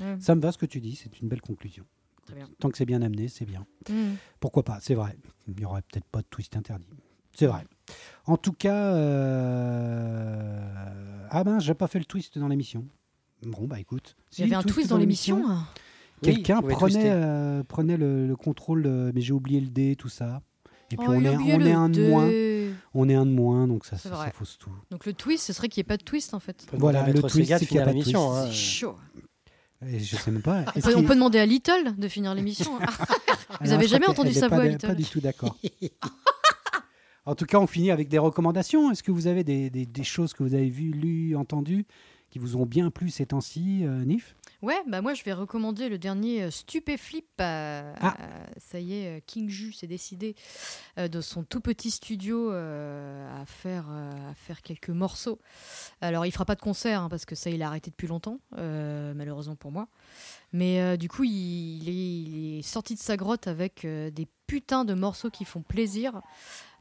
Ouais, 0.00 0.16
Ça 0.20 0.34
me 0.34 0.40
va 0.40 0.52
ce 0.52 0.58
que 0.58 0.66
tu 0.66 0.80
dis, 0.80 0.96
c'est 0.96 1.20
une 1.20 1.28
belle 1.28 1.40
conclusion. 1.40 1.84
très 2.26 2.36
bien. 2.36 2.48
Tant 2.58 2.68
que 2.68 2.76
c'est 2.76 2.86
bien 2.86 3.00
amené, 3.00 3.28
c'est 3.28 3.46
bien. 3.46 3.64
Mm. 3.88 4.14
Pourquoi 4.40 4.64
pas, 4.64 4.78
c'est 4.80 4.94
vrai. 4.94 5.16
Il 5.46 5.54
n'y 5.56 5.64
aurait 5.64 5.82
peut-être 5.82 6.06
pas 6.06 6.20
de 6.20 6.26
twist 6.28 6.56
interdit. 6.56 6.88
C'est 7.32 7.46
vrai. 7.46 7.64
En 8.26 8.36
tout 8.36 8.52
cas, 8.52 8.94
euh... 8.94 11.26
ah 11.30 11.44
ben, 11.44 11.58
j'ai 11.58 11.74
pas 11.74 11.88
fait 11.88 11.98
le 11.98 12.04
twist 12.04 12.38
dans 12.38 12.48
l'émission. 12.48 12.86
Bon, 13.46 13.66
bah 13.66 13.80
écoute. 13.80 14.16
Il 14.36 14.40
y 14.40 14.44
avait 14.44 14.54
un 14.54 14.62
twist 14.62 14.90
dans 14.90 14.96
l'émission. 14.98 15.42
Quelqu'un 16.22 16.60
Oui, 16.62 16.72
vous 16.72 16.78
prenait, 16.78 17.10
euh, 17.10 17.62
prenait 17.64 17.96
le, 17.96 18.26
le 18.26 18.36
contrôle, 18.36 18.84
euh, 18.86 19.12
mais 19.14 19.20
j'ai 19.20 19.32
oublié 19.32 19.60
le 19.60 19.66
dé, 19.68 19.94
tout 19.96 20.08
ça. 20.08 20.40
Et 20.90 20.96
puis 20.96 21.06
Oh, 21.08 21.12
on, 21.12 21.20
il 21.20 21.26
a 21.26 21.32
est, 21.32 21.36
on 21.36 21.60
est 21.60 21.72
un 21.72 21.88
de 21.88 22.08
moins. 22.08 22.30
On 22.94 23.08
est 23.08 23.14
un 23.14 23.26
de 23.26 23.30
moins, 23.30 23.66
donc 23.66 23.84
ça, 23.84 23.98
ça, 23.98 24.30
fausse 24.32 24.56
tout. 24.58 24.70
Donc 24.90 25.06
le 25.06 25.12
twist, 25.12 25.44
ce 25.44 25.52
serait 25.52 25.68
qu'il 25.68 25.80
n'y 25.80 25.86
ait 25.86 25.88
pas 25.88 25.96
de 25.96 26.04
twist 26.04 26.32
en 26.32 26.40
fait. 26.40 26.66
Voilà, 26.72 27.06
le 27.08 27.20
twist, 27.22 27.56
c'est 27.58 27.66
qu'il 27.66 27.76
y 27.76 27.80
a 27.80 27.84
pas 27.84 27.92
de 27.92 28.00
twist. 28.02 28.16
hein. 28.16 28.44
C'est 28.46 28.52
chaud. 28.52 28.96
Et 29.86 29.98
je 29.98 30.16
sais 30.16 30.30
même 30.30 30.40
pas. 30.40 30.64
On 30.76 30.80
peut, 30.80 30.94
on 30.96 31.02
demander 31.02 31.38
à 31.40 31.46
Little 31.46 31.94
de 31.98 32.08
finir 32.08 32.34
l'émission. 32.34 32.72
hein. 32.80 32.86
Alors, 33.60 33.60
avez 33.60 33.68
je 33.68 33.74
crois 33.74 33.86
jamais 33.86 34.06
entendu 34.06 34.32
sa 34.32 34.48
voix, 34.48 34.64
Little 34.64 34.86
Pas 34.88 34.94
du 34.94 35.04
tout 35.04 35.20
d'accord. 35.20 35.56
en 37.26 37.34
tout 37.34 37.44
cas, 37.44 37.58
on 37.58 37.66
finit 37.66 37.90
avec 37.90 38.08
des 38.08 38.18
recommandations. 38.18 38.90
Est-ce 38.90 39.02
que 39.02 39.10
vous 39.12 39.26
avez 39.26 39.44
des, 39.44 39.68
des- 39.70 39.84
des 39.86 40.04
choses 40.04 40.32
que 40.32 40.42
vous 40.42 40.54
avez 40.54 40.70
vues, 40.70 40.92
lues, 40.92 41.36
entendues, 41.36 41.84
qui 42.34 42.40
vous 42.40 42.56
ont 42.56 42.66
bien 42.66 42.90
plu 42.90 43.10
ces 43.10 43.26
temps-ci, 43.26 43.84
euh, 43.84 44.04
Nif? 44.04 44.34
Ouais, 44.60 44.82
bah 44.88 45.00
moi 45.00 45.14
je 45.14 45.22
vais 45.22 45.32
recommander 45.32 45.88
le 45.88 45.98
dernier 45.98 46.42
euh, 46.42 46.50
Stupéflip. 46.50 47.26
euh, 47.40 47.94
Ah. 48.00 48.16
euh, 48.18 48.44
ça 48.56 48.80
y 48.80 48.94
est, 48.94 49.22
King 49.24 49.48
Ju 49.48 49.72
s'est 49.72 49.86
décidé 49.86 50.34
de 50.96 51.20
son 51.20 51.44
tout 51.44 51.60
petit 51.60 51.92
studio 51.92 52.50
à, 52.50 53.44
faire, 53.46 53.88
à 53.88 54.34
faire 54.34 54.62
quelques 54.62 54.90
morceaux. 54.90 55.38
Alors 56.00 56.26
il 56.26 56.32
fera 56.32 56.44
pas 56.44 56.56
de 56.56 56.60
concert 56.60 57.02
hein, 57.02 57.08
parce 57.08 57.24
que 57.24 57.36
ça 57.36 57.50
il 57.50 57.62
a 57.62 57.68
arrêté 57.68 57.92
depuis 57.92 58.08
longtemps, 58.08 58.40
malheureusement 58.50 59.54
pour 59.54 59.70
moi. 59.70 59.86
Mais 60.52 60.98
du 60.98 61.08
coup 61.08 61.22
il, 61.22 61.82
il 61.84 61.88
est, 61.88 61.92
il 61.92 62.58
est 62.58 62.62
sorti 62.62 62.96
de 62.96 63.00
sa 63.00 63.16
grotte 63.16 63.46
avec 63.46 63.82
des 63.86 64.26
putains 64.48 64.84
de 64.84 64.94
morceaux 64.94 65.30
qui 65.30 65.44
font 65.44 65.62
plaisir. 65.62 66.20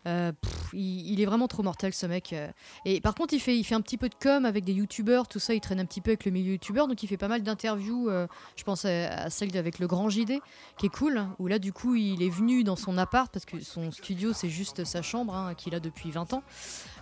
Euh, 0.05 0.31
pff, 0.33 0.69
il, 0.73 1.11
il 1.11 1.21
est 1.21 1.25
vraiment 1.25 1.47
trop 1.47 1.63
mortel 1.63 1.93
ce 1.93 2.05
mec. 2.05 2.33
euh. 2.33 2.49
Et 2.85 2.99
par 2.99 3.15
contre, 3.15 3.33
il 3.33 3.39
fait, 3.39 3.57
il 3.57 3.63
fait 3.63 3.75
un 3.75 3.81
petit 3.81 3.97
peu 3.97 4.09
de 4.09 4.15
com 4.15 4.43
avec 4.45 4.65
des 4.65 4.73
youtubeurs, 4.73 5.27
tout 5.27 5.39
ça. 5.39 5.53
Il 5.53 5.61
traîne 5.61 5.79
un 5.79 5.85
petit 5.85 6.01
peu 6.01 6.11
avec 6.11 6.25
le 6.25 6.31
milieu 6.31 6.53
youtubeur, 6.53 6.87
donc 6.87 7.01
il 7.03 7.07
fait 7.07 7.17
pas 7.17 7.27
mal 7.29 7.41
d'interviews. 7.43 8.09
euh, 8.09 8.27
je 8.57 8.63
pense 8.63 8.83
à, 8.85 9.07
à 9.23 9.29
celle 9.29 9.55
avec 9.57 9.79
le 9.79 9.87
grand 9.87 10.09
JD, 10.09 10.39
qui 10.77 10.85
est 10.87 10.93
cool. 10.93 11.25
Où 11.39 11.47
là, 11.47 11.57
du 11.59 11.71
coup, 11.71 11.95
il 11.95 12.21
est 12.21 12.29
venu 12.29 12.63
dans 12.63 12.75
son 12.75 12.97
appart 12.97 13.31
parce 13.31 13.45
que 13.45 13.61
son 13.61 13.91
studio, 13.91 14.33
c'est 14.33 14.49
juste 14.49 14.83
sa 14.83 15.01
chambre 15.01 15.33
hein, 15.35 15.53
qu'il 15.55 15.73
a 15.75 15.79
depuis 15.79 16.11
20 16.11 16.33
ans. 16.33 16.43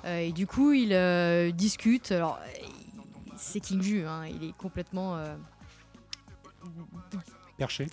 Euh, 0.06 0.20
et 0.20 0.32
du 0.32 0.46
coup, 0.46 0.72
il 0.74 1.54
discute. 1.56 2.12
Alors, 2.12 2.40
c'est 3.36 3.60
King 3.60 3.82
Ju, 3.82 4.06
hein, 4.06 4.26
il 4.28 4.44
est 4.48 4.54
complètement. 4.58 5.18
Perché? 7.58 7.88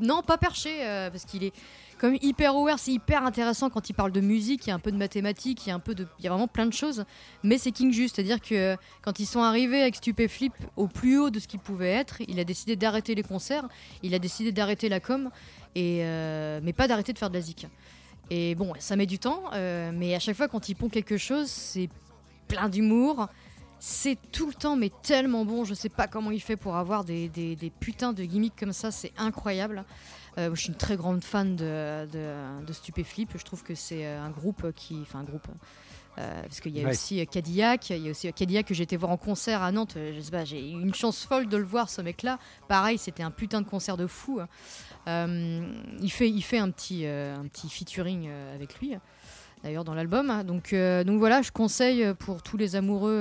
non, 0.00 0.22
pas 0.22 0.38
perché, 0.38 0.78
parce 1.12 1.24
qu'il 1.24 1.44
est 1.44 1.52
comme 1.98 2.16
hyper 2.20 2.52
aware, 2.52 2.78
c'est 2.78 2.92
hyper 2.92 3.24
intéressant 3.24 3.70
quand 3.70 3.88
il 3.88 3.94
parle 3.94 4.12
de 4.12 4.20
musique, 4.20 4.66
il 4.66 4.70
y 4.70 4.72
a 4.72 4.74
un 4.74 4.78
peu 4.78 4.92
de 4.92 4.96
mathématiques, 4.96 5.66
il 5.66 5.70
y 5.70 5.72
a 5.72 5.74
un 5.74 5.80
peu 5.80 5.94
de, 5.94 6.06
il 6.18 6.24
y 6.24 6.28
a 6.28 6.30
vraiment 6.30 6.48
plein 6.48 6.66
de 6.66 6.72
choses. 6.72 7.04
Mais 7.42 7.58
c'est 7.58 7.72
King 7.72 7.92
Just, 7.92 8.16
c'est-à-dire 8.16 8.40
que 8.40 8.76
quand 9.02 9.18
ils 9.20 9.26
sont 9.26 9.40
arrivés 9.40 9.80
avec 9.82 9.96
Stupéflip 9.96 10.52
au 10.76 10.86
plus 10.88 11.18
haut 11.18 11.30
de 11.30 11.38
ce 11.38 11.48
qu'ils 11.48 11.60
pouvaient 11.60 11.92
être, 11.92 12.20
il 12.28 12.38
a 12.40 12.44
décidé 12.44 12.76
d'arrêter 12.76 13.14
les 13.14 13.22
concerts, 13.22 13.68
il 14.02 14.14
a 14.14 14.18
décidé 14.18 14.52
d'arrêter 14.52 14.88
la 14.88 15.00
com, 15.00 15.30
et 15.74 16.00
euh, 16.02 16.60
mais 16.62 16.72
pas 16.72 16.88
d'arrêter 16.88 17.12
de 17.12 17.18
faire 17.18 17.30
de 17.30 17.34
la 17.34 17.40
zik. 17.40 17.66
Et 18.30 18.54
bon, 18.54 18.72
ça 18.78 18.96
met 18.96 19.06
du 19.06 19.18
temps, 19.18 19.42
euh, 19.52 19.90
mais 19.92 20.14
à 20.14 20.18
chaque 20.18 20.36
fois 20.36 20.48
quand 20.48 20.68
il 20.68 20.74
pond 20.74 20.88
quelque 20.88 21.16
chose, 21.16 21.48
c'est 21.48 21.88
plein 22.48 22.68
d'humour. 22.68 23.28
C'est 23.86 24.16
tout 24.32 24.46
le 24.46 24.54
temps, 24.54 24.76
mais 24.76 24.90
tellement 25.02 25.44
bon. 25.44 25.64
Je 25.64 25.74
sais 25.74 25.90
pas 25.90 26.06
comment 26.06 26.30
il 26.30 26.40
fait 26.40 26.56
pour 26.56 26.76
avoir 26.76 27.04
des, 27.04 27.28
des, 27.28 27.54
des 27.54 27.68
putains 27.68 28.14
de 28.14 28.24
gimmicks 28.24 28.56
comme 28.58 28.72
ça. 28.72 28.90
C'est 28.90 29.12
incroyable. 29.18 29.84
Euh, 30.38 30.50
je 30.54 30.60
suis 30.60 30.68
une 30.70 30.74
très 30.76 30.96
grande 30.96 31.22
fan 31.22 31.54
de, 31.56 32.06
de, 32.06 32.64
de 32.66 32.72
Stupéflip. 32.72 33.30
Je 33.38 33.44
trouve 33.44 33.62
que 33.62 33.74
c'est 33.74 34.04
euh, 34.04 34.20
un 34.22 34.30
groupe 34.30 34.72
qui. 34.74 34.98
Enfin, 35.02 35.20
un 35.20 35.24
groupe. 35.24 35.46
euh, 36.18 36.42
parce 36.42 36.60
qu'il 36.60 36.76
y 36.76 36.80
a 36.80 36.84
Ouais. 36.84 36.90
aussi 36.90 37.20
euh, 37.20 37.24
Cadillac, 37.24 37.90
il 37.90 37.98
y 38.04 38.08
a 38.08 38.10
aussi 38.10 38.32
Cadillac 38.32 38.66
que 38.66 38.74
j'ai 38.74 38.82
été 38.84 38.96
voir 38.96 39.12
en 39.12 39.16
concert 39.16 39.62
à 39.62 39.70
Nantes. 39.72 39.96
Je 39.96 40.20
sais 40.20 40.30
pas, 40.30 40.44
j'ai 40.44 40.60
eu 40.60 40.72
une 40.80 40.94
chance 40.94 41.24
folle 41.24 41.48
de 41.48 41.56
le 41.56 41.64
voir 41.64 41.88
ce 41.88 42.00
mec-là. 42.02 42.38
Pareil, 42.68 42.98
c'était 42.98 43.22
un 43.22 43.30
putain 43.30 43.60
de 43.60 43.66
concert 43.68 43.96
de 43.96 44.06
fou. 44.06 44.40
Euh, 45.06 45.66
il 46.00 46.10
fait, 46.10 46.28
il 46.30 46.42
fait 46.42 46.58
un 46.58 46.70
petit, 46.70 47.06
un 47.06 47.46
petit 47.48 47.68
featuring 47.68 48.28
avec 48.54 48.78
lui. 48.80 48.96
D'ailleurs 49.62 49.84
dans 49.84 49.94
l'album. 49.94 50.42
Donc, 50.44 50.72
euh, 50.72 51.04
donc 51.04 51.18
voilà, 51.18 51.40
je 51.42 51.50
conseille 51.50 52.12
pour 52.18 52.42
tous 52.42 52.56
les 52.58 52.76
amoureux 52.76 53.18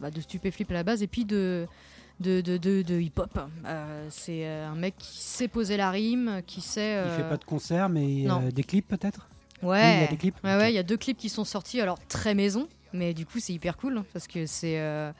bah, 0.00 0.10
de 0.10 0.20
Stupéflip 0.20 0.70
à 0.70 0.74
la 0.74 0.82
base 0.82 1.02
et 1.02 1.06
puis 1.06 1.24
de, 1.24 1.66
de, 2.20 2.40
de, 2.40 2.56
de- 2.56 2.82
de 2.82 3.00
hip-hop. 3.00 3.38
Euh, 3.64 4.06
c'est 4.10 4.46
euh, 4.46 4.68
un 4.68 4.74
mec 4.74 4.96
qui 4.98 5.18
sait 5.18 5.48
poser 5.48 5.76
la 5.76 5.90
rime, 5.90 6.42
qui 6.46 6.60
sait. 6.60 6.92
Il 6.92 7.08
euh, 7.10 7.16
fait 7.16 7.28
pas 7.28 7.36
de 7.36 7.44
concert, 7.44 7.88
mais 7.88 8.24
euh, 8.28 8.50
des 8.50 8.64
clips 8.64 8.88
peut-être? 8.88 9.28
Ouais, 9.62 9.94
il 9.96 10.00
y 10.00 10.04
a 10.04 10.06
des 10.08 10.16
clips 10.16 10.36
Ouais, 10.44 10.54
Ok. 10.54 10.58
ouais, 10.60 10.72
il 10.72 10.74
y 10.74 10.78
a 10.78 10.82
deux 10.82 10.96
clips 10.96 11.18
qui 11.18 11.28
sont 11.28 11.44
sortis, 11.44 11.80
alors 11.80 11.98
très 12.08 12.34
maison, 12.34 12.68
mais 12.92 13.12
du 13.14 13.26
coup 13.26 13.40
c'est 13.40 13.52
hyper 13.52 13.76
cool 13.76 14.04
parce 14.12 14.28
que 14.28 14.46
c'est 14.46 14.78
euh, 14.78 15.10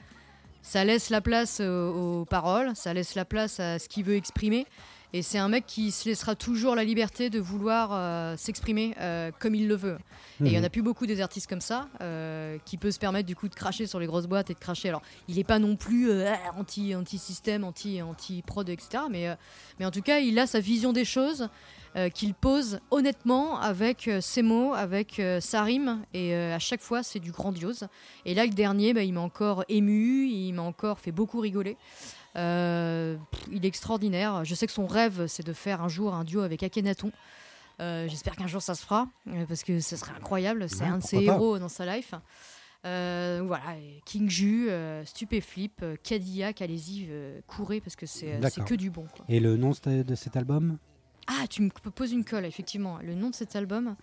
ça 0.63 0.85
laisse 0.85 1.11
la 1.11 1.21
place 1.21 1.61
aux, 1.61 2.21
aux 2.21 2.25
paroles, 2.25 2.71
ça 2.77 2.95
laisse 2.95 3.15
la 3.17 3.25
place 3.25 3.59
à 3.59 3.79
ce 3.79 3.89
qu'il 3.89 4.05
veut 4.05 4.15
exprimer. 4.17 4.67
Et 5.15 5.23
c'est 5.23 5.39
un 5.39 5.49
mec 5.49 5.65
qui 5.67 5.91
se 5.91 6.07
laissera 6.07 6.35
toujours 6.35 6.75
la 6.75 6.85
liberté 6.85 7.31
de 7.31 7.41
vouloir 7.41 7.91
euh, 7.93 8.37
s'exprimer 8.37 8.95
euh, 9.01 9.31
comme 9.39 9.55
il 9.55 9.67
le 9.67 9.75
veut. 9.75 9.97
Et 10.45 10.49
il 10.49 10.53
y 10.53 10.57
en 10.57 10.61
Mhm. 10.61 10.67
a 10.67 10.71
plus 10.71 10.83
beaucoup 10.83 11.07
des 11.07 11.23
artistes 11.23 11.49
comme 11.49 11.63
ça, 11.63 11.89
euh, 12.03 12.59
qui 12.67 12.77
peut 12.77 12.91
se 12.91 12.99
permettre 12.99 13.27
du 13.27 13.35
coup 13.35 13.49
de 13.49 13.55
cracher 13.55 13.87
sur 13.87 13.99
les 14.01 14.07
grosses 14.07 14.27
boîtes 14.27 14.51
et 14.51 14.55
de 14.55 14.59
cracher. 14.59 14.91
Alors, 14.91 15.01
il 15.27 15.37
n'est 15.37 15.45
pas 15.45 15.59
non 15.59 15.77
plus 15.77 16.11
anti, 16.59 16.95
anti-système, 16.95 17.65
anti, 17.65 18.03
anti-prod, 18.03 18.69
etc. 18.69 19.05
Mais, 19.11 19.35
mais 19.81 19.87
en 19.87 19.91
tout 19.91 20.03
cas, 20.03 20.19
il 20.19 20.39
a 20.39 20.47
sa 20.47 20.61
vision 20.61 20.93
des 20.93 21.07
choses 21.07 21.49
qu'il 22.15 22.35
pose 22.35 22.79
honnêtement 22.91 23.59
avec 23.59 24.11
ses 24.21 24.43
mots, 24.43 24.75
avec 24.75 25.21
sa 25.41 25.63
rime. 25.65 26.03
Et 26.13 26.35
à 26.35 26.59
chaque 26.59 26.83
fois, 26.83 27.03
c'est 27.03 27.19
du 27.19 27.33
grandiose. 27.33 27.89
Et 28.27 28.35
là, 28.35 28.45
le 28.45 28.53
dernier, 28.53 28.93
bah, 28.93 29.03
il 29.03 29.15
m'a 29.15 29.21
encore 29.23 29.65
ému, 29.69 30.27
il 30.29 30.53
m'a 30.53 30.63
encore 30.63 31.01
fait 31.01 31.13
beaucoup 31.13 31.41
rigoler. 31.41 31.77
Euh, 32.37 33.17
il 33.51 33.65
est 33.65 33.69
extraordinaire. 33.69 34.45
Je 34.45 34.55
sais 34.55 34.67
que 34.67 34.73
son 34.73 34.87
rêve, 34.87 35.27
c'est 35.27 35.45
de 35.47 35.53
faire 35.53 35.83
un 35.83 35.89
jour 35.89 36.15
un 36.15 36.25
duo 36.25 36.43
avec 36.43 36.63
Akhenaton. 36.63 37.11
Euh, 37.81 38.09
J'espère 38.09 38.37
qu'un 38.37 38.47
jour 38.49 38.61
ça 38.63 38.75
se 38.75 38.83
fera, 38.83 39.09
euh, 39.29 39.45
parce 39.47 39.63
que 39.63 39.81
ce 39.81 39.97
serait 39.97 40.13
incroyable. 40.17 40.69
C'est 40.69 40.83
Ouais, 40.83 40.89
un 40.89 40.99
de 40.99 41.03
ses 41.03 41.25
pas. 41.25 41.33
héros 41.35 41.59
dans 41.59 41.69
sa 41.69 41.87
life. 41.97 42.13
Euh, 42.87 43.43
voilà, 43.45 43.75
King 44.05 44.29
Ju, 44.31 44.69
euh, 44.71 45.05
Stupéflip, 45.05 45.81
euh, 45.83 45.97
Cadillac, 46.03 46.63
allez-y, 46.63 47.07
euh, 47.09 47.41
courez 47.47 47.81
parce 47.81 47.97
que 47.97 48.07
c'est 48.07 48.39
que 48.65 48.75
du 48.75 48.91
bon. 48.91 49.07
quoi. 49.15 49.25
Et 49.29 49.41
le 49.41 49.57
nom 49.57 49.71
de 49.85 50.03
de 50.03 50.15
cet 50.15 50.37
album? 50.37 50.79
Ah, 51.27 51.47
tu 51.49 51.63
me 51.63 51.69
poses 51.71 52.13
une 52.13 52.25
colle, 52.25 52.47
effectivement. 52.47 52.99
Le 53.03 53.15
nom 53.15 53.31
de 53.31 53.35
cet 53.35 53.55
album? 53.57 53.97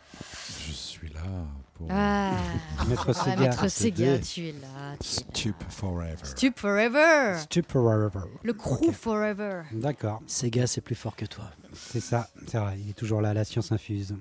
Je 0.67 0.71
suis 0.71 1.09
là 1.09 1.21
pour 1.75 1.87
Ah, 1.91 2.31
Maître 2.87 3.09
ah, 3.09 3.13
Sega. 3.13 3.35
Maître 3.41 3.67
Sega, 3.67 4.17
Deux. 4.17 4.21
tu 4.21 4.47
es 4.47 4.51
là. 4.53 4.95
tu 4.99 5.09
es 5.09 5.21
là. 5.21 5.25
Stup 5.27 5.63
Forever. 5.69 6.15
Stup 6.23 6.59
Forever 6.59 7.37
Stup 7.39 7.71
Forever. 7.71 8.21
Le 8.43 8.53
crew 8.53 8.91
Forever 8.91 9.61
D'accord, 9.71 10.21
Sega, 10.25 10.65
c'est 10.67 10.81
plus 10.81 10.95
fort 10.95 11.15
que 11.15 11.25
toi. 11.25 11.45
c'est 11.73 11.99
ça, 11.99 12.29
c'est 12.47 12.57
vrai, 12.57 12.77
il 12.79 12.89
est 12.89 12.93
toujours 12.93 13.21
là, 13.21 13.33
la 13.33 13.43
science 13.43 13.71
infuse. 13.71 14.15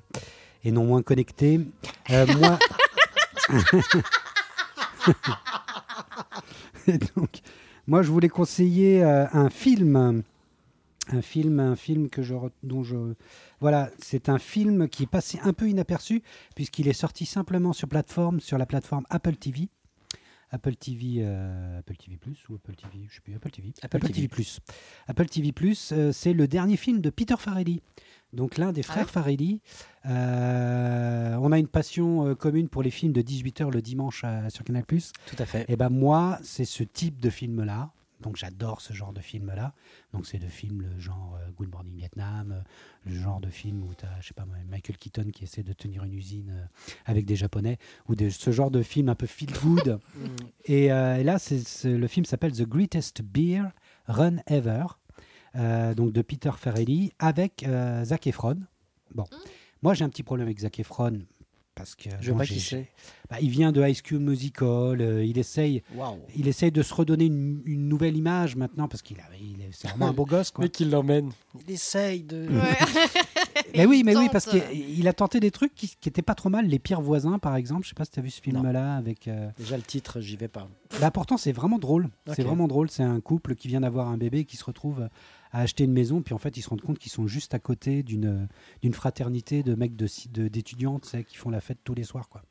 Et 0.64 0.72
non 0.72 0.84
moins 0.84 1.02
connecté. 1.02 1.60
Euh, 2.10 2.26
moi. 2.38 2.58
Et 6.86 6.98
donc, 6.98 7.40
moi, 7.86 8.02
je 8.02 8.10
voulais 8.10 8.28
conseiller 8.28 9.02
euh, 9.04 9.26
un 9.32 9.48
film. 9.50 10.22
Un 11.08 11.22
film, 11.22 11.60
un 11.60 11.76
film 11.76 12.08
que 12.08 12.22
je, 12.22 12.34
dont 12.62 12.82
je. 12.82 13.14
Voilà, 13.60 13.90
c'est 13.98 14.28
un 14.28 14.38
film 14.38 14.88
qui 14.88 15.04
est 15.04 15.10
passé 15.10 15.38
un 15.42 15.52
peu 15.52 15.68
inaperçu, 15.68 16.22
puisqu'il 16.54 16.88
est 16.88 16.94
sorti 16.94 17.26
simplement 17.26 17.72
sur 17.72 17.88
plateforme, 17.88 18.40
sur 18.40 18.58
la 18.58 18.66
plateforme 18.66 19.04
Apple 19.10 19.36
TV. 19.36 19.68
Apple 20.54 20.76
TV, 20.76 21.16
euh, 21.18 21.80
Apple 21.80 21.96
TV 21.96 22.16
Plus 22.16 22.38
ou 22.48 22.54
Apple 22.54 22.76
TV, 22.76 23.06
je 23.08 23.16
sais 23.16 23.20
plus, 23.20 23.34
Apple 23.34 23.50
TV. 23.50 23.72
Apple 23.82 23.98
TV. 23.98 24.28
Plus. 24.28 24.60
Apple 25.08 25.26
TV 25.26 25.52
Plus, 25.52 25.92
euh, 25.92 26.12
c'est 26.12 26.32
le 26.32 26.46
dernier 26.46 26.76
film 26.76 27.00
de 27.00 27.10
Peter 27.10 27.34
Farrelly. 27.36 27.82
Donc 28.32 28.56
l'un 28.56 28.72
des 28.72 28.82
Ah 28.82 28.92
frères 28.92 29.06
ouais 29.06 29.12
Farrelly. 29.12 29.60
Euh, 30.06 31.36
on 31.40 31.50
a 31.50 31.58
une 31.58 31.68
passion 31.68 32.34
commune 32.36 32.68
pour 32.68 32.82
les 32.82 32.90
films 32.90 33.12
de 33.12 33.22
18h 33.22 33.70
le 33.70 33.82
dimanche 33.82 34.24
sur 34.48 34.64
Canal 34.64 34.84
Plus. 34.84 35.12
Tout 35.26 35.36
à 35.38 35.46
fait. 35.46 35.64
Et 35.68 35.76
ben 35.76 35.88
moi, 35.88 36.38
c'est 36.42 36.64
ce 36.64 36.84
type 36.84 37.20
de 37.20 37.30
film-là. 37.30 37.92
Donc 38.24 38.36
j'adore 38.36 38.80
ce 38.80 38.92
genre 38.92 39.12
de 39.12 39.20
film-là. 39.20 39.74
Donc 40.12 40.26
c'est 40.26 40.38
de 40.38 40.48
films 40.48 40.80
le 40.82 40.98
genre 40.98 41.38
euh, 41.40 41.50
Good 41.56 41.70
Morning 41.70 41.94
Vietnam, 41.94 42.52
euh, 42.52 43.10
le 43.10 43.14
genre 43.14 43.40
de 43.40 43.50
film 43.50 43.84
où 43.84 43.94
tu 43.94 44.04
as, 44.06 44.20
je 44.20 44.28
sais 44.28 44.34
pas 44.34 44.46
Michael 44.68 44.96
Keaton 44.96 45.30
qui 45.30 45.44
essaie 45.44 45.62
de 45.62 45.74
tenir 45.74 46.04
une 46.04 46.14
usine 46.14 46.50
euh, 46.50 46.66
avec 47.04 47.26
des 47.26 47.36
Japonais, 47.36 47.78
ou 48.08 48.16
de, 48.16 48.30
ce 48.30 48.50
genre 48.50 48.70
de 48.70 48.82
film 48.82 49.10
un 49.10 49.14
peu 49.14 49.26
feel 49.26 49.52
good. 49.62 50.00
et, 50.64 50.90
euh, 50.90 51.16
et 51.16 51.24
là, 51.24 51.36
le 51.84 52.06
film 52.06 52.24
s'appelle 52.24 52.52
The 52.52 52.62
Greatest 52.66 53.22
Beer 53.22 53.64
Run 54.06 54.36
Ever, 54.46 54.86
euh, 55.56 55.94
donc 55.94 56.12
de 56.12 56.22
Peter 56.22 56.50
Farrelly, 56.56 57.12
avec 57.18 57.64
euh, 57.66 58.04
Zac 58.04 58.26
Efron. 58.26 58.58
Bon, 59.14 59.24
moi 59.82 59.94
j'ai 59.94 60.04
un 60.04 60.08
petit 60.08 60.22
problème 60.22 60.46
avec 60.46 60.60
Zac 60.60 60.78
Efron. 60.80 61.20
Parce 61.76 61.96
que 61.96 62.08
Je 62.20 62.30
bon, 62.30 62.38
pas 62.38 62.46
qui 62.46 62.60
c'est. 62.60 62.88
bah, 63.28 63.38
il 63.40 63.50
vient 63.50 63.72
de 63.72 63.82
High 63.84 63.96
School 64.06 64.20
Musical, 64.20 65.00
euh, 65.00 65.24
il 65.24 65.38
essaye 65.38 65.82
il 66.36 66.46
essaye 66.46 66.70
de 66.70 66.82
se 66.82 66.94
redonner 66.94 67.24
une, 67.24 67.62
une 67.64 67.88
nouvelle 67.88 68.16
image 68.16 68.54
maintenant 68.54 68.86
parce 68.86 69.02
qu'il 69.02 69.18
a, 69.18 69.24
il 69.40 69.60
est, 69.60 69.70
c'est 69.72 69.88
vraiment 69.88 70.06
un 70.08 70.12
beau 70.12 70.24
gosse 70.24 70.52
quoi. 70.52 70.62
Mais 70.64 70.68
qui 70.68 70.84
l'emmène. 70.84 71.32
Il 71.66 71.74
essaye 71.74 72.22
de. 72.22 72.46
Mais 73.74 73.86
oui, 73.86 74.02
mais 74.04 74.16
oui, 74.16 74.28
parce 74.30 74.46
qu'il 74.46 74.62
il 74.98 75.08
a 75.08 75.12
tenté 75.12 75.40
des 75.40 75.50
trucs 75.50 75.74
qui, 75.74 75.94
qui 76.00 76.08
étaient 76.08 76.22
pas 76.22 76.34
trop 76.34 76.48
mal. 76.48 76.66
Les 76.66 76.78
pires 76.78 77.00
voisins, 77.00 77.38
par 77.38 77.56
exemple. 77.56 77.82
Je 77.84 77.88
sais 77.90 77.94
pas 77.94 78.04
si 78.04 78.10
tu 78.12 78.18
as 78.20 78.22
vu 78.22 78.30
ce 78.30 78.40
film-là 78.40 78.96
avec. 78.96 79.28
euh, 79.28 79.50
Déjà 79.58 79.76
le 79.76 79.82
titre, 79.82 80.20
j'y 80.20 80.36
vais 80.36 80.48
pas. 80.48 80.68
Bah 81.00 81.10
pourtant 81.10 81.36
c'est 81.36 81.52
vraiment 81.52 81.78
drôle. 81.78 82.08
C'est 82.34 82.42
vraiment 82.42 82.68
drôle. 82.68 82.90
C'est 82.90 83.02
un 83.02 83.20
couple 83.20 83.54
qui 83.56 83.68
vient 83.68 83.80
d'avoir 83.80 84.08
un 84.08 84.16
bébé 84.16 84.44
qui 84.44 84.56
se 84.56 84.64
retrouve 84.64 85.08
à 85.52 85.60
acheter 85.60 85.84
une 85.84 85.92
maison, 85.92 86.20
puis 86.22 86.34
en 86.34 86.38
fait 86.38 86.56
ils 86.56 86.62
se 86.62 86.68
rendent 86.68 86.80
compte 86.80 86.98
qu'ils 86.98 87.12
sont 87.12 87.26
juste 87.26 87.54
à 87.54 87.58
côté 87.58 88.02
d'une 88.02 88.48
d'une 88.82 88.92
fraternité 88.92 89.62
de 89.62 89.74
mecs 89.74 89.96
de 89.96 90.06
si- 90.06 90.28
de- 90.28 90.48
sais, 91.02 91.24
qui 91.24 91.36
font 91.36 91.50
la 91.50 91.60
fête 91.60 91.78
tous 91.84 91.94
les 91.94 92.04
soirs, 92.04 92.28
quoi. 92.28 92.42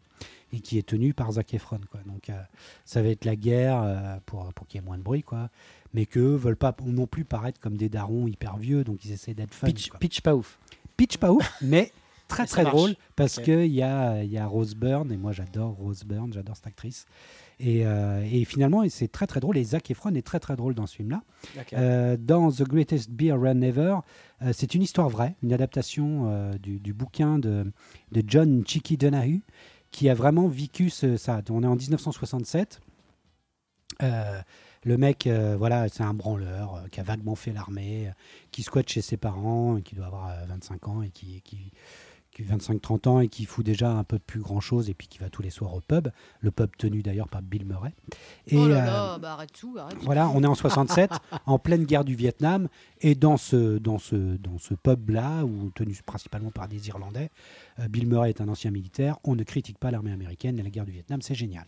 Et 0.53 0.59
qui 0.59 0.77
est 0.77 0.84
tenue 0.88 1.13
par 1.13 1.31
Zac 1.34 1.53
Efron, 1.53 1.80
quoi. 1.89 1.99
Donc 2.05 2.30
euh, 2.30 2.39
ça 2.85 3.01
va 3.01 3.09
être 3.09 3.25
la 3.25 3.35
guerre 3.35 3.81
euh, 3.84 4.17
pour 4.25 4.53
pour 4.53 4.67
qu'il 4.67 4.80
y 4.80 4.84
ait 4.84 4.85
moins 4.85 4.97
de 4.97 5.03
bruit, 5.03 5.23
quoi. 5.23 5.49
Mais 5.93 6.05
qu'eux 6.05 6.35
veulent 6.35 6.55
pas 6.55 6.75
non 6.85 7.07
plus 7.07 7.25
paraître 7.25 7.59
comme 7.59 7.75
des 7.77 7.89
darons 7.89 8.27
hyper 8.27 8.57
vieux, 8.57 8.84
donc 8.84 9.03
ils 9.03 9.11
essaient 9.11 9.34
d'être 9.34 9.53
fun. 9.53 9.67
Pitch, 9.67 9.89
quoi. 9.89 9.99
pitch 9.99 10.21
pas 10.21 10.35
ouf. 10.35 10.59
Pitch 10.97 11.17
pas 11.17 11.31
ouf, 11.31 11.53
mais 11.61 11.91
très 12.27 12.45
très 12.47 12.63
drôle 12.71 12.95
parce 13.15 13.37
que 13.45 13.65
il 13.65 13.73
y 13.73 13.83
a, 13.83 14.23
y 14.23 14.37
a 14.37 14.45
Rose 14.47 14.75
Byrne 14.75 15.11
et 15.11 15.17
moi 15.17 15.31
j'adore 15.33 15.73
Rose 15.75 16.03
Byrne, 16.03 16.31
j'adore 16.33 16.55
cette 16.55 16.67
actrice. 16.67 17.05
Et, 17.59 17.85
euh, 17.85 18.25
et 18.31 18.43
finalement 18.45 18.83
c'est 18.89 19.07
très 19.11 19.27
très 19.27 19.39
drôle 19.39 19.57
et 19.57 19.63
Zac 19.63 19.89
Efron 19.91 20.13
est 20.15 20.25
très 20.25 20.39
très 20.39 20.55
drôle 20.55 20.73
dans 20.73 20.87
ce 20.87 20.95
film-là. 20.95 21.21
Euh, 21.79 22.17
dans 22.19 22.51
The 22.51 22.63
Greatest 22.63 23.11
Beer 23.11 23.33
Run 23.33 23.61
Ever, 23.61 23.97
euh, 24.41 24.51
c'est 24.53 24.73
une 24.73 24.81
histoire 24.81 25.07
vraie, 25.09 25.35
une 25.43 25.53
adaptation 25.53 26.55
du, 26.61 26.79
du 26.79 26.93
bouquin 26.93 27.37
de, 27.37 27.71
de 28.11 28.23
John 28.25 28.63
Chicky 28.65 28.97
Donahue 28.97 29.43
qui 29.91 30.09
a 30.09 30.15
vraiment 30.15 30.47
vécu 30.47 30.89
ce- 30.89 31.17
ça. 31.17 31.41
On 31.51 31.61
est 31.61 31.67
en 31.67 31.75
1967. 31.75 32.81
Le 34.84 34.97
mec, 34.97 35.27
euh, 35.27 35.55
voilà, 35.57 35.88
c'est 35.88 36.03
un 36.03 36.14
branleur 36.14 36.76
euh, 36.76 36.88
qui 36.91 36.99
a 36.99 37.03
vaguement 37.03 37.35
fait 37.35 37.53
l'armée, 37.53 38.07
euh, 38.07 38.11
qui 38.51 38.64
squatte 38.64 38.89
chez 38.89 39.01
ses 39.01 39.18
parents, 39.18 39.77
et 39.77 39.81
qui 39.81 39.95
doit 39.95 40.07
avoir 40.07 40.30
euh, 40.30 40.45
25 40.47 40.88
ans 40.89 41.01
et 41.01 41.10
qui, 41.10 41.41
qui, 41.41 41.72
qui 42.31 42.43
25-30 42.43 43.07
ans 43.07 43.19
et 43.22 43.30
qui 43.30 43.45
fout 43.45 43.65
déjà 43.65 43.91
un 43.91 44.03
peu 44.03 44.19
plus 44.19 44.41
grand 44.41 44.60
chose 44.60 44.89
et 44.89 44.93
puis 44.93 45.07
qui 45.07 45.19
va 45.19 45.30
tous 45.30 45.41
les 45.41 45.51
soirs 45.51 45.73
au 45.73 45.80
pub. 45.80 46.10
Le 46.41 46.51
pub 46.51 46.76
tenu 46.77 47.01
d'ailleurs 47.01 47.30
par 47.30 47.41
Bill 47.41 47.65
Murray. 47.65 47.93
Et, 48.47 48.57
oh 48.57 48.68
là 48.68 48.85
là, 48.85 49.18
bah 49.19 49.34
arrête 49.34 49.53
tout, 49.53 49.77
arrête. 49.77 49.97
voilà, 50.01 50.27
on 50.30 50.43
est 50.43 50.47
en 50.47 50.55
67, 50.64 51.11
en 51.45 51.60
pleine 51.60 51.85
guerre 51.85 52.03
du 52.03 52.15
Vietnam, 52.15 52.68
et 52.99 53.15
dans 53.15 53.38
ce, 53.38 53.77
dans 53.77 53.99
ce, 53.99 54.15
dans 54.15 54.57
ce 54.57 54.73
pub-là, 54.73 55.45
où 55.45 55.69
tenu 55.72 55.97
principalement 56.05 56.51
par 56.51 56.68
des 56.68 56.89
Irlandais, 56.89 57.30
Bill 57.89 58.07
Murray 58.07 58.30
est 58.30 58.41
un 58.41 58.49
ancien 58.49 58.72
militaire, 58.72 59.18
on 59.23 59.35
ne 59.35 59.43
critique 59.43 59.77
pas 59.77 59.91
l'armée 59.91 60.11
américaine 60.11 60.60
et 60.60 60.64
la 60.64 60.69
guerre 60.69 60.85
du 60.85 60.91
Vietnam, 60.91 61.22
c'est 61.22 61.35
génial. 61.35 61.68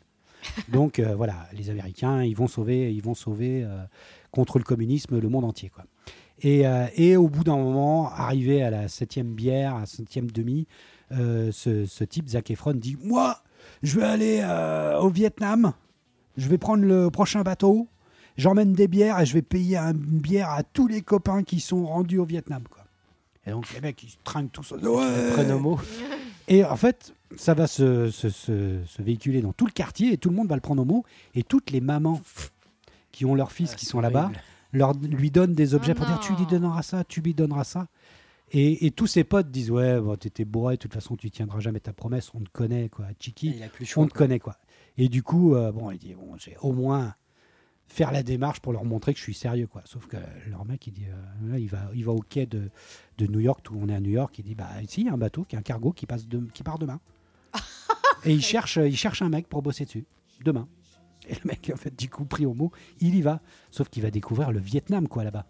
Donc 0.70 1.00
euh, 1.00 1.16
voilà, 1.16 1.48
les 1.54 1.70
Américains, 1.70 2.24
ils 2.24 2.36
vont 2.36 2.48
sauver, 2.48 2.94
ils 2.94 3.02
vont 3.02 3.16
sauver 3.16 3.64
euh, 3.64 3.84
contre 4.32 4.58
le 4.58 4.64
communisme 4.64 5.20
le 5.20 5.30
monde 5.30 5.46
entier. 5.46 5.70
Quoi. 5.70 5.86
Et, 6.42 6.68
euh, 6.68 6.88
et 6.96 7.18
au 7.18 7.28
bout 7.28 7.44
d'un 7.44 7.58
moment, 7.58 8.12
arrivé 8.12 8.62
à 8.62 8.70
la 8.70 8.88
septième 8.88 9.34
bière, 9.34 9.76
à 9.76 9.82
la 9.82 9.86
septième 9.86 10.30
demi, 10.30 10.68
ce, 11.12 11.86
ce 11.86 12.04
type, 12.04 12.28
Zac 12.28 12.52
Efron, 12.52 12.74
dit 12.74 12.98
Moi, 13.02 13.38
je 13.84 14.00
vais 14.00 14.06
aller 14.06 14.98
au 15.00 15.10
Vietnam, 15.10 15.74
je 16.36 16.50
vais 16.50 16.58
prendre 16.58 16.84
le 16.84 17.10
prochain 17.10 17.44
bateau, 17.44 17.88
j'emmène 18.38 18.74
des 18.74 18.88
bières 18.88 19.20
et 19.20 19.26
je 19.26 19.34
vais 19.34 19.42
payer 19.42 19.78
une 19.78 19.94
bière 19.94 20.50
à 20.50 20.64
tous 20.64 20.88
les 20.88 21.02
copains 21.02 21.44
qui 21.44 21.60
sont 21.60 21.86
rendus 21.86 22.18
au 22.18 22.26
Vietnam. 22.26 22.64
Quoi. 22.70 22.86
Et 23.46 23.52
donc 23.52 23.72
les 23.74 23.82
mecs, 23.82 24.02
ils 24.04 24.10
se 24.10 24.18
trinquent 24.24 24.52
tous. 24.52 24.72
Ouais. 24.72 25.78
Et 26.48 26.64
en 26.64 26.76
fait, 26.76 27.14
ça 27.38 27.54
va 27.54 27.68
se, 27.68 28.10
se- 28.12 28.30
se- 28.30 28.84
se 28.86 29.02
véhiculer 29.02 29.42
dans 29.42 29.54
tout 29.54 29.66
le 29.66 29.72
quartier 29.72 30.14
et 30.14 30.18
tout 30.18 30.30
le 30.30 30.36
monde 30.36 30.48
va 30.48 30.56
le 30.56 30.62
prendre 30.62 30.82
au 30.82 30.86
mot. 30.86 31.04
Et 31.34 31.44
toutes 31.44 31.72
les 31.72 31.82
mamans 31.82 32.22
qui 33.12 33.26
ont 33.26 33.36
leurs 33.36 33.52
fils 33.52 33.72
Ah, 33.74 33.76
qui 33.78 33.86
sont 33.86 34.00
là-bas 34.02 34.32
leur, 34.74 34.94
lui 34.94 35.32
donnent 35.32 35.54
des 35.54 35.74
objets 35.74 35.94
Oh 35.96 36.00
pour 36.00 36.06
dire 36.06 36.20
tu 36.20 36.34
lui 36.36 36.46
donneras 36.46 36.82
ça, 36.82 37.04
tu 37.04 37.22
lui 37.22 37.34
donneras 37.34 37.64
ça. 37.64 37.88
Et, 38.52 38.86
et 38.86 38.92
tous 38.92 39.08
ses 39.08 39.24
potes 39.24 39.50
disent 39.50 39.72
ouais, 39.72 40.00
bon, 40.00 40.16
t'étais 40.18 40.46
bourré, 40.46 40.76
de 40.76 40.80
toute 40.80 40.94
façon 40.94 41.16
tu 41.16 41.32
tiendras 41.32 41.60
jamais 41.60 41.80
ta 41.80 41.94
promesse, 41.94 42.32
on 42.34 42.40
te 42.42 42.50
connaît 42.52 42.90
quoi, 42.90 43.06
Chiki, 43.20 43.54
Il 43.56 43.64
a 43.64 43.70
plus 43.70 43.86
le 43.96 44.02
on 44.02 44.08
te 44.08 44.14
connaît 44.14 44.40
quoi. 44.40 44.58
Et 44.98 45.10
du 45.10 45.24
coup, 45.24 45.56
euh, 45.56 45.72
bon, 45.72 45.92
il 45.92 45.98
dit 45.98 46.14
bon, 46.14 46.36
j'ai 46.38 46.56
au 46.62 46.72
moins 46.74 47.16
faire 47.88 48.12
la 48.12 48.24
démarche 48.24 48.60
pour 48.62 48.74
leur 48.74 48.84
montrer 48.84 49.14
que 49.14 49.20
je 49.20 49.24
suis 49.24 49.34
sérieux 49.34 49.68
quoi. 49.68 49.82
Sauf 49.86 50.08
que 50.08 50.18
leur 50.50 50.66
mec 50.66 50.86
il 50.88 50.94
dit 50.94 51.06
euh, 51.08 51.52
là, 51.52 51.60
il 51.60 51.68
va 51.70 51.90
il 51.94 52.04
va 52.04 52.12
au 52.12 52.20
quai 52.22 52.46
de, 52.46 52.70
de 53.18 53.28
New 53.28 53.40
York 53.40 53.66
où 53.72 53.78
on 53.82 53.88
est 53.90 53.96
à 53.96 54.00
New 54.00 54.12
York, 54.12 54.38
il 54.40 54.44
dit 54.46 54.56
bah 54.56 54.70
ici 54.84 55.02
il 55.02 55.08
y 55.08 55.10
a 55.10 55.14
un 55.14 55.18
bateau 55.18 55.44
qui 55.44 55.56
est 55.56 55.60
un 55.60 55.64
cargo 55.64 55.92
qui 55.92 56.06
passe 56.06 56.28
de, 56.28 56.40
qui 56.54 56.64
part 56.64 56.80
demain. 56.80 57.00
Et 58.26 58.34
il 58.34 58.42
cherche 58.42 58.78
il 58.78 58.98
cherche 58.98 59.22
un 59.22 59.30
mec 59.30 59.48
pour 59.48 59.62
bosser 59.62 59.86
dessus 59.86 60.06
demain. 60.44 60.68
Et 61.28 61.34
le 61.36 61.42
mec 61.46 61.72
en 61.74 61.78
fait 61.78 61.98
du 61.98 62.10
coup 62.10 62.26
pris 62.26 62.46
au 62.46 62.54
mot, 62.54 62.72
il 63.00 63.16
y 63.16 63.22
va. 63.22 63.42
Sauf 63.72 63.90
qu'il 63.90 64.04
va 64.04 64.12
découvrir 64.12 64.52
le 64.52 64.60
Vietnam 64.60 65.08
quoi 65.08 65.24
là-bas. 65.24 65.46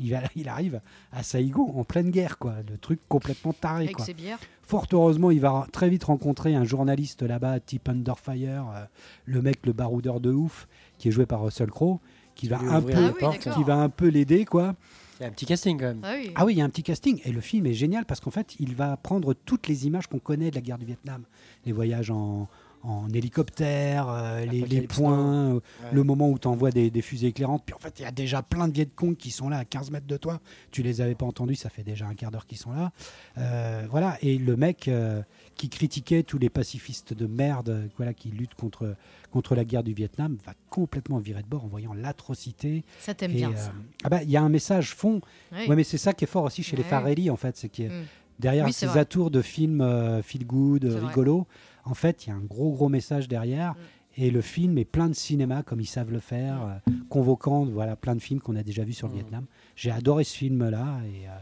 Il, 0.00 0.10
va, 0.10 0.22
il 0.34 0.48
arrive 0.48 0.80
à 1.12 1.22
Saigon 1.22 1.78
en 1.78 1.84
pleine 1.84 2.10
guerre 2.10 2.38
quoi, 2.38 2.56
le 2.68 2.76
truc 2.76 2.98
complètement 3.08 3.52
taré 3.52 3.84
Avec 3.84 3.96
quoi. 3.96 4.04
ses 4.04 4.14
bières. 4.14 4.40
Fort 4.62 4.86
heureusement, 4.92 5.30
il 5.30 5.40
va 5.40 5.66
très 5.72 5.88
vite 5.88 6.04
rencontrer 6.04 6.54
un 6.56 6.64
journaliste 6.64 7.22
là-bas, 7.22 7.60
type 7.60 7.88
Underfire, 7.88 8.68
euh, 8.74 8.84
le 9.26 9.42
mec, 9.42 9.64
le 9.66 9.72
baroudeur 9.72 10.20
de 10.20 10.32
ouf, 10.32 10.66
qui 10.98 11.08
est 11.08 11.10
joué 11.12 11.26
par 11.26 11.42
Russell 11.42 11.70
Crowe, 11.70 12.00
qui 12.34 12.48
va 12.48 12.58
un 12.58 12.80
peu, 12.82 12.92
Ah 12.96 13.12
oui, 13.20 13.38
qui 13.38 13.62
va 13.64 13.76
un 13.76 13.88
peu 13.88 14.08
l'aider, 14.08 14.44
quoi. 14.44 14.74
Il 15.20 15.24
y 15.24 15.26
a 15.26 15.28
un 15.28 15.32
petit 15.32 15.46
casting 15.46 15.78
quand 15.78 15.86
même. 15.86 16.00
Ah 16.02 16.14
oui. 16.16 16.30
Ah 16.34 16.44
oui, 16.46 16.54
il 16.54 16.58
y 16.58 16.62
a 16.62 16.64
un 16.64 16.70
petit 16.70 16.82
casting 16.82 17.20
et 17.24 17.32
le 17.32 17.42
film 17.42 17.66
est 17.66 17.74
génial 17.74 18.06
parce 18.06 18.20
qu'en 18.20 18.30
fait, 18.30 18.56
il 18.58 18.74
va 18.74 18.96
prendre 18.96 19.34
toutes 19.34 19.68
les 19.68 19.86
images 19.86 20.06
qu'on 20.06 20.18
connaît 20.18 20.50
de 20.50 20.54
la 20.54 20.62
guerre 20.62 20.78
du 20.78 20.86
Vietnam, 20.86 21.24
les 21.66 21.72
voyages 21.72 22.10
en, 22.10 22.48
en 22.82 23.08
hélicoptère, 23.10 24.06
euh, 24.08 24.44
les, 24.46 24.80
points, 24.82 25.18
euh, 25.18 25.54
Ouais. 25.54 25.60
le 25.92 26.02
moment 26.02 26.30
où 26.30 26.38
tu 26.38 26.48
envoies 26.48 26.70
des, 26.70 26.90
des 26.90 27.02
fusées 27.02 27.26
éclairantes. 27.28 27.62
Puis 27.66 27.74
en 27.74 27.78
fait, 27.78 27.98
il 27.98 28.02
y 28.02 28.06
a 28.06 28.10
déjà 28.10 28.42
plein 28.42 28.68
de 28.68 28.72
Vietcong 28.72 29.16
qui 29.16 29.30
sont 29.30 29.48
là 29.48 29.58
à 29.58 29.64
15 29.64 29.90
mètres 29.90 30.06
de 30.06 30.16
toi. 30.16 30.40
Tu 30.70 30.82
les 30.82 31.00
avais 31.00 31.14
pas 31.14 31.26
entendus, 31.26 31.54
ça 31.56 31.68
fait 31.70 31.82
déjà 31.82 32.06
un 32.06 32.14
quart 32.14 32.30
d'heure 32.30 32.46
qu'ils 32.46 32.58
sont 32.58 32.72
là. 32.72 32.92
Euh, 33.38 33.86
voilà. 33.90 34.16
Et 34.22 34.38
le 34.38 34.56
mec 34.56 34.88
euh, 34.88 35.22
qui 35.56 35.68
critiquait 35.68 36.22
tous 36.22 36.38
les 36.38 36.48
pacifistes 36.50 37.12
de 37.12 37.26
merde 37.26 37.88
voilà, 37.96 38.14
qui 38.14 38.30
luttent 38.30 38.54
contre, 38.54 38.94
contre 39.30 39.54
la 39.54 39.64
guerre 39.64 39.82
du 39.82 39.92
Vietnam 39.92 40.36
va 40.46 40.54
complètement 40.70 41.18
virer 41.18 41.42
de 41.42 41.48
bord 41.48 41.64
en 41.64 41.68
voyant 41.68 41.92
l'atrocité. 41.92 42.84
Ça 42.98 43.14
t'aime 43.14 43.32
bien 43.32 43.54
ça. 43.56 43.72
ah 44.04 44.08
bah, 44.08 44.22
il 44.22 44.30
y 44.30 44.36
a 44.36 44.42
un 44.42 44.48
message 44.48 44.94
fond. 44.94 45.20
Oui. 45.52 45.66
Ouais, 45.68 45.76
mais 45.76 45.84
c'est 45.84 45.98
ça 45.98 46.12
qui 46.12 46.24
est 46.24 46.28
fort 46.28 46.44
aussi 46.44 46.62
chez 46.62 46.76
les. 46.76 46.82
Farelli, 46.82 47.30
en 47.30 47.36
fait. 47.36 47.56
C'est 47.56 47.68
que 47.68 47.82
Mm. 47.82 48.04
derrière 48.38 48.64
Oui, 48.64 48.72
ces 48.72 48.86
vrai. 48.86 49.00
atours 49.00 49.30
de 49.30 49.42
films 49.42 50.22
feel 50.22 50.46
good, 50.46 50.84
rigolo, 50.84 51.46
en 51.84 51.94
fait, 51.94 52.26
il 52.26 52.30
y 52.30 52.32
a 52.32 52.36
un 52.36 52.40
gros, 52.40 52.72
gros 52.72 52.88
message 52.88 53.28
derrière. 53.28 53.72
Mm. 53.72 53.76
Et 54.16 54.30
le 54.32 54.40
film 54.40 54.76
est 54.76 54.84
plein 54.84 55.08
de 55.08 55.14
cinéma, 55.14 55.62
comme 55.62 55.80
ils 55.80 55.86
savent 55.86 56.10
le 56.10 56.18
faire, 56.18 56.62
euh, 56.62 56.92
convoquant 57.08 57.64
voilà, 57.64 57.94
plein 57.96 58.16
de 58.16 58.20
films 58.20 58.40
qu'on 58.40 58.56
a 58.56 58.62
déjà 58.64 58.82
vus 58.84 58.92
sur 58.92 59.06
le 59.06 59.12
Mm. 59.14 59.16
Vietnam. 59.16 59.46
J'ai 59.76 59.90
adoré 59.92 60.24
ce 60.24 60.36
film-là. 60.36 61.00
Et 61.06 61.28
euh, 61.28 61.32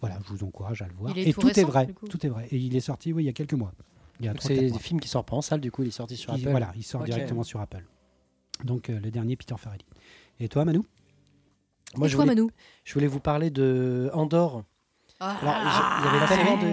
voilà, 0.00 0.18
je 0.26 0.32
vous 0.32 0.44
encourage 0.44 0.82
à 0.82 0.88
le 0.88 0.94
voir. 0.94 1.12
Il 1.16 1.20
est 1.22 1.30
et 1.30 1.32
tout 1.32 1.40
tout 1.40 1.58
est 1.60 1.62
vrai. 1.64 1.94
Tout 2.10 2.26
est 2.26 2.28
vrai. 2.28 2.48
Et 2.50 2.56
il 2.58 2.74
est 2.76 2.80
sorti, 2.80 3.12
oui, 3.12 3.22
il 3.22 3.26
y 3.26 3.30
a 3.30 3.32
quelques 3.32 3.54
mois. 3.54 3.72
C'est 4.40 4.56
des 4.56 4.70
mois. 4.70 4.78
films 4.78 4.98
qui 5.00 5.08
sortent 5.08 5.28
pas 5.28 5.36
en 5.36 5.42
salle, 5.42 5.60
du 5.60 5.70
coup 5.70 5.82
il 5.82 5.88
est 5.88 5.92
sorti 5.92 6.16
sur 6.16 6.32
Il- 6.34 6.40
Apple. 6.40 6.50
Voilà, 6.50 6.72
il 6.74 6.82
sort 6.82 7.04
directement 7.04 7.42
sur 7.42 7.60
Apple. 7.60 7.84
Donc 8.64 8.88
euh, 8.90 8.98
le 8.98 9.10
dernier 9.10 9.36
Peter 9.36 9.54
Farrelly. 9.58 9.84
Et 10.40 10.48
toi, 10.48 10.64
Manu? 10.64 10.80
Moi 11.96 12.06
Et 12.06 12.10
je 12.10 12.16
toi, 12.16 12.24
voulais, 12.24 12.34
Manu? 12.34 12.50
je 12.84 12.94
voulais 12.94 13.06
vous 13.06 13.20
parler 13.20 13.50
de 13.50 14.10
Andorre. 14.14 14.64
Ah, 15.20 15.36
Alors, 15.42 15.54
il 16.00 16.04
y 16.04 16.16
avait 16.16 16.26
tellement 16.34 16.56
de. 16.62 16.66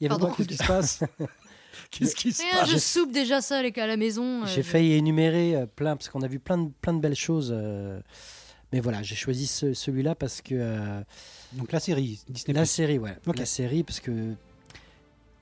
Il 0.00 0.04
y 0.04 0.06
avait 0.06 0.08
Pardon. 0.08 0.28
beaucoup 0.28 0.44
de- 0.44 0.52
se 0.52 0.66
passe 0.66 1.04
Qu'est-ce 1.90 2.14
qui 2.16 2.32
se 2.32 2.42
Rien, 2.42 2.64
je 2.64 2.76
soupe 2.78 3.10
déjà 3.12 3.40
ça 3.40 3.62
les- 3.62 3.72
à 3.78 3.86
la 3.86 3.96
maison. 3.96 4.42
euh, 4.42 4.46
J'ai 4.46 4.62
failli 4.62 4.92
énumérer 4.94 5.56
euh, 5.56 5.66
plein, 5.66 5.96
parce 5.96 6.08
qu'on 6.08 6.22
a 6.22 6.28
vu 6.28 6.38
plein 6.38 6.58
de, 6.58 6.70
plein 6.80 6.92
de 6.92 7.00
belles 7.00 7.14
choses. 7.14 7.50
euh, 7.54 8.00
mais 8.72 8.80
voilà, 8.80 9.02
j'ai 9.02 9.14
choisi 9.16 9.46
ce- 9.46 9.74
celui-là 9.74 10.14
parce 10.14 10.40
que. 10.42 10.54
euh, 10.54 11.02
Donc 11.54 11.72
la 11.72 11.80
série 11.80 12.20
Disney+. 12.28 12.54
la 12.56 12.64
série, 12.64 12.98
ouais. 12.98 13.16
Ok. 13.26 13.38
La 13.38 13.46
série, 13.46 13.82
parce 13.82 14.00
que. 14.00 14.34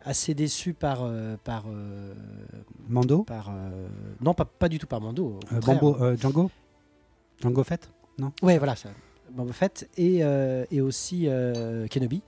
Assez 0.05 0.32
déçu 0.32 0.73
par. 0.74 1.01
euh, 1.02 1.36
par, 1.43 1.65
euh, 1.69 2.15
Mando 2.89 3.24
par 3.24 3.51
euh, 3.51 3.89
non, 4.20 4.32
pas, 4.32 4.44
pas 4.47 4.69
du 4.69 4.78
tout 4.78 4.86
par 4.86 5.01
Mando. 5.01 5.39
Euh. 5.52 5.60
Bambo, 5.60 5.97
euh, 6.01 6.16
Django 6.16 6.51
Django 7.43 7.62
Fett 7.65 7.90
Ouais, 8.43 8.59
voilà, 8.59 8.74
ça. 8.77 8.89
Boba 9.31 9.52
Fett 9.52 9.89
et, 9.98 10.24
euh, 10.24 10.65
et 10.70 10.81
aussi 10.81 11.24
euh, 11.28 11.86
Kenobi. 11.89 12.23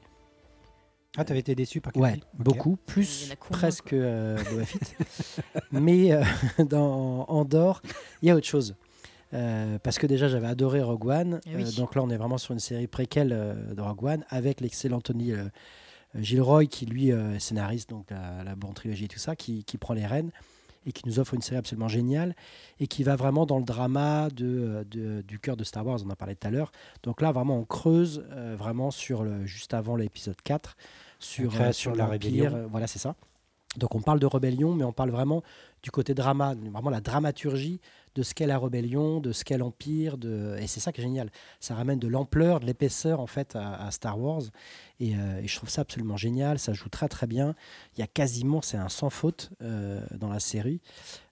Ah, 1.17 1.25
t'avais 1.25 1.41
été 1.41 1.55
déçu 1.55 1.81
par 1.81 1.97
Ouais, 1.97 2.15
Ok. 2.15 2.45
beaucoup, 2.45 2.77
plus 2.77 3.33
combien, 3.41 3.59
presque 3.59 3.93
euh, 3.93 4.37
Boba 4.51 4.65
Fett. 4.65 4.97
Mais 5.73 6.13
euh, 6.13 6.23
dans 6.65 7.25
Andorre, 7.29 7.83
il 8.23 8.29
y 8.29 8.31
a 8.31 8.37
autre 8.37 8.47
chose. 8.47 8.77
Euh, 9.33 9.79
parce 9.81 9.99
que 9.99 10.07
déjà 10.09 10.29
j'avais 10.29 10.47
adoré 10.49 10.83
Rogue 10.83 11.07
One, 11.07 11.41
Eh 11.47 11.55
oui. 11.57 11.65
Euh, 11.65 11.73
donc 11.77 11.95
là 11.95 12.03
on 12.03 12.11
est 12.11 12.17
vraiment 12.17 12.39
sur 12.39 12.53
une 12.53 12.59
série 12.61 12.87
préquelle 12.89 13.33
euh, 13.33 13.75
de 13.75 13.81
Rogue 13.81 14.03
One 14.05 14.25
avec 14.29 14.61
l'excellent 14.61 15.01
Tony 15.01 15.33
euh, 15.33 15.45
Gilroy 16.17 16.67
qui 16.67 16.87
lui 16.87 17.13
euh, 17.13 17.39
scénarise 17.39 17.87
donc 17.87 18.11
la, 18.11 18.43
la 18.45 18.57
bonne 18.57 18.75
trilogie 18.75 19.05
et 19.05 19.09
tout 19.09 19.21
ça, 19.21 19.37
qui, 19.37 19.63
qui 19.65 19.79
prend 19.79 19.95
les 19.95 20.07
rênes 20.07 20.31
et 20.87 20.93
qui 20.93 21.03
nous 21.07 21.19
offre 21.19 21.35
une 21.35 21.43
série 21.43 21.57
absolument 21.59 21.89
géniale 21.89 22.35
et 22.79 22.87
qui 22.87 23.03
va 23.03 23.15
vraiment 23.17 23.45
dans 23.47 23.59
le 23.59 23.65
drama 23.65 24.29
de, 24.31 24.87
de- 24.91 25.23
du 25.23 25.39
cœur 25.39 25.57
de 25.57 25.65
Star 25.65 25.87
Wars, 25.87 25.99
on 26.07 26.11
en 26.11 26.15
parlait 26.15 26.35
tout 26.35 26.47
à 26.47 26.51
l'heure. 26.51 26.73
Donc 27.03 27.21
là 27.21 27.33
vraiment 27.33 27.59
on 27.59 27.65
creuse 27.65 28.25
euh, 28.31 28.55
vraiment 28.59 28.91
sur 28.91 29.23
le 29.23 29.45
juste 29.47 29.75
avant 29.75 29.97
l'épisode 29.97 30.41
4 30.43 30.77
sur, 31.19 31.53
euh, 31.55 31.73
sur 31.73 31.91
la 31.95 32.05
rébellion. 32.13 32.45
euh, 32.55 32.67
voilà 32.71 32.87
c'est 32.87 32.99
ça. 32.99 33.15
Donc 33.77 33.95
on 33.95 34.01
parle 34.01 34.19
de 34.19 34.27
rébellion, 34.27 34.75
mais 34.75 34.83
on 34.85 34.93
parle 34.93 35.11
vraiment 35.11 35.43
du 35.83 35.91
côté 35.93 36.13
drama, 36.15 36.55
vraiment 36.73 36.91
la 36.91 37.01
dramaturgie 37.01 37.81
de 38.15 38.23
ce 38.23 38.35
qu'est 38.35 38.47
la 38.47 38.59
rébellion, 38.59 39.21
de 39.21 39.33
ce 39.33 39.45
qu'est 39.45 39.59
l'Empire. 39.59 40.19
De... 40.19 40.57
Et 40.61 40.67
c'est 40.67 40.81
ça 40.81 40.93
qui 40.93 41.01
est 41.01 41.05
génial. 41.05 41.31
Ça 41.61 41.75
ramène 41.75 41.99
de 41.99 42.09
l'ampleur, 42.09 42.61
de 42.61 42.67
l'épaisseur 42.67 43.21
en 43.21 43.27
fait 43.27 43.57
à, 43.57 43.91
Star 43.91 44.19
Wars. 44.19 44.43
Et, 44.99 45.15
euh, 45.17 45.41
et 45.41 45.47
je 45.47 45.57
trouve 45.57 45.69
ça 45.69 45.83
absolument 45.83 46.17
génial. 46.17 46.59
Ça 46.59 46.73
joue 46.73 46.89
très 46.89 47.09
très 47.09 47.27
bien. 47.27 47.55
Il 47.97 48.01
y 48.01 48.03
a 48.03 48.07
quasiment, 48.07 48.63
c'est 48.63 48.77
un 48.77 48.89
sans 48.89 49.11
faute 49.11 49.51
euh, 49.63 50.01
dans 50.17 50.29
la 50.29 50.41
série. 50.41 50.81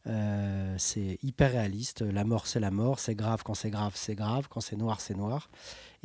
Euh, 0.07 0.75
c'est 0.79 1.19
hyper 1.23 1.53
réaliste. 1.53 2.03
La 2.03 2.25
mort, 2.25 2.47
c'est 2.47 2.61
la 2.61 2.71
mort. 2.71 3.01
C'est 3.01 3.15
grave 3.15 3.43
quand 3.45 3.55
c'est 3.55 3.71
grave, 3.71 3.93
c'est 3.95 4.15
grave. 4.15 4.49
Quand 4.49 4.61
c'est 4.61 4.77
noir, 4.77 5.01
c'est 5.01 5.17
noir. 5.17 5.51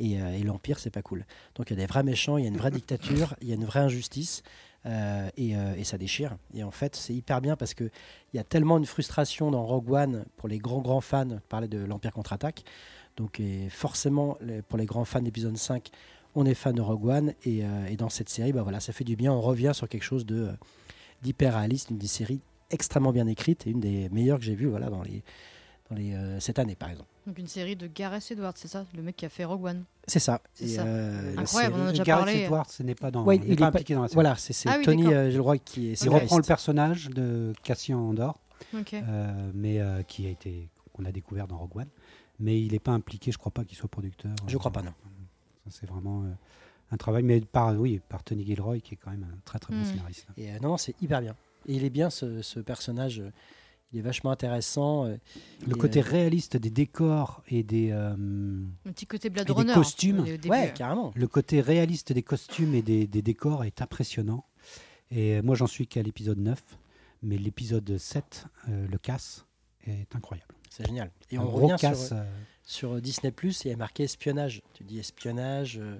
Et, 0.00 0.14
et 0.14 0.42
l'Empire, 0.42 0.80
c'est 0.80 0.90
pas 0.90 1.02
cool. 1.02 1.24
Donc 1.54 1.70
il 1.70 1.74
y 1.74 1.76
a 1.76 1.80
des 1.80 1.86
vrais 1.86 2.02
méchants, 2.02 2.36
il 2.36 2.42
y 2.42 2.46
a 2.46 2.50
une 2.50 2.56
vraie 2.56 2.72
dictature, 2.72 3.36
il 3.40 3.48
y 3.48 3.52
a 3.52 3.54
une 3.54 3.64
vraie 3.64 3.80
injustice. 3.80 4.42
Euh, 4.86 5.28
et, 5.36 5.56
euh, 5.56 5.74
et 5.76 5.84
ça 5.84 5.96
déchire. 5.98 6.36
Et 6.52 6.62
en 6.62 6.70
fait, 6.70 6.96
c'est 6.96 7.14
hyper 7.14 7.40
bien 7.40 7.56
parce 7.56 7.74
qu'il 7.74 7.90
y 8.34 8.38
a 8.38 8.44
tellement 8.44 8.78
une 8.78 8.84
frustration 8.84 9.50
dans 9.50 9.64
Rogue 9.64 9.90
One 9.90 10.24
pour 10.36 10.48
les 10.48 10.58
grands, 10.58 10.80
grands 10.80 11.00
fans. 11.00 11.38
Parler 11.48 11.68
de 11.68 11.78
l'Empire 11.78 12.12
contre-attaque. 12.12 12.64
Donc, 13.16 13.40
et 13.40 13.68
forcément, 13.70 14.36
pour 14.68 14.78
les 14.78 14.86
grands 14.86 15.04
fans 15.04 15.22
d'épisode 15.22 15.56
5, 15.56 15.90
on 16.34 16.44
est 16.44 16.54
fan 16.54 16.74
de 16.74 16.82
Rogue 16.82 17.06
One. 17.06 17.34
Et, 17.44 17.64
euh, 17.64 17.86
et 17.86 17.96
dans 17.96 18.08
cette 18.10 18.28
série, 18.28 18.52
bah 18.52 18.62
voilà, 18.62 18.80
ça 18.80 18.92
fait 18.92 19.04
du 19.04 19.16
bien. 19.16 19.32
On 19.32 19.40
revient 19.40 19.72
sur 19.74 19.88
quelque 19.88 20.02
chose 20.02 20.26
d'hyper 21.22 21.54
réaliste, 21.54 21.90
une 21.90 21.98
des 21.98 22.06
séries 22.06 22.40
extrêmement 22.70 23.12
bien 23.12 23.26
écrites 23.26 23.66
et 23.66 23.70
une 23.70 23.80
des 23.80 24.08
meilleures 24.10 24.38
que 24.38 24.44
j'ai 24.44 24.54
vues 24.54 24.66
voilà, 24.66 24.90
dans 24.90 25.02
les, 25.02 25.22
les, 25.94 26.14
euh, 26.14 26.38
cette 26.40 26.58
année, 26.58 26.74
par 26.74 26.90
exemple. 26.90 27.08
Donc 27.26 27.38
une 27.38 27.46
série 27.46 27.76
de 27.76 27.86
Gareth 27.86 28.30
Edwards, 28.30 28.52
c'est 28.56 28.68
ça? 28.68 28.84
Le 28.94 29.02
mec 29.02 29.16
qui 29.16 29.24
a 29.24 29.28
fait 29.28 29.44
Rogue 29.44 29.64
One. 29.64 29.84
C'est 30.06 30.18
ça. 30.18 30.40
C'est 30.52 30.64
Et, 30.64 30.68
ça. 30.68 30.84
euh, 30.84 31.34
Incroyable, 31.38 31.74
on 31.74 31.78
en 31.78 31.80
a 31.80 31.84
série- 31.86 31.92
déjà 31.92 32.04
Gareth 32.04 32.24
parlé. 32.26 32.40
Edwards, 32.42 32.70
ce 32.70 32.82
n'est 32.82 32.94
pas 32.94 33.10
dans. 33.10 33.24
Ouais, 33.24 33.36
il 33.36 33.42
il 33.44 33.48
n'est 33.48 33.52
est 33.54 33.56
pas 33.56 33.70
pas- 33.70 33.78
impliqué 33.78 33.94
dans 33.94 34.02
la 34.02 34.08
série. 34.08 34.14
Voilà, 34.14 34.36
c'est, 34.36 34.68
Ah 34.68 34.76
oui, 34.78 34.84
Tony 34.84 35.04
d'accord. 35.04 35.18
euh, 35.18 35.30
Gilroy 35.30 35.58
qui 35.58 35.92
est 35.92 36.08
reprend 36.08 36.36
le 36.36 36.42
personnage 36.42 37.08
de 37.10 37.52
Cassian 37.62 37.98
Andor, 38.00 38.38
euh, 38.74 39.50
mais 39.54 39.80
euh, 39.80 40.02
qui 40.02 40.26
a 40.26 40.30
été 40.30 40.68
qu'on 40.92 41.04
a 41.06 41.12
découvert 41.12 41.48
dans 41.48 41.56
Rogue 41.58 41.76
One. 41.78 41.88
Mais 42.40 42.60
il 42.60 42.72
n'est 42.72 42.78
pas 42.80 42.92
impliqué, 42.92 43.32
je 43.32 43.38
crois 43.38 43.52
pas 43.52 43.64
qu'il 43.64 43.76
soit 43.78 43.88
producteur. 43.88 44.32
Je 44.46 44.56
crois 44.58 44.70
pas, 44.72 44.82
non. 44.82 44.92
C'est 45.70 45.86
vraiment 45.88 46.24
euh, 46.24 46.30
un 46.90 46.96
travail, 46.98 47.22
mais 47.22 47.40
par 47.40 47.72
oui, 47.80 48.00
par 48.08 48.22
Tony 48.22 48.44
Gilroy, 48.44 48.80
qui 48.80 48.94
est 48.94 48.98
quand 48.98 49.10
même 49.12 49.24
un 49.32 49.38
très 49.44 49.58
très 49.58 49.72
bon 49.72 49.80
Hmm. 49.80 49.84
scénariste. 49.84 50.26
Et 50.36 50.50
euh, 50.50 50.58
non, 50.60 50.70
non, 50.70 50.76
c'est 50.76 50.94
hyper 51.00 51.20
bien. 51.22 51.34
Et 51.66 51.74
il 51.76 51.84
est 51.84 51.90
bien 51.90 52.10
ce, 52.10 52.42
ce 52.42 52.60
personnage. 52.60 53.22
Il 53.94 53.98
est 54.00 54.02
vachement 54.02 54.32
intéressant. 54.32 55.06
euh, 55.06 55.16
Le 55.66 55.76
et, 55.76 55.78
côté 55.78 56.00
euh, 56.00 56.02
réaliste 56.04 56.56
des 56.56 56.70
décors 56.70 57.42
et 57.48 57.62
des 57.62 57.90
euh, 57.92 58.10
Un 58.86 58.92
petit 58.92 59.06
côté 59.06 59.30
Blade 59.30 59.48
Et 59.48 59.52
des 59.54 59.58
Runner. 59.60 59.72
costumes. 59.72 60.24
Ouais, 60.46 60.72
carrément. 60.74 61.12
le 61.14 61.28
côté 61.28 61.60
réaliste 61.60 62.12
des 62.12 62.22
costumes 62.24 62.74
et 62.74 62.82
des, 62.82 63.06
des 63.06 63.22
décors 63.22 63.64
est 63.64 63.80
impressionnant. 63.80 64.44
Et 65.10 65.40
moi, 65.42 65.54
j'en 65.54 65.68
suis 65.68 65.86
qu'à 65.86 66.02
l'épisode 66.02 66.38
9, 66.38 66.60
mais 67.22 67.38
l'épisode 67.38 67.96
7, 67.96 68.46
euh, 68.68 68.86
le 68.88 68.98
casse, 68.98 69.46
est 69.86 70.14
incroyable. 70.16 70.52
C'est 70.70 70.86
génial. 70.86 71.10
Et 71.30 71.38
on 71.38 71.48
revient 71.48 71.76
casse. 71.78 72.08
sur, 72.08 72.16
euh, 72.16 72.24
sur 72.64 73.00
Disney 73.00 73.30
Plus. 73.30 73.64
Il 73.64 73.68
y 73.68 73.72
a 73.72 73.76
marqué 73.76 74.02
espionnage. 74.02 74.60
Tu 74.72 74.82
dis 74.82 74.98
espionnage, 74.98 75.78
euh, 75.80 75.98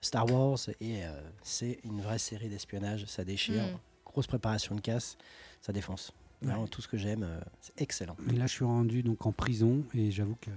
Star 0.00 0.30
Wars, 0.30 0.58
et 0.80 1.04
euh, 1.04 1.20
c'est 1.42 1.80
une 1.82 2.00
vraie 2.00 2.18
série 2.18 2.48
d'espionnage. 2.48 3.06
Ça 3.06 3.24
déchire. 3.24 3.64
Mm. 3.64 3.78
Grosse 4.04 4.26
préparation 4.28 4.76
de 4.76 4.80
casse, 4.80 5.16
ça 5.60 5.72
défonce. 5.72 6.12
Vraiment 6.44 6.66
tout 6.66 6.82
ce 6.82 6.88
que 6.88 6.96
j'aime, 6.96 7.22
euh, 7.22 7.40
c'est 7.60 7.80
excellent. 7.80 8.16
Et 8.30 8.36
là, 8.36 8.46
je 8.46 8.52
suis 8.52 8.64
rendu 8.64 9.02
donc 9.02 9.26
en 9.26 9.32
prison 9.32 9.84
et 9.94 10.10
j'avoue 10.10 10.36
que 10.40 10.50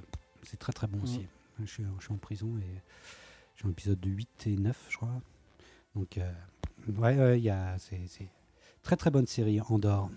c'est 0.44 0.58
très 0.58 0.74
très 0.74 0.88
bon 0.88 1.02
aussi. 1.04 1.28
Je 1.60 1.66
suis, 1.66 1.84
je 2.00 2.04
suis 2.04 2.14
en 2.14 2.18
prison 2.18 2.56
et 2.60 2.82
suis 3.58 3.68
en 3.68 3.72
épisode 3.72 4.04
8 4.06 4.48
et 4.48 4.56
9, 4.56 4.78
je 4.90 4.98
crois. 4.98 5.10
Donc, 5.96 6.18
euh, 6.18 6.32
ouais, 6.98 7.18
ouais, 7.18 7.40
il 7.40 7.44
y 7.44 7.50
a, 7.50 7.76
c'est, 7.80 8.02
c'est 8.08 8.30
très 8.84 8.96
très 8.96 9.10
bonne 9.10 9.28
série, 9.28 9.60
Andorre. 9.62 10.10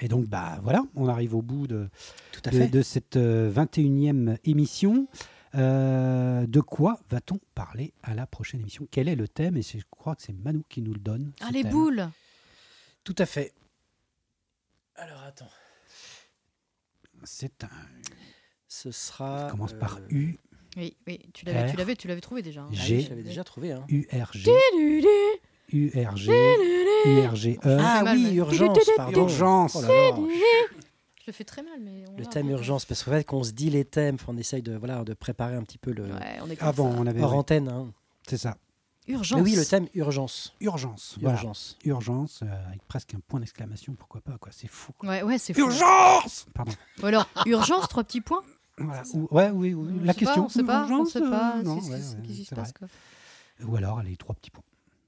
Et 0.00 0.08
donc, 0.08 0.26
bah 0.26 0.58
voilà, 0.62 0.82
on 0.94 1.08
arrive 1.08 1.34
au 1.34 1.42
bout 1.42 1.66
de, 1.66 1.88
Tout 2.32 2.42
à 2.44 2.50
de, 2.50 2.58
fait. 2.58 2.68
de 2.68 2.82
cette 2.82 3.16
euh, 3.16 3.50
21e 3.52 4.38
émission. 4.44 5.08
Euh, 5.54 6.46
de 6.46 6.60
quoi 6.60 7.00
va-t-on 7.08 7.40
parler 7.54 7.94
à 8.02 8.14
la 8.14 8.26
prochaine 8.26 8.60
émission? 8.60 8.86
Quel 8.90 9.08
est 9.08 9.16
le 9.16 9.26
thème? 9.26 9.56
Et 9.56 9.62
je 9.62 9.78
crois 9.90 10.14
que 10.14 10.22
c'est 10.22 10.34
Manu 10.34 10.62
qui 10.68 10.82
nous 10.82 10.92
le 10.92 11.00
donne. 11.00 11.32
Ah 11.40 11.50
les 11.50 11.62
thème. 11.62 11.72
boules 11.72 12.08
Tout 13.02 13.14
à 13.18 13.26
fait. 13.26 13.54
Alors 14.98 15.22
attends. 15.26 15.48
C'est 17.24 17.64
un. 17.64 17.68
Ce 18.68 18.90
sera. 18.90 19.46
Ça 19.46 19.50
commence 19.50 19.72
par 19.72 19.96
euh, 19.98 20.06
U, 20.10 20.38
Oui, 20.76 20.96
oui, 21.06 21.20
tu 21.32 21.44
l'avais, 21.46 21.70
tu 21.70 21.76
l'avais, 21.76 21.96
tu 21.96 22.08
l'avais 22.08 22.20
trouvé 22.20 22.42
déjà. 22.42 22.62
hein. 22.62 22.68
ah 22.70 22.74
oui, 22.74 22.86
G. 22.86 23.00
je 23.00 23.08
l'avais 23.10 23.22
déjà 23.22 23.42
trouvé. 23.44 23.72
Hein. 23.72 23.84
URG, 23.88 24.48
URG, 25.72 26.30
URGE. 27.06 27.58
Ah 27.64 28.02
mal, 28.02 28.16
oui, 28.16 28.24
mais- 28.24 28.34
urgence, 28.34 28.78
pardon. 28.96 29.20
Urgence. 29.22 29.76
Oh 29.76 29.82
là 29.82 29.88
là. 29.88 30.16
Je 31.20 31.26
le 31.26 31.32
fais 31.32 31.44
très 31.44 31.62
mal, 31.62 31.78
mais. 31.80 32.04
on 32.08 32.16
Le 32.16 32.24
va 32.24 32.30
thème 32.30 32.48
urgence, 32.50 32.84
parce 32.86 33.02
qu'en 33.04 33.10
fait, 33.10 33.24
qu'on 33.24 33.44
se 33.44 33.52
dit 33.52 33.68
les 33.70 33.84
thèmes, 33.84 34.16
on 34.26 34.36
essaye 34.38 34.62
de, 34.62 34.76
voilà, 34.76 35.04
de 35.04 35.12
préparer 35.14 35.56
un 35.56 35.62
petit 35.62 35.78
peu 35.78 35.92
le. 35.92 36.04
Ouais, 36.04 36.38
on 36.42 36.48
est 36.50 36.56
comme 36.56 36.68
Avant, 36.68 36.92
ça. 36.92 36.98
on 37.00 37.06
avait. 37.06 37.22
Hors 37.22 37.34
antenne. 37.34 37.68
Hein. 37.68 37.92
c'est 38.28 38.38
ça. 38.38 38.56
Urgence. 39.08 39.38
Mais 39.38 39.42
oui, 39.44 39.56
le 39.56 39.64
thème 39.64 39.88
urgence. 39.94 40.54
Urgence. 40.60 41.16
Voilà. 41.20 41.36
Urgence. 41.38 41.76
Urgence, 41.84 42.40
euh, 42.42 42.66
avec 42.68 42.82
presque 42.86 43.14
un 43.14 43.20
point 43.26 43.40
d'exclamation, 43.40 43.94
pourquoi 43.94 44.20
pas, 44.20 44.36
quoi. 44.38 44.52
C'est 44.52 44.68
fou. 44.68 44.92
quoi. 44.98 45.08
Ouais, 45.08 45.22
ouais, 45.22 45.38
c'est 45.38 45.54
fou. 45.54 45.60
Urgence 45.60 46.46
Pardon. 46.54 46.72
Ou 47.02 47.06
alors, 47.06 47.26
urgence, 47.46 47.88
trois 47.88 48.04
petits 48.04 48.20
points. 48.20 48.42
Voilà. 48.76 49.02
Ou- 49.14 49.26
ouais, 49.30 49.50
oui, 49.50 49.74
oui. 49.74 49.98
On 50.00 50.04
La 50.04 50.12
sait 50.12 50.20
pas, 50.20 50.24
question. 50.26 50.44
on 50.44 50.48
sait 50.48 50.62
pas, 50.62 50.78
on 50.80 50.82
urgence, 50.82 51.10
sait 51.12 51.20
pas. 51.20 51.56
euh, 51.58 51.62
non, 51.62 51.80
qui 51.80 51.90
ouais, 51.90 52.00
se- 52.00 52.14
ouais, 52.16 52.22
qu'est-ce 52.22 52.36
qui 52.38 52.44
se 52.44 52.54
passe, 52.54 52.72
quoi. 52.72 52.86
Ou 53.64 53.74
alors 53.76 54.02
les 54.02 54.16
trois 54.16 54.34
petits 54.36 54.50
points. 54.50 54.62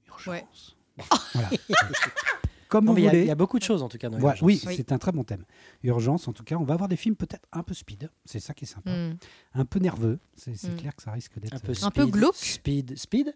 Urgence. 0.07 0.75
Ouais. 0.97 1.05
Voilà. 1.33 1.49
Comme 2.71 2.85
Non, 2.85 2.93
vous 2.93 2.99
mais 3.01 3.03
il 3.03 3.25
y 3.25 3.29
a- 3.29 3.33
y, 3.33 3.35
beaucoup 3.35 3.59
de 3.59 3.63
choses 3.63 3.83
en 3.83 3.89
tout 3.89 3.97
cas 3.97 4.09
dans 4.09 4.17
Urgence. 4.17 4.41
oui, 4.41 4.61
Oui. 4.65 4.73
c'est 4.77 4.93
un 4.93 4.97
très 4.97 5.11
bon 5.11 5.25
thème. 5.25 5.43
Urgence, 5.83 6.27
en 6.29 6.33
tout 6.33 6.43
cas, 6.45 6.55
on 6.55 6.63
va 6.63 6.73
avoir 6.73 6.87
des 6.87 6.95
films 6.95 7.15
peut-être 7.17 7.45
un 7.51 7.63
peu 7.63 7.73
speed. 7.73 8.09
C'est 8.23 8.39
ça 8.39 8.53
qui 8.53 8.63
est 8.63 8.67
sympa. 8.67 8.89
Hmm. 8.91 9.17
Un 9.55 9.65
peu 9.65 9.79
nerveux. 9.79 10.19
C'est 10.35 10.55
c'est 10.55 10.71
Mm. 10.71 10.75
clair 10.77 10.95
que 10.95 11.03
ça 11.03 11.11
risque 11.11 11.37
d'être. 11.37 11.53
Un 11.53 11.59
peu, 11.59 11.73
euh, 11.73 11.85
Un 11.85 11.91
peu 11.91 12.01
speed, 12.03 12.13
glauque. 12.13 12.35
Speed. 12.35 12.97
Speed 12.97 13.35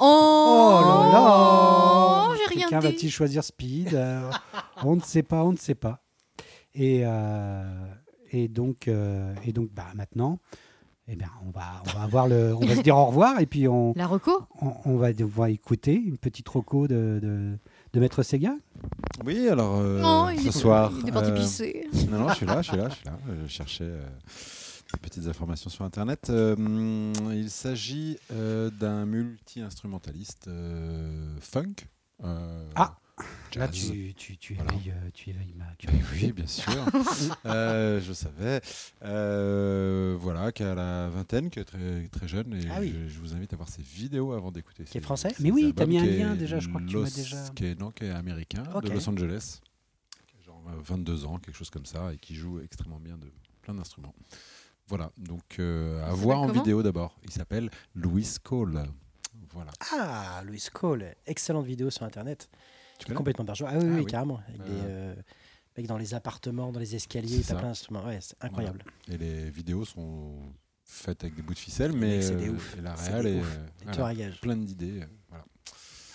Oh, 0.00 0.80
là 0.80 1.12
là 1.12 2.36
J'ai 2.38 2.54
rien 2.54 2.68
Quelqu'un 2.68 2.78
dit. 2.78 2.86
va-t-il 2.86 3.10
choisir 3.10 3.42
Speed 3.44 3.94
Euh, 3.94 4.30
On 4.84 4.94
ne 4.96 5.00
sait 5.00 5.22
pas, 5.24 5.42
on 5.44 5.52
ne 5.52 5.56
sait 5.58 5.74
pas. 5.74 6.04
Et, 6.74 7.00
euh, 7.04 7.84
et 8.30 8.48
donc, 8.48 8.86
euh, 8.88 9.34
et 9.44 9.52
donc 9.52 9.70
bah, 9.74 9.86
maintenant, 9.94 10.38
eh 11.08 11.16
bien, 11.16 11.30
on, 11.46 11.50
va, 11.50 11.82
on, 11.86 11.98
va 11.98 12.04
avoir 12.04 12.28
le, 12.28 12.54
on 12.54 12.64
va 12.64 12.76
se 12.76 12.82
dire 12.82 12.96
au 12.96 13.06
revoir 13.06 13.40
et 13.40 13.46
puis 13.46 13.66
on, 13.66 13.92
La 13.96 14.06
reco 14.06 14.44
on, 14.60 14.72
on 14.84 14.96
va 14.96 15.12
devoir 15.12 15.48
écouter 15.48 15.94
une 15.94 16.18
petite 16.18 16.48
roco 16.48 16.86
de, 16.86 17.18
de, 17.20 17.58
de 17.98 18.02
Maître 18.04 18.22
Sega. 18.22 18.54
Oui, 19.24 19.48
alors 19.48 19.78
euh, 19.80 20.00
Non, 20.00 20.28
il 20.30 20.40
ce 20.40 20.48
est, 20.48 20.52
soir. 20.52 20.92
il 21.02 21.08
est 21.08 21.12
parti 21.12 21.30
euh, 21.30 21.34
pisser. 21.34 21.88
Non, 22.10 22.18
non, 22.20 22.28
je 22.28 22.34
suis 22.34 22.46
là, 22.46 22.62
je 22.62 22.68
suis 22.68 22.76
là, 22.76 22.88
je 22.88 22.94
suis 22.94 23.04
là. 23.04 23.18
Euh, 23.28 23.42
Je 23.44 23.48
cherchais 23.50 23.84
euh, 23.84 24.00
des 24.94 25.00
petites 25.00 25.26
informations 25.26 25.68
sur 25.68 25.84
Internet. 25.84 26.30
Il 26.30 27.50
s'agit 27.50 28.16
euh, 28.32 28.70
d'un 28.70 29.04
multi-instrumentaliste 29.04 30.46
euh, 30.48 31.36
funk. 31.40 31.74
euh, 32.24 32.64
Là, 33.56 33.66
tu, 33.68 34.14
tu, 34.14 34.36
tu, 34.36 34.54
Voilà. 34.54 34.72
éveilles, 34.74 34.90
euh, 34.92 35.10
tu 35.14 35.30
éveilles 35.30 35.54
ma 35.56 35.64
Oui, 36.12 36.32
bien 36.32 36.46
sûr. 36.46 36.72
Euh, 37.46 38.00
je 38.00 38.12
savais. 38.12 38.60
Euh, 39.02 40.16
voilà, 40.20 40.52
qui 40.52 40.62
a 40.62 40.74
la 40.74 41.08
vingtaine, 41.08 41.50
qui 41.50 41.58
est 41.58 41.64
très, 41.64 42.06
très 42.08 42.28
jeune. 42.28 42.54
Et 42.54 42.68
Ah 42.70 42.78
oui. 42.80 42.94
je, 42.94 43.08
je 43.08 43.18
vous 43.18 43.34
invite 43.34 43.52
à 43.52 43.56
voir 43.56 43.68
ses 43.68 43.82
vidéos 43.82 44.32
avant 44.32 44.52
d'écouter. 44.52 44.84
Qui 44.84 44.98
est 44.98 45.00
français 45.00 45.30
ses 45.34 45.42
Mais 45.42 45.50
oui, 45.50 45.72
t'as 45.74 45.82
albums, 45.84 46.00
mis 46.02 46.08
un 46.08 46.10
lien 46.28 46.34
déjà, 46.36 46.58
je 46.60 46.68
crois 46.68 46.80
que 46.80 46.86
tu 46.86 46.96
m'as 46.98 47.10
déjà- 47.10 47.48
Qui 47.54 47.64
est, 47.66 47.80
non, 47.80 47.90
qui 47.90 48.04
est 48.04 48.10
américain, 48.10 48.62
de 48.82 48.88
Los 48.90 49.08
Angeles. 49.08 49.60
Qui 50.26 50.36
a 50.38 50.44
genre 50.44 50.62
euh, 50.68 50.80
22 50.82 51.24
ans, 51.24 51.38
quelque 51.38 51.56
chose 51.56 51.70
comme 51.70 51.86
ça, 51.86 52.12
et 52.12 52.18
qui 52.18 52.34
joue 52.34 52.60
extrêmement 52.60 53.00
bien 53.00 53.16
de 53.16 53.32
plein 53.62 53.74
d'instruments. 53.74 54.14
Voilà, 54.88 55.10
donc 55.18 55.56
euh, 55.58 56.04
à 56.06 56.12
voir 56.14 56.40
en 56.40 56.48
vidéo 56.48 56.82
d'abord. 56.82 57.18
Il 57.24 57.30
s'appelle 57.30 57.70
Louis 57.94 58.26
Cole. 58.42 58.84
Voilà. 59.52 59.70
Ah, 59.92 60.42
Louis 60.44 60.62
Cole. 60.72 61.14
Excellente 61.26 61.66
vidéo 61.66 61.90
sur 61.90 62.04
Internet. 62.04 62.48
Tu 62.98 63.12
complètement 63.14 63.44
barjot. 63.44 63.66
Ah 63.68 63.74
oui, 63.74 63.78
Ah 63.82 63.86
oui, 63.86 63.96
oui. 64.00 64.06
carrément. 64.06 64.40
Avec 64.48 64.60
Euh. 64.60 65.14
des 65.14 65.82
euh, 65.84 65.86
dans 65.86 65.96
les 65.98 66.12
appartements, 66.14 66.72
dans 66.72 66.80
les 66.80 66.96
escaliers, 66.96 67.36
C'est 67.42 67.42
t'as 67.48 67.54
ça. 67.54 67.58
plein 67.60 67.68
d'instruments. 67.68 68.04
Ouais, 68.04 68.18
c'est 68.20 68.34
incroyable. 68.40 68.82
Et 69.08 69.16
les 69.16 69.48
vidéos 69.50 69.84
sont 69.84 70.32
faites 70.84 71.22
avec 71.22 71.36
des 71.36 71.42
bouts 71.42 71.54
de 71.54 71.58
ficelle, 71.58 71.92
mais 71.92 72.20
c'est 72.20 72.34
des 72.36 72.48
euh, 72.48 72.52
ouf. 72.52 72.76
et 72.76 72.80
la 72.82 72.94
est 72.94 73.38
ouf. 73.40 73.46
euh, 73.86 73.92
voilà, 74.02 74.30
plein 74.40 74.56
d'idées. 74.56 75.04
voilà. 75.28 75.44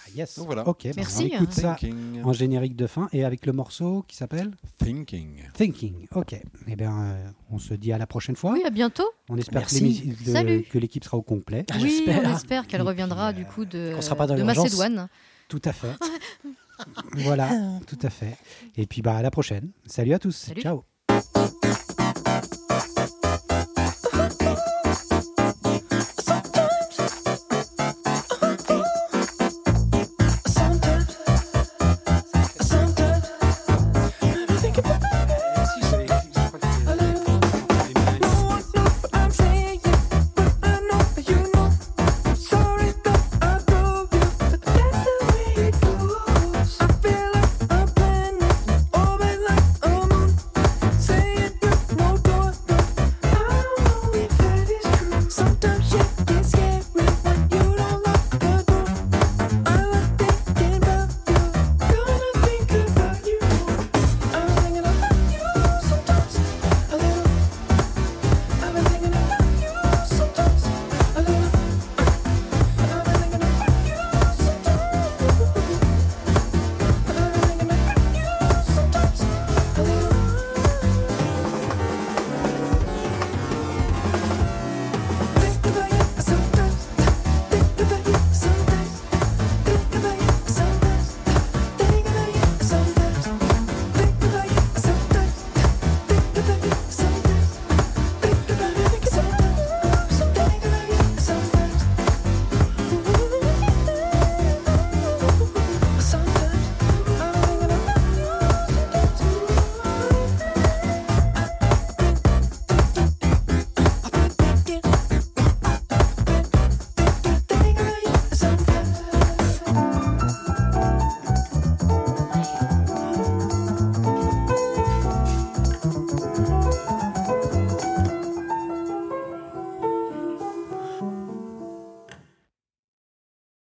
Ah, 0.06 0.10
yes. 0.14 0.36
Donc 0.38 0.48
voilà. 0.48 0.68
Ok, 0.68 0.86
Merci, 0.98 1.30
on 1.32 1.36
écoute 1.38 1.50
hein. 1.52 1.62
ça 1.62 1.76
Thinking. 1.80 2.24
en 2.24 2.34
générique 2.34 2.76
de 2.76 2.88
fin 2.88 3.08
et 3.14 3.24
avec 3.24 3.46
le 3.46 3.54
morceau 3.54 4.04
qui 4.06 4.18
s'appelle 4.18 4.52
Thinking. 4.80 5.44
Thinking. 5.54 6.08
Ok. 6.14 6.36
Eh 6.68 6.76
bien, 6.76 7.02
euh, 7.02 7.30
on 7.50 7.58
se 7.58 7.74
dit 7.74 7.94
à 7.94 7.98
la 7.98 8.06
prochaine 8.06 8.36
fois. 8.36 8.52
Oui, 8.52 8.64
à 8.66 8.70
bientôt. 8.70 9.10
On 9.30 9.38
espère 9.38 9.66
que 9.66 9.74
Merci. 9.80 10.16
que 10.70 10.78
l'équipe 10.78 11.06
sera 11.06 11.16
au 11.16 11.22
complet. 11.22 11.66
Ah, 11.72 11.76
oui, 11.82 11.90
j'espère. 11.90 12.22
on 12.30 12.36
espère 12.36 12.68
qu'elle 12.68 12.82
reviendra 12.82 13.32
puis, 13.32 13.44
du 13.46 13.50
coup 13.50 13.64
de, 13.64 13.94
qu'on 13.96 14.02
sera 14.02 14.18
pas 14.18 14.28
dans 14.28 14.36
de. 14.36 14.44
Macédoine. 14.44 15.08
Tout 15.48 15.62
à 15.64 15.72
fait. 15.72 15.88
voilà, 17.14 17.50
tout 17.88 18.00
à 18.02 18.10
fait. 18.10 18.38
Et 18.76 18.86
puis 18.86 19.02
bah 19.02 19.16
à 19.18 19.22
la 19.22 19.32
prochaine. 19.32 19.72
Salut 19.86 20.14
à 20.14 20.20
tous. 20.20 20.36
Salut. 20.36 20.62
Ciao. 20.62 20.84